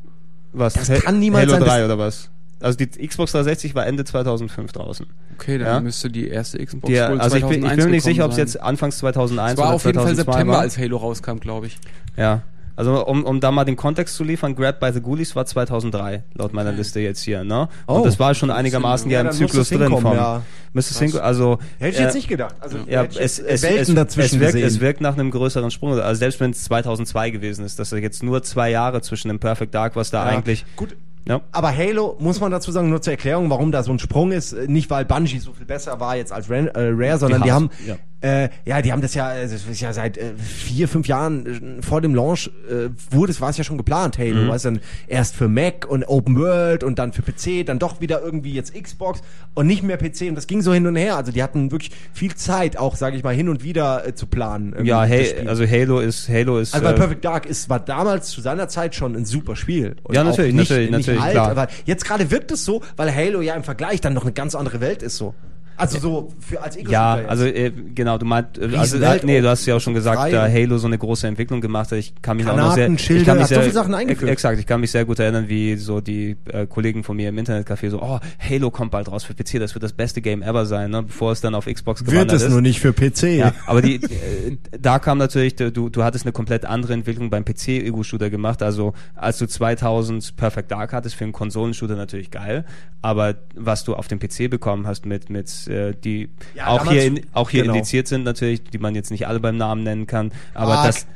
Was? 0.52 0.74
Das 0.74 0.89
kann 1.02 1.20
niemals 1.20 1.44
Halo 1.47 1.52
sein, 1.59 1.60
3 1.68 1.76
das- 1.78 1.85
oder 1.85 1.98
was? 1.98 2.31
Also 2.64 2.78
die 2.78 2.86
Xbox 2.86 3.32
360 3.32 3.74
war 3.74 3.86
Ende 3.86 4.04
2005 4.04 4.72
draußen. 4.72 5.06
Okay, 5.38 5.58
dann 5.58 5.66
Ja. 5.66 5.80
müsste 5.80 6.08
die 6.10 6.28
erste 6.28 6.64
Xbox 6.64 6.86
Die, 6.86 6.94
wohl 6.98 7.20
also 7.20 7.36
ich 7.36 7.44
bin, 7.44 7.62
ich 7.62 7.70
bin 7.70 7.84
mir 7.84 7.90
nicht 7.90 8.04
sicher, 8.04 8.24
ob 8.24 8.30
es 8.30 8.38
jetzt. 8.38 8.60
Anfangs 8.60 8.98
2001 8.98 9.52
Es 9.52 9.58
war 9.58 9.66
oder 9.66 9.74
auf 9.76 9.84
jeden 9.84 9.96
Fall 9.98 10.06
2002 10.14 10.32
September, 10.32 10.52
war. 10.54 10.60
als 10.60 10.78
Halo 10.78 10.96
rauskam, 10.96 11.36
glaube 11.40 11.66
ich. 11.66 11.76
Ja. 12.16 12.42
Also 12.76 13.06
um, 13.06 13.22
um 13.24 13.38
da 13.38 13.52
mal 13.52 13.64
den 13.64 13.76
Kontext 13.76 14.16
zu 14.16 14.24
liefern, 14.24 14.56
Grab 14.56 14.80
by 14.80 14.90
the 14.92 15.00
Ghoulies 15.00 15.36
war 15.36 15.46
2003, 15.46 16.24
laut 16.34 16.52
meiner 16.54 16.72
Liste 16.72 16.98
jetzt 17.00 17.22
hier, 17.22 17.44
ne? 17.44 17.68
Oh. 17.86 17.96
Und 17.96 18.06
das 18.06 18.18
war 18.18 18.34
schon 18.34 18.50
einigermaßen 18.50 19.08
ja, 19.10 19.20
im 19.20 19.30
Zyklus 19.30 19.68
drin 19.68 19.82
hinkommen, 19.82 20.02
vom. 20.02 20.16
ja. 20.16 20.42
Es 20.72 20.98
hinkommen, 20.98 21.22
also. 21.22 21.58
Hätte 21.78 21.90
ich 21.94 22.00
äh, 22.00 22.04
jetzt 22.04 22.14
nicht 22.14 22.28
gedacht. 22.28 22.56
Also, 22.58 22.78
Ja, 22.88 23.04
es, 23.04 23.38
es, 23.38 23.62
es, 23.62 23.94
dazwischen 23.94 24.42
es, 24.42 24.54
wirkt, 24.54 24.66
es 24.66 24.80
wirkt 24.80 25.00
nach 25.02 25.14
einem 25.14 25.30
größeren 25.30 25.70
Sprung. 25.70 25.92
Also 26.00 26.18
selbst 26.18 26.40
wenn 26.40 26.50
es 26.50 26.64
2002 26.64 27.30
gewesen 27.30 27.64
ist, 27.64 27.78
dass 27.78 27.92
er 27.92 27.98
jetzt 27.98 28.24
nur 28.24 28.42
zwei 28.42 28.70
Jahre 28.70 29.02
zwischen 29.02 29.28
dem 29.28 29.38
Perfect 29.38 29.72
Dark, 29.72 29.94
was 29.94 30.10
da 30.10 30.24
Ja, 30.28 30.36
eigentlich. 30.36 30.64
Gut, 30.74 30.96
Ja. 31.26 31.40
Aber 31.52 31.74
Halo, 31.74 32.16
muss 32.18 32.40
man 32.40 32.51
dazu 32.52 32.70
sagen, 32.70 32.90
nur 32.90 33.01
zur 33.01 33.12
Erklärung, 33.14 33.48
warum 33.48 33.72
da 33.72 33.82
so 33.82 33.90
ein 33.92 33.98
Sprung 33.98 34.30
ist, 34.32 34.52
äh, 34.52 34.66
nicht 34.68 34.90
weil 34.90 35.05
Bungie 35.06 35.38
so 35.38 35.52
viel 35.52 35.64
besser 35.66 35.98
war 36.01 36.16
jetzt 36.16 36.32
als 36.32 36.51
äh, 36.51 36.64
Rare, 36.76 37.18
sondern 37.18 37.40
die, 37.40 37.46
Die 37.46 37.52
haben, 37.52 37.70
Haus- 37.88 37.98
äh, 38.24 38.48
ja, 38.64 38.80
die 38.80 38.90
haben 38.90 39.02
das 39.02 39.14
ja, 39.14 39.34
äh, 39.34 39.42
das 39.42 39.52
ist 39.66 39.80
ja 39.80 39.92
seit 39.92 40.16
äh, 40.16 40.32
vier, 40.38 40.88
fünf 40.88 41.06
Jahren 41.06 41.78
äh, 41.78 41.82
vor 41.82 42.01
dem 42.01 42.14
Launch 42.14 42.51
äh, 42.70 42.88
wurde 43.10 43.32
es, 43.32 43.40
war 43.40 43.51
es 43.51 43.59
ja 43.59 43.64
schon 43.64 43.76
geplant, 43.76 44.16
Halo, 44.18 44.44
Mhm. 44.44 44.48
weißt 44.48 44.64
du, 44.64 44.70
dann 44.70 44.80
erst 45.09 45.36
für 45.36 45.48
Mac 45.48 45.86
und 45.88 46.05
Open 46.09 46.36
World 46.38 46.82
und 46.84 46.98
dann 46.98 47.12
für 47.12 47.22
PC, 47.22 47.66
dann 47.66 47.78
doch 47.78 48.01
wieder 48.01 48.22
irgendwie 48.22 48.52
jetzt 48.55 48.74
Xbox 48.74 49.20
und 49.55 49.66
nicht 49.66 49.82
mehr 49.82 49.96
PC 49.98 50.28
und 50.28 50.34
das 50.36 50.46
ging 50.46 50.62
so 50.62 50.72
hin 50.72 50.86
und 50.86 50.96
her, 50.96 51.16
also 51.16 51.32
die 51.32 51.42
hatten 51.42 51.70
wirklich 51.70 51.90
viel 52.12 52.34
Zeit 52.34 52.76
auch, 52.76 52.96
sage 52.96 53.16
ich 53.16 53.22
mal, 53.22 53.34
hin 53.34 53.48
und 53.48 53.62
wieder 53.62 54.06
äh, 54.06 54.14
zu 54.14 54.26
planen. 54.26 54.74
Ja, 54.84 55.05
hey, 55.05 55.46
also 55.46 55.66
Halo 55.66 56.01
ist, 56.01 56.28
Halo 56.28 56.59
ist. 56.59 56.72
Also 56.74 56.84
bei 56.84 56.92
äh, 56.92 56.94
Perfect 56.96 57.24
Dark 57.24 57.46
ist, 57.46 57.68
war 57.68 57.80
damals 57.80 58.30
zu 58.30 58.40
seiner 58.40 58.68
Zeit 58.68 58.94
schon 58.94 59.14
ein 59.14 59.24
super 59.26 59.55
Spiel. 59.56 59.96
Und 60.02 60.14
Ja, 60.14 60.24
natürlich, 60.24 60.55
nicht, 60.55 60.70
natürlich, 60.70 60.90
nicht 60.90 61.06
natürlich, 61.06 61.22
alt, 61.22 61.32
klar. 61.32 61.51
aber 61.51 61.68
jetzt 61.84 62.05
gerade 62.05 62.30
wirkt 62.30 62.51
es 62.52 62.64
so, 62.64 62.82
weil 62.96 63.14
Halo 63.14 63.40
ja 63.42 63.55
im 63.55 63.64
Vergleich 63.64 64.01
dann 64.01 64.14
noch 64.14 64.22
eine 64.22 64.32
ganz 64.32 64.55
andere 64.55 64.80
Welt 64.80 65.02
ist 65.02 65.16
so. 65.16 65.34
Also 65.76 65.98
so 65.98 66.32
für 66.38 66.62
als 66.62 66.76
Ego 66.76 66.90
Ja, 66.90 67.14
also 67.26 67.44
äh, 67.44 67.72
genau, 67.94 68.18
du 68.18 68.26
meint, 68.26 68.59
äh, 68.59 68.76
also 68.76 68.98
äh, 68.98 69.20
nee, 69.24 69.40
du 69.40 69.48
hast 69.48 69.66
ja 69.66 69.76
auch 69.76 69.80
schon 69.80 69.94
gesagt, 69.94 70.32
da 70.32 70.48
Halo 70.48 70.78
so 70.78 70.86
eine 70.86 70.98
große 70.98 71.26
Entwicklung 71.26 71.60
gemacht 71.60 71.90
hat. 71.90 71.98
Ich 71.98 72.14
kann 72.22 72.36
mich 72.36 72.46
auch 72.46 72.56
noch 72.56 72.74
sehr, 72.74 72.86
Granaten, 72.86 73.16
ich 73.16 73.24
kann 73.24 73.38
mich 73.38 73.46
sehr, 73.46 73.60
viele 73.60 73.72
Sachen 73.72 73.94
eingeführt. 73.94 74.30
Ex 74.30 74.44
exakt, 74.44 74.60
ich 74.60 74.66
kann 74.66 74.80
mich 74.80 74.90
sehr 74.90 75.05
gut 75.05 75.18
erinnern, 75.18 75.48
wie 75.48 75.76
so 75.76 76.01
die 76.01 76.36
äh, 76.46 76.66
Kollegen 76.66 77.02
von 77.02 77.16
mir 77.16 77.28
im 77.28 77.38
Internetcafé 77.38 77.90
so, 77.90 78.02
oh, 78.02 78.20
Halo 78.38 78.70
kommt 78.70 78.90
bald 78.90 79.10
raus 79.10 79.24
für 79.24 79.34
PC, 79.34 79.59
das 79.59 79.74
wird 79.74 79.82
das 79.82 79.92
beste 79.92 80.20
Game 80.20 80.42
ever 80.42 80.66
sein, 80.66 80.90
ne, 80.90 81.02
bevor 81.02 81.32
es 81.32 81.40
dann 81.40 81.55
auf 81.55 81.66
Xbox 81.66 82.01
Wird 82.01 82.10
gewandert 82.12 82.36
es 82.36 82.42
ist. 82.44 82.51
nur 82.51 82.60
nicht 82.60 82.80
für 82.80 82.92
PC. 82.92 83.38
Ja, 83.38 83.52
aber 83.66 83.82
die, 83.82 83.96
äh, 83.96 84.59
da 84.80 84.98
kam 84.98 85.18
natürlich, 85.18 85.56
du, 85.56 85.70
du 85.70 86.05
hattest 86.05 86.24
eine 86.24 86.32
komplett 86.32 86.64
andere 86.64 86.92
Entwicklung 86.92 87.30
beim 87.30 87.44
PC-Ego-Shooter 87.44 88.30
gemacht. 88.30 88.62
Also 88.62 88.94
als 89.14 89.38
du 89.38 89.46
2000 89.46 90.36
Perfect 90.36 90.70
Dark 90.70 90.92
hattest, 90.92 91.14
für 91.16 91.24
einen 91.24 91.32
Konsolenshooter 91.32 91.96
natürlich 91.96 92.30
geil. 92.30 92.64
Aber 93.02 93.34
was 93.55 93.84
du 93.84 93.94
auf 93.94 94.09
dem 94.09 94.18
PC 94.18 94.48
bekommen 94.48 94.86
hast 94.86 95.05
mit, 95.05 95.28
mit 95.28 95.63
äh, 95.68 95.94
die 95.94 96.28
Ja, 96.54 96.68
auch 96.68 96.78
damals- 96.78 96.92
hier, 96.92 97.04
in, 97.04 97.26
auch 97.32 97.50
hier 97.50 97.62
genau. 97.62 97.74
indiziert 97.74 98.08
sind 98.08 98.24
natürlich, 98.24 98.62
die 98.64 98.78
man 98.78 98.94
jetzt 98.94 99.10
nicht 99.10 99.26
alle 99.26 99.40
beim 99.40 99.56
Namen 99.56 99.82
nennen 99.82 100.06
kann. 100.06 100.32
Aber 100.54 100.72
Quark. 100.74 100.86
das 100.86 101.06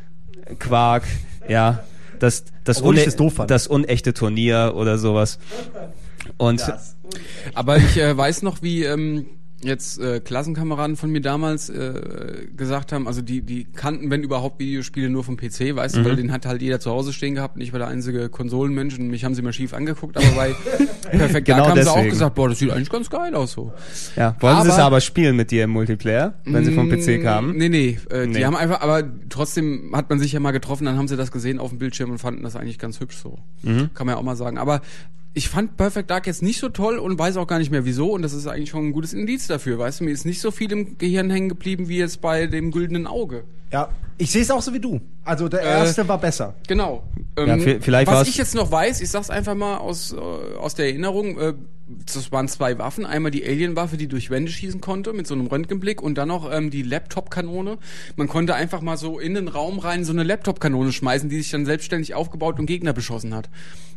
Quark, 0.58 1.04
ja, 1.48 1.82
das, 2.18 2.44
das, 2.64 2.82
une- 2.82 3.04
das 3.04 3.16
das 3.46 3.66
unechte 3.66 4.12
Turnier 4.14 4.72
oder 4.76 4.98
sowas. 4.98 5.38
Und 6.36 6.62
Aber 7.54 7.76
ich 7.78 7.96
äh, 7.96 8.16
weiß 8.16 8.42
noch, 8.42 8.60
wie 8.62 8.84
ähm, 8.84 9.26
jetzt 9.60 9.98
äh, 9.98 10.20
Klassenkameraden 10.20 10.94
von 10.96 11.10
mir 11.10 11.20
damals 11.20 11.68
äh, 11.68 12.46
gesagt 12.56 12.92
haben, 12.92 13.08
also 13.08 13.22
die 13.22 13.40
die 13.42 13.64
kannten, 13.74 14.08
wenn 14.10 14.22
überhaupt, 14.22 14.60
Videospiele 14.60 15.10
nur 15.10 15.24
vom 15.24 15.36
PC, 15.36 15.74
weißt 15.74 15.96
Mhm. 15.96 16.02
du, 16.04 16.08
weil 16.10 16.16
den 16.16 16.30
hat 16.30 16.46
halt 16.46 16.62
jeder 16.62 16.78
zu 16.78 16.90
Hause 16.90 17.12
stehen 17.12 17.34
gehabt. 17.34 17.56
und 17.56 17.62
Ich 17.62 17.72
war 17.72 17.78
der 17.80 17.88
einzige 17.88 18.28
Konsolenmensch 18.28 18.96
und 18.98 19.08
mich 19.08 19.24
haben 19.24 19.34
sie 19.34 19.42
mal 19.42 19.52
schief 19.52 19.74
angeguckt, 19.74 20.16
aber 20.16 20.26
bei 20.36 20.52
Perfect 21.10 21.46
Genau 21.46 21.58
Dark 21.58 21.70
haben 21.70 21.82
sie 21.82 21.88
auch 21.90 21.94
deswegen. 21.96 22.10
gesagt, 22.10 22.34
boah, 22.36 22.48
das 22.48 22.58
sieht 22.60 22.70
eigentlich 22.70 22.90
ganz 22.90 23.10
geil 23.10 23.34
aus 23.34 23.52
so. 23.52 23.72
ja, 24.16 24.36
wollen 24.40 24.62
sie 24.62 24.68
es 24.68 24.74
Aber- 24.74 24.84
aber 24.84 25.00
spielen 25.00 25.34
mit 25.34 25.50
dir 25.50 25.64
im 25.64 25.70
Multiplayer, 25.70 26.34
wenn 26.44 26.64
sie 26.64 26.72
vom 26.72 26.88
PC 26.88 27.20
kamen? 27.22 27.56
Nee, 27.56 27.68
nee, 27.68 27.98
äh, 28.10 28.26
Nee. 28.26 28.38
die 28.38 28.46
haben 28.46 28.54
einfach, 28.56 28.80
aber 28.80 29.02
trotzdem 29.28 29.90
hat 29.92 30.08
man 30.08 30.20
sich 30.20 30.32
ja 30.32 30.40
mal 30.40 30.52
getroffen, 30.52 30.84
dann 30.84 30.96
haben 30.96 31.08
sie 31.08 31.16
das 31.16 31.32
gesehen 31.32 31.58
auf 31.58 31.70
dem 31.70 31.78
Bildschirm 31.78 32.10
und 32.10 32.18
fanden 32.18 32.42
das 32.44 32.54
eigentlich 32.54 32.78
ganz 32.78 33.00
hübsch 33.00 33.16
so. 33.16 33.38
Mhm. 33.62 33.90
Kann 33.94 34.06
man 34.06 34.14
ja 34.14 34.18
auch 34.20 34.22
mal 34.24 34.36
sagen. 34.36 34.56
Aber 34.58 34.82
ich 35.34 35.48
fand 35.48 35.76
Perfect 35.76 36.10
Dark 36.10 36.26
jetzt 36.26 36.42
nicht 36.42 36.58
so 36.58 36.68
toll 36.68 36.98
und 36.98 37.18
weiß 37.18 37.36
auch 37.36 37.46
gar 37.46 37.58
nicht 37.58 37.70
mehr 37.70 37.84
wieso 37.84 38.12
und 38.12 38.22
das 38.22 38.32
ist 38.32 38.46
eigentlich 38.46 38.70
schon 38.70 38.86
ein 38.86 38.92
gutes 38.92 39.12
Indiz 39.12 39.46
dafür, 39.46 39.78
weißt 39.78 40.00
du, 40.00 40.04
mir 40.04 40.10
ist 40.10 40.24
nicht 40.24 40.40
so 40.40 40.50
viel 40.50 40.72
im 40.72 40.98
Gehirn 40.98 41.30
hängen 41.30 41.48
geblieben 41.48 41.88
wie 41.88 41.98
jetzt 41.98 42.20
bei 42.20 42.46
dem 42.46 42.70
güldenen 42.70 43.06
Auge. 43.06 43.44
Ja. 43.72 43.88
Ich 44.20 44.32
sehe 44.32 44.42
es 44.42 44.50
auch 44.50 44.60
so 44.62 44.74
wie 44.74 44.80
du. 44.80 45.00
Also 45.24 45.48
der 45.48 45.60
erste 45.62 46.08
war 46.08 46.18
besser. 46.18 46.54
Genau. 46.66 47.04
Ja, 47.38 47.44
Ähm, 47.46 47.60
vi- 47.60 47.80
vielleicht 47.80 48.08
was 48.08 48.16
war's- 48.16 48.28
ich 48.28 48.36
jetzt 48.36 48.52
noch 48.56 48.72
weiß, 48.72 49.00
ich 49.00 49.10
sag's 49.10 49.30
einfach 49.30 49.54
mal 49.54 49.76
aus, 49.76 50.12
äh, 50.12 50.16
aus 50.58 50.74
der 50.74 50.86
Erinnerung, 50.86 51.38
äh, 51.38 51.54
das 52.04 52.32
waren 52.32 52.48
zwei 52.48 52.76
Waffen. 52.78 53.06
Einmal 53.06 53.30
die 53.30 53.44
Alien-Waffe, 53.46 53.96
die 53.96 54.08
durch 54.08 54.28
Wände 54.30 54.50
schießen 54.50 54.80
konnte, 54.80 55.12
mit 55.12 55.28
so 55.28 55.34
einem 55.34 55.46
Röntgenblick 55.46 56.02
und 56.02 56.18
dann 56.18 56.28
noch 56.28 56.52
ähm, 56.52 56.70
die 56.70 56.82
Laptop-Kanone. 56.82 57.78
Man 58.16 58.26
konnte 58.26 58.56
einfach 58.56 58.80
mal 58.80 58.96
so 58.96 59.20
in 59.20 59.34
den 59.34 59.46
Raum 59.46 59.78
rein 59.78 60.04
so 60.04 60.12
eine 60.12 60.24
Laptop-Kanone 60.24 60.90
schmeißen, 60.92 61.28
die 61.28 61.36
sich 61.36 61.52
dann 61.52 61.64
selbstständig 61.64 62.14
aufgebaut 62.16 62.58
und 62.58 62.66
Gegner 62.66 62.92
beschossen 62.92 63.34
hat. 63.36 63.48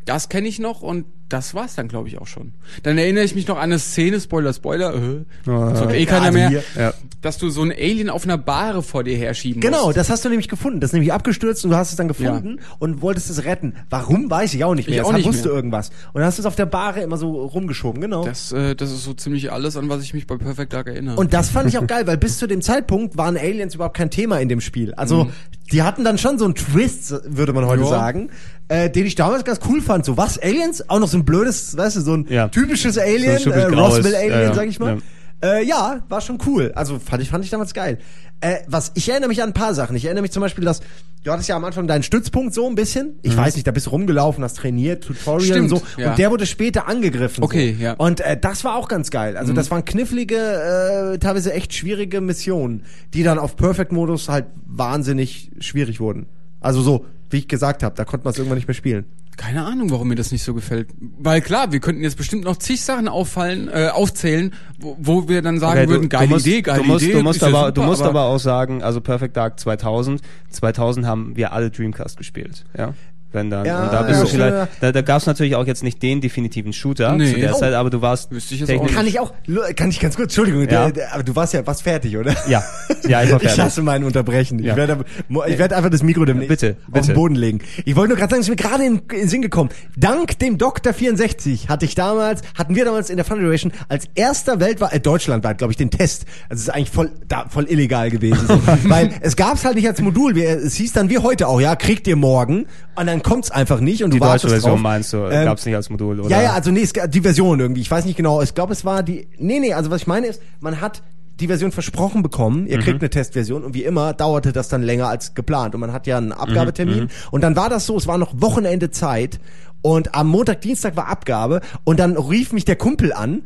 Das 0.06 0.30
kenne 0.30 0.48
ich 0.48 0.57
noch 0.57 0.81
und 0.81 1.06
das 1.30 1.53
war's 1.53 1.76
dann, 1.76 1.88
glaube 1.88 2.07
ich, 2.07 2.18
auch 2.19 2.26
schon. 2.26 2.53
Dann 2.81 2.98
erinnere 2.98 3.23
ich 3.23 3.35
mich 3.35 3.48
noch 3.48 3.57
an 3.57 3.64
eine 3.64 3.77
Szene, 3.77 4.19
Spoiler, 4.19 4.52
Spoiler, 4.52 4.95
äh, 4.95 5.26
hat 5.48 5.93
eh 5.93 6.06
keiner 6.07 6.26
also 6.27 6.38
mehr, 6.38 6.64
Ja. 6.76 6.93
dass 7.22 7.38
du 7.38 7.49
so 7.52 7.61
ein 7.61 7.72
Alien 7.72 8.10
auf 8.10 8.23
einer 8.23 8.39
Bahre 8.39 8.81
vor 8.81 9.03
dir 9.03 9.15
herschieben 9.15 9.60
Genau, 9.61 9.85
musst. 9.85 9.97
das 9.97 10.09
hast 10.09 10.25
du 10.25 10.29
nämlich 10.29 10.47
gefunden. 10.47 10.79
Das 10.79 10.89
ist 10.89 10.93
nämlich 10.93 11.13
abgestürzt 11.13 11.63
und 11.63 11.71
du 11.71 11.77
hast 11.77 11.91
es 11.91 11.95
dann 11.95 12.07
gefunden 12.07 12.59
und 12.79 13.01
wolltest 13.01 13.29
es 13.29 13.45
retten. 13.45 13.75
Warum, 13.89 14.29
weiß 14.29 14.53
ich 14.53 14.63
auch 14.63 14.75
nicht 14.75 14.89
mehr. 14.89 14.99
Ich 15.01 15.05
auch 15.05 15.13
nicht 15.13 15.25
wusste 15.27 15.47
mehr. 15.49 15.55
irgendwas. 15.55 15.89
Und 16.13 16.19
dann 16.19 16.25
hast 16.25 16.38
du 16.38 16.41
es 16.41 16.45
auf 16.45 16.55
der 16.55 16.65
Bahre 16.65 17.01
immer 17.01 17.17
so 17.17 17.45
rumgeschoben, 17.45 18.01
genau. 18.01 18.25
Das, 18.25 18.51
äh, 18.51 18.75
das 18.75 18.91
ist 18.91 19.03
so 19.03 19.13
ziemlich 19.13 19.51
alles, 19.51 19.77
an 19.77 19.88
was 19.89 20.03
ich 20.03 20.13
mich 20.13 20.27
bei 20.27 20.38
Perfect 20.38 20.73
Dark 20.73 20.88
erinnere. 20.88 21.15
Und 21.17 21.33
das 21.33 21.49
fand 21.49 21.69
ich 21.69 21.77
auch 21.77 21.88
geil, 21.88 22.05
weil 22.07 22.17
bis 22.17 22.38
zu 22.38 22.47
dem 22.47 22.61
Zeitpunkt 22.61 23.17
waren 23.17 23.38
Aliens 23.38 23.75
überhaupt 23.75 23.95
kein 23.97 24.09
Thema 24.09 24.39
in 24.39 24.49
dem 24.49 24.61
Spiel. 24.61 24.93
Also, 24.95 25.29
die 25.71 25.83
hatten 25.83 26.03
dann 26.03 26.17
schon 26.17 26.38
so 26.38 26.45
einen 26.45 26.55
Twist, 26.55 27.13
würde 27.25 27.53
man 27.53 27.65
heute 27.65 27.83
Ja. 27.83 27.89
sagen, 27.89 28.29
äh, 28.67 28.89
den 28.89 29.05
ich 29.05 29.15
damals 29.15 29.43
ganz 29.43 29.59
cool 29.69 29.81
fand. 29.81 30.05
So, 30.05 30.17
was, 30.17 30.38
Aliens? 30.38 30.89
Auch 30.89 30.99
noch 30.99 31.07
so 31.07 31.17
ein 31.17 31.25
blödes, 31.25 31.77
weißt 31.77 31.97
du, 31.97 32.01
so 32.01 32.13
ein 32.15 32.25
Ja. 32.29 32.47
typisches 32.49 32.97
Alien, 32.97 33.38
So 33.38 33.45
typisch 33.51 33.63
äh, 33.63 33.65
Roswell-Alien, 33.67 34.31
ja, 34.31 34.41
ja. 34.41 34.53
sag 34.53 34.67
ich 34.67 34.79
mal. 34.79 34.97
Äh, 35.43 35.65
ja, 35.65 36.03
war 36.07 36.21
schon 36.21 36.38
cool. 36.45 36.71
Also 36.75 36.99
fand 36.99 37.23
ich, 37.23 37.29
fand 37.29 37.43
ich 37.43 37.49
damals 37.49 37.73
geil. 37.73 37.97
Äh, 38.41 38.57
was, 38.68 38.91
ich 38.95 39.07
erinnere 39.07 39.30
mich 39.30 39.41
an 39.41 39.49
ein 39.49 39.53
paar 39.53 39.73
Sachen. 39.76 39.95
Ich 39.95 40.05
erinnere 40.05 40.23
mich 40.23 40.31
zum 40.31 40.41
Beispiel, 40.41 40.65
dass 40.65 40.81
du 41.23 41.31
hattest 41.31 41.47
ja 41.47 41.55
am 41.55 41.63
Anfang 41.63 41.88
deinen 41.88 42.01
Stützpunkt 42.01 42.53
so 42.53 42.68
ein 42.68 42.73
bisschen. 42.73 43.19
Ich 43.22 43.38
weiß 43.38 43.53
nicht, 43.55 43.68
da 43.68 43.72
bist 43.72 43.85
du 43.85 43.91
rumgelaufen, 43.91 44.43
hast 44.43 44.57
trainiert, 44.57 45.03
Tutorial 45.03 45.41
Stimmt, 45.41 45.72
und 45.72 45.80
so. 45.80 46.01
ja. 46.01 46.09
Und 46.09 46.18
der 46.18 46.31
wurde 46.31 46.47
später 46.47 46.88
angegriffen. 46.88 47.43
Okay, 47.43 47.76
so. 47.77 47.84
ja. 47.84 47.93
Und 47.93 48.19
äh, 48.19 48.38
das 48.39 48.63
war 48.63 48.76
auch 48.76 48.88
ganz 48.88 49.11
geil. 49.11 49.38
Also 49.38 49.53
das 49.53 49.69
waren 49.69 49.85
knifflige, 49.85 50.35
äh, 50.35 51.19
teilweise 51.19 51.53
echt 51.53 51.73
schwierige 51.73 52.19
Missionen, 52.19 52.84
die 53.13 53.22
dann 53.22 53.38
auf 53.38 53.55
Perfect-Modus 53.55 54.27
halt 54.27 54.47
wahnsinnig 54.65 55.51
schwierig 55.59 55.99
wurden. 55.99 56.26
Also 56.59 56.81
so, 56.81 57.05
wie 57.30 57.38
ich 57.38 57.47
gesagt 57.47 57.84
habe, 57.84 57.95
da 57.95 58.05
konnte 58.05 58.23
man 58.23 58.31
es 58.31 58.38
irgendwann 58.38 58.57
nicht 58.57 58.68
mehr 58.68 58.76
spielen. 58.76 59.05
Keine 59.37 59.65
Ahnung, 59.65 59.89
warum 59.89 60.09
mir 60.09 60.15
das 60.15 60.31
nicht 60.31 60.43
so 60.43 60.53
gefällt. 60.53 60.89
Weil 60.99 61.41
klar, 61.41 61.71
wir 61.71 61.79
könnten 61.79 62.03
jetzt 62.03 62.17
bestimmt 62.17 62.43
noch 62.43 62.57
zig 62.57 62.81
Sachen 62.81 63.07
auffallen, 63.07 63.69
äh, 63.69 63.89
aufzählen, 63.91 64.53
wo, 64.79 64.97
wo 64.99 65.29
wir 65.29 65.41
dann 65.41 65.59
sagen 65.59 65.79
Okay, 65.79 65.89
würden, 65.89 66.09
geile 66.09 66.27
musst, 66.27 66.45
Idee, 66.45 66.61
geile 66.61 66.81
du 66.81 66.87
musst, 66.87 67.05
Idee. 67.05 67.13
Du 67.13 67.23
musst, 67.23 67.43
aber, 67.43 67.59
super, 67.59 67.71
du 67.71 67.83
musst 67.83 68.01
aber, 68.01 68.23
auch 68.23 68.39
sagen, 68.39 68.83
also 68.83 69.01
Perfect 69.01 69.37
Dark 69.37 69.59
2000, 69.59 70.21
2000 70.49 71.05
haben 71.05 71.35
wir 71.35 71.53
alle 71.53 71.71
Dreamcast 71.71 72.17
gespielt, 72.17 72.65
ja. 72.77 72.93
Wenn 73.33 73.49
dann, 73.49 73.65
Ja, 73.65 73.83
und 73.83 73.93
da 73.93 74.01
bist 74.01 74.19
ja, 74.19 74.25
du 74.25 74.29
vielleicht, 74.29 74.53
ja. 74.53 74.67
da, 74.81 74.91
da 74.91 75.01
gab 75.01 75.21
es 75.21 75.25
natürlich 75.25 75.55
auch 75.55 75.65
jetzt 75.65 75.83
nicht 75.83 76.01
den 76.03 76.19
definitiven 76.19 76.73
Shooter 76.73 77.13
Nee. 77.15 77.31
zu 77.33 77.39
der 77.39 77.55
Oh. 77.55 77.59
Zeit, 77.59 77.73
aber 77.73 77.89
du 77.89 78.01
warst 78.01 78.29
Wüsste 78.31 78.55
ich 78.55 78.59
jetzt 78.61 78.69
auch 78.71 78.73
technisch- 78.73 78.87
nicht. 78.89 78.95
Kann 78.95 79.07
ich 79.07 79.19
auch, 79.19 79.33
kann 79.75 79.89
ich 79.89 79.99
ganz 80.01 80.15
kurz, 80.15 80.25
Entschuldigung, 80.37 80.61
Ja. 80.63 80.67
der, 80.67 80.91
der, 80.91 81.13
aber 81.13 81.23
du 81.23 81.35
warst 81.35 81.53
ja 81.53 81.63
fast 81.63 81.83
fertig, 81.83 82.17
oder? 82.17 82.35
Ja, 82.49 82.61
ja, 83.07 83.23
ich 83.23 83.31
war 83.31 83.37
Ich 83.41 83.47
fertig. 83.47 83.59
hasse 83.61 83.81
mein 83.81 84.03
Unterbrechen. 84.03 84.59
Ja. 84.59 84.71
Ich 84.71 84.77
werde 84.77 85.05
ich 85.47 85.57
werde 85.57 85.75
einfach 85.77 85.89
das 85.89 86.03
Mikro 86.03 86.25
demnächst 86.25 86.49
Bitte, 86.49 86.75
auf 86.87 86.93
bitte. 86.93 87.07
den 87.07 87.15
Boden 87.15 87.35
legen. 87.35 87.59
Ich 87.85 87.95
wollte 87.95 88.09
nur 88.09 88.17
gerade 88.17 88.31
sagen, 88.31 88.41
es 88.41 88.47
ist 88.47 88.49
mir 88.49 88.55
gerade 88.57 88.83
in, 88.85 88.95
in 88.97 89.19
den 89.21 89.29
Sinn 89.29 89.41
gekommen. 89.41 89.69
Dank 89.95 90.37
dem 90.39 90.57
Dr. 90.57 90.93
64 90.93 91.69
hatte 91.69 91.85
ich 91.85 91.95
damals, 91.95 92.41
hatten 92.57 92.75
wir 92.75 92.83
damals 92.85 93.09
in 93.09 93.15
der 93.15 93.25
Federation 93.25 93.71
als 93.87 94.05
erster 94.15 94.59
weltweit, 94.59 94.93
äh, 94.93 94.99
deutschlandweit, 94.99 95.57
glaube 95.57 95.71
ich, 95.71 95.77
den 95.77 95.89
Test. 95.89 96.25
Also 96.49 96.61
es 96.61 96.67
ist 96.67 96.69
eigentlich 96.69 96.89
voll, 96.89 97.11
da, 97.27 97.45
voll 97.49 97.65
illegal 97.69 98.09
gewesen. 98.11 98.45
So. 98.47 98.59
Weil 98.89 99.11
es 99.21 99.35
gab's 99.37 99.63
halt 99.63 99.75
nicht 99.75 99.87
als 99.87 100.01
Modul. 100.01 100.35
Wir, 100.35 100.49
es 100.49 100.75
hieß 100.75 100.93
dann 100.93 101.09
wie 101.09 101.19
heute 101.19 101.47
auch, 101.47 101.61
ja, 101.61 101.75
kriegt 101.75 102.07
ihr 102.07 102.15
morgen. 102.17 102.65
Und 102.95 103.07
dann 103.07 103.20
kommt's 103.22 103.52
einfach 103.52 103.80
nicht 103.80 104.03
und 104.03 104.14
Die 104.14 104.19
du 104.19 104.26
deutsche 104.26 104.30
wartest 104.31 104.52
Version 104.53 104.72
drauf. 104.73 104.81
meinst 104.81 105.14
du, 105.14 105.18
Ähm, 105.27 105.45
gab's 105.45 105.65
nicht 105.65 105.76
als 105.76 105.89
Modul, 105.89 106.19
oder? 106.19 106.30
Ja, 106.30 106.41
ja, 106.41 106.53
also 106.53 106.72
nee, 106.72 106.81
es, 106.81 106.93
die 107.10 107.22
Version 107.22 107.60
irgendwie. 107.60 107.81
Ich 107.81 107.89
weiß 107.91 108.06
nicht 108.06 108.18
genau. 108.18 108.41
Ich 108.41 108.53
glaube, 108.56 108.73
es 108.73 108.84
war 108.85 109.03
die. 109.03 109.27
Nee, 109.38 109.60
nee, 109.60 109.73
also 109.73 109.89
was 109.91 110.02
ich 110.02 110.07
meine 110.07 110.27
ist, 110.27 110.41
man 110.60 110.81
hat 110.81 111.02
die 111.39 111.48
Version 111.48 111.72
versprochen 111.72 112.22
bekommen, 112.22 112.68
ihr 112.68 112.77
kriegt 112.77 113.02
eine 113.02 113.10
Testversion 113.10 113.64
und 113.64 113.73
wie 113.73 113.84
immer 113.84 114.14
dauerte 114.14 114.52
das 114.52 114.69
dann 114.69 114.84
länger 114.84 115.07
als 115.07 115.34
geplant 115.34 115.73
und 115.73 115.81
man 115.81 115.91
hat 115.91 116.06
ja 116.06 116.18
einen 116.18 116.34
Abgabetermin 116.34 117.10
und 117.31 117.41
dann 117.41 117.56
war 117.56 117.68
das 117.68 117.88
so, 117.88 117.98
es 117.98 118.06
war 118.06 118.19
noch 118.19 118.34
Wochenende 118.39 118.91
Zeit 118.91 119.39
und 119.81 120.14
am 120.14 120.27
Montag, 120.27 120.61
Dienstag 120.61 120.95
war 120.98 121.07
Abgabe 121.07 121.61
und 121.84 121.99
dann 121.99 122.15
rief 122.15 122.53
mich 122.53 122.65
der 122.65 122.76
Kumpel 122.76 123.11
an, 123.11 123.41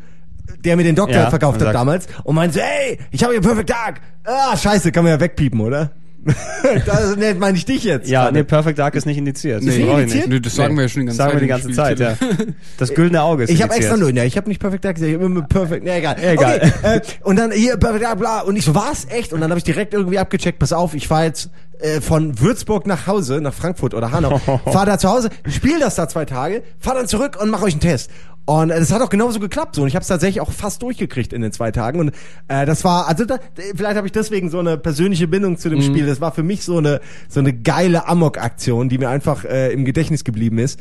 der 0.65 0.75
mir 0.75 0.83
den 0.83 0.95
Doktor 0.95 1.15
Ja, 1.15 1.29
verkauft 1.29 1.61
hat 1.61 1.73
damals 1.73 2.07
und 2.25 2.35
meinte, 2.35 2.55
so, 2.55 2.59
ey, 2.59 2.99
ich 3.11 3.23
habe 3.23 3.31
hier 3.31 3.41
Perfect 3.41 3.69
Dark. 3.69 4.01
Ah, 4.25 4.57
scheiße, 4.57 4.91
kann 4.91 5.05
man 5.05 5.13
ja 5.13 5.19
wegpiepen, 5.21 5.61
oder? 5.61 5.91
das 6.85 7.15
nee, 7.17 7.33
meine 7.35 7.57
ich 7.57 7.65
dich 7.65 7.83
jetzt. 7.83 8.09
Ja, 8.09 8.23
gerade. 8.23 8.37
nee, 8.37 8.43
Perfect 8.43 8.79
Dark 8.79 8.95
ist 8.95 9.05
nicht 9.05 9.17
indiziert. 9.17 9.59
Ist 9.59 9.67
Das 9.67 9.75
nicht 9.75 9.87
ich 9.87 9.93
indiziert? 9.93 10.27
Nö, 10.27 10.39
das 10.39 10.55
sagen 10.55 10.75
wir 10.75 10.83
ja 10.83 10.89
schon 10.89 11.01
die 11.01 11.05
ganze 11.07 11.17
sagen 11.17 11.31
Zeit 11.31 11.35
wir 11.35 11.41
die 11.41 11.47
ganze 11.47 11.71
Zeit, 11.71 11.99
ja. 11.99 12.17
Das 12.77 12.93
güldene 12.93 13.21
Auge 13.21 13.43
ist 13.43 13.51
Ich 13.51 13.61
habe 13.61 13.73
extra 13.75 13.95
nur, 13.95 14.11
ja, 14.11 14.23
ich 14.23 14.35
habe 14.35 14.49
nicht 14.49 14.59
Perfect 14.59 14.83
Dark 14.83 14.95
gesagt, 14.95 15.09
ich 15.09 15.15
habe 15.15 15.25
immer 15.25 15.43
Perfect, 15.43 15.85
ja, 15.85 15.95
egal. 15.95 16.15
Egal. 16.19 16.55
Okay, 16.55 16.97
äh, 16.97 17.01
und 17.23 17.37
dann 17.37 17.51
hier 17.51 17.77
Perfect 17.77 18.03
Dark, 18.03 18.19
bla, 18.19 18.41
und 18.41 18.55
ich 18.55 18.65
so, 18.65 18.73
was, 18.73 19.05
echt? 19.09 19.33
Und 19.33 19.41
dann 19.41 19.51
habe 19.51 19.59
ich 19.59 19.63
direkt 19.63 19.93
irgendwie 19.93 20.17
abgecheckt, 20.17 20.57
pass 20.57 20.73
auf, 20.73 20.95
ich 20.95 21.07
fahr 21.07 21.25
jetzt 21.25 21.51
äh, 21.79 22.01
von 22.01 22.39
Würzburg 22.39 22.87
nach 22.87 23.05
Hause, 23.05 23.41
nach 23.41 23.53
Frankfurt 23.53 23.93
oder 23.93 24.11
Hanau, 24.11 24.39
fahr 24.65 24.85
da 24.85 24.97
zu 24.97 25.09
Hause, 25.09 25.29
spiel 25.47 25.79
das 25.79 25.95
da 25.95 26.07
zwei 26.07 26.25
Tage, 26.25 26.63
fahr 26.79 26.95
dann 26.95 27.07
zurück 27.07 27.37
und 27.41 27.49
mach 27.49 27.61
euch 27.61 27.73
einen 27.73 27.81
Test. 27.81 28.09
Und 28.45 28.69
äh, 28.69 28.79
das 28.79 28.91
hat 28.91 29.01
auch 29.01 29.09
genauso 29.09 29.39
geklappt 29.39 29.75
so 29.75 29.81
und 29.81 29.87
ich 29.87 29.95
habe 29.95 30.01
es 30.03 30.07
tatsächlich 30.07 30.39
auch 30.39 30.51
fast 30.51 30.81
durchgekriegt 30.83 31.33
in 31.33 31.41
den 31.41 31.51
zwei 31.51 31.71
Tagen 31.71 31.99
und 31.99 32.11
äh, 32.47 32.65
das 32.65 32.83
war 32.83 33.07
also 33.07 33.25
da, 33.25 33.39
vielleicht 33.75 33.95
habe 33.97 34.05
ich 34.05 34.13
deswegen 34.13 34.49
so 34.51 34.59
eine 34.59 34.77
persönliche 34.77 35.27
Bindung 35.27 35.57
zu 35.57 35.69
dem 35.69 35.81
Spiel. 35.81 36.05
Das 36.05 36.21
war 36.21 36.31
für 36.31 36.43
mich 36.43 36.63
so 36.63 36.77
eine 36.77 37.01
so 37.27 37.39
eine 37.39 37.53
geile 37.53 38.07
Amok-Aktion, 38.07 38.87
die 38.87 38.99
mir 38.99 39.09
einfach 39.09 39.45
äh, 39.45 39.73
im 39.73 39.83
Gedächtnis 39.83 40.23
geblieben 40.23 40.59
ist. 40.59 40.79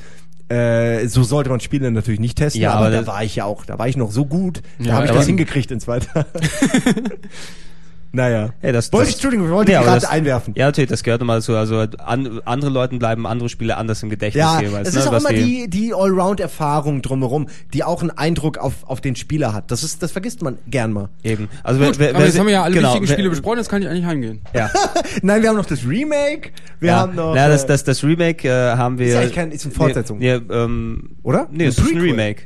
Äh, 0.51 1.07
so 1.07 1.23
sollte 1.23 1.49
man 1.49 1.61
Spiele 1.61 1.91
natürlich 1.91 2.21
nicht 2.21 2.37
testen, 2.37 2.61
Ja, 2.61 2.73
aber, 2.73 2.87
aber 2.89 2.91
da 2.97 3.07
war 3.07 3.25
ich 3.25 3.35
ja 3.37 3.47
auch, 3.47 3.65
da 3.65 3.79
war 3.79 3.89
ich 3.89 3.97
noch 3.97 4.13
so 4.13 4.27
gut, 4.27 4.61
da 4.79 4.85
Ja, 4.85 4.93
habe 4.95 5.07
ich 5.07 5.13
das 5.13 5.25
hingekriegt 5.27 5.71
in 5.71 5.81
zwei 5.81 6.01
Tagen. 6.01 6.27
naja. 8.15 8.51
Hey, 8.61 8.73
das, 8.73 8.93
wollte 8.93 9.03
das, 9.05 9.09
ich, 9.11 9.15
Entschuldigung, 9.17 9.51
wollte 9.51 9.73
Nee, 9.73 9.79
ich 9.79 9.85
gerade 9.85 10.01
das- 10.01 10.09
einwerfen. 10.11 10.55
Ja, 10.57 10.67
natürlich, 10.67 10.89
das 10.91 11.03
gehört 11.03 11.21
immer 11.21 11.35
dazu. 11.35 11.55
Also 11.57 11.77
an, 11.99 12.41
andere 12.45 12.71
Leuten 12.71 12.99
bleiben 12.99 13.27
andere 13.27 13.49
Spiele 13.49 13.77
anders 13.77 14.03
im 14.03 14.09
Gedächtnis 14.11 14.41
Ja, 14.43 14.61
jeweils. 14.61 14.89
es 14.89 14.95
ne, 14.95 15.01
ist 15.01 15.07
auch 15.09 15.13
was 15.13 15.25
immer 15.25 15.33
die, 15.33 15.69
die 15.69 15.93
Allround-Erfahrung 15.93 17.03
drumherum, 17.03 17.49
die 17.73 17.85
auch 17.85 18.01
einen 18.03 18.11
Eindruck 18.11 18.59
auf, 18.59 18.85
auf 18.85 19.01
den 19.01 19.17
Spieler 19.17 19.53
hat. 19.53 19.71
Das 19.71 19.83
ist, 19.83 20.03
das 20.03 20.13
vergisst 20.13 20.43
man 20.43 20.59
gern 20.67 20.93
mal. 20.93 21.09
Eben. 21.23 21.49
Also 21.63 21.81
Gut, 21.85 21.99
wer, 21.99 22.07
wer, 22.07 22.11
aber 22.11 22.19
wer, 22.21 22.27
jetzt 22.27 22.39
haben 22.39 22.47
wir 22.47 22.53
ja 22.55 22.63
alle 22.63 22.75
genau, 22.75 22.89
wichtigen 22.89 23.09
wer- 23.09 23.15
Spiele 23.15 23.31
besprochen, 23.31 23.59
jetzt 23.59 23.69
kann 23.69 23.83
ich 23.83 23.89
eigentlich 23.89 24.05
heimgehen. 24.07 24.41
Ja. 24.55 24.71
Nein, 25.23 25.43
wir 25.43 25.49
haben 25.51 25.57
noch 25.57 25.67
das 25.67 25.87
Remake, 25.87 26.51
wir 26.81 26.89
ja. 26.91 26.97
haben 27.01 27.15
noch. 27.15 27.35
ja, 27.35 27.49
das, 27.49 27.65
äh, 27.65 27.67
das, 27.69 27.85
das 27.85 28.03
Remake 28.05 28.49
äh, 28.49 28.77
haben 28.77 28.99
wir. 28.99 29.09
Ist 29.09 29.17
eigentlich 29.17 29.35
kein- 29.35 29.51
ist 29.51 29.65
eine 29.65 29.75
Fortsetzung. 29.75 30.19
Nee, 30.19 30.39
nee, 30.39 30.55
ähm, 30.55 31.17
Oder? 31.23 31.49
Nee, 31.51 31.67
es 31.67 31.79
ist 31.79 31.91
ein. 31.93 32.01
Remake. 32.01 32.43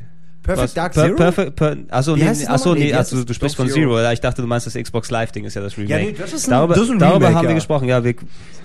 Perfect 0.48 0.64
Was? 0.64 0.74
Dark 0.74 0.94
Per- 0.94 1.04
Zero? 1.04 1.16
Perfect, 1.16 1.56
per, 1.56 1.76
achso, 1.90 2.16
Wie 2.16 2.20
nee, 2.22 2.28
achso, 2.28 2.70
nochmal? 2.70 2.74
Nee, 2.78 2.84
nee, 2.86 2.94
also 2.94 3.24
du 3.24 3.34
sprichst 3.34 3.56
von 3.56 3.68
Zero. 3.68 3.96
Zero. 3.98 4.10
Ich 4.12 4.20
dachte, 4.20 4.42
du 4.42 4.48
meinst 4.48 4.66
das 4.66 4.74
Xbox 4.74 5.10
Live-Ding 5.10 5.44
ist 5.44 5.54
ja 5.54 5.62
das 5.62 5.76
Remake. 5.76 5.92
Ja, 5.92 5.98
nee, 6.06 6.14
das 6.18 6.32
ist 6.32 6.46
ein- 6.48 6.50
darüber, 6.52 6.74
das 6.74 6.84
ist 6.84 6.90
ein 6.90 6.98
darüber 6.98 7.16
Remake, 7.26 7.34
haben 7.36 7.42
wir 7.44 7.50
ja. 7.50 7.54
gesprochen. 7.56 7.88
Ja, 7.88 8.02
wir, 8.02 8.14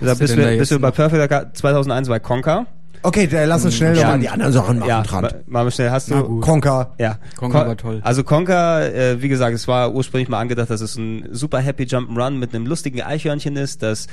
Was 0.00 0.18
bis 0.18 0.30
denn 0.30 0.38
wir, 0.38 0.44
da 0.46 0.50
bis 0.50 0.58
jetzt 0.60 0.70
wir 0.70 0.78
bei? 0.80 0.90
Perfect 0.90 1.30
Dark 1.30 1.56
2001 1.56 2.08
war 2.08 2.20
Conker. 2.20 2.66
Okay, 3.06 3.26
dann 3.26 3.48
lass 3.50 3.62
uns 3.66 3.74
schnell 3.76 3.92
noch 3.92 4.00
Ja. 4.00 4.12
an 4.14 4.20
die 4.22 4.30
anderen 4.30 4.52
Sachen 4.54 4.78
machen 4.78 4.88
Ja, 4.88 5.02
dran. 5.02 5.22
ma- 5.24 5.30
machen 5.46 5.66
wir 5.66 5.70
schnell. 5.72 5.90
Hast 5.90 6.10
du, 6.10 6.40
Conker. 6.40 6.94
Ja, 6.98 7.18
Conker 7.36 7.58
Con- 7.58 7.68
war 7.68 7.76
toll. 7.76 8.00
Also 8.02 8.24
Conker, 8.24 8.94
äh, 8.94 9.20
wie 9.20 9.28
gesagt, 9.28 9.54
es 9.54 9.68
war 9.68 9.92
ursprünglich 9.92 10.30
mal 10.30 10.38
angedacht, 10.40 10.70
dass 10.70 10.80
es 10.80 10.96
ein 10.96 11.28
super 11.30 11.58
happy 11.60 11.82
Jump'n'Run 11.84 12.30
mit 12.38 12.54
einem 12.54 12.66
lustigen 12.66 13.02
Eichhörnchen 13.02 13.56
ist, 13.56 13.82
das 13.82 14.06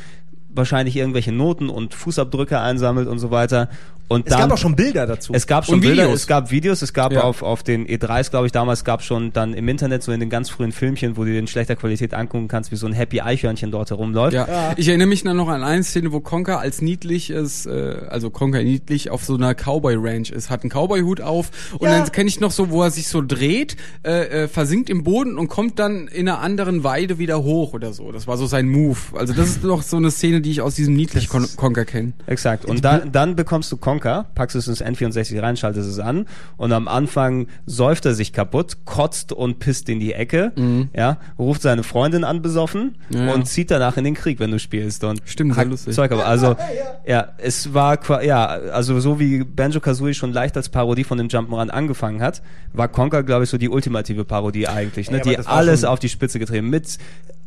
wahrscheinlich 0.54 0.96
irgendwelche 0.98 1.32
Noten 1.32 1.70
und 1.70 1.94
Fußabdrücke 1.94 2.60
einsammelt 2.60 3.08
und 3.08 3.20
so 3.20 3.32
weiter. 3.32 3.70
Und 4.08 4.28
Es 4.28 4.32
dann, 4.32 4.42
gab 4.42 4.52
auch 4.52 4.58
schon 4.58 4.76
Bilder 4.76 5.08
dazu. 5.08 5.32
es 5.34 5.48
gab 5.48 5.66
schon 5.66 5.76
Und 5.76 5.82
Bilder, 5.82 6.04
Videos. 6.04 6.20
es 6.22 6.28
gab 6.28 6.52
Videos, 6.52 6.82
es 6.82 6.92
gab 6.94 7.14
Ja. 7.14 7.22
auf, 7.24 7.44
auf 7.44 7.64
den 7.64 7.88
E3s, 7.88 8.30
glaube 8.30 8.46
ich, 8.46 8.52
damals 8.52 8.84
gab 8.84 9.04
schon 9.04 9.32
dann 9.32 9.54
im 9.54 9.70
Internet 9.70 10.04
so 10.04 10.12
in 10.12 10.20
den 10.20 10.30
ganz 10.30 10.50
frühen 10.50 10.74
Filmchen, 10.74 11.16
wo 11.16 11.24
du 11.24 11.32
dir 11.32 11.40
in 11.40 11.48
schlechter 11.48 11.78
Qualität 11.78 12.14
angucken 12.14 12.50
kannst, 12.50 12.74
wie 12.74 12.76
so 12.76 12.88
ein 12.88 12.92
Happy 12.92 13.22
Eichhörnchen 13.22 13.72
dort 13.72 13.90
herumläuft. 13.90 14.34
Ja. 14.34 14.74
Ich 14.76 14.90
erinnere 14.90 15.08
mich 15.08 15.24
dann 15.24 15.38
noch 15.38 15.48
an 15.48 15.64
eine 15.64 15.82
Szene, 15.84 16.12
wo 16.12 16.20
Conker 16.20 16.60
als 16.60 16.82
niedliches, 16.82 17.66
äh, 17.68 18.02
also 18.10 18.30
Conker 18.30 18.62
niedlich 18.64 19.10
auf 19.12 19.24
so 19.24 19.36
einer 19.36 19.54
Cowboy 19.56 19.96
Ranch 19.98 20.30
ist, 20.32 20.50
hat 20.50 20.64
einen 20.64 20.72
Cowboy-Hut 20.72 21.22
auf 21.22 21.50
und 21.80 21.88
Ja. 21.90 21.98
dann 22.00 22.12
kenne 22.12 22.28
ich 22.28 22.42
noch 22.42 22.52
so, 22.52 22.70
wo 22.70 22.84
er 22.84 22.92
sich 22.92 23.08
so 23.08 23.22
dreht, 23.26 23.78
äh, 24.04 24.44
äh, 24.44 24.48
versinkt 24.50 24.90
im 24.90 25.06
Boden 25.06 25.38
und 25.38 25.48
kommt 25.48 25.80
dann 25.80 26.10
in 26.10 26.28
einer 26.28 26.40
anderen 26.40 26.84
Weide 26.84 27.18
wieder 27.18 27.42
hoch 27.44 27.72
oder 27.74 27.94
so. 27.94 28.12
Das 28.12 28.28
war 28.28 28.36
so 28.36 28.46
sein 28.46 28.68
Move. 28.68 28.98
Also 29.14 29.34
das 29.34 29.48
ist 29.48 29.64
noch 29.64 29.84
so 29.84 29.96
eine 29.96 30.12
Szene, 30.12 30.41
die 30.42 30.52
ich 30.52 30.62
aus 30.62 30.76
diesem 30.76 30.96
niedlich 30.96 31.30
Con 31.30 31.48
Conker 31.56 31.86
kenne. 31.86 32.14
Exakt. 32.28 32.66
Und 32.66 32.84
dann, 32.84 33.12
dann 33.12 33.36
bekommst 33.36 33.72
du 33.72 33.78
Conker, 33.78 34.28
packst 34.36 34.56
es 34.56 34.68
ins 34.68 34.84
N64 34.84 35.42
rein, 35.42 35.58
schaltest 35.58 35.90
es 35.90 36.00
an 36.00 36.26
und 36.58 36.72
am 36.74 36.88
Anfang 36.88 37.48
säuft 37.66 38.06
er 38.06 38.14
sich 38.14 38.34
kaputt, 38.34 38.86
kotzt 38.86 39.34
und 39.34 39.60
pisst 39.60 39.90
in 39.90 40.00
die 40.00 40.14
Ecke, 40.14 40.52
ja, 40.94 41.18
ruft 41.38 41.62
seine 41.62 41.84
Freundin 41.84 42.24
an 42.24 42.42
besoffen 42.42 42.82
Mhm. 43.10 43.18
Ja, 43.18 43.34
und 43.34 43.48
zieht 43.48 43.72
danach 43.72 43.98
in 43.98 44.04
den 44.04 44.14
Krieg, 44.14 44.40
wenn 44.40 44.52
du 44.52 44.60
spielst. 44.60 45.04
Und 45.04 45.22
Stimmt, 45.26 45.56
sehr 45.56 45.66
lustig. 45.66 45.96
Zeug, 45.96 46.12
aber 46.12 46.26
also, 46.26 46.56
ja, 47.06 47.30
es 47.38 47.74
war, 47.74 48.24
ja, 48.24 48.46
also 48.46 49.00
so 49.00 49.20
wie 49.20 49.44
Banjo-Kazooie 49.44 50.14
schon 50.14 50.34
leicht 50.34 50.56
als 50.58 50.70
Parodie 50.70 51.04
von 51.04 51.18
dem 51.18 51.28
Jump'n'Run 51.28 51.70
angefangen 51.70 52.22
hat, 52.22 52.42
war 52.74 52.88
Conker, 52.88 53.24
glaube 53.24 53.44
ich, 53.44 53.50
so 53.50 53.58
die 53.58 53.70
ultimative 53.70 54.26
Parodie 54.26 54.68
eigentlich, 54.68 55.10
ne, 55.12 55.18
Ja, 55.18 55.24
aber 55.24 55.32
die 55.32 55.48
alles 55.48 55.84
auf 55.84 56.00
die 56.00 56.10
Spitze 56.10 56.40
getrieben 56.40 56.70
mit 56.70 56.98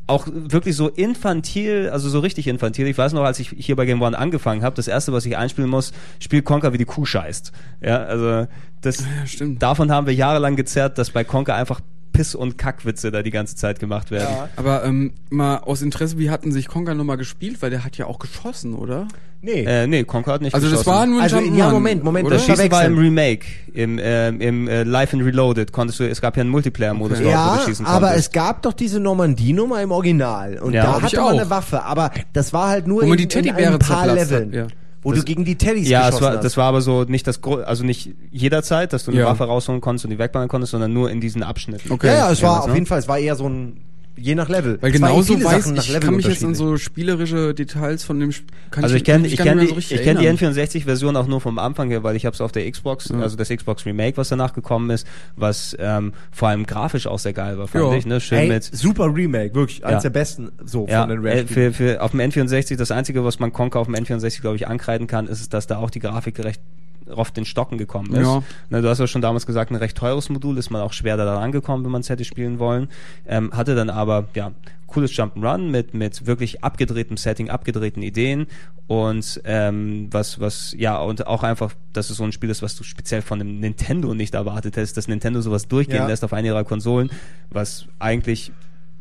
auch 0.06 0.26
wirklich 0.30 0.76
so 0.76 0.88
infantil, 0.88 1.88
also 1.90 2.08
so 2.08 2.20
richtig 2.20 2.46
infantil. 2.46 2.86
Ich 2.86 2.98
weiß 2.98 3.12
noch, 3.12 3.22
als 3.22 3.38
ich 3.38 3.54
hier 3.56 3.76
bei 3.76 3.86
Game 3.86 4.02
One 4.02 4.16
angefangen 4.18 4.62
habe, 4.62 4.76
das 4.76 4.88
erste, 4.88 5.12
was 5.12 5.24
ich 5.24 5.36
einspielen 5.36 5.70
muss, 5.70 5.92
spiel 6.20 6.42
Conker 6.42 6.72
wie 6.72 6.78
die 6.78 6.84
Kuh 6.84 7.06
scheißt. 7.06 7.52
Ja, 7.80 8.04
also 8.04 8.46
das 8.82 9.02
stimmt. 9.26 9.62
davon 9.62 9.90
haben 9.90 10.06
wir 10.06 10.14
jahrelang 10.14 10.56
gezerrt, 10.56 10.98
dass 10.98 11.10
bei 11.10 11.24
Conker 11.24 11.54
einfach 11.54 11.80
Piss- 12.12 12.34
und 12.34 12.58
Kackwitze 12.58 13.10
da 13.10 13.22
die 13.22 13.30
ganze 13.30 13.56
Zeit 13.56 13.80
gemacht 13.80 14.10
werden. 14.10 14.48
Aber 14.56 14.84
ähm, 14.84 15.12
mal 15.30 15.58
aus 15.58 15.82
Interesse, 15.82 16.16
wie 16.18 16.30
hatten 16.30 16.52
sich 16.52 16.68
Conker 16.68 16.94
nochmal 16.94 17.16
gespielt? 17.16 17.60
Weil 17.60 17.70
der 17.70 17.84
hat 17.84 17.98
ja 17.98 18.06
auch 18.06 18.18
geschossen, 18.18 18.74
oder? 18.74 19.08
Nee. 19.44 19.64
Äh, 19.64 19.86
nee, 19.86 20.04
Conker 20.04 20.32
hat 20.32 20.42
nicht 20.42 20.54
Also 20.54 20.68
das 20.68 20.80
geschossen. 20.80 20.96
war 20.98 21.06
nur 21.06 21.18
ein 21.18 21.22
Also, 21.24 21.36
Jump'n'Run, 21.36 21.56
ja, 21.56 21.70
Moment, 21.70 22.02
Moment, 22.04 22.26
oder? 22.26 22.36
das 22.36 22.46
Schießen 22.46 22.70
war 22.70 22.84
im. 22.84 22.98
Remake, 22.98 23.46
im, 23.72 24.00
ähm, 24.02 24.40
im 24.40 24.68
äh, 24.68 24.82
Live 24.84 25.12
and 25.14 25.24
Reloaded. 25.24 25.72
Konntest 25.72 26.00
du, 26.00 26.08
es 26.08 26.20
gab 26.20 26.36
ja 26.36 26.40
einen 26.42 26.50
Multiplayer-Modus, 26.50 27.18
Okay. 27.18 27.24
dort, 27.30 27.34
wo 27.36 27.38
ja, 27.50 27.56
du 27.58 27.62
schießen 27.64 27.86
aber 27.86 28.06
konntest. 28.08 28.26
es 28.28 28.32
gab 28.32 28.62
doch 28.62 28.72
diese 28.72 29.00
Normandie-Nummer 29.00 29.82
im 29.82 29.90
Original. 29.92 30.58
Und 30.58 30.72
Ja. 30.72 30.84
da 30.84 31.02
hatte 31.02 31.16
man 31.16 31.24
auch. 31.24 31.30
eine 31.30 31.50
Waffe. 31.50 31.82
Aber 31.84 32.10
das 32.32 32.52
war 32.52 32.68
halt 32.68 32.86
nur 32.86 33.02
Wo 33.06 33.12
in, 33.12 33.16
die 33.16 33.38
in 33.38 33.48
ein 33.54 33.78
paar 33.78 34.04
zerplatzt 34.04 34.10
hat, 34.10 34.14
Leveln. 34.14 34.52
ja. 34.52 34.66
Wo 35.02 35.12
du 35.12 35.22
gegen 35.22 35.44
die 35.44 35.56
Teddys 35.56 35.86
Ja, 35.86 36.00
es 36.00 36.06
geschossen 36.06 36.24
war, 36.24 36.32
hast. 36.36 36.44
das 36.44 36.56
war 36.56 36.64
aber 36.64 36.80
so 36.80 37.04
nicht 37.04 37.26
das 37.26 37.38
also 37.42 37.84
nicht 37.84 38.10
jederzeit, 38.30 38.94
dass 38.94 39.04
du 39.04 39.10
eine 39.10 39.20
Ja. 39.20 39.26
Waffe 39.26 39.44
rausholen 39.44 39.82
konntest 39.82 40.06
und 40.06 40.10
die 40.12 40.18
wegballern 40.18 40.48
konntest, 40.48 40.70
sondern 40.70 40.94
nur 40.94 41.10
in 41.10 41.20
diesen 41.20 41.42
Abschnitten. 41.42 41.92
Okay. 41.92 42.06
ja, 42.06 42.14
ja, 42.14 42.30
es 42.30 42.40
war 42.42 42.48
damals, 42.48 42.62
auf 42.64 42.68
ne? 42.68 42.74
jeden 42.76 42.86
Fall, 42.86 42.98
es 43.00 43.08
war 43.08 43.18
eher 43.18 43.36
so 43.36 43.46
ein, 43.46 43.82
je 44.16 44.34
nach 44.34 44.48
Level. 44.48 44.78
Weil 44.80 44.92
genauso 44.92 45.34
weiß 45.42 45.64
Sachen 45.64 45.74
nach 45.76 45.82
ich, 45.84 45.88
Level 45.88 46.00
kann 46.06 46.16
mich 46.16 46.26
jetzt 46.26 46.44
an 46.44 46.54
so 46.54 46.76
spielerische 46.76 47.52
Details 47.54 48.04
von 48.04 48.20
dem 48.20 48.30
Sp- 48.30 48.46
kann 48.70 48.84
Also 48.84 48.96
ich 48.96 49.04
kenne 49.04 49.24
kann 49.24 49.32
ich 49.32 49.36
kenne 49.38 49.54
mehr 49.56 49.64
die, 49.64 49.70
so 49.70 49.94
ich 49.94 50.02
kenne 50.02 50.20
die 50.20 50.26
erinnern. 50.26 50.54
N64-Version 50.54 51.16
auch 51.16 51.26
nur 51.26 51.40
vom 51.40 51.58
Anfang 51.58 51.88
her, 51.90 52.02
weil 52.02 52.14
ich 52.16 52.24
habe 52.26 52.34
es 52.34 52.40
auf 52.40 52.52
der 52.52 52.70
Xbox, 52.70 53.10
also 53.10 53.36
das 53.36 53.48
Xbox 53.48 53.84
Remake, 53.86 54.16
was 54.16 54.28
danach 54.28 54.52
gekommen 54.52 54.90
ist, 54.90 55.06
was 55.36 55.76
ähm, 55.80 56.12
vor 56.30 56.48
allem 56.48 56.64
grafisch 56.66 57.06
auch 57.06 57.18
sehr 57.18 57.32
geil 57.32 57.58
war, 57.58 57.66
fand 57.68 57.84
Ja. 57.84 57.94
ich, 57.96 58.06
ne? 58.06 58.20
Schön 58.20 58.38
Ey, 58.38 58.48
mit 58.48 58.64
super 58.64 59.12
Remake, 59.14 59.54
wirklich, 59.54 59.84
eins 59.84 59.94
Ja. 60.04 60.10
der 60.10 60.10
besten 60.10 60.50
so 60.64 60.86
ja, 60.88 61.00
von 61.00 61.10
den 61.10 61.24
äh, 61.24 61.28
Rare 61.30 61.46
für, 61.46 61.72
für 61.72 62.02
auf 62.02 62.12
dem 62.12 62.20
N64 62.20 62.76
das 62.76 62.90
einzige, 62.90 63.24
was 63.24 63.38
man 63.40 63.52
Conker 63.52 63.80
auf 63.80 63.86
dem 63.86 63.94
N64 63.96 64.40
glaube 64.40 64.56
ich 64.56 64.68
ankreiden 64.68 65.06
kann, 65.06 65.26
ist, 65.26 65.52
dass 65.52 65.66
da 65.66 65.78
auch 65.78 65.90
die 65.90 66.00
Grafik 66.00 66.38
recht 66.38 66.60
oft 67.10 67.36
in 67.38 67.44
Stocken 67.44 67.78
gekommen 67.78 68.14
ist. 68.14 68.26
Ja. 68.26 68.80
Du 68.80 68.88
hast 68.88 68.98
ja 68.98 69.06
schon 69.06 69.22
damals 69.22 69.46
gesagt, 69.46 69.70
ein 69.70 69.76
recht 69.76 69.96
teures 69.96 70.28
Modul, 70.28 70.58
ist 70.58 70.70
man 70.70 70.82
auch 70.82 70.92
schwer 70.92 71.16
da 71.16 71.36
rangekommen, 71.36 71.84
wenn 71.84 71.92
man 71.92 72.00
es 72.00 72.08
hätte 72.10 72.24
spielen 72.24 72.58
wollen. 72.58 72.88
Ähm, 73.26 73.52
hatte 73.52 73.74
dann 73.74 73.90
aber, 73.90 74.28
ja, 74.34 74.52
cooles 74.86 75.12
Jump'n'Run 75.12 75.70
mit, 75.70 75.92
mit 75.92 76.26
wirklich 76.26 76.62
abgedrehtem 76.62 77.16
Setting, 77.16 77.50
abgedrehten 77.50 78.02
Ideen 78.02 78.46
und 78.86 79.40
ähm, 79.44 80.08
was, 80.10 80.38
was, 80.38 80.74
ja, 80.78 80.98
und 80.98 81.26
auch 81.26 81.42
einfach, 81.42 81.72
dass 81.92 82.10
es 82.10 82.18
so 82.18 82.24
ein 82.24 82.32
Spiel 82.32 82.50
ist, 82.50 82.62
was 82.62 82.76
du 82.76 82.84
speziell 82.84 83.22
von 83.22 83.40
einem 83.40 83.58
Nintendo 83.58 84.14
nicht 84.14 84.34
erwartet 84.34 84.76
hättest, 84.76 84.96
dass 84.96 85.08
Nintendo 85.08 85.40
sowas 85.40 85.66
durchgehen 85.68 85.96
Ja. 85.96 86.06
lässt 86.06 86.22
auf 86.22 86.32
eine 86.32 86.48
ihrer 86.48 86.64
Konsolen, 86.64 87.10
was 87.50 87.86
eigentlich 87.98 88.52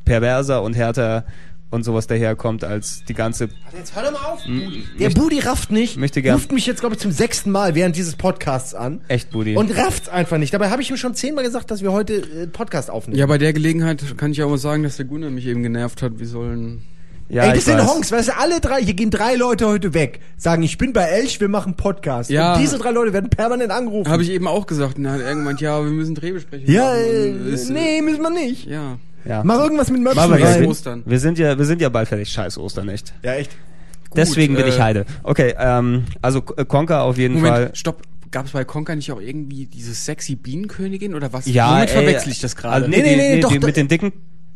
perverser 0.05 0.63
und 0.63 0.73
härter 0.73 1.25
und 1.73 1.83
sowas 1.83 2.07
daherkommt 2.07 2.63
als 2.63 3.03
die 3.05 3.13
ganze 3.13 3.49
Jetzt 3.75 3.95
hör 3.95 4.03
doch 4.03 4.11
mal 4.11 4.19
auf, 4.31 4.43
Budi. 4.43 4.85
Der 4.99 5.09
Budi 5.09 5.39
rafft 5.39 5.71
nicht. 5.71 5.97
möchte 5.97 6.21
gern- 6.21 6.35
Ruft 6.35 6.51
mich 6.51 6.65
jetzt, 6.65 6.79
glaube 6.81 6.95
ich, 6.95 7.01
zum 7.01 7.11
sechsten 7.11 7.51
Mal 7.51 7.75
während 7.75 7.95
dieses 7.95 8.15
Podcasts 8.15 8.73
an. 8.75 9.01
echt 9.07 9.31
Budi. 9.31 9.55
Und 9.57 9.75
rafft 9.77 10.09
einfach 10.09 10.37
nicht. 10.37 10.53
Dabei 10.53 10.69
habe 10.69 10.81
ich 10.81 10.89
ihm 10.89 10.97
schon 10.97 11.15
zehnmal 11.15 11.43
gesagt, 11.43 11.71
dass 11.71 11.81
wir 11.81 11.91
heute 11.91 12.13
äh, 12.15 12.47
Podcast 12.47 12.89
aufnehmen. 12.89 13.17
Ja, 13.19 13.25
bei 13.25 13.37
der 13.37 13.51
Gelegenheit 13.53 14.01
kann 14.17 14.31
ich 14.31 14.41
auch 14.43 14.49
mal 14.49 14.57
sagen, 14.57 14.83
dass 14.83 14.97
der 14.97 15.05
Gunnar 15.05 15.29
mich 15.31 15.45
eben 15.47 15.63
genervt 15.63 16.01
hat. 16.03 16.19
Wir 16.19 16.27
sollen. 16.27 16.83
ja, 17.29 17.43
Ey, 17.43 17.49
ich 17.49 17.55
das 17.55 17.65
sind 17.65 17.77
weiß. 17.79 17.87
Honks, 17.93 18.11
weißt 18.11 18.27
du, 18.29 18.37
alle 18.37 18.59
drei, 18.61 18.83
hier 18.83 18.93
gehen 18.93 19.09
drei 19.09 19.35
Leute 19.35 19.65
heute 19.67 19.93
weg, 19.95 20.19
sagen, 20.37 20.61
ich 20.61 20.77
bin 20.77 20.93
bei 20.93 21.03
Elch, 21.03 21.39
wir 21.41 21.47
machen 21.49 21.75
Podcast. 21.75 22.29
Ja. 22.29 22.53
Und 22.53 22.61
diese 22.61 22.77
drei 22.77 22.91
Leute 22.91 23.13
werden 23.13 23.29
permanent 23.31 23.71
angerufen. 23.71 24.11
Habe 24.11 24.21
ich 24.21 24.29
eben 24.29 24.47
auch 24.47 24.67
gesagt. 24.67 24.97
Und 24.97 25.05
dann 25.05 25.13
hat 25.13 25.21
er 25.21 25.29
irgendwann, 25.29 25.57
ja, 25.57 25.83
wir 25.83 25.89
müssen 25.91 26.13
Drehbesprechungen 26.13 26.71
ja, 26.71 26.83
machen. 26.91 27.47
äh, 27.49 27.49
es- 27.53 27.69
nee, 27.69 28.01
müssen 28.03 28.21
wir 28.21 28.29
nicht. 28.29 28.67
Ja. 28.67 28.97
Ja. 29.25 29.41
Mach 29.43 29.59
irgendwas 29.59 29.89
mit 29.89 30.01
Scheiß 30.13 30.23
sind, 30.27 30.43
rein. 30.43 30.65
Ostern. 30.65 31.03
wir 31.05 31.19
sind 31.19 31.37
ja, 31.37 31.57
wir 31.57 31.65
sind 31.65 31.81
ja 31.81 31.89
bald 31.89 32.07
fertig. 32.07 32.29
Scheiß 32.29 32.57
Ostern, 32.57 32.89
echt. 32.89 33.13
Ja, 33.23 33.33
echt. 33.33 33.51
Deswegen 34.15 34.55
bin 34.55 34.65
äh, 34.65 34.69
ich 34.69 34.79
Heide. 34.79 35.05
Okay, 35.23 35.55
ähm, 35.57 36.05
also 36.21 36.41
Conker 36.41 37.03
auf 37.03 37.17
jeden 37.17 37.35
Moment, 37.35 37.53
Fall. 37.55 37.71
stopp. 37.73 38.01
Gab 38.31 38.47
es 38.47 38.51
bei 38.51 38.63
Conker 38.65 38.95
nicht 38.95 39.11
auch 39.11 39.21
irgendwie 39.21 39.67
diese 39.67 39.93
sexy 39.93 40.35
Bienenkönigin 40.35 41.13
oder 41.13 41.33
was? 41.33 41.45
Ja, 41.45 41.75
Womit 41.75 41.89
ey, 41.89 41.95
verwechsel 41.95 42.31
ich 42.31 42.39
das 42.39 42.55
gerade? 42.55 42.73
Also, 42.75 42.87
nee, 42.89 42.97
Nee, 42.97 43.03
nee, 43.03 43.15
nee, 43.15 43.35
nee, 43.35 43.41
doch, 43.41 43.51
die, 43.51 43.59
mit 43.59 43.77
den 43.77 43.87
dicken 43.87 44.11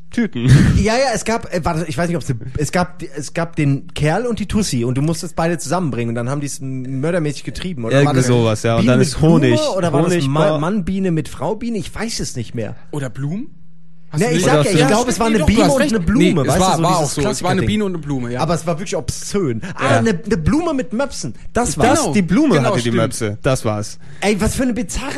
Tüten. 0.09 0.49
Ja, 0.77 0.93
ja, 0.93 1.09
es 1.13 1.25
gab, 1.25 1.53
äh, 1.53 1.63
warte, 1.63 1.85
ich 1.87 1.97
weiß 1.97 2.07
nicht, 2.07 2.17
ob 2.17 2.23
es, 2.57 2.71
gab, 2.71 3.03
es 3.15 3.33
gab 3.33 3.55
den 3.55 3.93
Kerl 3.93 4.25
und 4.25 4.39
die 4.39 4.47
Tussi 4.47 4.83
und 4.83 4.97
du 4.97 5.01
musstest 5.01 5.35
beide 5.35 5.57
zusammenbringen 5.59 6.09
und 6.09 6.15
dann 6.15 6.29
haben 6.29 6.39
die 6.41 6.47
es 6.47 6.59
mördermäßig 6.61 7.43
getrieben, 7.43 7.83
oder? 7.85 7.93
Irgendwie 7.97 8.07
War 8.07 8.13
das 8.15 8.27
sowas, 8.27 8.63
ja, 8.63 8.75
und 8.75 8.81
Biene 8.81 8.91
dann 8.93 8.99
mit 8.99 9.07
ist 9.09 9.21
Honig. 9.21 9.55
Blume, 9.55 9.77
oder 9.77 9.93
war 9.93 10.03
Honig 10.05 10.25
das 10.25 10.33
war- 10.33 10.51
Ma 10.53 10.57
Mannbiene 10.59 11.11
mit 11.11 11.29
Fraubiene? 11.29 11.77
Ich 11.77 11.93
weiß 11.93 12.19
es 12.21 12.35
nicht 12.35 12.55
mehr. 12.55 12.75
Oder 12.91 13.09
Blumen? 13.09 13.49
Hast 14.09 14.21
Ne, 14.21 14.29
du 14.29 14.35
ich 14.37 14.45
sag 14.45 14.63
ja, 14.65 14.71
ich 14.71 14.87
glaube, 14.87 15.09
es 15.11 15.19
war 15.19 15.27
eine 15.27 15.39
Nee, 15.39 15.43
Biene 15.43 15.69
und 15.71 15.81
eine 15.81 15.99
Blume. 15.99 16.23
Nee, 16.23 16.41
es 16.41 16.47
weißt 16.47 16.59
war, 16.59 16.71
du, 16.71 16.77
so 16.77 16.83
war 16.83 16.97
auch 16.99 17.05
so. 17.09 17.21
Es 17.29 17.43
war 17.43 17.51
eine. 17.51 17.61
Biene 17.63 17.83
und 17.85 17.91
eine 17.93 17.97
Blume, 18.01 18.31
ja. 18.31 18.39
Aber 18.39 18.53
es 18.53 18.65
war 18.65 18.77
wirklich 18.79 18.95
obszön. 18.95 19.61
Ah, 19.75 19.83
Ja. 19.91 19.97
eine, 19.97 20.09
eine 20.11 20.37
Blume 20.37 20.73
mit 20.73 20.93
Möpsen. 20.93 21.35
Das 21.53 21.77
war's. 21.77 21.89
Das, 21.89 21.99
Genau. 22.01 22.13
die 22.13 22.21
Blume 22.21 22.55
Genau, 22.55 22.65
hatte 22.69 22.75
die 22.75 22.81
stimmt. 22.81 22.95
Möpse. 22.97 23.37
Das 23.41 23.65
war's. 23.65 23.99
Ey, 24.21 24.39
was 24.39 24.55
für 24.55 24.63
eine 24.63 24.73
bizarre... 24.73 25.11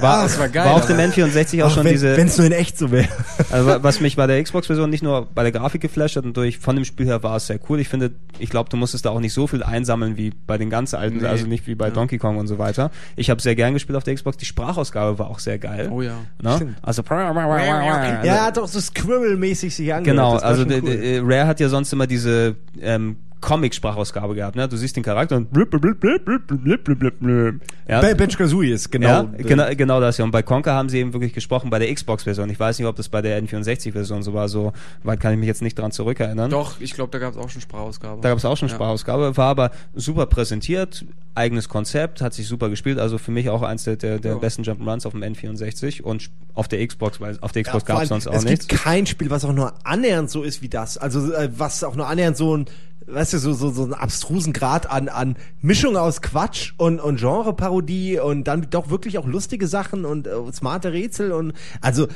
War, 0.00 0.22
das 0.22 0.38
war 0.38 0.48
geil, 0.48 0.64
War 0.66 0.74
auf 0.74 0.86
dem 0.86 0.96
aber- 1.00 1.08
N64 1.12 1.62
auch 1.64 1.66
ach, 1.68 1.74
schon 1.74 1.84
wenn, 1.84 1.92
diese. 1.92 2.16
Wenn 2.16 2.28
es 2.28 2.38
nur 2.38 2.46
in 2.46 2.52
echt 2.52 2.78
so 2.78 2.90
wäre. 2.92 3.08
Also, 3.50 3.66
wa- 3.66 3.78
was 3.82 4.00
mich 4.00 4.14
bei 4.16 4.26
der 4.28 4.40
Xbox-Version 4.42 4.90
nicht 4.90 5.02
nur 5.02 5.26
bei 5.34 5.42
der 5.42 5.50
Grafik 5.52 5.80
geflasht 5.82 6.14
hat 6.16 6.24
und 6.24 6.36
durch 6.36 6.58
von 6.58 6.76
dem 6.76 6.84
Spiel 6.84 7.06
her 7.06 7.22
war 7.24 7.36
es 7.36 7.48
sehr 7.48 7.58
cool. 7.68 7.80
Ich 7.80 7.88
finde, 7.88 8.12
ich 8.38 8.50
glaube, 8.50 8.70
du 8.70 8.76
musstest 8.76 9.04
da 9.06 9.10
auch 9.10 9.20
nicht 9.20 9.32
so 9.32 9.46
viel 9.48 9.62
einsammeln 9.64 10.16
wie 10.16 10.32
bei 10.46 10.56
den 10.56 10.70
ganz 10.70 10.94
alten, 10.94 11.18
Nee. 11.18 11.26
also 11.26 11.46
nicht 11.46 11.66
wie 11.66 11.74
bei 11.74 11.90
Donkey 11.90 12.18
Kong 12.18 12.36
und 12.38 12.46
so 12.46 12.58
weiter. 12.58 12.90
Ich 13.16 13.28
habe 13.28 13.42
sehr 13.42 13.56
gern 13.56 13.74
gespielt 13.74 13.96
auf 13.96 14.04
der 14.04 14.14
Xbox. 14.14 14.36
Die 14.36 14.44
Sprachausgabe 14.46 15.18
war 15.18 15.28
auch 15.30 15.40
sehr 15.40 15.58
geil. 15.58 15.88
Oh 15.92 16.00
ja. 16.02 16.14
Ne? 16.40 16.76
Also, 16.82 17.02
ja, 17.10 18.35
er 18.36 18.44
hat 18.46 18.58
auch 18.58 18.68
so 18.68 18.80
Squirrel-mäßig 18.80 19.74
sich 19.74 19.92
angehört. 19.92 20.16
Genau, 20.16 20.36
also 20.36 20.64
d- 20.64 21.20
Rare 21.24 21.46
hat 21.46 21.60
ja 21.60 21.68
sonst 21.68 21.92
immer 21.92 22.06
diese 22.06 22.56
ähm, 22.80 23.16
Comic-Sprachausgabe 23.40 24.34
gehabt. 24.34 24.56
Ne? 24.56 24.68
Du 24.68 24.76
siehst 24.76 24.96
den 24.96 25.02
Charakter 25.02 25.36
und 25.36 25.52
blub, 25.52 25.70
blub, 25.70 26.00
blub, 26.00 27.60
ja. 27.88 28.00
Bei 28.00 28.14
Bench 28.14 28.36
Kazooie 28.36 28.72
ist 28.72 28.90
genau, 28.90 29.08
ja, 29.08 29.22
genau 29.38 29.66
genau 29.76 30.00
das 30.00 30.18
ja. 30.18 30.24
Und 30.24 30.30
bei 30.30 30.42
Conker 30.42 30.72
haben 30.72 30.88
sie 30.88 30.98
eben 30.98 31.12
wirklich 31.12 31.32
gesprochen 31.32 31.70
bei 31.70 31.78
der 31.78 31.92
Xbox-Version. 31.94 32.48
Ich 32.50 32.58
weiß 32.58 32.78
nicht, 32.78 32.88
ob 32.88 32.96
das 32.96 33.08
bei 33.08 33.22
der 33.22 33.40
N64-Version 33.42 34.22
so 34.22 34.34
war. 34.34 34.48
So 34.48 34.72
weit 35.04 35.20
kann 35.20 35.32
ich 35.32 35.38
mich 35.38 35.46
jetzt 35.46 35.62
nicht 35.62 35.78
dran 35.78 35.92
zurückerinnern. 35.92 36.50
Doch, 36.50 36.80
ich 36.80 36.94
glaube, 36.94 37.10
da 37.12 37.18
gab 37.18 37.34
es 37.34 37.38
auch 37.38 37.50
schon 37.50 37.60
Sprachausgabe. 37.60 38.22
Da 38.22 38.30
gab 38.30 38.38
es 38.38 38.44
auch 38.44 38.56
schon 38.56 38.68
ja. 38.68 38.74
Sprachausgabe. 38.74 39.36
War 39.36 39.48
aber 39.48 39.70
super 39.94 40.26
präsentiert, 40.26 41.04
eigenes 41.34 41.68
Konzept, 41.68 42.22
hat 42.22 42.34
sich 42.34 42.48
super 42.48 42.70
gespielt. 42.70 42.98
Also 42.98 43.18
für 43.18 43.30
mich 43.30 43.50
auch 43.50 43.62
eins 43.62 43.84
der, 43.84 43.96
der, 43.96 44.18
der 44.18 44.32
ja. 44.32 44.38
besten 44.38 44.62
Jump'n'Runs 44.62 45.06
auf 45.06 45.12
dem 45.12 45.22
N64 45.22 46.02
und 46.02 46.30
auf 46.54 46.68
der 46.68 46.84
Xbox, 46.86 47.20
weil 47.20 47.38
auf 47.40 47.52
der 47.52 47.62
Xbox 47.62 47.84
ja, 47.86 47.94
gab 47.94 48.02
es 48.02 48.08
sonst 48.08 48.26
auch 48.26 48.32
nichts. 48.32 48.44
Es 48.44 48.50
gibt 48.50 48.72
nichts. 48.72 48.84
kein 48.84 49.06
Spiel, 49.06 49.30
was 49.30 49.44
auch 49.44 49.52
nur 49.52 49.74
annähernd 49.84 50.30
so 50.30 50.42
ist 50.42 50.62
wie 50.62 50.68
das. 50.68 50.98
Also 50.98 51.32
äh, 51.32 51.50
was 51.56 51.84
auch 51.84 51.94
nur 51.94 52.08
annähernd 52.08 52.36
so 52.36 52.56
ein 52.56 52.66
weißt 53.06 53.34
du, 53.34 53.38
so, 53.38 53.52
so, 53.52 53.70
so 53.70 53.84
einen 53.84 53.94
abstrusen 53.94 54.52
Grad 54.52 54.90
an, 54.90 55.08
an 55.08 55.36
Mischung 55.62 55.96
aus 55.96 56.22
Quatsch 56.22 56.72
und, 56.76 57.00
und 57.00 57.20
Genreparodie 57.20 58.18
und 58.18 58.44
dann 58.44 58.66
doch 58.70 58.90
wirklich 58.90 59.18
auch 59.18 59.26
lustige 59.26 59.66
Sachen 59.68 60.04
und 60.04 60.26
äh, 60.26 60.30
smarte 60.52 60.92
Rätsel 60.92 61.32
und 61.32 61.52
also 61.80 62.06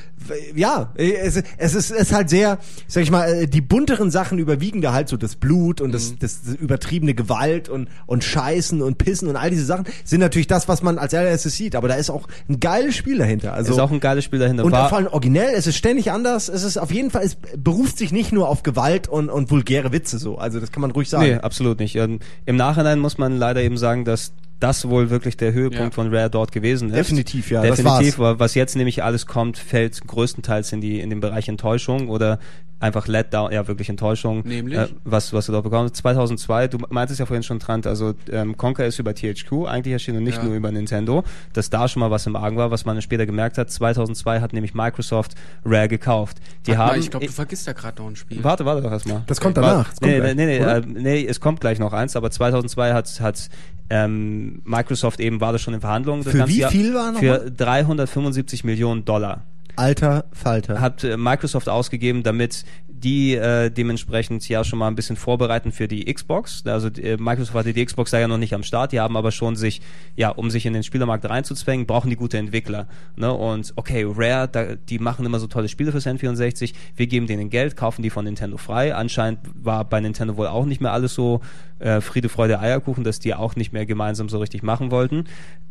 ja, 0.55 0.93
es, 0.97 1.37
es 1.59 1.75
ist, 1.75 1.91
es 1.91 1.91
ist 1.91 2.13
halt 2.13 2.31
sehr, 2.31 2.59
sag 2.89 3.03
ich 3.03 3.11
mal, 3.11 3.27
äh, 3.33 3.47
die 3.47 3.61
bunteren 3.61 4.11
Sachen 4.11 4.39
überwiegen 4.39 4.81
da 4.81 4.93
halt 4.93 5.09
so 5.09 5.17
das 5.17 5.37
Blut 5.37 5.81
und 5.81 5.91
Mhm. 5.91 5.93
das, 5.93 6.19
das, 6.19 6.43
das 6.43 6.55
übertriebene 6.55 7.15
Gewalt 7.15 7.69
und, 7.69 7.89
und 8.07 8.23
Scheißen 8.25 8.81
und 8.83 8.99
Pissen 8.99 9.29
und 9.29 9.37
all 9.37 9.51
diese 9.51 9.65
Sachen 9.65 9.85
sind 10.05 10.21
natürlich 10.21 10.47
das, 10.47 10.69
was 10.69 10.83
man 10.83 10.99
als 10.99 11.15
allererstes 11.15 11.55
sieht. 11.57 11.75
Aber 11.75 11.89
da 11.89 11.95
ist 11.95 12.11
auch 12.11 12.29
ein 12.49 12.61
geiles 12.61 12.95
Spiel 12.97 13.19
dahinter. 13.19 13.53
Also 13.55 13.73
ist 13.73 13.79
auch 13.81 13.91
ein 13.91 14.01
geiles 14.01 14.25
Spiel 14.25 14.39
dahinter. 14.39 14.65
und 14.65 14.73
War- 14.73 14.89
vor 14.89 14.99
allem 14.99 15.09
originell, 15.09 15.53
es 15.55 15.67
ist 15.67 15.77
ständig 15.77 16.11
anders, 16.13 16.49
es 16.49 16.63
ist 16.63 16.77
auf 16.79 16.93
jeden 16.93 17.11
Fall, 17.11 17.25
es 17.25 17.37
beruft 17.57 17.99
sich 17.99 18.13
nicht 18.13 18.33
nur 18.33 18.49
auf 18.49 18.63
Gewalt 18.63 19.09
und, 19.09 19.31
und 19.31 19.51
vulgäre 19.51 19.93
Witze 19.93 20.19
so. 20.19 20.39
Also 20.39 20.61
das 20.61 20.71
kann 20.71 20.80
man 20.81 20.91
ruhig 20.91 21.09
sagen. 21.09 21.25
Nee, 21.25 21.35
absolut 21.35 21.79
nicht. 21.81 21.97
Ähm, 21.97 22.19
Im 22.47 22.57
Nachhinein 22.57 22.99
muss 22.99 23.19
man 23.19 23.37
leider 23.37 23.63
eben 23.63 23.77
sagen, 23.77 24.05
dass 24.05 24.33
das 24.59 24.89
wohl 24.89 25.09
wirklich 25.09 25.37
der 25.39 25.53
Höhepunkt 25.55 25.85
Ja. 25.85 25.91
von 25.91 26.15
Rare 26.15 26.29
dort 26.31 26.53
gewesen 26.53 26.91
ist. 26.91 26.97
Definitiv, 26.97 27.51
ja, 27.51 27.63
das 27.63 27.79
Definitiv, 27.79 28.19
weil 28.19 28.39
was 28.39 28.55
jetzt 28.55 28.77
nämlich 28.77 29.03
alles 29.03 29.27
kommt, 29.27 29.57
fällt 29.57 30.07
größtenteils 30.07 30.73
in 30.73 30.81
die 30.83 31.01
in 31.01 31.09
den 31.11 31.21
Bereich 31.21 31.49
Enttäuschung 31.49 32.09
oder 32.11 32.39
einfach 32.81 33.07
Letdown, 33.07 33.53
ja 33.53 33.69
wirklich 33.69 33.89
Enttäuschung. 33.89 34.43
Nämlich? 34.45 34.79
Äh, 34.79 34.89
was 35.05 35.33
was 35.33 35.47
du 35.47 35.53
dort 35.53 35.65
bekommst. 35.65 35.97
2002, 35.97 36.69
du 36.69 36.79
meintest 36.89 37.21
ja 37.21 37.27
vorhin 37.27 37.43
schon 37.43 37.61
Trant, 37.61 37.87
also 37.87 38.15
ähm, 38.33 38.57
Conker 38.57 38.87
ist 38.87 38.99
über 38.99 39.15
THQ 39.15 39.67
eigentlich 39.67 39.93
erschienen 39.93 40.19
und 40.19 40.25
nicht 40.25 40.39
Ja. 40.39 40.45
nur 40.45 40.55
über 40.55 40.73
Nintendo, 40.73 41.23
dass 41.53 41.71
da 41.71 41.87
schon 41.89 42.01
mal 42.01 42.11
was 42.11 42.27
im 42.27 42.37
Argen 42.37 42.57
war, 42.57 42.71
was 42.71 42.85
man 42.85 43.01
später 43.03 43.27
gemerkt 43.27 43.59
hat. 43.59 43.71
2002 43.71 44.41
hat 44.41 44.53
nämlich 44.53 44.75
Microsoft 44.75 45.35
Rare 45.65 45.89
gekauft. 45.89 46.39
Die 46.67 46.71
Warte 46.71 46.79
mal, 46.83 46.89
haben 46.93 47.01
ich 47.01 47.11
glaube, 47.11 47.27
du 47.27 47.33
vergisst 47.33 47.69
da 47.69 47.73
gerade 47.73 48.01
noch 48.03 48.09
ein 48.09 48.17
Spiel. 48.17 48.43
Warte, 48.43 48.65
warte 48.65 48.83
doch 48.83 48.91
erstmal. 48.93 49.23
Das 49.27 49.41
kommt 49.41 49.57
danach. 49.57 49.89
Das 49.91 50.01
kommt 50.01 50.11
nee, 50.13 50.19
gleich, 50.19 50.35
nee, 50.35 50.47
nee, 50.47 50.61
oder? 50.61 50.77
äh, 50.79 50.83
nee, 50.87 51.27
es 51.27 51.41
kommt 51.41 51.61
gleich 51.61 51.79
noch 51.79 51.93
eins, 51.93 52.17
aber 52.17 52.31
2002 52.31 52.93
hat, 52.95 53.21
hat 53.21 53.49
ähm, 53.91 54.63
Microsoft 54.65 55.21
eben, 55.21 55.41
war 55.41 55.53
das 55.53 55.61
schon 55.63 55.75
in 55.75 55.81
Verhandlungen. 55.81 56.23
das 56.25 56.33
Für 56.33 56.39
ganze 56.39 56.55
wie 56.55 56.59
Jahr- 56.61 56.71
viel 56.71 56.95
war 56.95 57.13
noch 57.13 57.19
Für 57.21 57.51
375 57.51 58.65
Millionen 58.65 59.05
Dollar 59.05 59.43
Alter 59.77 60.25
Falter. 60.33 60.81
hat 60.81 61.05
äh, 61.05 61.17
Microsoft 61.17 61.69
ausgegeben, 61.69 62.23
damit 62.23 62.65
die 63.03 63.35
äh, 63.35 63.71
dementsprechend 63.71 64.47
ja 64.49 64.63
schon 64.63 64.79
mal 64.79 64.89
ein 64.89 64.95
bisschen 64.95 65.17
vorbereiten 65.17 65.73
für 65.73 65.89
die 65.89 66.13
Xbox. 66.13 66.63
Also 66.67 66.89
äh, 66.89 67.17
Microsoft 67.17 67.55
hatte 67.55 67.73
die 67.73 67.85
Xbox 67.85 68.11
da 68.11 68.19
ja 68.21 68.29
noch 68.29 68.37
nicht 68.39 68.53
am 68.55 68.63
Start, 68.63 68.93
die 68.93 69.01
haben 69.01 69.17
aber 69.17 69.33
schon 69.33 69.57
sich, 69.57 69.81
ja, 70.17 70.29
um 70.31 70.51
sich 70.51 70.67
in 70.67 70.73
den 70.75 70.83
Spielermarkt 70.83 71.25
reinzuzwängen, 71.29 71.87
brauchen 71.87 72.11
die 72.11 72.17
gute 72.17 72.37
Entwickler. 72.39 72.87
Ne? 73.17 73.33
Und 73.33 73.73
okay, 73.77 74.05
Rare, 74.07 74.49
da, 74.49 74.75
die 74.75 74.99
machen 74.99 75.25
immer 75.25 75.41
so 75.41 75.47
tolle 75.47 75.69
Spiele 75.69 75.93
fürs 75.93 76.07
N64, 76.07 76.75
wir 76.97 77.07
geben 77.07 77.27
denen 77.27 77.49
Geld, 77.51 77.77
kaufen 77.77 78.03
die 78.03 78.11
von 78.11 78.25
Nintendo 78.25 78.57
frei. 78.59 78.95
Anscheinend 78.95 79.41
war 79.55 79.85
bei 79.85 80.01
Nintendo 80.01 80.37
wohl 80.37 80.49
auch 80.49 80.67
nicht 80.67 80.81
mehr 80.81 80.93
alles 80.93 81.15
so 81.15 81.41
äh, 81.79 82.01
Friede, 82.01 82.29
Freude, 82.29 82.61
Eierkuchen, 82.61 83.05
dass 83.05 83.19
die 83.19 83.35
auch 83.35 83.57
nicht 83.57 83.73
mehr 83.73 83.87
gemeinsam 83.87 84.29
so 84.29 84.39
richtig 84.39 84.63
machen 84.63 84.91
wollten. 84.91 85.25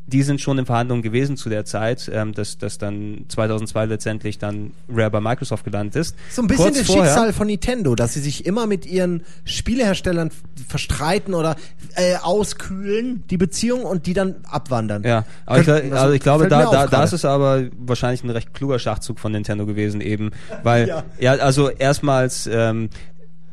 Die 0.07 0.23
sind 0.23 0.41
schon 0.41 0.57
in 0.57 0.65
Verhandlungen 0.65 1.03
gewesen 1.03 1.37
zu 1.37 1.49
der 1.49 1.65
Zeit, 1.65 2.09
ähm, 2.11 2.33
dass, 2.33 2.57
dass 2.57 2.79
dann 2.79 3.25
2002 3.27 3.85
letztendlich 3.85 4.39
dann 4.39 4.71
Rare 4.91 5.11
bei 5.11 5.21
Microsoft 5.21 5.63
gelandet 5.65 5.95
ist. 5.97 6.15
So 6.31 6.41
ein 6.41 6.47
bisschen 6.47 6.63
Kurz 6.65 6.77
das 6.79 6.87
vorher- 6.87 7.13
Schicksal 7.19 7.33
von 7.33 7.47
Nintendo, 7.47 7.95
dass 7.95 8.13
sie 8.13 8.21
sich 8.21 8.45
immer 8.45 8.65
mit 8.67 8.85
ihren 8.85 9.23
Spieleherstellern 9.45 10.31
verstreiten 10.67 11.33
oder 11.33 11.55
äh, 11.95 12.15
auskühlen, 12.21 13.23
die 13.29 13.37
Beziehung, 13.37 13.83
und 13.83 14.05
die 14.05 14.13
dann 14.13 14.35
abwandern. 14.49 15.03
Ja, 15.03 15.25
aber 15.45 15.59
ich, 15.59 15.65
Könnt- 15.65 15.91
gla- 15.93 15.97
also 15.97 16.13
ich 16.13 16.21
glaube, 16.21 16.47
da, 16.47 16.63
da, 16.63 16.69
gerade. 16.71 16.89
das 16.91 17.13
ist 17.13 17.25
aber 17.25 17.63
wahrscheinlich 17.77 18.23
ein 18.23 18.29
recht 18.29 18.53
kluger 18.53 18.79
Schachzug 18.79 19.19
von 19.19 19.31
Nintendo 19.31 19.65
gewesen 19.65 20.01
eben, 20.01 20.31
weil 20.63 20.87
Ja. 20.87 21.03
ja, 21.19 21.31
also 21.33 21.69
erstmals 21.69 22.47
ähm, 22.51 22.89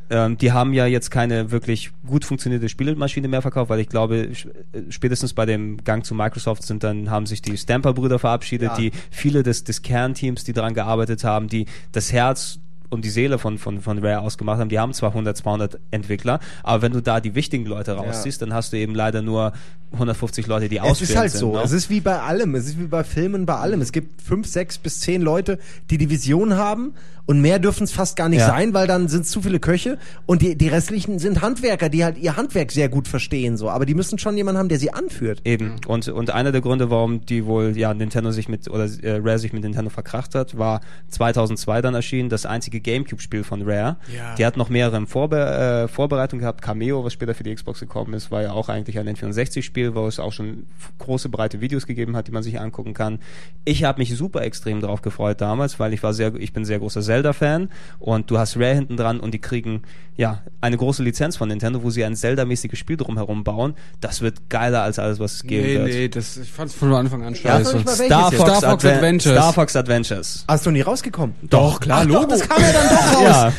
ähm, 0.08 0.38
die 0.38 0.52
haben 0.52 0.72
ja 0.72 0.86
jetzt 0.86 1.10
keine 1.10 1.50
wirklich 1.50 1.90
gut 2.06 2.24
funktionierte 2.24 2.68
Spielemaschine 2.68 3.26
mehr 3.26 3.42
verkauft, 3.42 3.70
weil 3.70 3.80
ich 3.80 3.88
glaube, 3.88 4.16
äh, 4.28 4.34
spätestens 4.88 5.34
bei 5.34 5.46
dem 5.46 5.82
Gang 5.82 6.04
zu 6.04 6.14
Microsoft 6.14 6.62
sind 6.62 6.84
dann, 6.84 7.10
haben 7.10 7.26
sich 7.26 7.42
die 7.42 7.56
Stamper-Brüder 7.56 8.20
verabschiedet, 8.20 8.68
Ja. 8.70 8.76
die 8.76 8.92
viele 9.10 9.42
des, 9.42 9.64
des 9.64 9.82
Kernteams, 9.82 10.44
die 10.44 10.52
daran 10.52 10.74
gearbeitet 10.74 11.24
haben, 11.24 11.48
die 11.48 11.66
das 11.90 12.12
Herz 12.12 12.60
und 12.90 13.04
die 13.04 13.10
Seele 13.10 13.38
von, 13.38 13.58
von, 13.58 13.80
von 13.80 13.98
Rare 13.98 14.20
ausgemacht 14.20 14.58
haben. 14.58 14.68
Die 14.68 14.78
haben 14.78 14.92
zwar 14.92 15.10
100, 15.10 15.36
200 15.36 15.78
Entwickler, 15.90 16.40
aber 16.62 16.82
wenn 16.82 16.92
du 16.92 17.02
da 17.02 17.20
die 17.20 17.34
wichtigen 17.34 17.66
Leute 17.66 17.92
rausziehst, 17.92 18.42
dann 18.42 18.52
hast 18.54 18.72
du 18.72 18.76
eben 18.76 18.94
leider 18.94 19.22
nur 19.22 19.52
150 19.92 20.46
Leute, 20.46 20.68
die 20.68 20.76
Es 20.78 20.82
ausführend 20.82 21.10
ist 21.10 21.16
halt 21.16 21.30
sind. 21.32 21.40
so. 21.40 21.52
ne? 21.54 21.62
Es 21.64 21.72
ist 21.72 21.90
wie 21.90 22.00
bei 22.00 22.20
allem. 22.20 22.54
Es 22.54 22.66
ist 22.66 22.78
wie 22.78 22.86
bei 22.86 23.04
Filmen, 23.04 23.46
bei 23.46 23.54
allem. 23.56 23.80
Es 23.80 23.92
gibt 23.92 24.20
fünf, 24.22 24.46
sechs 24.46 24.78
bis 24.78 25.00
zehn 25.00 25.22
Leute, 25.22 25.58
die 25.90 25.98
die 25.98 26.10
Vision 26.10 26.54
haben 26.56 26.94
und 27.26 27.40
mehr 27.40 27.58
dürfen 27.58 27.82
es 27.84 27.90
fast 27.92 28.14
gar 28.16 28.28
nicht 28.28 28.38
Ja. 28.40 28.46
sein, 28.46 28.72
weil 28.72 28.86
dann 28.86 29.08
sind 29.08 29.22
es 29.22 29.30
zu 29.30 29.42
viele 29.42 29.58
Köche 29.58 29.98
und 30.26 30.42
die, 30.42 30.54
die 30.56 30.68
restlichen 30.68 31.18
sind 31.18 31.42
Handwerker, 31.42 31.88
die 31.88 32.04
halt 32.04 32.18
ihr 32.18 32.36
Handwerk 32.36 32.70
sehr 32.70 32.88
gut 32.88 33.08
verstehen, 33.08 33.56
so. 33.56 33.68
Aber 33.68 33.84
die 33.84 33.94
müssen 33.94 34.18
schon 34.18 34.36
jemanden 34.36 34.58
haben, 34.60 34.68
der 34.68 34.78
sie 34.78 34.92
anführt. 34.92 35.40
Eben. 35.44 35.76
Und, 35.88 36.06
und 36.08 36.30
einer 36.30 36.52
der 36.52 36.60
Gründe, 36.60 36.88
warum 36.90 37.26
die 37.26 37.44
wohl, 37.46 37.76
ja, 37.76 37.92
Nintendo 37.94 38.30
sich 38.30 38.48
mit, 38.48 38.68
oder 38.70 38.84
äh, 39.02 39.16
Rare 39.22 39.38
sich 39.40 39.52
mit 39.52 39.64
Nintendo 39.64 39.90
verkracht 39.90 40.36
hat, 40.36 40.56
war 40.56 40.80
2002 41.08 41.82
dann 41.82 41.94
erschienen, 41.94 42.28
das 42.28 42.46
einzige 42.46 42.80
Gamecube-Spiel 42.80 43.42
von 43.42 43.62
Rare. 43.62 43.96
Ja. 44.14 44.34
Die 44.36 44.46
hat 44.46 44.56
noch 44.56 44.68
mehrere 44.68 44.96
in 44.96 45.06
Vorbe 45.08 45.38
äh, 45.40 45.88
Vorbereitung 45.88 46.38
gehabt. 46.38 46.62
Cameo, 46.62 47.02
was 47.04 47.12
später 47.12 47.34
für 47.34 47.42
die 47.42 47.54
Xbox 47.54 47.80
gekommen 47.80 48.14
ist, 48.14 48.30
war 48.30 48.42
ja 48.42 48.52
auch 48.52 48.68
eigentlich 48.68 48.98
ein 49.00 49.08
N64-Spiel, 49.08 49.75
wo 49.76 50.06
es 50.06 50.18
auch 50.18 50.32
schon 50.32 50.66
große, 50.98 51.28
breite 51.28 51.60
Videos 51.60 51.86
gegeben 51.86 52.16
hat, 52.16 52.26
die 52.28 52.32
man 52.32 52.42
sich 52.42 52.58
angucken 52.60 52.94
kann. 52.94 53.18
Ich 53.64 53.84
habe 53.84 53.98
mich 54.00 54.16
super 54.16 54.42
extrem 54.42 54.80
drauf 54.80 55.02
gefreut 55.02 55.40
damals, 55.40 55.78
weil 55.78 55.92
ich 55.92 56.02
war 56.02 56.14
sehr, 56.14 56.34
ich 56.36 56.52
bin 56.52 56.64
sehr 56.64 56.78
großer 56.78 57.02
Zelda-Fan 57.02 57.68
und 57.98 58.30
du 58.30 58.38
hast 58.38 58.56
Rare 58.56 58.74
hinten 58.74 58.96
dran 58.96 59.20
und 59.20 59.32
die 59.32 59.40
kriegen, 59.40 59.82
ja, 60.16 60.42
eine 60.60 60.76
große 60.76 61.02
Lizenz 61.02 61.36
von 61.36 61.48
Nintendo, 61.48 61.82
wo 61.82 61.90
sie 61.90 62.04
ein 62.04 62.16
Zelda-mäßiges 62.16 62.78
Spiel 62.78 62.96
drumherum 62.96 63.44
bauen. 63.44 63.74
Das 64.00 64.22
wird 64.22 64.48
geiler 64.48 64.82
als 64.82 64.98
alles, 64.98 65.18
was 65.20 65.34
es 65.34 65.42
geben 65.42 65.66
Nee, 65.66 65.74
wird. 65.74 65.86
nee, 65.88 66.08
das, 66.08 66.36
ich 66.38 66.50
fand's 66.50 66.74
von 66.74 66.92
Anfang 66.94 67.22
an 67.24 67.34
Ja, 67.34 67.40
scheiße. 67.58 67.74
welches 67.74 67.94
Star? 68.06 68.32
Fox, 68.32 68.36
Star 68.58 68.70
Fox 68.70 68.84
Adven- 68.84 68.94
Adventures. 68.96 69.36
Star 69.36 69.52
Fox 69.52 69.76
Adventures. 69.76 70.44
Hast 70.48 70.64
du 70.64 70.70
nie 70.70 70.80
rausgekommen? 70.80 71.36
Doch, 71.42 71.80
klar, 71.80 72.00
Ach 72.02 72.04
Logo. 72.06 72.20
Doch, 72.22 72.28
das 72.28 72.48
kam 72.48 72.60
ja 72.62 72.72
dann 72.72 72.88
doch 72.88 73.14
raus. 73.16 73.22
Ja, 73.22 73.52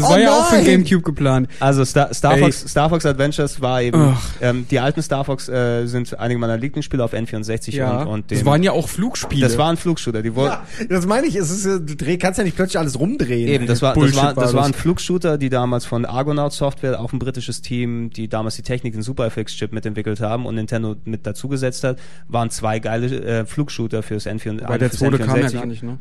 Das 0.00 0.08
Oh 0.08 0.10
war 0.12 0.20
ja 0.20 0.30
auch 0.32 0.46
für. 0.50 0.62
Gamecube 0.64 1.02
geplant. 1.02 1.48
also 1.60 1.84
Star, 1.84 2.12
Star, 2.14 2.34
Ey. 2.34 2.40
Fox, 2.40 2.60
Star 2.68 2.88
Fox 2.88 3.04
Adventures 3.06 3.60
war 3.60 3.82
eben, 3.82 4.16
ähm, 4.40 4.66
die 4.70 4.78
alten 4.80 5.02
Star 5.02 5.24
Fox 5.24 5.48
äh, 5.48 5.86
sind 5.86 6.18
einige 6.18 6.38
meiner 6.40 6.56
Lieblingsspiele 6.56 7.02
auf 7.02 7.12
N64 7.14 7.74
Ja, 7.74 8.02
und, 8.02 8.06
und 8.08 8.30
das 8.30 8.38
dem- 8.40 8.46
waren 8.46 8.62
ja 8.62 8.72
auch 8.72 8.88
Flugspiele. 8.88 9.40
das 9.46 9.58
waren 9.58 9.76
Flugshooter, 9.76 10.22
die 10.22 10.34
wollten, 10.34 10.56
Ja, 10.80 10.86
das 10.88 11.06
meine 11.06 11.26
ich. 11.26 11.36
Es 11.36 11.50
ist, 11.50 11.64
du 11.64 11.80
dreh, 11.96 12.16
kannst 12.18 12.38
ja 12.38 12.44
nicht 12.44 12.56
plötzlich 12.56 12.78
alles 12.78 12.98
rumdrehen. 12.98 13.48
Eben, 13.48 13.66
das 13.66 13.82
war, 13.82 13.94
das 13.94 14.14
war, 14.16 14.34
das 14.34 14.52
war 14.54 14.62
waren 14.62 14.72
das. 14.72 14.80
Flugshooter, 14.80 15.38
die 15.38 15.48
damals 15.50 15.84
von 15.84 16.04
Argonaut 16.04 16.52
Software, 16.52 17.00
auch 17.00 17.12
ein 17.12 17.18
britisches 17.18 17.60
Team, 17.62 18.10
die 18.10 18.28
damals 18.28 18.56
die 18.56 18.62
Technik, 18.62 18.92
den 18.94 19.02
Super 19.02 19.26
FX 19.26 19.54
Chip 19.54 19.72
mitentwickelt 19.72 20.20
haben 20.20 20.46
und 20.46 20.54
Nintendo 20.54 20.96
mit 21.04 21.26
dazugesetzt 21.26 21.84
hat, 21.84 21.98
waren 22.28 22.50
zwei 22.50 22.78
geile 22.78 23.06
äh, 23.40 23.44
Flugshooter 23.46 24.02
fürs 24.02 24.26
N4. 24.26 24.68
Weil 24.68 24.78
der 24.78 24.90
zweite 24.90 25.18
kam 25.18 25.36
ja 25.40 25.46
N64. 25.46 25.52
gar 25.52 25.66
nicht, 25.66 25.82
ne? 25.82 25.98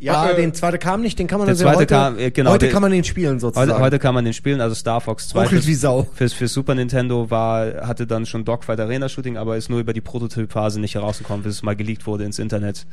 Ja, 0.00 0.30
Äh, 0.30 0.36
den 0.36 0.54
zweite 0.54 0.78
kam 0.78 1.02
nicht, 1.02 1.18
den 1.18 1.26
kann 1.26 1.38
man 1.38 1.46
der 1.46 1.52
also 1.52 1.64
zweite 1.64 1.76
heute, 1.78 1.86
kam, 1.94 2.18
äh, 2.18 2.30
genau, 2.30 2.50
heute 2.52 2.68
kann 2.70 2.80
man 2.80 2.90
den 2.90 3.04
spielen 3.04 3.38
sozusagen. 3.38 3.70
Heute, 3.70 3.80
heute 3.82 3.98
kann 3.98 4.14
man 4.14 4.24
den 4.24 4.32
spielen, 4.32 4.60
also 4.62 4.74
Star 4.74 5.00
Fox 5.00 5.28
2 5.28 5.42
Ruckelt 5.44 5.66
wie 5.66 5.74
Sau. 5.74 6.06
fürs, 6.14 6.32
fürs 6.32 6.52
Super 6.54 6.74
Nintendo 6.74 7.30
war, 7.30 7.86
hatte 7.86 8.06
dann 8.06 8.24
schon 8.24 8.44
Dogfight 8.46 8.80
Arena 8.80 9.08
Shooting, 9.10 9.36
aber 9.36 9.56
ist 9.58 9.68
nur 9.68 9.78
über 9.78 9.92
die 9.92 10.00
Prototyp-Phase 10.00 10.80
nicht 10.80 10.94
herausgekommen, 10.94 11.42
bis 11.42 11.56
es 11.56 11.62
mal 11.62 11.76
geleakt 11.76 12.06
wurde 12.06 12.24
ins 12.24 12.38
Internet, 12.38 12.86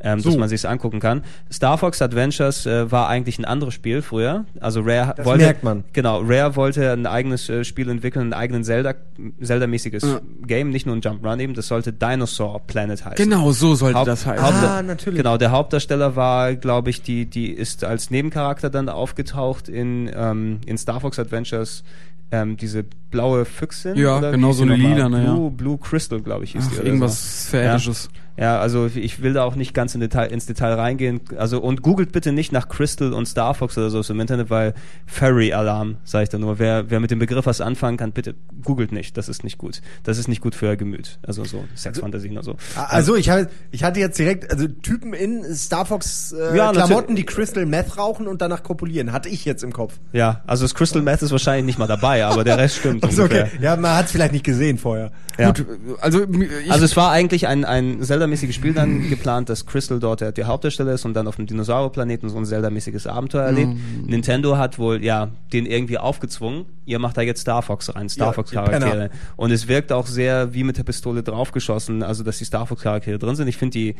ähm, 0.00 0.20
So. 0.20 0.30
dass 0.30 0.38
man 0.38 0.48
sich's 0.48 0.64
angucken 0.64 1.00
kann. 1.00 1.22
Star 1.52 1.76
Fox 1.78 2.00
Adventures 2.00 2.64
äh, 2.66 2.90
war 2.92 3.08
eigentlich 3.08 3.38
ein 3.40 3.44
anderes 3.44 3.74
Spiel 3.74 4.00
früher, 4.00 4.44
also 4.60 4.82
Rare 4.84 5.14
Das 5.16 5.26
wollte, 5.26 5.44
merkt 5.44 5.64
man. 5.64 5.82
genau, 5.92 6.20
Rare 6.24 6.54
wollte 6.54 6.92
ein 6.92 7.06
eigenes 7.06 7.48
äh, 7.48 7.64
Spiel 7.64 7.88
entwickeln, 7.90 8.28
ein 8.28 8.34
eigenen 8.34 8.62
Zelda, 8.62 8.94
Zelda-mäßiges 9.42 10.02
Ja. 10.04 10.20
Game, 10.46 10.70
nicht 10.70 10.86
nur 10.86 10.94
ein 10.96 11.00
Jump 11.00 11.24
Run 11.24 11.40
eben, 11.40 11.54
das 11.54 11.66
sollte 11.66 11.92
Dinosaur 11.92 12.60
Planet 12.66 13.04
heißen. 13.04 13.16
Genau, 13.16 13.50
so 13.52 13.74
sollte 13.74 13.98
Haupt- 13.98 14.08
das 14.08 14.26
heißen. 14.26 14.44
Haupt- 14.44 14.52
Ah, 14.62 14.82
natürlich. 14.82 15.16
Genau, 15.18 15.36
der 15.38 15.50
Hauptdarsteller 15.50 16.14
war, 16.16 16.51
glaube 16.56 16.90
ich, 16.90 17.02
die, 17.02 17.26
die 17.26 17.50
ist 17.50 17.84
als 17.84 18.10
Nebencharakter 18.10 18.70
dann 18.70 18.88
aufgetaucht 18.88 19.68
in, 19.68 20.10
ähm, 20.14 20.60
in 20.66 20.78
Star 20.78 21.00
Fox 21.00 21.18
Adventures. 21.18 21.84
Ähm, 22.30 22.56
diese 22.56 22.84
blaue 23.12 23.44
Füchsin. 23.44 23.94
Ja, 23.96 24.18
oder 24.18 24.32
genau, 24.32 24.52
so 24.52 24.64
eine 24.64 24.74
lilane, 24.74 25.22
ja. 25.22 25.32
Blue, 25.32 25.50
Blue 25.52 25.78
Crystal, 25.78 26.20
glaube 26.20 26.42
ich, 26.42 26.52
hieß 26.52 26.64
Ach, 26.66 26.70
die. 26.72 26.78
Oder 26.78 26.86
irgendwas 26.86 27.44
so. 27.44 27.48
Sphärisches. 27.48 28.10
Ja, 28.36 28.58
also 28.58 28.86
ich 28.86 29.22
will 29.22 29.34
da 29.34 29.44
auch 29.44 29.56
nicht 29.56 29.74
ganz 29.74 29.94
in 29.94 30.00
Detail, 30.00 30.26
ins 30.32 30.46
Detail 30.46 30.72
reingehen. 30.72 31.20
Also 31.36 31.60
und 31.60 31.82
googelt 31.82 32.12
bitte 32.12 32.32
nicht 32.32 32.50
nach 32.50 32.68
Crystal 32.68 33.12
und 33.12 33.26
Star 33.26 33.54
Fox 33.54 33.76
oder 33.76 33.90
so 33.90 34.00
im 34.12 34.20
Internet, 34.20 34.48
weil 34.48 34.72
Fairy 35.06 35.52
Alarm, 35.52 35.96
sage 36.04 36.24
ich 36.24 36.28
da 36.30 36.38
nur. 36.38 36.58
Wer, 36.58 36.90
wer 36.90 37.00
mit 37.00 37.10
dem 37.10 37.18
Begriff 37.18 37.44
was 37.44 37.60
anfangen 37.60 37.98
kann, 37.98 38.12
bitte 38.12 38.34
googelt 38.64 38.90
nicht. 38.90 39.18
Das 39.18 39.28
ist 39.28 39.44
nicht 39.44 39.58
gut. 39.58 39.82
Das 40.02 40.16
ist 40.16 40.28
nicht 40.28 40.40
gut 40.40 40.54
für 40.54 40.68
euer 40.68 40.76
Gemüt. 40.76 41.18
Also 41.26 41.44
so 41.44 41.64
Sexfantasien 41.76 42.32
oder 42.32 42.42
so. 42.42 42.56
Also 42.74 43.16
ich, 43.16 43.28
hab, 43.28 43.48
ich 43.70 43.84
hatte 43.84 44.00
jetzt 44.00 44.18
direkt, 44.18 44.50
also 44.50 44.66
Typen 44.66 45.12
in 45.12 45.54
Star 45.54 45.84
Fox 45.84 46.32
äh, 46.32 46.56
Ja, 46.56 46.72
Klamotten, 46.72 47.14
die 47.14 47.24
Crystal 47.24 47.66
Meth 47.66 47.98
rauchen 47.98 48.28
und 48.28 48.40
danach 48.40 48.62
kopulieren, 48.62 49.12
hatte 49.12 49.28
ich 49.28 49.44
jetzt 49.44 49.62
im 49.62 49.74
Kopf. 49.74 50.00
Ja, 50.12 50.42
also 50.46 50.64
das 50.64 50.74
Crystal 50.74 51.02
Meth 51.02 51.20
ist 51.20 51.32
wahrscheinlich 51.32 51.66
nicht 51.66 51.78
mal 51.78 51.86
dabei, 51.86 52.24
aber 52.24 52.44
der 52.44 52.56
Rest 52.56 52.76
stimmt. 52.76 53.01
Also 53.02 53.24
okay, 53.24 53.46
ja, 53.60 53.76
man 53.76 53.96
hat 53.96 54.06
es 54.06 54.12
vielleicht 54.12 54.32
nicht 54.32 54.44
gesehen 54.44 54.78
vorher. 54.78 55.10
Ja. 55.38 55.52
Gut, 55.52 55.66
also 56.00 56.20
Also 56.68 56.84
es 56.84 56.96
war 56.96 57.10
eigentlich 57.10 57.46
ein, 57.46 57.64
ein 57.64 58.02
Zelda-mäßiges 58.02 58.54
Spiel 58.54 58.74
dann 58.74 59.08
geplant, 59.08 59.48
dass 59.48 59.66
Crystal 59.66 59.98
dort 59.98 60.20
der, 60.20 60.32
der 60.32 60.46
Hauptdarsteller 60.46 60.92
ist 60.92 61.04
und 61.04 61.14
dann 61.14 61.26
auf 61.26 61.36
dem 61.36 61.46
Dinosaurierplaneten 61.46 62.28
so 62.28 62.38
ein 62.38 62.44
Zelda-mäßiges 62.44 63.06
Abenteuer 63.06 63.44
erlebt. 63.44 63.72
Nintendo 64.06 64.56
hat 64.56 64.78
wohl, 64.78 65.02
ja, 65.02 65.28
den 65.52 65.66
irgendwie 65.66 65.98
aufgezwungen. 65.98 66.66
Ihr 66.84 66.98
macht 66.98 67.16
da 67.16 67.22
jetzt 67.22 67.40
Star 67.40 67.62
Fox 67.62 67.94
rein, 67.94 68.08
Star 68.08 68.28
Ja, 68.28 68.32
Fox-Charaktere. 68.32 69.04
ihr 69.04 69.10
Und 69.36 69.50
es 69.50 69.68
wirkt 69.68 69.92
auch 69.92 70.06
sehr 70.06 70.54
wie 70.54 70.64
mit 70.64 70.76
der 70.78 70.84
Pistole 70.84 71.22
draufgeschossen, 71.22 72.02
also 72.02 72.22
dass 72.22 72.38
die 72.38 72.44
Star 72.44 72.66
Fox-Charaktere 72.66 73.18
drin 73.18 73.36
sind. 73.36 73.48
Ich 73.48 73.56
finde 73.56 73.78
die 73.78 73.96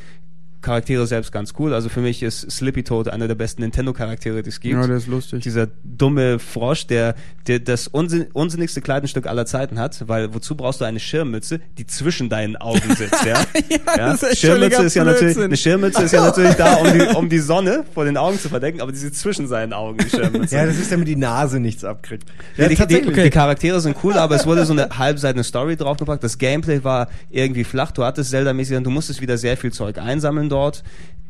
Charaktere 0.63 1.07
selbst 1.07 1.33
ganz 1.33 1.55
cool. 1.59 1.75
Also 1.75 1.89
für 1.89 2.01
mich 2.01 2.23
ist 2.23 2.51
Slippy 2.51 2.85
Toad 2.85 3.09
einer 3.09 3.29
der 3.29 3.35
besten 3.35 3.63
Nintendo-Charaktere, 3.63 4.43
die 4.43 4.49
es 4.51 4.61
gibt. 4.61 4.75
ja, 4.75 4.87
der 4.87 4.97
ist 4.97 5.09
lustig. 5.09 5.43
Dieser 5.43 5.69
dumme 5.83 6.39
Frosch, 6.39 6.87
der, 6.87 7.15
der 7.47 7.59
das 7.59 7.89
unsinn, 7.89 8.27
unsinnigste 8.33 8.81
Kleidungsstück 8.81 9.27
aller 9.27 9.45
Zeiten 9.45 9.79
hat, 9.79 10.09
weil 10.09 10.33
wozu 10.35 10.57
brauchst 10.57 10.81
du 10.81 10.85
eine 10.85 11.01
Schirmmütze, 11.01 11.61
die 11.79 11.87
zwischen 11.87 12.29
deinen 12.29 12.57
Augen 12.57 12.95
sitzt, 12.97 13.25
ja? 13.25 13.35
ja, 13.71 13.97
das 13.97 14.23
ist 14.23 14.39
Schirmmütze 14.39 14.85
ist 14.85 14.95
ja 14.95 15.05
natürlich, 15.05 15.35
Blödsinn. 15.35 15.45
eine 15.45 15.57
Schirmmütze 15.57 16.03
ist 16.03 16.13
ja 16.13 16.21
natürlich 16.25 16.55
da, 16.55 16.75
um 16.75 16.93
die, 16.93 17.17
um 17.17 17.29
die 17.29 17.39
Sonne 17.41 17.85
vor 17.93 18.05
den 18.05 18.17
Augen 18.17 18.39
zu 18.39 18.49
verdecken, 18.49 18.81
aber 18.81 18.93
die 18.93 18.99
sitzt 18.99 19.21
zwischen 19.21 19.49
seinen 19.49 19.73
Augen, 19.73 19.99
die 19.99 20.11
Schirmmütze. 20.11 20.55
Ja, 20.55 20.65
das 20.65 20.79
ist 20.79 20.93
damit 20.93 21.09
die 21.09 21.17
Nase 21.17 21.59
nichts 21.59 21.85
abkriegt. 21.85 22.29
Ja, 22.57 22.65
die, 22.65 22.71
die, 22.71 22.77
tatsächlich. 22.77 23.15
die 23.15 23.31
Charaktere 23.31 23.81
sind 23.81 23.97
cool, 24.05 24.15
aber 24.15 24.37
es 24.37 24.47
wurde 24.47 24.65
so 24.65 24.73
eine 24.73 24.89
halbseitene 24.97 25.43
Story 25.43 25.77
draufgepackt. 25.77 26.23
Das 26.23 26.39
Gameplay 26.39 26.85
war 26.85 27.09
irgendwie 27.31 27.65
flach. 27.65 27.91
Du 27.91 28.05
hattest 28.05 28.31
Zelda-mäßig, 28.31 28.77
und 28.77 28.85
du 28.85 28.91
musstest 28.91 29.21
wieder 29.21 29.37
sehr 29.37 29.57
viel 29.57 29.73
Zeug 29.73 29.99
einsammeln 29.99 30.49
dort. 30.53 30.83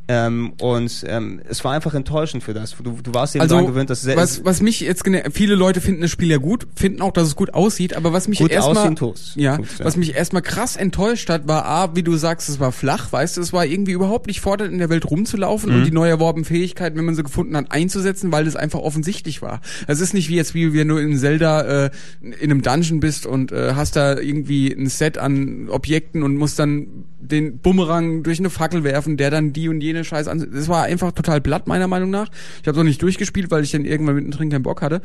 Ähm, 0.09 0.55
und 0.61 1.05
ähm, 1.07 1.41
es 1.49 1.63
war 1.65 1.73
einfach 1.73 1.95
enttäuschend 1.95 2.43
für 2.43 2.55
das. 2.55 2.75
Du, 2.83 2.99
du 3.03 3.15
warst 3.15 3.37
eben 3.37 3.43
also 3.43 3.55
daran 3.55 3.67
gewöhnt, 3.69 3.89
dass 3.89 4.05
was, 4.07 4.45
was 4.45 4.61
mich 4.61 4.81
jetzt 4.81 5.05
viele 5.33 5.55
Leute 5.55 5.81
finden 5.81 6.03
das 6.03 6.11
Spiel 6.11 6.29
ja 6.29 6.39
gut, 6.39 6.67
finden 6.75 7.01
auch, 7.03 7.13
dass 7.13 7.29
es 7.29 7.37
gut 7.37 7.55
aussieht, 7.55 7.95
aber 7.95 8.13
was 8.13 8.27
mich 8.27 8.41
erstmal 8.41 8.95
ja, 9.37 9.59
was 9.79 9.97
mich 9.97 10.15
erstmal 10.15 10.43
krass 10.43 10.75
enttäuscht 10.77 11.29
hat, 11.29 11.47
war 11.47 11.65
a, 11.67 11.95
wie 11.95 12.03
du 12.03 12.17
sagst, 12.17 12.49
es 12.49 12.59
war 12.59 12.73
flach, 12.73 13.13
weißt 13.13 13.37
du, 13.37 13.41
es 13.41 13.53
war 13.53 13.65
irgendwie 13.65 13.93
überhaupt 13.93 14.27
nicht 14.27 14.41
fordernd 14.41 14.73
in 14.73 14.79
der 14.81 14.91
Welt 14.91 15.09
rumzulaufen 15.09 15.71
Mhm. 15.71 15.77
und 15.79 15.85
die 15.85 15.93
neu 15.93 16.09
erworbenen 16.09 16.45
Fähigkeiten, 16.45 16.97
wenn 16.99 17.05
man 17.05 17.15
sie 17.15 17.23
gefunden 17.23 17.57
hat, 17.57 17.71
einzusetzen, 17.71 18.33
weil 18.33 18.47
es 18.49 18.57
einfach 18.57 18.81
offensichtlich 18.81 19.41
war. 19.41 19.61
Es 19.87 20.01
ist 20.01 20.15
nicht 20.15 20.29
wie 20.29 20.37
jetzt 20.37 20.55
wie 20.55 20.75
wenn 20.75 20.89
du 20.89 20.97
in 20.97 21.17
Zelda 21.17 21.85
äh, 21.85 21.91
in 22.21 22.51
einem 22.51 22.63
Dungeon 22.63 22.99
bist 23.01 23.25
und 23.25 23.53
äh, 23.53 23.75
hast 23.77 23.95
da 23.95 24.19
irgendwie 24.19 24.73
ein 24.73 24.89
Set 24.89 25.17
an 25.17 25.69
Objekten 25.69 26.23
und 26.25 26.37
musst 26.37 26.59
dann 26.59 26.87
den 27.21 27.59
Bumerang 27.59 28.25
durch 28.25 28.41
eine 28.41 28.51
Fackel 28.51 28.83
werfen, 28.83 29.17
der 29.17 29.31
dann 29.31 29.53
die 29.53 29.69
und 29.69 29.81
jene 29.81 29.92
Scheiße 30.05 30.31
an. 30.31 30.47
Das 30.53 30.69
war 30.69 30.85
einfach 30.85 31.13
total 31.13 31.41
platt, 31.41 31.67
meiner 31.67 31.89
Meinung 31.89 32.11
nach. 32.11 32.29
Ich 32.61 32.69
habe 32.69 32.79
noch 32.79 32.85
nicht 32.85 33.03
durchgespielt, 33.03 33.51
weil 33.51 33.63
ich 33.63 33.73
dann 33.73 33.85
irgendwann 33.85 34.17
mittendrin 34.17 34.51
keinen 34.51 34.63
Bock 34.63 34.83
hatte. 34.83 35.03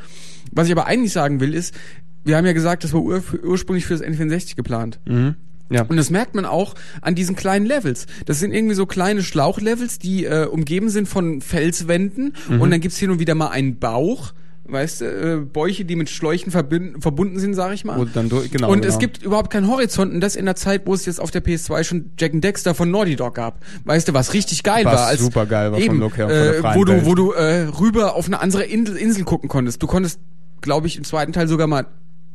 Was 0.52 0.68
ich 0.68 0.72
aber 0.72 0.88
eigentlich 0.88 1.14
sagen 1.14 1.40
will, 1.40 1.54
ist, 1.54 1.76
wir 2.24 2.38
haben 2.38 2.46
ja 2.46 2.54
gesagt, 2.54 2.84
das 2.84 2.94
war 2.94 3.02
ur 3.02 3.24
ursprünglich 3.44 3.86
für 3.86 3.94
das 3.94 4.04
N64 4.04 4.56
geplant. 4.56 5.00
Mhm. 5.06 5.36
Ja. 5.70 5.84
Und 5.84 5.98
das 5.98 6.10
merkt 6.10 6.34
man 6.34 6.46
auch 6.46 6.76
an 7.02 7.16
diesen 7.16 7.36
kleinen 7.36 7.66
Levels. 7.66 8.08
Das 8.26 8.40
sind 8.40 8.54
irgendwie 8.54 8.76
so 8.76 8.86
kleine 8.86 9.22
Schlauchlevels, 9.22 10.00
die 10.00 10.26
äh, 10.26 10.46
umgeben 10.46 10.90
sind 10.90 11.08
von 11.08 11.42
Felswänden 11.42 12.34
und 12.60 12.72
dann 12.72 12.80
gibt's 12.80 12.98
hier 12.98 13.12
und 13.12 13.20
wieder 13.20 13.36
mal 13.36 13.50
einen 13.50 13.78
Bauch. 13.78 14.34
Weißt 14.70 15.02
du, 15.02 15.06
äh, 15.06 15.38
Bäuche, 15.38 15.86
die 15.86 15.96
mit 15.96 16.10
Schläuchen 16.10 16.52
verbinden, 16.52 17.02
verbunden 17.02 17.40
sind, 17.40 17.54
sag 17.54 17.74
ich 17.74 17.86
mal. 17.86 17.98
Und 17.98 18.16
dann 18.16 18.28
durch- 18.28 18.52
genau, 18.52 18.70
und 18.70 18.82
genau. 18.82 18.94
es 18.94 19.00
gibt 19.00 19.24
überhaupt 19.24 19.50
keinen 19.50 19.68
Horizont 19.68 20.14
und 20.14 20.20
das 20.20 20.36
in 20.36 20.46
der 20.46 20.56
Zeit, 20.56 20.82
wo 20.86 20.94
es 20.94 21.06
jetzt 21.06 21.22
auf 21.22 21.32
der 21.32 21.42
PS2 21.42 21.84
schon 21.84 22.12
Jack 22.20 22.34
and 22.34 22.44
Dexter 22.44 22.76
von 22.76 22.92
Naughty 22.92 23.16
Dog 23.16 23.36
gab. 23.36 23.64
Weißt 23.86 24.08
du, 24.08 24.14
was 24.14 24.34
richtig 24.34 24.64
geil 24.64 24.86
Was 24.86 24.94
war? 24.94 25.08
Als, 25.08 25.22
super 25.22 25.46
geil 25.46 25.72
war 25.72 25.80
vom 25.80 25.86
eben, 25.86 26.00
Look 26.00 26.18
her, 26.18 26.28
von 26.28 26.72
äh, 26.72 26.76
wo 26.76 26.84
du, 26.84 27.06
wo 27.06 27.16
du 27.16 27.32
äh, 27.32 27.68
rüber 27.80 28.16
auf 28.16 28.28
eine 28.28 28.42
andere 28.42 28.64
Insel, 28.64 28.98
Insel 28.98 29.24
gucken 29.24 29.48
konntest. 29.50 29.82
Du 29.82 29.88
konntest, 29.88 30.20
glaube 30.62 30.88
ich, 30.88 30.98
im 30.98 31.04
zweiten 31.04 31.32
Teil 31.32 31.48
sogar 31.48 31.68
mal 31.68 31.86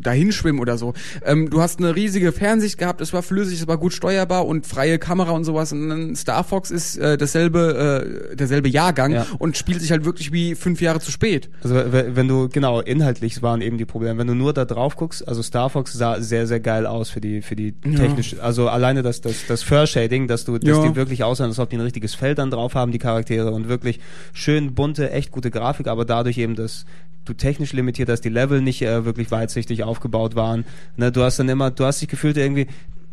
dahin 0.02 0.32
schwimmen 0.32 0.58
oder 0.60 0.76
so. 0.78 0.94
Ähm, 1.24 1.50
du 1.50 1.60
hast 1.60 1.78
eine 1.78 1.94
riesige 1.96 2.32
Fernsicht 2.32 2.78
gehabt, 2.78 3.00
es 3.00 3.12
war 3.12 3.22
flüssig, 3.22 3.60
es 3.60 3.66
war 3.66 3.78
gut 3.78 3.92
steuerbar 3.92 4.46
und 4.46 4.66
freie 4.66 4.98
Kamera 4.98 5.30
und 5.32 5.44
sowas. 5.44 5.72
Und 5.72 5.88
dann 5.88 6.16
Star 6.16 6.44
Fox 6.44 6.70
ist 6.70 6.96
äh, 6.98 7.16
dasselbe, 7.16 8.28
äh, 8.32 8.36
derselbe 8.36 8.68
Jahrgang 8.68 9.12
Ja. 9.12 9.26
und 9.38 9.56
spielt 9.56 9.80
sich 9.80 9.90
halt 9.90 10.04
wirklich 10.04 10.32
wie 10.32 10.54
fünf 10.54 10.80
Jahre 10.80 11.00
zu 11.00 11.10
spät. 11.10 11.48
Also 11.62 11.74
wenn 11.92 12.28
du, 12.28 12.48
genau, 12.48 12.80
inhaltlich 12.80 13.42
waren 13.42 13.60
eben 13.62 13.78
die 13.78 13.84
Probleme. 13.84 14.18
Wenn 14.18 14.26
du 14.26 14.34
nur 14.34 14.52
da 14.52 14.64
drauf 14.64 14.96
guckst, 14.96 15.26
also 15.26 15.42
Star 15.42 15.70
Fox 15.70 15.92
sah 15.92 16.20
sehr, 16.20 16.46
sehr 16.46 16.60
geil 16.60 16.86
aus 16.86 17.10
für 17.10 17.20
die, 17.20 17.42
für 17.42 17.56
die 17.56 17.74
Ja. 17.84 17.98
technisch, 17.98 18.36
also 18.40 18.68
alleine 18.68 19.02
das, 19.02 19.20
das, 19.20 19.46
das 19.46 19.62
Fur-Shading, 19.62 20.28
dass 20.28 20.44
du, 20.44 20.58
dass 20.58 20.78
Ja. 20.78 20.88
die 20.88 20.96
wirklich 20.96 21.24
aussehen, 21.24 21.46
als 21.46 21.58
ob 21.58 21.70
die 21.70 21.76
ein 21.76 21.80
richtiges 21.82 22.14
Feld 22.14 22.38
dann 22.38 22.50
drauf 22.50 22.74
haben, 22.74 22.92
die 22.92 22.98
Charaktere 22.98 23.50
und 23.52 23.68
wirklich 23.68 24.00
schön 24.32 24.74
bunte, 24.74 25.10
echt 25.10 25.30
gute 25.30 25.50
Grafik, 25.50 25.86
aber 25.88 26.04
dadurch 26.04 26.38
eben 26.38 26.54
das, 26.54 26.84
du 27.24 27.34
technisch 27.34 27.72
limitiert, 27.72 28.08
dass 28.08 28.20
die 28.20 28.28
Level 28.28 28.60
nicht 28.60 28.82
äh, 28.82 29.04
wirklich 29.04 29.30
weitsichtig 29.30 29.84
aufgebaut 29.92 30.34
waren. 30.34 30.64
Ne, 30.96 31.12
du 31.12 31.22
hast 31.22 31.38
dann 31.38 31.48
immer, 31.48 31.70
du 31.70 31.84
hast 31.84 32.00
dich 32.00 32.08
gefühlt 32.08 32.36
irgendwie, 32.36 32.66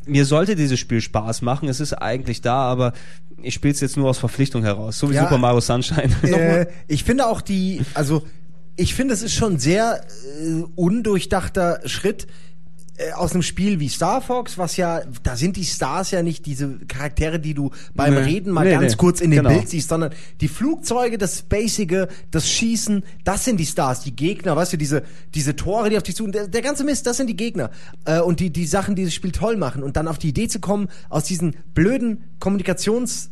mir 0.05 0.25
sollte 0.25 0.55
dieses 0.55 0.79
Spiel 0.79 1.01
Spaß 1.01 1.41
machen, 1.41 1.69
es 1.69 1.79
ist 1.79 1.93
eigentlich 1.93 2.41
da, 2.41 2.55
aber 2.55 2.93
ich 3.41 3.53
spiele 3.53 3.73
es 3.73 3.81
jetzt 3.81 3.97
nur 3.97 4.09
aus 4.09 4.17
Verpflichtung 4.17 4.63
heraus, 4.63 4.97
so 4.97 5.09
wie 5.09 5.15
Ja. 5.15 5.23
Super 5.23 5.37
Mario 5.37 5.59
Sunshine. 5.59 6.09
Äh, 6.23 6.65
ich 6.87 7.03
finde 7.03 7.27
auch 7.27 7.41
die, 7.41 7.81
also 7.93 8.23
ich 8.75 8.95
finde, 8.95 9.13
es 9.13 9.21
ist 9.21 9.33
schon 9.33 9.53
ein 9.53 9.59
sehr 9.59 10.01
äh, 10.41 10.63
undurchdachter 10.75 11.81
Schritt 11.85 12.27
äh, 12.99 13.13
aus 13.13 13.31
einem 13.33 13.43
Spiel 13.43 13.79
wie 13.79 13.89
Star 13.89 14.21
Fox, 14.21 14.57
was 14.57 14.77
ja, 14.77 15.01
da 15.23 15.35
sind 15.35 15.55
die 15.55 15.63
Stars 15.65 16.11
ja 16.11 16.21
nicht 16.21 16.45
diese 16.45 16.77
Charaktere, 16.87 17.39
die 17.39 17.53
du 17.53 17.71
beim 17.95 18.13
Nee. 18.13 18.19
Reden 18.19 18.51
mal 18.51 18.65
Nee, 18.65 18.71
ganz 18.71 18.91
nee. 18.91 18.97
kurz 18.97 19.21
in 19.21 19.31
dem 19.31 19.43
Genau. 19.43 19.55
Bild 19.55 19.69
siehst, 19.69 19.89
sondern 19.89 20.11
die 20.41 20.47
Flugzeuge, 20.47 21.17
das 21.17 21.39
Spacige, 21.39 22.07
das 22.29 22.49
Schießen, 22.49 23.03
das 23.23 23.45
sind 23.45 23.57
die 23.59 23.65
Stars, 23.65 24.01
die 24.01 24.15
Gegner, 24.15 24.55
weißt 24.55 24.73
du, 24.73 24.77
diese, 24.77 25.03
diese 25.33 25.55
Tore, 25.55 25.89
die 25.89 25.97
auf 25.97 26.03
dich 26.03 26.15
zu, 26.15 26.27
der, 26.27 26.47
der 26.47 26.61
ganze 26.61 26.83
Mist, 26.83 27.07
das 27.07 27.17
sind 27.17 27.27
die 27.27 27.35
Gegner. 27.37 27.71
Äh, 28.05 28.19
und 28.19 28.39
die, 28.39 28.49
die 28.49 28.65
Sachen, 28.65 28.95
die 28.95 29.05
das 29.05 29.13
Spiel 29.13 29.31
toll 29.31 29.55
machen 29.57 29.81
und 29.81 29.95
dann 29.95 30.07
auf 30.07 30.17
die 30.17 30.29
Idee 30.29 30.47
zu 30.47 30.59
kommen, 30.59 30.89
aus 31.09 31.23
diesen 31.23 31.55
blöden 31.73 32.23
Kommunikations- 32.41 33.29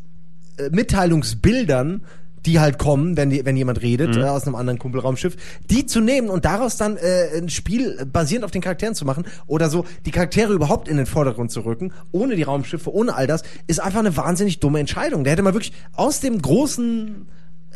äh, 0.57 0.69
Mitteilungsbildern, 0.71 2.01
die 2.47 2.59
halt 2.59 2.77
kommen, 2.79 3.17
wenn, 3.17 3.29
die, 3.29 3.45
wenn 3.45 3.55
jemand 3.57 3.81
redet 3.81 4.15
Mhm. 4.15 4.21
äh, 4.21 4.25
aus 4.25 4.45
einem 4.47 4.55
anderen 4.55 4.79
Kumpelraumschiff, 4.79 5.35
die 5.69 5.85
zu 5.85 5.99
nehmen 5.99 6.29
und 6.29 6.45
daraus 6.45 6.77
dann 6.77 6.97
äh, 6.97 7.37
ein 7.37 7.49
Spiel 7.49 8.05
basierend 8.11 8.45
auf 8.45 8.51
den 8.51 8.61
Charakteren 8.61 8.95
zu 8.95 9.05
machen 9.05 9.25
oder 9.45 9.69
so 9.69 9.85
die 10.05 10.11
Charaktere 10.11 10.53
überhaupt 10.53 10.87
in 10.87 10.97
den 10.97 11.05
Vordergrund 11.05 11.51
zu 11.51 11.61
rücken, 11.61 11.91
ohne 12.11 12.35
die 12.35 12.43
Raumschiffe, 12.43 12.91
ohne 12.91 13.13
all 13.15 13.27
das, 13.27 13.43
ist 13.67 13.79
einfach 13.81 13.99
eine 13.99 14.15
wahnsinnig 14.15 14.59
dumme 14.59 14.79
Entscheidung. 14.79 15.23
Da 15.23 15.31
hätte 15.31 15.43
man 15.43 15.53
wirklich 15.53 15.73
aus 15.93 16.21
dem 16.21 16.41
großen 16.41 17.27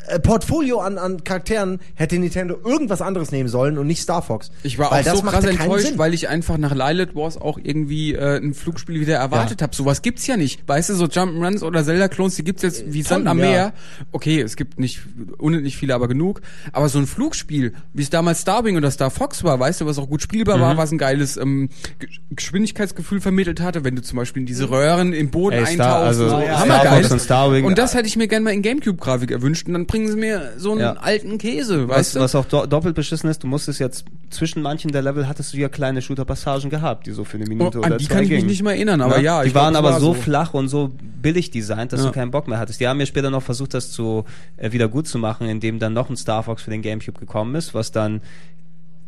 äh, 0.07 0.19
Portfolio 0.19 0.79
an, 0.79 0.97
an 0.97 1.23
Charakteren 1.23 1.79
hätte 1.95 2.17
Nintendo 2.19 2.57
irgendwas 2.63 3.01
anderes 3.01 3.31
nehmen 3.31 3.49
sollen 3.49 3.77
und 3.77 3.87
nicht 3.87 4.01
Star 4.01 4.21
Fox. 4.21 4.51
Ich 4.63 4.77
war 4.79 4.91
auch 4.91 5.03
so 5.03 5.21
krass 5.21 5.43
enttäuscht, 5.45 5.85
Sinn. 5.87 5.97
weil 5.97 6.13
ich 6.13 6.29
einfach 6.29 6.57
nach 6.57 6.73
Lilith 6.75 7.15
Wars 7.15 7.37
auch 7.39 7.59
irgendwie 7.61 8.13
äh, 8.13 8.37
ein 8.37 8.53
Flugspiel 8.53 8.99
wieder 8.99 9.15
erwartet 9.15 9.61
habe. 9.61 9.75
Sowas 9.75 10.01
gibt's 10.01 10.25
ja 10.27 10.37
nicht. 10.37 10.67
Weißt 10.67 10.89
du, 10.89 10.95
so 10.95 11.05
Jump'n'Runs 11.05 11.63
oder 11.63 11.83
Zelda-Clones, 11.83 12.35
die 12.35 12.43
gibt's 12.43 12.61
jetzt 12.63 12.91
wie 12.91 13.01
Sand 13.01 13.27
am 13.27 13.39
ja. 13.39 13.45
Meer. 13.45 13.73
Okay, 14.11 14.41
es 14.41 14.55
gibt 14.55 14.79
nicht 14.79 15.01
unendlich 15.37 15.77
viele, 15.77 15.95
aber 15.95 16.07
genug. 16.07 16.41
Aber 16.71 16.89
so 16.89 16.99
ein 16.99 17.07
Flugspiel, 17.07 17.73
wie 17.93 18.01
es 18.03 18.09
damals 18.09 18.41
Starwing 18.41 18.77
oder 18.77 18.91
Star 18.91 19.11
Fox 19.11 19.43
war, 19.43 19.59
weißt 19.59 19.81
du, 19.81 19.85
was 19.85 19.97
auch 19.97 20.09
gut 20.09 20.21
spielbar 20.21 20.57
Mhm. 20.57 20.61
war, 20.61 20.77
was 20.77 20.91
ein 20.91 20.97
geiles 20.97 21.37
ähm, 21.37 21.69
Ge- 21.99 22.09
Geschwindigkeitsgefühl 22.31 23.21
vermittelt 23.21 23.61
hatte, 23.61 23.83
wenn 23.83 23.95
du 23.95 24.01
zum 24.01 24.17
Beispiel 24.17 24.41
in 24.41 24.45
diese 24.45 24.69
Röhren 24.69 25.13
im 25.13 25.29
Boden 25.29 25.57
Ey, 25.57 25.65
Star- 25.73 26.03
eintauchst. 26.03 26.07
also 26.07 26.29
so, 26.29 26.41
Star 26.41 26.59
hammergeil. 26.59 27.63
Und 27.63 27.71
und 27.71 27.77
das 27.77 27.93
hätte 27.93 28.07
ich 28.07 28.15
mir 28.17 28.27
gerne 28.27 28.43
mal 28.43 28.51
in 28.53 28.61
Gamecube-Grafik 28.61 29.31
erwünscht. 29.31 29.67
Und 29.67 29.73
dann 29.73 29.87
bringen 29.91 30.07
sie 30.09 30.15
mir 30.17 30.53
so 30.57 30.71
einen 30.71 30.79
Ja. 30.81 30.93
alten 30.93 31.37
Käse, 31.37 31.87
Was, 31.87 31.97
weißt 31.97 32.15
du? 32.15 32.19
was 32.21 32.35
auch 32.35 32.45
do 32.45 32.65
doppelt 32.65 32.95
beschissen 32.95 33.29
ist, 33.29 33.43
du 33.43 33.47
musstest 33.47 33.79
jetzt 33.79 34.05
zwischen 34.29 34.61
manchen 34.61 34.91
der 34.91 35.01
Level 35.01 35.27
hattest 35.27 35.53
du 35.53 35.57
ja 35.57 35.69
kleine 35.69 36.01
Shooter-Passagen 36.01 36.69
gehabt, 36.69 37.05
die 37.07 37.11
so 37.11 37.23
für 37.25 37.37
eine 37.37 37.45
Oh, 37.45 37.49
Minute 37.49 37.77
an 37.79 37.83
oder 37.85 37.97
die 37.97 38.05
zwei 38.07 38.13
kann 38.15 38.23
ich 38.23 38.29
mich 38.29 38.37
gingen. 38.39 38.49
nicht 38.49 38.63
mehr 38.63 38.73
erinnern, 38.73 39.01
aber 39.01 39.17
Ne? 39.17 39.23
ja. 39.23 39.43
die 39.43 39.51
glaub, 39.51 39.63
waren 39.63 39.73
es 39.73 39.77
aber 39.79 39.91
war 39.91 39.99
so 39.99 40.13
flach 40.13 40.53
und 40.53 40.69
so 40.69 40.91
billig 41.21 41.51
designt, 41.51 41.93
dass 41.93 42.01
Ja. 42.01 42.07
du 42.07 42.11
keinen 42.13 42.31
Bock 42.31 42.47
mehr 42.47 42.57
hattest. 42.59 42.79
Die 42.79 42.87
haben 42.87 42.97
mir 42.97 43.05
später 43.05 43.29
noch 43.29 43.43
versucht, 43.43 43.73
das 43.73 43.91
zu 43.91 44.25
äh, 44.57 44.71
wieder 44.71 44.87
gut 44.87 45.07
zu 45.07 45.17
machen, 45.19 45.47
indem 45.47 45.77
dann 45.79 45.93
noch 45.93 46.09
ein 46.09 46.15
Star 46.17 46.43
Fox 46.43 46.63
für 46.63 46.71
den 46.71 46.81
Gamecube 46.81 47.19
gekommen 47.19 47.55
ist, 47.55 47.73
was 47.73 47.91
dann 47.91 48.21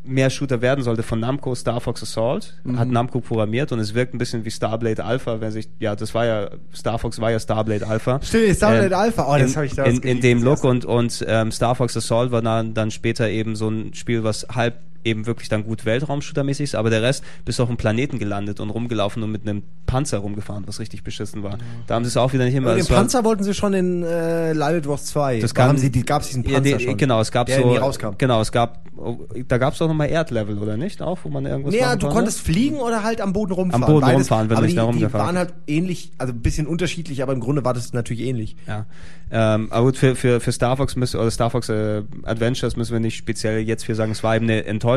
mehr 0.05 0.29
Shooter 0.29 0.61
werden 0.61 0.83
sollte 0.83 1.01
von 1.03 1.19
Namco 1.19 1.55
Star 1.55 1.79
Fox 1.79 2.03
Assault, 2.03 2.55
Mhm. 2.63 2.77
hat 2.79 2.87
Namco 2.89 3.21
programmiert 3.21 3.71
und 3.71 3.79
es 3.79 3.93
wirkt 3.93 4.13
ein 4.13 4.17
bisschen 4.17 4.43
wie 4.45 4.51
Starblade 4.51 5.03
Alpha, 5.03 5.39
wenn 5.39 5.51
sich, 5.51 5.69
ja, 5.79 5.95
das 5.95 6.13
war 6.13 6.25
ja, 6.25 6.49
Star 6.75 6.99
Fox 6.99 7.19
war 7.21 7.31
ja 7.31 7.39
Starblade 7.39 7.87
Alpha. 7.87 8.19
Stimmt, 8.21 8.55
Starblade 8.55 8.87
Ähm, 8.87 8.93
Alpha. 8.93 9.33
Oh, 9.33 9.37
das 9.37 9.55
habe 9.55 9.65
ich 9.65 9.73
da 9.75 9.83
in, 9.85 10.01
in 10.01 10.19
dem 10.21 10.43
Look 10.43 10.63
und, 10.63 10.83
und 10.85 11.23
ähm, 11.27 11.51
Star 11.51 11.75
Fox 11.75 11.95
Assault 11.95 12.31
war 12.31 12.41
dann, 12.41 12.73
dann 12.73 12.91
später 12.91 13.29
eben 13.29 13.55
so 13.55 13.69
ein 13.69 13.93
Spiel, 13.93 14.23
was 14.23 14.45
halb 14.53 14.75
eben 15.03 15.25
wirklich 15.25 15.49
dann 15.49 15.63
gut 15.63 15.85
Weltraumshooter-mäßig 15.85 16.63
ist, 16.63 16.75
aber 16.75 16.89
der 16.89 17.01
Rest 17.01 17.23
bist 17.45 17.59
auf 17.59 17.67
dem 17.67 17.77
Planeten 17.77 18.19
gelandet 18.19 18.59
und 18.59 18.69
rumgelaufen 18.69 19.23
und 19.23 19.31
mit 19.31 19.41
einem 19.47 19.63
Panzer 19.85 20.19
rumgefahren, 20.19 20.63
was 20.65 20.79
richtig 20.79 21.03
beschissen 21.03 21.43
war. 21.43 21.57
Da 21.87 21.95
haben 21.95 22.03
sie 22.03 22.09
es 22.09 22.17
auch 22.17 22.33
wieder 22.33 22.45
nicht 22.45 22.55
immer. 22.55 22.69
Aber 22.69 22.77
den 22.77 22.81
es 22.81 22.87
Panzer 22.87 23.23
wollten 23.23 23.43
sie 23.43 23.53
schon 23.53 23.73
in 23.73 24.03
äh, 24.03 24.53
Lilith 24.53 24.87
Wars 24.87 25.05
2. 25.05 25.39
das 25.39 25.53
Da 25.53 25.61
kam, 25.61 25.69
haben 25.69 25.77
sie, 25.77 25.91
die, 25.91 26.03
gab's 26.03 26.27
diesen 26.27 26.43
ja, 26.43 26.55
Panzer 26.55 26.77
die, 26.77 26.83
schon. 26.83 26.97
Genau, 26.97 27.21
es 27.21 27.31
gab 27.31 27.47
der 27.47 27.61
so. 27.61 27.69
nie 27.69 27.77
rauskam. 27.77 28.11
Genau, 28.17 28.41
es 28.41 28.51
gab. 28.51 28.83
Da 29.47 29.57
gab 29.57 29.73
es 29.73 29.79
doch 29.79 29.87
nochmal 29.87 30.09
Erdlevel, 30.09 30.57
oder 30.57 30.77
nicht? 30.77 31.01
Auch, 31.01 31.19
wo 31.23 31.29
man 31.29 31.45
irgendwas 31.45 31.73
ja, 31.73 31.87
machen 31.87 31.99
du 31.99 32.05
konnte? 32.05 32.15
konntest 32.15 32.41
fliegen 32.41 32.77
oder 32.77 33.03
halt 33.03 33.21
am 33.21 33.33
Boden 33.33 33.51
rumfahren. 33.51 33.83
Am 33.83 33.89
Boden 33.89 34.01
Beides. 34.01 34.15
rumfahren, 34.15 34.49
wenn 34.49 34.57
aber 34.57 34.67
die, 34.67 34.75
da 34.75 34.81
die 34.83 34.87
rumgefahren 34.87 35.25
waren 35.25 35.37
halt 35.37 35.53
ähnlich, 35.67 36.11
also 36.17 36.31
ein 36.31 36.41
bisschen 36.41 36.67
unterschiedlich, 36.67 37.23
aber 37.23 37.33
im 37.33 37.39
Grunde 37.39 37.65
war 37.65 37.73
das 37.73 37.91
natürlich 37.93 38.23
ähnlich. 38.23 38.55
Ja. 38.67 38.85
Ähm, 39.31 39.67
aber 39.71 39.85
gut, 39.85 39.97
für, 39.97 40.15
für, 40.15 40.39
für 40.39 40.51
Star 40.51 40.77
Fox 40.77 40.95
müssen, 40.95 41.19
oder 41.19 41.31
Star 41.31 41.49
Fox 41.49 41.69
äh, 41.69 42.03
Adventures 42.23 42.77
müssen 42.77 42.93
wir 42.93 42.99
nicht 42.99 43.17
speziell 43.17 43.59
jetzt 43.61 43.83
für 43.83 43.95
sagen, 43.95 44.11
es 44.11 44.23
war 44.23 44.35
eben 44.35 44.45
eine 44.45 44.65
Enttäuschung 44.65 44.92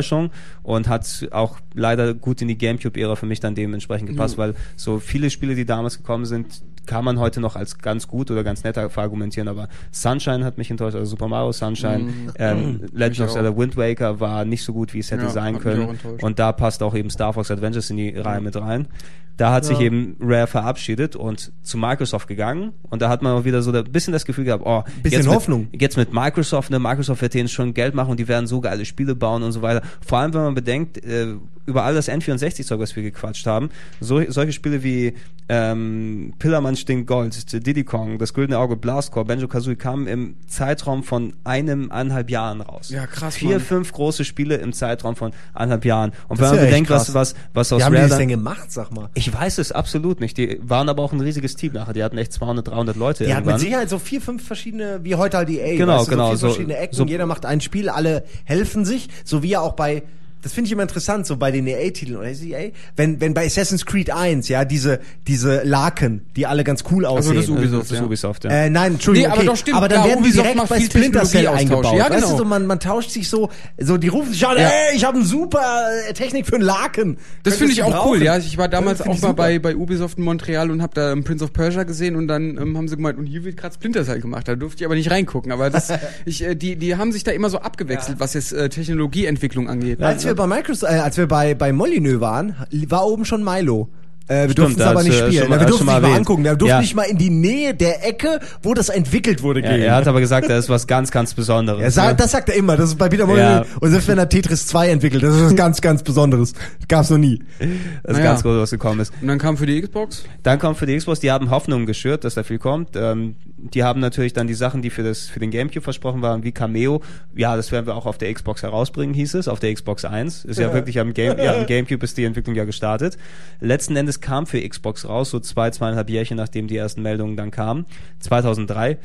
und 0.63 0.89
hat 0.89 1.29
auch 1.31 1.59
leider 1.75 2.15
gut 2.15 2.43
in 2.43 2.49
die 2.49 2.59
Gamecube-Ära 2.59 3.17
für 3.17 3.27
mich 3.27 3.41
dann 3.41 3.55
dementsprechend 3.55 4.09
gepasst, 4.09 4.39
weil 4.39 4.55
so 4.77 4.99
viele 4.99 5.31
Spiele, 5.31 5.55
die 5.55 5.65
damals 5.65 5.99
gekommen 5.99 6.27
sind, 6.27 6.63
kann 6.87 7.05
man 7.05 7.19
heute 7.19 7.41
noch 7.41 7.57
als 7.57 7.79
ganz 7.79 8.09
gut 8.09 8.31
oder 8.31 8.45
ganz 8.45 8.65
nett 8.65 8.79
argumentieren, 8.79 9.49
aber 9.49 9.69
Sunshine 9.91 10.45
hat 10.45 10.59
mich 10.59 10.71
enttäuscht, 10.71 10.97
also 10.97 11.11
Super 11.11 11.29
Mario 11.29 11.53
Sunshine, 11.53 12.11
ähm, 12.39 12.81
Legend 12.93 13.29
of. 13.29 13.33
Zelda 13.33 13.57
Wind 13.57 13.77
Waker 13.77 14.21
war 14.21 14.45
nicht 14.45 14.63
so 14.65 14.73
gut, 14.73 14.95
wie 14.95 15.01
es 15.01 15.11
hätte 15.11 15.25
Ja, 15.25 15.31
sein 15.31 15.59
können 15.59 15.99
und 16.21 16.39
da 16.39 16.53
passt 16.53 16.83
auch 16.83 16.95
eben 16.95 17.11
Star 17.11 17.33
Fox 17.33 17.51
Adventures 17.51 17.91
in 17.91 17.97
die 17.97 18.11
Reihe 18.17 18.41
mit 18.41 18.57
rein. 18.57 18.89
Da 19.37 19.53
hat 19.53 19.67
sich 19.67 19.81
eben 19.81 20.17
Rare 20.19 20.47
verabschiedet 20.47 21.15
und 21.15 21.53
zu 21.63 21.77
Microsoft 21.77 22.27
gegangen 22.27 22.73
und 22.85 23.03
da 23.03 23.11
hat 23.11 23.21
man 23.21 23.33
auch 23.33 23.45
wieder 23.45 23.61
so 23.61 23.71
ein 23.71 23.85
bisschen 23.85 24.15
das 24.15 24.25
Gefühl 24.25 24.45
gehabt, 24.45 24.63
oh, 24.65 24.83
Bisschen 25.03 25.21
jetzt 25.21 25.29
Hoffnung. 25.29 25.69
Mit, 25.71 25.83
jetzt 25.83 25.99
mit 25.99 26.15
Microsoft, 26.15 26.71
ne, 26.71 26.79
Microsoft 26.79 27.21
wird 27.21 27.35
denen 27.35 27.49
schon 27.49 27.75
Geld 27.75 27.95
machen 27.95 28.13
und 28.13 28.21
die 28.21 28.29
werden 28.29 28.47
so 28.47 28.63
geile 28.63 28.87
Spiele 28.87 29.15
bauen 29.15 29.43
und 29.43 29.53
so 29.53 29.61
weiter. 29.61 29.83
Vor 30.01 30.19
allem, 30.19 30.33
wenn 30.33 30.41
man 30.41 30.55
bedenkt, 30.55 31.05
äh, 31.05 31.35
über 31.67 31.85
all 31.85 31.95
das 31.95 32.09
N64-Zeug, 32.09 32.79
was 32.81 32.95
wir 32.97 33.03
gequatscht 33.03 33.47
haben, 33.47 33.71
so, 34.01 34.23
solche 34.31 34.53
Spiele 34.53 34.83
wie 34.83 35.15
ähm, 35.49 36.33
Pillermann 36.39 36.75
stinkt 36.77 37.07
Gold, 37.07 37.53
Diddy 37.67 37.85
Kong, 37.85 38.19
das 38.19 38.35
Güldene 38.35 38.59
Auge, 38.59 38.77
Blastcore, 38.77 39.25
Banjo 39.25 39.47
Kazooie 39.47 39.77
kamen 39.77 40.07
im 40.09 40.35
Zeitraum 40.49 41.05
von 41.05 41.35
einem, 41.45 41.93
eineinhalb 41.93 42.31
Jahren 42.31 42.61
raus. 42.61 42.89
Ja, 42.91 43.07
krass, 43.07 43.37
Vier, 43.37 43.51
Mann. 43.51 43.61
fünf 43.61 43.93
große 43.93 44.25
Spiele 44.25 44.57
im 44.57 44.73
Zeitraum 44.73 45.15
von 45.15 45.33
eineinhalb 45.55 45.85
Jahren. 45.85 46.13
Und 46.29 46.41
Das 46.41 46.51
wenn 46.51 46.57
man 46.57 46.65
bedenkt, 46.67 46.91
was, 46.91 47.15
was, 47.15 47.35
was 47.55 47.73
aus 47.73 47.81
Wie 47.81 47.85
haben 47.85 47.93
die 47.93 47.97
Rare 47.99 48.09
das 48.09 48.19
dann- 48.19 48.29
denn 48.29 48.37
gemacht, 48.37 48.73
sag 48.73 48.93
mal? 48.93 49.09
ich 49.15 49.33
weiß 49.33 49.59
es 49.59 49.71
absolut 49.71 50.21
nicht. 50.21 50.37
Die 50.37 50.59
waren 50.63 50.89
aber 50.89 51.03
auch 51.05 51.13
ein 51.13 51.21
riesiges 51.21 51.55
Team 51.55 51.73
nachher. 51.75 51.93
Die 51.93 52.03
hatten 52.03 52.19
echt 52.19 52.33
200, 52.33 52.67
300 52.67 52.97
Leute 52.97 53.25
Die 53.25 53.35
hat 53.35 53.45
mit. 53.47 53.61
Sicherheit 53.61 53.89
so 53.89 53.99
vier, 54.01 54.21
fünf 54.21 54.45
verschiedene, 54.45 55.01
wie 55.05 55.15
heute 55.15 55.37
halt 55.37 55.49
EA. 55.49 55.77
Genau, 55.77 55.99
weißt 55.99 56.07
du, 56.09 56.11
genau, 56.11 56.25
So 56.25 56.31
vier 56.31 56.39
so- 56.39 56.47
verschiedene 56.49 56.77
Ecken, 56.79 56.97
so- 56.97 57.05
jeder 57.07 57.27
macht 57.27 57.47
ein 57.47 57.61
Spiel, 57.61 57.89
alle 57.89 58.25
helfen 58.45 58.85
sich, 58.85 59.09
so 59.25 59.43
wie 59.45 59.51
ja 59.51 59.61
auch 59.61 59.75
bei, 59.75 60.03
das 60.47 60.53
finde 60.53 60.69
ich 60.69 60.73
immer 60.73 60.83
interessant, 60.83 61.27
so 61.27 61.37
bei 61.37 61.51
den 61.51 61.67
EA-Titeln, 61.67 62.17
oder 62.17 62.29
EA? 62.29 62.71
Wenn, 62.95 63.21
wenn 63.21 63.35
bei 63.35 63.47
Assassin's 63.47 63.85
Creed 63.85 64.13
1, 64.13 64.49
ja, 64.49 64.65
diese, 64.65 65.01
diese 65.27 65.63
Laken, 65.65 66.25
die 66.37 66.47
alle 66.47 66.63
ganz 66.63 66.85
cool 66.93 67.05
Also 67.05 67.19
aussehen. 67.31 67.35
das 67.35 67.49
Ubisoft, 67.49 67.83
das 67.87 67.91
ist 67.91 67.99
ja. 67.99 68.05
Ubisoft, 68.05 68.45
ja. 68.45 68.51
Äh, 68.51 68.71
nein, 68.71 68.93
Entschuldigung. 68.93 69.27
Nee, 69.29 69.33
aber 69.33 69.41
okay. 69.41 69.47
doch 69.49 69.57
stimmt, 69.57 69.77
Aber 69.77 69.89
dann 69.89 70.03
klar, 70.03 70.09
werden 70.11 70.23
die 70.23 70.29
Ubisoft 70.29 70.45
direkt 70.45 70.57
macht 70.59 70.69
bei 70.69 70.77
viel 70.77 70.87
Splinter 70.87 71.25
Cell 71.25 71.49
eingebaut. 71.49 71.97
Ja, 71.97 72.09
Weißt 72.09 72.23
du, 72.23 72.27
genau. 72.27 72.39
so, 72.39 72.45
man, 72.45 72.67
man 72.67 72.79
tauscht 72.79 73.11
sich 73.11 73.29
so, 73.29 73.51
so, 73.77 73.97
die 73.97 74.07
rufen 74.07 74.33
sich 74.33 74.47
an, 74.47 74.57
Ja. 74.57 74.69
ey, 74.69 74.97
ich 74.97 75.05
habe 75.05 75.17
eine 75.19 75.27
super 75.27 75.89
äh, 76.09 76.13
Technik 76.13 76.47
für 76.47 76.55
einen 76.55 76.65
Laken. 76.65 77.19
Das 77.43 77.57
finde 77.57 77.73
ich 77.73 77.83
auch 77.83 78.07
cool, 78.07 78.19
brauchen. 78.19 78.23
ja. 78.23 78.37
Ich 78.39 78.57
war 78.57 78.69
damals 78.69 79.01
auch 79.01 79.07
mal 79.07 79.17
super. 79.17 79.35
bei, 79.35 79.59
bei 79.59 79.75
Ubisoft 79.75 80.19
in 80.19 80.23
Montreal 80.25 80.71
und 80.71 80.81
habe 80.81 80.95
da 80.95 81.11
ähm, 81.11 81.25
Prince 81.25 81.43
of 81.43 81.53
Persia 81.53 81.83
gesehen 81.83 82.15
und 82.15 82.29
dann 82.29 82.57
ähm, 82.57 82.77
haben 82.77 82.87
sie 82.87 82.95
gemeint, 82.95 83.19
und 83.19 83.27
hier 83.27 83.45
wird 83.45 83.57
gerade 83.57 83.75
Splinter 83.75 84.05
Cell 84.05 84.21
gemacht. 84.21 84.47
Da 84.47 84.55
durfte 84.55 84.83
ich 84.83 84.87
aber 84.87 84.95
nicht 84.95 85.11
reingucken. 85.11 85.51
Aber 85.51 85.71
das, 85.71 85.93
ich, 86.25 86.45
äh, 86.45 86.55
die, 86.55 86.77
die 86.77 86.95
haben 86.95 87.11
sich 87.11 87.25
da 87.25 87.33
immer 87.33 87.51
so 87.51 87.59
abgewechselt, 87.59 88.21
was 88.21 88.35
jetzt 88.35 88.53
äh, 88.53 88.69
Technologieentwicklung 88.69 89.69
angeht. 89.69 90.01
Als 90.03 90.25
wir 90.25 90.36
bei 90.37 90.47
Microsoft, 90.47 90.93
äh, 90.93 90.99
als 90.99 91.17
wir 91.17 91.27
bei, 91.27 91.55
bei 91.55 91.73
Molyneux 91.73 92.21
waren, 92.21 92.55
war 92.89 93.07
oben 93.07 93.25
schon 93.25 93.43
Milo. 93.43 93.89
Äh, 94.29 94.49
wir 94.49 94.55
durften 94.55 94.81
es 94.81 94.87
aber 94.87 95.03
nicht 95.03 95.13
äh, 95.13 95.27
spielen. 95.27 95.33
schon 95.43 95.49
mal- 95.51 95.57
Ja, 95.57 95.61
wir 95.61 95.67
durften 95.69 95.79
schon 95.79 95.81
es 95.81 95.87
mal 95.87 95.93
nicht 95.95 96.03
mal 96.03 96.09
erwähnt. 96.09 96.19
angucken. 96.19 96.45
Wir 96.45 96.55
durften 96.57 96.69
Ja. 96.71 96.81
nicht 96.81 96.95
mal 96.97 97.03
in 97.05 97.19
die 97.19 97.31
Nähe 97.31 97.75
der 97.75 98.07
Ecke, 98.07 98.41
wo 98.63 98.75
das 98.75 98.89
entwickelt 98.89 99.43
wurde, 99.43 99.61
Ja, 99.63 99.71
gehen. 99.71 99.83
er 99.83 99.95
hat 99.95 100.09
aber 100.09 100.21
gesagt, 100.21 100.51
das 100.51 100.65
ist 100.65 100.69
was 100.69 100.87
ganz, 100.87 101.11
ganz 101.11 101.35
Besonderes. 101.35 101.81
Er 101.81 101.91
sagt, 101.91 102.11
ne? 102.11 102.17
das 102.17 102.31
sagt 102.33 102.49
er 102.49 102.57
immer. 102.57 102.77
Das 102.77 102.91
ist 102.91 102.99
bei 102.99 103.09
Peter 103.09 103.27
Molyneux. 103.27 103.67
Ja. 103.69 103.77
Und 103.81 103.91
selbst 103.91 104.09
wenn 104.09 104.19
er 104.19 104.29
Tetris 104.29 104.67
2 104.67 104.89
entwickelt, 104.91 105.23
das 105.23 105.35
ist 105.37 105.43
was 105.45 105.55
ganz, 105.57 105.81
ganz 105.81 106.03
Besonderes. 106.03 106.55
Gab's 106.89 107.11
noch 107.11 107.19
nie. 107.19 107.39
das 107.59 107.69
ist 107.69 108.19
Naja. 108.19 108.25
ganz 108.25 108.43
groß, 108.43 108.59
was 108.61 108.71
gekommen 108.71 109.01
ist. 109.01 109.13
Und 109.21 109.29
dann 109.29 109.39
kam 109.39 109.57
für 109.57 109.67
die 109.67 109.81
Xbox. 109.81 110.25
Dann 110.43 110.59
kommt 110.59 110.79
für 110.79 110.87
die 110.87 110.97
Xbox, 110.97 111.21
die 111.21 111.31
haben 111.31 111.51
Hoffnung 111.51 111.87
geschürt, 111.87 112.25
dass 112.25 112.35
da 112.35 112.43
viel 112.43 112.59
kommt. 112.59 112.91
Ähm, 112.97 113.37
die 113.59 113.83
haben 113.85 114.01
natürlich 114.01 114.33
dann 114.33 114.47
die 114.47 114.55
Sachen, 114.55 114.83
die 114.83 114.91
für 114.91 115.03
das 115.03 115.27
für 115.29 115.41
den 115.41 115.51
Gamecube 115.51 115.83
versprochen 115.83 116.21
waren, 116.23 116.43
wie 116.45 116.53
Cameo. 116.53 117.01
Ja, 117.35 117.57
das 117.57 117.73
werden 117.73 117.87
wir 117.87 117.95
auch 117.95 118.07
auf 118.07 118.19
der 118.19 118.33
Xbox 118.33 118.63
herausbringen, 118.63 119.15
hieß 119.15 119.35
es, 119.35 119.49
auf 119.49 119.61
der 119.61 119.73
Xbox 119.73 120.05
1. 120.05 120.45
Ist 120.45 120.59
ja, 120.59 120.69
Ja. 120.69 120.75
wirklich 120.75 120.99
am, 121.01 121.15
Game, 121.15 121.39
ja, 121.39 121.55
am 121.61 121.67
Gamecube 121.67 122.05
ist 122.05 122.17
die 122.19 122.25
Entwicklung 122.25 122.55
ja 122.55 122.65
gestartet. 122.65 123.17
Letzten 123.61 123.97
Endes 123.97 124.16
kam 124.21 124.47
für 124.47 124.67
Xbox 124.67 125.09
raus, 125.09 125.31
so 125.31 125.41
zwei, 125.41 125.71
zweieinhalb 125.71 126.11
Jährchen, 126.11 126.37
nachdem 126.37 126.67
die 126.67 126.77
ersten 126.77 127.03
Meldungen 127.03 127.37
dann 127.37 127.51
kamen. 127.51 127.87
2003. 128.21 128.99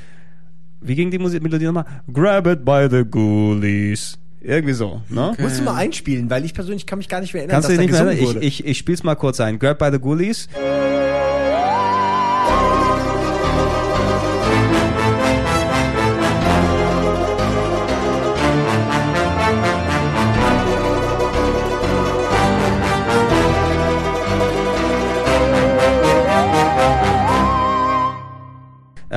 Wie 0.82 0.96
ging 0.96 1.12
die 1.12 1.20
Musik 1.20 1.44
Melodie 1.44 1.66
nochmal? 1.66 1.86
Grab 2.12 2.48
it 2.48 2.66
by 2.66 2.88
the 2.90 3.04
ghoulies. 3.04 4.18
Irgendwie 4.44 4.74
so, 4.74 5.02
ne? 5.10 5.36
Musst 5.38 5.60
du 5.60 5.64
mal 5.64 5.76
einspielen, 5.76 6.30
weil 6.32 6.44
ich 6.44 6.56
persönlich 6.56 6.88
kann 6.88 6.98
mich 6.98 7.08
gar 7.08 7.22
nicht 7.22 7.34
mehr 7.34 7.44
erinnern, 7.44 7.62
Kannst 7.62 7.70
du 7.70 7.74
dass 7.76 7.86
dich 7.86 7.92
da 7.92 8.04
nicht 8.04 8.06
mehr 8.06 8.16
gesungen 8.16 8.32
erinnern? 8.32 8.44
Ich, 8.44 8.60
wurde. 8.60 8.66
ich, 8.66 8.72
ich 8.72 8.78
spiel's 8.80 9.04
mal 9.04 9.16
kurz 9.16 9.40
ein. 9.40 9.60
Grab 9.60 9.78
by 9.78 9.90
the 9.92 10.00
Ghoulies. 10.00 10.50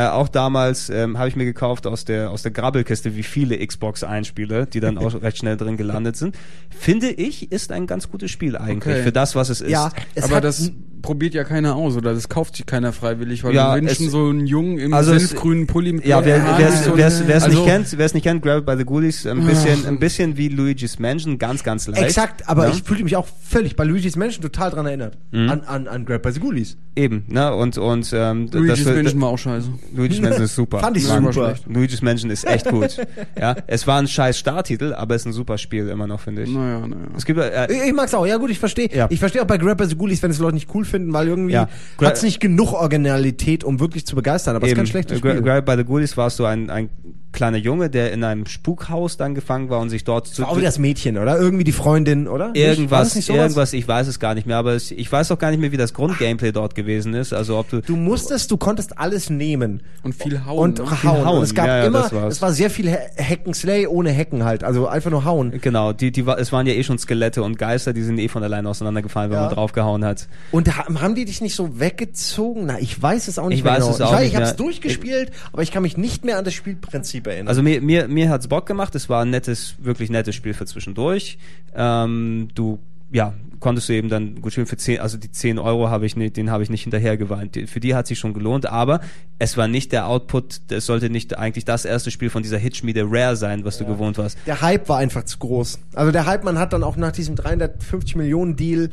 Äh, 0.04 0.08
auch 0.08 0.28
damals 0.28 0.90
ähm, 0.90 1.18
habe 1.18 1.28
ich 1.28 1.36
mir 1.36 1.44
gekauft 1.44 1.86
aus 1.86 2.04
der 2.04 2.30
aus 2.30 2.42
der 2.42 2.52
Grabbelkiste, 2.52 3.16
wie 3.16 3.22
viele 3.22 3.64
Xbox 3.64 4.04
Einspiele, 4.04 4.66
die 4.66 4.80
dann 4.80 4.98
auch 4.98 5.14
recht 5.22 5.38
schnell 5.38 5.56
drin 5.56 5.76
gelandet 5.76 6.16
sind. 6.16 6.36
Finde 6.70 7.10
ich, 7.10 7.50
ist 7.52 7.72
ein 7.72 7.86
ganz 7.86 8.10
gutes 8.10 8.30
Spiel 8.30 8.56
eigentlich 8.56 8.94
Okay. 8.94 9.02
für 9.02 9.12
das, 9.12 9.34
was 9.34 9.48
es 9.48 9.60
ist. 9.60 9.70
ja, 9.70 9.90
es 10.14 10.24
aber 10.24 10.36
hat, 10.36 10.44
das 10.44 10.72
probiert 11.04 11.34
ja 11.34 11.44
keiner 11.44 11.76
aus 11.76 11.96
oder 11.96 12.14
das 12.14 12.28
kauft 12.28 12.56
sich 12.56 12.66
keiner 12.66 12.92
freiwillig, 12.92 13.44
weil 13.44 13.54
Ja, 13.54 13.74
wir 13.76 13.82
wünschen 13.82 14.06
es- 14.06 14.12
so 14.12 14.26
einen 14.28 14.46
Jungen 14.46 14.78
im 14.78 14.92
Also 14.94 15.16
senfgrünen 15.16 15.66
Pulli 15.66 15.92
mit 15.92 16.06
Ja, 16.06 16.24
wer 16.24 16.36
es 16.68 16.84
so- 16.86 16.96
wer 16.96 17.06
es 17.06 17.20
also- 17.44 17.48
nicht 17.48 17.64
kennt, 17.64 17.96
wer 17.98 18.06
es 18.06 18.14
nicht 18.14 18.22
kennt, 18.24 18.42
Grab 18.42 18.58
It 18.60 18.66
by 18.66 18.74
the 18.76 18.84
Ghoulies, 18.84 19.26
ein 19.26 19.44
bisschen 19.46 19.86
ein 19.86 19.98
bisschen 19.98 20.36
wie 20.36 20.48
Luigi's 20.48 20.98
Mansion, 20.98 21.38
ganz 21.38 21.62
ganz 21.62 21.86
leicht. 21.86 22.02
Exakt, 22.02 22.48
aber 22.48 22.66
Ja? 22.68 22.72
ich 22.74 22.82
fühlte 22.82 23.04
mich 23.04 23.14
auch 23.16 23.26
völlig 23.44 23.76
bei 23.76 23.84
Luigi's 23.84 24.16
Mansion 24.16 24.42
total 24.42 24.70
dran 24.70 24.86
erinnert. 24.86 25.18
Mhm. 25.30 25.50
An, 25.50 25.60
an, 25.60 25.86
an 25.88 26.04
Grab 26.06 26.22
by 26.22 26.32
the 26.32 26.40
Ghoulies. 26.40 26.76
eben, 26.96 27.24
ne? 27.28 27.54
Und 27.54 27.76
und 27.76 28.10
ähm, 28.14 28.48
Luigi's 28.50 28.84
das, 28.84 28.94
Mansion 28.94 29.20
war 29.20 29.28
auch 29.28 29.38
scheiße. 29.38 29.68
Luigi's 29.94 30.20
Mansion 30.20 30.44
ist 30.44 30.54
super. 30.54 30.78
Fand 30.80 30.96
ich 30.96 31.04
super. 31.06 31.32
schlecht. 31.32 31.64
Luigi's 31.66 32.00
Mansion 32.02 32.30
ist 32.30 32.46
echt 32.46 32.68
gut. 32.70 32.96
ja, 33.38 33.54
es 33.66 33.86
war 33.86 33.98
ein 34.00 34.08
scheiß 34.08 34.38
Starttitel, 34.38 34.94
aber 34.94 35.14
es 35.14 35.22
ist 35.22 35.26
ein 35.26 35.32
super 35.34 35.58
Spiel 35.58 35.88
immer 35.88 36.06
noch, 36.06 36.20
finde 36.20 36.44
ich. 36.44 36.50
Naja, 36.50 36.80
naja. 36.86 36.96
Es 37.16 37.26
gibt 37.26 37.38
äh, 37.40 37.70
Ich, 37.70 37.82
ich 37.88 37.92
mag's 37.92 38.14
auch, 38.14 38.24
ja 38.26 38.36
gut, 38.38 38.48
ich 38.50 38.58
verstehe. 38.58 38.88
Ja. 38.94 39.06
Ich 39.10 39.18
verstehe 39.18 39.42
auch 39.42 39.46
bei 39.46 39.58
Grab 39.58 39.76
by 39.76 39.86
the 39.86 39.96
Ghoulies, 39.96 40.22
wenn 40.22 40.30
es 40.30 40.38
Leute 40.38 40.54
nicht 40.54 40.68
cool 40.74 40.84
finden, 40.84 40.93
weil 41.12 41.28
irgendwie 41.28 41.52
Ja. 41.52 41.68
Gra- 41.98 42.06
hat's 42.06 42.22
nicht 42.22 42.40
genug 42.40 42.72
Originalität, 42.72 43.64
um 43.64 43.80
wirklich 43.80 44.06
zu 44.06 44.14
begeistern, 44.16 44.56
aber 44.56 44.66
es 44.66 44.72
ist 44.72 44.76
kein 44.76 44.86
schlechtes 44.86 45.18
Spiel. 45.18 45.40
Grab 45.42 45.66
by 45.66 45.74
the 45.76 45.84
Ghoulies 45.84 46.16
warst 46.16 46.38
du 46.38 46.44
ein, 46.44 46.70
ein 46.70 46.90
kleiner 47.34 47.58
Junge, 47.58 47.90
der 47.90 48.12
in 48.12 48.24
einem 48.24 48.46
Spukhaus 48.46 49.18
dann 49.18 49.34
gefangen 49.34 49.68
war 49.68 49.80
und 49.80 49.90
sich 49.90 50.04
dort 50.04 50.26
zu, 50.28 50.42
War 50.42 50.48
auch 50.50 50.60
das 50.60 50.78
Mädchen, 50.78 51.18
oder? 51.18 51.38
Irgendwie 51.38 51.64
die 51.64 51.72
Freundin, 51.72 52.26
oder? 52.28 52.52
Irgendwas, 52.54 53.14
nicht 53.14 53.28
irgendwas, 53.28 53.72
ich 53.74 53.86
weiß 53.86 54.06
es 54.06 54.18
gar 54.18 54.34
nicht 54.34 54.46
mehr, 54.46 54.56
aber 54.56 54.74
ich 54.76 55.10
weiß 55.12 55.30
auch 55.32 55.38
gar 55.38 55.50
nicht 55.50 55.60
mehr, 55.60 55.72
wie 55.72 55.76
das 55.76 55.92
Grundgameplay 55.92 56.52
dort 56.52 56.74
gewesen 56.74 57.12
ist. 57.12 57.32
Also 57.34 57.58
ob 57.58 57.68
du, 57.68 57.80
Du 57.82 57.96
musstest, 57.96 58.50
du 58.50 58.56
konntest 58.56 58.96
alles 58.98 59.28
nehmen. 59.28 59.82
Und 60.02 60.14
viel 60.14 60.44
hauen. 60.46 60.58
Und 60.58 60.78
ne? 60.78 61.02
hauen. 61.04 61.24
hauen. 61.26 61.38
Und 61.38 61.44
es 61.44 61.54
gab 61.54 61.66
Ja, 61.66 61.78
ja, 61.78 61.84
immer, 61.86 62.10
es 62.28 62.40
war 62.40 62.52
sehr 62.52 62.70
viel 62.70 62.90
Ha- 62.90 62.98
Hacken 63.22 63.52
Slay 63.52 63.86
ohne 63.86 64.16
Hacken 64.16 64.44
halt. 64.44 64.64
Also 64.64 64.86
einfach 64.86 65.10
nur 65.10 65.24
hauen. 65.24 65.52
genau, 65.60 65.92
die, 65.92 66.12
die, 66.12 66.24
es 66.38 66.52
waren 66.52 66.66
ja 66.66 66.72
eh 66.74 66.84
schon 66.84 66.98
Skelette 66.98 67.42
und 67.42 67.58
Geister, 67.58 67.92
die 67.92 68.02
sind 68.02 68.18
eh 68.18 68.28
von 68.28 68.42
alleine 68.42 68.68
auseinandergefallen, 68.68 69.30
wenn 69.30 69.38
Ja. 69.38 69.46
man 69.46 69.54
draufgehauen 69.54 70.04
hat. 70.04 70.28
Und 70.52 70.76
ha- 70.76 70.86
haben 71.00 71.14
die 71.14 71.24
dich 71.24 71.40
nicht 71.40 71.54
so 71.56 71.80
weggezogen? 71.80 72.66
Na, 72.66 72.78
ich 72.78 73.00
weiß 73.02 73.28
es 73.28 73.38
auch 73.38 73.48
nicht 73.48 73.58
Ich 73.58 73.64
mehr 73.64 73.74
weiß 73.74 73.80
genau. 73.84 73.94
es 73.94 74.00
auch 74.00 74.06
ich 74.08 74.12
weiß, 74.12 74.20
nicht 74.20 74.28
ich 74.30 74.34
habe 74.36 74.44
es 74.44 74.50
mehr. 74.50 74.56
durchgespielt, 74.56 75.30
aber 75.52 75.62
ich 75.62 75.72
kann 75.72 75.82
mich 75.82 75.96
nicht 75.96 76.24
mehr 76.24 76.38
an 76.38 76.44
das 76.44 76.54
Spielprinzip 76.54 77.23
erinnern. 77.26 77.48
Also 77.48 77.62
mir, 77.62 77.80
mir, 77.80 78.08
mir 78.08 78.30
hat's 78.30 78.48
Bock 78.48 78.66
gemacht. 78.66 78.94
Es 78.94 79.08
war 79.08 79.22
ein 79.22 79.30
nettes, 79.30 79.76
wirklich 79.78 80.10
nettes 80.10 80.34
Spiel 80.34 80.54
für 80.54 80.66
zwischendurch. 80.66 81.38
Ähm, 81.74 82.48
du, 82.54 82.78
ja, 83.10 83.34
konntest 83.60 83.88
du 83.88 83.94
eben 83.94 84.08
dann 84.08 84.42
gut 84.42 84.52
spielen 84.52 84.66
für 84.66 84.76
10, 84.76 85.00
also 85.00 85.16
die 85.16 85.30
10 85.30 85.58
Euro 85.58 85.88
habe 85.88 86.04
ich 86.04 86.16
nicht, 86.16 86.36
den 86.36 86.50
habe 86.50 86.62
ich 86.62 86.68
nicht 86.68 86.82
hinterher 86.82 87.16
geweint. 87.16 87.58
Für 87.66 87.80
die 87.80 87.94
hat 87.94 88.06
sich 88.06 88.18
schon 88.18 88.34
gelohnt, 88.34 88.66
aber 88.66 89.00
es 89.38 89.56
war 89.56 89.68
nicht 89.68 89.92
der 89.92 90.06
Output, 90.06 90.60
es 90.68 90.84
sollte 90.84 91.08
nicht 91.08 91.38
eigentlich 91.38 91.64
das 91.64 91.84
erste 91.84 92.10
Spiel 92.10 92.28
von 92.28 92.42
dieser 92.42 92.58
Hitschmiede 92.58 93.04
Rare 93.06 93.36
sein, 93.36 93.64
was 93.64 93.78
du 93.78 93.86
gewohnt 93.86 94.18
warst. 94.18 94.36
der 94.46 94.60
Hype 94.60 94.88
war 94.88 94.98
einfach 94.98 95.24
zu 95.24 95.38
groß. 95.38 95.78
Also 95.94 96.12
der 96.12 96.26
Hype, 96.26 96.44
man 96.44 96.58
hat 96.58 96.72
dann 96.72 96.82
auch 96.82 96.96
nach 96.96 97.12
diesem 97.12 97.36
350 97.36 98.16
Millionen 98.16 98.56
Deal, 98.56 98.90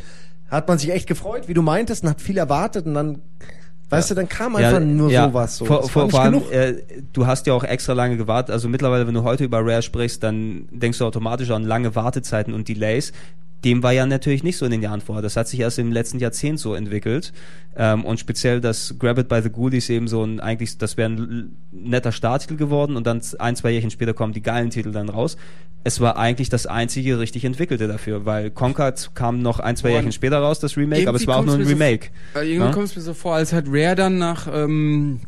hat 0.49 0.67
man 0.67 0.77
sich 0.77 0.91
echt 0.91 1.07
gefreut, 1.07 1.47
wie 1.47 1.53
du 1.53 1.61
meintest, 1.61 2.03
und 2.03 2.09
hat 2.09 2.21
viel 2.21 2.37
erwartet 2.37 2.85
und 2.85 2.93
dann, 2.93 3.21
weißt 3.91 4.11
du, 4.11 4.15
dann 4.15 4.29
kam 4.29 4.55
einfach 4.55 4.79
nur 4.79 5.11
sowas. 5.11 5.57
So. 5.57 5.65
Vor, 5.65 5.87
vor, 5.87 6.09
vor 6.09 6.21
allem, 6.21 6.41
äh, 6.51 6.75
du 7.13 7.27
hast 7.27 7.45
ja 7.47 7.53
auch 7.53 7.63
extra 7.63 7.93
lange 7.93 8.17
gewartet. 8.17 8.51
Also 8.51 8.69
mittlerweile, 8.69 9.05
wenn 9.07 9.13
du 9.13 9.23
heute 9.23 9.43
über 9.43 9.59
Rare 9.59 9.81
sprichst, 9.81 10.23
dann 10.23 10.67
denkst 10.71 10.97
du 10.97 11.05
automatisch 11.05 11.51
an 11.51 11.63
lange 11.63 11.95
Wartezeiten 11.95 12.53
und 12.53 12.67
Delays. 12.67 13.11
Dem 13.63 13.83
war 13.83 13.91
ja 13.91 14.05
natürlich 14.05 14.43
nicht 14.43 14.57
so 14.57 14.65
in 14.65 14.71
den 14.71 14.81
Jahren 14.81 15.01
vorher. 15.01 15.21
Das 15.21 15.37
hat 15.37 15.47
sich 15.47 15.59
erst 15.59 15.77
im 15.77 15.91
letzten 15.91 16.17
Jahrzehnt 16.19 16.59
so 16.59 16.73
entwickelt. 16.73 17.31
Ähm, 17.75 18.03
und 18.03 18.19
speziell 18.19 18.59
das 18.59 18.95
Grab 18.97 19.17
It 19.19 19.27
by 19.29 19.41
the 19.41 19.49
Ghoulies 19.49 19.89
eben 19.89 20.07
so 20.07 20.23
ein, 20.23 20.39
eigentlich, 20.39 20.77
das 20.77 20.97
wäre 20.97 21.09
ein 21.11 21.55
netter 21.71 22.11
Starttitel 22.11 22.55
geworden 22.57 22.95
und 22.97 23.07
dann 23.07 23.21
ein, 23.39 23.55
zwei 23.55 23.71
Jährchen 23.71 23.91
später 23.91 24.13
kommen 24.13 24.33
die 24.33 24.41
geilen 24.41 24.71
Titel 24.71 24.91
dann 24.91 25.09
raus. 25.09 25.37
Es 25.83 25.99
war 25.99 26.17
eigentlich 26.17 26.49
das 26.49 26.67
einzige 26.67 27.19
richtig 27.19 27.45
entwickelte 27.45 27.87
dafür, 27.87 28.25
weil 28.25 28.51
Conquered 28.51 29.11
kam 29.15 29.39
noch 29.39 29.59
ein, 29.59 29.75
zwei 29.75 29.89
Boah, 29.89 29.95
Jährchen 29.95 30.11
später 30.11 30.39
raus, 30.39 30.59
das 30.59 30.75
Remake, 30.77 31.07
aber 31.07 31.17
es 31.17 31.25
war 31.27 31.37
auch 31.37 31.45
nur 31.45 31.55
ein 31.55 31.61
Remake. 31.61 32.09
So, 32.33 32.41
irgendwie 32.41 32.65
Ja? 32.65 32.71
kommt 32.71 32.85
es 32.85 32.95
mir 32.95 33.01
so 33.01 33.13
vor, 33.13 33.35
als 33.35 33.53
hat 33.53 33.65
Rare 33.67 33.95
dann 33.95 34.17
nach 34.17 34.47
ähm, 34.51 35.21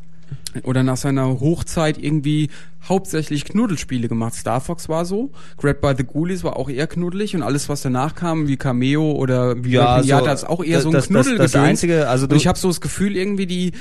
oder 0.63 0.83
nach 0.83 0.97
seiner 0.97 1.39
Hochzeit 1.39 1.97
irgendwie 1.97 2.49
hauptsächlich 2.87 3.45
Knuddelspiele 3.45 4.07
gemacht. 4.07 4.33
Star 4.35 4.59
Fox 4.61 4.89
war 4.89 5.05
so, 5.05 5.31
Grab 5.57 5.81
by 5.81 5.93
the 5.97 6.03
Ghoulies 6.03 6.43
war 6.43 6.57
auch 6.57 6.69
eher 6.69 6.85
knuddelig 6.87 7.35
und 7.35 7.41
alles, 7.41 7.69
was 7.69 7.81
danach 7.81 8.13
kam, 8.15 8.47
wie 8.47 8.57
Cameo 8.57 9.11
oder 9.13 9.63
wie 9.63 9.71
Ja, 9.71 10.01
ja, 10.01 10.19
so, 10.19 10.25
das 10.25 10.43
auch 10.43 10.63
eher 10.63 10.81
so 10.81 10.89
ein 10.89 10.93
das- 10.93 11.07
das- 11.07 11.25
Knuddel 11.25 11.37
das 11.37 11.55
Einzige, 11.55 12.07
also 12.09 12.25
und 12.25 12.33
du- 12.33 12.35
ich 12.35 12.45
habe 12.47 12.59
so 12.59 12.67
das 12.67 12.81
Gefühl 12.81 13.15
irgendwie 13.15 13.45
die 13.47 13.71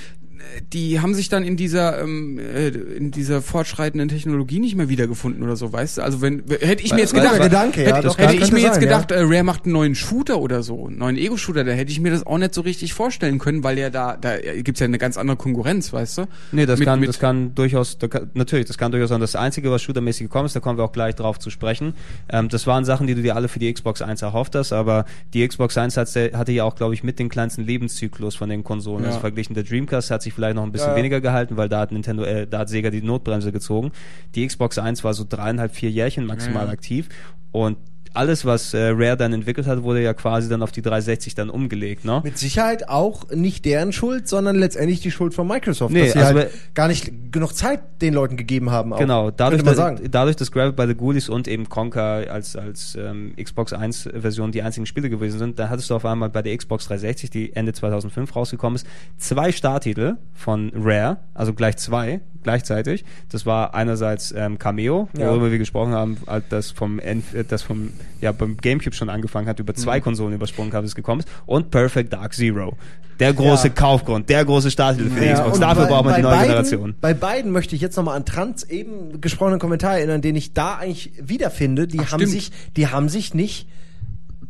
die 0.72 1.00
haben 1.00 1.14
sich 1.14 1.28
dann 1.28 1.44
in 1.44 1.56
dieser 1.56 2.00
ähm, 2.02 2.38
äh, 2.38 2.68
in 2.68 3.10
dieser 3.10 3.42
fortschreitenden 3.42 4.08
Technologie 4.08 4.58
nicht 4.58 4.74
mehr 4.76 4.88
wiedergefunden 4.88 5.42
oder 5.42 5.56
so, 5.56 5.72
weißt 5.72 5.98
du? 5.98 6.02
Also 6.02 6.20
wenn 6.20 6.42
hätte 6.60 6.82
ich 6.82 6.92
mir 6.92 7.00
jetzt 7.00 7.14
gedacht, 7.14 7.40
Gedanke, 7.40 7.82
ja, 7.84 7.96
hätte, 7.96 8.08
doch, 8.08 8.18
hätte 8.18 8.38
das 8.38 8.48
ich 8.48 8.52
mir 8.54 8.60
jetzt 8.60 8.74
sein, 8.74 8.82
gedacht, 8.82 9.10
ja. 9.10 9.18
äh, 9.18 9.22
Rare 9.22 9.42
macht 9.44 9.64
einen 9.64 9.72
neuen 9.72 9.94
Shooter 9.94 10.40
oder 10.40 10.62
so, 10.62 10.86
einen 10.86 10.98
neuen 10.98 11.16
Ego-Shooter, 11.16 11.64
da 11.64 11.72
hätte 11.72 11.92
ich 11.92 12.00
mir 12.00 12.10
das 12.10 12.26
auch 12.26 12.38
nicht 12.38 12.54
so 12.54 12.60
richtig 12.62 12.94
vorstellen 12.94 13.38
können, 13.38 13.64
weil 13.64 13.78
ja 13.78 13.90
da, 13.90 14.16
da 14.16 14.36
gibt's 14.38 14.80
ja 14.80 14.86
eine 14.86 14.98
ganz 14.98 15.16
andere 15.16 15.36
Konkurrenz, 15.36 15.92
weißt 15.92 16.18
du? 16.18 16.24
Nee, 16.52 16.66
das 16.66 16.78
Mit- 16.78 16.86
kann, 16.86 17.00
mit- 17.00 17.08
das 17.08 17.18
kann 17.18 17.54
durchaus, 17.54 17.98
da 17.98 18.08
kann, 18.08 18.30
natürlich, 18.34 18.66
das 18.66 18.78
kann 18.78 18.92
durchaus 18.92 19.08
sein. 19.10 19.20
Das 19.20 19.36
Einzige, 19.36 19.70
was 19.70 19.82
shootermäßig 19.82 20.26
gekommen 20.26 20.46
ist, 20.46 20.56
da 20.56 20.60
kommen 20.60 20.78
wir 20.78 20.84
auch 20.84 20.92
gleich 20.92 21.14
drauf 21.14 21.38
zu 21.38 21.50
sprechen. 21.50 21.94
Ähm, 22.28 22.48
das 22.48 22.66
waren 22.66 22.84
Sachen, 22.84 23.06
die 23.06 23.14
du 23.14 23.22
dir 23.22 23.36
alle 23.36 23.48
für 23.48 23.58
die 23.58 23.72
Xbox 23.72 24.02
1 24.02 24.22
erhofft 24.22 24.54
hast, 24.54 24.72
aber 24.72 25.04
die 25.34 25.46
Xbox 25.46 25.76
1 25.78 25.96
hatte, 25.96 26.32
hatte 26.34 26.52
ja 26.52 26.64
auch, 26.64 26.74
glaube 26.74 26.94
ich, 26.94 27.02
mit 27.02 27.18
den 27.18 27.28
kleinsten 27.28 27.64
Lebenszyklus 27.64 28.34
von 28.34 28.48
den 28.48 28.64
Konsolen. 28.64 29.04
Ja. 29.04 29.10
Also 29.10 29.20
verglichen 29.20 29.54
der 29.54 29.64
Dreamcast 29.64 30.10
hat 30.10 30.22
sich 30.22 30.31
vielleicht 30.32 30.56
noch 30.56 30.62
ein 30.64 30.72
bisschen 30.72 30.90
Ja. 30.90 30.96
weniger 30.96 31.20
gehalten, 31.20 31.56
weil 31.56 31.68
da 31.68 31.80
hat 31.80 31.92
Nintendo, 31.92 32.24
äh, 32.24 32.46
da 32.46 32.60
hat 32.60 32.68
Sega 32.68 32.90
die 32.90 33.02
Notbremse 33.02 33.52
gezogen. 33.52 33.92
Die 34.34 34.46
Xbox 34.46 34.78
1 34.78 35.04
war 35.04 35.14
so 35.14 35.24
dreieinhalb, 35.28 35.74
vier 35.74 35.90
Jährchen 35.90 36.26
maximal 36.26 36.66
Ja. 36.66 36.72
aktiv 36.72 37.08
und 37.52 37.76
alles, 38.14 38.44
was 38.44 38.74
äh, 38.74 38.88
Rare 38.88 39.16
dann 39.16 39.32
entwickelt 39.32 39.66
hat, 39.66 39.82
wurde 39.82 40.02
ja 40.02 40.14
quasi 40.14 40.48
dann 40.48 40.62
auf 40.62 40.72
die 40.72 40.82
360 40.82 41.34
dann 41.34 41.50
umgelegt, 41.50 42.04
ne? 42.04 42.20
Mit 42.24 42.38
Sicherheit 42.38 42.88
auch 42.88 43.30
nicht 43.30 43.64
deren 43.64 43.92
Schuld, 43.92 44.28
sondern 44.28 44.56
letztendlich 44.56 45.00
die 45.00 45.10
Schuld 45.10 45.34
von 45.34 45.46
Microsoft, 45.46 45.92
Nee, 45.92 46.04
dass 46.04 46.12
sie 46.12 46.18
also 46.18 46.38
halt 46.38 46.50
gar 46.74 46.88
nicht 46.88 47.32
genug 47.32 47.54
Zeit 47.54 47.80
den 48.00 48.14
Leuten 48.14 48.36
gegeben 48.36 48.70
haben. 48.70 48.92
Auch. 48.92 48.98
Genau, 48.98 49.30
dadurch, 49.30 49.62
man 49.62 49.66
dass, 49.66 49.76
sagen. 49.76 50.00
dadurch, 50.10 50.36
dass 50.36 50.50
Grab 50.50 50.70
It 50.70 50.76
by 50.76 50.86
the 50.86 50.94
Ghoulies 50.94 51.28
und 51.28 51.48
eben 51.48 51.68
Conker 51.68 52.30
als, 52.30 52.56
als 52.56 52.96
ähm, 52.96 53.34
Xbox 53.42 53.72
1 53.72 54.10
Version 54.14 54.52
die 54.52 54.62
einzigen 54.62 54.86
Spiele 54.86 55.08
gewesen 55.10 55.38
sind, 55.38 55.58
da 55.58 55.68
hattest 55.68 55.90
du 55.90 55.94
auf 55.94 56.04
einmal 56.04 56.28
bei 56.28 56.42
der 56.42 56.56
Xbox 56.56 56.86
360, 56.86 57.30
die 57.30 57.56
Ende 57.56 57.72
2005 57.72 58.34
rausgekommen 58.34 58.76
ist, 58.76 58.86
zwei 59.18 59.52
Starttitel 59.52 60.16
von 60.34 60.72
Rare, 60.74 61.18
also 61.34 61.54
gleich 61.54 61.76
zwei, 61.76 62.20
gleichzeitig. 62.42 63.04
Das 63.30 63.46
war 63.46 63.74
einerseits 63.74 64.32
ähm, 64.36 64.58
Cameo, 64.58 65.08
Ja. 65.16 65.30
worüber 65.30 65.50
wir 65.50 65.58
gesprochen 65.58 65.92
haben, 65.92 66.16
das 66.50 66.70
vom, 66.70 66.98
End- 66.98 67.34
äh, 67.34 67.44
das 67.44 67.62
vom, 67.62 67.90
ja, 68.20 68.32
beim 68.32 68.56
Gamecube 68.56 68.94
schon 68.94 69.08
angefangen 69.08 69.48
hat, 69.48 69.58
über 69.60 69.74
zwei 69.74 70.00
Konsolen 70.00 70.34
übersprungen 70.34 70.72
hat, 70.72 70.84
es 70.84 70.94
gekommen 70.94 71.20
ist, 71.20 71.28
und 71.46 71.70
Perfect 71.70 72.12
Dark 72.12 72.34
Zero. 72.34 72.76
Der 73.20 73.32
große 73.34 73.68
Ja. 73.68 73.74
Kaufgrund, 73.74 74.28
der 74.30 74.44
große 74.44 74.70
Starttitel 74.70 75.10
für 75.10 75.20
die 75.20 75.26
Ja, 75.26 75.34
Xbox. 75.34 75.54
und 75.54 75.60
Dafür 75.60 75.82
bei- 75.84 75.88
braucht 75.90 76.04
man 76.06 76.14
die 76.16 76.22
neue 76.22 76.30
beiden, 76.32 76.46
Generation. 76.48 76.94
Bei 77.00 77.14
beiden 77.14 77.52
möchte 77.52 77.76
ich 77.76 77.82
jetzt 77.82 77.96
nochmal 77.96 78.16
an 78.16 78.24
Trans 78.24 78.64
eben 78.64 79.20
gesprochenen 79.20 79.60
Kommentar 79.60 79.98
erinnern, 79.98 80.22
den 80.22 80.34
ich 80.34 80.54
da 80.54 80.76
eigentlich 80.76 81.12
wiederfinde. 81.22 81.86
Die 81.86 82.00
Ach, 82.00 82.10
haben 82.12 82.20
stimmt. 82.20 82.32
sich, 82.32 82.50
die 82.76 82.88
haben 82.88 83.08
sich 83.08 83.32
nicht, 83.34 83.68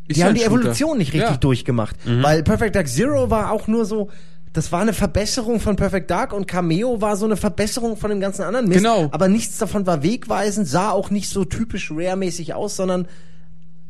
die 0.09 0.24
haben 0.24 0.35
die. 0.36 0.43
Evolution 0.43 0.97
nicht 0.98 1.12
richtig 1.12 1.31
Ja. 1.32 1.36
durchgemacht. 1.36 1.97
Mhm. 2.06 2.23
Weil 2.23 2.43
Perfect 2.44 2.74
Dark 2.77 2.89
Zero 2.89 3.28
war 3.31 3.51
auch 3.51 3.66
nur 3.66 3.85
so, 3.85 4.09
das 4.52 4.70
war 4.70 4.80
eine 4.82 4.92
Verbesserung 4.92 5.60
von 5.60 5.76
Perfect 5.76 6.10
Dark 6.10 6.32
und 6.32 6.46
Cameo 6.46 7.00
war 7.00 7.16
so 7.16 7.24
eine 7.24 7.36
Verbesserung 7.36 7.96
von 7.96 8.10
dem 8.10 8.20
ganzen 8.20 8.42
anderen 8.42 8.68
Mist. 8.68 8.78
Genau. 8.80 9.08
Aber 9.10 9.28
nichts 9.28 9.58
davon 9.58 9.86
war 9.86 10.02
wegweisend, 10.02 10.68
sah 10.68 10.90
auch 10.90 11.10
nicht 11.10 11.30
so 11.30 11.44
typisch 11.44 11.90
Rare-mäßig 11.90 12.52
aus, 12.54 12.76
sondern 12.76 13.06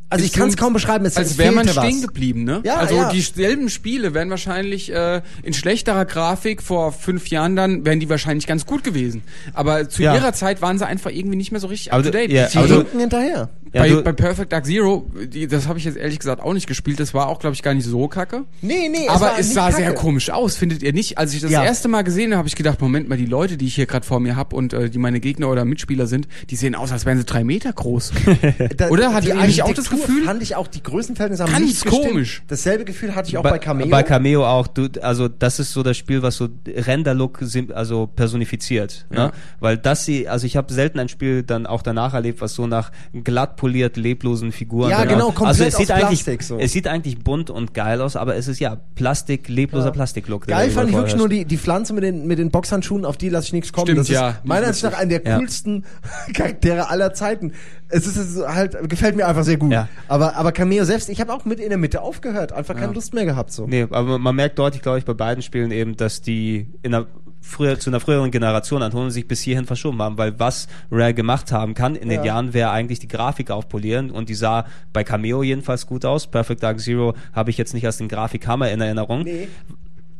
also 0.08 0.26
ich 0.26 0.34
kann 0.34 0.50
es 0.50 0.58
kaum 0.58 0.74
beschreiben, 0.74 1.06
es 1.06 1.16
Als 1.16 1.38
wäre 1.38 1.52
man 1.52 1.66
was. 1.66 1.74
stehen 1.74 2.02
geblieben, 2.02 2.44
ne? 2.44 2.60
Ja, 2.64 2.76
also 2.76 2.94
ja. 2.96 3.10
dieselben 3.10 3.70
Spiele 3.70 4.12
wären 4.12 4.28
wahrscheinlich 4.28 4.92
äh, 4.92 5.22
in 5.42 5.54
schlechterer 5.54 6.04
Grafik 6.04 6.62
vor 6.62 6.92
fünf 6.92 7.28
Jahren 7.28 7.56
dann, 7.56 7.86
wären 7.86 7.98
die 7.98 8.10
wahrscheinlich 8.10 8.46
ganz 8.46 8.66
gut 8.66 8.84
gewesen. 8.84 9.22
Aber 9.54 9.88
zu 9.88 10.02
Ja. 10.02 10.14
ihrer 10.14 10.34
Zeit 10.34 10.60
waren 10.60 10.76
sie 10.78 10.86
einfach 10.86 11.10
irgendwie 11.10 11.36
nicht 11.36 11.50
mehr 11.50 11.62
so 11.62 11.66
richtig 11.68 11.94
Aber 11.94 12.00
up 12.00 12.04
to 12.04 12.10
date. 12.10 12.30
ja, 12.30 12.46
Sie 12.46 12.58
also, 12.58 12.84
hinterher. 12.94 13.48
Ja, 13.72 13.82
bei, 13.82 14.02
bei 14.02 14.12
Perfect 14.12 14.52
Dark 14.52 14.66
Zero, 14.66 15.10
die, 15.32 15.46
das 15.46 15.66
habe 15.66 15.78
ich 15.78 15.84
jetzt 15.86 15.96
ehrlich 15.96 16.18
gesagt 16.18 16.42
auch 16.42 16.52
nicht 16.52 16.66
gespielt, 16.66 17.00
das 17.00 17.14
war 17.14 17.28
auch, 17.28 17.38
glaube 17.38 17.54
ich, 17.54 17.62
gar 17.62 17.72
nicht 17.72 17.86
so 17.86 18.06
kacke. 18.06 18.44
Nee, 18.60 18.88
nee, 18.90 19.08
Aber 19.08 19.20
war 19.22 19.32
es 19.38 19.46
nicht 19.46 19.54
sah 19.54 19.70
kacke. 19.70 19.76
sehr 19.82 19.94
komisch 19.94 20.28
aus, 20.30 20.56
findet 20.56 20.82
ihr 20.82 20.92
nicht? 20.92 21.16
Als 21.16 21.32
ich 21.32 21.40
das 21.40 21.50
Ja. 21.50 21.64
erste 21.64 21.88
Mal 21.88 22.02
gesehen 22.02 22.32
habe, 22.32 22.38
habe 22.38 22.48
ich 22.48 22.54
gedacht, 22.56 22.80
Moment 22.82 23.08
mal, 23.08 23.16
die 23.16 23.24
Leute, 23.26 23.56
die 23.56 23.66
ich 23.66 23.74
hier 23.74 23.86
gerade 23.86 24.04
vor 24.04 24.20
mir 24.20 24.36
habe 24.36 24.54
und 24.56 24.72
äh, 24.74 24.90
die 24.90 24.98
meine 24.98 25.20
Gegner 25.20 25.48
oder 25.48 25.64
Mitspieler 25.64 26.06
sind, 26.06 26.28
die 26.50 26.56
sehen 26.56 26.74
aus, 26.74 26.92
als 26.92 27.06
wären 27.06 27.16
sie 27.18 27.24
drei 27.24 27.44
Meter 27.44 27.72
groß. 27.72 28.12
Da- 28.76 28.88
Oder? 28.88 29.22
Ihr 29.22 29.34
nicht 29.36 29.62
auch 29.62 29.72
das 29.72 29.88
Gefühl? 29.88 30.24
Fand 30.24 30.42
ich 30.42 30.56
auch, 30.56 30.66
die 30.66 30.82
Größenverhältnisse 30.82 31.44
haben 31.44 31.52
Ganz 31.52 31.84
komisch. 31.84 32.42
Dasselbe 32.48 32.84
Gefühl 32.84 33.14
hatte 33.14 33.28
ich 33.28 33.38
auch 33.38 33.42
bei, 33.42 33.58
Cameo. 33.58 33.86
Bei 33.88 34.02
Cameo 34.02 34.46
auch. 34.46 34.66
Du, 34.66 34.88
also 35.00 35.28
das 35.28 35.58
ist 35.60 35.72
so 35.72 35.82
das 35.82 35.96
Spiel, 35.96 36.22
was 36.22 36.36
so 36.36 36.48
Render-Look 36.66 37.40
also 37.72 38.06
personifiziert. 38.06 39.06
Ja. 39.12 39.26
Ne? 39.26 39.32
Weil 39.60 39.78
das 39.78 40.04
sie, 40.04 40.28
also 40.28 40.46
ich 40.46 40.56
habe 40.56 40.72
selten 40.72 40.98
ein 40.98 41.08
Spiel 41.08 41.42
dann 41.42 41.66
auch 41.66 41.82
danach 41.82 42.14
erlebt, 42.14 42.40
was 42.40 42.54
so 42.54 42.66
nach 42.66 42.90
glatt 43.24 43.56
poliert 43.62 43.96
leblosen 43.96 44.50
Figuren. 44.50 44.90
Ja, 44.90 45.04
genau, 45.04 45.28
aus- 45.28 45.34
komplett 45.36 45.46
also 45.60 45.64
es 45.64 45.74
aus 45.76 45.80
sieht 45.82 45.90
eigentlich, 45.92 46.24
Plastik 46.24 46.42
so. 46.42 46.58
es 46.58 46.72
sieht 46.72 46.88
eigentlich 46.88 47.20
bunt 47.20 47.48
und 47.48 47.74
geil 47.74 48.00
aus, 48.00 48.16
aber 48.16 48.34
es 48.34 48.48
ist 48.48 48.58
ja 48.58 48.80
Plastik, 48.96 49.48
lebloser 49.48 49.86
Ja. 49.86 49.90
Plastik-Look. 49.92 50.48
der 50.48 50.56
Geil 50.56 50.70
fand 50.70 50.90
ich 50.90 50.96
wirklich 50.96 51.14
nur 51.14 51.28
herrscht. 51.28 51.42
die, 51.42 51.44
die 51.44 51.58
Pflanze 51.58 51.92
mit 51.92 52.02
den, 52.02 52.26
mit 52.26 52.40
den 52.40 52.50
Boxhandschuhen, 52.50 53.04
auf 53.04 53.16
die 53.16 53.28
lasse 53.28 53.46
ich 53.46 53.52
nichts 53.52 53.72
kommen. 53.72 53.86
Stimmt, 53.86 54.00
das 54.00 54.08
ist 54.08 54.14
ja. 54.16 54.38
meiner 54.42 54.62
Die 54.62 54.66
Ansicht 54.66 54.84
nach 54.84 54.94
einer 54.98 55.18
der 55.20 55.24
Ja. 55.24 55.38
coolsten 55.38 55.84
Charaktere 56.34 56.90
aller 56.90 57.14
Zeiten. 57.14 57.52
Es 57.88 58.04
ist 58.06 58.16
es 58.16 58.34
ist 58.36 58.46
halt, 58.48 58.88
gefällt 58.90 59.14
mir 59.14 59.28
einfach 59.28 59.44
sehr 59.44 59.58
gut. 59.58 59.70
Ja. 59.70 59.88
Aber, 60.08 60.34
aber 60.34 60.50
Cameo 60.50 60.84
selbst, 60.84 61.08
ich 61.08 61.20
habe 61.20 61.32
auch 61.32 61.44
mit 61.44 61.60
in 61.60 61.68
der 61.68 61.78
Mitte 61.78 62.00
aufgehört, 62.02 62.52
einfach 62.52 62.74
keine. 62.74 62.92
Lust 62.92 63.14
mehr 63.14 63.24
gehabt 63.24 63.52
so. 63.52 63.66
Nee, 63.68 63.86
aber 63.90 64.18
man 64.18 64.34
merkt 64.34 64.58
deutlich, 64.58 64.82
glaube 64.82 64.98
ich, 64.98 65.04
bei 65.04 65.14
beiden 65.14 65.42
Spielen 65.42 65.70
eben, 65.70 65.96
dass 65.96 66.20
die 66.20 66.66
in 66.82 66.94
einer 66.94 67.06
früher, 67.42 67.78
zu 67.78 67.90
einer 67.90 68.00
früheren 68.00 68.30
Generation 68.30 68.82
an 68.82 68.92
Honen 68.94 69.10
sich 69.10 69.28
bis 69.28 69.40
hierhin 69.42 69.66
verschoben 69.66 70.00
haben, 70.00 70.16
weil 70.16 70.38
was 70.38 70.68
Rare 70.90 71.12
gemacht 71.12 71.52
haben 71.52 71.74
kann 71.74 71.94
in 71.96 72.10
Ja. 72.10 72.16
den 72.18 72.24
Jahren 72.24 72.54
wäre 72.54 72.70
eigentlich 72.70 73.00
die 73.00 73.08
Grafik 73.08 73.50
aufpolieren 73.50 74.10
und 74.10 74.28
die 74.28 74.34
sah 74.34 74.64
bei 74.92 75.04
Cameo 75.04 75.42
jedenfalls 75.42 75.86
gut 75.86 76.04
aus. 76.04 76.26
Perfect 76.28 76.62
Dark 76.62 76.80
Zero 76.80 77.14
habe 77.34 77.50
ich 77.50 77.58
jetzt 77.58 77.74
nicht 77.74 77.84
als 77.84 77.98
den 77.98 78.08
Grafikhammer 78.08 78.70
in 78.70 78.80
Erinnerung. 78.80 79.22
Nee. 79.24 79.48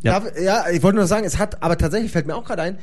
Ja. 0.03 0.21
Ja. 0.37 0.43
ja, 0.43 0.65
ich 0.73 0.83
wollte 0.83 0.97
nur 0.97 1.07
sagen, 1.07 1.25
es 1.25 1.39
hat, 1.39 1.63
aber 1.63 1.79
tatsächlich 1.79 2.11
fällt 2.11 2.27
mir 2.27 2.35
auch 2.35 2.45
gerade 2.45 2.63
ein, 2.63 2.79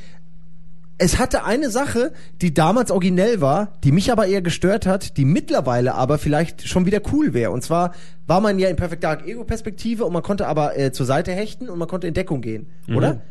es 1.02 1.18
hatte 1.18 1.45
eine 1.45 1.70
Sache, 1.70 2.11
die 2.41 2.53
damals 2.53 2.91
originell 2.91 3.40
war, 3.40 3.78
die 3.86 3.91
mich 3.94 4.11
aber 4.11 4.28
eher 4.28 4.41
gestört 4.41 4.86
hat, 4.86 5.16
die 5.16 5.24
mittlerweile 5.24 5.95
aber 5.95 6.18
vielleicht 6.18 6.68
schon 6.68 6.86
wieder 6.86 6.99
cool 7.14 7.34
wäre. 7.34 7.52
Und 7.52 7.64
zwar 7.64 7.94
war 8.28 8.41
man 8.41 8.60
ja 8.60 8.68
in 8.68 8.76
Perfect 8.76 9.03
Dark 9.03 9.26
Ego-Perspektive 9.26 10.03
und 10.06 10.11
man 10.11 10.24
konnte 10.24 10.45
aber 10.48 10.78
äh, 10.78 10.91
zur 10.91 11.06
Seite 11.06 11.32
hechten 11.32 11.70
und 11.70 11.80
man 11.80 11.88
konnte 11.88 12.07
in 12.07 12.14
Deckung 12.14 12.41
gehen, 12.41 12.68
oder? 12.94 13.22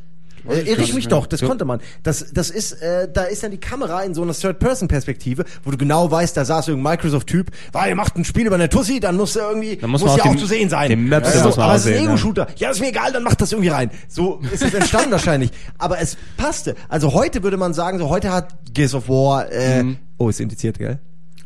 Äh, 0.49 0.61
irre 0.71 0.83
ich 0.83 0.95
mich 0.95 1.07
mehr. 1.07 1.19
doch, 1.19 1.27
das 1.27 1.41
konnte 1.43 1.65
man. 1.65 1.81
Das, 2.03 2.33
das 2.33 2.51
ist, 2.51 2.73
äh, 2.83 3.09
da 3.13 3.23
ist 3.25 3.43
dann 3.43 3.51
die 3.51 3.59
Kamera 3.59 4.03
in 4.03 4.15
so 4.15 4.23
einer 4.23 4.33
Third-Person-Perspektive, 4.35 5.45
wo 5.65 5.71
du 5.71 5.77
genau 5.77 6.11
weißt, 6.11 6.37
da 6.37 6.45
saß 6.45 6.69
irgendein 6.69 6.93
Microsoft-Typ, 6.95 7.51
war, 7.73 7.89
ihr 7.89 7.95
macht 7.95 8.17
ein 8.17 8.25
Spiel 8.25 8.47
über 8.47 8.57
eine 8.57 8.69
Tussi, 8.69 9.01
dann 9.01 9.17
muss 9.17 9.37
er 9.37 9.49
irgendwie, 9.49 9.77
Dann 9.77 9.91
muss 9.91 10.03
muss, 10.03 10.17
ja 10.17 10.25
auch 10.25 10.37
zu 10.37 10.47
sehen 10.47 10.69
sein. 10.69 10.91
den 10.91 11.09
Maps 11.09 11.35
Ja, 11.35 11.43
muss 11.45 11.55
so, 11.55 11.61
man 11.61 11.69
aber 11.71 11.79
es 11.79 11.87
ist 11.87 11.93
ein 11.93 12.05
ja. 12.05 12.09
Ego-Shooter. 12.09 12.47
Ja, 12.57 12.71
ist 12.71 12.81
mir 12.81 12.89
egal, 12.89 13.13
dann 13.13 13.23
macht 13.23 13.41
das 13.41 13.53
irgendwie 13.53 13.71
rein. 13.71 13.91
So 14.09 14.41
ist 14.53 14.63
es 14.63 14.75
entstanden 14.75 15.11
wahrscheinlich. 15.13 15.51
Aber 15.79 16.01
es 16.01 16.17
passte. 16.37 16.75
Also 16.89 17.13
heute 17.15 17.43
würde 17.43 17.57
man 17.57 17.75
sagen, 17.75 17.99
so 17.99 18.09
heute 18.09 18.33
hat 18.33 18.55
Gears 18.73 18.95
of 18.95 19.09
War, 19.09 19.51
äh, 19.51 19.85
oh, 20.19 20.29
ist 20.29 20.41
indiziert, 20.41 20.79
gell? 20.79 20.99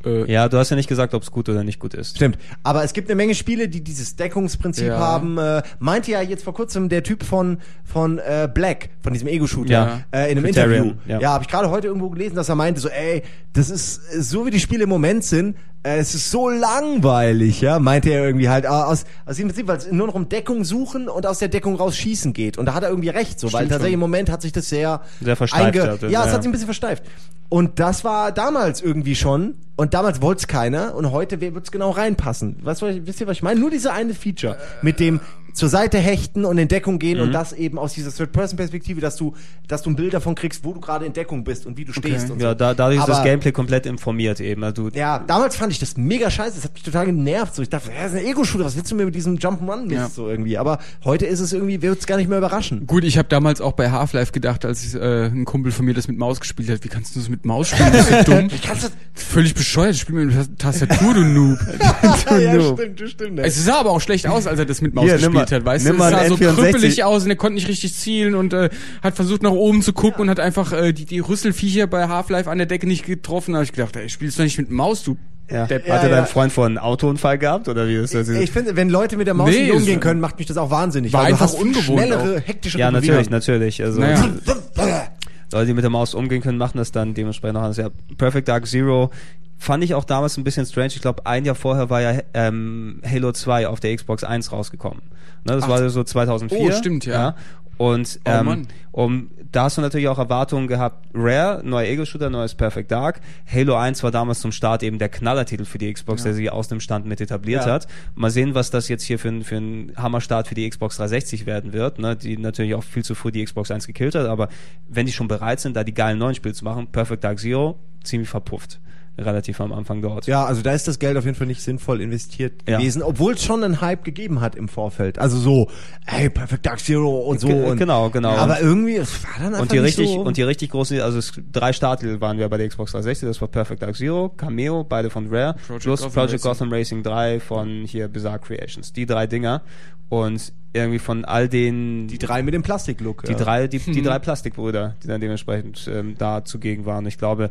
Äh, 0.04 0.30
Ja, 0.32 0.48
du 0.48 0.56
hast 0.58 0.70
ja 0.70 0.76
nicht 0.76 0.88
gesagt, 0.88 1.14
ob 1.14 1.22
es 1.22 1.30
gut 1.30 1.48
oder 1.48 1.64
nicht 1.64 1.78
gut 1.78 1.94
ist. 1.94 2.16
Stimmt. 2.16 2.38
Aber 2.62 2.84
es 2.84 2.92
gibt 2.92 3.08
eine 3.08 3.16
Menge 3.16 3.34
Spiele, 3.34 3.68
die 3.68 3.82
dieses 3.82 4.16
Deckungsprinzip 4.16 4.86
Ja. 4.88 4.98
haben. 4.98 5.38
Äh, 5.38 5.62
meinte 5.78 6.10
ja 6.10 6.20
jetzt 6.22 6.44
vor 6.44 6.54
kurzem 6.54 6.88
der 6.88 7.02
Typ 7.02 7.22
von 7.24 7.58
von 7.84 8.18
äh, 8.18 8.48
Black, 8.52 8.88
von 9.02 9.12
diesem 9.12 9.28
Ego-Shooter, 9.28 9.70
Ja. 9.70 10.00
äh, 10.12 10.30
in 10.32 10.38
einem 10.38 10.44
Criterion, 10.44 10.84
Interview. 10.90 11.00
ja. 11.08 11.20
Ja, 11.20 11.32
habe 11.32 11.44
ich 11.44 11.50
gerade 11.50 11.70
heute 11.70 11.88
irgendwo 11.88 12.10
gelesen, 12.10 12.36
dass 12.36 12.48
er 12.48 12.54
meinte, 12.54 12.80
so, 12.80 12.88
ey, 12.88 13.22
das 13.52 13.68
ist 13.70 14.00
so 14.22 14.46
wie 14.46 14.50
die 14.50 14.60
Spiele 14.60 14.84
im 14.84 14.88
Moment 14.88 15.24
sind, 15.24 15.56
es 15.84 16.14
ist 16.14 16.30
so 16.30 16.48
langweilig, 16.48 17.60
ja, 17.60 17.78
meinte 17.78 18.10
er 18.10 18.24
irgendwie 18.24 18.48
halt, 18.48 18.64
äh, 18.64 18.68
aus, 18.68 19.04
aus 19.26 19.36
dem 19.36 19.48
Prinzip, 19.48 19.66
weil 19.66 19.78
es 19.78 19.90
nur 19.90 20.06
noch 20.06 20.14
um 20.14 20.28
Deckung 20.28 20.64
suchen 20.64 21.08
und 21.08 21.26
aus 21.26 21.38
der 21.40 21.48
Deckung 21.48 21.74
raus 21.76 21.96
schießen 21.96 22.32
geht. 22.32 22.56
Und 22.58 22.66
da 22.66 22.74
hat 22.74 22.82
er 22.84 22.90
irgendwie 22.90 23.08
recht, 23.08 23.40
so, 23.40 23.52
weil 23.52 23.64
tatsächlich 23.64 23.86
schon. 23.88 23.94
im 23.94 24.00
Moment 24.00 24.30
hat 24.30 24.42
sich 24.42 24.52
das 24.52 24.68
sehr, 24.68 25.00
Sehr 25.20 25.34
versteift 25.36 25.74
einge- 25.76 25.90
hat, 25.92 26.02
Ja, 26.02 26.08
ja. 26.08 26.24
es 26.26 26.32
hat 26.32 26.42
sich 26.42 26.48
ein 26.48 26.52
bisschen 26.52 26.66
versteift. 26.66 27.02
Und 27.48 27.80
das 27.80 28.02
war 28.04 28.32
damals 28.32 28.80
irgendwie 28.80 29.14
schon. 29.14 29.54
Und 29.76 29.92
damals 29.92 30.22
wollte 30.22 30.38
es 30.40 30.46
keiner. 30.46 30.94
Und 30.94 31.10
heute 31.10 31.40
wird 31.42 31.54
es 31.64 31.70
genau 31.70 31.90
reinpassen. 31.90 32.56
Was, 32.62 32.80
wisst 32.80 33.20
ihr, 33.20 33.26
was 33.26 33.36
ich 33.36 33.42
meine? 33.42 33.60
Nur 33.60 33.68
diese 33.68 33.92
eine 33.92 34.14
Feature. 34.14 34.56
Mit 34.80 35.00
dem 35.00 35.20
zur 35.52 35.68
Seite 35.68 35.98
hechten 35.98 36.44
und 36.44 36.58
in 36.58 36.68
Deckung 36.68 36.98
gehen 36.98 37.18
Mhm. 37.18 37.24
und 37.24 37.32
das 37.32 37.52
eben 37.52 37.78
aus 37.78 37.92
dieser 37.92 38.10
Third-Person-Perspektive, 38.10 39.00
dass 39.00 39.16
du, 39.16 39.34
dass 39.68 39.82
du 39.82 39.90
ein 39.90 39.96
Bild 39.96 40.14
davon 40.14 40.34
kriegst, 40.34 40.64
wo 40.64 40.72
du 40.72 40.80
gerade 40.80 41.04
in 41.06 41.12
Deckung 41.12 41.44
bist 41.44 41.66
und 41.66 41.76
wie 41.76 41.84
du 41.84 41.92
stehst 41.92 42.30
und 42.30 42.40
so. 42.40 42.46
Ja, 42.46 42.54
da, 42.54 42.74
dadurch 42.74 43.00
ist 43.00 43.08
das 43.08 43.22
Gameplay 43.22 43.52
komplett 43.52 43.86
informiert 43.86 44.40
eben. 44.40 44.64
Also 44.64 44.88
du, 44.90 44.96
Ja, 44.98 45.18
damals 45.18 45.56
fand 45.56 45.72
ich 45.72 45.78
das 45.78 45.96
mega 45.96 46.30
scheiße. 46.30 46.56
Das 46.56 46.64
hat 46.64 46.72
mich 46.74 46.82
total 46.82 47.06
genervt. 47.06 47.54
So, 47.54 47.62
ich 47.62 47.68
dachte, 47.68 47.90
das 47.96 48.12
ist 48.12 48.18
ein 48.18 48.26
Ego-Shooter. 48.26 48.64
Was 48.64 48.76
willst 48.76 48.90
du 48.90 48.94
mir 48.94 49.04
mit 49.04 49.14
diesem 49.14 49.36
Jump'n'Run-Mist 49.36 49.92
Ja. 49.92 50.08
so 50.08 50.28
irgendwie? 50.28 50.58
Aber 50.58 50.78
heute 51.04 51.26
ist 51.26 51.40
es 51.40 51.52
irgendwie, 51.52 51.82
wird's 51.82 52.06
gar 52.06 52.16
nicht 52.16 52.28
mehr 52.28 52.38
überraschen. 52.38 52.86
Gut, 52.86 53.04
ich 53.04 53.18
habe 53.18 53.28
damals 53.28 53.60
auch 53.60 53.72
bei 53.72 53.90
Half-Life 53.90 54.32
gedacht, 54.32 54.64
als 54.64 54.94
äh, 54.94 55.26
ein 55.26 55.44
Kumpel 55.44 55.72
von 55.72 55.84
mir 55.84 55.94
das 55.94 56.08
mit 56.08 56.16
Maus 56.18 56.40
gespielt 56.40 56.70
hat. 56.70 56.82
Wie 56.84 56.88
kannst 56.88 57.14
du 57.14 57.20
das 57.20 57.28
mit 57.28 57.44
Maus 57.44 57.68
spielen? 57.68 57.92
Das 57.92 58.08
ist 58.10 58.26
so 58.26 58.32
dumm. 58.32 58.48
Ich 58.52 58.62
kann's 58.62 58.82
das, 58.82 58.92
Völlig 59.14 59.54
bescheuert. 59.54 59.94
Spiel 59.96 60.24
mit 60.24 60.34
einer 60.34 60.56
Tastatur, 60.56 61.12
du 61.14 61.20
Noob. 61.20 61.58
ja, 62.40 62.54
Noob. 62.54 62.78
stimmt, 62.80 63.00
das 63.00 63.10
stimmt. 63.10 63.38
Es 63.40 63.62
sah 63.64 63.80
aber 63.80 63.90
auch 63.90 64.00
schlecht 64.00 64.26
aus, 64.26 64.46
als 64.46 64.58
er 64.58 64.64
das 64.64 64.80
mit 64.80 64.94
Maus 64.94 65.04
Hier, 65.04 65.18
nimm 65.18 65.32
gespielt 65.42 65.60
hat, 65.60 65.64
weißt 65.66 65.86
du? 65.86 65.92
Es 65.92 65.98
sah 65.98 66.26
so 66.26 66.34
N64. 66.34 66.54
krüppelig 66.54 67.04
aus 67.04 67.24
und 67.24 67.30
er 67.30 67.36
konnte 67.36 67.54
nicht 67.54 67.68
richtig 67.68 67.94
zielen 67.94 68.34
und 68.34 68.52
äh, 68.52 68.70
hat 69.02 69.16
versucht 69.16 69.42
nach 69.42 69.50
oben 69.50 69.82
zu 69.82 69.92
gucken 69.92 70.22
und 70.22 70.30
hat 70.30 70.40
einfach 70.40 70.72
äh, 70.72 70.92
die, 70.92 71.04
die 71.04 71.20
Rüsselviecher 71.20 71.86
bei 71.86 72.08
Half-Life 72.08 72.50
an 72.50 72.58
der 72.58 72.66
Decke 72.66 72.86
nicht 72.86 73.04
getroffen. 73.04 73.52
Da 73.52 73.58
habe 73.58 73.64
ich 73.64 73.72
gedacht, 73.72 73.96
ey, 73.96 74.08
spielst 74.08 74.38
du 74.38 74.42
nicht 74.42 74.58
mit 74.58 74.70
Maus, 74.70 75.02
du 75.02 75.16
ja. 75.50 75.66
Depp. 75.66 75.86
Ja, 75.86 75.94
Hatte 75.94 76.08
ja. 76.08 76.16
dein 76.16 76.26
Freund 76.26 76.52
vorhin 76.52 76.78
einen 76.78 76.86
Autounfall 76.86 77.38
gehabt 77.38 77.68
oder 77.68 77.86
wie 77.86 77.96
ist 77.96 78.14
das? 78.14 78.28
Ich 78.28 78.50
finde, 78.50 78.76
wenn 78.76 78.88
Leute 78.88 79.16
mit 79.16 79.26
der 79.26 79.34
Maus 79.34 79.50
Nee, 79.50 79.64
nicht 79.64 79.72
umgehen 79.72 80.00
können, 80.00 80.20
macht 80.20 80.38
mich 80.38 80.46
das 80.46 80.56
auch 80.56 80.70
wahnsinnig. 80.70 81.12
War 81.12 81.24
weil 81.24 81.32
du 81.32 81.32
einfach 81.34 81.52
ungewohnt 81.52 82.00
schnellere, 82.00 82.38
auch. 82.38 82.48
hektische 82.48 82.78
ja, 82.78 82.90
natürlich, 82.90 83.28
natürlich. 83.28 83.82
Also 83.82 84.00
Naja. 84.00 84.32
Leute, 85.52 85.66
die 85.66 85.74
mit 85.74 85.82
der 85.84 85.90
Maus 85.90 86.14
umgehen 86.14 86.42
können, 86.42 86.58
machen 86.58 86.78
das 86.78 86.92
dann 86.92 87.14
dementsprechend 87.14 87.56
auch 87.58 87.62
anders. 87.62 87.76
Ja, 87.76 87.88
Perfect 88.16 88.48
Dark 88.48 88.66
Zero 88.66 89.10
fand 89.58 89.84
ich 89.84 89.94
auch 89.94 90.04
damals 90.04 90.36
ein 90.36 90.44
bisschen 90.44 90.66
strange. 90.66 90.88
Ich 90.88 91.00
glaube, 91.02 91.24
ein 91.26 91.44
Jahr 91.44 91.54
vorher 91.54 91.88
war 91.88 92.00
ja 92.00 92.20
ähm, 92.34 93.00
Halo 93.08 93.32
2 93.32 93.68
auf 93.68 93.78
der 93.80 93.94
Xbox 93.94 94.24
1 94.24 94.50
rausgekommen. 94.50 95.02
Ne, 95.44 95.52
das 95.54 95.64
Ach. 95.64 95.68
war 95.68 95.88
so 95.88 96.02
2004. 96.02 96.58
Oh, 96.60 96.72
stimmt, 96.72 97.04
ja. 97.06 97.36
Und 97.78 98.18
Oh, 98.26 98.30
ähm, 98.30 98.46
Mann. 98.46 98.68
um, 98.92 99.30
da 99.52 99.64
hast 99.64 99.76
du 99.76 99.82
natürlich 99.82 100.08
auch 100.08 100.18
Erwartungen 100.18 100.66
gehabt. 100.66 101.06
Rare, 101.14 101.60
neuer 101.62 101.86
Ego-Shooter, 101.86 102.30
neues 102.30 102.54
Perfect 102.54 102.90
Dark. 102.90 103.20
Halo 103.46 103.76
1 103.76 104.02
war 104.02 104.10
damals 104.10 104.40
zum 104.40 104.50
Start 104.50 104.82
eben 104.82 104.98
der 104.98 105.10
Knallertitel 105.10 105.66
für 105.66 105.76
die 105.76 105.92
Xbox, 105.92 106.22
der 106.22 106.32
sie 106.32 106.48
aus 106.48 106.68
dem 106.68 106.80
Stand 106.80 107.04
mit 107.06 107.20
etabliert 107.20 107.66
Ja. 107.66 107.72
hat. 107.72 107.86
Mal 108.14 108.30
sehen, 108.30 108.54
was 108.54 108.70
das 108.70 108.88
jetzt 108.88 109.02
hier 109.02 109.18
für 109.18 109.28
ein, 109.28 109.44
für 109.44 109.56
ein 109.56 109.92
Hammerstart 109.96 110.48
für 110.48 110.54
die 110.54 110.68
Xbox 110.68 110.96
360 110.96 111.44
werden 111.44 111.74
wird, 111.74 111.98
ne? 111.98 112.16
die 112.16 112.38
natürlich 112.38 112.74
auch 112.74 112.82
viel 112.82 113.04
zu 113.04 113.14
früh 113.14 113.30
die 113.30 113.44
Xbox 113.44 113.70
1 113.70 113.86
gekillt 113.86 114.14
hat, 114.14 114.26
aber 114.26 114.48
wenn 114.88 115.04
die 115.04 115.12
schon 115.12 115.28
bereit 115.28 115.60
sind, 115.60 115.76
da 115.76 115.84
die 115.84 115.94
geilen 115.94 116.18
neuen 116.18 116.34
Spiele 116.34 116.54
zu 116.54 116.64
machen, 116.64 116.86
Perfect 116.86 117.22
Dark 117.22 117.38
Zero, 117.38 117.78
ziemlich 118.02 118.30
verpufft. 118.30 118.80
Relativ 119.18 119.60
am 119.60 119.72
Anfang 119.72 120.00
dort. 120.00 120.26
Ja, 120.26 120.44
also 120.46 120.62
da 120.62 120.72
ist 120.72 120.88
das 120.88 120.98
Geld 120.98 121.18
auf 121.18 121.24
jeden 121.26 121.36
Fall 121.36 121.46
nicht 121.46 121.60
sinnvoll 121.60 122.00
investiert 122.00 122.54
Ja. 122.66 122.78
gewesen, 122.78 123.02
obwohl 123.02 123.34
es 123.34 123.44
schon 123.44 123.62
einen 123.62 123.80
Hype 123.82 124.04
gegeben 124.04 124.40
hat 124.40 124.54
im 124.56 124.68
Vorfeld. 124.68 125.18
Also 125.18 125.36
so, 125.38 125.68
ey, 126.06 126.30
Perfect 126.30 126.64
Dark 126.64 126.80
Zero 126.80 127.18
und 127.20 127.38
so. 127.38 127.48
Ge- 127.48 127.62
und, 127.70 127.76
genau, 127.76 128.08
genau. 128.08 128.30
Aber 128.30 128.60
irgendwie, 128.60 128.96
es 128.96 129.22
war 129.24 129.30
dann 129.36 129.46
einfach 129.48 129.60
Und 129.62 129.72
die 129.72 129.80
nicht 129.80 129.98
richtig, 129.98 130.14
so. 130.14 130.20
und 130.22 130.36
die 130.38 130.42
richtig 130.42 130.70
großen, 130.70 130.98
also 131.02 131.18
es, 131.18 131.32
drei 131.52 131.74
Starttitel 131.74 132.20
waren 132.22 132.38
wir 132.38 132.48
bei 132.48 132.56
der 132.56 132.68
Xbox 132.68 132.92
360, 132.92 133.28
das 133.28 133.40
war 133.42 133.48
Perfect 133.48 133.82
Dark 133.82 133.96
Zero, 133.96 134.30
Cameo, 134.30 134.82
beide 134.82 135.10
von 135.10 135.28
Rare, 135.28 135.56
Project 135.66 135.82
plus 135.84 136.00
Gotham 136.00 136.12
Project 136.14 136.32
Racing. 136.44 136.50
Gotham 136.50 136.72
Racing 136.72 137.02
3 137.02 137.40
von 137.40 137.68
hier 137.84 138.08
Bizarre 138.08 138.38
Creations. 138.38 138.92
Die 138.94 139.04
drei 139.04 139.26
Dinger. 139.26 139.60
Und 140.08 140.52
irgendwie 140.74 140.98
von 140.98 141.24
all 141.24 141.48
den, 141.48 142.06
die 142.06 142.18
drei 142.18 142.42
mit 142.42 142.52
dem 142.52 142.62
Plastiklook. 142.62 143.24
die 143.24 143.32
ja. 143.32 143.38
drei, 143.38 143.66
die, 143.66 143.78
Hm. 143.78 143.92
die 143.94 144.02
drei 144.02 144.18
Plastikbrüder, 144.18 144.94
die 145.02 145.06
dann 145.08 145.20
dementsprechend 145.22 145.88
ähm, 145.90 146.16
da 146.18 146.44
zugegen 146.44 146.84
waren. 146.84 147.06
Ich 147.06 147.16
glaube, 147.18 147.50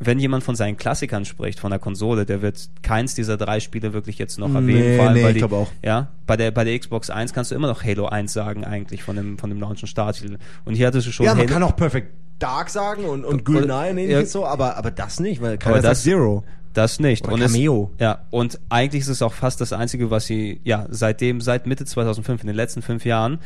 wenn 0.00 0.18
jemand 0.20 0.44
von 0.44 0.54
seinen 0.54 0.76
Klassikern 0.76 1.24
spricht, 1.24 1.58
von 1.58 1.70
der 1.70 1.80
Konsole, 1.80 2.24
der 2.24 2.40
wird 2.40 2.68
keins 2.82 3.14
dieser 3.14 3.36
drei 3.36 3.58
Spiele 3.60 3.92
wirklich 3.92 4.18
jetzt 4.18 4.38
noch 4.38 4.54
erwähnen. 4.54 4.78
Nee, 4.80 4.96
vor 4.96 5.06
allem, 5.06 5.14
nee, 5.14 5.22
weil 5.24 5.30
ich 5.32 5.38
glaube 5.38 5.56
auch. 5.56 5.70
Ja, 5.84 6.08
bei 6.26 6.36
der, 6.36 6.50
bei 6.52 6.62
der 6.64 6.78
Xbox 6.78 7.10
1 7.10 7.32
kannst 7.32 7.50
du 7.50 7.54
immer 7.56 7.66
noch 7.68 7.82
Halo 7.82 8.06
1 8.06 8.32
sagen, 8.32 8.64
eigentlich, 8.64 9.02
von 9.02 9.16
dem, 9.16 9.38
von 9.38 9.50
dem 9.50 9.58
launchen 9.60 9.88
Starttitel. 9.88 10.38
Und 10.64 10.74
hier 10.74 10.86
hattest 10.86 11.06
du 11.08 11.12
schon 11.12 11.26
Ja, 11.26 11.32
man 11.34 11.40
Halo, 11.46 11.52
kann 11.52 11.62
auch 11.64 11.74
Perfect 11.76 12.12
Dark 12.38 12.70
sagen 12.70 13.04
und, 13.06 13.24
und 13.24 13.44
GoldenEye 13.44 13.90
und 13.90 13.98
Ja. 13.98 14.02
ähnliches 14.04 14.30
so, 14.32 14.46
aber, 14.46 14.76
aber 14.76 14.92
das 14.92 15.18
nicht, 15.18 15.42
weil 15.42 15.58
keiner 15.58 15.76
sagt 15.76 15.86
das- 15.86 16.02
Zero. 16.04 16.44
Das 16.74 17.00
nicht. 17.00 17.24
Oder 17.24 17.34
und 17.34 17.40
es- 17.42 17.52
Cameo. 17.52 17.90
ja, 17.98 18.20
und 18.30 18.60
eigentlich 18.68 19.00
ist 19.00 19.08
es 19.08 19.22
auch 19.22 19.32
fast 19.32 19.60
das 19.60 19.72
Einzige, 19.72 20.12
was 20.12 20.26
sie, 20.26 20.60
ja, 20.62 20.86
seitdem, 20.90 21.40
seit 21.40 21.66
Mitte 21.66 21.84
2005, 21.84 22.42
in 22.42 22.46
den 22.46 22.54
letzten 22.54 22.82
fünf 22.82 23.04
Jahren, 23.04 23.40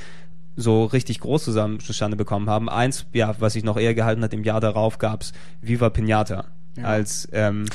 so 0.56 0.84
richtig 0.84 1.20
groß 1.20 1.44
zusammen 1.44 1.80
zustande 1.80 2.16
bekommen 2.16 2.48
haben. 2.48 2.68
Eins, 2.68 3.06
ja, 3.12 3.34
was 3.38 3.54
sich 3.54 3.64
noch 3.64 3.76
eher 3.78 3.94
gehalten 3.94 4.22
hat, 4.22 4.34
im 4.34 4.44
Jahr 4.44 4.60
darauf 4.60 4.98
gab's 4.98 5.32
Viva 5.60 5.90
Pinata. 5.90 6.46
Als, 6.82 7.28
ähm, 7.32 7.66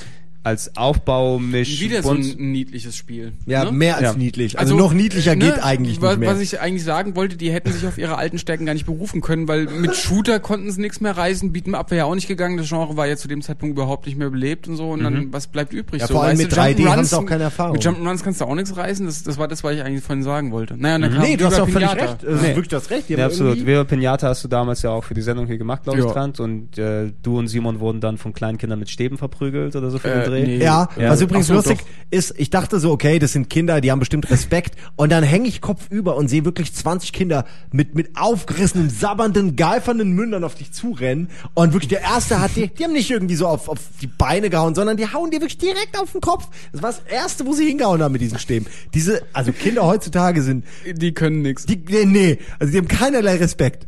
als 0.44 0.78
Aufbaumisch. 0.78 1.82
Wieder 1.82 2.02
so 2.04 2.12
ein 2.12 2.22
niedliches 2.38 2.96
Spiel. 2.96 3.34
Ja, 3.46 3.66
ne? 3.66 3.72
mehr 3.72 3.96
als 3.98 4.04
Ja. 4.04 4.14
niedlich. 4.14 4.58
Also, 4.58 4.76
noch 4.76 4.94
niedlicher 4.94 5.36
ne, 5.36 5.46
geht 5.46 5.64
eigentlich 5.64 6.00
nicht 6.00 6.20
mehr. 6.20 6.30
Was 6.32 6.40
ich 6.40 6.60
eigentlich 6.62 6.84
sagen 6.86 7.16
wollte, 7.16 7.36
die 7.38 7.52
hätten 7.52 7.72
sich 7.74 7.86
auf 7.86 7.98
ihre 7.98 8.18
alten 8.18 8.38
Stärken 8.40 8.66
gar 8.66 8.74
nicht 8.74 8.86
berufen 8.86 9.20
können, 9.22 9.48
weil 9.48 9.66
mit 9.66 9.96
Shooter 9.96 10.40
konnten 10.40 10.72
sie 10.72 10.80
nichts 10.82 11.02
mehr 11.02 11.18
reißen, 11.18 11.52
Beat'em 11.54 11.74
Up 11.74 11.92
wäre 11.92 12.00
ja 12.00 12.06
auch 12.06 12.16
nicht 12.16 12.28
gegangen, 12.28 12.58
das 12.58 12.70
Genre 12.70 12.96
war 12.96 13.08
ja 13.08 13.18
zu 13.18 13.28
dem 13.28 13.42
Zeitpunkt 13.42 13.74
überhaupt 13.76 14.06
nicht 14.06 14.18
mehr 14.18 14.30
belebt 14.30 14.68
und 14.68 14.78
so 14.78 14.92
und 14.92 15.04
dann, 15.04 15.34
was 15.34 15.48
bleibt 15.48 15.74
übrig? 15.74 15.96
Mhm. 15.96 16.00
Ja, 16.02 16.08
so, 16.08 16.14
vor 16.14 16.24
allem 16.24 16.38
mit 16.38 16.52
du, 16.52 16.56
3D 16.56 16.78
Jump'n'Runs- 16.84 16.90
haben 16.92 17.04
sie 17.04 17.18
auch 17.18 17.26
keine 17.26 17.44
Erfahrung. 17.44 17.74
Mit 17.74 17.84
Jump'n'Runs 17.86 18.24
kannst 18.24 18.40
du 18.42 18.46
auch 18.46 18.56
nichts 18.56 18.78
reißen, 18.78 19.06
das, 19.06 19.24
das 19.24 19.38
war 19.38 19.48
das, 19.48 19.64
was 19.64 19.76
ich 19.76 19.82
eigentlich 19.84 20.04
vorhin 20.04 20.24
sagen 20.24 20.52
wollte. 20.52 20.76
Naja, 20.78 20.98
dann 21.00 21.14
kam 21.14 21.22
nee, 21.24 21.36
du 21.36 21.46
hast 21.46 21.60
auch 21.60 21.68
völlig 21.68 21.90
Pinata. 21.90 22.12
recht. 22.14 22.26
Also 22.26 22.42
Nee. 22.42 22.48
Wirklich, 22.50 22.68
du 22.70 22.76
hast 22.78 22.90
recht. 22.90 23.10
Ja, 23.10 23.26
absolut. 23.26 23.66
Viva 23.66 23.84
Pinata 23.84 24.28
hast 24.30 24.44
du 24.44 24.48
damals 24.48 24.82
ja 24.82 24.92
auch 24.92 25.04
für 25.04 25.14
die 25.14 25.22
Sendung 25.22 25.48
hier 25.48 25.58
gemacht, 25.58 25.84
glaube 25.84 26.00
ich, 26.00 26.06
Ja. 26.06 26.12
Trant. 26.12 26.40
Und 26.40 26.78
äh, 26.78 27.12
du 27.22 27.38
und 27.38 27.48
Simon 27.48 27.80
wurden 27.80 28.00
dann 28.00 28.18
von 28.18 28.34
kleinen 28.34 28.58
Kindern 28.58 28.80
mit 28.80 28.90
Stäben 28.90 29.18
verprügelt 29.18 29.76
oder 29.76 29.90
so 29.90 29.98
für 30.00 30.10
Äh, 30.10 30.14
den 30.22 30.24
Dreh. 30.30 30.46
nee. 30.46 30.58
Ja, 30.64 30.90
Ja. 30.98 31.10
was 31.10 31.22
übrigens 31.22 31.48
so, 31.48 31.54
lustig 31.56 31.80
doch. 31.80 31.86
ist, 32.12 32.34
ich 32.38 32.50
dachte 32.50 32.80
so, 32.80 32.92
okay, 32.92 33.20
das 33.20 33.34
sind 33.34 33.50
Kinder, 33.50 33.82
die 33.82 33.92
haben 33.92 34.00
bestimmt 34.00 34.30
Respekt. 34.30 34.76
Und 34.96 35.12
dann 35.12 35.24
hänge 35.24 35.48
ich 35.48 35.62
kopfüber 35.62 36.16
und 36.16 36.28
sehe 36.28 36.46
wirklich 36.46 36.74
20 36.74 37.14
Kinder 37.14 37.46
mit, 37.72 37.96
mit 37.96 38.18
aufgerissenen, 38.18 38.90
sabbernden, 38.90 39.56
geifernden 39.56 40.12
Mündern 40.12 40.44
auf 40.44 40.56
dich 40.56 40.72
zurennen. 40.72 41.30
Und 41.54 41.74
wirklich 41.74 41.90
der 41.90 42.02
erste 42.02 42.40
hat 42.40 42.52
die, 42.56 42.68
die 42.68 42.84
haben 42.84 42.94
nicht 42.94 43.10
irgendwie 43.10 43.36
so 43.36 43.48
auf, 43.48 43.70
auf 43.70 43.80
die 44.02 44.08
Beine 44.08 44.50
gehauen, 44.50 44.76
sondern 44.76 44.98
die 44.98 45.12
hauen 45.12 45.32
dir 45.32 45.38
wirklich 45.42 45.58
direkt 45.58 45.98
auf 46.00 46.12
den 46.12 46.22
Kopf. 46.22 46.48
Das 46.72 46.82
war 46.82 46.92
das 46.92 47.02
erste, 47.10 47.46
wo 47.46 47.54
sie 47.54 47.66
hingehauen 47.68 48.02
haben 48.02 48.12
mit 48.12 48.22
diesen 48.22 48.40
Stäben. 48.40 48.66
Diese, 48.94 49.22
also 49.34 49.52
Kinder 49.52 49.86
heutzutage 49.86 50.42
sind, 50.42 50.66
Die 50.96 51.14
können 51.14 51.42
nix. 51.42 51.66
die, 51.66 51.78
nee, 51.90 52.06
nee, 52.06 52.40
also 52.60 52.72
die 52.72 52.78
haben 52.78 52.88
keinerlei 52.88 53.36
Respekt. 53.38 53.88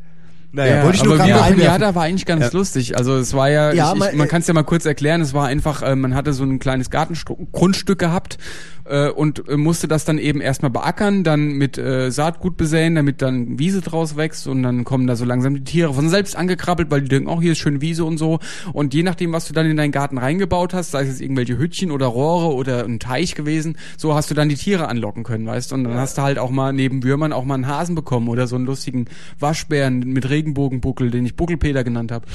Naja, 0.51 0.77
Ja, 0.77 0.83
wollte 0.83 0.97
ich 0.97 1.03
nur 1.03 1.13
aber 1.13 1.23
gerade 1.25 1.33
mal 1.39 1.41
einwerfen. 1.45 1.75
Pinata 1.75 1.95
war 1.95 2.03
eigentlich 2.03 2.25
ganz 2.25 2.51
lustig. 2.53 2.97
Also 2.97 3.15
es 3.17 3.33
war 3.33 3.49
ja, 3.49 3.71
Ja, 3.73 3.89
ich, 3.89 3.93
ich, 3.93 3.99
man- 3.99 4.17
man 4.17 4.27
kann 4.27 4.41
es 4.41 4.47
ja 4.47 4.53
mal 4.53 4.63
kurz 4.63 4.85
erklären, 4.85 5.21
es 5.21 5.33
war 5.33 5.45
einfach, 5.47 5.81
äh, 5.83 5.95
man 5.95 6.15
hatte 6.15 6.33
so 6.33 6.43
ein 6.43 6.57
kleines 6.59 6.89
Gartengrundstück 6.89 7.99
gehabt 7.99 8.37
äh, 8.85 9.09
und 9.09 9.47
äh, 9.47 9.57
musste 9.57 9.87
das 9.87 10.05
dann 10.05 10.17
eben 10.17 10.41
erstmal 10.41 10.71
beackern, 10.71 11.23
dann 11.23 11.49
mit 11.53 11.77
äh, 11.77 12.09
Saatgut 12.11 12.57
besäen, 12.57 12.95
damit 12.95 13.21
dann 13.21 13.59
Wiese 13.59 13.81
draus 13.81 14.17
wächst 14.17 14.47
und 14.47 14.63
dann 14.63 14.83
kommen 14.85 15.05
da 15.05 15.15
so 15.15 15.23
langsam 15.25 15.53
die 15.53 15.63
Tiere 15.63 15.93
von 15.93 16.09
selbst 16.09 16.35
angekrabbelt, 16.35 16.89
weil 16.89 17.01
die 17.01 17.09
denken, 17.09 17.29
oh, 17.29 17.39
hier 17.41 17.51
ist 17.51 17.59
schön 17.59 17.81
Wiese 17.81 18.03
und 18.05 18.17
so. 18.17 18.39
Und 18.73 18.93
je 18.95 19.03
nachdem, 19.03 19.31
was 19.33 19.47
du 19.47 19.53
dann 19.53 19.67
in 19.67 19.77
deinen 19.77 19.91
Garten 19.91 20.17
reingebaut 20.17 20.73
hast, 20.73 20.89
sei 20.91 21.01
es 21.03 21.09
jetzt 21.09 21.21
irgendwelche 21.21 21.59
Hütchen 21.59 21.91
oder 21.91 22.07
Rohre 22.07 22.53
oder 22.55 22.85
ein 22.85 22.99
Teich 22.99 23.35
gewesen, 23.35 23.77
so 23.97 24.15
hast 24.15 24.31
du 24.31 24.33
dann 24.33 24.49
die 24.49 24.55
Tiere 24.55 24.87
anlocken 24.87 25.23
können, 25.23 25.45
weißt 25.45 25.69
du? 25.71 25.75
Und 25.75 25.83
dann 25.83 25.93
hast 25.93 26.17
du 26.17 26.23
halt 26.23 26.39
auch 26.39 26.49
mal 26.49 26.73
neben 26.73 27.03
Würmern 27.03 27.33
auch 27.33 27.45
mal 27.45 27.53
einen 27.55 27.67
Hasen 27.67 27.93
bekommen 27.93 28.27
oder 28.29 28.47
so 28.47 28.55
einen 28.55 28.65
lustigen 28.65 29.05
Waschbären 29.39 29.99
mit 29.99 30.29
Regenbogenbuckel, 30.39 31.11
den 31.11 31.25
ich 31.25 31.35
Buckelpeter 31.35 31.83
genannt 31.83 32.11
habe. 32.11 32.25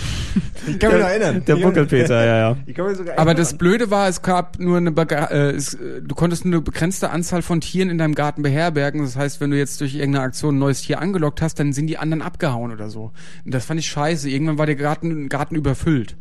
Ich 0.66 0.78
kann 0.78 0.93
mich 0.93 1.01
noch 1.01 1.09
erinnern. 1.09 1.43
Der 1.47 1.56
Buckelpeter, 1.56 2.24
ja, 2.24 2.36
ja. 2.51 2.56
Ich 2.66 2.74
kann 2.74 2.86
mich 2.86 2.97
sogar 2.97 3.18
Aber 3.18 3.35
das 3.35 3.56
Blöde 3.56 3.90
war, 3.90 4.09
es 4.09 4.22
gab 4.22 4.59
nur 4.59 4.76
eine, 4.76 4.90
Bega- 4.90 5.31
äh, 5.31 5.51
es, 5.52 5.74
äh, 5.74 6.02
du 6.02 6.14
konntest 6.14 6.44
nur 6.44 6.55
eine 6.55 6.60
begrenzte 6.62 7.10
Anzahl 7.10 7.43
von 7.43 7.60
Tieren 7.60 7.90
in 7.90 7.98
deinem 7.98 8.14
Garten 8.14 8.43
beherbergen. 8.43 9.02
Das 9.02 9.16
heißt, 9.16 9.40
wenn 9.40 9.51
du 9.51 9.56
jetzt 9.59 9.81
durch 9.81 9.94
irgendeine 9.94 10.24
Aktion 10.24 10.56
ein 10.56 10.59
neues 10.59 10.82
Tier 10.82 11.01
angelockt 11.01 11.40
hast, 11.43 11.59
dann 11.59 11.72
sind 11.72 11.86
die 11.86 11.98
anderen 11.98 12.22
abgehauen 12.22 12.72
oder 12.72 12.90
so. 12.90 13.12
Und 13.44 13.55
das 13.55 13.64
fand 13.64 13.81
ich 13.81 13.86
scheiße. 13.89 14.28
Irgendwann 14.28 14.59
war 14.59 14.66
der 14.66 14.76
Garten, 14.76 15.28
Garten 15.28 15.55
überfüllt. 15.55 16.16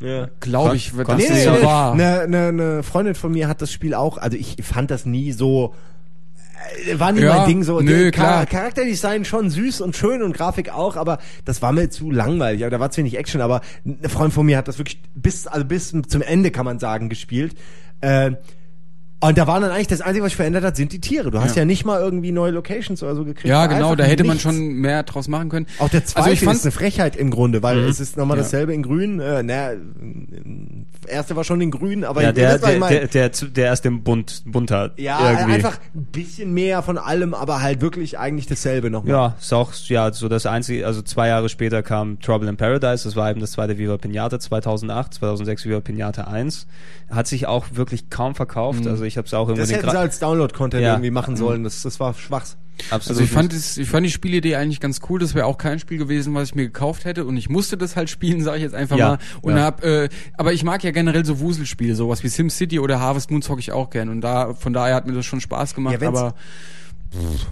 Ja. 0.00 0.28
Glaube 0.40 0.76
ich, 0.76 0.92
Nee, 0.92 1.04
das 1.04 1.16
nee, 1.16 1.44
so 1.44 1.52
nee. 1.52 1.62
war. 1.62 1.92
Eine, 1.92 2.20
eine, 2.20 2.46
eine 2.48 2.82
Freundin 2.82 3.14
von 3.14 3.32
mir 3.32 3.46
hat 3.48 3.62
das 3.62 3.70
Spiel 3.72 3.94
auch, 3.94 4.18
also 4.18 4.36
ich 4.36 4.56
fand 4.62 4.90
das 4.90 5.06
nie 5.06 5.30
so, 5.32 5.74
war 6.94 7.12
nie 7.12 7.20
Ja, 7.20 7.36
mein 7.36 7.48
Ding 7.48 7.62
so. 7.62 7.80
nö, 7.80 8.10
klar. 8.10 8.46
Charakterdesign 8.46 9.24
schon 9.24 9.50
süß 9.50 9.80
und 9.80 9.96
schön 9.96 10.22
und 10.22 10.36
Grafik 10.36 10.70
auch, 10.70 10.96
aber 10.96 11.18
das 11.44 11.62
war 11.62 11.72
mir 11.72 11.90
zu 11.90 12.10
langweilig. 12.10 12.62
Aber 12.62 12.70
da 12.70 12.80
war 12.80 12.90
zu 12.90 12.98
wenig 12.98 13.18
Action, 13.18 13.40
aber 13.40 13.60
eine 13.84 14.08
Freundin 14.08 14.32
von 14.32 14.46
mir 14.46 14.58
hat 14.58 14.68
das 14.68 14.78
wirklich 14.78 15.00
bis, 15.14 15.46
also 15.46 15.64
bis 15.64 15.92
zum 16.08 16.22
Ende 16.22 16.50
kann 16.50 16.64
man 16.64 16.78
sagen, 16.78 17.08
gespielt. 17.08 17.54
Äh, 18.00 18.32
und 19.22 19.38
da 19.38 19.46
war 19.46 19.60
dann 19.60 19.70
eigentlich 19.70 19.86
das 19.88 20.00
Einzige, 20.02 20.24
was 20.24 20.30
sich 20.32 20.36
verändert 20.36 20.64
hat, 20.64 20.76
sind 20.76 20.92
die 20.92 21.00
Tiere. 21.00 21.30
Du 21.30 21.40
hast 21.40 21.56
ja, 21.56 21.62
Ja. 21.62 21.66
nicht 21.66 21.84
mal 21.84 22.00
irgendwie 22.00 22.32
neue 22.32 22.50
Locations 22.50 23.02
oder 23.02 23.14
so 23.14 23.24
gekriegt. 23.24 23.46
Ja, 23.48 23.66
genau, 23.66 23.94
da 23.94 24.04
hätte 24.04 24.24
man 24.24 24.34
nichts. 24.36 24.42
schon 24.42 24.74
mehr 24.74 25.02
draus 25.04 25.28
machen 25.28 25.48
können. 25.48 25.66
Auch 25.78 25.88
der 25.88 26.04
zweite 26.04 26.24
also 26.26 26.32
ich 26.34 26.40
fand, 26.40 26.56
ist 26.56 26.64
eine 26.64 26.72
Frechheit 26.72 27.16
im 27.16 27.30
Grunde, 27.30 27.62
weil 27.62 27.78
es 27.78 28.00
ist 28.00 28.16
nochmal 28.16 28.36
Ja. 28.36 28.42
dasselbe 28.42 28.74
in 28.74 28.82
grün. 28.82 29.20
Äh, 29.20 29.42
naja, 29.42 29.78
erste 31.08 31.36
war 31.36 31.44
schon 31.44 31.60
in 31.60 31.70
grün, 31.70 32.04
aber 32.04 32.22
Ja, 32.22 32.32
der, 32.32 32.58
der, 32.58 32.78
der, 32.78 33.08
der, 33.08 33.28
der 33.30 33.64
erst 33.66 33.86
im 33.86 34.02
Bunt, 34.02 34.42
bunt 34.46 34.70
hat. 34.70 34.98
ja, 34.98 35.30
irgendwie. 35.32 35.54
einfach 35.54 35.78
ein 35.94 36.04
bisschen 36.06 36.52
mehr 36.54 36.82
von 36.82 36.98
allem, 36.98 37.34
aber 37.34 37.60
halt 37.62 37.80
wirklich 37.80 38.18
eigentlich 38.18 38.46
dasselbe 38.46 38.90
nochmal. 38.90 39.10
Ja, 39.12 39.36
ist 39.40 39.52
auch 39.52 39.72
ja 39.86 40.12
so 40.12 40.28
das 40.28 40.46
einzige, 40.46 40.86
also 40.86 41.02
zwei 41.02 41.28
Jahre 41.28 41.48
später 41.48 41.82
kam 41.82 42.20
Trouble 42.20 42.48
in 42.48 42.56
Paradise, 42.56 43.04
das 43.04 43.16
war 43.16 43.30
eben 43.30 43.40
das 43.40 43.52
zweite 43.52 43.78
Viva 43.78 43.96
Pinata 43.98 44.38
2008, 44.38 45.14
2006 45.14 45.64
Viva 45.66 45.80
Pinata 45.80 46.24
1. 46.24 46.66
Hat 47.10 47.26
sich 47.26 47.46
auch 47.46 47.66
wirklich 47.72 48.08
kaum 48.08 48.34
verkauft, 48.34 48.86
also 48.86 49.04
ich 49.04 49.11
habe 49.16 49.26
es 49.26 49.34
auch 49.34 49.48
irgendwo 49.48 49.62
Das 49.62 49.72
hätten 49.72 49.90
sie 49.90 49.98
als 49.98 50.18
Download-Content 50.18 50.82
Ja. 50.82 50.92
irgendwie 50.92 51.10
machen 51.10 51.36
sollen. 51.36 51.64
Das, 51.64 51.82
das 51.82 52.00
war 52.00 52.14
schwachs. 52.14 52.56
absolut 52.90 53.08
also 53.08 53.22
ich 53.22 53.30
fand, 53.30 53.52
es, 53.52 53.76
ich 53.76 53.88
fand 53.88 54.06
die 54.06 54.10
Spielidee 54.10 54.56
eigentlich 54.56 54.80
ganz 54.80 55.00
cool. 55.08 55.20
Das 55.20 55.34
wäre 55.34 55.46
auch 55.46 55.58
kein 55.58 55.78
Spiel 55.78 55.98
gewesen, 55.98 56.34
was 56.34 56.48
ich 56.48 56.54
mir 56.54 56.64
gekauft 56.64 57.04
hätte. 57.04 57.24
Und 57.24 57.36
ich 57.36 57.48
musste 57.48 57.76
das 57.76 57.96
halt 57.96 58.10
spielen, 58.10 58.42
sage 58.42 58.58
ich 58.58 58.62
jetzt 58.62 58.74
einfach 58.74 58.96
Ja, 58.96 59.08
mal. 59.08 59.18
Und 59.42 59.56
ja. 59.56 59.62
hab, 59.62 59.84
äh, 59.84 60.08
aber 60.36 60.52
ich 60.52 60.64
mag 60.64 60.82
ja 60.84 60.90
generell 60.90 61.24
so 61.24 61.40
Wuselspiele, 61.40 61.94
sowas 61.94 62.22
wie 62.22 62.28
SimCity 62.28 62.78
oder 62.78 63.00
Harvest 63.00 63.30
Moon 63.30 63.42
zocke 63.42 63.60
ich 63.60 63.72
auch 63.72 63.90
gern. 63.90 64.08
Und 64.08 64.20
da, 64.20 64.54
von 64.54 64.72
daher 64.72 64.94
hat 64.94 65.06
mir 65.06 65.12
das 65.14 65.26
schon 65.26 65.40
Spaß 65.40 65.74
gemacht. 65.74 66.00
Ja, 66.00 66.08
aber 66.08 66.34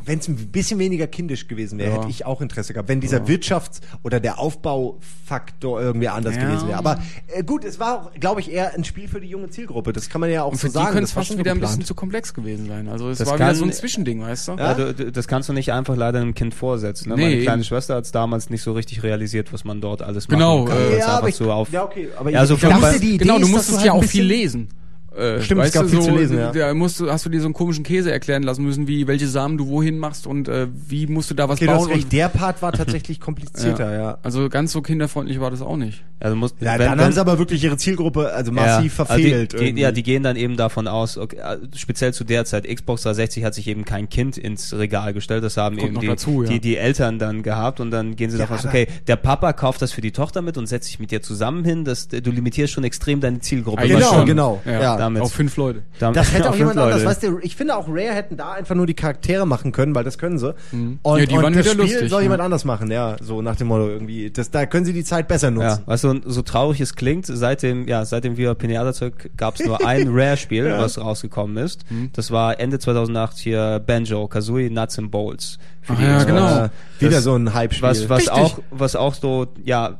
Wenn 0.05 0.19
es 0.19 0.28
ein 0.28 0.37
bisschen 0.37 0.78
weniger 0.78 1.07
kindisch 1.07 1.47
gewesen 1.49 1.78
wäre, 1.78 1.91
Ja. 1.91 1.97
hätte 1.99 2.09
ich 2.11 2.24
auch 2.27 2.41
Interesse 2.41 2.73
gehabt. 2.73 2.89
Wenn 2.89 3.01
dieser 3.01 3.24
Wirtschafts- 3.27 3.81
oder 4.03 4.19
der 4.20 4.39
Aufbaufaktor 4.39 5.81
irgendwie 5.81 6.09
anders 6.09 6.37
Ja. 6.37 6.45
gewesen 6.49 6.69
wäre. 6.69 6.78
Aber 6.78 6.99
äh, 7.28 7.43
gut, 7.43 7.65
es 7.65 7.78
war 7.78 8.03
auch, 8.07 8.12
glaube 8.15 8.41
ich, 8.41 8.51
eher 8.51 8.74
ein 8.74 8.85
Spiel 8.85 9.09
für 9.09 9.20
die 9.20 9.28
junge 9.28 9.51
Zielgruppe. 9.51 9.93
Das 9.93 10.09
kann 10.09 10.20
man 10.20 10.31
ja 10.31 10.43
auch 10.45 10.53
und 10.53 10.57
so 10.57 10.61
für 10.62 10.66
die 10.69 10.73
sagen. 10.74 10.87
könnte 10.87 11.01
Das 11.03 11.11
es 11.11 11.16
war 11.16 11.20
fast 11.23 11.28
schon 11.28 11.39
wieder 11.39 11.51
ein 11.53 11.57
geplant. 11.57 11.73
bisschen 11.73 11.87
zu 11.87 11.95
komplex 11.95 12.35
gewesen 12.35 12.66
sein. 12.66 12.89
Also 12.89 13.11
es 13.11 13.19
Das 13.19 13.28
war 13.28 13.35
wieder 13.37 13.47
kann- 13.47 13.55
so 13.57 13.65
ein 13.65 13.73
Zwischending, 13.73 14.23
weißt 14.23 14.49
du? 14.49 14.53
Ja, 14.53 14.74
du, 14.74 14.95
du, 14.95 15.12
das 15.12 15.28
kannst 15.28 15.49
du 15.49 15.53
nicht 15.53 15.73
einfach 15.73 15.97
leider 15.97 16.20
einem 16.20 16.35
Kind 16.35 16.55
vorsetzen. 16.55 17.09
Ne? 17.11 17.16
Nee, 17.16 17.23
Meine 17.23 17.35
eben. 17.37 17.43
kleine 17.45 17.65
Schwester 17.65 17.97
hat 17.97 18.05
es 18.05 18.12
damals 18.12 18.51
nicht 18.51 18.62
so 18.62 18.73
richtig 18.73 19.03
realisiert, 19.03 19.53
was 19.53 19.65
man 19.65 19.81
dort 19.81 20.03
alles 20.03 20.27
Genau, 20.28 20.65
machen 20.65 20.69
kann. 20.69 20.77
äh, 20.78 20.81
weil 20.87 20.93
es 20.95 20.99
ja, 21.01 21.07
aber 21.19 21.28
ich, 21.28 21.35
so 21.37 21.53
auf, 21.53 21.70
ja, 21.73 21.85
okay, 21.85 22.09
aber 22.16 22.31
Ja, 22.31 22.43
ich, 22.43 22.49
so 22.49 22.55
ich 22.55 22.61
von 22.61 22.70
dachte, 22.70 23.01
die 23.01 23.09
Idee 23.15 23.19
genau, 23.19 23.39
du 23.39 23.49
musstest 23.49 23.78
halt 23.78 23.87
ja 23.87 23.93
ein 23.93 23.99
auch 23.99 24.05
viel 24.05 24.24
lesen. 24.24 24.69
Äh, 25.16 25.41
Stimmt, 25.43 25.62
es 25.62 25.73
gab 25.73 25.82
du, 25.85 25.89
viel 25.89 26.03
so, 26.03 26.09
zu 26.09 26.15
lesen, 26.16 26.39
ja. 26.39 26.53
Da 26.53 26.73
musst 26.73 27.01
du, 27.01 27.11
hast 27.11 27.27
du 27.27 27.31
dir 27.31 27.41
so 27.41 27.47
einen 27.47 27.55
komischen 27.55 27.82
Käse 27.82 28.12
erklären 28.12 28.43
lassen 28.45 28.65
müssen, 28.65 28.87
wie 28.87 29.07
welche 29.07 29.27
Samen 29.27 29.59
du 29.59 29.66
wohin 29.66 29.99
machst 29.99 30.27
und 30.27 30.49
äh, 30.49 30.69
wie 30.89 31.07
musst 31.07 31.31
du 31.31 31.35
da 31.35 31.49
was 31.49 31.57
Okay, 31.57 31.66
du 31.66 31.73
bauen. 31.73 31.81
hast 31.81 31.91
recht, 31.91 32.05
und, 32.05 32.12
der 32.12 32.28
Part 32.28 32.62
war 32.62 32.73
tatsächlich 32.73 33.19
komplizierter, 33.20 33.93
ja. 33.93 34.19
Also 34.23 34.49
ganz 34.49 34.73
so 34.73 34.82
kinderfreundlich 34.82 35.41
war 35.41 35.51
das 35.51 35.62
auch 35.62 35.77
nicht. 35.77 36.05
Also 36.20 36.36
musst, 36.36 36.56
Ja, 36.60 36.72
wenn- 36.72 36.78
dann 36.86 36.98
wenn- 36.98 37.05
haben 37.06 37.12
sie 37.12 37.20
aber 37.20 37.38
wirklich 37.38 37.64
ihre 37.64 37.76
Zielgruppe 37.76 38.32
also 38.32 38.52
massiv 38.52 38.98
ja, 38.98 39.05
verfehlt. 39.05 39.55
Also 39.55 39.64
die, 39.64 39.80
ja, 39.80 39.90
die 39.92 40.02
gehen 40.02 40.22
dann 40.22 40.36
eben 40.36 40.56
davon 40.56 40.86
aus, 40.86 41.18
okay, 41.18 41.36
äh, 41.38 41.56
speziell 41.76 42.12
zu 42.14 42.24
der 42.24 42.44
Zeit, 42.44 42.66
Xbox 42.68 43.02
360 43.02 43.44
hat 43.44 43.55
sich 43.55 43.66
eben 43.68 43.84
kein 43.84 44.09
Kind 44.09 44.36
ins 44.38 44.72
Regal 44.74 45.12
gestellt, 45.14 45.42
das 45.44 45.56
haben 45.56 45.76
Kommt 45.78 45.92
eben 45.92 46.01
die, 46.01 46.06
dazu, 46.06 46.42
ja. 46.42 46.48
die, 46.51 46.60
die 46.60 46.76
Eltern 46.76 47.18
dann 47.18 47.42
gehabt 47.42 47.80
und 47.80 47.90
dann 47.90 48.16
gehen 48.16 48.30
sie 48.30 48.36
Ja, 48.38 48.44
davon 48.44 48.59
aus, 48.59 48.64
okay, 48.66 48.86
der 49.06 49.16
Papa 49.16 49.52
kauft 49.52 49.82
das 49.82 49.92
für 49.92 50.01
die 50.01 50.12
Tochter 50.12 50.42
mit 50.42 50.56
und 50.59 50.66
setzt 50.66 50.86
sich 50.88 50.98
mit 51.01 51.10
dir 51.10 51.22
zusammen 51.22 51.64
hin, 51.64 51.84
das, 51.84 52.09
du 52.09 52.30
limitierst 52.30 52.72
schon 52.72 52.84
extrem 52.84 53.20
deine 53.20 53.40
Zielgruppe. 53.40 53.88
Genau, 53.88 54.06
schon. 54.14 54.26
genau. 54.26 54.60
Ja, 54.64 54.80
Ja, 54.80 54.97
damit. 54.97 55.22
Auf 55.22 55.32
fünf 55.32 55.56
Leute. 55.56 55.82
Damit- 55.98 56.16
Das 56.16 56.32
hätte 56.32 56.51
auch 56.51 56.55
jemand 56.56 56.78
anders. 56.78 57.05
Weißt 57.05 57.22
du, 57.22 57.38
ich 57.42 57.56
finde 57.56 57.76
auch 57.76 57.88
Rare 57.88 58.14
hätten 58.14 58.36
da 58.36 58.52
einfach 58.52 58.74
nur 58.74 58.86
die 58.86 58.94
Charaktere 58.94 59.47
machen 59.47 59.72
können, 59.72 59.94
weil 59.94 60.05
das 60.05 60.18
können 60.18 60.38
sie. 60.38 60.55
Und, 60.72 61.01
Ja, 61.18 61.26
die 61.26 61.34
und 61.36 61.42
waren 61.42 61.52
das 61.55 61.64
wieder 61.64 61.72
Spiel 61.74 61.80
lustig, 61.94 62.10
soll 62.10 62.22
jemand 62.22 62.40
anders 62.42 62.64
machen, 62.64 62.90
ja, 62.90 63.16
so 63.20 63.40
nach 63.42 63.56
dem 63.56 63.68
Motto 63.68 63.88
irgendwie. 63.88 64.30
Das, 64.30 64.51
da 64.51 64.66
können 64.66 64.84
sie 64.84 64.92
die 64.92 65.05
Zeit 65.05 65.28
besser 65.28 65.48
Ja, 65.48 65.51
nutzen. 65.52 65.82
weißt 65.86 66.05
du, 66.05 66.10
so 66.24 66.43
traurig 66.43 66.81
es 66.81 66.95
klingt, 66.95 67.27
seit 67.27 67.62
dem, 67.62 67.87
ja, 67.89 68.05
seit 68.05 68.24
dem 68.24 68.37
Viva 68.37 68.55
Pinata 68.55 68.93
Zeug 68.93 69.31
gab 69.37 69.55
es 69.59 69.65
nur 69.66 69.85
ein 69.87 70.09
Rare-Spiel, 70.12 70.70
was 70.78 70.99
rausgekommen 70.99 71.57
ist. 71.57 71.91
Mhm. 71.91 72.11
Das 72.12 72.31
war 72.31 72.59
Ende 72.61 72.78
2008 72.78 73.39
hier 73.39 73.82
Banjo, 73.85 74.27
Kazooie, 74.28 74.70
Nuts 74.70 74.99
and 74.99 75.11
Bolts. 75.11 75.59
Für 75.82 75.95
Ach 75.95 76.01
ja, 76.01 76.24
genau. 76.24 76.65
Äh, 76.65 76.69
wieder 76.99 77.11
Das- 77.12 77.24
so 77.24 77.35
ein 77.37 77.53
Hype-Spiel. 77.55 77.89
Was, 77.89 78.09
was 78.09 78.19
Richtig. 78.20 78.32
auch, 78.35 78.59
was 78.70 78.97
auch 78.97 79.15
so, 79.15 79.47
ja, 79.65 79.99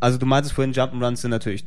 also 0.00 0.18
du 0.18 0.26
meintest 0.26 0.54
vorhin, 0.54 0.72
Jump'n'Runs 0.72 1.16
sind 1.20 1.30
natürlich 1.30 1.64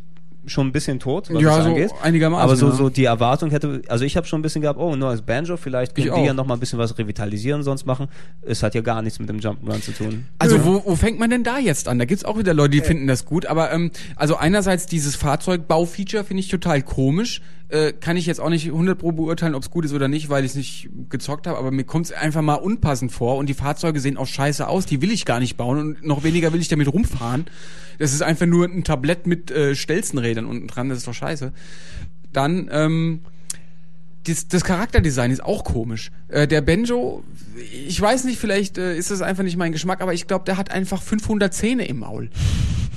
schon 0.48 0.68
ein 0.68 0.72
bisschen 0.72 1.00
tot, 1.00 1.30
was 1.34 1.42
Ja, 1.42 1.56
das 1.56 1.64
so 1.66 1.70
angeht. 1.72 1.92
einigermaßen, 2.02 2.44
Aber 2.44 2.56
so, 2.56 2.68
ja. 2.70 2.76
so 2.76 2.90
die 2.90 3.06
Erwartung 3.06 3.50
hätte, 3.52 3.82
also 3.88 4.06
ich 4.06 4.16
habe 4.18 4.28
schon 4.28 4.40
ein 4.40 4.42
bisschen 4.44 4.62
gehabt, 4.62 4.80
oh, 4.80 4.94
ein 4.94 5.00
neues 5.00 5.22
Banjo, 5.22 5.58
vielleicht 5.58 5.96
können 5.96 6.08
Ich 6.08 6.14
die 6.14 6.24
ja 6.26 6.32
auch. 6.32 6.36
noch 6.36 6.46
mal 6.46 6.54
ein 6.56 6.60
bisschen 6.60 6.80
was 6.80 6.98
revitalisieren 6.98 7.64
sonst 7.64 7.86
machen. 7.86 8.08
Es 8.42 8.64
hat 8.64 8.76
ja 8.76 8.82
gar 8.82 9.02
nichts 9.02 9.20
mit 9.20 9.30
dem 9.30 9.40
Jump'n'Run 9.40 9.82
zu 9.82 9.92
tun. 9.92 10.26
Also 10.40 10.64
wo, 10.66 10.84
wo 10.86 10.96
fängt 10.96 11.20
man 11.20 11.30
denn 11.30 11.44
da 11.44 11.58
jetzt 11.60 11.88
an? 11.88 12.00
Da 12.00 12.06
gibt's 12.06 12.26
auch 12.26 12.38
wieder 12.38 12.54
Leute, 12.54 12.72
die 12.72 12.82
finden 12.82 13.08
das 13.08 13.26
gut. 13.26 13.46
Aber 13.46 13.72
ähm, 13.72 13.92
also 14.16 14.36
einerseits 14.38 14.86
dieses 14.86 15.16
Fahrzeugbau-Feature 15.16 16.24
finde 16.24 16.42
ich 16.42 16.48
total 16.50 16.82
komisch. 16.82 17.42
Äh, 17.70 17.94
kann 17.94 18.16
ich 18.16 18.28
jetzt 18.28 18.40
auch 18.40 18.50
nicht 18.50 18.68
100 18.68 18.98
pro 18.98 19.12
beurteilen, 19.12 19.56
ob 19.56 19.64
es 19.64 19.72
gut 19.72 19.86
ist 19.86 19.94
oder 19.94 20.08
nicht, 20.08 20.30
weil 20.30 20.46
ich 20.46 20.52
es 20.52 20.56
nicht 20.56 20.90
gezockt 21.10 21.48
habe. 21.48 21.58
Aber 21.58 21.72
mir 21.72 21.84
kommt 21.84 22.06
es 22.06 22.12
einfach 22.12 22.42
mal 22.42 22.56
unpassend 22.56 23.12
vor. 23.12 23.38
Und 23.38 23.48
die 23.48 23.54
Fahrzeuge 23.54 24.00
sehen 24.00 24.18
auch 24.18 24.28
scheiße 24.28 24.68
aus. 24.68 24.86
Die 24.86 25.02
will 25.02 25.12
ich 25.12 25.26
gar 25.26 25.40
nicht 25.40 25.58
bauen. 25.58 25.80
Und 25.80 26.06
noch 26.06 26.24
weniger 26.24 26.54
will 26.54 26.62
ich 26.62 26.68
damit 26.68 26.92
rumfahren. 26.92 27.46
Das 27.98 28.14
ist 28.14 28.22
einfach 28.22 28.46
nur 28.46 28.66
ein 28.66 28.84
Tablett 28.84 29.26
mit 29.26 29.50
äh, 29.52 29.76
Stelzenrädern 29.76 30.46
unten 30.46 30.68
dran. 30.68 30.90
Das 30.90 31.00
ist 31.00 31.08
doch 31.08 31.14
scheiße. 31.14 31.52
Dann... 32.32 32.70
Ähm, 32.72 33.22
das, 34.28 34.48
das 34.48 34.64
Charakterdesign 34.64 35.32
ist 35.32 35.44
auch 35.44 35.64
komisch. 35.64 36.12
Äh, 36.28 36.48
der 36.48 36.62
Benjo, 36.62 37.24
ich 37.88 38.00
weiß 38.00 38.24
nicht, 38.24 38.40
vielleicht 38.40 38.78
äh, 38.78 38.98
ist 38.98 39.12
das 39.12 39.22
einfach 39.22 39.44
nicht 39.44 39.58
mein 39.58 39.72
Geschmack, 39.72 40.02
aber 40.02 40.14
ich 40.14 40.28
glaube, 40.28 40.46
der 40.46 40.58
hat 40.58 40.72
einfach 40.72 41.02
500 41.02 41.54
Zähne 41.54 41.88
im 41.88 42.00
Maul. 42.00 42.30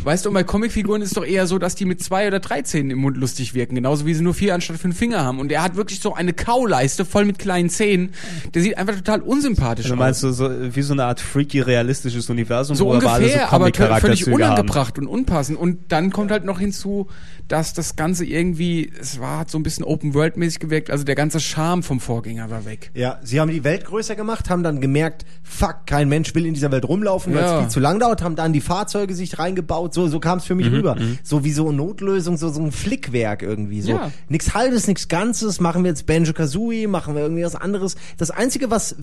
Weißt 0.08 0.24
du, 0.24 0.30
und 0.30 0.34
bei 0.34 0.42
Comicfiguren 0.42 1.02
ist 1.02 1.08
es 1.08 1.14
doch 1.14 1.24
eher 1.26 1.46
so, 1.46 1.58
dass 1.58 1.74
die 1.74 1.84
mit 1.84 2.02
zwei 2.02 2.26
oder 2.26 2.40
drei 2.40 2.62
Zähnen 2.62 2.90
im 2.90 2.98
Mund 3.00 3.18
lustig 3.18 3.52
wirken, 3.52 3.74
genauso 3.74 4.06
wie 4.06 4.14
sie 4.14 4.22
nur 4.22 4.32
vier 4.32 4.54
anstatt 4.54 4.78
fünf 4.78 4.96
Finger 4.96 5.22
haben. 5.22 5.38
Und 5.38 5.52
er 5.52 5.62
hat 5.62 5.76
wirklich 5.76 6.00
so 6.00 6.14
eine 6.14 6.32
Kauleiste 6.32 7.04
voll 7.04 7.26
mit 7.26 7.38
kleinen 7.38 7.68
Zähnen. 7.68 8.14
Der 8.54 8.62
sieht 8.62 8.78
einfach 8.78 8.94
total 8.96 9.20
unsympathisch 9.20 9.84
Also 9.84 9.94
aus. 9.96 9.98
meinst 9.98 10.22
du 10.22 10.32
so 10.32 10.48
wie 10.74 10.80
so 10.80 10.94
eine 10.94 11.04
Art 11.04 11.20
freaky 11.20 11.60
realistisches 11.60 12.30
Universum, 12.30 12.74
so 12.74 12.86
wo 12.86 12.94
aber 12.94 13.10
alle 13.12 13.24
ungefähr, 13.26 13.48
so 13.50 13.54
aber 13.54 13.64
völlig 13.66 13.74
Comic-Charakterzüge 13.76 14.30
haben? 14.30 14.52
unangebracht 14.54 14.98
und 14.98 15.06
unpassend. 15.08 15.58
Und 15.58 15.92
dann 15.92 16.10
kommt 16.10 16.30
halt 16.30 16.46
noch 16.46 16.58
hinzu, 16.58 17.08
dass 17.46 17.74
das 17.74 17.94
Ganze 17.96 18.24
irgendwie, 18.24 18.90
es 18.98 19.20
war 19.20 19.40
hat 19.40 19.50
so 19.50 19.58
ein 19.58 19.62
bisschen 19.62 19.84
Open-World-mäßig 19.84 20.58
gewirkt, 20.60 20.90
also 20.90 21.04
der 21.04 21.16
ganze 21.16 21.38
Charme 21.40 21.82
vom 21.82 22.00
Vorgänger 22.00 22.48
war 22.50 22.64
weg. 22.64 22.90
Ja, 22.94 23.18
sie 23.22 23.40
haben 23.40 23.50
die 23.50 23.62
Welt 23.64 23.84
größer 23.84 24.16
gemacht, 24.16 24.48
haben 24.48 24.62
dann 24.62 24.80
gemerkt, 24.80 25.26
fuck, 25.42 25.86
kein 25.86 26.08
Mensch 26.08 26.34
will 26.34 26.46
in 26.46 26.54
dieser 26.54 26.70
Welt 26.72 26.88
rumlaufen, 26.88 27.34
weil 27.34 27.44
es 27.44 27.50
Ja. 27.50 27.60
viel 27.60 27.68
zu 27.68 27.80
lang 27.80 27.98
dauert, 28.00 28.22
haben 28.22 28.36
dann 28.36 28.52
die 28.54 28.60
Fahrzeuge 28.62 29.14
sich 29.14 29.38
reingebaut, 29.38 29.94
so, 29.98 30.06
so 30.08 30.20
kam 30.20 30.38
es 30.38 30.44
für 30.44 30.54
mich 30.54 30.70
rüber. 30.70 30.96
So 31.24 31.42
wie 31.44 31.50
so 31.52 31.66
eine 31.68 31.76
Notlösung, 31.76 32.36
so, 32.36 32.48
so 32.50 32.62
ein 32.62 32.70
Flickwerk 32.70 33.42
irgendwie, 33.42 33.80
so. 33.82 33.92
Ja. 33.92 34.12
Nix 34.28 34.54
halbes, 34.54 34.86
nix 34.86 35.08
Ganzes, 35.08 35.60
machen 35.60 35.82
wir 35.82 35.90
jetzt 35.90 36.06
Banjo-Kazooie, 36.06 36.86
machen 36.86 37.14
wir 37.16 37.22
irgendwie 37.22 37.44
was 37.44 37.56
anderes. 37.56 37.96
Das 38.16 38.30
Einzige, 38.30 38.70
was, 38.70 38.94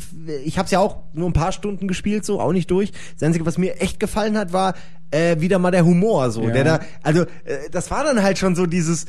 ich 0.45 0.57
habe 0.57 0.65
es 0.65 0.71
ja 0.71 0.79
auch 0.79 0.97
nur 1.13 1.29
ein 1.29 1.33
paar 1.33 1.51
Stunden 1.51 1.87
gespielt, 1.87 2.23
so, 2.25 2.39
auch 2.39 2.53
nicht 2.53 2.71
durch. 2.71 2.91
Das 3.13 3.23
Einzige, 3.27 3.45
was 3.45 3.57
mir 3.57 3.81
echt 3.81 3.99
gefallen 3.99 4.37
hat, 4.37 4.53
war 4.53 4.73
äh, 5.11 5.39
wieder 5.41 5.59
mal 5.59 5.71
der 5.71 5.85
Humor, 5.85 6.31
so, 6.31 6.43
Ja. 6.43 6.51
der 6.51 6.63
da, 6.63 6.79
also, 7.03 7.23
äh, 7.23 7.69
das 7.71 7.91
war 7.91 8.03
dann 8.05 8.23
halt 8.23 8.37
schon 8.37 8.55
so 8.55 8.65
dieses, 8.65 9.05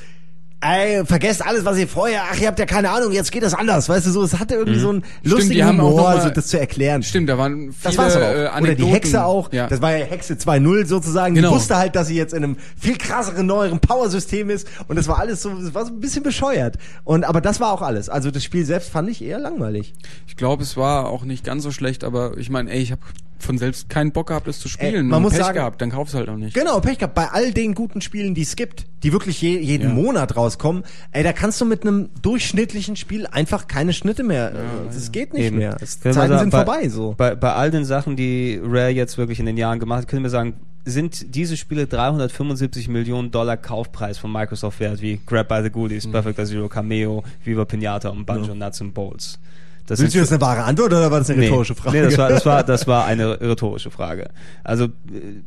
Ey, 0.63 1.05
vergesst 1.05 1.45
alles, 1.47 1.67
was 1.67 1.77
ihr 1.79 1.87
vorher, 1.87 2.23
ach, 2.33 2.41
ihr 2.41 2.49
habt 2.49 2.59
ja 2.59 2.65
keine 2.65 2.89
Ahnung, 2.91 3.13
jetzt 3.13 3.31
geht 3.31 3.43
das 3.43 3.53
anders, 3.53 3.91
weißt 3.91 4.07
du, 4.07 4.11
so, 4.11 4.23
es 4.23 4.39
hatte 4.39 4.55
irgendwie 4.55 4.79
so 4.79 4.89
einen 4.89 5.05
lustigen 5.23 5.75
Mhm. 5.75 5.81
auch 5.81 5.89
Humor, 5.91 6.03
mal- 6.15 6.23
so 6.23 6.31
das 6.31 6.47
zu 6.47 6.59
erklären. 6.59 7.03
Stimmt, 7.03 7.29
da 7.29 7.37
waren 7.37 7.73
viele 7.73 7.75
Das 7.83 7.99
war's 7.99 8.17
aber 8.17 8.25
auch. 8.27 8.57
äh, 8.59 8.63
Oder 8.63 8.75
die 8.75 8.87
Hexe 8.87 9.23
auch. 9.25 9.53
Ja. 9.53 9.67
Das 9.69 9.83
war 9.83 9.95
ja 9.95 10.05
Hexe 10.07 10.35
2.0 10.39 10.87
sozusagen. 10.87 11.35
Genau. 11.35 11.51
Die 11.51 11.55
wusste 11.57 11.77
halt, 11.77 11.95
dass 11.95 12.09
sie 12.09 12.17
jetzt 12.17 12.33
in 12.33 12.43
einem 12.43 12.57
viel 12.81 12.97
krasseren, 12.97 13.47
neueren 13.47 13.81
Power-System 13.81 14.49
ist. 14.49 14.67
Und 14.89 14.97
das 14.97 15.07
war 15.09 15.19
alles 15.19 15.43
so, 15.43 15.51
das 15.51 15.75
war 15.75 15.85
so 15.85 15.93
ein 15.93 16.01
bisschen 16.01 16.23
bescheuert. 16.23 16.77
Und, 17.05 17.25
aber 17.25 17.43
das 17.43 17.61
war 17.61 17.71
auch 17.73 17.83
alles. 17.83 18.09
Also 18.09 18.31
das 18.31 18.43
Spiel 18.43 18.65
selbst 18.65 18.89
fand 18.91 19.11
ich 19.11 19.23
eher 19.23 19.39
langweilig. 19.39 19.93
Ich 20.27 20.37
glaube, 20.37 20.63
es 20.63 20.77
war 20.79 21.11
auch 21.11 21.25
nicht 21.25 21.45
ganz 21.45 21.65
so 21.65 21.71
schlecht, 21.71 22.03
aber 22.03 22.39
ich 22.39 22.49
meine, 22.49 22.71
ey, 22.73 22.81
ich 22.81 22.93
habe 22.93 23.03
von 23.39 23.59
selbst 23.59 23.89
keinen 23.89 24.13
Bock 24.13 24.29
gehabt, 24.29 24.49
es 24.49 24.59
zu 24.61 24.69
spielen. 24.69 24.95
Äh, 24.95 25.03
man 25.03 25.19
und 25.19 25.23
muss 25.23 25.33
Pech 25.35 25.43
sagen- 25.43 25.55
gehabt, 25.57 25.81
dann 25.83 25.91
kaufst 25.91 26.15
du 26.15 26.19
halt 26.19 26.29
auch 26.29 26.37
nicht. 26.37 26.55
Genau, 26.55 26.81
Pech 26.81 26.99
gehabt. 26.99 27.15
Bei 27.15 27.29
all 27.29 27.53
den 27.53 27.75
guten 27.75 28.01
Spielen, 28.01 28.35
die 28.35 28.43
es 28.43 28.57
gibt, 28.57 28.87
die 29.03 29.13
wirklich 29.13 29.41
je, 29.43 29.59
jeden 29.59 29.89
Ja. 29.89 29.95
Monat 29.95 30.37
rauskommen, 30.37 30.83
ey, 31.13 31.23
da 31.23 31.33
kannst 31.33 31.61
du 31.61 31.65
mit 31.65 31.83
einem 31.83 32.09
durchschnittlichen 32.23 32.97
Spiel 32.97 33.27
einfach 33.27 33.67
keine 33.69 33.93
Schnitte 33.93 34.23
mehr. 34.23 34.53
äh, 34.53 34.55
das 34.87 35.13
geht 35.13 35.33
nicht 35.35 35.45
Eben. 35.47 35.59
mehr. 35.59 35.77
Es, 35.81 36.03
man 36.05 36.15
Zeiten 36.15 36.29
sagt, 36.31 36.41
sind 36.41 36.51
bei, 36.51 36.65
vorbei, 36.65 36.89
so. 36.89 37.15
Bei, 37.17 37.35
bei 37.35 37.53
all 37.53 37.71
den 37.71 37.85
Sachen, 37.85 38.17
die 38.17 38.61
Rare 38.63 38.91
jetzt 38.91 39.19
wirklich 39.19 39.39
in 39.41 39.47
den 39.47 39.57
Jahren 39.57 39.79
gemacht 39.79 40.03
hat, 40.03 40.09
können 40.09 40.23
wir 40.23 40.31
sagen, 40.31 40.55
sind 40.89 41.35
diese 41.35 41.57
Spiele 41.57 41.87
375 41.89 42.89
Millionen 42.89 43.31
Dollar 43.33 43.57
Kaufpreis 43.57 44.19
von 44.19 44.31
Microsoft 44.33 44.79
wert, 44.81 45.01
wie 45.03 45.21
Grab 45.27 45.49
by 45.49 45.61
the 45.63 45.69
Ghoulies, 45.71 46.11
Perfect 46.11 46.47
Zero, 46.47 46.69
Cameo, 46.69 47.25
Viva 47.45 47.65
Pinata 47.65 48.09
und 48.11 48.25
Banjo 48.25 48.55
Nuts 48.55 48.81
and 48.81 48.95
Bolts. 48.95 49.39
Das 49.87 50.01
Willst 50.01 50.15
du 50.15 50.19
jetzt 50.19 50.33
eine 50.33 50.41
wahre 50.41 50.65
Antwort 50.65 50.89
oder 50.93 51.11
war 51.11 51.19
das 51.21 51.31
eine 51.31 51.39
Nee. 51.41 51.47
rhetorische 51.47 51.75
Frage? 51.75 51.97
Nee, 51.97 52.05
das 52.05 52.19
war, 52.19 52.29
das 52.29 52.45
war, 52.47 52.63
das 52.65 52.87
war 52.87 53.05
eine 53.07 53.41
rhetorische 53.41 53.91
Frage. 53.91 54.29
Also 54.65 54.85
äh, 54.87 54.89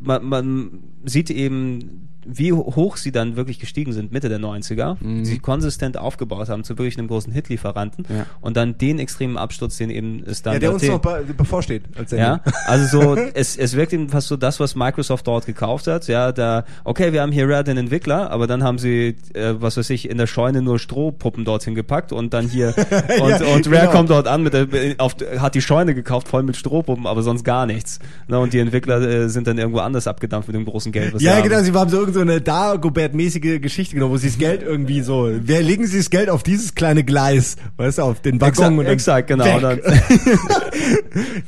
man, 0.01 0.25
man 0.25 0.69
sieht 1.05 1.29
eben, 1.29 2.08
wie 2.25 2.51
hoch 2.53 2.97
sie 2.97 3.11
dann 3.11 3.35
wirklich 3.35 3.59
gestiegen 3.59 3.93
sind, 3.93 4.11
Mitte 4.11 4.29
der 4.29 4.39
90er, 4.39 4.97
sie 5.23 5.39
konsistent 5.39 5.97
aufgebaut 5.97 6.49
haben 6.49 6.63
zu 6.63 6.77
wirklich 6.77 6.97
einem 6.97 7.07
großen 7.07 7.31
Hitlieferanten 7.31 8.05
Ja. 8.09 8.25
und 8.41 8.57
dann 8.57 8.77
den 8.77 8.99
extremen 8.99 9.37
Absturz, 9.37 9.77
den 9.77 9.89
eben 9.89 10.23
es 10.25 10.41
dann 10.41 10.53
ja, 10.53 10.59
der 10.59 10.73
uns 10.73 10.83
noch 10.87 10.99
be 10.99 11.23
bevorsteht 11.37 11.83
als 11.97 12.11
ja, 12.11 12.41
also 12.65 12.99
so, 13.01 13.15
es, 13.33 13.55
es 13.57 13.75
wirkt 13.75 13.93
eben 13.93 14.09
fast 14.09 14.27
so 14.27 14.37
das, 14.37 14.59
was 14.59 14.75
Microsoft 14.75 15.27
dort 15.27 15.45
gekauft 15.45 15.87
hat. 15.87 16.07
Ja, 16.07 16.31
da, 16.31 16.65
okay, 16.83 17.13
wir 17.13 17.21
haben 17.21 17.31
hier 17.31 17.47
Rare 17.49 17.63
den 17.63 17.77
Entwickler, 17.77 18.31
aber 18.31 18.47
dann 18.47 18.63
haben 18.63 18.77
sie, 18.79 19.15
äh, 19.33 19.53
was 19.59 19.77
weiß 19.77 19.89
ich, 19.91 20.09
in 20.09 20.17
der 20.17 20.27
Scheune 20.27 20.61
nur 20.61 20.79
Strohpuppen 20.79 21.45
dorthin 21.45 21.75
gepackt 21.75 22.11
und 22.11 22.33
dann 22.33 22.47
hier, 22.47 22.73
und, 23.21 23.29
Ja, 23.29 23.45
und 23.53 23.67
Rare 23.67 23.79
genau. 23.81 23.91
kommt 23.91 24.09
dort 24.09 24.27
an 24.27 24.43
mit 24.43 24.53
der, 24.53 24.67
auf, 24.97 25.15
hat 25.37 25.55
die 25.55 25.61
Scheune 25.61 25.95
gekauft, 25.95 26.27
voll 26.27 26.43
mit 26.43 26.57
Strohpuppen, 26.57 27.05
aber 27.07 27.23
sonst 27.23 27.43
gar 27.43 27.65
nichts. 27.65 27.99
Na, 28.27 28.37
und 28.37 28.53
die 28.53 28.59
Entwickler 28.59 29.01
äh, 29.01 29.29
sind 29.29 29.47
dann 29.47 29.57
irgendwo 29.57 29.79
anders 29.79 30.07
abgedampft 30.07 30.47
mit 30.49 30.55
dem 30.55 30.65
großen 30.65 30.91
Geld. 30.91 31.19
Ja, 31.21 31.35
haben. 31.35 31.43
genau, 31.43 31.61
sie 31.61 31.71
haben 31.71 31.89
so 31.89 32.08
irgend 32.09 32.15
so 32.15 32.21
eine 32.21 32.41
Dagobert-mäßige 32.41 33.61
Geschichte 33.61 33.95
genommen, 33.95 34.13
wo 34.13 34.17
sie 34.17 34.27
das 34.27 34.37
Geld 34.37 34.63
irgendwie 34.63 35.01
so, 35.01 35.29
wer 35.31 35.61
legen 35.61 35.85
sie 35.87 35.97
das 35.97 36.09
Geld 36.09 36.29
auf 36.29 36.43
dieses 36.43 36.75
kleine 36.75 37.03
Gleis, 37.03 37.57
weißt 37.77 37.99
du, 37.99 38.03
auf 38.03 38.21
den 38.21 38.41
Waggon 38.41 38.49
Exakt, 38.49 38.71
und 38.71 38.85
dann 38.85 38.93
exakt, 38.93 39.27
genau. 39.27 39.45
weg. 39.45 39.55
Und 39.55 39.63
dann, 39.63 39.79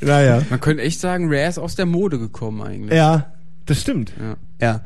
naja. 0.00 0.42
Man 0.50 0.60
könnte 0.60 0.82
echt 0.82 1.00
sagen, 1.00 1.26
Rare 1.28 1.48
ist 1.48 1.58
aus 1.58 1.74
der 1.74 1.86
Mode 1.86 2.18
gekommen 2.18 2.62
eigentlich. 2.62 2.96
Ja, 2.96 3.32
das 3.66 3.80
stimmt. 3.80 4.12
Ja. 4.18 4.36
Ja, 4.62 4.80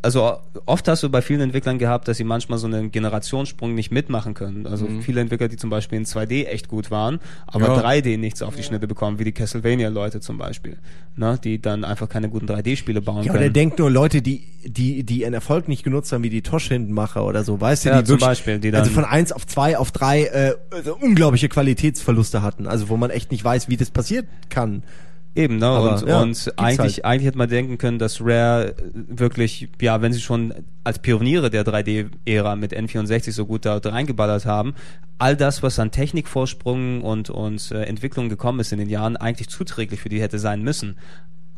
also 0.00 0.38
oft 0.64 0.88
hast 0.88 1.02
du 1.02 1.10
bei 1.10 1.20
vielen 1.20 1.42
Entwicklern 1.42 1.78
gehabt, 1.78 2.08
dass 2.08 2.16
sie 2.16 2.24
manchmal 2.24 2.58
so 2.58 2.66
einen 2.66 2.90
Generationssprung 2.90 3.74
nicht 3.74 3.90
mitmachen 3.92 4.32
können. 4.32 4.66
Also 4.66 4.88
viele 5.02 5.20
Entwickler, 5.20 5.48
die 5.48 5.56
zum 5.58 5.68
Beispiel 5.68 5.98
in 5.98 6.06
2D 6.06 6.46
echt 6.46 6.68
gut 6.68 6.90
waren, 6.90 7.20
aber 7.46 7.66
Ja. 7.66 7.74
3D 7.82 8.16
nichts 8.16 8.40
auf 8.40 8.56
die 8.56 8.62
Schnitte 8.62 8.86
bekommen, 8.88 9.18
wie 9.18 9.24
die 9.24 9.32
Castlevania-Leute 9.32 10.20
zum 10.20 10.38
Beispiel, 10.38 10.78
ne, 11.16 11.38
die 11.44 11.60
dann 11.60 11.84
einfach 11.84 12.08
keine 12.08 12.30
guten 12.30 12.46
3D-Spiele 12.46 13.02
bauen 13.02 13.22
Ja, 13.22 13.32
oder 13.32 13.40
können. 13.42 13.52
denkt 13.52 13.78
nur 13.78 13.90
Leute, 13.90 14.22
die, 14.22 14.44
die, 14.64 15.04
die 15.04 15.20
ihren 15.20 15.34
Erfolg 15.34 15.68
nicht 15.68 15.84
genutzt 15.84 16.10
haben, 16.12 16.22
wie 16.22 16.30
die 16.30 16.40
Tosh-Hindenmacher 16.42 17.22
oder 17.26 17.44
so, 17.44 17.60
weißt 17.60 17.84
du, 17.84 17.88
Ja, 17.90 17.98
die 17.98 18.04
zum 18.04 18.14
wirklich, 18.14 18.28
Beispiel, 18.28 18.58
die 18.60 18.70
dann- 18.70 18.80
also 18.80 18.92
von 18.92 19.04
eins 19.04 19.32
auf 19.32 19.46
zwei 19.46 19.76
auf 19.76 19.92
drei 19.92 20.22
äh, 20.24 20.54
also 20.70 20.96
unglaubliche 20.96 21.50
Qualitätsverluste 21.50 22.40
hatten, 22.42 22.66
also 22.66 22.88
wo 22.88 22.96
man 22.96 23.10
echt 23.10 23.30
nicht 23.30 23.44
weiß, 23.44 23.68
wie 23.68 23.76
das 23.76 23.90
passiert 23.90 24.26
kann. 24.48 24.82
Eben, 25.38 25.58
ne? 25.58 25.66
Aber, 25.66 25.92
und 25.92 26.08
ja, 26.08 26.20
und 26.20 26.52
eigentlich, 26.56 26.78
halt. 26.96 27.04
eigentlich 27.04 27.26
hätte 27.28 27.38
man 27.38 27.48
denken 27.48 27.78
können, 27.78 28.00
dass 28.00 28.20
Rare 28.20 28.74
wirklich, 28.92 29.68
ja, 29.80 30.02
wenn 30.02 30.12
sie 30.12 30.20
schon 30.20 30.52
als 30.82 30.98
Pioniere 30.98 31.48
der 31.48 31.64
3D-Ära 31.64 32.56
mit 32.56 32.76
N64 32.76 33.30
so 33.30 33.46
gut 33.46 33.64
da 33.64 33.76
reingeballert 33.76 34.46
haben, 34.46 34.74
all 35.18 35.36
das, 35.36 35.62
was 35.62 35.78
an 35.78 35.92
Technikvorsprung 35.92 37.02
und, 37.02 37.30
und 37.30 37.70
äh, 37.70 37.84
Entwicklung 37.84 38.28
gekommen 38.28 38.58
ist 38.58 38.72
in 38.72 38.80
den 38.80 38.88
Jahren, 38.88 39.16
eigentlich 39.16 39.48
zuträglich 39.48 40.00
für 40.00 40.08
die 40.08 40.20
hätte 40.20 40.40
sein 40.40 40.62
müssen. 40.62 40.96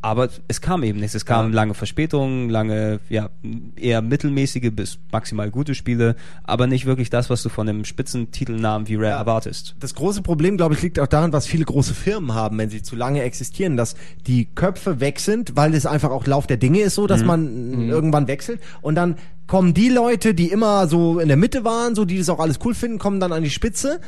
Aber 0.02 0.30
es 0.48 0.62
kam 0.62 0.82
eben 0.82 0.98
nichts. 0.98 1.14
Es 1.14 1.26
kamen 1.26 1.52
lange 1.52 1.74
Verspätungen, 1.74 2.48
lange, 2.48 3.00
ja, 3.10 3.28
eher 3.76 4.00
mittelmäßige 4.00 4.70
bis 4.72 4.98
maximal 5.12 5.50
gute 5.50 5.74
Spiele, 5.74 6.16
aber 6.42 6.66
nicht 6.66 6.86
wirklich 6.86 7.10
das, 7.10 7.28
was 7.28 7.42
du 7.42 7.50
von 7.50 7.68
einem 7.68 7.84
Spitzentitelnamen 7.84 8.88
wie 8.88 8.94
Rare 8.96 9.18
erwartest. 9.18 9.74
Das 9.78 9.94
große 9.94 10.22
Problem, 10.22 10.56
glaube 10.56 10.74
ich, 10.74 10.80
liegt 10.82 10.98
auch 11.00 11.06
daran, 11.06 11.34
was 11.34 11.46
viele 11.46 11.64
große 11.66 11.92
Firmen 11.92 12.34
haben, 12.34 12.56
wenn 12.56 12.70
sie 12.70 12.82
zu 12.82 12.96
lange 12.96 13.22
existieren, 13.22 13.76
dass 13.76 13.94
die 14.26 14.46
Köpfe 14.46 15.00
weg 15.00 15.20
sind, 15.20 15.56
weil 15.56 15.74
es 15.74 15.84
einfach 15.84 16.10
auch 16.10 16.26
Lauf 16.26 16.46
der 16.46 16.56
Dinge 16.56 16.80
ist 16.80 16.94
so, 16.94 17.02
Mhm. 17.02 17.08
dass 17.08 17.24
man 17.24 17.88
irgendwann 17.88 18.26
wechselt 18.26 18.60
und 18.80 18.94
dann 18.94 19.16
kommen 19.46 19.74
die 19.74 19.88
Leute, 19.88 20.32
die 20.32 20.46
immer 20.46 20.86
so 20.86 21.18
in 21.18 21.28
der 21.28 21.36
Mitte 21.36 21.64
waren, 21.64 21.94
so 21.94 22.04
die 22.04 22.16
das 22.18 22.28
auch 22.28 22.38
alles 22.38 22.60
cool 22.64 22.72
finden, 22.72 22.98
kommen 22.98 23.18
dann 23.20 23.32
an 23.32 23.42
die 23.42 23.50
Spitze. 23.50 24.00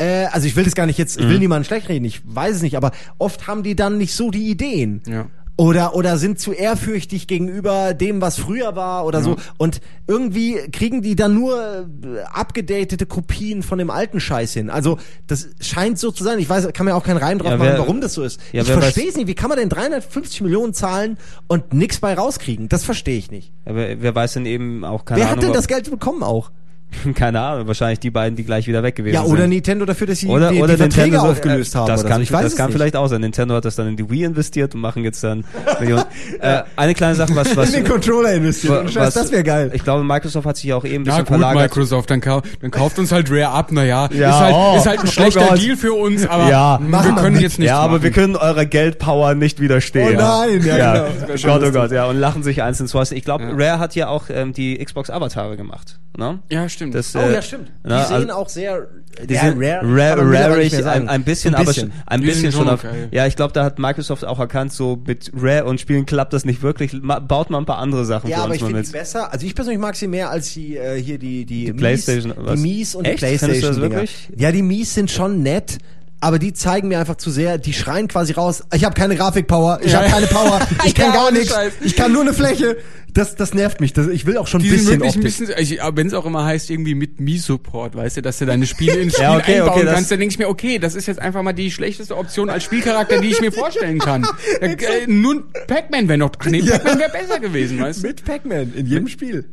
Äh, 0.00 0.26
also 0.32 0.46
ich 0.46 0.56
will 0.56 0.64
das 0.64 0.74
gar 0.74 0.86
nicht 0.86 0.98
jetzt, 0.98 1.18
ich 1.20 1.26
will 1.26 1.34
Mhm. 1.34 1.40
niemanden 1.40 1.64
schlecht 1.66 1.88
reden, 1.88 2.04
ich 2.04 2.22
weiß 2.24 2.56
es 2.56 2.62
nicht, 2.62 2.76
aber 2.76 2.90
oft 3.18 3.46
haben 3.46 3.62
die 3.62 3.76
dann 3.76 3.98
nicht 3.98 4.14
so 4.14 4.30
die 4.30 4.48
Ideen. 4.50 5.02
Ja. 5.06 5.26
Oder, 5.56 5.94
oder 5.94 6.16
sind 6.16 6.38
zu 6.40 6.52
ehrfürchtig 6.52 7.26
gegenüber 7.26 7.92
dem, 7.92 8.22
was 8.22 8.38
früher 8.38 8.76
war 8.76 9.04
oder 9.04 9.20
so. 9.20 9.36
Und 9.58 9.82
irgendwie 10.06 10.54
kriegen 10.72 11.02
die 11.02 11.16
dann 11.16 11.34
nur 11.34 11.86
äh, 12.02 12.20
abgedatete 12.32 13.04
Kopien 13.04 13.62
von 13.62 13.76
dem 13.78 13.90
alten 13.90 14.20
Scheiß 14.20 14.54
hin. 14.54 14.70
Also, 14.70 14.96
das 15.26 15.48
scheint 15.60 15.98
so 15.98 16.12
zu 16.12 16.24
sein. 16.24 16.38
Ich 16.38 16.48
weiß, 16.48 16.72
kann 16.72 16.86
mir 16.86 16.94
auch 16.94 17.04
keinen 17.04 17.18
Reim 17.18 17.36
drauf 17.38 17.50
Ja, 17.50 17.56
machen, 17.58 17.72
wer- 17.72 17.78
warum 17.78 18.00
das 18.00 18.14
so 18.14 18.22
ist. 18.22 18.40
Ja, 18.52 18.62
ich 18.62 18.68
verstehe 18.72 19.06
es 19.10 19.16
nicht. 19.16 19.26
Wie 19.26 19.34
kann 19.34 19.50
man 19.50 19.58
denn 19.58 19.68
350 19.68 20.40
Millionen 20.40 20.72
zahlen 20.72 21.18
und 21.46 21.74
nix 21.74 21.98
bei 22.00 22.14
rauskriegen? 22.14 22.70
Das 22.70 22.84
verstehe 22.84 23.18
ich 23.18 23.30
nicht. 23.30 23.52
Aber 23.66 24.00
wer 24.00 24.14
weiß 24.14 24.32
denn 24.32 24.46
eben 24.46 24.82
auch 24.86 25.04
keine 25.04 25.20
Wer 25.20 25.26
Ahnung. 25.28 25.40
hat 25.40 25.44
denn 25.44 25.52
das 25.52 25.68
Geld 25.68 25.90
bekommen 25.90 26.22
auch? 26.22 26.52
Keine 27.14 27.40
Ahnung, 27.40 27.66
wahrscheinlich 27.66 28.00
die 28.00 28.10
beiden, 28.10 28.36
die 28.36 28.44
gleich 28.44 28.66
wieder 28.66 28.82
weg 28.82 28.96
gewesen 28.96 29.14
Ja, 29.14 29.22
sind. 29.22 29.32
oder 29.32 29.46
Nintendo 29.46 29.84
dafür, 29.86 30.06
dass 30.08 30.18
sie 30.18 30.26
oder, 30.26 30.50
die, 30.50 30.58
oder 30.60 30.74
die 30.74 30.78
Verträge 30.78 31.10
Nintendo 31.12 31.30
aufgelöst 31.30 31.74
äh, 31.74 31.78
haben. 31.78 31.86
Das 31.88 32.00
oder 32.00 32.08
kann, 32.08 32.18
so. 32.18 32.22
Ich 32.22 32.32
weiß 32.32 32.42
das 32.42 32.52
es 32.52 32.58
kann 32.58 32.66
nicht. 32.66 32.76
vielleicht 32.76 32.96
auch 32.96 33.06
sein. 33.06 33.20
Nintendo 33.20 33.54
hat 33.54 33.64
das 33.64 33.76
dann 33.76 33.88
in 33.88 33.96
die 33.96 34.10
Wii 34.10 34.24
investiert 34.24 34.74
und 34.74 34.80
machen 34.80 35.04
jetzt 35.04 35.22
dann 35.22 35.44
Millionen. 35.80 36.04
äh, 36.40 36.62
eine 36.76 36.94
kleine 36.94 37.14
Sache, 37.14 37.34
was, 37.36 37.56
was, 37.56 37.72
in 37.72 37.84
den 37.84 37.92
Controller 37.92 38.32
investiert. 38.34 38.72
wa- 38.74 38.80
Ohne 38.80 38.88
Scheiß, 38.88 39.06
was- 39.06 39.14
das 39.14 39.32
wäre 39.32 39.44
geil. 39.44 39.70
Ich 39.74 39.84
glaube, 39.84 40.02
Microsoft 40.04 40.46
hat 40.46 40.56
sich 40.56 40.66
ja 40.66 40.76
auch 40.76 40.84
eben 40.84 40.96
ein 40.96 41.04
bisschen 41.04 41.16
Ja 41.18 41.22
gut, 41.22 41.28
verlagert. 41.28 41.62
Microsoft, 41.62 42.10
dann, 42.10 42.20
kau 42.20 42.42
dann 42.60 42.70
kauft 42.70 42.98
uns 42.98 43.12
halt 43.12 43.30
Rare 43.30 43.48
ab, 43.50 43.72
naja. 43.72 44.08
Ja, 44.12 44.28
ist, 44.30 44.40
halt, 44.40 44.54
oh, 44.56 44.76
ist 44.76 44.86
halt 44.86 45.00
ein 45.00 45.06
oh 45.06 45.10
schlechter 45.10 45.46
Gott. 45.46 45.62
Deal 45.62 45.76
für 45.76 45.92
uns, 45.94 46.26
aber 46.26 46.48
Ja, 46.48 46.78
wir 46.80 46.88
machen 46.88 47.14
wir 47.16 47.22
können 47.22 47.40
jetzt 47.40 47.58
nichts 47.58 47.70
ja, 47.70 47.78
aber 47.78 47.94
machen. 47.94 48.02
wir 48.02 48.10
können 48.10 48.36
eurer 48.36 48.64
Geldpower 48.64 49.34
nicht 49.34 49.60
widerstehen. 49.60 50.16
Oh 50.16 50.20
nein, 50.20 50.62
ja, 50.64 50.76
ja. 50.76 50.92
genau. 50.94 51.26
Das 51.28 51.42
Gott, 51.42 51.62
oh. 51.64 51.70
Gott, 51.70 51.92
ja, 51.92 52.06
und 52.06 52.16
lachen 52.16 52.42
sich 52.42 52.62
eins 52.62 52.80
ins 52.80 52.92
Fäustchen. 52.92 53.16
Ich 53.16 53.24
glaube, 53.24 53.44
Ja. 53.44 53.50
Rare 53.54 53.78
hat 53.78 53.94
ja 53.94 54.08
auch 54.08 54.24
ähm, 54.30 54.52
die 54.52 54.76
Xbox 54.84 55.08
Avatare 55.10 55.56
gemacht. 55.56 55.98
Ne? 56.20 56.38
Ja, 56.50 56.68
stimmt. 56.68 56.94
Das, 56.94 57.16
Oh 57.16 57.20
äh, 57.20 57.32
ja, 57.32 57.40
stimmt. 57.40 57.68
Die 57.68 57.72
na, 57.84 58.04
sehen 58.04 58.14
also- 58.16 58.32
auch 58.34 58.48
sehr 58.50 58.86
Die 59.26 59.32
ja, 59.32 59.40
sind 59.40 59.58
rare, 59.58 59.80
rare, 59.82 60.56
mehr 60.58 60.68
sagen. 60.70 60.84
ein, 61.04 61.08
ein 61.08 61.24
bisschen, 61.24 61.54
ein 61.54 61.62
aber 61.62 61.68
bisschen. 61.72 61.90
schon, 61.92 62.02
ein 62.06 62.20
Die 62.20 62.26
bisschen 62.26 62.52
schon 62.52 62.68
auf. 62.68 62.84
okay. 62.84 63.08
Ja, 63.10 63.26
ich 63.26 63.36
glaube, 63.36 63.54
da 63.54 63.64
hat 63.64 63.78
Microsoft 63.78 64.26
auch 64.26 64.38
erkannt, 64.38 64.70
so 64.74 65.02
mit 65.06 65.32
Rare 65.34 65.64
und 65.64 65.80
Spielen 65.80 66.04
klappt 66.04 66.34
das 66.34 66.44
nicht 66.44 66.62
wirklich. 66.62 66.92
Ma, 66.92 67.18
baut 67.20 67.48
mal 67.48 67.56
ein 67.56 67.64
paar 67.64 67.78
andere 67.78 68.04
Sachen 68.04 68.28
Ja, 68.28 68.36
für 68.36 68.42
aber 68.42 68.48
uns 68.50 68.56
ich 68.56 68.60
mal 68.62 68.66
finde 68.68 68.80
mit. 68.80 68.88
die 68.88 68.92
besser. 68.92 69.32
Also 69.32 69.46
ich 69.46 69.54
persönlich 69.54 69.80
mag 69.80 69.96
sie 69.96 70.08
mehr 70.08 70.28
als 70.30 70.52
die 70.52 70.76
äh, 70.76 71.00
hier 71.02 71.16
die 71.18 71.46
die, 71.46 71.64
Die 71.64 71.72
Mies, 71.72 71.80
PlayStation, 71.80 72.34
die 72.38 72.44
was? 72.46 72.60
Mies 72.60 72.94
und 72.94 73.06
Echt? 73.06 73.22
die 73.22 73.26
Findest 73.38 73.42
du 73.42 73.46
das 73.48 73.76
PlayStation. 73.76 73.82
Dinger. 73.82 73.94
wirklich? 74.02 74.28
Ja, 74.36 74.52
die 74.52 74.62
Mies 74.62 74.94
sind 74.94 75.10
schon 75.10 75.42
nett. 75.42 75.78
Aber 76.22 76.38
die 76.38 76.52
zeigen 76.52 76.88
mir 76.88 76.98
einfach 77.00 77.16
zu 77.16 77.30
sehr, 77.30 77.56
die 77.56 77.72
schreien 77.72 78.06
quasi 78.06 78.34
raus, 78.34 78.62
ich 78.74 78.84
habe 78.84 78.94
keine 78.94 79.16
Grafikpower, 79.16 79.80
ich 79.82 79.92
Ja. 79.92 80.00
habe 80.00 80.10
keine 80.10 80.26
Power, 80.26 80.60
ich 80.84 80.94
kann 80.94 81.14
gar 81.14 81.30
nichts, 81.32 81.54
ich 81.80 81.96
kann 81.96 82.12
nur 82.12 82.20
eine 82.20 82.34
Fläche. 82.34 82.76
Das, 83.14 83.34
das 83.36 83.54
nervt 83.54 83.80
mich. 83.80 83.92
Das, 83.92 84.06
ich 84.08 84.26
will 84.26 84.36
auch 84.36 84.46
schon 84.46 84.62
ein 84.62 84.68
bisschen 84.70 85.02
Optik. 85.02 85.22
bisschen, 85.22 85.48
ich, 85.58 85.78
wenn 85.94 86.06
es 86.06 86.14
auch 86.14 86.26
immer 86.26 86.44
heißt, 86.44 86.70
irgendwie 86.70 86.94
mit 86.94 87.20
Mi-Support, 87.20 87.94
weißt 87.96 88.18
du, 88.18 88.22
dass 88.22 88.38
du 88.38 88.46
deine 88.46 88.66
Spiele 88.66 88.94
ins 89.00 89.14
Spiel 89.14 89.24
Ja, 89.24 89.36
okay, 89.36 89.54
einbauen 89.60 89.70
okay, 89.76 89.84
das- 89.84 89.94
kannst, 89.94 90.10
dann 90.10 90.18
denke 90.20 90.32
ich 90.32 90.38
mir, 90.38 90.48
okay, 90.48 90.78
das 90.78 90.94
ist 90.94 91.06
jetzt 91.06 91.20
einfach 91.20 91.42
mal 91.42 91.52
die 91.52 91.70
schlechteste 91.70 92.16
Option 92.16 92.50
als 92.50 92.64
Spielcharakter, 92.64 93.20
die 93.20 93.28
ich 93.28 93.40
mir 93.40 93.52
vorstellen 93.52 93.98
kann. 93.98 94.26
äh, 94.60 94.76
nun, 95.06 95.44
Pac-Man 95.66 96.08
wäre 96.08 96.18
noch, 96.18 96.32
ach 96.38 96.46
nee, 96.46 96.58
Ja. 96.60 96.78
Pac-Man 96.78 96.98
wäre 96.98 97.10
besser 97.10 97.40
gewesen, 97.40 97.80
weißt 97.82 98.02
du? 98.02 98.06
Mit 98.08 98.24
Pac-Man 98.24 98.72
in 98.74 98.86
jedem 98.86 99.08
Spiel. 99.08 99.46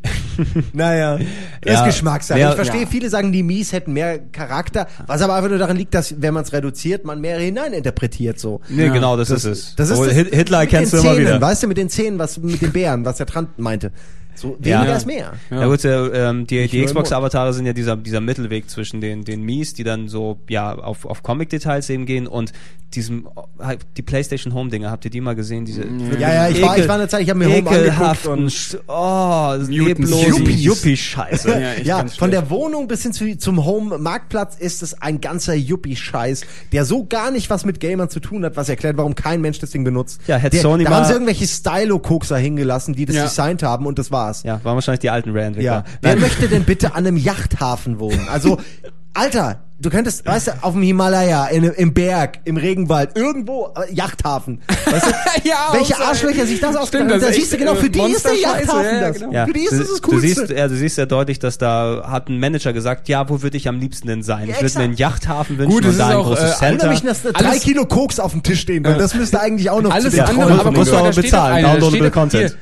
naja, 0.73 1.17
das 1.61 1.73
Ja. 1.73 1.79
ist 1.81 1.95
Geschmackssache. 1.95 2.39
Ich 2.39 2.45
verstehe, 2.55 2.81
Ja. 2.81 2.87
viele 2.87 3.09
sagen, 3.09 3.31
die 3.31 3.43
Mies 3.43 3.71
hätten 3.73 3.93
mehr 3.93 4.19
Charakter, 4.19 4.87
was 5.07 5.21
aber 5.21 5.35
einfach 5.35 5.49
nur 5.49 5.57
daran 5.59 5.77
liegt, 5.77 5.93
dass, 5.93 6.21
wenn 6.21 6.33
man 6.33 6.43
es 6.43 6.53
reduziert, 6.53 7.05
man 7.05 7.21
mehr 7.21 7.39
hineininterpretiert 7.39 8.39
so. 8.39 8.61
Nee, 8.69 8.85
Ja. 8.85 8.93
genau, 8.93 9.17
das, 9.17 9.29
ist 9.29 9.45
es. 9.45 9.75
Das 9.75 9.89
ist 9.89 9.97
Oh, 9.97 10.05
das, 10.05 10.13
Hit- 10.13 10.33
Hitler 10.33 10.65
kennst 10.67 10.93
du 10.93 10.97
immer 10.97 11.13
Zähnen, 11.13 11.27
wieder. 11.27 11.41
Weißt 11.41 11.63
du, 11.63 11.67
mit 11.67 11.77
den 11.77 11.89
Zähnen, 11.89 12.19
was 12.19 12.37
mit 12.37 12.61
den 12.61 12.71
Bären, 12.71 13.05
was 13.05 13.17
der 13.17 13.25
Meinte. 13.55 13.91
So, 14.37 14.55
Ja. 14.61 14.77
weniger 14.79 14.91
Ja. 14.91 14.95
ist 14.97 15.05
mehr. 15.07 15.33
Ja, 15.49 15.65
gut, 15.65 15.83
äh, 15.83 16.29
ähm, 16.29 16.45
die, 16.47 16.67
die 16.67 16.85
Xbox-Avatare 16.85 17.53
sind 17.53 17.65
ja 17.65 17.73
dieser, 17.73 17.95
dieser 17.97 18.21
Mittelweg 18.21 18.69
zwischen 18.69 19.01
den, 19.01 19.23
den 19.25 19.41
Mies, 19.41 19.73
die 19.73 19.83
dann 19.83 20.07
so, 20.07 20.39
ja, 20.47 20.75
auf, 20.75 21.05
auf 21.05 21.23
Comic-Details 21.23 21.89
eben 21.89 22.05
gehen 22.05 22.27
und 22.27 22.53
diesem, 22.93 23.27
halt, 23.59 23.79
die 23.97 24.01
PlayStation 24.01 24.53
Home-Dinger, 24.53 24.89
habt 24.89 25.03
ihr 25.03 25.11
die 25.11 25.19
mal 25.19 25.35
gesehen? 25.35 25.65
Diese, 25.65 25.83
Ja, 26.19 26.33
ja, 26.33 26.49
ich 26.49 26.61
war, 26.61 26.77
ich 26.77 26.87
war 26.87 26.95
in 26.95 27.01
der 27.01 27.09
Zeit, 27.09 27.21
ich 27.23 27.29
habe 27.29 27.39
mir 27.39 27.45
Home 27.47 27.57
angeguckt 27.57 27.81
ekelhaften, 27.81 28.31
und 28.31 28.79
oh. 28.87 29.55
Yuppie-Scheiße. 29.69 31.49
Ja, 31.49 31.73
ja, 31.83 31.97
von 31.99 32.09
schlecht. 32.09 32.33
der 32.33 32.49
Wohnung 32.49 32.87
bis 32.87 33.03
hin 33.03 33.13
zu, 33.13 33.37
zum 33.37 33.65
Home-Marktplatz 33.65 34.55
ist 34.57 34.83
es 34.83 35.01
ein 35.01 35.19
ganzer 35.21 35.53
Yuppie-Scheiß, 35.53 36.41
der 36.71 36.85
so 36.85 37.05
gar 37.05 37.31
nicht 37.31 37.49
was 37.49 37.65
mit 37.65 37.79
Gamern 37.79 38.09
zu 38.09 38.19
tun 38.19 38.43
hat, 38.45 38.55
was 38.55 38.69
erklärt, 38.69 38.97
warum 38.97 39.15
kein 39.15 39.41
Mensch 39.41 39.59
das 39.59 39.71
Ding 39.71 39.83
benutzt. 39.83 40.21
Ja, 40.27 40.37
hätte 40.37 40.55
der, 40.57 40.61
Sony 40.61 40.83
da 40.83 40.89
mal- 40.89 40.97
haben 40.97 41.05
sie 41.07 41.13
irgendwelche 41.13 41.47
Stylo-Kokser 41.47 42.37
hingelassen, 42.37 42.93
die 42.95 43.05
das 43.05 43.15
Ja. 43.15 43.23
designt 43.23 43.63
haben 43.63 43.85
und 43.85 43.99
das 43.99 44.11
war's. 44.27 44.43
Ja, 44.43 44.63
waren 44.63 44.75
wahrscheinlich 44.75 44.99
die 44.99 45.09
alten 45.09 45.29
Ja. 45.29 45.35
Rare-Entwickler. 45.35 45.85
Wer 46.01 46.15
möchte 46.17 46.47
denn 46.47 46.63
bitte 46.63 46.93
an 46.93 47.05
einem 47.07 47.17
Yachthafen 47.17 47.99
wohnen? 47.99 48.27
Also, 48.29 48.57
Alter, 49.17 49.61
Du 49.79 49.91
könntest, 49.91 50.25
weißt 50.25 50.47
du, 50.47 50.51
auf 50.61 50.73
dem 50.73 50.81
Himalaya, 50.81 51.45
in, 51.49 51.63
im 51.63 51.93
Berg, 51.93 52.39
im 52.45 52.57
Regenwald, 52.57 53.15
irgendwo, 53.15 53.71
äh, 53.75 53.93
Yachthafen. 53.93 54.59
Weißt 54.87 55.05
du, 55.05 55.09
Ja, 55.47 55.69
welche 55.71 55.95
Arschlöcher 55.99 56.47
sich 56.47 56.59
das 56.59 56.69
Stimmt, 56.71 56.81
ausgedacht 56.81 57.11
haben. 57.11 57.19
das 57.21 57.29
Da 57.29 57.35
siehst 57.35 57.53
du 57.53 57.57
genau, 57.59 57.73
äh, 57.73 57.75
für 57.75 57.89
die 57.91 57.99
ist 58.11 58.25
der 58.25 58.33
Yachthafen 58.33 58.83
ja, 58.85 58.99
das. 59.01 59.19
genau. 59.19 59.31
Ja, 59.31 59.45
Für 59.45 59.53
die 59.53 59.59
ist 59.65 59.73
du, 59.73 59.77
das 59.77 59.87
das 59.89 60.01
du 60.01 60.09
Coolste. 60.09 60.27
siehst, 60.47 60.49
ja, 60.49 60.67
du 60.67 60.75
siehst 60.75 60.97
ja 60.97 61.05
deutlich, 61.05 61.37
dass 61.37 61.59
da 61.59 62.07
hat 62.09 62.27
ein 62.27 62.39
Manager 62.39 62.73
gesagt, 62.73 63.07
ja, 63.07 63.29
wo 63.29 63.43
würde 63.43 63.55
ich 63.55 63.67
am 63.67 63.79
liebsten 63.79 64.07
denn 64.07 64.23
sein? 64.23 64.47
Ja, 64.47 64.55
ich 64.55 64.61
würde 64.63 64.77
mir 64.79 64.83
einen. 64.85 64.95
Yachthafen 64.95 65.59
wünschen 65.59 65.71
Gut, 65.75 65.85
es 65.85 65.91
und 65.91 65.97
da 65.99 66.05
ist 66.05 66.09
ein 66.11 66.17
auch, 66.17 66.25
großes 66.25 66.51
äh, 66.53 66.55
Center. 66.55 66.89
Mich, 66.89 67.03
dass 67.03 67.21
da 67.21 67.31
drei 67.33 67.49
Alles- 67.49 67.61
Kilo 67.61 67.85
Koks 67.85 68.19
auf 68.19 68.31
dem 68.31 68.41
Tisch 68.41 68.61
stehen, 68.61 68.83
weil 68.83 68.97
das 68.97 69.13
müsste 69.13 69.39
eigentlich 69.39 69.69
auch 69.69 69.83
noch 69.83 69.91
Alles 69.91 70.05
zu 70.05 70.09
den 70.17 70.21
andere, 70.21 70.47
Träumen 70.47 70.59
aber 70.59 70.71
musst 70.71 70.91
du 70.91 70.95
aber 70.97 71.11
bezahlen, 71.11 71.63
downloadable 71.63 72.09
Content. 72.09 72.57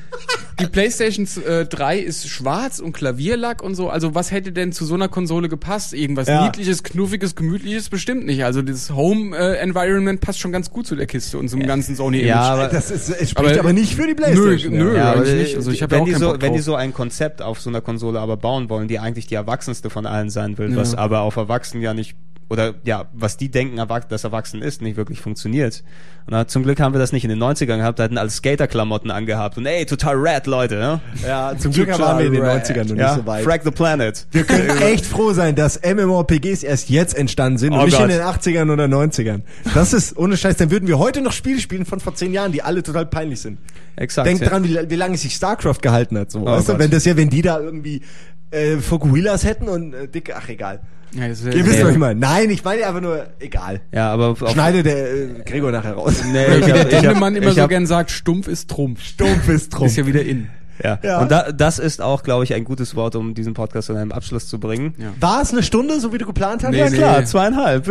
Die 0.58 0.66
PlayStation 0.66 1.26
äh, 1.46 1.66
3 1.66 1.98
ist 1.98 2.28
schwarz 2.28 2.78
und 2.78 2.92
Klavierlack 2.94 3.62
und 3.62 3.74
so. 3.74 3.90
Also 3.90 4.14
was 4.14 4.30
hätte 4.30 4.52
denn 4.52 4.72
zu 4.72 4.86
so 4.86 4.94
einer 4.94 5.08
Konsole 5.08 5.50
gepasst? 5.50 5.92
Irgendwas 5.92 6.28
Ja. 6.28 6.45
Niedliches, 6.46 6.82
knuffiges, 6.82 7.34
gemütliches 7.34 7.88
bestimmt 7.88 8.26
nicht. 8.26 8.44
Also 8.44 8.62
das 8.62 8.90
Home 8.90 9.36
äh, 9.36 9.56
Environment 9.58 10.20
passt 10.20 10.38
schon 10.40 10.52
ganz 10.52 10.70
gut 10.70 10.86
zu 10.86 10.96
der 10.96 11.06
Kiste 11.06 11.38
und 11.38 11.48
zum 11.48 11.60
ganzen 11.66 11.94
Sony 11.96 12.18
Image. 12.18 12.28
Ja, 12.30 12.40
aber- 12.42 12.68
Das 12.68 12.90
ist, 12.90 13.08
es 13.10 13.30
spricht 13.30 13.50
aber, 13.52 13.60
Aber- 13.60 13.72
nicht 13.72 13.94
für 13.94 14.02
die 14.02 14.08
Nö, 14.08 14.14
Playstation. 14.14 14.72
nö. 14.74 14.96
Ja, 14.96 15.10
aber 15.12 15.20
eigentlich 15.20 15.34
nicht. 15.38 15.56
Also 15.56 15.70
ich 15.70 15.82
hab 15.82 15.90
wenn, 15.90 15.98
ja 15.98 16.02
auch 16.02 16.06
die 16.06 16.14
so, 16.14 16.36
wenn 16.40 16.52
die 16.52 16.58
so 16.60 16.74
ein 16.74 16.92
Konzept 16.92 17.42
auf 17.42 17.60
so 17.60 17.70
einer 17.70 17.80
Konsole 17.80 18.20
aber 18.20 18.36
bauen 18.36 18.68
wollen, 18.70 18.88
die 18.88 18.98
eigentlich 18.98 19.26
die 19.26 19.34
erwachsenste 19.34 19.90
von 19.90 20.06
allen 20.06 20.30
sein 20.30 20.58
will, 20.58 20.70
Ja. 20.70 20.76
was 20.76 20.94
aber 20.94 21.20
auf 21.20 21.36
Erwachsenen 21.36 21.82
ja 21.82 21.94
nicht 21.94 22.16
oder 22.48 22.74
ja, 22.84 23.06
was 23.12 23.36
die 23.36 23.50
denken, 23.50 23.76
dass 24.08 24.24
erwachsen 24.24 24.62
ist, 24.62 24.80
nicht 24.82 24.96
wirklich 24.96 25.20
funktioniert. 25.20 25.82
Und 26.26 26.32
na, 26.32 26.46
zum 26.46 26.62
Glück 26.62 26.80
haben 26.80 26.94
wir 26.94 26.98
das 26.98 27.12
nicht 27.12 27.24
in 27.24 27.30
den 27.30 27.42
90ern 27.42 27.78
gehabt, 27.78 27.98
da 27.98 28.04
hatten 28.04 28.18
alle 28.18 28.30
Skaterklamotten 28.30 29.10
angehabt 29.10 29.58
und 29.58 29.66
ey, 29.66 29.84
total 29.86 30.14
rad, 30.18 30.46
Leute. 30.46 31.00
Ja, 31.22 31.50
Ja, 31.52 31.58
zum 31.58 31.72
Glück 31.72 31.98
waren 31.98 32.18
wir 32.18 32.26
in 32.26 32.32
den 32.32 32.42
90ern 32.42 32.84
noch 32.84 32.90
nicht 32.90 32.98
ja 32.98 33.14
so 33.16 33.26
weit. 33.26 33.44
Frag 33.44 33.62
the 33.64 33.70
Planet. 33.70 34.26
Wir 34.30 34.44
können 34.44 34.68
echt 34.80 35.06
froh 35.06 35.32
sein, 35.32 35.54
dass 35.54 35.80
MMORPGs 35.82 36.62
erst 36.62 36.88
jetzt 36.88 37.16
entstanden 37.16 37.58
sind 37.58 37.72
und 37.72 37.80
Oh 37.80 37.84
nicht 37.84 37.98
in 37.98 38.08
Gott. 38.08 38.10
den 38.10 38.20
80ern 38.20 38.72
oder 38.72 38.84
90ern. 38.84 39.42
Das 39.74 39.92
ist 39.92 40.16
ohne 40.16 40.36
Scheiß, 40.36 40.56
dann 40.56 40.70
würden 40.70 40.88
wir 40.88 40.98
heute 40.98 41.22
noch 41.22 41.32
Spiele 41.32 41.60
spielen 41.60 41.84
von 41.84 42.00
vor 42.00 42.14
zehn 42.14 42.32
Jahren, 42.32 42.52
die 42.52 42.62
alle 42.62 42.82
total 42.82 43.06
peinlich 43.06 43.40
sind. 43.40 43.58
Exakt. 43.96 44.28
Denk 44.28 44.40
ja. 44.40 44.48
dran, 44.48 44.64
wie, 44.64 44.78
wie 44.90 44.96
lange 44.96 45.16
sich 45.16 45.34
StarCraft 45.34 45.78
gehalten 45.80 46.18
hat. 46.18 46.30
So, 46.30 46.44
weißt 46.44 46.68
du, 46.68 46.78
wenn 46.78 46.90
das 46.90 47.04
ja, 47.06 47.16
wenn 47.16 47.30
die 47.30 47.42
da 47.42 47.58
irgendwie 47.58 48.02
äh, 48.50 48.76
Fokuhilas 48.78 49.44
hätten 49.44 49.68
und 49.68 49.94
äh, 49.94 50.08
dicke, 50.08 50.34
ach 50.36 50.48
egal. 50.48 50.80
Ja, 51.14 51.28
das 51.28 51.40
ist, 51.40 51.54
Ihr 51.54 51.64
wisst, 51.64 51.82
was 51.82 51.92
ich 51.92 51.98
meine. 51.98 52.18
Nein, 52.18 52.50
ich 52.50 52.62
meine 52.64 52.86
einfach 52.86 53.00
nur, 53.00 53.26
egal. 53.38 53.80
Ja, 53.92 54.12
aber 54.12 54.28
auf, 54.28 54.50
Schneide 54.50 54.82
der 54.82 55.12
äh, 55.14 55.28
Gregor 55.46 55.70
nachher 55.72 55.94
raus. 55.94 56.22
Nee, 56.30 56.46
Wie 56.48 56.58
ich 56.58 56.64
der 56.66 56.80
hab, 56.80 56.88
ich 56.88 56.94
hab, 56.94 57.02
Dendemann 57.02 57.36
immer 57.36 57.48
ich 57.48 57.54
so 57.54 57.62
hab, 57.62 57.68
gern 57.70 57.86
sagt, 57.86 58.10
stumpf 58.10 58.48
ist 58.48 58.68
Trumpf. 58.70 59.02
Stumpf 59.02 59.48
ist 59.48 59.70
drum. 59.70 59.86
Ist 59.86 59.96
ja 59.96 60.06
wieder 60.06 60.22
in. 60.22 60.48
ja. 60.82 60.98
Ja. 61.02 61.20
Und 61.20 61.30
da, 61.30 61.52
das 61.52 61.78
ist 61.78 62.02
auch, 62.02 62.22
glaube 62.22 62.44
ich, 62.44 62.52
ein 62.54 62.64
gutes 62.64 62.96
Wort, 62.96 63.16
um 63.16 63.34
diesen 63.34 63.54
Podcast 63.54 63.86
zu 63.86 63.94
einem 63.94 64.12
Abschluss 64.12 64.48
zu 64.48 64.58
bringen. 64.60 64.94
Ja. 64.98 65.14
War 65.20 65.42
es 65.42 65.52
eine 65.52 65.62
Stunde, 65.62 66.00
so 66.00 66.12
wie 66.12 66.18
du 66.18 66.26
geplant 66.26 66.64
hast? 66.64 66.72
Nee, 66.72 66.78
Ja 66.78 66.90
nee. 66.90 66.96
klar, 66.96 67.24
zweieinhalb. 67.24 67.88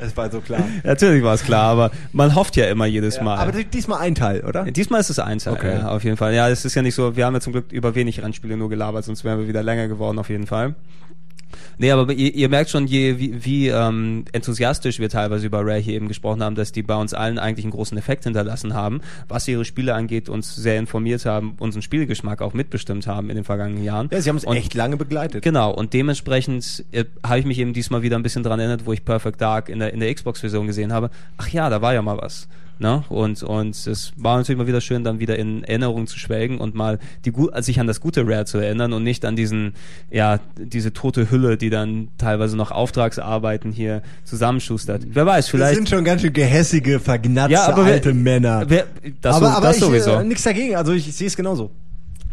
Es 0.00 0.16
war 0.16 0.30
so 0.30 0.40
klar. 0.40 0.62
Natürlich 0.84 1.22
war 1.22 1.34
es 1.34 1.42
klar, 1.44 1.70
aber 1.70 1.90
man 2.12 2.34
hofft 2.34 2.56
ja 2.56 2.66
immer 2.66 2.86
jedes 2.86 3.16
Ja, 3.16 3.22
Mal. 3.22 3.38
aber 3.38 3.52
diesmal 3.64 4.00
ein 4.00 4.14
Teil, 4.14 4.40
oder? 4.44 4.64
Diesmal 4.64 5.00
ist 5.00 5.10
es 5.10 5.18
eins, 5.18 5.46
Okay. 5.46 5.78
ja, 5.78 5.88
auf 5.88 6.04
jeden 6.04 6.16
Fall. 6.16 6.34
Ja, 6.34 6.48
es 6.48 6.64
ist 6.64 6.74
ja 6.74 6.82
nicht 6.82 6.94
so, 6.94 7.16
wir 7.16 7.26
haben 7.26 7.34
ja 7.34 7.40
zum 7.40 7.52
Glück 7.52 7.72
über 7.72 7.94
wenig 7.94 8.22
Rennspiele 8.22 8.56
nur 8.56 8.68
gelabert, 8.68 9.04
sonst 9.04 9.24
wären 9.24 9.38
wir 9.40 9.48
wieder 9.48 9.62
länger 9.62 9.88
geworden, 9.88 10.18
auf 10.18 10.28
jeden 10.30 10.46
Fall. 10.46 10.74
Nee, 11.78 11.90
aber 11.90 12.12
ihr, 12.12 12.34
ihr 12.34 12.48
merkt 12.48 12.70
schon, 12.70 12.86
je, 12.86 13.18
wie, 13.18 13.44
wie 13.44 13.68
ähm, 13.68 14.24
enthusiastisch 14.32 14.98
wir 14.98 15.08
teilweise 15.08 15.46
über 15.46 15.60
Rare 15.60 15.78
hier 15.78 15.94
eben 15.94 16.08
gesprochen 16.08 16.42
haben, 16.42 16.54
dass 16.54 16.72
die 16.72 16.82
bei 16.82 16.94
uns 16.96 17.14
allen 17.14 17.38
eigentlich 17.38 17.64
einen 17.64 17.72
großen 17.72 17.96
Effekt 17.98 18.24
hinterlassen 18.24 18.74
haben, 18.74 19.00
was 19.28 19.46
ihre 19.48 19.64
Spiele 19.64 19.94
angeht, 19.94 20.28
uns 20.28 20.54
sehr 20.54 20.78
informiert 20.78 21.24
haben, 21.26 21.54
unseren 21.58 21.82
Spielgeschmack 21.82 22.42
auch 22.42 22.54
mitbestimmt 22.54 23.06
haben 23.06 23.30
in 23.30 23.36
den 23.36 23.44
vergangenen 23.44 23.84
Jahren. 23.84 24.08
Ja, 24.12 24.20
sie 24.20 24.28
haben 24.28 24.36
es 24.36 24.44
Und- 24.44 24.56
echt 24.56 24.74
lange 24.74 24.96
begleitet. 24.96 25.42
Genau, 25.42 25.72
und 25.72 25.92
dementsprechend 25.94 26.84
äh, 26.92 27.04
habe 27.24 27.38
ich 27.38 27.46
mich 27.46 27.58
eben 27.58 27.72
diesmal 27.72 28.02
wieder 28.02 28.16
ein 28.16 28.22
bisschen 28.22 28.42
dran 28.42 28.58
erinnert, 28.60 28.86
wo 28.86 28.92
ich 28.92 29.04
Perfect 29.04 29.40
Dark 29.40 29.68
in 29.68 29.78
der, 29.78 29.92
in 29.92 30.00
der 30.00 30.12
Xbox-Version 30.14 30.66
gesehen 30.66 30.92
habe. 30.92 31.10
Ach 31.38 31.48
ja, 31.48 31.70
da 31.70 31.82
war 31.82 31.94
ja 31.94 32.02
mal 32.02 32.18
was. 32.18 32.48
Ne? 32.80 33.04
Und, 33.10 33.42
und 33.42 33.76
es 33.86 34.12
war 34.16 34.38
natürlich 34.38 34.58
mal 34.58 34.66
wieder 34.66 34.80
schön, 34.80 35.04
dann 35.04 35.20
wieder 35.20 35.38
in 35.38 35.64
Erinnerung 35.64 36.06
zu 36.06 36.18
schwelgen 36.18 36.58
und 36.58 36.74
mal 36.74 36.98
die, 37.26 37.32
sich 37.58 37.78
an 37.78 37.86
das 37.86 38.00
gute 38.00 38.26
Rare 38.26 38.46
zu 38.46 38.56
erinnern 38.56 38.94
und 38.94 39.02
nicht 39.04 39.26
an 39.26 39.36
diesen, 39.36 39.74
ja, 40.10 40.40
diese 40.56 40.94
tote 40.94 41.30
Hülle, 41.30 41.58
die 41.58 41.68
dann 41.68 42.08
teilweise 42.16 42.56
noch 42.56 42.70
Auftragsarbeiten 42.70 43.70
hier 43.70 44.00
zusammenschustert. 44.24 45.02
Wer 45.10 45.26
weiß, 45.26 45.44
Das 45.44 45.50
vielleicht. 45.50 45.74
sind 45.74 45.90
schon 45.90 46.04
ganz 46.04 46.22
schön 46.22 46.32
gehässige, 46.32 47.00
vergnatzte 47.00 47.52
Ja, 47.52 47.66
aber 47.66 47.84
wer- 47.84 47.92
alte 47.92 48.14
Männer. 48.14 48.64
Wer, 48.66 48.86
das, 49.20 49.36
aber 49.36 49.46
so, 49.46 49.52
aber 49.52 49.66
das 49.66 49.76
ich, 49.76 49.82
sowieso. 49.82 50.10
Äh, 50.12 50.24
nichts 50.24 50.42
dagegen, 50.44 50.74
also 50.76 50.92
ich, 50.94 51.14
sehe 51.14 51.26
es 51.26 51.36
genauso. 51.36 51.70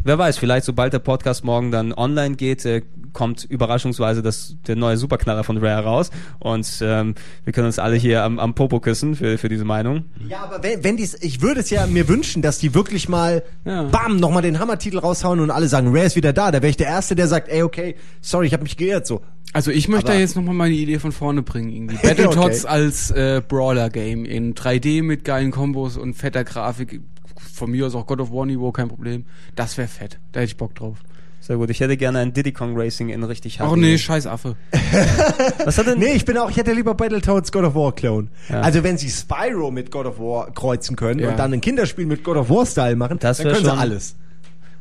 Wer 0.04 0.18
weiß, 0.18 0.38
vielleicht 0.38 0.64
sobald 0.64 0.92
der 0.92 1.00
Podcast 1.00 1.44
morgen 1.44 1.70
dann 1.70 1.92
online 1.92 2.36
geht, 2.36 2.64
äh, 2.64 2.82
kommt 3.12 3.44
überraschungsweise 3.44 4.22
das, 4.22 4.56
der 4.66 4.76
neue 4.76 4.96
Superknaller 4.96 5.42
von 5.44 5.58
Rare 5.58 5.84
raus 5.84 6.10
und 6.38 6.68
ähm, 6.82 7.14
wir 7.44 7.52
können 7.52 7.66
uns 7.66 7.78
alle 7.78 7.96
hier 7.96 8.22
am, 8.22 8.38
am 8.38 8.54
Popo 8.54 8.80
küssen 8.80 9.16
für, 9.16 9.38
für 9.38 9.48
diese 9.48 9.64
Meinung. 9.64 10.04
Ja, 10.28 10.40
aber 10.44 10.62
wenn, 10.62 10.84
wenn 10.84 10.96
dies, 10.96 11.14
ich 11.20 11.42
würde 11.42 11.60
es 11.60 11.70
ja 11.70 11.86
mir 11.86 12.06
wünschen, 12.08 12.42
dass 12.42 12.58
die 12.58 12.74
wirklich 12.74 13.08
mal, 13.08 13.42
Ja. 13.64 13.84
bam, 13.84 14.16
nochmal 14.18 14.42
den 14.42 14.58
Hammertitel 14.58 14.98
raushauen 14.98 15.40
und 15.40 15.50
alle 15.50 15.68
sagen, 15.68 15.88
Rare 15.88 16.06
ist 16.06 16.16
wieder 16.16 16.32
da. 16.32 16.50
Da 16.52 16.62
wäre 16.62 16.70
ich 16.70 16.76
der 16.76 16.86
Erste, 16.88 17.14
der 17.16 17.26
sagt, 17.28 17.48
ey, 17.48 17.62
okay, 17.62 17.96
sorry, 18.20 18.46
ich 18.46 18.52
habe 18.52 18.62
mich 18.62 18.76
geirrt, 18.76 19.06
so. 19.06 19.22
Also 19.54 19.70
ich 19.70 19.88
möchte 19.88 20.06
Aber- 20.08 20.14
da 20.14 20.20
jetzt 20.20 20.36
nochmal 20.36 20.54
meine 20.54 20.74
Idee 20.74 20.98
von 20.98 21.10
vorne 21.12 21.42
bringen. 21.42 21.70
Irgendwie. 21.70 21.96
Battletoads 22.06 22.64
Okay. 22.66 22.72
als 22.72 23.10
äh, 23.10 23.42
Brawler-Game 23.46 24.26
in 24.26 24.54
3D 24.54 25.02
mit 25.02 25.24
geilen 25.24 25.50
Kombos 25.50 25.96
und 25.96 26.14
fetter 26.14 26.44
Grafik. 26.44 27.00
Von 27.40 27.70
mir 27.70 27.86
aus 27.86 27.94
auch 27.94 28.06
God 28.06 28.20
of 28.20 28.30
War 28.32 28.46
Niveau, 28.46 28.72
kein 28.72 28.88
Problem. 28.88 29.24
Das 29.56 29.76
wäre 29.78 29.88
fett. 29.88 30.18
Da 30.32 30.40
hätte 30.40 30.48
ich 30.50 30.56
Bock 30.56 30.74
drauf. 30.74 30.98
Sehr 31.40 31.56
gut. 31.56 31.70
Ich 31.70 31.80
hätte 31.80 31.96
gerne 31.96 32.18
ein 32.18 32.32
Diddy 32.32 32.52
Kong 32.52 32.74
Racing 32.76 33.08
in 33.10 33.22
richtig 33.22 33.60
Ach 33.60 33.72
HD. 33.72 33.76
nee, 33.78 33.96
scheiß 33.96 34.26
Affe. 34.26 34.56
Was 35.64 35.78
hat 35.78 35.86
denn? 35.86 35.98
Nee, 35.98 36.12
ich 36.14 36.24
bin 36.24 36.36
auch, 36.36 36.50
ich 36.50 36.56
hätte 36.56 36.72
lieber 36.72 36.94
Battletoads 36.94 37.52
God 37.52 37.64
of 37.64 37.74
War 37.74 37.94
Clone. 37.94 38.28
Ja. 38.48 38.60
Also 38.60 38.82
wenn 38.82 38.98
sie 38.98 39.08
Spyro 39.08 39.70
mit 39.70 39.90
God 39.90 40.06
of 40.06 40.18
War 40.18 40.50
kreuzen 40.52 40.96
können 40.96 41.20
Ja. 41.20 41.30
und 41.30 41.38
dann 41.38 41.52
ein 41.52 41.60
Kinderspiel 41.60 42.06
mit 42.06 42.24
God 42.24 42.36
of 42.36 42.50
War 42.50 42.66
Style 42.66 42.96
machen, 42.96 43.18
Das 43.20 43.38
dann 43.38 43.46
können 43.48 43.64
sie 43.64 43.70
schon- 43.70 43.78
alles. 43.78 44.16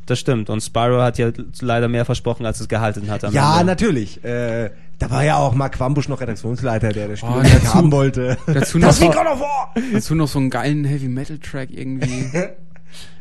Das 0.08 0.20
stimmt. 0.20 0.50
Und 0.50 0.62
Spyro 0.62 1.02
hat 1.02 1.18
ja 1.18 1.32
leider 1.60 1.88
mehr 1.90 2.06
versprochen, 2.06 2.46
als 2.46 2.60
es 2.62 2.68
gehalten 2.70 3.10
hat. 3.12 3.24
am 3.26 3.34
Ja, 3.34 3.54
Ende. 3.60 3.66
natürlich. 3.66 4.24
Äh, 4.24 4.72
da 5.00 5.10
war 5.12 5.24
ja 5.24 5.38
auch 5.38 5.54
Mark 5.54 5.80
Wambusch 5.80 6.08
noch 6.10 6.22
Redaktionsleiter, 6.22 6.90
der 6.90 7.08
das 7.10 7.20
Spiel 7.20 7.30
Oh, 7.32 7.42
dazu- 7.42 7.74
haben 7.74 7.92
wollte. 7.92 8.38
dazu 8.48 8.80
das 8.80 9.00
noch- 9.00 9.08
wie 9.10 9.14
God 9.16 9.26
of 9.28 9.40
War! 9.40 9.74
Dazu 9.94 10.16
noch 10.16 10.28
so 10.28 10.40
einen 10.40 10.50
geilen 10.50 10.86
Heavy 10.86 11.08
Metal 11.08 11.38
Track 11.40 11.70
irgendwie. 11.72 12.26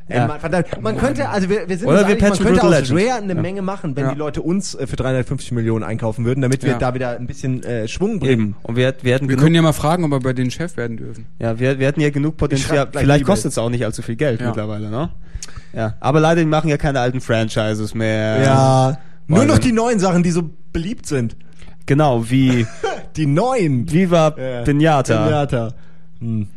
Ja. 0.08 0.28
Man, 0.28 0.38
verdammt, 0.38 0.66
man 0.82 0.96
könnte, 0.98 1.28
also 1.28 1.48
wir, 1.50 1.68
wir 1.68 1.76
sind 1.76 1.88
Oder 1.88 2.02
wir 2.06 2.14
einig, 2.14 2.22
man 2.22 2.38
könnte 2.38 2.62
aus 2.62 2.70
Legend. 2.70 3.00
Rare 3.10 3.18
eine 3.24 3.34
Ja. 3.34 3.40
Menge 3.42 3.60
machen, 3.62 3.96
wenn 3.96 4.04
Ja. 4.04 4.12
die 4.12 4.18
Leute 4.18 4.40
uns 4.40 4.76
äh, 4.76 4.86
für 4.86 4.94
350 4.94 5.50
Millionen 5.50 5.82
einkaufen 5.82 6.24
würden, 6.24 6.42
damit 6.42 6.62
wir 6.62 6.70
Ja. 6.74 6.78
da 6.78 6.94
wieder 6.94 7.16
ein 7.18 7.26
bisschen 7.26 7.64
äh, 7.64 7.88
Schwung 7.88 8.20
bringen. 8.20 8.32
Eben. 8.32 8.56
Und 8.62 8.76
wir, 8.76 8.94
wir 9.02 9.14
hätten 9.14 9.28
Wir 9.28 9.36
können 9.36 9.56
ja 9.56 9.62
mal 9.62 9.72
fragen, 9.72 10.04
ob 10.04 10.12
wir 10.12 10.20
bei 10.20 10.32
den 10.32 10.52
Chef 10.52 10.76
werden 10.76 10.96
dürfen. 10.96 11.26
ja, 11.40 11.58
wir, 11.58 11.80
wir 11.80 11.88
hätten 11.88 12.00
ja 12.00 12.10
genug 12.10 12.36
Potenzial. 12.36 12.86
Vielleicht 12.92 13.24
kostet 13.24 13.50
es 13.50 13.58
auch 13.58 13.68
nicht 13.68 13.84
allzu 13.84 14.00
viel 14.02 14.14
Geld 14.14 14.40
Ja. 14.40 14.46
mittlerweile, 14.46 14.90
ne? 14.90 15.08
Ja. 15.72 15.94
Aber 15.98 16.20
leider, 16.20 16.40
die 16.40 16.46
machen 16.46 16.68
ja 16.70 16.76
keine 16.76 17.00
alten 17.00 17.20
Franchises 17.20 17.92
mehr. 17.92 18.42
Ja. 18.44 18.98
Nur 19.26 19.44
noch 19.44 19.58
die 19.58 19.72
neuen 19.72 19.98
Sachen, 19.98 20.22
die 20.22 20.30
so 20.30 20.48
beliebt 20.72 21.06
sind. 21.06 21.34
Genau, 21.86 22.28
wie 22.30 22.66
Die 23.16 23.26
neuen. 23.26 23.90
Viva 23.90 24.34
Ja. 24.36 24.62
Pinata. 24.62 25.24
Pinata. 25.24 25.68
Hm. 26.20 26.48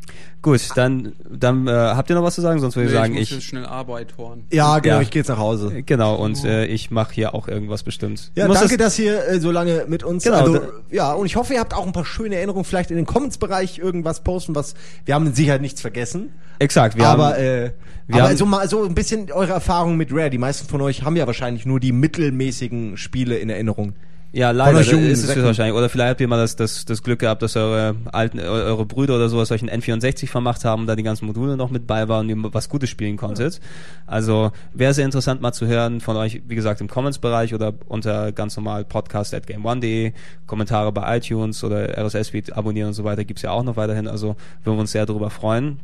Gut, 0.41 0.61
dann, 0.75 1.11
dann 1.29 1.67
äh, 1.67 1.71
habt 1.71 2.09
ihr 2.09 2.15
noch 2.15 2.23
was 2.23 2.35
zu 2.35 2.39
sagen? 2.41 2.61
Sonst 2.61 2.77
würde 2.77 2.87
ich 2.87 2.93
Nee, 2.93 2.99
sagen, 3.01 3.13
muss 3.13 3.23
ich, 3.23 3.31
jetzt 3.31 3.43
schnell 3.43 3.65
Arbeit 3.65 4.13
horn. 4.17 4.45
Ja, 4.53 4.79
genau, 4.79 4.95
Ja. 4.95 5.01
ich 5.01 5.11
gehe 5.11 5.19
jetzt 5.19 5.27
nach 5.27 5.37
Hause. 5.37 5.83
genau 5.83 6.15
und 6.15 6.45
äh, 6.45 6.65
ich 6.65 6.91
mache 6.91 7.13
hier 7.13 7.35
auch 7.35 7.49
irgendwas 7.49 7.83
bestimmt. 7.83 8.31
Ja, 8.35 8.47
Ich 8.47 8.53
danke, 8.53 8.77
das- 8.77 8.87
dass 8.95 8.99
ihr 8.99 9.21
äh, 9.27 9.39
so 9.41 9.51
lange 9.51 9.83
mit 9.89 10.03
uns. 10.05 10.23
Genau, 10.23 10.37
also, 10.37 10.61
ja, 10.91 11.11
und 11.11 11.25
ich 11.25 11.35
hoffe, 11.35 11.55
ihr 11.55 11.59
habt 11.59 11.73
auch 11.73 11.85
ein 11.85 11.91
paar 11.91 12.05
schöne 12.05 12.35
Erinnerungen. 12.37 12.63
Vielleicht 12.63 12.89
in 12.89 12.95
den 12.95 13.05
Comments-Bereich 13.05 13.79
irgendwas 13.79 14.21
posten, 14.21 14.55
was 14.55 14.75
wir 15.03 15.13
haben 15.13 15.25
mit 15.25 15.35
Sicherheit 15.35 15.59
nichts 15.59 15.81
vergessen. 15.81 16.31
Exakt, 16.59 16.97
wir 16.97 17.05
aber 17.09 17.33
haben, 17.33 17.35
äh, 17.43 17.71
wir 18.07 18.15
aber 18.15 18.29
haben- 18.29 18.37
so 18.37 18.45
mal 18.45 18.69
so 18.69 18.85
ein 18.85 18.95
bisschen 18.95 19.29
eure 19.33 19.51
Erfahrung 19.51 19.97
mit 19.97 20.13
Rare. 20.13 20.29
Die 20.29 20.37
meisten 20.37 20.69
von 20.69 20.79
euch 20.79 21.03
haben 21.03 21.17
ja 21.17 21.27
wahrscheinlich 21.27 21.65
nur 21.65 21.81
die 21.81 21.91
mittelmäßigen 21.91 22.95
Spiele 22.95 23.35
in 23.39 23.49
Erinnerung. 23.49 23.91
Ja 24.31 24.51
leider 24.51 24.79
ist 24.81 24.91
es 24.91 25.27
Säcken. 25.27 25.43
wahrscheinlich. 25.43 25.75
Oder 25.75 25.89
vielleicht 25.89 26.09
habt 26.11 26.21
ihr 26.21 26.27
mal 26.27 26.37
das, 26.37 26.55
das, 26.55 26.85
das 26.85 27.01
Glück 27.03 27.19
gehabt, 27.19 27.41
dass 27.41 27.55
eure 27.55 27.95
alten, 28.11 28.39
eu- 28.39 28.43
eure 28.43 28.85
Brüder 28.85 29.15
oder 29.15 29.29
sowas 29.29 29.51
euch 29.51 29.61
einen 29.67 29.81
N64 29.81 30.27
vermacht 30.27 30.65
haben, 30.65 30.85
da 30.87 30.95
die 30.95 31.03
ganzen 31.03 31.25
Module 31.25 31.57
noch 31.57 31.69
mit 31.71 31.87
bei 31.87 32.07
waren 32.07 32.29
und 32.29 32.43
ihr 32.45 32.53
was 32.53 32.69
Gutes 32.69 32.89
spielen 32.89 33.17
konntet. 33.17 33.59
Also 34.05 34.51
wäre 34.73 34.93
sehr 34.93 35.05
interessant 35.05 35.41
mal 35.41 35.53
zu 35.53 35.65
hören 35.67 36.01
von 36.01 36.15
euch, 36.17 36.41
wie 36.47 36.55
gesagt, 36.55 36.81
im 36.81 36.87
Comments-Bereich 36.87 37.53
oder 37.53 37.73
unter 37.87 38.31
ganz 38.31 38.55
normal 38.55 38.85
podcast 38.85 39.33
at 39.33 39.47
game1.de, 39.47 40.13
Kommentare 40.47 40.91
bei 40.91 41.17
iTunes 41.17 41.63
oder 41.63 41.97
RSS-Feed 41.97 42.53
abonnieren 42.55 42.89
und 42.89 42.93
so 42.93 43.03
weiter 43.03 43.23
gibt's 43.25 43.41
ja 43.41 43.51
auch 43.51 43.63
noch 43.63 43.77
weiterhin. 43.77 44.07
Also 44.07 44.35
würden 44.63 44.77
wir 44.77 44.81
uns 44.81 44.91
sehr 44.91 45.05
darüber 45.05 45.29
freuen. 45.29 45.79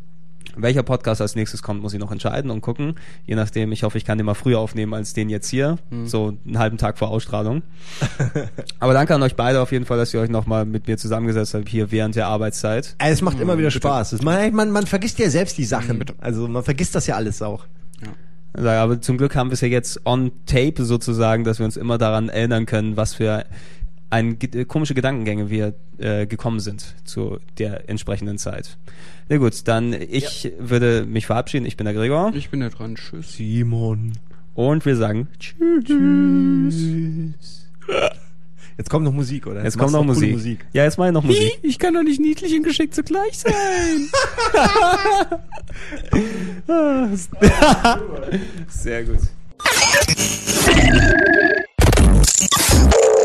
Welcher 0.56 0.83
Podcast 0.83 1.22
als 1.22 1.35
nächstes 1.35 1.61
kommt, 1.64 1.82
muss 1.82 1.93
ich 1.93 1.99
noch 1.99 2.11
entscheiden 2.11 2.51
und 2.51 2.61
gucken. 2.61 2.95
Je 3.25 3.35
nachdem, 3.35 3.72
ich 3.72 3.83
hoffe, 3.83 3.98
ich 3.98 4.06
kann 4.06 4.17
den 4.17 4.25
mal 4.25 4.33
früher 4.33 4.59
aufnehmen 4.59 4.93
als 4.93 5.14
den 5.14 5.30
jetzt 5.30 5.49
hier. 5.49 5.77
So 6.06 6.38
einen 6.45 6.57
halben 6.59 6.77
Tag 6.77 6.98
vor 6.98 7.09
Ausstrahlung. 7.09 7.64
Aber 8.80 8.93
danke 8.93 9.15
an 9.15 9.22
euch 9.24 9.35
beide 9.35 9.61
auf 9.61 9.72
jeden 9.72 9.85
Fall, 9.85 9.98
dass 9.98 10.14
ihr 10.14 10.19
euch 10.22 10.30
nochmal 10.30 10.65
mit 10.65 10.88
mir 10.88 10.98
zusammengesetzt 10.98 11.53
habt, 11.53 11.67
hier 11.69 11.91
während 11.91 12.15
der 12.15 12.27
Arbeitszeit. 12.27 12.95
Äh, 12.99 13.11
Es 13.11 13.22
macht 13.22 13.40
immer 13.40 13.57
wieder 13.57 13.72
Spaß. 13.72 14.22
Man, 14.22 14.53
man, 14.53 14.72
man 14.72 14.85
vergisst 14.85 15.19
ja 15.19 15.30
selbst 15.30 15.57
die 15.57 15.65
Sachen. 15.65 16.03
Also 16.19 16.48
man 16.48 16.64
vergisst 16.64 16.95
das 16.95 17.07
ja 17.07 17.15
alles 17.15 17.41
auch. 17.41 17.65
Also, 18.53 18.69
Aber 18.69 19.01
zum 19.01 19.17
Glück 19.17 19.35
haben 19.35 19.49
wir 19.49 19.53
es 19.56 19.61
ja 19.61 19.67
jetzt 19.67 20.06
on 20.06 20.32
tape 20.45 20.85
sozusagen, 20.85 21.43
dass 21.43 21.59
wir 21.59 21.65
uns 21.65 21.75
immer 21.75 21.98
daran 21.98 22.30
erinnern 22.30 22.65
können, 22.65 22.95
was 22.95 23.14
für 23.14 23.43
ein, 24.09 24.38
äh, 24.42 24.66
komische 24.66 24.93
Gedankengänge 24.93 25.50
wir 25.50 25.74
äh, 25.98 26.27
gekommen 26.27 26.59
sind 26.59 26.95
zu 27.03 27.40
der 27.58 27.90
entsprechenden 27.90 28.38
Zeit. 28.38 28.77
Na 29.30 29.38
gut, 29.38 29.67
dann 29.67 29.93
ich 29.93 30.51
würde 30.59 31.06
mich 31.06 31.25
verabschieden. 31.25 31.66
Ich 31.66 31.77
bin 31.77 31.85
der 31.85 31.93
Gregor 31.93 32.34
Ich 32.35 32.50
bin 32.50 32.59
da 32.59 32.69
dran. 32.69 32.95
Tschüss. 32.95 33.34
Simon. 33.34 34.14
und 34.53 34.85
wir 34.85 34.95
sagen 34.95 35.27
Tschüss. 35.40 36.75
Jetzt 38.77 38.90
kommt 38.90 39.06
noch 39.06 39.14
Musik, 39.14 39.48
oder? 39.48 39.64
Jetzt 39.64 39.77
machst 39.77 39.93
kommt 39.93 40.08
noch 40.08 40.14
du 40.14 40.19
coole 40.19 40.34
Musik. 40.34 40.66
Ja, 40.74 40.84
jetzt 40.84 40.98
mal 40.98 41.11
noch 41.11 41.24
Musik. 41.24 41.59
Ich 41.61 41.80
kann 41.80 41.93
doch 41.93 42.03
nicht 42.03 42.19
niedlich 42.19 42.53
und 42.56 42.64
geschickt 42.64 42.93
zugleich 42.93 43.40
sein. 43.40 43.53
Sehr 48.67 49.03
gut. 49.06 49.19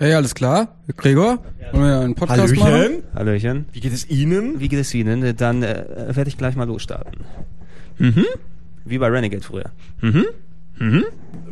Hey, 0.00 0.14
alles 0.14 0.34
klar? 0.34 0.76
Gregor? 0.96 1.38
Wollen 1.72 1.84
wir 1.84 2.00
einen 2.00 2.14
Podcast 2.14 2.54
machen? 2.54 2.72
Hallöchen. 2.72 3.02
Hallöchen. 3.14 3.66
Wie 3.72 3.80
geht 3.80 3.92
es 3.92 4.08
Ihnen? 4.08 4.60
Wie 4.60 4.68
geht 4.68 4.78
es 4.78 4.94
Ihnen? 4.94 5.36
Dann 5.36 5.62
äh, 5.62 6.14
werde 6.14 6.28
ich 6.28 6.38
gleich 6.38 6.54
mal 6.54 6.68
losstarten. 6.68 7.24
Mhm. 7.98 8.24
Wie 8.84 8.98
bei 8.98 9.08
Renegade 9.08 9.42
früher. 9.42 9.70
Mhm. 10.00 10.26
Mhm. 10.78 11.04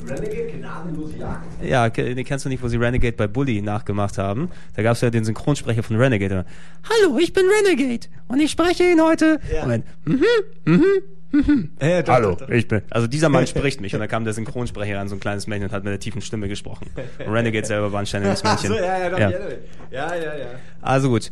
Renegade, 0.08 0.52
gnadenlose 0.58 1.16
Jagd. 1.18 1.64
Ja, 1.64 1.90
kennst 1.90 2.44
du 2.44 2.48
nicht, 2.48 2.62
wo 2.62 2.68
sie 2.68 2.76
Renegade 2.76 3.16
bei 3.16 3.26
Bully 3.26 3.60
nachgemacht 3.62 4.16
haben. 4.18 4.50
Da 4.76 4.82
gab 4.82 4.92
es 4.94 5.00
ja 5.00 5.10
den 5.10 5.24
Synchronsprecher 5.24 5.82
von 5.82 5.96
Renegade. 5.96 6.44
Hallo, 6.88 7.18
ich 7.18 7.32
bin 7.32 7.44
Renegade 7.46 8.06
und 8.28 8.38
ich 8.38 8.52
spreche 8.52 8.84
ihn 8.84 9.00
heute. 9.00 9.40
Ja. 9.52 9.64
Und 9.64 9.70
dann, 9.70 9.82
mhm, 10.04 10.24
mhm, 10.64 10.84
Ja, 11.80 12.02
doch, 12.02 12.12
Hallo, 12.14 12.30
doch, 12.30 12.46
doch. 12.46 12.48
ich 12.48 12.68
bin. 12.68 12.82
Also 12.90 13.06
dieser 13.06 13.28
Mann 13.28 13.46
spricht 13.46 13.80
mich 13.80 13.94
und 13.94 14.00
dann 14.00 14.08
kam 14.08 14.24
der 14.24 14.32
Synchronsprecher 14.32 14.98
an, 15.00 15.08
so 15.08 15.16
ein 15.16 15.20
kleines 15.20 15.46
Männchen 15.46 15.68
und 15.68 15.74
hat 15.74 15.84
mit 15.84 15.90
einer 15.90 16.00
tiefen 16.00 16.20
Stimme 16.20 16.48
gesprochen. 16.48 16.90
Und 17.26 17.32
Renegade 17.32 17.66
selber 17.66 17.92
war 17.92 18.00
ein 18.00 18.06
ständiges 18.06 18.42
Ach 18.44 18.50
Männchen. 18.50 18.68
so, 18.68 18.76
ja, 18.76 18.98
ja, 18.98 19.10
doch, 19.10 19.18
ja. 19.18 19.30
ja, 19.30 20.14
ja, 20.14 20.14
ja. 20.16 20.46
Also 20.82 21.08
gut. 21.08 21.30